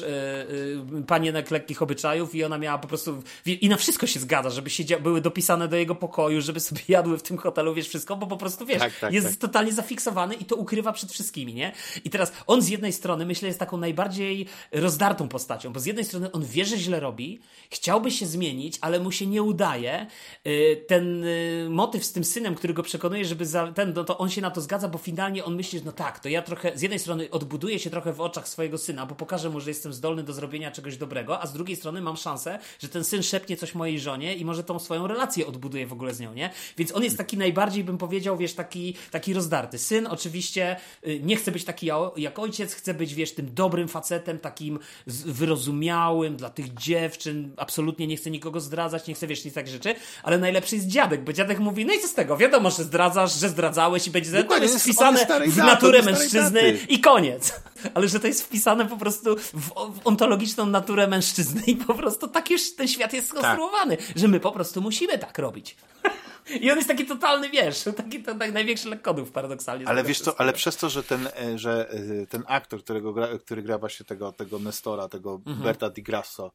yy, 0.93 1.03
panienek 1.03 1.51
lekkich 1.51 1.81
obyczajów 1.81 2.35
i 2.35 2.43
ona 2.43 2.57
miała 2.57 2.77
po 2.77 2.87
prostu, 2.87 3.23
i 3.45 3.69
na 3.69 3.77
wszystko 3.77 4.07
się 4.07 4.19
zgadza, 4.19 4.49
żeby 4.49 4.69
się 4.69 4.83
były 4.99 5.21
dopisane 5.21 5.67
do 5.67 5.75
jego 5.75 5.95
pokoju, 5.95 6.41
żeby 6.41 6.59
sobie 6.59 6.81
jadły 6.87 7.17
w 7.17 7.23
tym 7.23 7.37
hotelu, 7.37 7.73
wiesz, 7.73 7.87
wszystko, 7.87 8.15
bo 8.15 8.27
po 8.27 8.37
prostu, 8.37 8.65
wiesz, 8.65 8.79
tak, 8.79 8.99
tak, 8.99 9.13
jest 9.13 9.27
tak. 9.27 9.35
totalnie 9.35 9.73
zafiksowany 9.73 10.35
i 10.35 10.45
to 10.45 10.55
ukrywa 10.55 10.96
przed 10.97 11.11
wszystkimi, 11.11 11.53
nie? 11.53 11.71
I 12.05 12.09
teraz 12.09 12.31
on 12.47 12.61
z 12.61 12.69
jednej 12.69 12.93
strony, 12.93 13.25
myślę, 13.25 13.47
jest 13.47 13.59
taką 13.59 13.77
najbardziej 13.77 14.45
rozdartą 14.71 15.29
postacią, 15.29 15.73
bo 15.73 15.79
z 15.79 15.85
jednej 15.85 16.05
strony 16.05 16.31
on 16.31 16.45
wie, 16.45 16.65
że 16.65 16.77
źle 16.77 16.99
robi, 16.99 17.39
chciałby 17.69 18.11
się 18.11 18.25
zmienić, 18.25 18.77
ale 18.81 18.99
mu 18.99 19.11
się 19.11 19.27
nie 19.27 19.43
udaje. 19.43 20.07
Y, 20.47 20.85
ten 20.87 21.23
y, 21.23 21.67
motyw 21.69 22.05
z 22.05 22.13
tym 22.13 22.23
synem, 22.23 22.55
który 22.55 22.73
go 22.73 22.83
przekonuje, 22.83 23.25
żeby 23.25 23.45
za, 23.45 23.71
ten, 23.71 23.93
no 23.93 24.03
to 24.03 24.17
on 24.17 24.29
się 24.29 24.41
na 24.41 24.51
to 24.51 24.61
zgadza, 24.61 24.87
bo 24.87 24.97
finalnie 24.97 25.45
on 25.45 25.55
myśli, 25.55 25.79
że 25.79 25.85
no 25.85 25.91
tak, 25.91 26.19
to 26.19 26.29
ja 26.29 26.41
trochę, 26.41 26.77
z 26.77 26.81
jednej 26.81 26.99
strony 26.99 27.29
odbuduję 27.31 27.79
się 27.79 27.89
trochę 27.89 28.13
w 28.13 28.21
oczach 28.21 28.47
swojego 28.47 28.77
syna, 28.77 29.05
bo 29.05 29.15
pokażę 29.15 29.49
mu, 29.49 29.59
że 29.59 29.69
jestem 29.69 29.93
zdolny 29.93 30.23
do 30.23 30.33
zrobienia 30.33 30.71
czegoś 30.71 30.97
dobrego, 30.97 31.41
a 31.41 31.47
z 31.47 31.53
drugiej 31.53 31.75
strony 31.75 32.01
mam 32.01 32.17
szansę, 32.17 32.59
że 32.79 32.89
ten 32.89 33.03
syn 33.03 33.23
szepnie 33.23 33.57
coś 33.57 33.75
mojej 33.75 33.99
żonie 33.99 34.35
i 34.35 34.45
może 34.45 34.63
tą 34.63 34.79
swoją 34.79 35.07
relację 35.07 35.47
odbuduje 35.47 35.87
w 35.87 35.93
ogóle 35.93 36.13
z 36.13 36.19
nią, 36.19 36.33
nie? 36.33 36.49
Więc 36.77 36.95
on 36.95 37.03
jest 37.03 37.17
taki 37.17 37.37
najbardziej, 37.37 37.83
bym 37.83 37.97
powiedział, 37.97 38.37
wiesz, 38.37 38.53
taki, 38.53 38.95
taki 39.11 39.33
rozdarty. 39.33 39.77
Syn 39.77 40.07
oczywiście 40.07 40.75
nie 41.21 41.35
chce 41.35 41.51
być 41.51 41.63
taki 41.63 41.89
jak 42.17 42.39
ojciec, 42.39 42.73
chce 42.73 42.93
być, 42.93 43.13
wiesz, 43.13 43.31
tym 43.31 43.53
dobrym 43.53 43.87
facetem, 43.87 44.39
takim 44.39 44.79
wyrozumiałym 45.07 46.35
dla 46.35 46.49
tych 46.49 46.73
dziewczyn, 46.73 47.51
absolutnie 47.57 48.07
nie 48.07 48.17
chce 48.17 48.31
nikogo 48.31 48.59
zdradzać, 48.59 49.07
nie 49.07 49.13
chce, 49.13 49.27
wiesz, 49.27 49.45
nic 49.45 49.53
takich 49.53 49.73
rzeczy, 49.73 49.95
ale 50.23 50.37
najlepszy 50.37 50.75
jest 50.75 50.87
dziadek, 50.87 51.23
bo 51.23 51.33
dziadek 51.33 51.59
mówi, 51.59 51.85
no 51.85 51.93
i 51.93 51.99
co 51.99 52.07
z 52.07 52.13
tego, 52.13 52.37
wiadomo, 52.37 52.71
że 52.71 52.83
zdradzasz, 52.83 53.39
że 53.39 53.49
zdradzałeś 53.49 54.07
i 54.07 54.11
będzie, 54.11 54.43
to 54.43 54.57
jest 54.57 54.83
wpisane 54.83 55.25
w 55.47 55.57
naturę 55.57 56.01
mężczyzny 56.01 56.77
i 56.89 56.99
koniec. 56.99 57.53
Ale 57.93 58.07
że 58.07 58.19
to 58.19 58.27
jest 58.27 58.43
wpisane 58.43 58.85
po 58.85 58.97
prostu 58.97 59.35
w, 59.35 59.53
w 59.53 60.01
ontologiczną 60.03 60.65
naturę 60.65 61.07
mężczyzny 61.07 61.61
i 61.67 61.75
po 61.75 61.93
prostu 61.93 62.27
tak 62.27 62.51
już 62.51 62.75
ten 62.75 62.87
świat 62.87 63.13
jest 63.13 63.27
skonstruowany, 63.27 63.97
tak. 63.97 64.17
że 64.17 64.27
my 64.27 64.39
po 64.39 64.51
prostu 64.51 64.81
musimy 64.81 65.17
tak 65.17 65.39
robić. 65.39 65.75
I 66.61 66.71
on 66.71 66.77
jest 66.77 66.87
taki 66.87 67.05
totalny, 67.05 67.49
wiesz, 67.49 67.83
taki 67.97 68.23
to, 68.23 68.35
tak 68.35 68.53
największy 68.53 68.89
lekkodów 68.89 69.31
paradoksalnie. 69.31 69.87
Ale 69.87 70.03
wiesz 70.03 70.19
co, 70.19 70.39
ale 70.39 70.53
przez 70.53 70.77
to, 70.77 70.89
że 70.89 71.03
ten, 71.03 71.27
e, 71.27 71.57
że 71.57 71.89
e, 71.89 72.27
ten 72.27 72.43
aktor, 72.47 72.83
którego 72.83 73.13
gra, 73.13 73.27
który 73.45 73.63
gra 73.63 73.77
właśnie 73.77 74.05
tego, 74.05 74.31
tego 74.31 74.59
Nestora, 74.59 75.09
tego 75.09 75.41
mhm. 75.45 75.63
Berta 75.63 75.89
Di 75.89 76.03
Grasso, 76.03 76.51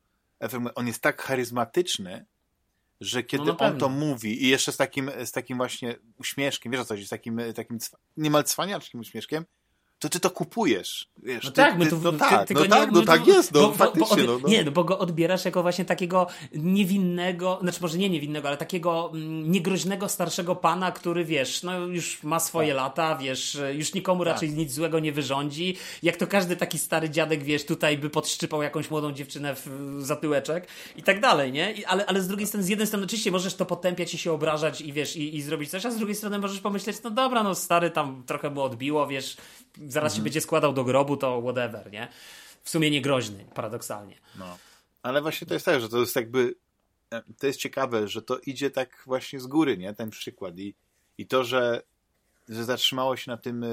on 0.75 0.87
jest 0.87 1.03
tak 1.03 1.23
charyzmatyczny, 1.23 2.27
że 3.01 3.23
kiedy 3.23 3.45
no 3.45 3.57
on 3.57 3.79
to 3.79 3.89
mówi 3.89 4.45
i 4.45 4.49
jeszcze 4.49 4.73
z 4.73 4.77
takim, 4.77 5.11
z 5.25 5.33
takim 5.33 5.57
właśnie 5.57 5.97
uśmieszkiem, 6.19 6.73
wiesz 6.73 6.81
o 6.81 6.85
co 6.85 6.97
z 6.97 7.09
takim, 7.09 7.41
takim 7.55 7.79
niemal 8.17 8.45
cwaniaczkim 8.45 9.01
uśmieszkiem, 9.01 9.45
to 10.03 10.09
ty 10.09 10.21
to 10.21 10.31
kupujesz. 10.31 11.09
Wiesz, 11.23 11.45
no 11.45 11.51
ty, 11.51 11.57
tak, 11.57 11.79
my 11.79 11.87
to, 11.87 11.97
no 11.97 12.13
tak, 12.13 12.51
no, 12.51 12.67
tak, 12.67 12.93
no 12.93 13.03
tak 13.03 13.27
jest, 13.27 13.53
no 13.53 13.61
bo, 13.61 13.73
faktycznie. 13.73 14.17
Bo, 14.17 14.27
bo, 14.27 14.33
no, 14.33 14.39
no. 14.43 14.49
Nie, 14.49 14.65
no 14.65 14.71
bo 14.71 14.85
go 14.85 14.99
odbierasz 14.99 15.45
jako 15.45 15.63
właśnie 15.63 15.85
takiego 15.85 16.27
niewinnego, 16.55 17.59
znaczy 17.63 17.79
może 17.83 17.99
nie 17.99 18.11
niewinnego, 18.11 18.49
ale 18.49 18.57
takiego 18.57 19.11
mm, 19.15 19.53
niegroźnego 19.53 20.09
starszego 20.09 20.57
pana, 20.57 20.93
który 20.93 21.25
wiesz, 21.25 21.63
no 21.63 21.79
już 21.79 22.23
ma 22.23 22.41
swoje 22.41 22.69
tak. 22.69 22.77
lata, 22.77 23.17
wiesz, 23.17 23.59
już 23.73 23.95
nikomu 23.95 24.25
tak. 24.25 24.33
raczej 24.33 24.51
nic 24.51 24.73
złego 24.73 24.99
nie 24.99 25.13
wyrządzi. 25.13 25.77
Jak 26.03 26.17
to 26.17 26.27
każdy 26.27 26.57
taki 26.57 26.79
stary 26.79 27.11
dziadek, 27.11 27.45
wiesz, 27.45 27.67
tutaj 27.67 27.99
by 27.99 28.11
podszczypał 28.11 28.63
jakąś 28.63 28.91
młodą 28.91 29.13
dziewczynę 29.13 29.55
w 29.55 29.69
zatyłeczek 29.99 30.69
i 30.97 31.03
tak 31.03 31.21
dalej, 31.21 31.53
nie? 31.53 31.73
I, 31.73 31.85
ale, 31.85 32.07
ale 32.07 32.21
z 32.21 32.29
drugiej 32.29 32.47
strony, 32.47 32.65
z 32.65 32.69
jednej 32.69 32.87
strony 32.87 33.05
oczywiście 33.05 33.31
możesz 33.31 33.55
to 33.55 33.67
potępiać 33.67 34.15
i 34.15 34.19
się 34.19 34.33
obrażać 34.33 34.81
i 34.81 34.93
wiesz, 34.93 35.17
i, 35.17 35.37
i 35.37 35.43
zrobić 35.43 35.71
coś, 35.71 35.87
a 35.87 35.91
z 35.91 35.97
drugiej 35.97 36.17
strony 36.17 36.39
możesz 36.39 36.61
pomyśleć, 36.61 36.97
no 37.05 37.11
dobra, 37.11 37.43
no 37.43 37.55
stary 37.55 37.91
tam 37.91 38.23
trochę 38.27 38.51
mu 38.51 38.61
odbiło, 38.61 39.07
wiesz, 39.07 39.37
zaraz 39.77 40.13
mhm. 40.13 40.17
się 40.17 40.23
będzie 40.23 40.41
składał 40.41 40.73
do 40.73 40.85
grobu, 40.85 41.17
to 41.17 41.43
whatever, 41.43 41.93
nie? 41.93 42.09
W 42.63 42.71
sumie 42.71 42.91
niegroźny, 42.91 43.45
paradoksalnie. 43.55 44.19
No. 44.39 44.59
Ale 45.03 45.23
właśnie 45.23 45.47
to 45.47 45.55
jest 45.55 45.67
tak, 45.67 45.81
że 45.81 45.89
to 45.89 45.99
jest 46.01 46.17
jakby 46.17 46.55
e, 47.13 47.23
to 47.39 47.47
jest 47.47 47.59
ciekawe, 47.59 48.09
że 48.09 48.23
to 48.23 48.39
idzie 48.39 48.71
tak 48.71 49.03
właśnie 49.07 49.41
z 49.41 49.47
góry, 49.47 49.79
nie? 49.79 49.95
Ten 49.95 50.11
przykład. 50.11 50.59
I, 50.59 50.75
i 51.19 51.27
to, 51.27 51.45
że, 51.45 51.83
że 52.49 52.65
zatrzymało 52.65 53.17
się 53.17 53.31
na 53.31 53.37
tym, 53.37 53.65
e, 53.65 53.69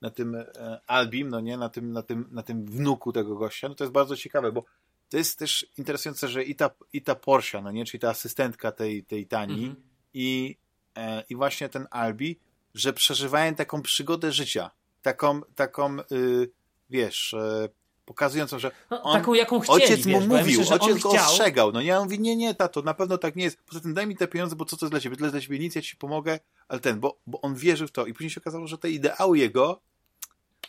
na 0.00 0.10
tym 0.10 0.34
e, 0.34 0.80
Albim, 0.86 1.28
no 1.28 1.40
nie? 1.40 1.56
Na 1.56 1.68
tym, 1.68 1.92
na, 1.92 2.02
tym, 2.02 2.28
na 2.30 2.42
tym 2.42 2.66
wnuku 2.66 3.12
tego 3.12 3.36
gościa, 3.36 3.68
no 3.68 3.74
to 3.74 3.84
jest 3.84 3.92
bardzo 3.92 4.16
ciekawe, 4.16 4.52
bo 4.52 4.64
to 5.08 5.16
jest 5.16 5.38
też 5.38 5.66
interesujące, 5.78 6.28
że 6.28 6.44
i 6.44 6.54
ta, 6.54 6.70
i 6.92 7.02
ta 7.02 7.16
no 7.62 7.72
nie? 7.72 7.84
Czyli 7.84 8.00
ta 8.00 8.10
asystentka 8.10 8.72
tej, 8.72 9.04
tej 9.04 9.26
Tani 9.26 9.54
mhm. 9.54 9.76
i, 10.14 10.56
e, 10.96 11.24
i 11.28 11.36
właśnie 11.36 11.68
ten 11.68 11.86
Albi, 11.90 12.38
że 12.74 12.92
przeżywają 12.92 13.54
taką 13.54 13.82
przygodę 13.82 14.32
życia 14.32 14.70
taką, 15.02 15.40
taką 15.54 15.96
yy, 16.10 16.50
wiesz, 16.90 17.34
yy, 17.38 17.68
pokazującą, 18.04 18.58
że 18.58 18.70
no, 18.90 19.02
on, 19.02 19.18
taką, 19.18 19.34
jaką 19.34 19.60
chcieli, 19.60 19.82
ojciec 19.82 20.06
mu 20.06 20.20
wiesz, 20.20 20.28
mówił, 20.28 20.60
myślę, 20.60 20.78
ojciec 20.80 21.02
go 21.02 21.10
chciał... 21.10 21.24
ostrzegał. 21.24 21.72
No 21.72 21.82
nie, 21.82 21.98
on 21.98 22.04
mówi, 22.04 22.20
nie, 22.20 22.36
nie, 22.36 22.54
tato, 22.54 22.82
na 22.82 22.94
pewno 22.94 23.18
tak 23.18 23.36
nie 23.36 23.44
jest. 23.44 23.58
Poza 23.66 23.80
tym 23.80 23.94
daj 23.94 24.06
mi 24.06 24.16
te 24.16 24.28
pieniądze, 24.28 24.56
bo 24.56 24.64
co 24.64 24.76
to 24.76 24.86
jest 24.86 24.92
dla 24.92 25.00
ciebie? 25.00 25.16
Tyle 25.16 25.30
dla 25.30 25.40
ciebie 25.40 25.58
nic, 25.58 25.74
ja 25.74 25.82
ci 25.82 25.96
pomogę, 25.96 26.38
ale 26.68 26.80
ten, 26.80 27.00
bo, 27.00 27.18
bo 27.26 27.40
on 27.40 27.54
wierzył 27.54 27.88
w 27.88 27.92
to 27.92 28.06
i 28.06 28.14
później 28.14 28.30
się 28.30 28.40
okazało, 28.40 28.66
że 28.66 28.78
te 28.78 28.90
ideały 28.90 29.38
jego 29.38 29.80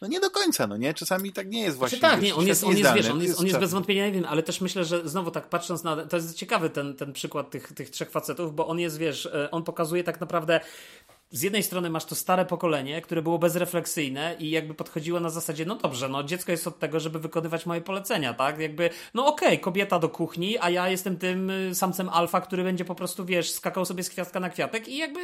no 0.02 0.08
nie 0.08 0.20
do 0.20 0.30
końca, 0.30 0.68
no 0.68 0.78
nie? 0.78 0.94
Czasami 0.94 1.32
tak 1.34 1.50
nie 1.50 1.62
jest 1.62 1.78
właśnie. 1.78 1.98
Znaczy, 1.98 2.16
tak, 2.16 2.24
nie, 2.24 2.36
on 2.36 2.48
jest, 2.48 2.64
on 2.64 2.78
jest, 2.78 2.94
wiesz, 2.94 3.10
on 3.10 3.22
jest, 3.22 3.40
on 3.40 3.48
jest 3.48 3.60
bez 3.60 3.72
wątpienia 3.72 4.06
nie 4.06 4.12
wiem, 4.12 4.26
ale 4.26 4.44
też 4.44 4.62
myślę, 4.62 4.86
że 4.86 5.10
znowu 5.10 5.32
tak 5.32 5.50
patrząc 5.50 5.84
na, 5.84 6.06
to 6.06 6.16
jest 6.16 6.36
ciekawy 6.36 6.70
ten, 6.70 6.96
ten 6.96 7.14
przykład 7.14 7.50
tych, 7.50 7.74
tych 7.74 7.90
trzech 7.90 8.12
facetów, 8.12 8.56
bo 8.56 8.68
on 8.68 8.80
jest, 8.80 8.98
wiesz, 8.98 9.26
e, 9.26 9.52
on 9.52 9.64
pokazuje 9.64 10.04
tak 10.04 10.22
naprawdę 10.22 10.60
z 11.32 11.42
jednej 11.42 11.64
strony 11.64 11.90
masz 11.90 12.06
to 12.06 12.16
stare 12.16 12.46
pokolenie, 12.46 13.02
które 13.02 13.22
było 13.22 13.40
bezrefleksyjne 13.40 14.36
i 14.40 14.50
jakby 14.50 14.74
podchodziło 14.74 15.20
na 15.20 15.30
zasadzie, 15.30 15.66
no 15.66 15.76
dobrze, 15.76 16.10
no 16.10 16.24
dziecko 16.24 16.52
jest 16.52 16.68
od 16.68 16.80
tego, 16.80 17.00
żeby 17.00 17.20
wykonywać 17.20 17.66
moje 17.66 17.82
polecenia, 17.82 18.34
tak? 18.34 18.60
Jakby, 18.60 18.90
no 19.14 19.28
okej, 19.28 19.48
okay, 19.48 19.58
kobieta 19.58 20.00
do 20.00 20.10
kuchni, 20.10 20.58
a 20.60 20.70
ja 20.70 20.90
jestem 20.90 21.18
tym 21.18 21.50
y, 21.50 21.76
samcem 21.76 22.10
alfa, 22.10 22.42
który 22.42 22.64
będzie 22.64 22.86
po 22.86 22.96
prostu, 22.96 23.26
wiesz, 23.26 23.52
skakał 23.52 23.86
sobie 23.86 24.04
z 24.04 24.10
kwiatka 24.10 24.40
na 24.40 24.50
kwiatek 24.50 24.88
i 24.88 24.98
jakby 24.98 25.20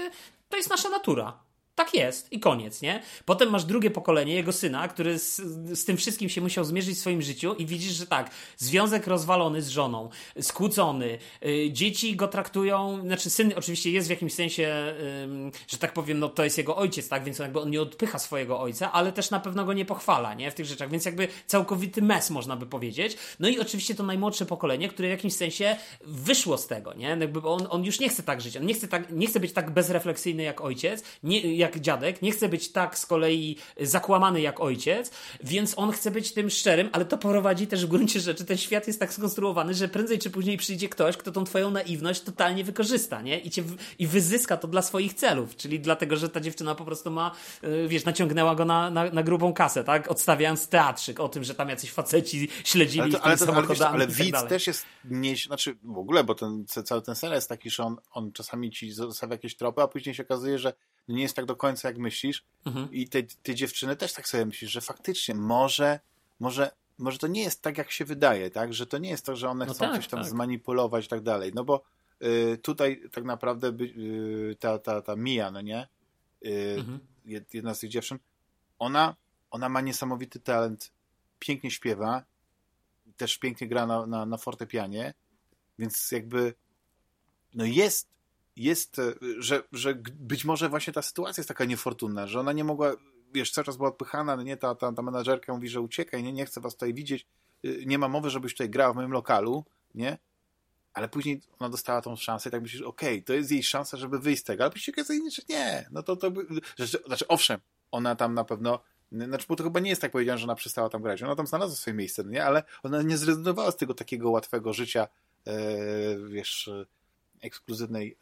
to 0.50 0.58
jest 0.58 0.70
nasza 0.70 0.90
natura. 0.90 1.40
Tak 1.76 1.94
jest 1.94 2.32
i 2.32 2.40
koniec, 2.40 2.82
nie? 2.82 3.02
Potem 3.26 3.50
masz 3.50 3.66
drugie 3.66 3.92
pokolenie, 3.92 4.36
jego 4.36 4.52
syna, 4.52 4.88
który 4.88 5.20
z, 5.20 5.36
z, 5.80 5.86
tym 5.86 5.98
wszystkim 5.98 6.30
się 6.30 6.42
musiał 6.42 6.64
zmierzyć 6.64 6.96
w 6.96 7.00
swoim 7.00 7.22
życiu 7.22 7.54
i 7.54 7.66
widzisz, 7.66 7.94
że 7.94 8.08
tak, 8.08 8.32
związek 8.58 9.08
rozwalony 9.08 9.62
z 9.62 9.70
żoną, 9.70 10.10
skłócony, 10.42 11.18
y, 11.46 11.70
dzieci 11.72 12.16
go 12.16 12.28
traktują, 12.28 13.02
znaczy 13.02 13.30
syn 13.30 13.54
oczywiście 13.56 13.92
jest 13.92 14.08
w 14.08 14.10
jakimś 14.10 14.34
sensie, 14.34 14.96
y, 15.48 15.72
że 15.72 15.78
tak 15.78 15.94
powiem, 15.94 16.20
no 16.20 16.30
to 16.30 16.44
jest 16.44 16.58
jego 16.58 16.76
ojciec, 16.76 17.10
tak, 17.10 17.24
więc 17.24 17.40
jakby 17.40 17.60
on 17.60 17.70
nie 17.70 17.82
odpycha 17.82 18.20
swojego 18.20 18.60
ojca, 18.60 18.92
ale 18.92 19.12
też 19.12 19.30
na 19.30 19.40
pewno 19.40 19.66
go 19.66 19.74
nie 19.74 19.86
pochwala, 19.86 20.34
nie, 20.34 20.52
w 20.52 20.54
tych 20.54 20.66
rzeczach, 20.66 20.90
więc 20.90 21.06
jakby 21.06 21.28
całkowity 21.48 22.02
mes, 22.02 22.30
można 22.30 22.56
by 22.56 22.66
powiedzieć. 22.66 23.18
No 23.40 23.48
i 23.48 23.60
oczywiście 23.60 23.96
to 23.96 24.04
najmłodsze 24.04 24.46
pokolenie, 24.46 24.90
które 24.90 25.08
w 25.08 25.12
jakimś 25.12 25.34
sensie 25.34 25.76
wyszło 26.06 26.58
z 26.58 26.68
tego, 26.68 26.94
nie, 26.94 27.08
jakby 27.08 27.42
on, 27.42 27.68
on 27.70 27.84
już 27.84 28.00
nie 28.00 28.10
chce 28.10 28.24
tak 28.24 28.42
żyć, 28.42 28.58
on 28.58 28.66
nie 28.66 28.74
chce, 28.74 28.88
tak, 28.88 29.12
nie 29.12 29.28
chce 29.28 29.40
być 29.40 29.54
tak 29.54 29.72
bezrefleksyjny 29.72 30.44
jak 30.44 30.62
ojciec, 30.62 31.04
nie, 31.24 31.63
jak 31.64 31.80
dziadek, 31.80 32.22
nie 32.22 32.32
chce 32.32 32.50
być 32.50 32.72
tak 32.72 32.98
z 32.98 33.06
kolei 33.06 33.58
zakłamany 33.82 34.42
jak 34.42 34.60
ojciec, 34.60 35.12
więc 35.44 35.74
on 35.78 35.92
chce 35.92 36.12
być 36.12 36.34
tym 36.34 36.50
szczerym, 36.50 36.90
ale 36.92 37.06
to 37.06 37.18
prowadzi 37.18 37.68
też 37.68 37.86
w 37.86 37.90
gruncie 37.90 38.20
rzeczy, 38.20 38.46
ten 38.46 38.58
świat 38.58 38.88
jest 38.88 39.00
tak 39.00 39.14
skonstruowany, 39.14 39.74
że 39.74 39.88
prędzej 39.88 40.20
czy 40.20 40.30
później 40.30 40.58
przyjdzie 40.58 40.90
ktoś, 40.90 41.18
kto 41.18 41.32
tą 41.32 41.44
twoją 41.44 41.72
naiwność 41.72 42.22
totalnie 42.22 42.64
wykorzysta, 42.64 43.22
nie? 43.22 43.40
I, 43.40 43.50
cię, 43.50 43.64
i 44.00 44.08
wyzyska 44.08 44.58
to 44.58 44.68
dla 44.68 44.82
swoich 44.82 45.14
celów, 45.14 45.56
czyli 45.56 45.80
dlatego, 45.80 46.18
że 46.18 46.30
ta 46.30 46.40
dziewczyna 46.40 46.76
po 46.76 46.86
prostu 46.86 47.12
ma, 47.12 47.32
y, 47.64 47.88
wiesz, 47.88 48.06
naciągnęła 48.06 48.56
go 48.56 48.66
na, 48.66 48.90
na, 48.90 49.10
na 49.10 49.24
grubą 49.24 49.54
kasę, 49.54 49.84
tak? 49.84 50.12
Odstawiając 50.12 50.68
teatrzyk 50.68 51.20
o 51.20 51.30
tym, 51.30 51.44
że 51.44 51.56
tam 51.56 51.70
jacyś 51.70 51.92
faceci 51.92 52.50
śledzili 52.64 53.02
ale 53.02 53.12
to, 53.12 53.22
ale, 53.22 53.38
to, 53.38 53.56
ale, 53.56 53.88
ale 53.88 54.08
tak 54.08 54.16
widz 54.16 54.44
też 54.50 54.68
jest 54.68 54.86
nie, 55.06 55.36
znaczy 55.36 55.78
w 55.84 55.98
ogóle, 55.98 56.24
bo 56.24 56.36
ten, 56.36 56.66
cały 56.66 57.02
ten 57.02 57.16
serial 57.16 57.38
jest 57.38 57.50
taki, 57.50 57.70
że 57.70 57.84
on, 57.84 57.98
on 58.12 58.32
czasami 58.32 58.72
ci 58.72 58.92
zostawia 58.92 59.34
jakieś 59.34 59.56
tropy, 59.56 59.82
a 59.82 59.88
później 59.88 60.16
się 60.16 60.24
okazuje, 60.24 60.60
że 60.60 60.74
nie 61.08 61.22
jest 61.22 61.36
tak 61.36 61.46
do 61.46 61.56
końca 61.56 61.88
jak 61.88 61.98
myślisz. 61.98 62.44
Mhm. 62.66 62.92
i 62.92 63.08
te, 63.08 63.24
te 63.24 63.56
dziewczyny 63.56 63.96
też 63.96 64.14
tak 64.14 64.28
sobie 64.28 64.46
myślisz, 64.46 64.72
że 64.72 64.82
faktycznie 64.82 65.36
może, 65.36 66.00
może, 66.40 66.72
może 66.98 67.18
to 67.18 67.28
nie 67.28 67.44
jest 67.44 67.62
tak 67.62 67.78
jak 67.78 67.92
się 67.92 68.06
wydaje, 68.06 68.50
tak, 68.50 68.74
że 68.74 68.88
to 68.88 68.98
nie 68.98 69.10
jest 69.10 69.26
to, 69.26 69.36
że 69.36 69.50
one 69.50 69.66
no 69.66 69.74
chcą 69.74 69.86
tak, 69.86 69.96
coś 69.96 70.08
tam 70.08 70.20
tak. 70.20 70.30
zmanipulować 70.30 71.06
i 71.06 71.08
tak 71.08 71.22
dalej, 71.22 71.52
no 71.56 71.64
bo 71.64 71.84
y, 72.24 72.58
tutaj 72.58 73.02
tak 73.12 73.24
naprawdę 73.24 73.68
y, 73.68 74.56
ta, 74.60 74.80
ta, 74.80 75.02
ta 75.02 75.16
Mia, 75.16 75.52
no 75.52 75.62
nie, 75.62 75.88
y, 76.46 76.76
mhm. 76.78 77.00
jedna 77.54 77.74
z 77.74 77.80
tych 77.80 77.90
dziewczyn, 77.90 78.20
ona, 78.80 79.16
ona 79.52 79.70
ma 79.70 79.82
niesamowity 79.82 80.40
talent, 80.40 80.92
pięknie 81.40 81.72
śpiewa, 81.72 82.24
też 83.18 83.38
pięknie 83.38 83.68
gra 83.68 83.86
na, 83.86 84.06
na, 84.06 84.26
na 84.26 84.38
fortepianie, 84.38 85.14
więc 85.80 86.12
jakby 86.12 86.54
no 87.54 87.66
jest 87.66 88.13
jest, 88.56 89.00
e, 89.00 89.14
że, 89.38 89.64
że 89.72 89.96
być 90.14 90.46
może 90.46 90.70
właśnie 90.70 90.94
ta 90.94 91.02
sytuacja 91.02 91.42
jest 91.42 91.48
taka 91.48 91.66
niefortunna, 91.66 92.28
że 92.28 92.40
ona 92.40 92.52
nie 92.52 92.64
mogła, 92.64 92.96
wiesz, 93.34 93.52
cały 93.52 93.66
czas 93.66 93.78
była 93.78 93.90
odpychana, 93.90 94.36
no 94.36 94.44
nie, 94.44 94.58
ta, 94.58 94.76
ta, 94.76 94.94
ta 94.94 95.02
menadżerka 95.02 95.54
mówi, 95.54 95.70
że 95.70 95.82
uciekaj, 95.82 96.24
nie, 96.24 96.34
nie 96.34 96.46
chcę 96.46 96.62
was 96.62 96.74
tutaj 96.74 96.94
widzieć, 96.94 97.28
y, 97.66 97.84
nie 97.86 97.98
ma 97.98 98.08
mowy, 98.08 98.30
żebyś 98.30 98.54
tutaj 98.54 98.70
grała 98.70 98.94
w 98.94 98.96
moim 98.96 99.12
lokalu, 99.12 99.66
nie? 99.96 100.18
Ale 100.94 101.10
później 101.10 101.42
ona 101.60 101.70
dostała 101.70 102.02
tą 102.02 102.16
szansę 102.16 102.50
i 102.50 102.52
tak 102.52 102.62
myślisz, 102.62 102.82
okej, 102.82 103.14
okay, 103.14 103.24
to 103.24 103.34
jest 103.34 103.52
jej 103.52 103.64
szansa, 103.64 103.98
żeby 103.98 104.20
wyjść 104.20 104.42
z 104.42 104.46
tego, 104.46 104.64
ale 104.64 104.72
później 104.72 104.94
okazuje 104.96 105.32
że 105.32 105.42
nie, 105.50 105.88
no 105.92 106.04
to, 106.04 106.16
to 106.16 106.32
by, 106.32 106.48
znaczy 107.06 107.28
owszem, 107.28 107.60
ona 107.92 108.16
tam 108.16 108.34
na 108.34 108.44
pewno 108.44 108.80
znaczy, 109.12 109.46
bo 109.50 109.56
to 109.56 109.64
chyba 109.64 109.80
nie 109.80 109.90
jest 109.90 110.02
tak 110.02 110.12
powiedziane, 110.12 110.38
że 110.38 110.44
ona 110.44 110.56
przestała 110.56 110.90
tam 110.90 111.02
grać. 111.02 111.24
Ona 111.24 111.36
tam 111.36 111.48
znalazła 111.48 111.76
swoje 111.76 111.94
miejsce, 111.94 112.24
no 112.24 112.32
nie? 112.32 112.46
Ale 112.46 112.64
ona 112.84 113.02
nie 113.02 113.18
zrezygnowała 113.18 113.72
z 113.72 113.78
tego 113.78 113.94
takiego 113.94 114.32
łatwego 114.32 114.74
życia, 114.74 115.08
e, 115.48 115.54
wiesz, 116.28 116.70
ekskluzywnej 117.44 118.18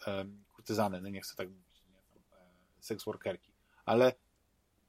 kurtyzany, 0.54 1.02
no 1.02 1.10
nie 1.10 1.22
chcę 1.22 1.36
tak 1.36 1.50
mówić, 1.50 1.84
nie, 1.90 1.98
e, 1.98 2.46
seks 2.80 3.04
workerki, 3.04 3.52
ale 3.86 4.14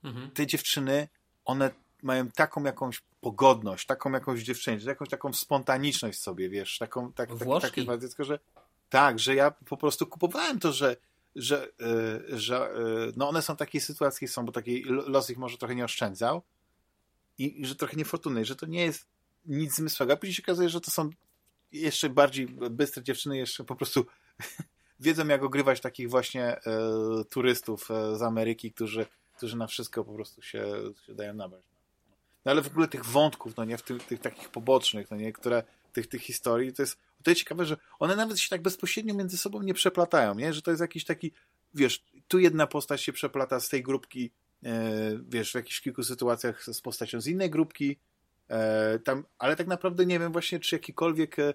mhm. 0.05 0.31
te 0.31 0.47
dziewczyny, 0.47 1.09
one 1.45 1.71
mają 2.03 2.31
taką 2.31 2.65
jakąś 2.65 3.03
pogodność, 3.21 3.87
taką 3.87 4.13
jakąś 4.13 4.43
dziewczynę, 4.43 4.79
jakąś 4.87 5.09
taką 5.09 5.33
spontaniczność 5.33 6.19
sobie, 6.19 6.49
wiesz, 6.49 6.79
taką, 6.79 7.13
tak, 7.13 7.31
tak, 7.39 7.63
takie 7.63 7.99
dziecko, 7.99 8.25
że 8.25 8.39
tak, 8.89 9.19
że 9.19 9.35
ja 9.35 9.51
po 9.51 9.77
prostu 9.77 10.07
kupowałem 10.07 10.59
to, 10.59 10.73
że 10.73 10.97
że, 11.37 11.69
yy, 12.29 12.39
że 12.39 12.71
yy, 12.77 13.13
no 13.17 13.29
one 13.29 13.43
są 13.43 13.55
w 13.55 13.59
takiej 13.59 13.81
sytuacji, 13.81 14.29
są, 14.29 14.47
bo 14.47 14.53
taki 14.53 14.83
los 14.85 15.31
ich 15.31 15.39
może 15.39 15.59
trochę 15.59 15.75
nie 15.75 15.85
oszczędzał 15.85 16.43
i, 17.39 17.61
i 17.61 17.67
że 17.67 17.75
trochę 17.75 17.97
niefortunny, 17.97 18.45
że 18.45 18.57
to 18.57 18.67
nie 18.67 18.83
jest 18.83 19.07
nic 19.47 19.75
zmysłowego, 19.75 20.13
a 20.13 20.17
później 20.17 20.35
się 20.35 20.43
okazuje, 20.43 20.69
że 20.69 20.81
to 20.81 20.91
są 20.91 21.11
jeszcze 21.73 22.09
bardziej 22.09 22.47
bystre 22.71 23.03
dziewczyny, 23.03 23.37
jeszcze 23.37 23.65
po 23.65 23.77
prostu 23.77 24.07
wiedzą, 25.01 25.29
jak 25.29 25.43
ogrywać 25.43 25.81
takich 25.81 26.11
właśnie 26.11 26.45
e, 26.45 26.61
turystów 27.31 27.91
e, 27.91 28.17
z 28.17 28.23
Ameryki, 28.23 28.73
którzy, 28.73 29.07
którzy 29.37 29.57
na 29.57 29.67
wszystko 29.67 30.05
po 30.05 30.13
prostu 30.13 30.43
się, 30.43 30.65
się 31.07 31.15
dają 31.15 31.35
nabrać. 31.35 31.63
No 32.45 32.51
ale 32.51 32.63
w 32.63 32.67
ogóle 32.67 32.89
tych 32.89 33.05
wątków, 33.05 33.57
no 33.57 33.65
nie, 33.65 33.79
w 33.79 33.83
tych, 33.83 34.05
tych 34.05 34.21
takich 34.21 34.49
pobocznych, 34.49 35.11
no 35.11 35.17
nie, 35.17 35.33
które, 35.33 35.63
tych, 35.93 36.07
tych 36.07 36.23
historii, 36.23 36.73
to 36.73 36.83
jest, 36.83 36.99
to 37.23 37.31
jest 37.31 37.39
ciekawe, 37.39 37.65
że 37.65 37.77
one 37.99 38.17
nawet 38.17 38.41
się 38.41 38.49
tak 38.49 38.63
bezpośrednio 38.63 39.15
między 39.15 39.39
sobą 39.39 39.63
nie 39.63 39.75
przeplatają, 39.75 40.35
nie, 40.35 40.53
że 40.53 40.63
to 40.63 40.71
jest 40.71 40.81
jakiś 40.81 41.05
taki, 41.05 41.33
wiesz, 41.75 42.05
tu 42.29 42.39
jedna 42.39 42.67
postać 42.67 43.03
się 43.03 43.13
przeplata 43.13 43.61
z 43.61 43.69
tej 43.69 43.83
grupki, 43.83 44.31
e, 44.65 44.91
wiesz, 45.29 45.53
w 45.53 45.55
jakichś 45.55 45.81
kilku 45.81 46.03
sytuacjach 46.03 46.65
z 46.65 46.81
postacią 46.81 47.21
z 47.21 47.27
innej 47.27 47.51
grupki, 47.51 47.99
e, 48.49 48.99
tam, 48.99 49.25
ale 49.39 49.57
tak 49.57 49.67
naprawdę 49.67 50.07
nie 50.07 50.19
wiem 50.19 50.33
właśnie, 50.33 50.61
czy 50.61 50.75
jakikolwiek, 50.75 51.39
e, 51.39 51.55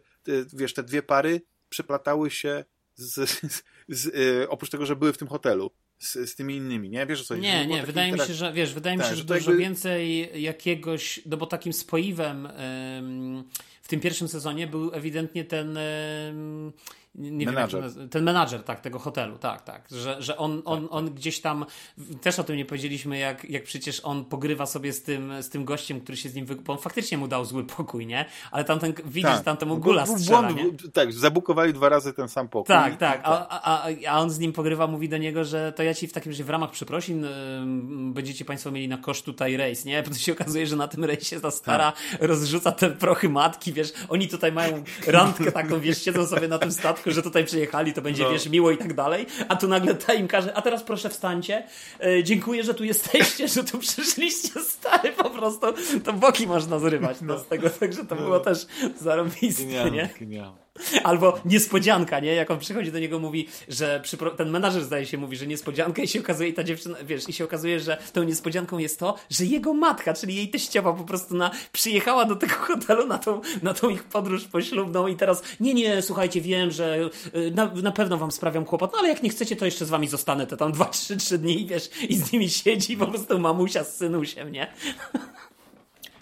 wiesz, 0.53 0.73
te 0.73 0.83
dwie 0.83 1.03
pary 1.03 1.41
przeplatały 1.69 2.31
się 2.31 2.65
z, 2.95 3.29
z, 3.29 3.63
z, 3.87 4.05
y, 4.05 4.49
oprócz 4.49 4.69
tego, 4.69 4.85
że 4.85 4.95
były 4.95 5.13
w 5.13 5.17
tym 5.17 5.27
hotelu 5.27 5.71
z, 5.99 6.13
z 6.13 6.35
tymi 6.35 6.55
innymi, 6.55 6.89
nie? 6.89 7.05
Wiesz 7.05 7.21
o 7.21 7.23
co 7.23 7.35
Nie, 7.35 7.67
nie, 7.67 7.83
wydaje 7.83 8.11
mi 8.11 8.19
się, 8.19 8.33
że 8.33 8.53
wiesz, 8.53 8.73
wydaje 8.73 8.97
tak, 8.97 9.05
mi 9.05 9.09
się, 9.09 9.15
że, 9.15 9.21
że 9.21 9.23
dużo 9.23 9.51
jakby... 9.51 9.57
więcej 9.57 10.29
jakiegoś, 10.43 11.19
no 11.25 11.37
bo 11.37 11.45
takim 11.45 11.73
spoiwem 11.73 12.45
ym, 12.45 13.43
w 13.81 13.87
tym 13.87 13.99
pierwszym 13.99 14.27
sezonie 14.27 14.67
był 14.67 14.93
ewidentnie 14.93 15.45
ten 15.45 15.77
ym, 15.77 16.73
nie 17.17 17.45
menadżer. 17.45 17.93
wiem, 17.95 18.09
ten 18.09 18.23
menadżer, 18.23 18.63
tak, 18.63 18.81
tego 18.81 18.99
hotelu, 18.99 19.37
tak, 19.37 19.61
tak, 19.61 19.87
że, 19.91 20.21
że 20.21 20.37
on, 20.37 20.61
on, 20.65 20.81
tak, 20.81 20.93
on 20.93 21.05
tak. 21.05 21.13
gdzieś 21.13 21.41
tam, 21.41 21.65
też 22.21 22.39
o 22.39 22.43
tym 22.43 22.55
nie 22.55 22.65
powiedzieliśmy, 22.65 23.17
jak, 23.17 23.49
jak 23.49 23.63
przecież 23.63 23.99
on 24.03 24.25
pogrywa 24.25 24.65
sobie 24.65 24.93
z 24.93 25.03
tym, 25.03 25.43
z 25.43 25.49
tym 25.49 25.65
gościem, 25.65 26.01
który 26.01 26.17
się 26.17 26.29
z 26.29 26.35
nim, 26.35 26.45
wy... 26.45 26.55
bo 26.55 26.73
on 26.73 26.79
faktycznie 26.79 27.17
mu 27.17 27.27
dał 27.27 27.45
zły 27.45 27.63
pokój, 27.63 28.05
nie? 28.05 28.25
Ale 28.51 28.63
tamten, 28.63 28.93
widzisz, 29.05 29.31
tak. 29.31 29.43
tam 29.43 29.57
temu 29.57 29.77
gula 29.77 30.05
strzela, 30.05 30.51
nie? 30.51 30.65
Tak, 30.93 31.13
zabukowali 31.13 31.73
dwa 31.73 31.89
razy 31.89 32.13
ten 32.13 32.27
sam 32.29 32.47
pokój. 32.47 32.67
Tak, 32.67 32.97
tak, 32.97 33.21
a, 33.23 33.61
a, 33.63 33.87
a 34.09 34.19
on 34.19 34.29
z 34.29 34.39
nim 34.39 34.53
pogrywa, 34.53 34.87
mówi 34.87 35.09
do 35.09 35.17
niego, 35.17 35.43
że 35.43 35.73
to 35.73 35.83
ja 35.83 35.93
ci 35.93 36.07
w 36.07 36.13
takim 36.13 36.31
razie 36.31 36.43
w 36.43 36.49
ramach 36.49 36.71
przeprosin 36.71 37.21
yy, 37.21 37.29
będziecie 38.13 38.45
państwo 38.45 38.71
mieli 38.71 38.87
na 38.87 38.97
koszt 38.97 39.25
tutaj 39.25 39.57
rejs, 39.57 39.85
nie? 39.85 40.03
Bo 40.03 40.09
to 40.09 40.15
się 40.15 40.31
okazuje, 40.31 40.67
że 40.67 40.75
na 40.75 40.87
tym 40.87 41.03
rejsie 41.03 41.41
ta 41.41 41.51
stara 41.51 41.91
tak. 41.91 42.21
rozrzuca 42.21 42.71
te 42.71 42.89
prochy 42.89 43.29
matki, 43.29 43.73
wiesz, 43.73 43.93
oni 44.09 44.27
tutaj 44.27 44.51
mają 44.51 44.83
randkę 45.07 45.51
taką, 45.51 45.79
wiesz, 45.79 46.01
siedzą 46.01 46.27
sobie 46.27 46.47
na 46.47 46.59
tym 46.59 46.71
statku, 46.71 47.06
że 47.11 47.21
tutaj 47.21 47.45
przyjechali, 47.45 47.93
to 47.93 48.01
będzie, 48.01 48.23
no. 48.23 48.31
wiesz, 48.31 48.49
miło 48.49 48.71
i 48.71 48.77
tak 48.77 48.93
dalej, 48.93 49.25
a 49.47 49.55
tu 49.55 49.67
nagle 49.67 49.95
ta 49.95 50.13
im 50.13 50.27
każe, 50.27 50.53
a 50.53 50.61
teraz 50.61 50.83
proszę 50.83 51.09
wstańcie, 51.09 51.63
e, 52.03 52.23
dziękuję, 52.23 52.63
że 52.63 52.73
tu 52.73 52.83
jesteście, 52.83 53.47
że 53.47 53.63
tu 53.63 53.77
przyszliście, 53.79 54.59
stary, 54.59 55.11
po 55.11 55.29
prostu, 55.29 55.67
to 56.03 56.13
boki 56.13 56.47
można 56.47 56.79
zrywać 56.79 57.17
no. 57.21 57.39
z 57.39 57.47
tego, 57.47 57.69
także 57.69 58.05
to 58.05 58.15
no. 58.15 58.21
było 58.21 58.39
też 58.39 58.65
zarobiste, 59.01 59.91
nie? 59.91 60.09
Genialne. 60.19 60.66
Albo 61.03 61.39
niespodzianka, 61.45 62.19
nie? 62.19 62.35
Jak 62.35 62.51
on 62.51 62.59
przychodzi 62.59 62.91
do 62.91 62.99
niego, 62.99 63.19
mówi, 63.19 63.47
że 63.67 64.01
ten 64.37 64.49
menadżer 64.49 64.83
zdaje 64.83 65.05
się 65.05 65.17
mówi, 65.17 65.37
że 65.37 65.47
niespodzianka 65.47 66.01
i 66.01 66.07
się 66.07 66.19
okazuje, 66.19 66.49
i 66.49 66.53
ta 66.53 66.63
dziewczyna, 66.63 66.97
wiesz, 67.03 67.29
i 67.29 67.33
się 67.33 67.43
okazuje, 67.43 67.79
że 67.79 67.97
tą 68.13 68.23
niespodzianką 68.23 68.77
jest 68.77 68.99
to, 68.99 69.15
że 69.29 69.45
jego 69.45 69.73
matka, 69.73 70.13
czyli 70.13 70.35
jej 70.35 70.49
teściowa 70.49 70.93
po 70.93 71.03
prostu 71.03 71.35
na, 71.35 71.51
przyjechała 71.71 72.25
do 72.25 72.35
tego 72.35 72.53
hotelu 72.53 73.07
na 73.07 73.17
tą, 73.17 73.41
na 73.63 73.73
tą 73.73 73.89
ich 73.89 74.03
podróż 74.03 74.45
poślubną 74.45 75.07
i 75.07 75.15
teraz, 75.15 75.43
nie, 75.59 75.73
nie, 75.73 76.01
słuchajcie, 76.01 76.41
wiem, 76.41 76.71
że 76.71 77.09
y, 77.35 77.51
na, 77.51 77.65
na 77.65 77.91
pewno 77.91 78.17
wam 78.17 78.31
sprawiam 78.31 78.65
kłopot, 78.65 78.91
no 78.93 78.99
ale 78.99 79.09
jak 79.09 79.23
nie 79.23 79.29
chcecie, 79.29 79.55
to 79.55 79.65
jeszcze 79.65 79.85
z 79.85 79.89
wami 79.89 80.07
zostanę 80.07 80.47
te 80.47 80.57
tam 80.57 80.71
dwa, 80.71 80.85
trzy, 80.85 81.17
trzy 81.17 81.37
dni, 81.37 81.65
wiesz, 81.65 81.89
i 82.09 82.17
z 82.17 82.31
nimi 82.31 82.49
siedzi 82.49 82.97
po 82.97 83.07
prostu 83.07 83.39
mamusia 83.39 83.83
z 83.83 83.97
synusiem, 83.97 84.51
nie? 84.51 84.73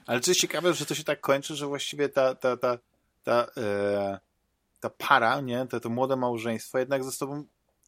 Ale 0.06 0.20
co 0.20 0.32
jest 0.32 0.42
ciekawe, 0.42 0.74
że 0.74 0.86
to 0.86 0.96
się 0.96 1.04
tak 1.04 1.22
kończy, 1.22 1.56
że 1.56 1.68
właściwie 1.68 2.10
ta, 2.10 2.36
ta, 2.36 2.58
ta, 2.58 2.78
ta, 3.24 3.48
e, 3.58 4.20
ta 4.90 5.08
para, 5.08 5.42
nie, 5.42 5.68
to, 5.68 5.80
to 5.80 5.90
młode 5.90 6.16
małżeństwo 6.16 6.80
jednak 6.80 7.04
ze 7.04 7.12
sobą 7.12 7.46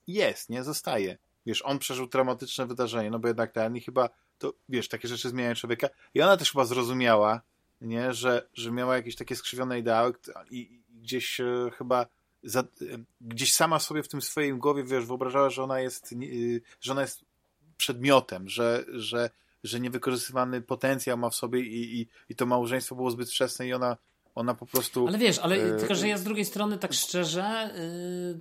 jest, 0.08 0.50
nie, 0.50 0.64
zostaje. 0.64 1.18
Wiesz, 1.46 1.62
on 1.66 1.80
przeżył 1.80 2.08
traumatyczne 2.08 2.66
wydarzenie, 2.66 3.12
no 3.12 3.20
bo 3.20 3.28
jednak 3.28 3.52
ten 3.52 3.80
chyba 3.80 4.10
to, 4.38 4.54
wiesz, 4.70 4.88
takie 4.88 5.08
rzeczy 5.08 5.30
zmieniają 5.30 5.56
człowieka. 5.56 5.90
I 6.14 6.22
ona 6.22 6.38
też 6.38 6.52
chyba 6.52 6.66
zrozumiała, 6.66 7.42
nie, 7.82 8.14
że, 8.14 8.50
że 8.54 8.72
miała 8.72 8.96
jakieś 8.96 9.16
takie 9.16 9.36
skrzywione 9.36 9.80
ideały 9.80 10.14
i, 10.52 10.58
i 10.58 11.00
gdzieś 11.02 11.40
e, 11.40 11.72
chyba 11.78 12.06
za, 12.44 12.64
gdzieś 13.22 13.54
sama 13.54 13.80
sobie 13.80 14.04
w 14.04 14.08
tym 14.08 14.22
swoim 14.22 14.60
głowie, 14.60 14.84
wiesz, 14.84 15.06
wyobrażała, 15.06 15.50
że 15.50 15.64
ona 15.64 15.80
jest, 15.80 16.16
że 16.82 16.92
ona 16.92 17.02
jest 17.02 17.26
przedmiotem, 17.78 18.50
że, 18.50 18.86
że, 18.94 19.30
że 19.64 19.80
niewykorzystywany 19.80 20.62
potencjał 20.62 21.18
ma 21.18 21.30
w 21.30 21.36
sobie 21.36 21.60
i, 21.60 22.02
i, 22.02 22.08
i 22.30 22.36
to 22.36 22.46
małżeństwo 22.46 22.96
było 22.96 23.12
zbyt 23.12 23.30
wczesne 23.30 23.68
i 23.68 23.74
ona 23.74 23.98
ona 24.38 24.54
po 24.54 24.66
prostu. 24.66 25.08
Ale 25.08 25.18
wiesz, 25.18 25.40
ale 25.40 25.56
e... 25.56 25.80
tylko, 25.80 25.96
że 25.96 26.08
ja 26.08 26.18
z 26.18 26.24
drugiej 26.24 26.46
strony, 26.46 26.78
tak 26.78 26.94
szczerze, 26.94 27.70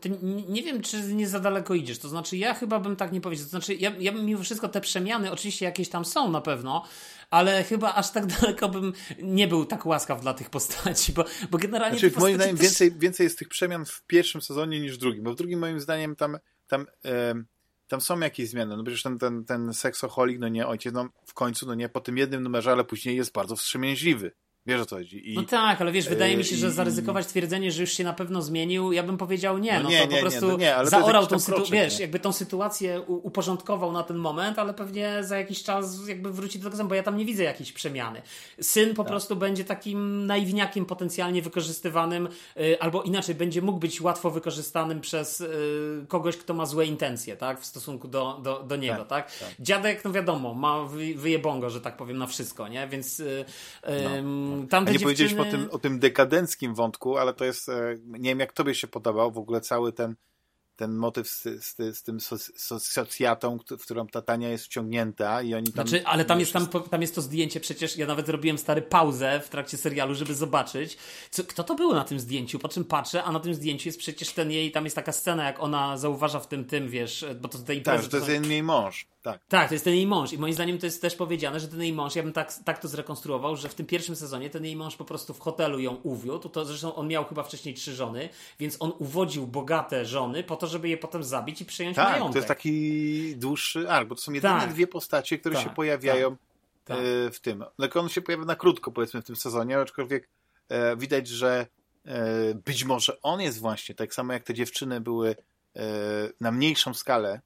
yy, 0.04 0.18
nie 0.48 0.62
wiem, 0.62 0.82
czy 0.82 1.14
nie 1.14 1.28
za 1.28 1.40
daleko 1.40 1.74
idziesz. 1.74 1.98
To 1.98 2.08
znaczy, 2.08 2.36
ja 2.36 2.54
chyba 2.54 2.80
bym 2.80 2.96
tak 2.96 3.12
nie 3.12 3.20
powiedział. 3.20 3.44
To 3.44 3.50
znaczy, 3.50 3.74
ja, 3.74 3.92
ja 3.98 4.12
bym 4.12 4.24
mimo 4.24 4.42
wszystko 4.42 4.68
te 4.68 4.80
przemiany, 4.80 5.32
oczywiście 5.32 5.64
jakieś 5.64 5.88
tam 5.88 6.04
są 6.04 6.30
na 6.30 6.40
pewno, 6.40 6.84
ale 7.30 7.64
chyba 7.64 7.94
aż 7.94 8.10
tak 8.10 8.26
daleko 8.40 8.68
bym 8.68 8.92
nie 9.22 9.48
był 9.48 9.64
tak 9.64 9.86
łaskaw 9.86 10.20
dla 10.20 10.34
tych 10.34 10.50
postaci, 10.50 11.12
bo, 11.12 11.24
bo 11.50 11.58
generalnie. 11.58 11.98
Znaczy, 11.98 12.14
moim 12.18 12.34
zdaniem 12.34 12.56
też... 12.56 12.66
więcej, 12.66 12.92
więcej 12.92 13.24
jest 13.24 13.38
tych 13.38 13.48
przemian 13.48 13.84
w 13.84 14.02
pierwszym 14.06 14.42
sezonie 14.42 14.80
niż 14.80 14.94
w 14.94 14.98
drugim, 14.98 15.24
bo 15.24 15.32
w 15.32 15.36
drugim 15.36 15.58
moim 15.58 15.80
zdaniem 15.80 16.16
tam. 16.16 16.38
tam 16.66 16.86
tam 17.88 18.00
są 18.00 18.20
jakieś 18.20 18.48
zmiany, 18.48 18.76
no 18.76 18.84
przecież 18.84 19.02
ten, 19.02 19.18
ten, 19.18 19.44
ten 19.44 19.74
seksoholik, 19.74 20.38
no 20.38 20.48
nie, 20.48 20.66
ojciec, 20.66 20.94
no 20.94 21.08
w 21.26 21.34
końcu, 21.34 21.66
no 21.66 21.74
nie, 21.74 21.88
po 21.88 22.00
tym 22.00 22.18
jednym 22.18 22.42
numerze, 22.42 22.72
ale 22.72 22.84
później 22.84 23.16
jest 23.16 23.32
bardzo 23.32 23.56
wstrzemięźliwy. 23.56 24.32
Wiesz 24.66 24.80
o 24.80 24.86
co 24.86 24.96
chodzi. 24.96 25.32
I, 25.32 25.34
no 25.34 25.42
tak, 25.42 25.80
ale 25.80 25.92
wiesz, 25.92 26.08
wydaje 26.08 26.36
mi 26.36 26.44
się, 26.44 26.56
że 26.56 26.70
zaryzykować 26.70 27.26
twierdzenie, 27.26 27.72
że 27.72 27.80
już 27.82 27.92
się 27.92 28.04
na 28.04 28.12
pewno 28.12 28.42
zmienił, 28.42 28.92
ja 28.92 29.02
bym 29.02 29.18
powiedział 29.18 29.58
nie. 29.58 29.74
No, 29.76 29.82
no 29.82 29.90
nie, 29.90 30.00
to 30.00 30.06
nie, 30.06 30.16
po 30.16 30.20
prostu 30.20 30.50
nie, 30.50 30.56
nie, 30.56 30.76
zaorał 30.82 31.26
tą 31.26 31.38
sytuację, 31.38 31.82
wiesz, 31.82 32.00
jakby 32.00 32.18
tą 32.18 32.32
sytuację 32.32 33.00
uporządkował 33.00 33.92
na 33.92 34.02
ten 34.02 34.16
moment, 34.16 34.58
ale 34.58 34.74
pewnie 34.74 35.24
za 35.24 35.38
jakiś 35.38 35.62
czas 35.62 36.08
jakby 36.08 36.32
wróci 36.32 36.58
do 36.58 36.64
tego 36.64 36.76
samego, 36.76 36.88
bo 36.88 36.94
ja 36.94 37.02
tam 37.02 37.16
nie 37.16 37.24
widzę 37.24 37.42
jakiejś 37.42 37.72
przemiany. 37.72 38.22
Syn 38.60 38.94
po 38.94 39.02
tak. 39.02 39.10
prostu 39.10 39.36
będzie 39.36 39.64
takim 39.64 40.26
naiwniakiem 40.26 40.86
potencjalnie 40.86 41.42
wykorzystywanym, 41.42 42.28
y, 42.60 42.80
albo 42.80 43.02
inaczej, 43.02 43.34
będzie 43.34 43.62
mógł 43.62 43.78
być 43.78 44.00
łatwo 44.00 44.30
wykorzystanym 44.30 45.00
przez 45.00 45.40
y, 45.40 46.06
kogoś, 46.08 46.36
kto 46.36 46.54
ma 46.54 46.66
złe 46.66 46.86
intencje, 46.86 47.36
tak, 47.36 47.60
w 47.60 47.66
stosunku 47.66 48.08
do, 48.08 48.40
do, 48.42 48.62
do 48.62 48.76
niego, 48.76 49.04
tak, 49.04 49.06
tak? 49.06 49.38
tak. 49.38 49.48
Dziadek, 49.60 50.04
no 50.04 50.12
wiadomo, 50.12 50.54
ma 50.54 50.84
wyjebongo, 51.16 51.70
że 51.70 51.80
tak 51.80 51.96
powiem, 51.96 52.18
na 52.18 52.26
wszystko, 52.26 52.68
nie, 52.68 52.88
więc 52.88 53.20
y, 53.20 53.44
no 53.82 54.55
tamte 54.62 54.92
nie 54.92 54.98
dziewczyny... 54.98 55.04
powiedzieliśmy 55.04 55.42
o 55.42 55.44
tym, 55.44 55.68
o 55.70 55.78
tym 55.78 55.98
dekadenckim 55.98 56.74
wątku, 56.74 57.16
ale 57.16 57.34
to 57.34 57.44
jest, 57.44 57.68
e, 57.68 57.96
nie 58.06 58.30
wiem 58.30 58.40
jak 58.40 58.52
tobie 58.52 58.74
się 58.74 58.86
podobał 58.86 59.32
w 59.32 59.38
ogóle 59.38 59.60
cały 59.60 59.92
ten 59.92 60.14
ten 60.76 60.94
motyw 60.94 61.28
z, 61.28 61.42
z, 61.42 61.98
z 61.98 62.02
tym 62.02 62.18
socjatą, 62.80 63.58
w 63.78 63.82
którą 63.82 64.06
ta 64.06 64.22
Tania 64.22 64.48
jest 64.48 64.64
wciągnięta 64.64 65.42
i 65.42 65.54
oni 65.54 65.72
tam... 65.72 65.88
Znaczy, 65.88 66.06
ale 66.06 66.24
tam 66.24 66.40
jest, 66.40 66.52
tam, 66.52 66.66
tam 66.90 67.00
jest 67.00 67.14
to 67.14 67.22
zdjęcie, 67.22 67.60
przecież 67.60 67.96
ja 67.96 68.06
nawet 68.06 68.26
zrobiłem 68.26 68.58
stary 68.58 68.82
pauzę 68.82 69.40
w 69.44 69.48
trakcie 69.48 69.76
serialu, 69.76 70.14
żeby 70.14 70.34
zobaczyć, 70.34 70.98
co, 71.30 71.44
kto 71.44 71.64
to 71.64 71.74
było 71.74 71.94
na 71.94 72.04
tym 72.04 72.20
zdjęciu, 72.20 72.58
po 72.58 72.68
czym 72.68 72.84
patrzę, 72.84 73.24
a 73.24 73.32
na 73.32 73.40
tym 73.40 73.54
zdjęciu 73.54 73.88
jest 73.88 73.98
przecież 73.98 74.32
ten 74.32 74.50
jej, 74.50 74.72
tam 74.72 74.84
jest 74.84 74.96
taka 74.96 75.12
scena, 75.12 75.44
jak 75.44 75.62
ona 75.62 75.96
zauważa 75.96 76.40
w 76.40 76.48
tym, 76.48 76.64
tym, 76.64 76.88
wiesz, 76.88 77.24
bo 77.40 77.48
to 77.48 77.58
tutaj... 77.58 77.82
Tak, 77.82 78.02
że 78.02 78.08
to 78.08 78.16
jest 78.16 78.28
ten 78.28 78.50
jej 78.50 78.62
mąż, 78.62 79.06
tak. 79.26 79.40
Tak, 79.48 79.68
to 79.68 79.74
jest 79.74 79.84
ten 79.84 79.94
jej 79.94 80.06
mąż 80.06 80.32
i 80.32 80.38
moim 80.38 80.54
zdaniem 80.54 80.78
to 80.78 80.86
jest 80.86 81.02
też 81.02 81.16
powiedziane, 81.16 81.60
że 81.60 81.68
ten 81.68 81.82
jej 81.82 81.92
mąż, 81.92 82.16
ja 82.16 82.22
bym 82.22 82.32
tak, 82.32 82.54
tak 82.64 82.78
to 82.78 82.88
zrekonstruował, 82.88 83.56
że 83.56 83.68
w 83.68 83.74
tym 83.74 83.86
pierwszym 83.86 84.16
sezonie 84.16 84.50
ten 84.50 84.64
jej 84.64 84.76
mąż 84.76 84.96
po 84.96 85.04
prostu 85.04 85.34
w 85.34 85.40
hotelu 85.40 85.78
ją 85.78 85.94
uwiódł, 85.94 86.48
to 86.48 86.64
zresztą 86.64 86.94
on 86.94 87.08
miał 87.08 87.24
chyba 87.24 87.42
wcześniej 87.42 87.74
trzy 87.74 87.94
żony, 87.94 88.28
więc 88.58 88.76
on 88.80 88.92
uwodził 88.98 89.46
bogate 89.46 90.04
żony 90.04 90.44
po 90.44 90.56
to, 90.56 90.66
żeby 90.66 90.88
je 90.88 90.96
potem 90.96 91.24
zabić 91.24 91.60
i 91.60 91.64
przyjąć 91.64 91.96
tak, 91.96 92.10
majątek. 92.10 92.32
to 92.32 92.38
jest 92.38 92.48
taki 92.48 93.36
dłuższy 93.36 93.90
ark, 93.90 94.08
bo 94.08 94.14
to 94.14 94.20
są 94.20 94.32
jedyne 94.32 94.60
tak. 94.60 94.72
dwie 94.72 94.86
postacie, 94.86 95.38
które 95.38 95.54
tak, 95.54 95.64
się 95.64 95.70
pojawiają 95.70 96.36
tak, 96.84 96.98
e, 96.98 97.30
w 97.30 97.40
tym. 97.40 97.64
Tylko 97.80 98.00
on 98.00 98.08
się 98.08 98.22
pojawia 98.22 98.44
na 98.44 98.56
krótko, 98.56 98.92
powiedzmy, 98.92 99.22
w 99.22 99.24
tym 99.24 99.36
sezonie, 99.36 99.78
aczkolwiek 99.78 100.28
e, 100.68 100.96
widać, 100.96 101.28
że 101.28 101.66
e, 102.04 102.54
być 102.54 102.84
może 102.84 103.22
on 103.22 103.40
jest 103.40 103.58
właśnie, 103.58 103.94
tak 103.94 104.14
samo 104.14 104.32
jak 104.32 104.42
te 104.42 104.54
dziewczyny 104.54 105.00
były 105.00 105.36
e, 105.76 105.82
na 106.40 106.52
mniejszą 106.52 106.94
skalę, 106.94 107.40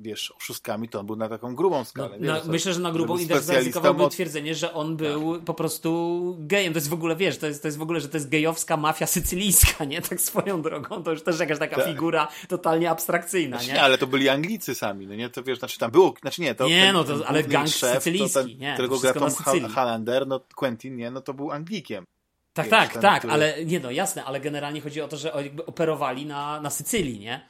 wiesz, 0.00 0.32
oszustkami, 0.36 0.88
to 0.88 1.00
on 1.00 1.06
był 1.06 1.16
na 1.16 1.28
taką 1.28 1.54
grubą 1.54 1.84
skalę. 1.84 2.16
No, 2.20 2.34
wiesz, 2.34 2.44
myślę, 2.44 2.74
że 2.74 2.80
na 2.80 2.92
grubą 2.92 3.18
i 3.18 3.26
też 3.26 3.42
zaryzykowałby 3.42 4.02
od... 4.02 4.12
twierdzenie, 4.12 4.54
że 4.54 4.74
on 4.74 4.96
był 4.96 5.36
tak. 5.36 5.44
po 5.44 5.54
prostu 5.54 6.36
gejem. 6.38 6.72
To 6.72 6.76
jest 6.76 6.88
w 6.88 6.92
ogóle, 6.92 7.16
wiesz, 7.16 7.38
to 7.38 7.46
jest, 7.46 7.62
to 7.62 7.68
jest 7.68 7.78
w 7.78 7.82
ogóle, 7.82 8.00
że 8.00 8.08
to 8.08 8.16
jest 8.16 8.28
gejowska 8.28 8.76
mafia 8.76 9.06
sycylijska, 9.06 9.84
nie? 9.84 10.02
Tak 10.02 10.20
swoją 10.20 10.62
drogą. 10.62 11.02
To 11.02 11.10
już 11.10 11.22
też 11.22 11.40
jakaś 11.40 11.58
taka 11.58 11.76
tak. 11.76 11.86
figura 11.86 12.28
totalnie 12.48 12.90
abstrakcyjna, 12.90 13.56
znaczy, 13.56 13.68
nie? 13.68 13.74
nie? 13.74 13.82
ale 13.82 13.98
to 13.98 14.06
byli 14.06 14.28
Anglicy 14.28 14.74
sami, 14.74 15.06
no 15.06 15.14
nie? 15.14 15.30
To 15.30 15.42
wiesz, 15.42 15.58
znaczy 15.58 15.78
tam 15.78 15.90
było, 15.90 16.14
znaczy 16.20 16.40
nie, 16.40 16.54
to 16.54 16.68
Nie, 16.68 16.80
ten, 16.80 16.94
no 16.94 17.04
to, 17.04 17.26
ale 17.26 17.42
gang 17.42 17.68
szef, 17.68 17.94
sycylijski, 17.94 18.34
ten, 18.34 18.58
nie? 18.58 18.72
Którego 18.72 18.98
gra 18.98 19.12
Tom 19.12 19.30
Hallander, 19.68 20.26
no 20.26 20.40
Quentin, 20.54 20.96
nie? 20.96 21.10
No 21.10 21.20
to 21.20 21.34
był 21.34 21.50
Anglikiem. 21.50 22.04
Tak, 22.52 22.64
wiesz, 22.66 22.70
tak, 22.70 22.92
ten, 22.92 23.02
tak, 23.02 23.18
który... 23.18 23.32
ale 23.32 23.64
nie 23.64 23.80
no, 23.80 23.90
jasne, 23.90 24.24
ale 24.24 24.40
generalnie 24.40 24.80
chodzi 24.80 25.00
o 25.00 25.08
to, 25.08 25.16
że 25.16 25.32
jakby 25.36 25.66
operowali 25.66 26.26
na, 26.26 26.60
na 26.60 26.70
Sycylii, 26.70 27.20
nie? 27.20 27.48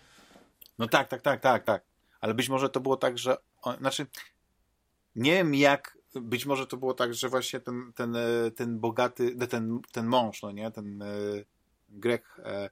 No 0.78 0.88
tak, 0.88 1.08
tak, 1.08 1.22
tak, 1.22 1.40
tak, 1.40 1.64
tak 1.64 1.89
ale 2.20 2.34
być 2.34 2.48
może 2.48 2.68
to 2.68 2.80
było 2.80 2.96
tak, 2.96 3.18
że 3.18 3.36
on, 3.62 3.76
znaczy 3.76 4.06
nie 5.16 5.32
wiem 5.32 5.54
jak, 5.54 5.98
być 6.14 6.46
może 6.46 6.66
to 6.66 6.76
było 6.76 6.94
tak, 6.94 7.14
że 7.14 7.28
właśnie 7.28 7.60
ten, 7.60 7.92
ten, 7.94 8.16
e, 8.16 8.50
ten 8.50 8.78
bogaty, 8.78 9.46
ten, 9.46 9.80
ten 9.92 10.06
mąż, 10.06 10.42
no 10.42 10.52
nie, 10.52 10.70
ten 10.70 11.02
e, 11.02 11.06
Grek, 11.88 12.40
e, 12.44 12.70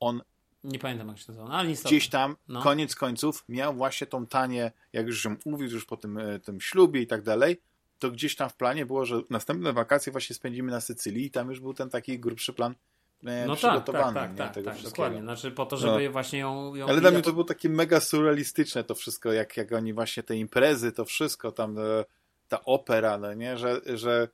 on 0.00 0.22
nie 0.64 0.78
pamiętam 0.78 1.08
jak 1.08 1.18
się 1.18 1.24
nazywa, 1.28 1.48
no, 1.48 1.54
ale 1.54 1.68
niestety. 1.68 1.88
Gdzieś 1.88 2.08
tam, 2.08 2.36
no. 2.48 2.62
koniec 2.62 2.94
końców, 2.94 3.44
miał 3.48 3.74
właśnie 3.74 4.06
tą 4.06 4.26
tanię, 4.26 4.72
jak 4.92 5.06
już 5.06 5.28
mówił, 5.46 5.68
już 5.68 5.84
po 5.84 5.96
tym, 5.96 6.18
tym 6.44 6.60
ślubie 6.60 7.00
i 7.00 7.06
tak 7.06 7.22
dalej, 7.22 7.60
to 7.98 8.10
gdzieś 8.10 8.36
tam 8.36 8.50
w 8.50 8.56
planie 8.56 8.86
było, 8.86 9.04
że 9.04 9.22
następne 9.30 9.72
wakacje 9.72 10.12
właśnie 10.12 10.36
spędzimy 10.36 10.72
na 10.72 10.80
Sycylii 10.80 11.26
i 11.26 11.30
tam 11.30 11.48
już 11.48 11.60
był 11.60 11.74
ten 11.74 11.90
taki 11.90 12.18
grubszy 12.18 12.52
plan 12.52 12.74
no 13.22 13.56
tak, 13.56 13.86
tak, 13.86 14.14
tak, 14.14 14.36
tak, 14.36 14.54
tego 14.54 14.70
tak, 14.70 14.82
dokładnie. 14.82 15.20
Znaczy 15.20 15.50
po 15.50 15.66
to, 15.66 15.76
żeby 15.76 16.04
no. 16.04 16.12
właśnie 16.12 16.38
ją, 16.38 16.74
ją... 16.74 16.86
Ale 16.88 17.00
dla 17.00 17.10
mnie 17.10 17.22
to 17.22 17.32
było 17.32 17.44
takie 17.44 17.68
mega 17.68 18.00
surrealistyczne 18.00 18.84
to 18.84 18.94
wszystko, 18.94 19.32
jak, 19.32 19.56
jak 19.56 19.72
oni 19.72 19.92
właśnie 19.92 20.22
te 20.22 20.36
imprezy, 20.36 20.92
to 20.92 21.04
wszystko 21.04 21.52
tam, 21.52 21.78
e, 21.78 22.04
ta 22.48 22.64
opera, 22.64 23.18
no 23.18 23.34
nie, 23.34 23.58
że, 23.58 23.80
że 23.94 24.28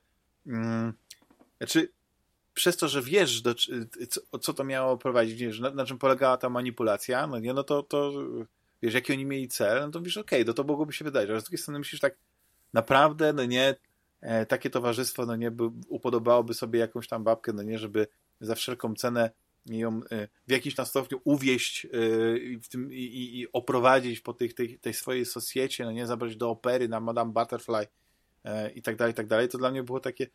mm, 0.47 0.93
znaczy 1.57 1.89
przez 2.53 2.77
to, 2.77 2.87
że 2.87 3.01
wiesz, 3.01 3.41
do, 3.41 3.55
co, 4.09 4.39
co 4.39 4.53
to 4.53 4.63
miało 4.63 4.97
prowadzić, 4.97 5.39
wiesz, 5.41 5.59
na, 5.59 5.69
na, 5.69 5.85
czym 5.85 5.97
polegała 5.97 6.37
ta 6.37 6.49
manipulacja, 6.49 7.27
no 7.27 7.39
nie, 7.39 7.53
no 7.53 7.63
to, 7.63 7.83
to 7.83 8.11
wiesz, 8.81 8.93
jaki 8.93 9.13
oni 9.13 9.25
mieli 9.25 9.47
cel, 9.47 9.81
no 9.81 9.91
to 9.91 10.01
wiesz, 10.01 10.17
okej, 10.17 10.41
okay, 10.41 10.47
no 10.47 10.53
to 10.53 10.63
mogłoby 10.63 10.93
się 10.93 11.05
wydać, 11.05 11.29
ale 11.29 11.41
z 11.41 11.43
drugiej 11.43 11.57
strony 11.57 11.79
myślisz 11.79 12.01
tak, 12.01 12.15
naprawdę, 12.73 13.33
no 13.33 13.45
nie, 13.45 13.75
e, 14.21 14.45
takie 14.45 14.69
towarzystwo, 14.69 15.25
no 15.25 15.35
nie, 15.35 15.51
by, 15.51 15.63
upodobałoby 15.87 16.53
sobie 16.53 16.79
jakąś 16.79 17.07
tam 17.07 17.23
babkę, 17.23 17.53
no 17.53 17.63
nie, 17.63 17.79
żeby 17.79 18.07
za 18.45 18.55
wszelką 18.55 18.95
cenę 18.95 19.31
ją 19.65 20.01
e, 20.11 20.27
w 20.47 20.51
jakimś 20.51 20.75
tam 20.75 20.85
stopniu 20.85 21.21
uwieść 21.23 21.85
e, 21.85 21.89
w 22.59 22.67
tym, 22.67 22.93
i, 22.93 23.39
i 23.39 23.47
oprowadzić 23.51 24.19
po 24.19 24.33
tych, 24.33 24.53
tej, 24.53 24.79
tej 24.79 24.93
swojej 24.93 25.25
socjecie, 25.25 25.85
no 25.85 25.91
nie 25.91 26.07
zabrać 26.07 26.35
do 26.35 26.49
opery 26.49 26.89
na 26.89 26.99
Madame 26.99 27.33
Butterfly 27.33 27.87
e, 28.43 28.71
i 28.71 28.81
tak 28.81 28.95
dalej, 28.95 29.11
i 29.11 29.15
tak 29.15 29.27
dalej, 29.27 29.49
to 29.49 29.57
dla 29.57 29.71
mnie 29.71 29.83
było 29.83 29.99
takie 29.99 30.27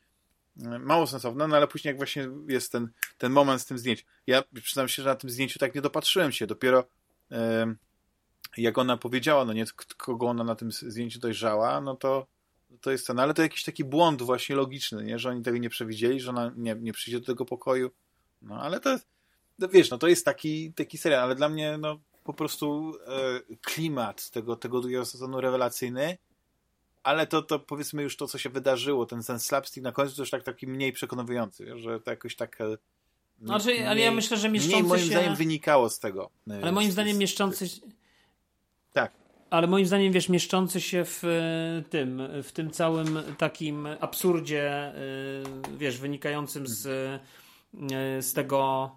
mało 0.80 1.06
sensowne, 1.06 1.48
no 1.48 1.56
ale 1.56 1.68
później 1.68 1.90
jak 1.90 1.96
właśnie 1.96 2.28
jest 2.48 2.72
ten, 2.72 2.88
ten 3.18 3.32
moment 3.32 3.62
z 3.62 3.66
tym 3.66 3.78
zdjęciem. 3.78 4.06
Ja 4.26 4.42
przyznam 4.62 4.88
się, 4.88 5.02
że 5.02 5.08
na 5.08 5.14
tym 5.16 5.30
zdjęciu 5.30 5.58
tak 5.58 5.74
nie 5.74 5.80
dopatrzyłem 5.80 6.32
się, 6.32 6.46
dopiero 6.46 6.84
jak 8.56 8.78
ona 8.78 8.96
powiedziała, 8.96 9.44
no 9.44 9.52
nie, 9.52 9.64
kogo 9.96 10.26
ona 10.26 10.44
na 10.44 10.54
tym 10.54 10.72
zdjęciu 10.72 11.20
dojrzała, 11.20 11.80
no 11.80 11.96
to 11.96 12.26
to 12.80 12.90
jest 12.90 13.06
ten, 13.06 13.18
ale 13.18 13.34
to 13.34 13.42
jakiś 13.42 13.64
taki 13.64 13.84
błąd 13.84 14.22
właśnie 14.22 14.56
logiczny, 14.56 15.04
nie? 15.04 15.18
że 15.18 15.28
oni 15.28 15.42
tego 15.42 15.58
nie 15.58 15.70
przewidzieli, 15.70 16.20
że 16.20 16.30
ona 16.30 16.52
nie, 16.56 16.76
nie 16.80 16.92
przyjdzie 16.92 17.20
do 17.20 17.26
tego 17.26 17.44
pokoju. 17.44 17.90
No 18.42 18.60
ale 18.60 18.80
to, 18.80 18.98
no, 19.58 19.68
wiesz, 19.68 19.90
no 19.90 19.98
to 19.98 20.08
jest 20.08 20.24
taki, 20.24 20.72
taki 20.72 20.98
serial, 20.98 21.20
ale 21.20 21.34
dla 21.34 21.48
mnie 21.48 21.78
no 21.78 22.00
po 22.24 22.34
prostu 22.34 22.92
e, 23.06 23.56
klimat 23.62 24.30
tego, 24.30 24.56
tego 24.56 24.80
drugiego 24.80 25.04
sezonu 25.04 25.40
rewelacyjny, 25.40 26.18
ale 27.02 27.26
to, 27.26 27.42
to 27.42 27.58
powiedzmy 27.58 28.02
już 28.02 28.16
to, 28.16 28.26
co 28.26 28.38
się 28.38 28.50
wydarzyło, 28.50 29.06
ten, 29.06 29.22
ten 29.22 29.40
slapstick 29.40 29.84
na 29.84 29.92
końcu 29.92 30.16
to 30.16 30.22
już 30.22 30.30
tak, 30.30 30.42
taki 30.42 30.66
mniej 30.66 30.92
przekonujący, 30.92 31.64
wiesz, 31.64 31.80
że 31.80 32.00
to 32.00 32.10
jakoś 32.10 32.36
tak 32.36 32.60
e, 32.60 32.78
znaczy, 33.42 33.68
mniej, 33.68 33.86
ale 33.86 34.00
ja 34.00 34.10
myślę, 34.10 34.36
że 34.36 34.48
mieszczący 34.48 34.76
mniej 34.76 34.88
moim 34.88 35.00
się... 35.00 35.10
zdaniem 35.10 35.36
wynikało 35.36 35.90
z 35.90 35.98
tego. 35.98 36.30
Ale 36.62 36.72
moim 36.72 36.92
zdaniem 36.92 37.18
mieszczący 37.18 37.68
tak. 38.92 39.12
Ale 39.50 39.66
moim 39.66 39.86
zdaniem, 39.86 40.12
wiesz, 40.12 40.28
mieszczący 40.28 40.80
się 40.80 41.04
w 41.04 41.24
e, 41.24 41.82
tym, 41.90 42.22
w 42.42 42.52
tym 42.52 42.70
całym 42.70 43.18
takim 43.38 43.86
absurdzie, 44.00 44.70
e, 44.70 44.94
wiesz, 45.76 45.98
wynikającym 45.98 46.66
z, 46.66 46.86
e, 46.86 48.22
z 48.22 48.32
tego. 48.32 48.90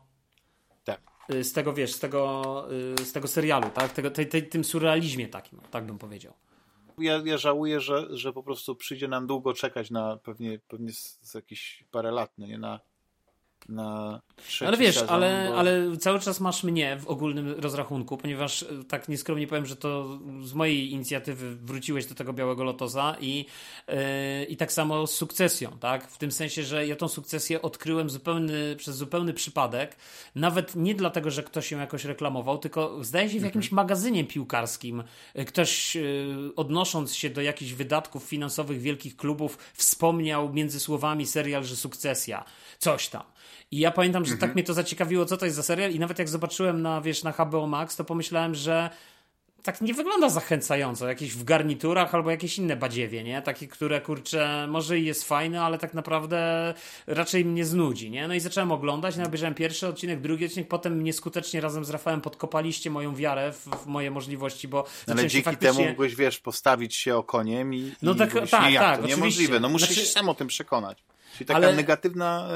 Tak. 0.84 1.02
Z 1.41 1.53
tego, 1.53 1.73
wiesz, 1.73 1.94
z 1.94 1.99
tego, 1.99 2.68
z 3.03 3.11
tego 3.11 3.28
serialu, 3.28 3.69
tak? 3.69 3.94
Tego, 3.94 4.11
tej, 4.11 4.28
tej, 4.28 4.49
tym 4.49 4.64
surrealizmie 4.64 5.28
takim, 5.28 5.60
tak 5.72 5.86
bym 5.86 5.98
powiedział. 5.98 6.34
Ja, 6.98 7.22
ja 7.26 7.38
żałuję, 7.38 7.80
że, 7.80 8.18
że 8.18 8.34
po 8.34 8.44
prostu 8.44 8.76
przyjdzie 8.76 9.07
nam 9.07 9.28
długo 9.28 9.53
czekać 9.53 9.91
na 9.91 10.18
pewnie, 10.18 10.60
pewnie 10.68 10.91
z, 10.91 11.19
z 11.22 11.34
jakieś 11.34 11.84
parę 11.91 12.11
lat, 12.11 12.34
no 12.38 12.48
nie 12.48 12.57
na, 12.57 12.80
na 13.70 14.22
Ale 14.60 14.78
wiesz, 14.78 14.96
sezon, 14.96 15.10
ale, 15.10 15.48
bo... 15.50 15.58
ale 15.58 15.98
cały 15.98 16.20
czas 16.20 16.40
masz 16.40 16.64
mnie 16.64 16.98
w 16.98 17.08
ogólnym 17.08 17.60
rozrachunku, 17.60 18.18
ponieważ 18.18 18.64
e, 18.64 18.68
tak 18.88 19.10
nieskromnie 19.10 19.48
powiem, 19.48 19.66
że 19.66 19.76
to 19.76 20.20
z 20.44 20.54
mojej 20.54 20.92
inicjatywy 20.92 21.56
wróciłeś 21.56 22.06
do 22.06 22.16
tego 22.16 22.34
Białego 22.34 22.64
Lotosa 22.64 23.16
i, 23.22 23.46
yy, 23.88 23.96
i 24.50 24.58
tak 24.58 24.72
samo 24.72 25.08
z 25.08 25.14
sukcesją, 25.14 25.78
tak? 25.80 26.08
W 26.08 26.18
tym 26.18 26.32
sensie, 26.32 26.64
że 26.64 26.88
ja 26.88 26.96
tą 26.96 27.08
sukcesję 27.08 27.62
odkryłem 27.62 28.10
zupełny, 28.10 28.76
przez 28.76 28.96
zupełny 28.96 29.34
przypadek, 29.34 29.96
nawet 30.36 30.76
nie 30.76 30.96
dlatego, 30.96 31.32
że 31.32 31.44
ktoś 31.44 31.72
ją 31.72 31.80
jakoś 31.80 32.06
reklamował, 32.06 32.58
tylko 32.58 33.04
zdaje 33.04 33.30
się 33.30 33.40
w 33.40 33.44
jakimś 33.44 33.66
mhm. 33.66 33.76
magazynie 33.76 34.24
piłkarskim 34.24 35.04
e, 35.34 35.46
ktoś 35.46 35.96
yy, 35.96 36.52
odnosząc 36.56 37.16
się 37.16 37.30
do 37.30 37.42
jakichś 37.42 37.72
wydatków 37.72 38.24
finansowych 38.24 38.82
wielkich 38.82 39.16
klubów 39.16 39.58
wspomniał 39.74 40.54
między 40.54 40.80
słowami 40.80 41.26
serial, 41.26 41.64
że 41.64 41.76
sukcesja, 41.76 42.46
coś 42.80 43.08
tam. 43.08 43.24
I 43.72 43.80
ja 43.80 43.91
pamiętam, 43.91 44.26
że 44.26 44.31
tak 44.31 44.38
mhm. 44.38 44.49
tak 44.49 44.56
mnie 44.56 44.64
to 44.64 44.73
zaciekawiło, 44.73 45.26
co 45.26 45.38
to 45.38 45.45
jest 45.45 45.56
za 45.56 45.64
serial 45.64 45.91
i 45.91 45.99
nawet 45.99 46.19
jak 46.19 46.30
zobaczyłem 46.30 46.81
na, 46.81 47.02
wiesz, 47.02 47.23
na 47.23 47.31
HBO 47.31 47.68
Max, 47.68 47.95
to 47.95 48.03
pomyślałem, 48.03 48.56
że 48.56 48.89
tak 49.64 49.81
nie 49.81 49.93
wygląda 49.93 50.30
zachęcająco, 50.30 51.07
jakieś 51.07 51.31
w 51.31 51.43
garniturach 51.43 52.15
albo 52.15 52.31
jakieś 52.31 52.57
inne 52.57 52.76
badziewie, 52.76 53.23
nie? 53.23 53.41
Takie, 53.41 53.68
które 53.68 54.02
kurczę, 54.02 54.68
może 54.69 54.99
i 54.99 55.06
jest 55.06 55.23
fajne, 55.23 55.61
ale 55.61 55.77
tak 55.77 55.93
naprawdę 55.93 56.73
raczej 57.07 57.45
mnie 57.45 57.65
znudzi, 57.65 58.11
nie? 58.11 58.27
No 58.27 58.34
i 58.34 58.39
zacząłem 58.39 58.72
oglądać, 58.72 59.18
no 59.18 59.26
obejrzałem 59.26 59.53
pierwszy 59.53 59.88
odcinek, 59.88 60.22
drugi 60.22 60.45
odcinek, 60.45 60.68
potem 60.68 60.93
mnie 60.93 61.14
skutecznie 61.14 61.61
razem 61.61 61.85
z 61.85 61.89
Rafałem 61.89 62.22
podkopaliście 62.22 62.89
moją 62.89 63.15
wiarę 63.15 63.52
w, 63.52 63.65
w 63.84 63.85
moje 63.85 64.11
możliwości, 64.11 64.68
bo 64.68 64.85
ale 65.07 65.27
dzięki 65.27 65.43
faktycznie... 65.43 65.77
temu 65.77 65.89
mogłeś, 65.89 66.15
wiesz, 66.15 66.39
postawić 66.39 66.95
się 66.95 67.15
okoniem 67.15 67.73
i, 67.73 67.91
no 68.02 68.14
i 68.14 68.15
tak, 68.15 68.34
tak, 68.34 68.49
tak, 68.49 68.73
tak, 68.73 69.06
niemożliwe, 69.06 69.60
no 69.60 69.69
muszę 69.69 69.85
znaczy... 69.85 70.02
się 70.02 70.07
sam 70.07 70.30
o 70.30 70.34
tym 70.34 70.48
przekonać. 70.48 71.03
Czyli 71.38 71.45
taka 71.45 71.58
ale... 71.58 71.76
negatywna 71.76 72.49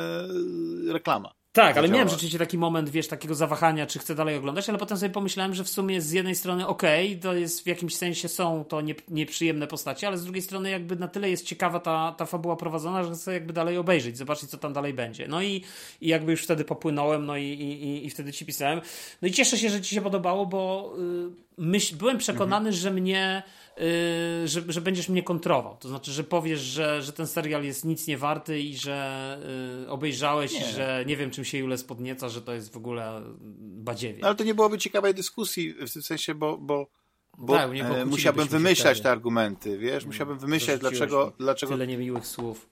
e, 0.89 0.93
reklama. 0.93 1.33
Tak, 1.55 1.77
ale 1.77 1.89
miałem 1.89 2.09
rzeczywiście 2.09 2.39
taki 2.39 2.57
moment, 2.57 2.89
wiesz, 2.89 3.07
takiego 3.07 3.35
zawahania, 3.35 3.87
czy 3.87 3.99
chcę 3.99 4.15
dalej 4.15 4.35
oglądać, 4.35 4.69
ale 4.69 4.77
potem 4.77 4.97
sobie 4.97 5.09
pomyślałem, 5.09 5.53
że 5.53 5.63
w 5.63 5.69
sumie 5.69 6.01
z 6.01 6.11
jednej 6.11 6.35
strony 6.35 6.67
okej, 6.67 7.09
okay, 7.09 7.21
to 7.21 7.33
jest 7.33 7.63
w 7.63 7.67
jakimś 7.67 7.95
sensie 7.95 8.27
są 8.27 8.65
to 8.65 8.81
nie, 8.81 8.95
nieprzyjemne 9.09 9.67
postacie, 9.67 10.07
ale 10.07 10.17
z 10.17 10.23
drugiej 10.23 10.41
strony 10.41 10.69
jakby 10.69 10.95
na 10.95 11.07
tyle 11.07 11.29
jest 11.29 11.45
ciekawa 11.45 11.79
ta, 11.79 12.15
ta 12.17 12.25
fabuła 12.25 12.55
prowadzona, 12.55 13.03
że 13.03 13.13
chcę 13.13 13.33
jakby 13.33 13.53
dalej 13.53 13.77
obejrzeć, 13.77 14.17
zobaczyć, 14.17 14.49
co 14.49 14.57
tam 14.57 14.73
dalej 14.73 14.93
będzie. 14.93 15.27
No 15.27 15.41
i, 15.41 15.63
i 16.01 16.07
jakby 16.07 16.31
już 16.31 16.43
wtedy 16.43 16.65
popłynąłem, 16.65 17.25
no 17.25 17.37
i, 17.37 17.43
i, 17.43 18.05
i 18.05 18.09
wtedy 18.09 18.33
ci 18.33 18.45
pisałem. 18.45 18.81
No 19.21 19.27
i 19.27 19.31
cieszę 19.31 19.57
się, 19.57 19.69
że 19.69 19.81
ci 19.81 19.95
się 19.95 20.01
podobało, 20.01 20.45
bo 20.45 20.93
yy, 20.97 21.31
myśl, 21.57 21.95
byłem 21.95 22.17
przekonany, 22.17 22.69
mhm. 22.69 22.73
że 22.75 22.91
mnie 22.91 23.43
Yy, 23.77 24.47
że, 24.47 24.61
że 24.67 24.81
będziesz 24.81 25.09
mnie 25.09 25.23
kontrował. 25.23 25.77
To 25.77 25.87
znaczy, 25.87 26.11
że 26.11 26.23
powiesz, 26.23 26.59
że, 26.59 27.01
że 27.01 27.13
ten 27.13 27.27
serial 27.27 27.63
jest 27.63 27.85
nic 27.85 28.07
nie 28.07 28.17
warty 28.17 28.59
i 28.59 28.77
że 28.77 29.37
yy, 29.81 29.89
obejrzałeś 29.89 30.53
nie. 30.53 30.59
i 30.59 30.63
że 30.63 31.03
nie 31.07 31.17
wiem, 31.17 31.31
czym 31.31 31.45
się 31.45 31.57
Jules 31.57 31.83
podnieca, 31.83 32.29
że 32.29 32.41
to 32.41 32.53
jest 32.53 32.73
w 32.73 32.77
ogóle 32.77 33.21
badziewie. 33.59 34.19
No, 34.21 34.27
ale 34.27 34.35
to 34.35 34.43
nie 34.43 34.55
byłoby 34.55 34.77
ciekawej 34.77 35.13
dyskusji, 35.13 35.73
w 35.73 35.93
tym 35.93 36.01
sensie, 36.01 36.35
bo, 36.35 36.57
bo, 36.57 36.87
bo 37.37 37.53
tak, 37.53 37.71
e, 37.73 38.05
musiałbym 38.05 38.47
wymyślać 38.47 39.01
te 39.01 39.11
argumenty, 39.11 39.77
wiesz? 39.77 40.05
Musiałbym 40.05 40.39
wymyślać, 40.39 40.79
dlaczego, 40.79 41.33
dlaczego... 41.39 41.71
Tyle 41.71 41.87
niemiłych 41.87 42.27
słów. 42.27 42.69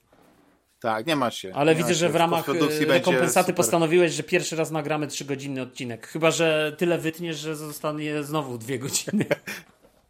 Tak, 0.80 1.06
nie 1.06 1.16
ma 1.16 1.30
się. 1.30 1.54
Ale 1.54 1.74
widzę, 1.74 1.94
że 1.94 2.08
w 2.08 2.16
ramach 2.16 2.48
e, 2.48 2.86
rekompensaty 2.86 3.54
postanowiłeś, 3.54 4.12
że 4.12 4.22
pierwszy 4.22 4.56
raz 4.56 4.70
nagramy 4.70 5.06
trzygodzinny 5.06 5.62
odcinek. 5.62 6.06
Chyba, 6.06 6.30
że 6.30 6.76
tyle 6.78 6.98
wytniesz, 6.98 7.38
że 7.38 7.56
zostanie 7.56 8.22
znowu 8.22 8.58
dwie 8.58 8.78
godziny. 8.78 9.26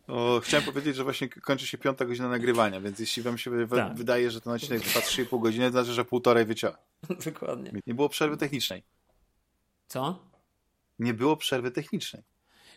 O, 0.09 0.41
chciałem 0.45 0.67
powiedzieć, 0.67 0.97
że 0.97 1.05
właśnie 1.05 1.29
kończy 1.29 1.67
się 1.67 1.79
piąta 1.79 2.05
godzina 2.05 2.29
nagrywania, 2.29 2.81
więc 2.81 2.99
jeśli 2.99 3.23
wam 3.23 3.39
się 3.39 3.69
tak. 3.69 3.95
wydaje, 3.97 4.31
że 4.31 4.41
ten 4.41 4.53
odcinek 4.53 4.83
trwa 4.83 5.01
3,5 5.01 5.43
godziny, 5.43 5.67
to 5.67 5.73
znaczy, 5.73 5.93
że 5.93 6.05
półtorej 6.05 6.45
wyciąłem. 6.45 6.77
Dokładnie. 7.25 7.73
Nie 7.87 7.95
było 7.95 8.09
przerwy 8.09 8.37
technicznej. 8.37 8.83
Co? 9.87 10.19
Nie 10.99 11.15
było 11.15 11.37
przerwy 11.37 11.71
technicznej. 11.71 12.23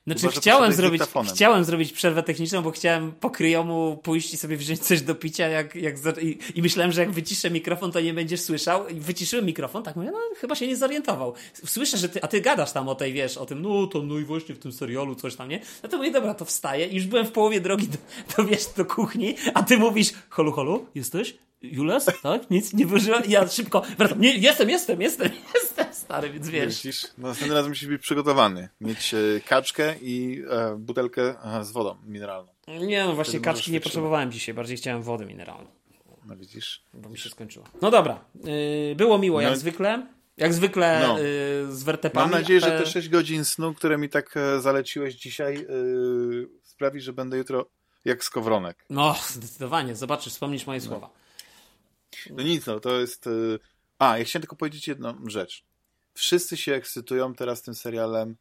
Znaczy 0.08 0.22
Chyba, 0.22 0.32
chciałem 0.32 0.74
zrobić, 0.74 1.02
chciałem 1.34 1.64
zrobić 1.64 1.94
przerwę 1.94 2.24
techniczną, 2.24 2.62
bo 2.62 2.72
chciałem 2.72 3.12
po 3.12 3.30
kryjomu 3.30 4.00
pójść 4.04 4.34
i 4.34 4.38
sobie 4.38 4.58
wziąć 4.58 4.80
coś 4.80 5.02
do 5.02 5.16
picia 5.16 5.48
jak, 5.48 5.76
jak 5.76 5.96
i, 6.22 6.38
i, 6.56 6.62
myślałem, 6.62 6.92
że 6.92 7.02
jak 7.02 7.12
wyciszę 7.12 7.52
mikrofon, 7.52 7.92
to 7.92 8.02
nie 8.02 8.14
będziesz 8.14 8.42
słyszał. 8.42 8.88
I 8.88 9.00
wyciszyłem 9.00 9.46
mikrofon, 9.46 9.84
tak 9.84 9.96
mówię, 9.96 10.12
no 10.12 10.20
chyba 10.38 10.56
się 10.56 10.68
nie 10.68 10.78
zorientował. 10.78 11.34
Słyszę, 11.66 11.98
że 11.98 12.10
ty, 12.10 12.22
a 12.22 12.28
ty 12.28 12.42
gadasz 12.42 12.72
tam 12.72 12.90
o 12.90 12.96
tej, 12.96 13.14
wiesz, 13.14 13.38
o 13.38 13.46
tym, 13.46 13.62
no 13.62 13.88
to 13.88 14.02
no 14.02 14.20
i 14.20 14.24
właśnie 14.24 14.56
w 14.56 14.60
tym 14.60 14.72
serialu 14.72 15.16
coś 15.16 15.36
tam, 15.36 15.50
nie? 15.50 15.60
No 15.84 15.90
to 15.90 15.98
mówię, 15.98 16.12
dobra, 16.12 16.34
to 16.34 16.46
wstaję 16.46 16.88
i 16.88 16.96
już 16.96 17.06
byłem 17.06 17.26
w 17.26 17.32
połowie 17.32 17.62
drogi 17.62 17.88
do, 17.88 17.98
do 18.38 18.50
wiesz, 18.50 18.66
do 18.78 18.86
kuchni, 18.86 19.36
a 19.54 19.64
ty 19.64 19.78
mówisz, 19.78 20.14
holu, 20.30 20.52
holu, 20.52 20.86
jesteś? 20.96 21.38
Jules? 21.62 22.06
Tak? 22.24 22.50
Nic 22.50 22.74
nie 22.74 22.86
wyżyłem? 22.86 23.24
Ja 23.28 23.48
szybko 23.48 23.82
wracam. 23.98 24.22
Nie, 24.22 24.38
jestem, 24.38 24.70
jestem, 24.70 25.02
jestem, 25.02 25.30
jestem 25.56 25.94
stary, 25.94 26.30
więc 26.30 26.50
wiesz. 26.50 26.84
Widzisz, 26.84 27.04
no, 27.18 27.28
następnym 27.28 27.58
razem 27.58 27.72
musisz 27.72 27.90
być 27.90 28.02
przygotowany. 28.02 28.70
Mieć 28.82 29.14
e, 29.14 29.18
kaczkę 29.46 29.96
i 30.02 30.44
e, 30.50 30.76
butelkę 30.80 31.36
e, 31.44 31.64
z 31.64 31.72
wodą 31.72 31.96
mineralną. 32.06 32.52
Nie, 32.68 33.06
no 33.06 33.16
właśnie 33.16 33.40
Wtedy 33.40 33.46
kaczki 33.46 33.72
nie 33.72 33.82
potrzebowałem 33.82 34.32
dzisiaj, 34.32 34.56
bardziej 34.56 34.78
chciałem 34.78 35.04
wody 35.04 35.26
mineralną. 35.26 35.68
No 36.26 36.36
widzisz. 36.36 36.84
Bo 36.94 37.10
mi 37.10 37.18
się 37.18 37.30
skończyło. 37.30 37.66
No 37.82 37.92
dobra, 37.92 38.26
yy, 38.44 38.96
było 38.96 39.18
miło 39.18 39.42
no. 39.42 39.48
jak 39.48 39.58
zwykle. 39.58 40.08
Jak 40.38 40.54
zwykle 40.54 41.04
no. 41.08 41.20
yy, 41.20 41.26
z 41.76 41.84
wertepami. 41.84 42.32
Mam 42.32 42.42
nadzieję, 42.42 42.60
że 42.60 42.80
te 42.80 42.86
6 42.86 43.10
godzin 43.10 43.46
snu, 43.46 43.74
które 43.74 43.98
mi 43.98 44.10
tak 44.10 44.38
e, 44.38 44.62
zaleciłeś 44.62 45.16
dzisiaj, 45.16 45.56
yy, 45.56 46.50
sprawi, 46.64 47.02
że 47.02 47.14
będę 47.14 47.38
jutro 47.38 47.66
jak 48.06 48.24
skowronek. 48.24 48.86
No, 48.90 49.16
zdecydowanie. 49.28 49.96
Zobaczysz, 49.96 50.34
wspomnisz 50.34 50.68
moje 50.68 50.80
no. 50.80 50.86
słowa. 50.86 51.10
No 52.26 52.44
nic, 52.44 52.66
no 52.66 52.80
to 52.80 53.00
jest... 53.00 53.28
Y, 53.28 53.60
a, 54.00 54.18
ja 54.18 54.24
chciałem 54.24 54.42
tylko 54.42 54.56
powiedzieć 54.56 54.88
jedną 54.88 55.30
rzecz. 55.30 55.64
Wszyscy 56.14 56.58
się 56.58 56.74
ekscytują 56.74 57.36
teraz 57.36 57.62
tym 57.62 57.76
serialem 57.76 58.36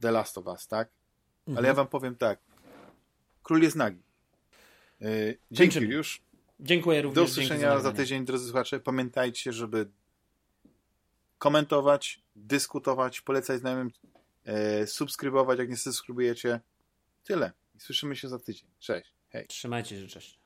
The 0.00 0.10
Last 0.10 0.38
of 0.38 0.46
Us, 0.46 0.66
tak? 0.66 0.88
Mhm. 1.46 1.58
Ale 1.58 1.68
ja 1.68 1.74
wam 1.74 1.86
powiem 1.86 2.16
tak. 2.16 2.38
Król 3.42 3.62
jest 3.62 3.76
nagi. 3.76 4.02
Yy, 5.00 5.38
dzięki 5.50 5.78
już. 5.78 6.22
Dziękuję 6.60 7.02
również. 7.02 7.14
Do 7.14 7.22
usłyszenia 7.22 7.80
za 7.80 7.92
tydzień, 7.92 8.24
drodzy 8.24 8.44
słuchacze. 8.44 8.80
Pamiętajcie, 8.80 9.52
żeby 9.52 9.88
komentować, 11.38 12.22
dyskutować, 12.36 13.20
polecać 13.20 13.60
znajomym, 13.60 13.90
e, 14.44 14.86
subskrybować, 14.86 15.58
jak 15.58 15.68
nie 15.68 15.76
subskrybujecie. 15.76 16.60
Tyle. 17.24 17.52
I 17.74 17.80
słyszymy 17.80 18.16
się 18.16 18.28
za 18.28 18.38
tydzień. 18.38 18.68
Cześć. 18.78 19.12
Hej. 19.28 19.46
Trzymajcie 19.46 20.00
się, 20.00 20.08
cześć. 20.08 20.38